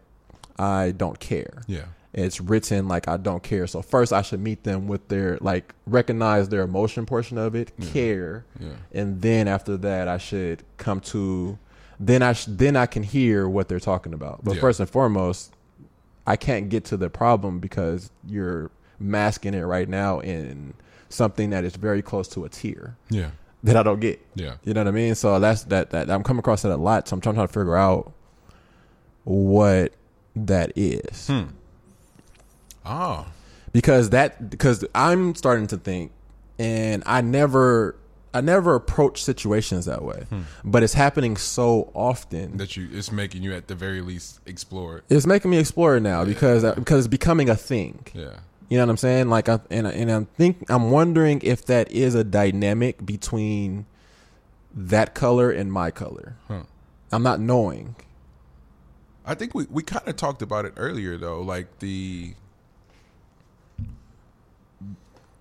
i 0.57 0.91
don't 0.91 1.19
care 1.19 1.63
Yeah. 1.67 1.85
it's 2.13 2.39
written 2.41 2.87
like 2.87 3.07
I 3.07 3.17
don't 3.17 3.43
care. 3.43 3.67
So 3.67 3.81
first 3.83 4.11
I 4.11 4.21
should 4.23 4.39
meet 4.39 4.63
them 4.63 4.87
with 4.87 5.07
their 5.09 5.37
like 5.41 5.73
recognize 5.85 6.49
their 6.49 6.61
emotion 6.63 7.05
portion 7.05 7.37
of 7.37 7.55
it, 7.55 7.71
care, 7.93 8.45
Yeah. 8.59 8.69
and 8.93 9.21
then 9.21 9.47
after 9.47 9.77
that 9.77 10.07
I 10.07 10.17
should 10.17 10.63
come 10.77 10.99
to 11.13 11.57
then 11.99 12.21
I 12.23 12.33
sh- 12.33 12.45
then 12.47 12.75
I 12.75 12.85
can 12.85 13.03
hear 13.03 13.47
what 13.49 13.67
they're 13.67 13.79
talking 13.79 14.13
about. 14.13 14.43
But 14.43 14.55
Yeah. 14.55 14.61
first 14.61 14.79
and 14.79 14.89
foremost, 14.89 15.53
I 16.25 16.35
can't 16.35 16.69
get 16.69 16.85
to 16.85 16.97
the 16.97 17.09
problem 17.09 17.59
because 17.59 18.09
you're 18.27 18.71
masking 18.99 19.53
it 19.53 19.61
right 19.63 19.87
now 19.89 20.19
in 20.19 20.73
something 21.09 21.49
that 21.49 21.63
is 21.63 21.75
very 21.75 22.01
close 22.01 22.27
to 22.29 22.45
a 22.45 22.49
tear 22.49 22.95
Yeah. 23.09 23.31
that 23.63 23.75
I 23.75 23.83
don't 23.83 23.99
get. 23.99 24.19
Yeah. 24.35 24.55
You 24.63 24.73
know 24.73 24.81
what 24.81 24.87
I 24.87 24.91
mean? 24.91 25.15
So 25.15 25.39
that's 25.39 25.63
that 25.63 25.89
that 25.91 26.09
I'm 26.09 26.23
coming 26.23 26.39
across 26.39 26.61
that 26.61 26.71
a 26.71 26.75
lot. 26.77 27.07
So 27.07 27.15
I'm 27.15 27.21
trying, 27.21 27.35
to 27.35 27.47
figure 27.47 27.75
out 27.75 28.11
what 29.23 29.91
that 30.35 30.71
is. 30.75 31.27
Hmm. 31.27 31.43
Ah. 32.85 33.27
because 33.73 34.09
that 34.11 34.49
because 34.49 34.83
I'm 34.95 35.35
starting 35.35 35.67
to 35.67 35.77
think, 35.77 36.11
and 36.57 37.03
I 37.05 37.21
never 37.21 37.95
I 38.33 38.41
never 38.41 38.75
approach 38.75 39.23
situations 39.23 39.85
that 39.85 40.03
way, 40.03 40.25
hmm. 40.29 40.41
but 40.63 40.83
it's 40.83 40.93
happening 40.93 41.35
so 41.35 41.91
often. 41.95 42.57
That 42.57 42.77
you 42.77 42.87
it's 42.91 43.11
making 43.11 43.41
you 43.43 43.53
at 43.53 43.67
the 43.67 43.75
very 43.75 44.01
least 44.01 44.39
explore 44.45 44.99
it. 44.99 45.03
It's 45.09 45.25
making 45.25 45.49
me 45.51 45.57
explore 45.57 45.97
it 45.97 46.01
now 46.01 46.25
because 46.25 46.63
uh, 46.63 46.75
because 46.75 46.99
it's 46.99 47.07
becoming 47.07 47.49
a 47.49 47.55
thing. 47.55 48.05
Yeah. 48.13 48.35
You 48.69 48.77
know 48.77 48.83
what 48.83 48.91
I'm 48.91 48.97
saying? 48.97 49.29
Like, 49.29 49.49
I, 49.49 49.59
and 49.71 49.87
I- 49.87 49.91
and 49.91 50.11
I'm 50.11 50.25
think 50.25 50.69
I'm 50.69 50.91
wondering 50.91 51.41
if 51.43 51.65
that 51.65 51.91
is 51.91 52.13
a 52.13 52.23
dynamic 52.23 53.03
between 53.03 53.87
that 54.75 55.15
color 55.15 55.49
and 55.49 55.73
my 55.73 55.89
color. 55.89 56.35
Huh. 56.47 56.63
I'm 57.11 57.23
not 57.23 57.39
knowing. 57.39 57.95
I 59.25 59.33
think 59.35 59.53
we, 59.55 59.65
we 59.69 59.83
kind 59.83 60.07
of 60.07 60.15
talked 60.15 60.41
about 60.41 60.65
it 60.65 60.73
earlier 60.77 61.17
though, 61.17 61.41
like 61.41 61.79
the 61.79 62.33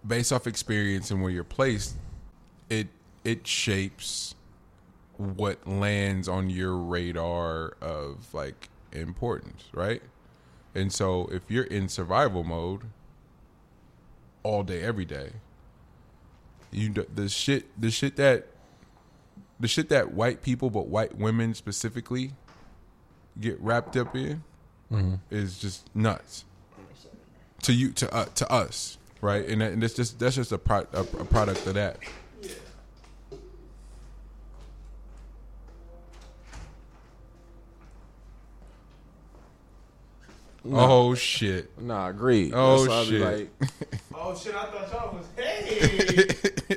based 0.06 0.32
off 0.32 0.46
experience 0.46 1.10
and 1.10 1.22
where 1.22 1.30
you're 1.30 1.44
placed, 1.44 1.96
it 2.70 2.88
it 3.24 3.46
shapes 3.46 4.34
what 5.16 5.66
lands 5.66 6.28
on 6.28 6.48
your 6.48 6.76
radar 6.76 7.76
of 7.80 8.32
like 8.32 8.68
importance, 8.92 9.64
right? 9.72 10.02
And 10.74 10.92
so 10.92 11.28
if 11.32 11.50
you're 11.50 11.64
in 11.64 11.88
survival 11.88 12.44
mode 12.44 12.82
all 14.42 14.62
day 14.62 14.82
every 14.82 15.04
day, 15.04 15.32
you 16.70 16.92
the 17.14 17.28
shit 17.28 17.80
the 17.80 17.90
shit 17.90 18.16
that 18.16 18.46
the 19.58 19.68
shit 19.68 19.88
that 19.88 20.12
white 20.12 20.42
people 20.42 20.70
but 20.70 20.86
white 20.86 21.16
women 21.16 21.54
specifically 21.54 22.32
get 23.40 23.58
wrapped 23.60 23.96
up 23.96 24.14
in 24.14 24.42
is 25.30 25.58
just 25.58 25.94
nuts. 25.94 26.44
To 27.62 27.72
you 27.72 27.90
to 27.92 28.14
uh, 28.14 28.26
to 28.36 28.50
us 28.52 28.98
right? 29.20 29.46
And, 29.46 29.60
that, 29.60 29.72
and 29.72 29.82
that's 29.82 29.94
just 29.94 30.18
that's 30.18 30.36
just 30.36 30.52
a, 30.52 30.58
pro- 30.58 30.86
a, 30.92 31.00
a 31.00 31.24
product 31.24 31.66
of 31.66 31.74
that 31.74 31.98
oh 40.70 41.14
shit 41.14 41.70
Nah, 41.80 42.08
agreed. 42.08 42.52
Oh, 42.54 42.84
That's 42.84 42.88
why 42.88 42.96
I 42.96 43.02
be 43.04 43.08
shit. 43.10 43.20
like, 43.60 43.70
Oh 44.20 44.36
shit! 44.36 44.54
I 44.54 44.64
thought 44.64 44.92
y'all 44.92 45.16
was 45.16 45.26
hey. 45.36 46.26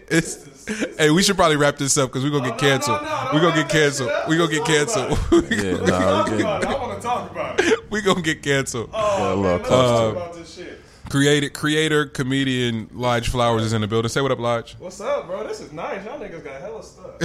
it's, 0.10 0.96
hey 0.98 1.10
we 1.10 1.24
should 1.24 1.36
probably 1.36 1.58
wrap 1.58 1.78
this 1.78 1.98
up 1.98 2.10
because 2.10 2.24
we're 2.24 2.30
gonna 2.30 2.54
oh, 2.54 2.58
get 2.58 2.62
no, 2.62 2.68
no, 2.68 2.70
canceled 2.70 3.02
no, 3.02 3.08
don't 3.08 3.34
we're 3.34 3.42
gonna 3.42 3.56
wrap 3.56 3.56
get 3.56 3.70
that 3.70 3.72
shit 3.72 3.82
canceled 3.82 4.10
up. 4.12 4.28
we're 4.30 4.38
gonna 4.38 4.52
get 4.52 4.68
Let's 4.68 4.94
talk 4.94 5.10
canceled 5.10 5.52
yeah, 5.52 5.78
Talk 5.78 5.88
nah, 5.88 6.24
we 6.36 6.42
about 6.42 6.62
get, 6.62 6.72
it. 6.72 6.76
I 6.76 6.80
want 6.88 7.02
to 7.02 7.08
talk 7.08 7.32
about 7.32 7.60
it. 7.60 7.80
we're 7.92 8.02
gonna 8.02 8.22
get 8.22 8.44
canceled 8.44 8.90
Oh, 8.94 9.34
a 9.34 9.36
man, 9.36 9.42
little 9.42 9.58
let's 9.58 9.68
close 9.68 9.90
talk 9.90 10.02
uh, 10.02 10.18
about 10.18 10.34
this 10.36 10.54
shit. 10.56 10.82
created 11.10 11.54
creator 11.54 12.06
comedian 12.06 12.90
Lodge 12.94 13.30
Flowers 13.30 13.64
is 13.64 13.74
in 13.74 13.82
the 13.82 13.88
building 13.88 14.10
say 14.10 14.22
what 14.22 14.32
up 14.32 14.40
Lodge 14.40 14.76
What's 14.80 15.02
up, 15.02 15.26
bro? 15.28 15.46
This 15.48 15.60
is 15.62 15.72
nice. 15.74 16.06
Y'all 16.06 16.20
niggas 16.20 16.44
got 16.44 16.62
hella 16.62 16.84
stuff. 16.84 17.18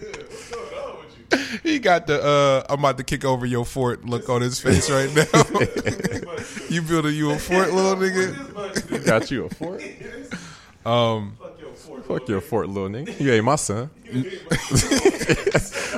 Good. 0.00 0.26
What's 0.28 0.50
going 0.50 0.74
on 0.74 0.98
with 0.98 1.15
you? 1.15 1.15
He 1.62 1.78
got 1.78 2.06
the 2.06 2.22
uh 2.22 2.64
I'm 2.68 2.80
about 2.80 2.98
to 2.98 3.04
kick 3.04 3.24
over 3.24 3.46
your 3.46 3.64
fort 3.64 4.04
look 4.04 4.28
on 4.28 4.42
his 4.42 4.60
face 4.60 4.90
right 4.90 5.12
now 5.14 5.24
you 6.68 6.82
building 6.82 7.14
you 7.14 7.30
a 7.30 7.38
fort 7.38 7.72
little 7.72 7.96
nigga 7.96 9.04
got 9.04 9.30
you 9.30 9.44
a 9.44 9.48
fort. 9.50 9.82
um 10.84 11.36
Fuck 11.40 11.60
your 11.60 11.72
fort. 11.74 12.06
Fuck 12.06 12.28
your 12.28 12.40
fort, 12.40 12.68
little 12.68 12.88
nigga. 12.88 13.18
You 13.20 13.32
ain't 13.32 13.44
my 13.44 13.56
son. 13.56 13.90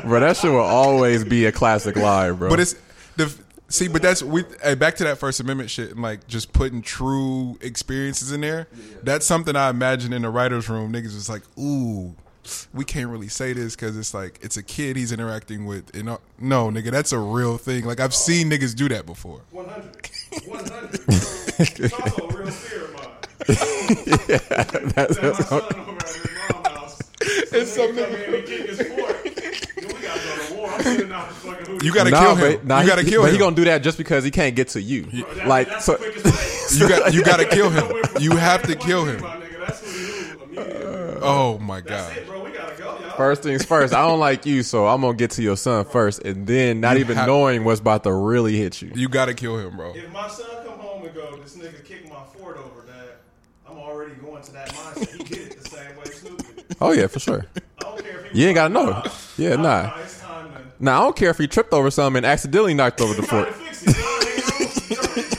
bro, 0.04 0.20
that 0.20 0.36
shit 0.36 0.50
will 0.50 0.60
always 0.60 1.24
be 1.24 1.46
a 1.46 1.52
classic 1.52 1.96
lie, 1.96 2.30
bro. 2.30 2.48
But 2.48 2.60
it's 2.60 2.74
the 3.16 3.34
see, 3.68 3.88
but 3.88 4.02
that's 4.02 4.22
we 4.22 4.44
hey, 4.62 4.74
back 4.74 4.96
to 4.96 5.04
that 5.04 5.18
First 5.18 5.40
Amendment 5.40 5.70
shit 5.70 5.90
and 5.90 6.02
like 6.02 6.26
just 6.26 6.52
putting 6.52 6.82
true 6.82 7.58
experiences 7.60 8.32
in 8.32 8.40
there. 8.40 8.68
That's 9.02 9.26
something 9.26 9.56
I 9.56 9.70
imagine 9.70 10.12
in 10.12 10.22
the 10.22 10.30
writers' 10.30 10.68
room. 10.68 10.92
Niggas 10.92 11.06
is 11.16 11.28
like, 11.28 11.42
ooh, 11.58 12.14
we 12.74 12.84
can't 12.84 13.08
really 13.10 13.28
say 13.28 13.52
this 13.52 13.74
because 13.76 13.96
it's 13.96 14.12
like 14.14 14.38
it's 14.42 14.56
a 14.56 14.62
kid 14.62 14.96
he's 14.96 15.12
interacting 15.12 15.66
with. 15.66 15.94
And 15.94 16.08
uh, 16.08 16.18
no, 16.38 16.68
nigga, 16.70 16.90
that's 16.90 17.12
a 17.12 17.18
real 17.18 17.58
thing. 17.58 17.84
Like 17.84 18.00
I've 18.00 18.14
seen 18.14 18.50
niggas 18.50 18.74
do 18.76 18.88
that 18.88 19.06
before. 19.06 19.40
100. 19.50 20.08
100. 20.46 21.00
It's 21.04 21.92
also 22.00 22.28
a 22.28 22.36
real 22.36 22.50
fear 22.50 22.84
of 22.84 22.94
mine. 22.94 23.04
that 24.18 24.96
my 24.96 25.36
son 25.44 25.62
over 25.80 25.92
at 25.92 26.02
his 26.02 26.28
mom's 26.52 26.68
house. 26.68 26.98
It's 27.20 27.72
some 27.72 27.94
come 27.94 28.04
in 28.14 28.34
and 28.34 28.46
kick 28.46 28.68
his 28.68 28.78
we 28.78 28.84
gotta 30.04 30.20
go 30.20 30.46
to 30.46 30.54
war. 30.54 30.70
I'm 30.70 30.82
sitting 30.82 31.08
fucking 31.08 31.66
who 31.66 31.84
You 31.84 31.92
gotta 31.92 32.10
nah, 32.10 32.20
kill 32.20 32.34
him. 32.36 32.56
but, 32.58 32.64
nah, 32.66 32.76
you 32.78 32.82
he- 32.84 32.88
gotta 32.88 33.04
kill 33.04 33.22
but 33.22 33.28
him. 33.28 33.32
he 33.34 33.38
gonna 33.38 33.56
do 33.56 33.64
that 33.64 33.82
just 33.82 33.98
because 33.98 34.24
he 34.24 34.30
can't 34.30 34.54
get 34.56 34.68
to 34.68 34.80
you. 34.82 35.02
That- 35.04 35.46
like 35.48 35.68
that's 35.68 35.84
so. 35.86 35.96
the 35.96 36.30
way. 36.30 36.78
you 36.78 36.88
got 36.88 37.12
you 37.14 37.24
gotta 37.24 37.44
kill 37.46 37.70
him. 37.76 37.92
You 38.20 38.36
have 38.36 38.62
to 38.62 38.76
kill 38.76 39.04
him. 39.04 39.20
my 39.22 39.36
nigga. 39.36 39.66
That's 39.66 39.80
who 39.80 39.90
he 39.90 40.36
knew 40.46 40.47
immediately. 40.62 41.18
Oh 41.22 41.58
my 41.58 41.80
That's 41.80 42.08
god. 42.08 42.16
it, 42.18 42.26
bro. 42.26 42.44
We 42.44 42.50
gotta 42.50 42.76
go, 42.76 42.84
y'all. 42.98 43.10
First 43.16 43.42
things 43.42 43.64
first, 43.64 43.92
I 43.94 44.02
don't 44.06 44.20
like 44.20 44.46
you, 44.46 44.62
so 44.62 44.86
I'm 44.86 45.00
gonna 45.00 45.14
get 45.16 45.30
to 45.32 45.42
your 45.42 45.56
son 45.56 45.84
first, 45.84 46.22
and 46.22 46.46
then 46.46 46.80
not 46.80 46.94
You 46.96 47.00
even 47.00 47.16
have- 47.16 47.26
knowing 47.26 47.64
what's 47.64 47.80
about 47.80 48.04
to 48.04 48.12
really 48.12 48.56
hit 48.56 48.80
you. 48.82 48.92
You 48.94 49.08
gotta 49.08 49.34
kill 49.34 49.58
him, 49.58 49.76
bro. 49.76 49.92
If 49.94 50.10
my 50.12 50.28
son 50.28 50.46
come 50.64 50.78
home 50.78 51.04
and 51.04 51.14
go, 51.14 51.36
this 51.42 51.56
nigga 51.56 51.84
kicked 51.84 52.08
my 52.08 52.22
fort 52.36 52.56
over, 52.58 52.86
dad, 52.86 53.10
I'm 53.68 53.78
already 53.78 54.14
going 54.14 54.42
to 54.42 54.52
that 54.52 54.68
mindset. 54.70 55.08
He 55.16 55.24
did 55.24 55.38
it 55.52 55.62
the 55.62 55.68
same 55.68 55.96
way 55.96 56.04
Snoop 56.04 56.38
did. 56.56 56.76
Oh 56.80 56.92
yeah, 56.92 57.06
for 57.08 57.18
sure. 57.18 57.44
I 57.56 57.82
don't 57.82 58.02
care 58.04 58.20
if 58.26 58.32
he 58.32 58.42
You 58.42 58.48
ain't 58.48 58.54
gotta 58.54 58.72
know. 58.72 58.84
like, 58.84 59.12
Yeah, 59.36 59.56
nah. 59.56 59.62
nah, 59.62 59.98
it's 60.02 60.20
time 60.20 60.52
to 60.52 60.60
Now 60.78 61.00
I 61.00 61.04
don't 61.04 61.16
care 61.16 61.30
if 61.30 61.38
he 61.38 61.46
tripped 61.48 61.72
over 61.72 61.90
something 61.90 62.18
and 62.18 62.26
accidentally 62.26 62.74
knocked 62.74 63.00
over 63.00 63.14
the 63.14 63.22
try 63.26 63.44
fort. 63.44 63.48
to 63.48 63.52
fix 63.54 63.82
it. 63.82 63.96
Nah, 63.96 64.02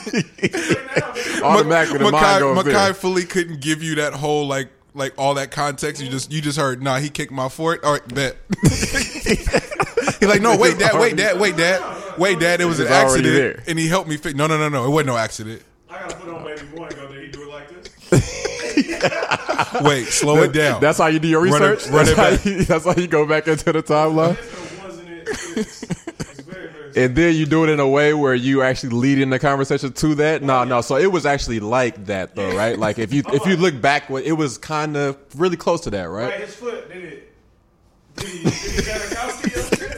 nigga, 0.09 0.93
I'm- 0.95 1.43
I'm- 1.43 1.43
Automatically, 1.43 1.97
the 1.99 2.11
mind 2.11 2.15
Makai, 2.25 2.39
goes 2.39 2.57
Makai 2.57 2.73
there. 2.73 2.93
fully 2.93 3.23
couldn't 3.23 3.61
give 3.61 3.81
you 3.81 3.95
that 3.95 4.13
whole 4.13 4.47
like 4.47 4.69
like 4.93 5.13
all 5.17 5.35
that 5.35 5.51
context. 5.51 6.01
You 6.01 6.09
just 6.09 6.31
you 6.31 6.41
just 6.41 6.57
heard, 6.57 6.81
nah, 6.81 6.97
he 6.99 7.09
kicked 7.09 7.31
my 7.31 7.49
fort. 7.49 7.83
All 7.83 7.93
right, 7.93 8.07
bet. 8.13 8.37
He's 8.63 10.27
like, 10.27 10.41
no, 10.41 10.57
wait, 10.57 10.77
dad, 10.79 10.99
wait, 10.99 11.15
dad, 11.15 11.39
wait, 11.39 11.55
dad, 11.55 12.17
wait, 12.17 12.39
dad. 12.39 12.61
It 12.61 12.65
was 12.65 12.79
an 12.79 12.87
It's 12.87 12.93
already 12.93 13.29
accident, 13.29 13.55
there. 13.57 13.63
and 13.67 13.79
he 13.79 13.87
helped 13.87 14.09
me 14.09 14.17
fix. 14.17 14.35
No, 14.35 14.47
no, 14.47 14.57
no, 14.57 14.69
no, 14.69 14.85
it 14.85 14.89
wasn't 14.89 15.07
no 15.07 15.17
accident. 15.17 15.61
I 15.89 15.99
gotta 15.99 16.15
put 16.17 16.29
on 16.33 16.43
baby 16.43 16.61
boy 16.75 16.85
and 16.87 16.95
go, 16.95 17.07
did 17.11 17.23
he 17.25 17.31
do 17.31 17.43
it 17.43 17.49
like 17.49 17.69
this? 17.69 17.89
Wait, 19.83 20.05
slow 20.07 20.41
it 20.43 20.51
down. 20.53 20.81
That's 20.81 20.97
how 20.97 21.07
you 21.07 21.19
do 21.19 21.27
your 21.27 21.43
Run 21.45 21.61
it- 21.63 21.67
research. 21.69 21.91
run 21.91 22.05
that's, 22.05 22.11
it 22.11 22.17
how 22.45 22.49
you, 22.51 22.63
that's 22.65 22.85
how 22.85 22.93
you 22.95 23.07
go 23.07 23.25
back 23.25 23.47
into 23.47 23.71
the 23.71 23.83
timeline. 23.83 24.35
This 24.35 24.79
one 24.79 24.87
wasn't 24.89 25.09
it. 25.09 25.27
It's, 25.29 25.83
it's 25.83 25.93
very, 25.93 25.95
very 25.95 25.98
And 26.95 27.15
then 27.15 27.35
you 27.35 27.45
do 27.45 27.63
it 27.63 27.69
in 27.69 27.79
a 27.79 27.87
way 27.87 28.13
where 28.13 28.33
you 28.35 28.61
actually 28.61 28.89
lead 28.91 29.19
in 29.19 29.29
the 29.29 29.39
conversation 29.39 29.91
to 29.93 30.15
that. 30.15 30.41
No, 30.43 30.63
no. 30.63 30.81
So 30.81 30.97
it 30.97 31.11
was 31.11 31.25
actually 31.25 31.59
like 31.59 32.05
that, 32.05 32.35
though, 32.35 32.55
right? 32.55 32.77
Like 32.77 32.99
if 32.99 33.13
you 33.13 33.23
if 33.33 33.45
you 33.45 33.55
look 33.57 33.79
back, 33.81 34.09
it 34.09 34.33
was 34.33 34.57
kind 34.57 34.97
of 34.97 35.17
really 35.35 35.57
close 35.57 35.81
to 35.81 35.89
that, 35.91 36.03
Right, 36.09 36.29
right? 36.29 36.39
his 36.41 36.55
foot, 36.55 36.87
did 36.91 37.03
it? 37.03 37.33
Did 38.15 38.27
he, 38.27 38.43
did 38.43 38.53
he 38.53 38.81
Janikowski 38.81 39.55
your 39.55 39.63
shit? 39.63 39.91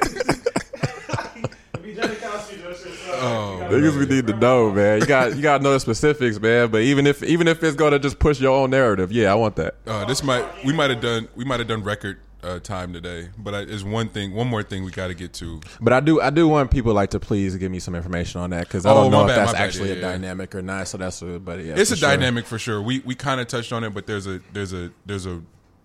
If 1.73 1.83
he 1.85 1.93
Janikowski 1.93 2.61
your 2.61 2.73
shit, 2.75 2.91
Oh, 3.23 3.67
Niggas, 3.69 3.97
we 3.99 4.05
need 4.15 4.27
to 4.27 4.35
know, 4.35 4.71
man. 4.71 4.99
You 4.99 5.05
got 5.05 5.35
you 5.35 5.41
got 5.41 5.57
to 5.59 5.63
know 5.63 5.73
the 5.73 5.79
specifics, 5.79 6.39
man. 6.39 6.69
But 6.71 6.81
even 6.81 7.05
if 7.07 7.21
even 7.23 7.47
if 7.47 7.63
it's 7.63 7.75
gonna 7.75 7.99
just 7.99 8.19
push 8.19 8.39
your 8.41 8.55
own 8.55 8.69
narrative, 8.71 9.11
yeah, 9.11 9.31
I 9.31 9.35
want 9.35 9.55
that. 9.57 9.75
Uh, 9.85 10.05
this 10.05 10.23
might 10.23 10.45
we 10.65 10.73
might 10.73 10.89
have 10.89 11.01
done 11.01 11.27
we 11.35 11.45
might 11.45 11.59
have 11.59 11.67
done 11.67 11.83
record 11.83 12.19
uh, 12.43 12.59
time 12.59 12.91
today, 12.93 13.29
but 13.37 13.53
I, 13.53 13.65
there's 13.65 13.83
one 13.83 14.09
thing, 14.09 14.33
one 14.33 14.47
more 14.47 14.63
thing 14.63 14.83
we 14.83 14.91
got 14.91 15.07
to 15.07 15.13
get 15.13 15.33
to. 15.33 15.59
But 15.79 15.93
I 15.93 15.99
do 15.99 16.19
I 16.21 16.29
do 16.29 16.47
want 16.47 16.71
people 16.71 16.93
like 16.93 17.11
to 17.11 17.19
please 17.19 17.55
give 17.57 17.71
me 17.71 17.79
some 17.79 17.95
information 17.95 18.41
on 18.41 18.49
that 18.51 18.67
because 18.67 18.85
I 18.85 18.91
Oh, 18.91 18.95
don't 19.03 19.11
my 19.11 19.17
know 19.17 19.23
if 19.29 19.35
that's 19.35 19.51
my 19.53 19.59
bad. 19.59 19.61
actually 19.67 19.89
Yeah, 19.89 19.95
a 19.95 19.97
yeah. 19.97 20.11
dynamic 20.11 20.55
or 20.55 20.61
not. 20.61 20.87
So 20.87 20.97
that's 20.97 21.21
a 21.21 21.39
but 21.39 21.63
yeah, 21.63 21.75
It's 21.77 21.91
a 21.91 21.95
sure. 21.97 22.09
dynamic 22.09 22.45
for 22.45 22.57
sure. 22.57 22.81
We 22.81 22.99
we 22.99 23.15
kind 23.15 23.39
of 23.41 23.47
touched 23.47 23.71
on 23.73 23.83
it, 23.83 23.93
but 23.93 24.07
there's 24.07 24.27
a 24.27 24.41
there's 24.53 24.73
a 24.73 24.91
there's 25.05 25.25
a 25.25 25.41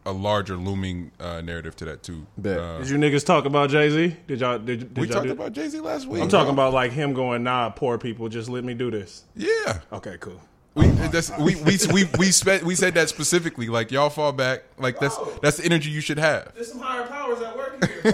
a 0.06 0.12
larger 0.12 0.56
looming 0.56 1.10
uh, 1.18 1.40
narrative 1.40 1.74
to 1.74 1.84
that 1.86 2.04
too. 2.04 2.26
Uh, 2.38 2.78
Did 2.78 2.88
you 2.90 2.96
niggas 2.96 3.26
talk 3.26 3.44
about 3.44 3.70
Jay 3.70 3.90
Z? 3.90 4.16
Did 4.28 4.40
y'all? 4.40 4.56
Did, 4.58 4.94
did 4.94 4.98
we 4.98 5.06
y'all 5.08 5.14
talked 5.14 5.26
do- 5.26 5.32
about 5.32 5.52
Jay 5.52 5.68
Z 5.68 5.80
last 5.80 6.06
week. 6.06 6.22
I'm 6.22 6.28
talking 6.28 6.52
about 6.52 6.72
like 6.72 6.92
him 6.92 7.12
going, 7.12 7.42
nah, 7.42 7.70
poor 7.70 7.98
people, 7.98 8.28
just 8.28 8.48
let 8.48 8.62
me 8.62 8.72
do 8.72 8.88
this. 8.90 9.24
yeah. 9.34 9.80
Okay, 9.92 10.16
cool. 10.20 10.40
We 10.76 10.88
that's 10.88 11.30
we 11.38 11.54
we 11.56 11.78
we 11.92 12.04
we, 12.18 12.30
spe- 12.30 12.62
we 12.62 12.74
said 12.74 12.94
that 12.94 13.08
specifically. 13.08 13.68
Like 13.68 13.90
y'all 13.90 14.10
fall 14.10 14.32
back. 14.32 14.62
Like 14.78 15.00
that's 15.00 15.16
that's 15.40 15.56
the 15.56 15.64
energy 15.64 15.88
you 15.90 16.02
should 16.02 16.18
have. 16.18 16.52
There's 16.54 16.70
some 16.70 16.80
higher 16.80 17.06
powers 17.06 17.40
at 17.40 17.56
work 17.56 17.82
here, 17.84 18.12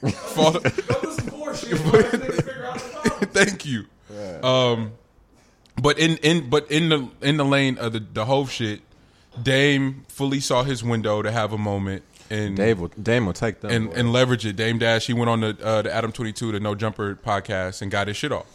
bro. 0.00 0.10
Fall, 0.10 0.52
do 0.52 0.70
some 1.12 1.26
bullshit. 1.30 1.80
bro. 1.82 1.90
Let 2.00 2.12
niggas 2.12 2.34
figure 2.44 2.64
out 2.66 2.74
the 2.74 3.00
problem. 3.08 3.28
thank 3.30 3.64
you. 3.64 3.86
Um, 4.42 4.92
but 5.80 5.98
in 5.98 6.16
in 6.18 6.50
but 6.50 6.68
in 6.72 6.88
the 6.88 7.08
in 7.20 7.36
the 7.36 7.44
lane 7.44 7.78
of 7.78 7.92
the 7.92 8.00
the 8.00 8.24
whole 8.24 8.46
shit, 8.46 8.80
Dame 9.40 10.04
fully 10.08 10.40
saw 10.40 10.64
his 10.64 10.82
window 10.82 11.22
to 11.22 11.30
have 11.30 11.52
a 11.52 11.58
moment 11.58 12.02
and 12.30 12.56
Dave 12.56 12.80
will 12.80 12.88
Dame 13.00 13.26
will 13.26 13.32
take 13.32 13.60
them. 13.60 13.70
and 13.70 13.92
and 13.92 14.12
leverage 14.12 14.44
it. 14.44 14.56
Dame 14.56 14.78
Dash 14.78 15.06
he 15.06 15.12
went 15.12 15.30
on 15.30 15.40
the 15.40 15.56
uh, 15.62 15.82
the 15.82 15.94
Adam 15.94 16.10
Twenty 16.10 16.32
Two 16.32 16.50
the 16.50 16.58
No 16.58 16.74
Jumper 16.74 17.14
podcast 17.14 17.80
and 17.80 17.92
got 17.92 18.08
his 18.08 18.16
shit 18.16 18.32
off 18.32 18.46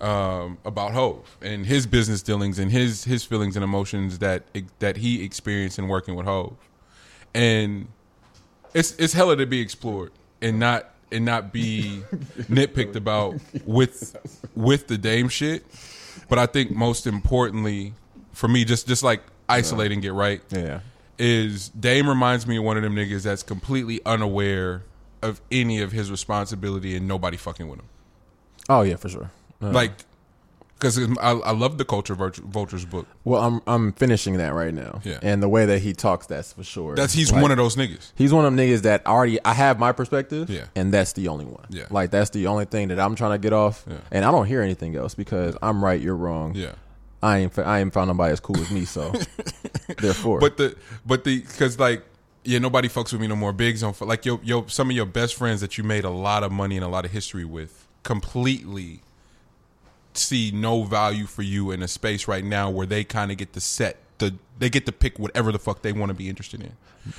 um, 0.00 0.58
about 0.64 0.92
Hove 0.92 1.36
and 1.40 1.64
his 1.66 1.86
business 1.86 2.22
dealings 2.22 2.58
and 2.58 2.70
his 2.70 3.04
his 3.04 3.24
feelings 3.24 3.56
and 3.56 3.64
emotions 3.64 4.18
that 4.18 4.44
that 4.78 4.98
he 4.98 5.24
experienced 5.24 5.78
in 5.78 5.88
working 5.88 6.14
with 6.14 6.26
Hove, 6.26 6.56
and 7.34 7.88
it's 8.74 8.92
it's 8.96 9.12
hella 9.12 9.36
to 9.36 9.46
be 9.46 9.60
explored 9.60 10.12
and 10.42 10.58
not 10.58 10.90
and 11.10 11.24
not 11.24 11.52
be 11.52 12.02
nitpicked 12.42 12.96
about 12.96 13.36
with 13.64 14.16
with 14.54 14.86
the 14.88 14.98
Dame 14.98 15.28
shit. 15.28 15.64
But 16.28 16.38
I 16.38 16.46
think 16.46 16.70
most 16.72 17.06
importantly 17.06 17.94
for 18.32 18.48
me, 18.48 18.64
just 18.64 18.86
just 18.86 19.02
like 19.02 19.22
isolating 19.48 20.04
it 20.04 20.10
right 20.10 20.42
yeah. 20.50 20.80
is 21.18 21.70
Dame 21.70 22.08
reminds 22.08 22.46
me 22.46 22.58
of 22.58 22.64
one 22.64 22.76
of 22.76 22.82
them 22.82 22.94
niggas 22.94 23.22
that's 23.22 23.42
completely 23.42 24.00
unaware 24.04 24.84
of 25.22 25.40
any 25.50 25.80
of 25.80 25.92
his 25.92 26.10
responsibility 26.10 26.96
and 26.96 27.08
nobody 27.08 27.36
fucking 27.36 27.68
with 27.68 27.80
him. 27.80 27.86
Oh 28.68 28.82
yeah, 28.82 28.96
for 28.96 29.08
sure. 29.08 29.30
Uh, 29.62 29.70
Like, 29.70 29.92
because 30.78 30.98
I, 30.98 31.30
I 31.30 31.52
love 31.52 31.78
the 31.78 31.86
Culture 31.86 32.14
Vultures 32.14 32.84
book. 32.84 33.06
well, 33.24 33.42
I'm 33.42 33.62
I'm 33.66 33.92
finishing 33.92 34.36
that 34.36 34.52
right 34.52 34.74
now. 34.74 35.00
Yeah. 35.04 35.18
And 35.22 35.42
the 35.42 35.48
way 35.48 35.64
that 35.64 35.78
he 35.80 35.94
talks, 35.94 36.26
that's 36.26 36.52
for 36.52 36.64
sure. 36.64 36.94
That's 36.94 37.14
he's 37.14 37.32
Like, 37.32 37.40
one 37.40 37.50
of 37.50 37.56
those 37.56 37.76
niggas. 37.76 38.12
He's 38.14 38.30
one 38.30 38.44
of 38.44 38.54
them 38.54 38.62
niggas 38.62 38.82
that 38.82 39.06
already 39.06 39.38
I 39.42 39.54
have 39.54 39.78
my 39.78 39.92
perspective, 39.92 40.50
Yeah. 40.50 40.66
and 40.74 40.92
that's 40.92 41.14
the 41.14 41.28
only 41.28 41.46
one. 41.46 41.64
Yeah. 41.70 41.86
like 41.90 42.10
that's 42.10 42.28
the 42.30 42.46
only 42.48 42.66
thing 42.66 42.88
that 42.88 43.00
I'm 43.00 43.14
trying 43.14 43.30
to 43.32 43.38
get 43.38 43.54
off, 43.54 43.84
Yeah. 43.88 43.96
and 44.10 44.24
I 44.26 44.30
don't 44.30 44.44
hear 44.44 44.60
anything 44.60 44.96
else 44.96 45.14
because 45.14 45.56
I'm 45.62 45.82
right, 45.82 45.98
you're 45.98 46.14
wrong. 46.16 46.54
Yeah, 46.54 46.72
I 47.22 47.38
ain't 47.38 47.58
I 47.58 47.80
ain't 47.80 47.94
found 47.94 48.08
nobody 48.08 48.32
as 48.34 48.40
cool 48.40 48.58
as 48.60 48.70
me. 48.70 48.84
So 48.84 49.12
therefore, 49.98 50.40
But 50.40 50.58
the 50.58 50.76
but 51.06 51.24
the 51.24 51.40
because 51.40 51.78
like 51.78 52.04
yeah, 52.44 52.58
nobody 52.58 52.88
fucks 52.88 53.12
with 53.12 53.22
me 53.22 53.28
no 53.28 53.34
more. 53.36 53.54
Bigs 53.54 53.82
on 53.82 53.94
like 54.02 54.26
your 54.26 54.40
your 54.44 54.68
some 54.68 54.90
of 54.90 54.94
your 54.96 55.06
best 55.06 55.36
friends 55.36 55.62
that 55.62 55.78
you 55.78 55.84
made 55.84 56.04
a 56.04 56.10
lot 56.10 56.42
of 56.44 56.52
money 56.52 56.76
and 56.76 56.84
a 56.84 56.88
lot 56.88 57.06
of 57.06 57.12
history 57.12 57.46
with 57.46 57.88
completely 58.02 59.00
see 60.18 60.50
no 60.52 60.82
value 60.82 61.26
for 61.26 61.42
you 61.42 61.70
in 61.70 61.82
a 61.82 61.88
space 61.88 62.26
right 62.28 62.44
now 62.44 62.70
where 62.70 62.86
they 62.86 63.04
kind 63.04 63.30
of 63.30 63.36
get 63.36 63.52
to 63.54 63.60
set 63.60 63.98
the 64.18 64.34
they 64.58 64.70
get 64.70 64.86
to 64.86 64.92
pick 64.92 65.18
whatever 65.18 65.52
the 65.52 65.58
fuck 65.58 65.82
they 65.82 65.92
want 65.92 66.10
to 66.10 66.14
be 66.14 66.28
interested 66.28 66.62
in. 66.62 66.72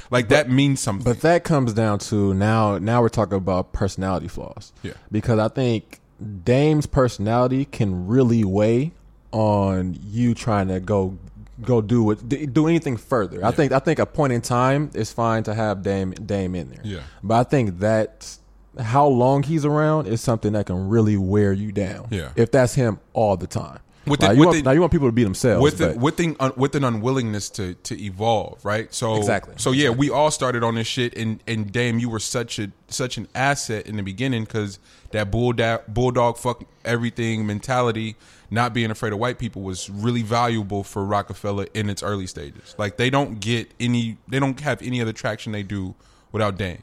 Like 0.10 0.30
that 0.30 0.50
means 0.50 0.80
something. 0.80 1.04
But 1.04 1.22
that 1.22 1.44
comes 1.44 1.74
down 1.74 2.00
to 2.00 2.34
now. 2.34 2.78
Now 2.78 3.02
we're 3.02 3.10
talking 3.10 3.38
about 3.38 3.74
personality 3.74 4.28
flaws. 4.28 4.74
Yeah. 4.84 4.94
Because 5.12 5.40
I 5.40 5.48
think 5.48 6.00
Dame's 6.44 6.86
personality 6.86 7.66
can 7.66 8.08
really 8.08 8.44
weigh 8.44 8.92
on 9.32 9.98
you 10.02 10.34
trying 10.34 10.68
to 10.70 10.80
go 10.80 11.18
go 11.62 11.82
do 11.82 12.12
it 12.12 12.54
do 12.54 12.68
anything 12.68 12.98
further. 12.98 13.44
I 13.44 13.52
think 13.52 13.72
I 13.72 13.80
think 13.80 14.00
a 14.00 14.06
point 14.06 14.34
in 14.34 14.42
time 14.42 14.92
is 14.94 15.12
fine 15.12 15.44
to 15.44 15.54
have 15.54 15.84
Dame 15.84 16.12
Dame 16.12 16.56
in 16.56 16.70
there. 16.70 16.82
Yeah. 16.84 17.00
But 17.24 17.36
I 17.36 17.44
think 17.44 17.80
that 17.80 18.38
how 18.80 19.08
long 19.08 19.44
he's 19.44 19.66
around 19.66 20.08
is 20.08 20.22
something 20.22 20.54
that 20.54 20.66
can 20.68 20.88
really 20.90 21.18
wear 21.18 21.52
you 21.54 21.72
down. 21.72 22.08
Yeah. 22.12 22.30
If 22.36 22.52
that's 22.52 22.74
him 22.76 23.00
all 23.14 23.38
the 23.38 23.48
time. 23.48 23.80
With 24.06 24.22
Like, 24.22 24.30
the- 24.32 24.36
you 24.36 24.40
with 24.40 24.46
want, 24.48 24.58
the- 24.60 24.64
now 24.64 24.72
you 24.72 24.80
want 24.80 24.94
people 24.94 25.10
to 25.10 25.12
be 25.12 25.26
themselves. 25.26 25.62
with 25.62 25.80
the, 25.80 26.00
with 26.00 26.16
the, 26.16 26.34
un, 26.40 26.54
with 26.56 26.76
an 26.76 26.86
unwillingness 26.86 27.50
to 27.50 27.74
to 27.74 28.02
evolve, 28.02 28.64
right? 28.64 28.94
So 28.94 29.18
Exactly. 29.18 29.56
So 29.58 29.74
yeah, 29.74 29.90
we 29.90 30.10
all 30.10 30.32
started 30.32 30.64
on 30.64 30.76
this 30.76 30.88
shit, 30.88 31.18
and 31.18 31.44
and 31.46 31.70
damn, 31.74 32.00
you 32.00 32.08
were 32.10 32.20
such 32.22 32.58
a 32.58 32.72
such 32.88 33.18
an 33.18 33.28
asset 33.36 33.86
in 33.86 33.98
the 33.98 34.04
beginning 34.04 34.46
because 34.46 34.80
that 35.12 35.30
bulldog 35.30 35.82
bulldog 35.90 36.38
fuck 36.38 36.64
everything 36.86 37.46
mentality, 37.46 38.16
not 38.50 38.74
being 38.74 38.92
afraid 38.92 39.12
of 39.12 39.20
white 39.20 39.40
people, 39.40 39.62
was 39.62 39.90
really 39.90 40.22
valuable 40.22 40.86
for 40.86 41.04
Roc-A-Fella 41.04 41.68
in 41.74 41.90
its 41.90 42.02
early 42.02 42.28
stages. 42.28 42.76
Like 42.78 42.96
they 42.96 43.10
don't 43.10 43.42
get 43.42 43.74
any, 43.78 44.18
they 44.30 44.40
don't 44.40 44.58
have 44.62 44.82
any 44.82 45.02
other 45.02 45.12
traction 45.12 45.52
they 45.52 45.64
do 45.64 45.96
without 46.32 46.58
Dame. 46.58 46.82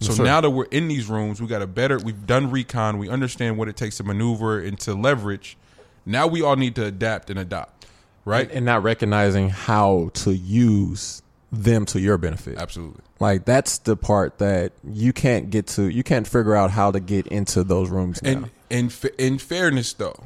So 0.00 0.12
sir. 0.14 0.24
now 0.24 0.40
that 0.40 0.50
we're 0.50 0.64
in 0.64 0.88
these 0.88 1.08
rooms, 1.08 1.42
we 1.42 1.46
got 1.46 1.60
a 1.60 1.66
better. 1.66 1.98
We've 1.98 2.26
done 2.26 2.50
recon. 2.50 2.98
We 2.98 3.10
understand 3.10 3.58
what 3.58 3.68
it 3.68 3.76
takes 3.76 3.98
to 3.98 4.04
maneuver 4.04 4.58
and 4.58 4.80
to 4.80 4.94
leverage. 4.94 5.58
Now 6.06 6.26
we 6.26 6.42
all 6.42 6.56
need 6.56 6.74
to 6.76 6.86
adapt 6.86 7.28
and 7.28 7.38
adopt, 7.38 7.86
right? 8.24 8.50
and 8.50 8.64
not 8.64 8.82
recognizing 8.82 9.50
how 9.50 10.10
to 10.14 10.34
use 10.34 11.22
them 11.52 11.84
to 11.86 12.00
your 12.00 12.16
benefit. 12.16 12.56
Absolutely. 12.56 13.02
Like 13.18 13.44
that's 13.44 13.78
the 13.78 13.96
part 13.96 14.38
that 14.38 14.72
you 14.82 15.12
can't 15.12 15.50
get 15.50 15.66
to. 15.68 15.88
You 15.88 16.02
can't 16.02 16.26
figure 16.26 16.56
out 16.56 16.70
how 16.70 16.90
to 16.90 17.00
get 17.00 17.26
into 17.26 17.62
those 17.62 17.90
rooms 17.90 18.22
now. 18.22 18.30
And 18.30 18.50
in 18.70 18.90
in 19.18 19.38
fairness, 19.38 19.92
though, 19.92 20.24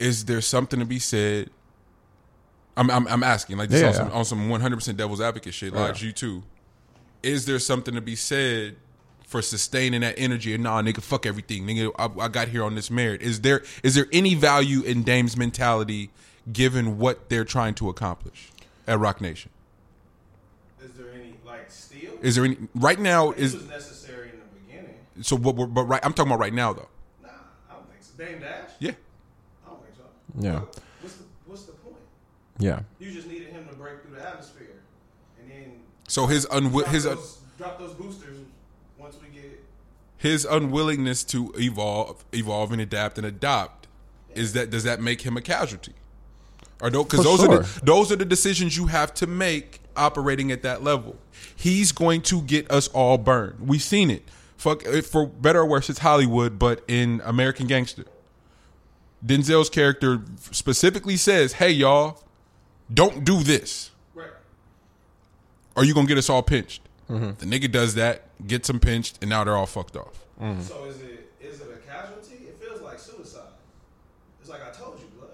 is 0.00 0.24
there 0.24 0.40
something 0.40 0.80
to 0.80 0.86
be 0.86 0.98
said? 0.98 1.50
I'm 2.76 2.90
I'm, 2.90 3.06
I'm 3.06 3.22
asking 3.22 3.58
like 3.58 3.68
this 3.68 3.82
Yeah, 3.82 3.88
on, 3.88 3.94
some, 3.94 4.10
on 4.10 4.24
some 4.24 4.48
100 4.48 4.76
percent 4.76 4.98
devil's 4.98 5.20
advocate 5.20 5.54
shit, 5.54 5.72
like 5.72 6.02
you 6.02 6.10
too. 6.10 6.42
Is 7.22 7.46
there 7.46 7.60
something 7.60 7.94
to 7.94 8.00
be 8.00 8.16
said 8.16 8.76
for 9.32 9.42
sustaining 9.42 10.02
that 10.02 10.14
energy? 10.16 10.54
And 10.54 10.62
nah, 10.62 10.80
nigga, 10.82 11.02
fuck 11.02 11.26
everything, 11.26 11.66
nigga. 11.66 11.90
I, 11.98 12.24
I 12.24 12.28
got 12.28 12.48
here 12.48 12.62
on 12.62 12.76
this 12.76 12.90
merit. 12.90 13.20
Is 13.22 13.40
there 13.40 13.62
is 13.82 13.94
there 13.96 14.06
any 14.12 14.34
value 14.36 14.82
in 14.82 15.02
Dame's 15.02 15.36
mentality 15.36 16.10
given 16.52 16.98
what 16.98 17.28
they're 17.28 17.44
trying 17.44 17.74
to 17.76 17.88
accomplish 17.88 18.50
at 18.86 18.98
Roc 19.00 19.20
Nation? 19.20 19.50
Is 20.84 20.92
there 20.92 21.06
any 21.12 21.34
like 21.44 21.70
steel 21.70 22.12
Is 22.20 22.36
there 22.36 22.44
any 22.44 22.58
right 22.74 22.98
now? 23.00 23.30
It 23.32 23.38
Is 23.38 23.54
was 23.54 23.68
necessary 23.68 24.28
in 24.30 24.38
the 24.38 24.60
beginning. 24.66 24.94
so? 25.22 25.36
But, 25.38 25.52
but, 25.54 25.66
but 25.66 25.84
right, 25.84 26.00
I'm 26.04 26.12
talking 26.12 26.30
about 26.30 26.40
right 26.40 26.52
now 26.54 26.72
though. 26.74 26.88
Nah, 27.22 27.28
I 27.70 27.74
don't 27.74 27.88
think 27.90 28.02
so. 28.02 28.12
Dame 28.22 28.40
Dash? 28.40 28.70
Yeah. 28.78 28.90
I 29.66 29.70
don't 29.70 29.82
think 29.82 29.94
so. 29.96 30.02
Yeah. 30.40 30.60
What's 31.00 31.14
the 31.16 31.24
What's 31.46 31.62
the 31.64 31.72
point? 31.72 31.96
yeah, 32.58 32.80
You 32.98 33.10
just 33.12 33.26
needed 33.28 33.48
him 33.48 33.66
to 33.68 33.74
break 33.74 34.02
through 34.02 34.16
the 34.16 34.26
atmosphere, 34.28 34.80
and 35.40 35.50
then 35.50 35.72
So 36.08 36.26
his 36.26 36.44
unwi- 36.46 36.82
drop 36.82 36.86
his 36.88 37.06
uh, 37.06 37.16
drop 37.58 37.78
those 37.78 37.94
boosters 37.94 38.00
once 38.00 38.20
we 38.20 38.30
get. 38.30 38.31
His 40.22 40.44
unwillingness 40.44 41.24
to 41.24 41.52
evolve, 41.56 42.24
evolve 42.32 42.70
and 42.70 42.80
adapt 42.80 43.18
and 43.18 43.26
adopt, 43.26 43.88
is 44.36 44.52
that 44.52 44.70
does 44.70 44.84
that 44.84 45.00
make 45.00 45.22
him 45.22 45.36
a 45.36 45.40
casualty? 45.40 45.94
Or 46.80 46.90
do 46.90 47.02
because 47.02 47.18
For 47.18 47.24
those 47.24 47.42
are 47.42 47.58
the, 47.58 47.80
those 47.82 48.12
are 48.12 48.16
the 48.16 48.24
decisions 48.24 48.76
you 48.76 48.86
have 48.86 49.12
to 49.14 49.26
make 49.26 49.80
operating 49.96 50.52
at 50.52 50.62
that 50.62 50.84
level. 50.84 51.16
He's 51.56 51.90
going 51.90 52.22
to 52.22 52.40
get 52.40 52.70
us 52.70 52.86
all 52.88 53.18
burned. 53.18 53.66
We've 53.68 53.82
seen 53.82 54.12
it. 54.12 54.22
Fuck 54.56 54.84
for 54.84 55.26
better 55.26 55.58
or 55.58 55.66
worse, 55.66 55.90
it's 55.90 55.98
Hollywood, 55.98 56.56
but 56.56 56.84
in 56.86 57.20
American 57.24 57.66
Gangster, 57.66 58.04
Denzel's 59.26 59.70
character 59.70 60.22
specifically 60.52 61.16
says, 61.16 61.54
"Hey 61.54 61.72
y'all, 61.72 62.22
don't 62.94 63.24
do 63.24 63.42
this." 63.42 63.90
Right. 64.14 64.30
Or 65.74 65.84
you 65.84 65.94
gonna 65.94 66.06
get 66.06 66.18
us 66.18 66.30
all 66.30 66.44
pinched. 66.44 66.82
Mm-hmm. 67.10 67.44
The 67.44 67.58
nigga 67.58 67.72
does 67.72 67.96
that, 67.96 68.28
gets 68.46 68.68
them 68.68 68.80
pinched, 68.80 69.18
and 69.22 69.30
now 69.30 69.44
they're 69.44 69.56
all 69.56 69.66
fucked 69.66 69.96
off. 69.96 70.24
Mm-hmm. 70.40 70.62
So 70.62 70.84
is 70.84 71.00
it 71.02 71.30
is 71.40 71.60
it 71.60 71.68
a 71.72 71.86
casualty? 71.90 72.44
It 72.46 72.58
feels 72.60 72.80
like 72.80 72.98
suicide. 72.98 73.42
It's 74.40 74.48
like 74.50 74.60
I 74.66 74.70
told 74.76 74.98
you, 75.00 75.06
blood. 75.18 75.30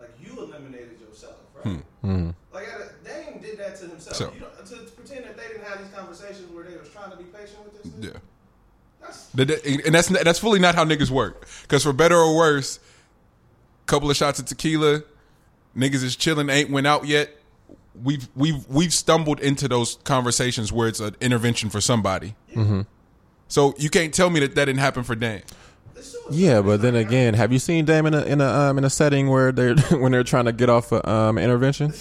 Like 0.00 0.10
you 0.20 0.36
eliminated 0.38 0.98
yourself, 1.00 1.36
right? 1.56 1.64
Hmm. 2.02 2.08
Mm-hmm. 2.10 2.30
Like 2.52 2.66
I, 2.68 2.80
Dame 3.08 3.40
did 3.40 3.58
that 3.58 3.76
to 3.80 3.86
himself. 3.86 4.16
So- 4.16 4.32
you 4.34 4.40
don't, 4.40 4.66
to, 4.66 4.74
to 4.76 4.90
pretend 4.92 5.24
that 5.26 5.36
they 5.36 5.48
didn't 5.48 5.64
have 5.64 5.78
these 5.78 5.92
conversations 5.94 6.50
where 6.52 6.64
they 6.64 6.76
was 6.76 6.88
trying 6.88 7.10
to 7.10 7.16
be 7.16 7.24
patient 7.24 7.58
with 7.64 7.82
this. 7.82 7.92
nigga, 7.92 8.14
Yeah. 8.14 8.20
That's 9.02 9.26
That- 9.28 9.48
that- 9.48 9.86
and 9.86 9.94
that's 9.94 10.08
that's 10.08 10.38
fully 10.38 10.58
not 10.58 10.74
how 10.74 10.84
niggas 10.84 11.10
work. 11.10 11.46
Because 11.62 11.82
for 11.84 11.92
better 11.92 12.16
or 12.16 12.34
worse, 12.36 12.80
couple 13.86 14.10
of 14.10 14.16
shots 14.16 14.38
of 14.38 14.46
tequila, 14.46 15.02
niggas 15.76 16.02
is 16.02 16.16
chilling, 16.16 16.48
ain't 16.48 16.70
went 16.70 16.86
out 16.86 17.06
yet. 17.06 17.30
We've 18.02 18.28
we've 18.34 18.66
we've 18.68 18.92
stumbled 18.92 19.40
into 19.40 19.68
those 19.68 19.96
conversations 20.04 20.72
where 20.72 20.88
it's 20.88 21.00
an 21.00 21.16
intervention 21.20 21.70
for 21.70 21.80
somebody. 21.80 22.34
So 23.48 23.74
you 23.78 23.88
can't 23.90 24.12
tell 24.12 24.30
me 24.30 24.40
that 24.40 24.54
that 24.56 24.64
didn't 24.64 24.80
happen 24.80 25.04
for 25.04 25.14
Dan. 25.14 25.42
yeah. 26.30 26.60
But 26.60 26.82
then 26.82 26.96
again, 26.96 27.34
have 27.34 27.52
you 27.52 27.58
seen 27.58 27.84
Dame 27.84 28.06
in 28.06 28.14
a 28.14 28.22
in 28.22 28.40
a 28.40 28.46
um, 28.48 28.78
in 28.78 28.84
a 28.84 28.90
setting 28.90 29.28
where 29.28 29.52
they're 29.52 29.76
when 29.98 30.12
they're 30.12 30.24
trying 30.24 30.46
to 30.46 30.52
get 30.52 30.68
off 30.68 30.90
a 30.92 31.08
um, 31.08 31.38
intervention? 31.38 31.92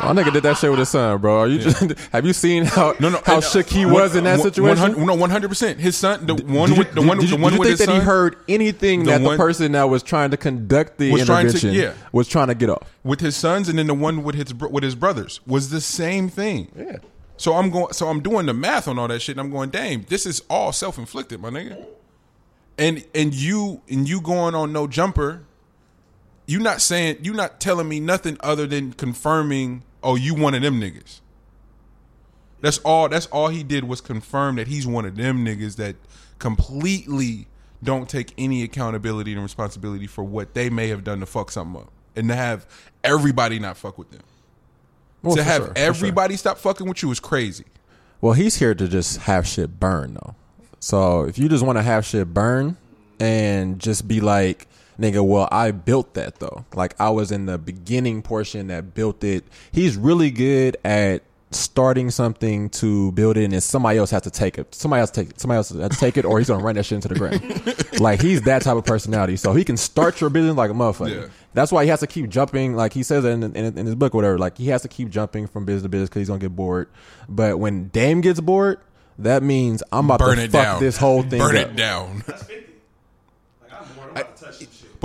My 0.00 0.12
nigga 0.12 0.32
did 0.32 0.42
that 0.42 0.56
shit 0.58 0.70
with 0.70 0.78
his 0.80 0.88
son, 0.88 1.18
bro. 1.20 1.38
Are 1.40 1.46
you 1.48 1.58
just 1.58 1.80
have 2.12 2.26
you 2.26 2.32
seen 2.32 2.64
how 2.64 2.94
No, 3.00 3.08
no, 3.10 3.20
how 3.24 3.38
uh, 3.38 3.40
shook 3.40 3.66
he 3.66 3.84
one- 3.84 3.94
was 3.94 4.16
in 4.16 4.24
that 4.24 4.40
situation? 4.40 4.82
100 4.82 5.06
no, 5.06 5.14
one 5.14 5.30
hundred 5.30 5.48
percent. 5.48 5.78
His 5.80 5.96
son, 5.96 6.26
the 6.26 6.34
one 6.34 6.72
you- 6.72 6.78
with 6.78 6.92
the 6.92 7.02
one, 7.02 7.18
did 7.18 7.30
you- 7.30 7.36
the 7.36 7.42
one 7.42 7.52
did 7.52 7.56
you 7.56 7.60
with 7.60 7.68
think 7.68 7.78
his 7.78 7.78
that 7.80 7.84
son, 7.86 8.00
he 8.00 8.04
heard 8.04 8.36
anything 8.48 9.04
The 9.04 9.10
that 9.12 9.20
one- 9.22 9.32
the 9.32 9.36
person 9.36 9.72
that 9.72 9.88
was 9.88 10.02
trying 10.02 10.30
to 10.32 10.36
conduct 10.36 10.98
the 10.98 11.12
Was 11.12 11.24
trying 11.26 11.46
to- 11.48 11.52
intervention 11.54 11.74
yeah. 11.74 11.92
was 12.12 12.28
trying 12.28 12.48
to 12.48 12.54
get 12.54 12.70
off? 12.70 12.90
with 13.04 13.20
his 13.20 13.36
sons, 13.36 13.68
and 13.68 13.78
then 13.78 13.86
the 13.86 13.94
one 13.94 14.24
with 14.24 14.34
his 14.34 14.52
with 14.54 14.82
his 14.82 14.94
brothers 14.94 15.40
was 15.46 15.70
the 15.70 15.80
same 15.80 16.28
thing. 16.28 16.68
Yeah. 16.76 16.96
So 17.36 17.54
I'm 17.54 17.70
going. 17.70 17.92
So 17.92 18.08
I'm 18.08 18.20
doing 18.20 18.46
the 18.46 18.54
math 18.54 18.86
on 18.88 18.98
all 18.98 19.08
that 19.08 19.20
shit, 19.20 19.36
and 19.36 19.40
I'm 19.40 19.50
going, 19.52 19.70
damn, 19.70 20.04
this 20.08 20.24
is 20.26 20.42
all 20.48 20.72
self 20.72 20.98
inflicted, 20.98 21.40
my 21.40 21.50
nigga. 21.50 21.84
And 22.78 23.04
and 23.14 23.32
you 23.34 23.82
and 23.88 24.08
you 24.08 24.20
going 24.20 24.54
on 24.54 24.72
no 24.72 24.86
jumper. 24.86 25.42
You 26.46 26.58
not 26.58 26.80
saying 26.80 27.18
You're 27.22 27.34
not 27.34 27.60
telling 27.60 27.88
me 27.88 28.00
nothing 28.00 28.36
other 28.40 28.66
than 28.66 28.92
confirming. 28.92 29.82
Oh, 30.02 30.16
you 30.16 30.34
one 30.34 30.54
of 30.54 30.62
them 30.62 30.80
niggas. 30.80 31.20
That's 32.60 32.78
all. 32.78 33.08
That's 33.08 33.26
all 33.26 33.48
he 33.48 33.62
did 33.62 33.84
was 33.84 34.00
confirm 34.00 34.56
that 34.56 34.68
he's 34.68 34.86
one 34.86 35.04
of 35.04 35.16
them 35.16 35.44
niggas 35.44 35.76
that 35.76 35.96
completely 36.38 37.46
don't 37.82 38.08
take 38.08 38.32
any 38.38 38.62
accountability 38.62 39.32
and 39.32 39.42
responsibility 39.42 40.06
for 40.06 40.24
what 40.24 40.54
they 40.54 40.70
may 40.70 40.88
have 40.88 41.04
done 41.04 41.20
to 41.20 41.26
fuck 41.26 41.50
something 41.50 41.82
up, 41.82 41.92
and 42.16 42.28
to 42.28 42.34
have 42.34 42.66
everybody 43.02 43.58
not 43.58 43.76
fuck 43.76 43.98
with 43.98 44.10
them. 44.10 44.22
Well, 45.22 45.36
to 45.36 45.42
have 45.42 45.62
sure, 45.62 45.68
for 45.68 45.76
sure. 45.76 45.86
everybody 45.86 46.36
stop 46.36 46.58
fucking 46.58 46.86
with 46.86 47.02
you 47.02 47.10
is 47.10 47.20
crazy. 47.20 47.64
Well, 48.20 48.32
he's 48.32 48.56
here 48.56 48.74
to 48.74 48.88
just 48.88 49.18
have 49.18 49.46
shit 49.46 49.78
burn 49.78 50.14
though. 50.14 50.34
So 50.80 51.24
if 51.24 51.38
you 51.38 51.48
just 51.48 51.64
want 51.64 51.78
to 51.78 51.82
have 51.82 52.04
shit 52.04 52.32
burn 52.32 52.76
and 53.20 53.78
just 53.78 54.06
be 54.06 54.20
like, 54.20 54.68
nigga, 54.98 55.24
well, 55.26 55.48
I 55.50 55.70
built 55.70 56.14
that 56.14 56.38
though. 56.40 56.64
Like 56.74 56.94
I 57.00 57.10
was 57.10 57.32
in 57.32 57.46
the 57.46 57.58
beginning 57.58 58.22
portion 58.22 58.68
that 58.68 58.94
built 58.94 59.22
it. 59.24 59.44
He's 59.72 59.96
really 59.96 60.30
good 60.30 60.76
at 60.84 61.22
starting 61.50 62.10
something 62.10 62.68
to 62.68 63.12
build 63.12 63.36
it 63.36 63.44
and 63.44 63.62
somebody 63.62 63.98
else 63.98 64.10
has 64.10 64.22
to 64.22 64.30
take 64.30 64.58
it. 64.58 64.74
Somebody 64.74 65.00
else 65.00 65.10
take 65.10 65.30
it. 65.30 65.40
somebody 65.40 65.56
else 65.58 65.70
has 65.70 65.90
to 65.90 65.96
take 65.96 66.16
it 66.16 66.24
or 66.24 66.38
he's 66.38 66.48
gonna 66.48 66.64
run 66.64 66.74
that 66.74 66.84
shit 66.84 66.96
into 66.96 67.08
the 67.08 67.14
ground. 67.14 68.00
like 68.00 68.20
he's 68.20 68.42
that 68.42 68.62
type 68.62 68.76
of 68.76 68.84
personality. 68.84 69.36
So 69.36 69.52
he 69.52 69.64
can 69.64 69.76
start 69.76 70.20
your 70.20 70.30
business 70.30 70.56
like 70.56 70.70
a 70.70 70.74
motherfucker. 70.74 71.22
Yeah. 71.22 71.28
That's 71.52 71.70
why 71.70 71.84
he 71.84 71.90
has 71.90 72.00
to 72.00 72.08
keep 72.08 72.28
jumping. 72.28 72.74
Like 72.74 72.92
he 72.92 73.04
says 73.04 73.24
in, 73.24 73.42
in, 73.42 73.78
in 73.78 73.86
his 73.86 73.94
book, 73.94 74.14
or 74.14 74.18
whatever. 74.18 74.38
Like 74.38 74.58
he 74.58 74.68
has 74.68 74.82
to 74.82 74.88
keep 74.88 75.10
jumping 75.10 75.46
from 75.46 75.64
business 75.64 75.84
to 75.84 75.88
business 75.88 76.08
because 76.08 76.20
he's 76.20 76.28
gonna 76.28 76.40
get 76.40 76.56
bored. 76.56 76.88
But 77.28 77.60
when 77.60 77.88
Dame 77.88 78.20
gets 78.20 78.40
bored, 78.40 78.80
that 79.18 79.44
means 79.44 79.82
I'm 79.92 80.06
about 80.06 80.18
Burn 80.18 80.38
to 80.38 80.42
it 80.44 80.50
fuck 80.50 80.64
down. 80.64 80.80
this 80.80 80.96
whole 80.96 81.22
thing 81.22 81.38
Burn 81.38 81.56
up. 81.56 81.68
it 81.70 81.76
down. 81.76 82.24
That's 82.26 82.48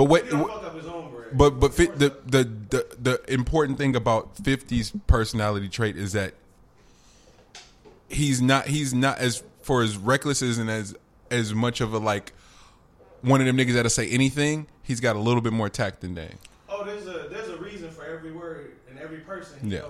shit. 0.00 0.02
But 0.02 0.04
what- 0.04 0.24
He 0.24 0.30
don't 0.30 0.40
what- 0.40 0.52
fuck 0.52 0.64
up 0.64 0.76
his 0.76 0.86
own 0.86 1.10
bread. 1.10 1.28
But 1.32 1.50
but 1.60 1.76
the, 1.76 2.14
the 2.26 2.44
the 2.70 2.86
the 3.00 3.32
important 3.32 3.78
thing 3.78 3.94
about 3.96 4.34
50's 4.36 4.92
personality 5.06 5.68
trait 5.68 5.96
is 5.96 6.12
that 6.12 6.34
he's 8.08 8.40
not 8.42 8.66
he's 8.66 8.92
not 8.92 9.18
as 9.18 9.42
for 9.62 9.82
as 9.82 9.96
reckless 9.96 10.42
as 10.42 10.58
and 10.58 10.70
as 10.70 10.94
as 11.30 11.54
much 11.54 11.80
of 11.80 11.94
a 11.94 11.98
like 11.98 12.32
one 13.22 13.40
of 13.40 13.46
them 13.46 13.56
niggas 13.56 13.74
that'll 13.74 13.90
say 13.90 14.08
anything. 14.08 14.66
He's 14.82 15.00
got 15.00 15.14
a 15.14 15.18
little 15.20 15.40
bit 15.40 15.52
more 15.52 15.68
tact 15.68 16.00
than 16.00 16.14
Dame. 16.14 16.38
oh 16.68 16.84
there's 16.84 17.06
a 17.06 17.28
there's 17.30 17.48
a 17.48 17.56
reason 17.58 17.90
for 17.90 18.04
every 18.04 18.32
word 18.32 18.72
and 18.88 18.98
every 18.98 19.18
person 19.18 19.58
he 19.62 19.74
Yeah. 19.76 19.82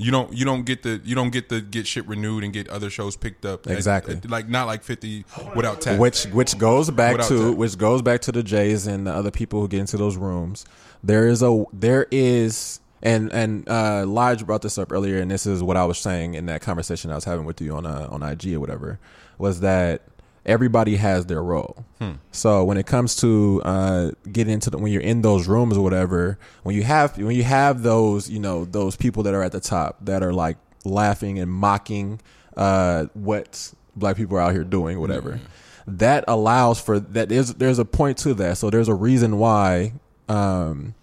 You 0.00 0.12
don't 0.12 0.32
you 0.32 0.44
don't 0.44 0.64
get 0.64 0.84
the 0.84 1.00
you 1.04 1.14
don't 1.16 1.30
get 1.30 1.48
the 1.48 1.60
get 1.60 1.86
shit 1.86 2.06
renewed 2.06 2.44
and 2.44 2.52
get 2.52 2.68
other 2.68 2.88
shows 2.88 3.16
picked 3.16 3.44
up 3.44 3.66
at- 3.66 3.72
Exactly. 3.76 4.14
at- 4.16 4.30
like 4.30 4.48
not 4.48 4.66
like 4.68 4.84
fifty 4.84 5.24
without 5.56 5.80
tax. 5.80 5.98
which 5.98 6.24
which 6.26 6.56
goes 6.56 6.88
back 6.90 7.16
Without 7.16 7.28
to 7.28 7.38
that. 7.46 7.52
which 7.56 7.76
goes 7.76 8.00
back 8.00 8.20
to 8.22 8.32
the 8.32 8.44
Jays 8.44 8.86
and 8.86 9.06
the 9.08 9.12
other 9.12 9.32
people 9.32 9.60
who 9.60 9.66
get 9.68 9.80
into 9.80 9.96
those 9.96 10.16
rooms. 10.16 10.64
There 11.02 11.26
is 11.26 11.42
a 11.42 11.64
there 11.72 12.06
is 12.12 12.78
and 13.02 13.32
and 13.32 13.68
uh 13.68 14.04
Lige 14.06 14.46
brought 14.46 14.62
this 14.62 14.78
up 14.78 14.92
earlier, 14.92 15.18
and 15.18 15.28
this 15.30 15.46
is 15.46 15.62
what 15.64 15.76
I 15.76 15.84
was 15.84 15.98
saying 15.98 16.34
in 16.34 16.46
that 16.46 16.60
conversation 16.62 17.10
I 17.10 17.16
was 17.16 17.24
having 17.24 17.44
with 17.44 17.60
you 17.60 17.74
on 17.74 17.84
uh, 17.84 18.06
on 18.10 18.22
IG 18.22 18.54
or 18.54 18.60
whatever 18.60 19.00
was 19.36 19.60
that 19.60 20.02
everybody 20.48 20.96
has 20.96 21.26
their 21.26 21.42
role. 21.42 21.84
So 22.30 22.64
when 22.64 22.76
it 22.78 22.86
comes 22.86 23.16
to 23.16 23.60
uh 23.64 24.10
getting 24.32 24.54
into 24.54 24.70
the 24.70 24.78
when 24.78 24.92
you're 24.92 25.02
in 25.02 25.22
those 25.22 25.46
rooms 25.48 25.76
or 25.76 25.82
whatever, 25.82 26.38
when 26.62 26.74
you 26.74 26.82
have 26.84 27.16
when 27.18 27.36
you 27.36 27.42
have 27.44 27.82
those 27.82 28.30
you 28.30 28.40
know 28.40 28.64
those 28.64 28.96
people 28.96 29.22
that 29.24 29.34
are 29.34 29.42
at 29.42 29.52
the 29.52 29.60
top 29.60 29.98
that 30.02 30.22
are 30.22 30.32
like 30.32 30.56
laughing 30.84 31.38
and 31.38 31.50
mocking 31.50 32.20
uh 32.56 33.06
what 33.14 33.72
black 33.96 34.16
people 34.16 34.36
are 34.36 34.40
out 34.40 34.52
here 34.52 34.64
doing 34.64 35.00
whatever 35.00 35.40
that 35.88 36.24
allows 36.28 36.80
for 36.80 37.00
that 37.00 37.28
there's 37.28 37.54
there's 37.54 37.78
a 37.78 37.84
point 37.84 38.18
to 38.18 38.34
that. 38.34 38.58
So 38.58 38.70
there's 38.70 38.88
a 38.88 38.94
reason 38.94 39.38
why 39.38 39.92
um 40.28 40.94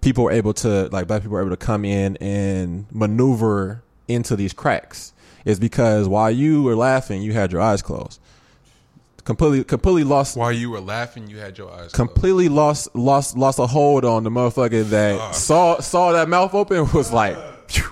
people 0.00 0.26
are 0.28 0.32
able 0.32 0.52
to 0.52 0.88
like 0.92 1.06
black 1.08 1.22
people 1.22 1.36
are 1.36 1.40
able 1.40 1.50
to 1.50 1.56
come 1.56 1.84
in 1.84 2.16
and 2.18 2.86
maneuver 2.92 3.82
into 4.06 4.36
these 4.36 4.52
cracks 4.52 5.12
is 5.46 5.58
because 5.58 6.06
while 6.08 6.30
you 6.30 6.62
were 6.62 6.76
laughing 6.76 7.22
you 7.22 7.32
had 7.32 7.50
your 7.50 7.60
eyes 7.60 7.80
closed 7.82 8.20
completely 9.24 9.64
completely 9.64 10.04
lost 10.04 10.36
While 10.36 10.52
you 10.52 10.70
were 10.70 10.80
laughing, 10.80 11.28
you 11.28 11.38
had 11.38 11.56
your 11.58 11.70
eyes 11.70 11.92
closed. 11.92 11.94
completely 11.94 12.48
lost 12.48 12.94
lost 12.94 13.36
lost 13.36 13.58
a 13.58 13.66
hold 13.66 14.04
on 14.04 14.22
the 14.24 14.30
motherfucker 14.30 14.84
that 14.90 15.18
ah. 15.20 15.30
saw 15.32 15.80
saw 15.80 16.12
that 16.12 16.28
mouth 16.28 16.54
open 16.54 16.76
and 16.78 16.92
was 16.92 17.12
like 17.12 17.36
phew, 17.70 17.84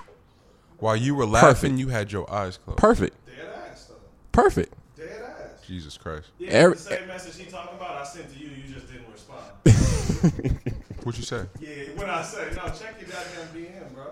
While 0.79 0.95
you 0.95 1.15
were 1.15 1.25
laughing, 1.25 1.71
Perfect. 1.71 1.79
you 1.79 1.87
had 1.89 2.11
your 2.11 2.31
eyes 2.31 2.57
closed. 2.57 2.77
perfect 2.77 3.15
Dead 3.25 3.47
ass 3.71 3.85
though. 3.85 3.95
perfect 4.31 4.73
Dead 4.95 5.21
ass. 5.21 5.65
Jesus 5.67 5.97
Christ. 5.97 6.27
Yeah, 6.37 6.49
Every- 6.51 6.75
the 6.75 6.81
same 6.81 7.07
message 7.07 7.37
he 7.43 7.49
talking 7.51 7.75
about, 7.77 7.95
I 7.95 8.03
sent 8.03 8.31
to 8.33 8.39
you. 8.39 8.49
You 8.49 8.73
just 8.73 8.87
didn't 8.91 9.07
respond. 9.11 10.79
What 11.03 11.17
you 11.17 11.23
say? 11.23 11.43
yeah, 11.59 11.69
when 11.97 12.09
I 12.09 12.21
say 12.23 12.45
no, 12.55 12.63
check 12.69 12.95
your 13.01 13.09
goddamn 13.09 13.47
DM, 13.53 13.93
bro. 13.93 14.05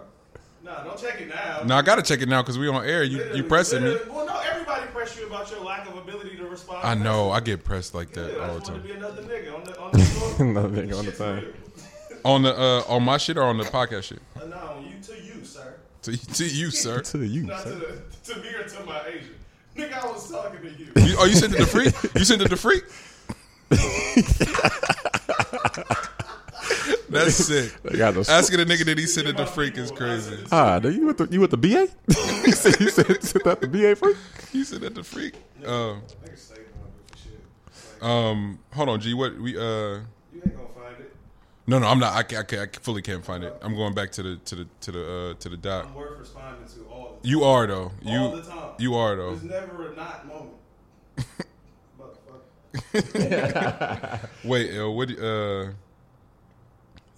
No, 0.64 0.84
don't 0.84 1.00
check 1.00 1.20
it 1.22 1.30
now. 1.30 1.62
No, 1.66 1.76
I 1.76 1.82
gotta 1.82 2.04
check 2.04 2.22
it 2.22 2.30
now 2.30 2.42
because 2.42 2.58
we 2.60 2.68
on 2.68 2.86
air. 2.86 3.04
You 3.04 3.18
Literally- 3.18 3.38
you 3.40 3.44
pressing 3.46 3.84
me. 3.84 3.98
Well, 4.10 4.26
no, 4.28 4.40
everybody 4.40 4.86
press 4.88 5.18
you 5.18 5.26
about 5.28 5.50
your 5.50 5.62
lack 5.62 5.88
of 5.88 5.98
ability 5.98 6.36
to 6.38 6.46
respond. 6.46 6.86
I 6.86 6.94
know. 6.94 7.32
I 7.32 7.40
get 7.40 7.64
pressed 7.64 7.96
like 7.96 8.12
that 8.14 8.34
Yeah, 8.34 8.48
all 8.48 8.54
the 8.56 8.60
just 8.60 8.72
want 8.72 8.84
to 8.84 8.90
time. 8.90 9.00
be 9.00 9.06
another 9.06 9.22
nigga 9.24 9.56
on 9.56 9.64
the 9.64 9.80
on 9.80 9.92
the 9.92 10.00
floor. 10.00 10.48
Another 10.48 10.70
nigga 10.70 11.00
on 11.00 11.06
the 11.06 11.12
thing. 11.12 11.46
On 12.24 12.42
the 12.44 12.56
uh, 12.60 12.84
on 12.88 13.04
my 13.04 13.18
shit 13.18 13.38
or 13.38 13.44
on 13.44 13.58
the 13.58 13.64
podcast 13.64 14.04
shit. 14.04 14.22
Uh, 14.40 14.46
No, 14.46 14.80
you 14.84 15.02
to 15.02 15.14
you, 15.24 15.44
sir. 15.44 15.74
To, 16.04 16.34
to 16.36 16.46
you, 16.46 16.70
sir. 16.84 17.02
to 17.02 17.24
you 17.26 17.44
Not 17.44 17.64
to 17.64 17.70
sir. 17.70 17.80
the 18.26 18.34
to 18.34 18.40
me 18.42 18.50
or 18.54 18.64
to 18.64 18.84
my 18.86 19.02
agent. 19.08 19.32
Nigga, 19.76 20.04
I 20.04 20.06
was 20.12 20.30
talking 20.30 20.62
to 20.62 20.70
you. 20.70 20.88
You, 20.98 21.16
oh, 21.18 21.26
you 21.26 21.34
sent 21.34 21.54
it 21.54 21.58
to 21.58 21.66
freak? 21.66 21.96
You 22.16 22.26
sent 22.26 22.42
it 22.44 22.50
to 22.50 22.58
freak? 22.58 22.84
That's 27.12 27.36
sick. 27.48 27.74
They 27.84 27.98
got 27.98 28.14
those- 28.14 28.30
Asking 28.30 28.60
a 28.62 28.66
nigga 28.66 28.86
that 28.86 28.98
he 28.98 29.06
sent 29.06 29.28
it 29.28 29.38
to 29.38 29.46
freak 29.46 29.78
is 29.78 29.92
crazy. 29.92 30.38
Ah, 30.52 30.80
do 30.80 30.90
you 30.92 31.06
with 31.08 31.18
the 31.18 31.28
you 31.28 31.40
with 31.42 31.52
the 31.52 31.58
BA? 31.58 31.88
you 32.08 32.52
said 32.54 32.80
you 32.80 32.90
said 32.90 33.24
sent 33.24 33.44
that 33.46 33.62
the 33.62 33.68
BA 33.68 33.96
first. 33.96 34.18
You 34.54 34.64
sent 34.64 34.82
that 34.82 34.96
the 34.96 35.04
freak. 35.04 35.36
Um, 35.66 36.02
Nigga 36.26 36.38
stay 36.38 36.56
going 36.56 36.68
with 36.96 37.08
the 37.12 37.18
shit. 37.18 38.02
Like, 38.02 38.10
um, 38.10 38.60
hold 38.74 38.90
on, 38.90 39.00
G. 39.00 39.14
What 39.14 39.38
we 39.40 39.56
uh? 39.58 39.62
you 39.62 40.02
ain't 40.44 40.56
gonna 40.56 40.68
find 40.74 41.00
it. 41.00 41.16
No, 41.68 41.78
no, 41.80 41.88
I'm 41.88 42.00
not. 42.00 42.14
I, 42.16 42.24
can't, 42.24 42.42
I, 42.42 42.44
can't, 42.44 42.62
I 42.76 42.80
fully 42.82 43.02
can't 43.02 43.24
find 43.24 43.44
it. 43.44 43.56
I'm 43.62 43.76
going 43.76 43.94
back 43.94 44.12
to 44.14 44.24
the 44.24 44.36
to 44.46 44.56
the 44.56 44.68
to 44.82 44.92
the 44.92 45.14
uh 45.32 45.34
to 45.40 45.50
the 45.50 45.58
doc. 45.58 45.86
I'm 45.88 45.94
worth 45.96 46.20
responding 46.20 46.68
to 46.68 46.82
all 46.92 47.20
the 47.22 47.28
You 47.30 47.44
are 47.44 47.68
though. 47.68 47.92
You 48.02 48.18
all 48.20 48.32
the 48.32 48.42
time. 48.42 48.72
you 48.80 48.96
are 48.96 49.16
though. 49.16 49.36
There's 49.36 49.44
never 49.44 49.92
a 49.92 49.96
not 49.96 50.28
moment. 50.28 50.56
Motherfucker. 52.94 54.30
Wait, 54.44 54.78
uh, 54.80 54.90
what? 54.90 55.10
Uh, 55.20 55.72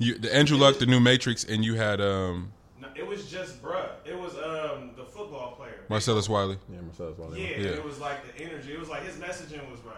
you 0.04 0.18
the 0.18 0.34
Andrew 0.36 0.58
Luck, 0.58 0.80
the 0.80 0.86
new 0.86 1.00
Matrix, 1.00 1.44
and 1.44 1.64
you 1.66 1.76
had 1.76 2.00
um 2.02 2.52
No, 2.82 2.88
it 2.96 3.06
was 3.08 3.30
just 3.30 3.62
bruh. 3.64 3.90
It 4.06 4.18
was 4.18 4.34
um 4.36 4.92
the 4.96 5.06
football 5.06 5.54
player. 5.58 5.82
Marcellus 5.90 6.28
Wiley. 6.30 6.58
Yeah, 6.72 6.82
Marcellus 6.82 7.18
Wiley. 7.18 7.42
Yeah, 7.42 7.58
Yeah. 7.58 7.68
it 7.72 7.84
was 7.84 8.00
like 8.00 8.20
the 8.36 8.44
energy. 8.44 8.74
It 8.74 8.80
was 8.80 8.90
like 8.90 9.04
his 9.04 9.16
messaging 9.16 9.70
was 9.72 9.80
right, 9.86 9.96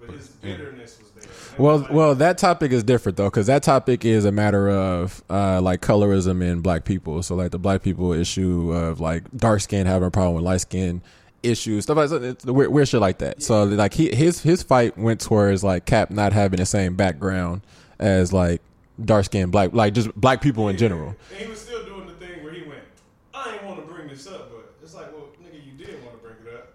but 0.00 0.10
his 0.10 0.28
bitterness 0.28 0.98
was 1.00 1.10
there. 1.12 1.32
Well, 1.58 1.72
was 1.74 1.82
like- 1.82 1.92
well, 1.92 2.14
that 2.16 2.38
topic 2.38 2.70
is 2.72 2.82
different 2.84 3.16
though, 3.16 3.30
because 3.30 3.46
that 3.46 3.62
topic 3.62 4.04
is 4.04 4.24
a 4.24 4.32
matter 4.32 4.68
of 4.70 5.22
uh, 5.30 5.60
like 5.60 5.80
colorism 5.80 6.42
in 6.42 6.60
black 6.60 6.84
people. 6.84 7.22
So, 7.22 7.34
like 7.34 7.50
the 7.50 7.58
black 7.58 7.82
people 7.82 8.12
issue 8.12 8.72
of 8.72 9.00
like 9.00 9.24
dark 9.36 9.60
skin 9.60 9.86
having 9.86 10.06
a 10.08 10.10
problem 10.10 10.34
with 10.36 10.44
light 10.44 10.60
skin 10.60 11.02
issues, 11.42 11.84
stuff 11.84 11.96
like 11.96 12.10
that. 12.10 12.22
It's 12.22 12.44
weird, 12.44 12.70
weird 12.70 12.88
shit 12.88 13.00
like 13.00 13.18
that. 13.18 13.42
So, 13.42 13.64
like 13.64 13.94
he 13.94 14.14
his 14.14 14.42
his 14.42 14.62
fight 14.62 14.96
went 14.98 15.20
towards 15.20 15.64
like 15.64 15.84
Cap 15.86 16.10
not 16.10 16.32
having 16.32 16.58
the 16.58 16.66
same 16.66 16.94
background 16.94 17.62
as 17.98 18.32
like 18.32 18.60
dark 19.04 19.24
skinned 19.26 19.52
black, 19.52 19.72
like 19.72 19.94
just 19.94 20.14
black 20.14 20.40
people 20.40 20.68
in 20.68 20.76
general. 20.76 21.14
And 21.32 21.40
he 21.42 21.48
was 21.48 21.60
still 21.60 21.84
doing 21.84 22.06
the 22.06 22.14
thing 22.14 22.42
where 22.42 22.52
he 22.52 22.62
went, 22.62 22.80
I 23.34 23.54
ain't 23.54 23.64
want 23.64 23.86
to 23.86 23.92
bring 23.92 24.08
this 24.08 24.26
up, 24.26 24.50
but 24.50 24.72
it's 24.82 24.94
like, 24.94 25.12
well, 25.12 25.28
nigga, 25.42 25.64
you 25.64 25.72
did 25.72 26.02
want 26.04 26.16
to 26.20 26.26
bring 26.26 26.36
it 26.46 26.54
up. 26.54 26.72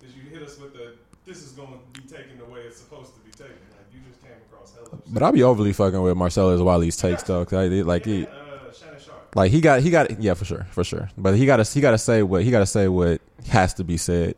Because 0.00 0.14
you 0.16 0.22
hit 0.30 0.42
us 0.42 0.58
with 0.58 0.72
the, 0.74 0.94
this 1.26 1.42
is 1.42 1.52
going 1.52 1.72
to 1.72 2.00
be 2.00 2.06
taken 2.08 2.38
the 2.38 2.44
way 2.44 2.60
it's 2.60 2.78
supposed 2.78 3.12
to 3.14 3.20
be 3.20 3.30
taken. 3.30 3.56
Like, 3.70 3.86
you 3.92 4.00
just 4.08 4.22
came 4.22 4.32
across 4.50 4.74
hella. 4.74 5.00
But 5.08 5.22
I'll 5.22 5.32
be 5.32 5.42
overly 5.42 5.72
fucking 5.72 6.00
with 6.00 6.16
Marcellus 6.16 6.60
Wiley's 6.60 6.96
takes 6.96 7.22
though, 7.24 7.44
'cause 7.44 7.54
I, 7.58 7.66
like 7.82 8.04
he. 8.04 8.26
uh, 8.26 8.28
Shannon 8.72 9.00
Sharpe. 9.00 9.34
Like 9.34 9.50
he 9.50 9.60
got 9.60 9.80
he 9.82 9.90
got 9.90 10.20
yeah 10.22 10.34
for 10.34 10.44
sure 10.44 10.66
for 10.70 10.84
sure, 10.84 11.10
but 11.18 11.34
he 11.36 11.44
got 11.46 11.56
to 11.58 11.64
he 11.74 11.80
got 11.80 11.90
to 11.92 11.98
say 11.98 12.22
what 12.22 12.42
he 12.44 12.50
got 12.50 12.60
to 12.60 12.66
say 12.66 12.88
what 12.88 13.20
has 13.48 13.74
to 13.74 13.84
be 13.84 13.96
said. 13.96 14.34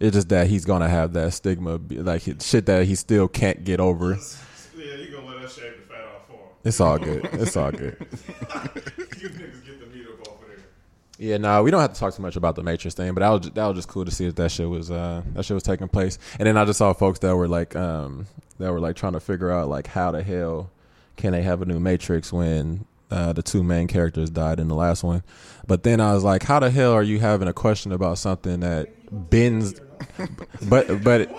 It's 0.00 0.14
just 0.14 0.28
that 0.30 0.48
he's 0.48 0.64
gonna 0.64 0.88
have 0.88 1.12
that 1.14 1.32
stigma, 1.32 1.80
like 1.90 2.22
shit 2.40 2.66
that 2.66 2.84
he 2.86 2.94
still 2.94 3.26
can't 3.28 3.64
get 3.64 3.80
over. 3.80 4.18
Yeah, 4.76 4.96
he 4.96 5.06
going 5.10 5.24
to 5.26 5.32
let 5.36 5.44
us 5.44 5.54
shave 5.56 5.74
the 5.76 5.82
fat 5.94 6.04
off 6.04 6.26
for 6.26 6.34
him. 6.34 6.53
It's 6.64 6.80
all 6.80 6.98
good. 6.98 7.28
It's 7.32 7.56
all 7.56 7.70
good. 7.70 7.96
you 8.00 9.28
niggas 9.28 9.64
get 9.64 9.80
the 9.80 9.86
meat 9.94 10.06
up 10.08 10.28
off 10.28 10.42
of 10.42 10.48
there. 10.48 10.58
Yeah, 11.18 11.36
no, 11.36 11.62
we 11.62 11.70
don't 11.70 11.80
have 11.80 11.92
to 11.92 12.00
talk 12.00 12.14
too 12.14 12.22
much 12.22 12.36
about 12.36 12.56
the 12.56 12.62
Matrix 12.62 12.94
thing, 12.94 13.12
but 13.14 13.20
that 13.20 13.28
was 13.28 13.40
just, 13.42 13.54
that 13.54 13.66
was 13.66 13.76
just 13.76 13.88
cool 13.88 14.04
to 14.04 14.10
see 14.10 14.26
that 14.26 14.36
that 14.36 14.50
shit 14.50 14.68
was 14.68 14.90
uh 14.90 15.22
that 15.34 15.44
shit 15.44 15.54
was 15.54 15.62
taking 15.62 15.88
place. 15.88 16.18
And 16.38 16.46
then 16.46 16.56
I 16.56 16.64
just 16.64 16.78
saw 16.78 16.92
folks 16.92 17.18
that 17.20 17.36
were 17.36 17.48
like 17.48 17.76
um 17.76 18.26
that 18.58 18.72
were 18.72 18.80
like 18.80 18.96
trying 18.96 19.12
to 19.12 19.20
figure 19.20 19.50
out 19.50 19.68
like 19.68 19.88
how 19.88 20.10
the 20.10 20.22
hell 20.22 20.70
can 21.16 21.32
they 21.32 21.42
have 21.42 21.62
a 21.62 21.64
new 21.64 21.78
Matrix 21.78 22.32
when 22.32 22.86
uh, 23.10 23.32
the 23.32 23.42
two 23.42 23.62
main 23.62 23.86
characters 23.86 24.30
died 24.30 24.58
in 24.58 24.68
the 24.68 24.74
last 24.74 25.04
one. 25.04 25.22
But 25.66 25.84
then 25.84 26.00
I 26.00 26.14
was 26.14 26.24
like, 26.24 26.42
how 26.42 26.58
the 26.58 26.70
hell 26.70 26.92
are 26.92 27.02
you 27.02 27.20
having 27.20 27.46
a 27.46 27.52
question 27.52 27.92
about 27.92 28.18
something 28.18 28.60
that 28.60 28.88
bends, 29.30 29.80
but 30.68 31.04
but 31.04 31.30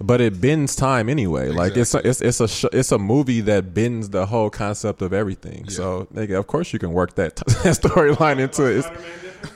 but 0.00 0.20
it 0.20 0.40
bends 0.40 0.74
time 0.74 1.08
anyway. 1.08 1.50
Like 1.50 1.76
it's 1.76 1.94
a, 1.94 2.06
it's 2.06 2.20
it's 2.20 2.40
a 2.40 2.48
sh- 2.48 2.64
it's 2.72 2.90
a 2.90 2.98
movie 2.98 3.40
that 3.42 3.74
bends 3.74 4.08
the 4.08 4.26
whole 4.26 4.50
concept 4.50 5.02
of 5.02 5.12
everything. 5.12 5.68
So 5.68 6.06
nigga, 6.14 6.38
of 6.38 6.46
course 6.46 6.72
you 6.72 6.78
can 6.78 6.92
work 6.92 7.14
that, 7.16 7.36
that 7.36 7.78
storyline 7.80 8.40
into 8.40 8.64
it. 8.64 8.78
It's, 8.78 8.86
Spider-Man 8.86 9.12
dipping? 9.22 9.50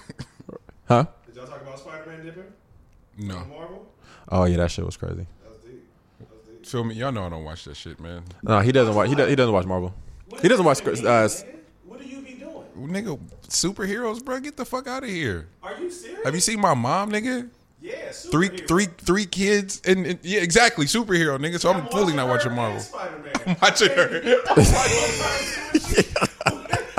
huh? 0.86 1.06
Did 1.26 1.36
y'all 1.36 1.46
talk 1.46 1.62
about 1.62 1.78
Spider-Man 1.78 2.24
dipping? 2.26 2.44
No, 3.18 3.44
Marvel? 3.46 3.86
Oh 4.28 4.44
yeah, 4.44 4.58
that 4.58 4.70
shit 4.70 4.84
was 4.84 4.96
crazy. 4.96 5.26
That 5.42 5.50
was 5.50 5.60
deep. 5.60 5.84
That 6.18 6.30
was 6.30 6.40
deep. 6.46 6.66
feel 6.66 6.84
me. 6.84 6.94
Y'all 6.94 7.12
know 7.12 7.24
I 7.24 7.30
don't 7.30 7.44
watch 7.44 7.64
that 7.64 7.76
shit, 7.76 7.98
man. 7.98 8.24
No, 8.42 8.60
he 8.60 8.70
doesn't 8.70 8.94
watch. 8.94 9.08
He, 9.08 9.14
do, 9.14 9.24
he 9.24 9.36
doesn't 9.36 9.54
watch 9.54 9.66
Marvel. 9.66 9.94
He 10.42 10.48
doesn't 10.48 10.64
watch. 10.64 10.84
What 10.84 10.96
do 10.96 11.06
Uh. 11.06 11.28
What 11.86 12.00
do 12.00 12.06
you 12.06 12.20
be 12.20 12.34
doing? 12.34 12.64
Nigga, 12.76 13.18
superheroes, 13.48 14.22
bro. 14.22 14.40
Get 14.40 14.56
the 14.56 14.64
fuck 14.64 14.88
out 14.88 15.04
of 15.04 15.08
here. 15.08 15.48
Are 15.62 15.78
you 15.80 15.90
serious? 15.90 16.24
Have 16.24 16.34
you 16.34 16.40
seen 16.40 16.60
my 16.60 16.74
mom, 16.74 17.12
nigga? 17.12 17.48
Yeah, 17.84 18.10
Three, 18.12 18.48
superhero. 18.48 18.66
three, 18.68 18.84
three 18.96 19.26
kids, 19.26 19.82
and, 19.84 20.06
and- 20.06 20.18
yeah, 20.22 20.40
exactly, 20.40 20.86
superhero, 20.86 21.38
nigga. 21.38 21.60
So 21.60 21.70
I'm 21.70 21.82
I'm 21.82 21.86
fully 21.88 22.14
not 22.14 22.28
watching 22.28 22.52
Marvel. 22.54 22.76
and 22.76 22.82
Spider-Man. 22.82 23.56
Watching 23.62 23.88
her 23.90 24.04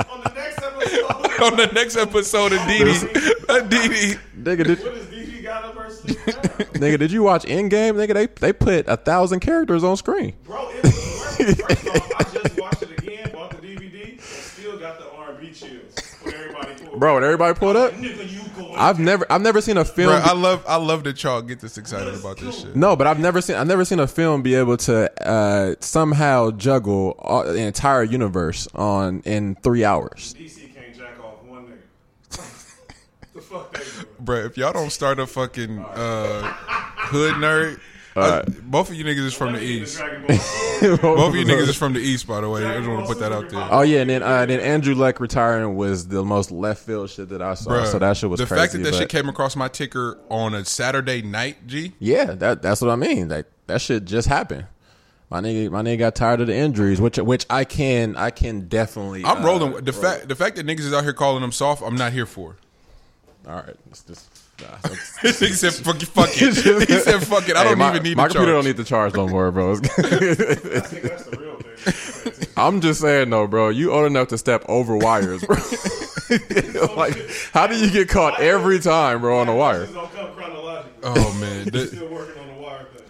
On 0.08 0.20
the 0.22 0.30
next 0.36 0.62
episode, 0.62 1.42
on 1.42 1.56
the 1.56 1.70
next 1.74 1.96
episode 1.96 2.52
of 2.52 2.60
Dee 2.68 2.84
Dee. 2.84 3.36
Uh, 3.48 3.60
Dee 3.62 3.88
Dee. 3.88 4.14
nigga, 4.40 4.64
did 4.64 4.78
what 4.78 4.94
is 4.94 5.06
DG 5.06 5.42
got 5.42 5.64
up 5.64 5.74
her 5.76 5.90
sleeve 5.90 6.24
now? 6.26 6.32
nigga, 6.78 6.98
did 7.00 7.10
you 7.10 7.22
watch 7.24 7.44
Endgame? 7.44 7.94
Nigga, 7.94 8.14
they 8.14 8.26
they 8.26 8.52
put 8.52 8.86
a 8.88 8.96
thousand 8.96 9.40
characters 9.40 9.82
on 9.82 9.96
screen. 9.96 10.34
Bro, 10.44 10.68
it 10.70 10.82
was 10.84 10.94
worth 10.94 11.40
it. 11.40 11.56
First 11.56 11.88
off, 11.88 12.12
I 12.20 12.22
just 12.32 12.60
watched 12.60 12.82
it 12.82 12.90
again, 13.00 13.30
bought 13.32 13.50
the 13.50 13.56
DVD, 13.66 14.12
and 14.12 14.20
still 14.20 14.78
got 14.78 14.98
the 15.00 15.10
R&B 15.10 15.50
chills 15.52 15.94
when 16.22 16.34
everybody 16.34 16.66
pulled. 16.68 16.80
Bro, 16.98 17.14
when 17.14 17.24
everybody 17.24 17.58
pulled 17.58 17.76
up. 17.76 17.92
Nigga, 17.92 18.30
you 18.30 18.40
going? 18.56 18.76
I've 18.76 18.98
never 18.98 19.26
I've 19.30 19.42
never 19.42 19.60
seen 19.60 19.76
a 19.76 19.84
film. 19.84 20.08
Bro, 20.08 20.22
I 20.24 20.32
love, 20.32 20.64
I 20.66 20.76
love 20.76 21.04
that 21.04 21.22
y'all 21.22 21.42
get 21.42 21.60
this 21.60 21.78
excited 21.78 22.14
about 22.14 22.38
this 22.38 22.62
shit. 22.62 22.76
no, 22.76 22.96
but 22.96 23.06
I've 23.06 23.18
never 23.18 23.40
seen 23.40 23.56
I've 23.56 23.66
never 23.66 23.84
seen 23.84 24.00
a 24.00 24.06
film 24.06 24.42
be 24.42 24.54
able 24.54 24.76
to 24.78 25.28
uh, 25.28 25.74
somehow 25.80 26.50
juggle 26.52 27.14
all, 27.18 27.44
the 27.44 27.60
entire 27.60 28.02
universe 28.02 28.66
on 28.74 29.20
in 29.24 29.54
three 29.56 29.84
hours. 29.84 30.34
DC 30.38 30.74
can't 30.74 30.94
jack 30.96 31.18
off 31.22 31.42
one 31.44 31.66
nigga. 31.66 32.38
What 32.38 33.34
the 33.34 33.40
fuck 33.42 33.72
they? 33.78 34.06
Bro, 34.18 34.36
if 34.46 34.56
y'all 34.56 34.72
don't 34.72 34.90
start 34.90 35.18
a 35.18 35.26
fucking 35.26 35.78
uh, 35.78 36.42
hood 36.42 37.34
nerd, 37.34 37.80
Uh, 38.16 38.42
Both 38.62 38.88
of 38.90 38.94
you 38.96 39.04
niggas 39.04 39.26
is 39.26 39.34
from 39.34 39.52
the 39.52 39.58
Let 39.58 39.62
me 39.62 39.68
get 39.78 39.82
east. 39.82 40.00
Both 41.02 41.28
of 41.28 41.34
you 41.36 41.44
niggas 41.44 41.68
is 41.68 41.76
from 41.76 41.92
the 41.92 42.00
east, 42.00 42.26
by 42.26 42.40
the 42.40 42.48
way. 42.48 42.64
I 42.64 42.78
just 42.78 42.88
want 42.88 43.06
to 43.06 43.12
put 43.12 43.20
that 43.20 43.30
out 43.32 43.48
there. 43.50 43.68
Oh 43.70 43.82
yeah, 43.82 44.00
and 44.00 44.10
then 44.10 44.22
uh, 44.22 44.46
then 44.46 44.60
Andrew 44.60 44.94
Luck 44.94 45.20
retiring 45.20 45.76
was 45.76 46.08
the 46.08 46.24
most 46.24 46.50
left 46.50 46.84
field 46.84 47.10
shit 47.10 47.28
that 47.28 47.42
I 47.42 47.54
saw. 47.54 47.70
Bruh, 47.70 47.86
so 47.86 47.98
that 47.98 48.16
shit 48.16 48.30
was 48.30 48.40
the 48.40 48.46
crazy. 48.46 48.60
fact 48.60 48.72
that 48.72 48.78
that 48.84 48.90
but- 48.92 48.98
shit 48.98 49.08
came 49.10 49.28
across 49.28 49.54
my 49.54 49.68
ticker 49.68 50.18
on 50.30 50.54
a 50.54 50.64
Saturday 50.64 51.20
night, 51.22 51.66
G. 51.66 51.92
Yeah, 51.98 52.26
that 52.34 52.62
that's 52.62 52.80
what 52.80 52.90
I 52.90 52.96
mean. 52.96 53.28
Like 53.28 53.46
that 53.66 53.80
shit 53.80 54.04
just 54.06 54.28
happened. 54.28 54.66
My 55.28 55.40
nigga, 55.40 55.70
my 55.70 55.82
nigga 55.82 55.98
got 55.98 56.14
tired 56.14 56.40
of 56.40 56.46
the 56.46 56.54
injuries, 56.54 57.00
which 57.00 57.18
which 57.18 57.44
I 57.50 57.64
can 57.64 58.16
I 58.16 58.30
can 58.30 58.68
definitely. 58.68 59.24
I'm 59.24 59.42
uh, 59.42 59.46
rolling. 59.46 59.72
with- 59.72 59.84
The 59.84 59.92
fact, 59.92 60.28
the 60.28 60.36
fact 60.36 60.56
that 60.56 60.64
niggas 60.66 60.80
is 60.80 60.92
out 60.94 61.02
here 61.04 61.12
calling 61.12 61.42
them 61.42 61.52
soft, 61.52 61.82
I'm 61.82 61.96
not 61.96 62.12
here 62.12 62.26
for. 62.26 62.56
All 63.46 63.54
right, 63.56 63.74
it's 63.90 64.02
just. 64.02 64.35
Nah, 64.60 64.66
that's- 64.82 65.18
This 65.22 65.40
nigga 65.40 65.54
said 65.54 65.72
fuck, 65.84 66.02
it, 66.02 66.06
fuck 66.06 66.28
it. 66.32 66.88
He 66.88 66.98
said 67.00 67.22
fuck 67.22 67.48
it. 67.48 67.56
I 67.56 67.62
Hey, 67.64 67.68
don't 67.70 67.78
my, 67.78 67.90
even 67.90 68.02
need 68.02 68.16
my 68.16 68.28
the 68.28 68.34
computer 68.34 68.52
charge. 68.52 68.56
don't 68.56 68.64
need 68.64 68.76
the 68.76 68.84
charge 68.84 69.14
no 69.14 69.28
more, 69.28 69.50
bro. 69.52 69.72
I 69.72 69.76
think 69.76 71.02
that's 71.02 71.24
the 71.24 71.36
real 71.38 71.56
thing. 71.56 72.48
I'm 72.56 72.80
just 72.80 73.00
saying 73.00 73.30
though, 73.30 73.46
bro. 73.46 73.68
You 73.68 73.92
old 73.92 74.06
enough 74.06 74.28
to 74.28 74.38
step 74.38 74.64
over 74.68 74.96
wires, 74.96 75.44
bro. 75.44 75.56
like, 76.96 77.16
how 77.52 77.66
do 77.66 77.76
you 77.78 77.90
get 77.90 78.08
caught 78.08 78.40
every 78.40 78.78
time, 78.80 79.20
bro, 79.20 79.38
on 79.40 79.48
a 79.48 79.54
wire? 79.54 79.80
This 79.80 79.92
don't 79.92 80.12
come 80.14 80.32
chronologically. 80.34 81.00
oh 81.04 81.32
man, 81.40 81.64
The- 81.70 81.86
Still 81.88 82.08
working 82.08 82.40
on 82.40 82.48
the 82.48 82.54
wire 82.62 82.84
thing. 82.94 83.06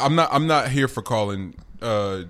I'm 0.00 0.14
not. 0.14 0.28
I'm 0.32 0.46
not 0.46 0.68
here 0.68 0.88
for 0.88 1.02
calling. 1.02 1.54
Uh, 1.82 2.22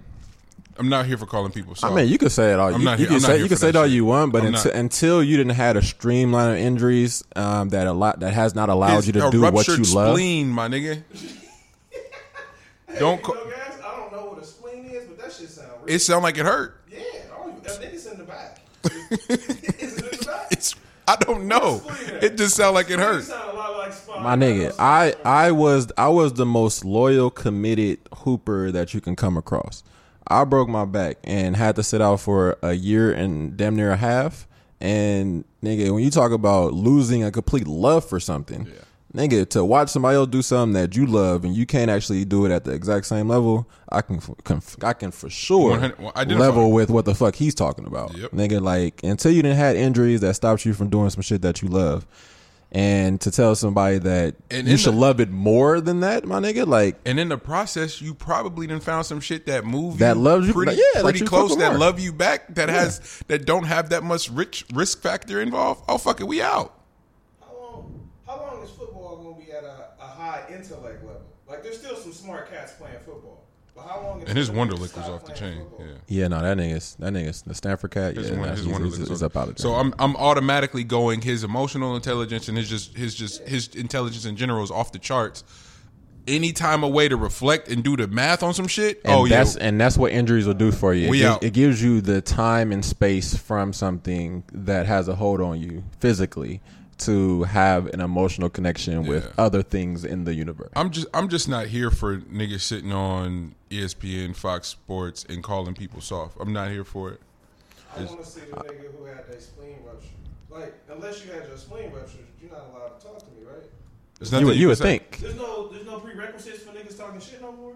I'm 0.78 0.88
not 0.88 1.06
here 1.06 1.16
for 1.16 1.26
calling 1.26 1.52
people 1.52 1.74
soft. 1.74 1.92
I 1.92 1.96
mean, 1.96 2.08
you 2.08 2.18
can 2.18 2.28
say 2.30 2.52
it 2.52 2.58
all. 2.58 2.72
I'm 2.74 2.80
You, 2.80 2.84
not 2.84 2.98
you 2.98 3.06
can 3.06 3.14
I'm 3.16 3.20
say 3.20 3.38
you 3.42 3.48
can 3.48 3.56
say 3.56 3.70
it 3.70 3.76
all 3.76 3.84
shit. 3.84 3.92
you 3.92 4.04
want, 4.04 4.32
but 4.32 4.44
until, 4.44 4.72
until 4.72 5.22
you 5.22 5.36
didn't 5.36 5.54
had 5.54 5.76
a 5.76 5.82
streamline 5.82 6.50
of 6.52 6.56
injuries 6.58 7.24
um, 7.34 7.70
that 7.70 7.86
a 7.86 7.92
lot 7.92 8.20
that 8.20 8.32
has 8.34 8.54
not 8.54 8.68
allowed 8.68 8.96
His- 8.96 9.06
you 9.08 9.12
to 9.14 9.30
do 9.30 9.40
what 9.40 9.54
ruptured 9.54 9.86
you 9.86 9.94
love. 9.94 10.14
spleen, 10.14 10.48
my 10.50 10.68
nigga. 10.68 11.02
Don't. 12.98 13.18
You 13.18 13.22
Ca- 13.24 13.34
know, 13.34 13.44
guys, 13.50 13.78
I 13.84 13.96
don't 13.96 14.12
know 14.12 14.26
what 14.30 14.42
a 14.42 14.44
spleen 14.44 14.84
is, 14.86 15.04
but 15.06 15.18
that 15.18 15.32
shit 15.32 15.48
sound 15.50 15.68
real. 15.84 15.94
it 15.94 15.98
sound 16.00 16.22
like 16.22 16.38
it 16.38 16.46
hurt. 16.46 16.80
yeah, 16.90 16.98
I 17.34 17.44
don't, 17.44 17.62
that 17.64 17.80
nigga's 17.80 18.06
in 18.06 18.18
the 18.18 18.24
back. 18.24 18.60
Is 18.84 19.98
it 19.98 20.12
in 20.12 20.18
the 20.18 20.24
back? 20.26 20.46
It's. 20.50 20.74
I 21.08 21.14
don't 21.16 21.46
know. 21.46 21.82
It 22.20 22.36
just 22.36 22.56
sound 22.56 22.74
like 22.74 22.86
it 22.90 22.94
It 22.94 22.98
hurt. 23.00 23.22
sound 23.24 23.50
a 23.50 23.54
lot 23.56 23.76
like 23.78 23.92
spine. 23.92 24.22
My 24.22 24.34
nigga, 24.36 24.74
I 24.78 25.14
I 25.24 25.52
was 25.52 25.88
I 25.96 26.08
was 26.08 26.32
the 26.34 26.46
most 26.46 26.84
loyal, 26.84 27.30
committed 27.30 27.98
hooper 28.18 28.72
that 28.72 28.92
you 28.94 29.00
can 29.00 29.14
come 29.14 29.36
across. 29.36 29.82
I 30.28 30.44
broke 30.44 30.68
my 30.68 30.84
back 30.84 31.18
and 31.24 31.56
had 31.56 31.76
to 31.76 31.82
sit 31.82 32.00
out 32.00 32.20
for 32.20 32.58
a 32.62 32.72
year 32.72 33.12
and 33.12 33.56
damn 33.56 33.76
near 33.76 33.92
a 33.92 33.96
half. 33.96 34.46
And 34.80 35.44
nigga, 35.62 35.92
when 35.92 36.02
you 36.02 36.10
talk 36.10 36.32
about 36.32 36.74
losing 36.74 37.24
a 37.24 37.30
complete 37.30 37.66
love 37.66 38.04
for 38.04 38.20
something, 38.20 38.70
nigga, 39.14 39.48
to 39.50 39.64
watch 39.64 39.88
somebody 39.88 40.16
else 40.16 40.28
do 40.28 40.42
something 40.42 40.74
that 40.74 40.96
you 40.96 41.06
love 41.06 41.44
and 41.44 41.54
you 41.54 41.64
can't 41.64 41.90
actually 41.90 42.24
do 42.24 42.44
it 42.44 42.52
at 42.52 42.64
the 42.64 42.72
exact 42.72 43.06
same 43.06 43.28
level, 43.28 43.68
I 43.90 44.02
can, 44.02 44.20
can 44.44 44.60
I 44.82 44.92
can 44.92 45.10
for 45.10 45.30
sure 45.30 45.70
100 45.70 45.98
well, 45.98 46.38
level 46.38 46.72
with 46.72 46.90
what 46.90 47.04
the 47.04 47.14
fuck 47.14 47.34
he's 47.34 47.54
talking 47.54 47.86
about. 47.86 48.16
Yep. 48.16 48.32
Nigga, 48.32 48.60
like 48.60 49.02
until 49.02 49.32
you 49.32 49.42
didn't 49.42 49.56
had 49.56 49.76
injuries 49.76 50.20
that 50.20 50.34
stopped 50.34 50.64
you 50.64 50.74
from 50.74 50.90
doing 50.90 51.10
some 51.10 51.22
shit 51.22 51.42
that 51.42 51.62
you 51.62 51.68
love. 51.68 52.06
And 52.76 53.18
to 53.22 53.30
tell 53.30 53.54
somebody 53.54 53.96
that 54.00 54.34
And 54.50 54.68
you 54.68 54.76
should 54.76 54.92
the- 54.92 54.98
love 54.98 55.18
it 55.18 55.30
more 55.30 55.80
than 55.80 56.00
that, 56.00 56.26
my 56.26 56.40
nigga, 56.40 56.66
like 56.66 56.96
And 57.06 57.18
in 57.18 57.30
the 57.30 57.38
process, 57.38 58.02
you 58.02 58.12
probably 58.12 58.66
done 58.66 58.80
found 58.80 59.06
some 59.06 59.18
shit 59.20 59.46
that 59.46 59.64
move 59.64 59.96
That 59.98 60.16
you 60.16 60.22
loves 60.22 60.46
you- 60.48 60.52
pretty, 60.52 60.72
yeah, 60.72 60.82
that 60.96 61.02
pretty 61.04 61.20
you 61.20 61.24
close 61.26 61.50
fuck 61.52 61.58
that 61.60 61.70
more. 61.70 61.78
love 61.78 61.98
you 61.98 62.12
back 62.12 62.54
that 62.54 62.68
has 62.68 63.00
that 63.28 63.46
don't 63.46 63.64
have 63.64 63.88
that 63.88 64.02
much 64.02 64.28
rich 64.30 64.66
risk 64.74 65.00
factor 65.00 65.40
involved. 65.40 65.84
Oh 65.88 65.96
fuck 65.96 66.20
it, 66.20 66.24
we 66.28 66.42
out. 66.42 66.74
How 67.40 67.54
long? 67.56 68.08
How 68.26 68.36
long 68.36 68.62
is 68.62 68.70
football 68.70 69.22
going 69.22 69.40
to 69.40 69.46
be 69.46 69.52
at 69.52 69.64
a, 69.64 69.86
a 69.98 70.06
high 70.06 70.44
intellect 70.50 71.02
level? 71.02 71.22
Like, 71.48 71.62
there's 71.62 71.78
still 71.78 71.96
some 71.96 72.12
smart 72.12 72.50
cats 72.50 72.72
playing 72.72 72.98
football, 73.06 73.20
but 73.20 73.22
how 73.22 73.26
long? 73.26 73.35
And 74.26 74.36
his 74.36 74.48
until 74.48 74.64
Wonderlic 74.66 74.96
was 74.96 75.08
off 75.08 75.24
the 75.24 75.32
chain. 75.32 75.58
football? 75.58 75.86
Yeah. 75.86 75.94
yeah, 76.22 76.28
no, 76.28 76.40
that 76.40 76.56
nigga's 76.56 76.96
that 76.98 77.12
nigga's 77.12 77.42
the 77.42 77.54
Stanford 77.54 77.90
cat. 77.92 78.16
His, 78.16 78.30
yeah, 78.30 78.38
one- 78.38 78.48
nah, 78.48 78.54
his 78.54 78.64
he's, 78.64 78.74
Wonderlic 78.74 78.84
he's, 78.84 78.98
was 79.00 79.08
he's 79.08 79.22
up 79.22 79.36
out 79.36 79.48
of 79.50 79.58
So. 79.58 79.74
I'm 79.74 79.94
I'm 79.98 80.16
automatically 80.16 80.84
going 80.84 81.20
his 81.22 81.44
emotional 81.44 81.94
intelligence 81.96 82.48
and 82.48 82.56
his 82.58 82.68
just 82.68 82.96
his 82.96 83.14
just 83.14 83.46
his 83.46 83.68
intelligence 83.74 84.24
in 84.24 84.36
general 84.36 84.64
is 84.64 84.70
off 84.70 84.92
the 84.92 84.98
charts. 84.98 85.44
Anytime 86.28 86.82
a 86.82 86.88
way 86.88 87.06
to 87.08 87.16
reflect 87.16 87.68
and 87.68 87.84
do 87.84 87.96
the 87.96 88.08
math 88.08 88.42
on 88.42 88.52
some 88.52 88.66
shit. 88.66 89.00
And 89.04 89.14
oh 89.14 89.24
yeah, 89.26 89.36
that's 89.38 89.54
and 89.56 89.80
that's 89.80 89.96
what 89.96 90.10
injuries 90.10 90.44
will 90.44 90.54
do 90.54 90.72
for 90.72 90.92
you. 90.92 91.06
It, 91.06 91.10
We 91.10 91.18
gives, 91.18 91.30
out. 91.36 91.42
it 91.44 91.52
gives 91.52 91.80
you 91.80 92.00
the 92.00 92.20
time 92.20 92.72
and 92.72 92.84
space 92.84 93.36
from 93.36 93.72
something 93.72 94.42
that 94.52 94.86
has 94.86 95.06
a 95.06 95.14
hold 95.14 95.40
on 95.40 95.60
you 95.60 95.84
physically 96.00 96.60
to 96.98 97.42
have 97.44 97.86
an 97.88 98.00
emotional 98.00 98.48
connection 98.48 99.06
with 99.06 99.32
other 99.38 99.62
things 99.62 100.04
in 100.04 100.24
the 100.24 100.34
universe. 100.34 100.70
I'm 100.74 100.90
just 100.90 101.06
I'm 101.12 101.28
just 101.28 101.48
not 101.48 101.66
here 101.66 101.90
for 101.90 102.18
niggas 102.18 102.60
sitting 102.60 102.92
on 102.92 103.54
ESPN, 103.70 104.34
Fox 104.34 104.68
Sports, 104.68 105.24
and 105.28 105.42
calling 105.42 105.74
people 105.74 106.00
soft. 106.00 106.36
I'm 106.40 106.52
not 106.52 106.70
here 106.70 106.84
for 106.84 107.10
it. 107.12 107.20
I 107.96 108.04
want 108.04 108.20
to 108.22 108.26
see 108.26 108.40
the 108.40 108.56
nigga 108.56 108.96
who 108.96 109.04
had 109.04 109.26
their 109.28 109.40
spleen 109.40 109.76
rupture. 109.86 110.08
Like, 110.50 110.74
unless 110.90 111.24
you 111.24 111.32
had 111.32 111.46
your 111.48 111.56
spleen 111.58 111.90
rupture, 111.92 112.18
you're 112.40 112.50
not 112.50 112.62
allowed 112.72 112.98
to 113.00 113.06
talk 113.06 113.18
to 113.18 113.26
me, 113.26 113.42
right? 113.46 113.62
There's 114.18 114.30
You, 114.30 114.36
nothing 114.36 114.46
would- 114.46 114.56
you 114.56 114.60
can 114.62 114.68
would 114.68 114.78
say. 114.78 114.84
think, 114.98 115.18
There's 115.18 115.34
no, 115.34 115.68
there's 115.68 115.84
no 115.86 115.98
prerequisites 116.00 116.62
for 116.62 116.72
niggas 116.72 116.96
talking 116.96 117.20
shit 117.20 117.40
no 117.42 117.52
more. 117.52 117.74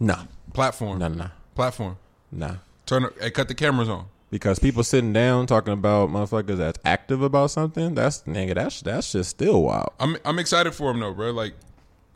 no, 0.00 0.16
platform, 0.52 0.98
no, 0.98 1.08
no, 1.08 1.30
platform. 1.54 1.96
no. 2.32 2.58
Turn 2.86 3.06
hey, 3.20 3.30
cut 3.30 3.46
the 3.46 3.54
cameras 3.54 3.88
on. 3.88 4.06
Because 4.30 4.60
people 4.60 4.84
sitting 4.84 5.12
down 5.12 5.46
talking 5.46 5.72
about 5.72 6.08
motherfuckers 6.08 6.58
that's 6.58 6.78
active 6.84 7.20
about 7.20 7.50
something, 7.50 7.94
that's 7.96 8.22
nigga, 8.22 8.54
that's 8.54 8.80
that's 8.80 9.10
just 9.12 9.30
still 9.30 9.62
wild. 9.62 9.90
I'm 9.98 10.16
I'm 10.24 10.38
excited 10.38 10.72
for 10.72 10.92
him 10.92 11.00
though, 11.00 11.12
bro. 11.12 11.32
Like 11.32 11.54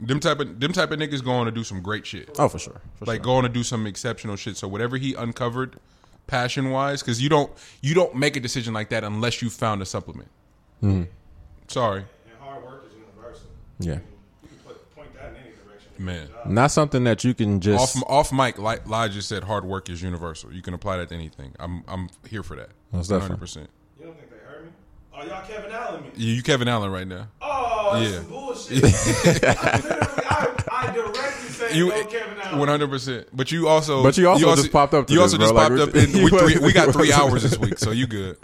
them 0.01 0.21
type 0.21 0.39
of 0.39 0.61
them 0.61 0.73
type 0.73 0.93
of 0.93 0.99
niggas 1.01 1.25
going 1.25 1.47
to 1.47 1.51
do 1.51 1.65
some 1.65 1.83
great 1.83 2.07
shit. 2.07 2.31
Oh, 2.39 2.49
for 2.49 2.59
sure, 2.59 2.81
for 2.97 3.05
like 3.07 3.19
sure. 3.19 3.25
going 3.25 3.43
to 3.45 3.49
do 3.49 3.65
some 3.65 3.87
exceptional 3.87 4.37
shit. 4.37 4.57
So 4.57 4.69
whatever 4.69 4.97
he 4.97 5.15
uncovered, 5.15 5.77
passion 6.29 6.71
wise, 6.71 7.03
because 7.03 7.21
you 7.21 7.29
don't 7.29 7.51
you 7.81 7.95
don't 7.95 8.15
make 8.15 8.37
a 8.37 8.41
decision 8.41 8.75
like 8.75 8.91
that 8.91 9.03
unless 9.03 9.43
you 9.43 9.51
found 9.51 9.83
a 9.83 9.87
supplement. 9.87 10.29
Mm-hmm. 10.83 11.11
Sorry, 11.69 12.05
And 12.31 12.39
hard 12.41 12.65
work 12.65 12.85
is 12.87 12.95
universal. 12.95 13.47
Yeah. 13.81 13.99
Man. 15.99 16.29
Not 16.47 16.71
something 16.71 17.05
that 17.05 17.25
you 17.25 17.35
can 17.35 17.61
just. 17.61 17.97
Off 17.97 18.03
off 18.09 18.33
mic, 18.33 18.59
like 18.59 18.89
Lai 18.89 19.09
just 19.09 19.29
said, 19.29 19.45
hard 19.45 19.65
work 19.65 19.89
is 19.91 20.03
universal. 20.03 20.53
You 20.53 20.63
can 20.63 20.75
apply 20.75 20.97
that 20.99 21.09
to 21.09 21.15
anything. 21.15 21.53
I'm 21.59 21.83
I'm 21.89 22.09
here 22.29 22.43
for 22.43 22.57
that. 22.57 22.71
Most 22.93 23.11
One 23.11 23.21
definitely. 23.21 23.21
hundred 23.21 23.41
percent. 23.41 23.71
You 23.99 24.07
don't 24.07 24.17
think 24.19 24.31
they 24.31 24.37
heard 24.39 24.65
me? 24.67 24.71
Oh, 25.17 25.25
y'all 25.25 25.47
Kevin 25.47 25.71
Allen 25.73 26.03
me. 26.03 26.09
You 26.17 26.43
Kevin 26.43 26.69
Allen 26.69 26.91
right 26.91 27.07
now. 27.07 27.29
Oh, 27.41 27.99
that's 27.99 28.11
Yeah. 28.11 28.19
some 28.19 28.29
bullshit. 28.29 28.85
I 28.85 29.77
literally, 29.77 30.27
I, 30.31 30.55
I 30.71 30.93
directly 30.93 31.49
said 31.51 31.77
You 31.77 31.89
no 31.91 32.05
Kevin 32.07 32.39
Allen. 32.43 32.59
one 32.59 32.69
hundred 32.69 32.91
percent. 32.91 33.29
But 33.33 33.51
you 33.53 33.69
also 33.69 34.03
But 34.03 34.17
you 34.19 34.29
also 34.29 34.55
just 34.57 34.73
popped 34.73 34.95
up 34.95 35.07
to 35.07 35.13
you 35.13 35.21
this, 35.21 35.35
also 35.35 35.37
bro. 35.39 35.47
just 35.47 35.55
Like, 35.55 35.69
popped 35.69 35.81
up. 35.81 35.95
we- 35.95 36.19
In, 36.21 36.25
we, 36.25 36.31
three, 36.31 36.59
we 36.67 36.73
got 36.73 36.93
three 36.93 37.13
hours 37.13 37.43
this 37.43 37.59
week, 37.59 37.79
so 37.79 37.91
you 37.93 38.07
good. 38.07 38.37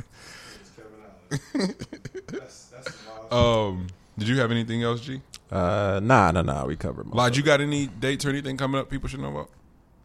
It's 0.61 0.71
Kevin 0.77 1.65
Allen. 1.65 1.75
that's, 2.29 2.65
that's 2.67 2.95
some 3.31 3.39
Um, 3.39 3.87
did 4.19 4.29
you 4.29 4.39
have 4.41 4.51
anything 4.51 4.83
else, 4.83 5.01
G? 5.01 5.21
Uh, 5.51 6.01
nah, 6.03 6.31
nah, 6.31 6.43
nah. 6.43 6.65
We 6.65 6.77
covered. 6.77 7.07
most 7.07 7.15
Lodge, 7.17 7.33
of 7.33 7.37
you 7.39 7.43
got 7.43 7.61
any 7.61 7.87
dates 7.87 8.25
or 8.25 8.31
anything 8.31 8.57
coming 8.57 8.81
up 8.81 8.89
people 8.91 9.09
should 9.09 9.21
know 9.21 9.31
about? 9.31 9.51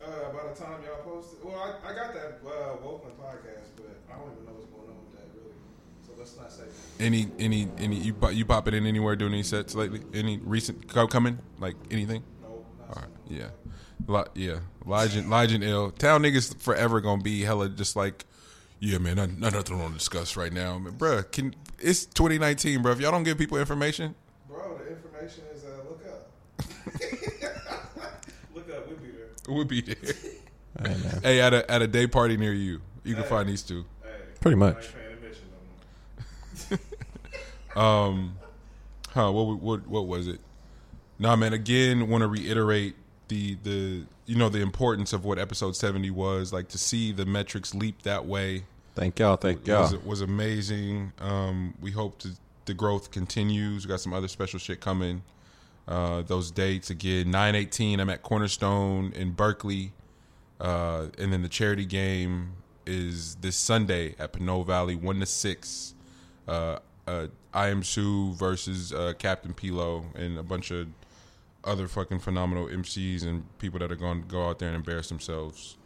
Uh, 0.02 0.08
by 0.34 0.50
the 0.52 0.60
time 0.60 0.80
y'all 0.84 1.04
posted, 1.04 1.38
well, 1.44 1.56
I, 1.58 1.92
I 1.92 1.94
got 1.96 2.14
that 2.14 2.40
uh, 2.46 2.50
Wokeland 2.84 3.16
podcast, 3.22 3.70
but 3.78 3.96
I 4.12 4.18
don't 4.18 4.32
even 4.34 4.46
know 4.46 4.54
what's 4.54 4.66
going 4.68 4.90
on 4.90 4.98
with 5.06 5.14
that 5.14 5.28
really. 5.36 5.54
So 6.06 6.14
let's 6.18 6.36
not 6.38 6.52
say. 6.52 6.64
that. 6.98 7.04
Any, 7.04 7.28
any, 7.38 7.68
any? 7.78 7.98
You 7.98 8.14
pop- 8.14 8.34
you 8.34 8.46
popping 8.46 8.74
in 8.74 8.86
anywhere 8.86 9.16
doing 9.16 9.34
any 9.34 9.44
sets 9.44 9.76
lately? 9.76 10.02
Any 10.14 10.38
recent 10.38 10.88
co- 10.88 11.08
coming? 11.08 11.40
Like 11.60 11.76
anything? 11.92 12.24
No, 12.42 12.66
not 12.80 12.90
All 12.90 13.02
right, 13.04 13.12
saying 13.30 13.42
yeah, 13.42 13.48
Lo- 14.08 14.26
yeah. 14.34 14.60
Legend, 14.86 15.32
and 15.32 15.64
ill. 15.64 15.92
Town 15.92 16.22
niggas 16.22 16.60
forever 16.60 17.02
gonna 17.02 17.22
be 17.22 17.42
hella 17.42 17.70
just 17.70 17.96
like, 17.96 18.26
yeah, 18.80 18.98
man. 19.00 19.16
Not, 19.18 19.38
not 19.38 19.54
nothing 19.54 19.80
to 19.80 19.94
discuss 19.94 20.38
right 20.38 20.54
now, 20.54 20.78
man. 20.78 20.94
Bruh, 20.94 21.30
Can 21.32 21.56
it's 21.80 22.06
2019, 22.06 22.82
bro. 22.82 22.92
If 22.92 23.00
y'all 23.00 23.12
don't 23.12 23.24
give 23.24 23.38
people 23.38 23.58
information, 23.58 24.10
Bro, 24.10 24.14
the 24.14 24.25
information 25.22 25.44
is 25.54 25.64
uh, 25.64 25.68
look 25.90 26.02
up. 26.08 26.32
look 28.56 28.70
up, 28.70 28.88
we'll 28.88 28.98
be 28.98 29.12
there. 29.12 29.30
we'll 29.48 29.66
be 29.66 29.82
there. 29.82 29.96
Hey, 30.78 30.94
hey, 31.24 31.40
at 31.40 31.54
a 31.54 31.72
at 31.72 31.82
a 31.82 31.88
day 31.88 32.06
party 32.06 32.36
near 32.36 32.52
you, 32.52 32.82
you 33.06 33.16
can 33.16 33.24
find 33.24 33.48
these 33.48 33.64
two. 33.64 33.86
Hey, 34.04 34.10
Pretty 34.42 34.58
much. 34.58 34.76
ain't 34.76 34.94
paying 34.94 35.14
admission 35.14 35.48
no 36.70 36.78
more. 37.76 38.06
Um, 38.12 38.36
huh? 39.12 39.32
What 39.32 39.62
what 39.62 39.88
what 39.88 40.06
was 40.06 40.28
it? 40.28 40.42
Nah, 41.18 41.38
man. 41.38 41.54
Again, 41.54 42.10
want 42.10 42.24
to 42.24 42.28
reiterate 42.28 42.98
the 43.30 43.56
the 43.64 44.04
you 44.26 44.36
know 44.36 44.50
the 44.50 44.60
importance 44.60 45.14
of 45.14 45.24
what 45.24 45.40
episode 45.40 45.78
seventy 45.78 46.12
was. 46.12 46.52
Like 46.52 46.68
to 46.70 46.78
see 46.78 47.14
the 47.14 47.26
metrics 47.26 47.74
leap 47.74 48.02
that 48.02 48.26
way 48.26 48.66
Thank 48.96 49.20
y'all. 49.20 49.36
Thank 49.36 49.68
y'all. 49.68 49.82
was 49.82 49.98
was 50.04 50.22
amazing. 50.22 51.12
Um, 51.20 51.74
we 51.82 51.92
hope 51.92 52.18
to, 52.20 52.30
the 52.66 52.74
growth 52.74 53.12
continues. 53.12 53.86
We 53.86 53.90
got 53.90 54.02
some 54.02 54.14
other 54.14 54.28
special 54.28 54.60
shit 54.60 54.82
coming. 54.82 55.24
Uh, 55.88 56.24
those 56.24 56.52
dates 56.52 56.90
again, 56.90 57.32
nine 57.32 57.56
eighteen. 57.56 58.00
I'm 58.00 58.10
at 58.10 58.24
Cornerstone 58.24 59.14
in 59.14 59.32
Berkeley, 59.32 59.94
uh, 60.60 61.08
and 61.18 61.32
then 61.32 61.42
the 61.44 61.50
charity 61.50 61.86
game 61.86 62.54
is 62.86 63.36
this 63.36 63.56
Sunday 63.56 64.16
at 64.18 64.34
Pinole 64.34 64.64
Valley, 64.64 64.96
one 64.96 65.20
to 65.20 65.26
six. 65.26 65.94
Uh, 66.48 66.80
uh, 67.08 67.28
Iamsu 67.54 68.36
versus 68.36 68.92
uh, 68.92 69.14
Captain 69.18 69.54
P-Lo 69.54 70.06
and 70.16 70.38
a 70.38 70.44
bunch 70.44 70.72
of 70.72 70.88
other 71.64 71.88
fucking 71.88 72.20
phenomenal 72.20 72.68
MCs 72.68 73.24
and 73.24 73.46
people 73.60 73.80
that 73.80 73.92
are 73.92 73.96
going 73.96 74.22
to 74.22 74.28
go 74.28 74.48
out 74.50 74.60
there 74.60 74.70
and 74.70 74.76
embarrass 74.76 75.10
themselves. 75.10 75.78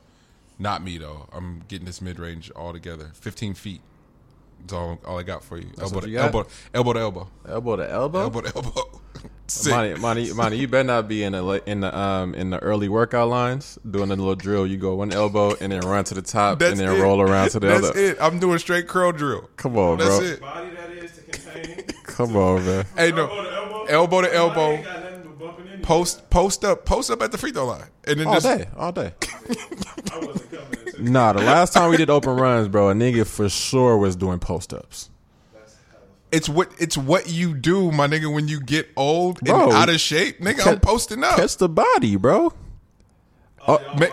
Not 0.57 0.83
me 0.83 0.97
though. 0.97 1.29
I'm 1.31 1.63
getting 1.67 1.85
this 1.85 2.01
mid 2.01 2.19
range 2.19 2.51
all 2.51 2.73
together. 2.73 3.11
15 3.13 3.53
feet. 3.53 3.81
That's 4.61 4.73
all, 4.73 4.99
all 5.05 5.17
I 5.19 5.23
got 5.23 5.43
for 5.43 5.57
you. 5.57 5.67
elbow, 5.79 5.95
what 5.95 6.03
to, 6.03 6.09
you 6.09 6.19
elbow, 6.19 6.45
elbow 6.73 6.93
to 6.93 6.99
elbow, 6.99 7.27
Elbow 7.47 7.75
to 7.77 7.91
elbow. 7.91 8.19
elbow 8.21 8.41
to 8.41 8.55
elbow. 8.55 9.01
Sick. 9.47 9.71
Money, 9.73 9.95
money, 9.95 10.33
money. 10.33 10.57
You 10.57 10.67
better 10.67 10.83
not 10.83 11.07
be 11.07 11.23
in 11.23 11.31
the 11.33 11.63
in 11.65 11.79
the 11.79 11.97
um 11.97 12.35
in 12.35 12.51
the 12.51 12.59
early 12.59 12.87
workout 12.87 13.29
lines 13.29 13.79
doing 13.89 14.11
a 14.11 14.15
little 14.15 14.35
drill. 14.35 14.67
You 14.67 14.77
go 14.77 14.93
one 14.95 15.11
elbow 15.11 15.55
and 15.59 15.71
then 15.71 15.81
run 15.81 16.03
to 16.05 16.13
the 16.13 16.21
top 16.21 16.59
That's 16.59 16.79
and 16.79 16.79
then 16.79 16.95
it. 16.95 17.01
roll 17.01 17.19
around 17.19 17.49
to 17.51 17.59
the 17.59 17.67
That's 17.67 17.79
other. 17.79 17.87
That's 17.87 17.97
it. 17.97 18.17
I'm 18.21 18.37
doing 18.37 18.59
straight 18.59 18.87
curl 18.87 19.11
drill. 19.11 19.49
Come 19.57 19.75
on, 19.75 19.97
That's 19.97 20.19
bro. 20.19 20.27
it. 20.27 20.39
Body 20.41 20.69
that 20.75 20.91
is 20.91 21.11
to 21.13 21.21
contain. 21.23 21.83
Come 22.03 22.35
on, 22.37 22.63
man. 22.63 22.85
Hey, 22.95 23.09
elbow 23.11 23.25
no. 23.25 23.43
to 23.43 23.55
elbow. 23.55 23.85
Elbow 23.85 24.21
to 24.21 24.35
elbow. 24.35 24.83
Ain't 25.41 25.57
got 25.57 25.57
nothing 25.57 25.57
but 25.57 25.57
bumping 25.57 25.65
into 25.67 25.77
you. 25.79 25.83
Post, 25.85 26.29
post 26.29 26.65
up, 26.65 26.85
post 26.85 27.11
up 27.11 27.21
at 27.21 27.31
the 27.31 27.37
free 27.37 27.51
throw 27.51 27.65
line, 27.67 27.87
and 28.05 28.19
then 28.19 28.27
All 28.27 28.33
just 28.35 28.45
day, 28.45 28.67
all 28.77 28.91
day. 28.91 29.13
I 30.13 30.19
wasn't 30.19 30.51
coming 30.51 31.11
Nah, 31.11 31.33
the 31.33 31.41
last 31.41 31.73
time 31.73 31.89
we 31.91 31.97
did 31.97 32.09
open 32.17 32.35
runs, 32.35 32.67
bro, 32.67 32.89
a 32.89 32.93
nigga 32.93 33.25
for 33.25 33.47
sure 33.49 33.97
was 33.97 34.15
doing 34.15 34.39
post 34.39 34.73
ups. 34.73 35.09
it's 36.31 36.49
what 36.49 36.71
it's 36.77 36.97
what 36.97 37.29
you 37.29 37.53
do, 37.55 37.91
my 37.91 38.07
nigga. 38.07 38.33
When 38.33 38.47
you 38.49 38.59
get 38.59 38.89
old 38.97 39.39
Bro. 39.39 39.63
and 39.63 39.71
out 39.73 39.89
of 39.89 39.99
shape, 39.99 40.39
nigga, 40.39 40.67
I'm 40.67 40.79
posting 40.81 41.23
up. 41.23 41.37
Catch 41.37 41.57
the 41.57 41.69
body, 41.69 42.15
bro. 42.17 42.51
Oh, 43.67 43.79
Ma- 43.97 44.05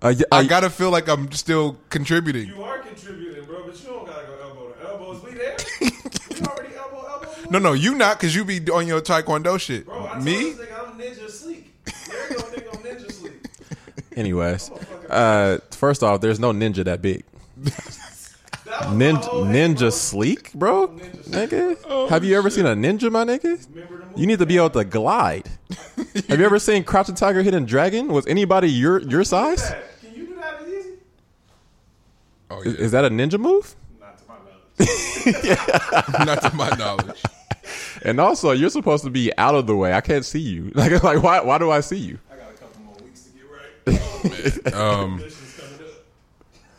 uh, 0.00 0.14
y- 0.16 0.24
I 0.30 0.40
uh, 0.40 0.42
gotta 0.44 0.70
feel 0.70 0.90
like 0.90 1.08
I'm 1.08 1.30
still 1.32 1.78
contributing. 1.88 2.48
You 2.48 2.62
are 2.62 2.78
contributing, 2.78 3.44
bro, 3.44 3.64
but 3.66 3.78
you 3.80 3.86
don't 3.88 4.06
gotta 4.06 4.26
go 4.26 4.38
elbow 4.42 4.68
to 4.72 4.88
elbows. 4.88 5.22
We 5.24 5.32
there? 5.34 5.56
we 5.80 6.40
already 6.46 6.74
elbow 6.76 7.04
elbow. 7.08 7.28
No, 7.52 7.58
no, 7.58 7.74
you 7.74 7.94
not 7.94 8.18
because 8.18 8.34
you 8.34 8.46
be 8.46 8.60
on 8.70 8.86
your 8.86 9.02
taekwondo 9.02 9.60
shit. 9.60 9.84
Bro, 9.84 10.06
I 10.06 10.12
told 10.12 10.24
Me? 10.24 10.52
this 10.52 10.56
nigga 10.56 10.88
I'm 10.88 10.98
ninja 10.98 11.28
sleek. 11.30 11.84
There 11.84 12.28
go, 12.30 12.42
nigga, 12.44 12.76
I'm 12.76 12.82
ninja 12.82 13.12
sleek. 13.12 13.32
anyways, 14.16 14.70
uh, 15.10 15.58
first 15.70 16.02
off, 16.02 16.22
there's 16.22 16.40
no 16.40 16.52
ninja 16.52 16.82
that 16.84 17.02
big. 17.02 17.24
That 17.58 18.86
was 18.88 18.96
my 18.96 19.04
Ninja, 19.04 19.24
whole 19.24 19.44
hate, 19.44 19.52
bro. 19.52 19.52
ninja 19.52 19.92
sleek, 19.92 20.52
bro. 20.54 20.88
Nigga, 20.88 22.08
have 22.08 22.24
you 22.24 22.38
ever 22.38 22.48
seen 22.48 22.64
a 22.64 22.74
ninja, 22.74 23.12
my 23.12 23.22
nigga? 23.24 23.68
Remember 23.74 23.98
the 23.98 24.06
movie? 24.06 24.20
You 24.22 24.26
need 24.26 24.38
to 24.38 24.46
be 24.46 24.56
able 24.56 24.70
to 24.70 24.84
glide. 24.84 25.46
have 26.30 26.38
you 26.40 26.46
ever 26.46 26.58
seen 26.58 26.84
Crouching 26.84 27.16
Tiger, 27.16 27.42
Hidden 27.42 27.66
Dragon? 27.66 28.08
Was 28.08 28.26
anybody 28.26 28.70
your 28.70 29.02
your 29.02 29.24
size? 29.24 29.68
That. 29.68 30.00
Can 30.00 30.14
you 30.14 30.26
do 30.28 30.34
that 30.36 30.62
as 30.62 30.68
easy? 30.68 30.90
Oh 32.50 32.62
Is, 32.62 32.74
yeah, 32.78 32.80
is 32.80 32.92
that 32.92 33.04
a 33.04 33.10
ninja 33.10 33.38
move? 33.38 33.76
Not 34.00 34.16
to 34.16 34.24
my 34.26 34.36
knowledge. 34.38 36.26
not 36.26 36.42
to 36.50 36.56
my 36.56 36.70
knowledge. 36.78 37.22
And 38.04 38.20
also, 38.20 38.52
you're 38.52 38.70
supposed 38.70 39.04
to 39.04 39.10
be 39.10 39.36
out 39.38 39.54
of 39.54 39.66
the 39.66 39.76
way. 39.76 39.92
I 39.92 40.00
can't 40.00 40.24
see 40.24 40.40
you. 40.40 40.72
Like, 40.74 41.02
like 41.02 41.22
why? 41.22 41.40
Why 41.40 41.58
do 41.58 41.70
I 41.70 41.80
see 41.80 41.98
you? 41.98 42.18
I 42.30 42.36
got 42.36 42.50
a 42.50 42.54
couple 42.54 42.82
more 42.82 42.96
weeks 43.04 43.24
to 43.24 43.30
get 43.32 44.64
right. 44.64 44.74
Um, 44.74 45.18
Conditions 45.18 45.56
coming 45.56 45.72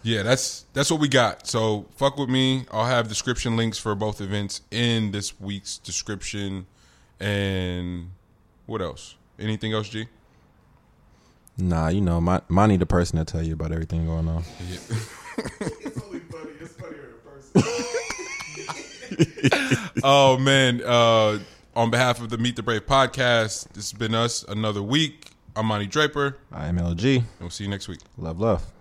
yeah, 0.03 0.21
that's 0.21 0.65
that's 0.73 0.91
what 0.91 0.99
we 0.99 1.07
got. 1.07 1.47
So 1.47 1.85
fuck 1.95 2.17
with 2.17 2.29
me. 2.29 2.65
I'll 2.71 2.85
have 2.85 3.07
description 3.07 3.55
links 3.55 3.77
for 3.77 3.95
both 3.95 4.19
events 4.19 4.61
in 4.69 5.11
this 5.11 5.39
week's 5.39 5.77
description. 5.77 6.65
And 7.21 8.11
what 8.65 8.81
else? 8.81 9.15
Anything 9.39 9.73
else, 9.73 9.87
G? 9.87 10.07
Nah, 11.57 11.87
you 11.87 12.01
know, 12.01 12.19
my, 12.19 12.41
Monty 12.49 12.77
the 12.77 12.85
person 12.85 13.17
to 13.17 13.25
tell 13.25 13.41
you 13.41 13.53
about 13.53 13.71
everything 13.71 14.05
going 14.05 14.27
on. 14.27 14.43
It's 14.69 14.91
only 16.03 16.19
funny. 16.19 16.51
It's 16.59 16.73
funnier 16.73 17.13
in 17.13 17.61
person. 17.61 17.85
Oh 20.03 20.37
man! 20.37 20.81
Uh, 20.83 21.39
on 21.75 21.89
behalf 21.89 22.19
of 22.21 22.29
the 22.29 22.37
Meet 22.37 22.55
the 22.55 22.63
Brave 22.63 22.85
podcast, 22.85 23.67
this 23.73 23.91
has 23.91 23.93
been 23.93 24.13
us 24.15 24.43
another 24.43 24.81
week. 24.81 25.31
I'm 25.55 25.67
Monty 25.67 25.85
Draper, 25.87 26.37
I 26.51 26.67
am 26.67 26.77
LG. 26.77 27.17
and 27.17 27.25
we'll 27.39 27.49
see 27.51 27.63
you 27.63 27.69
next 27.69 27.87
week. 27.87 27.99
Love, 28.17 28.39
love. 28.39 28.72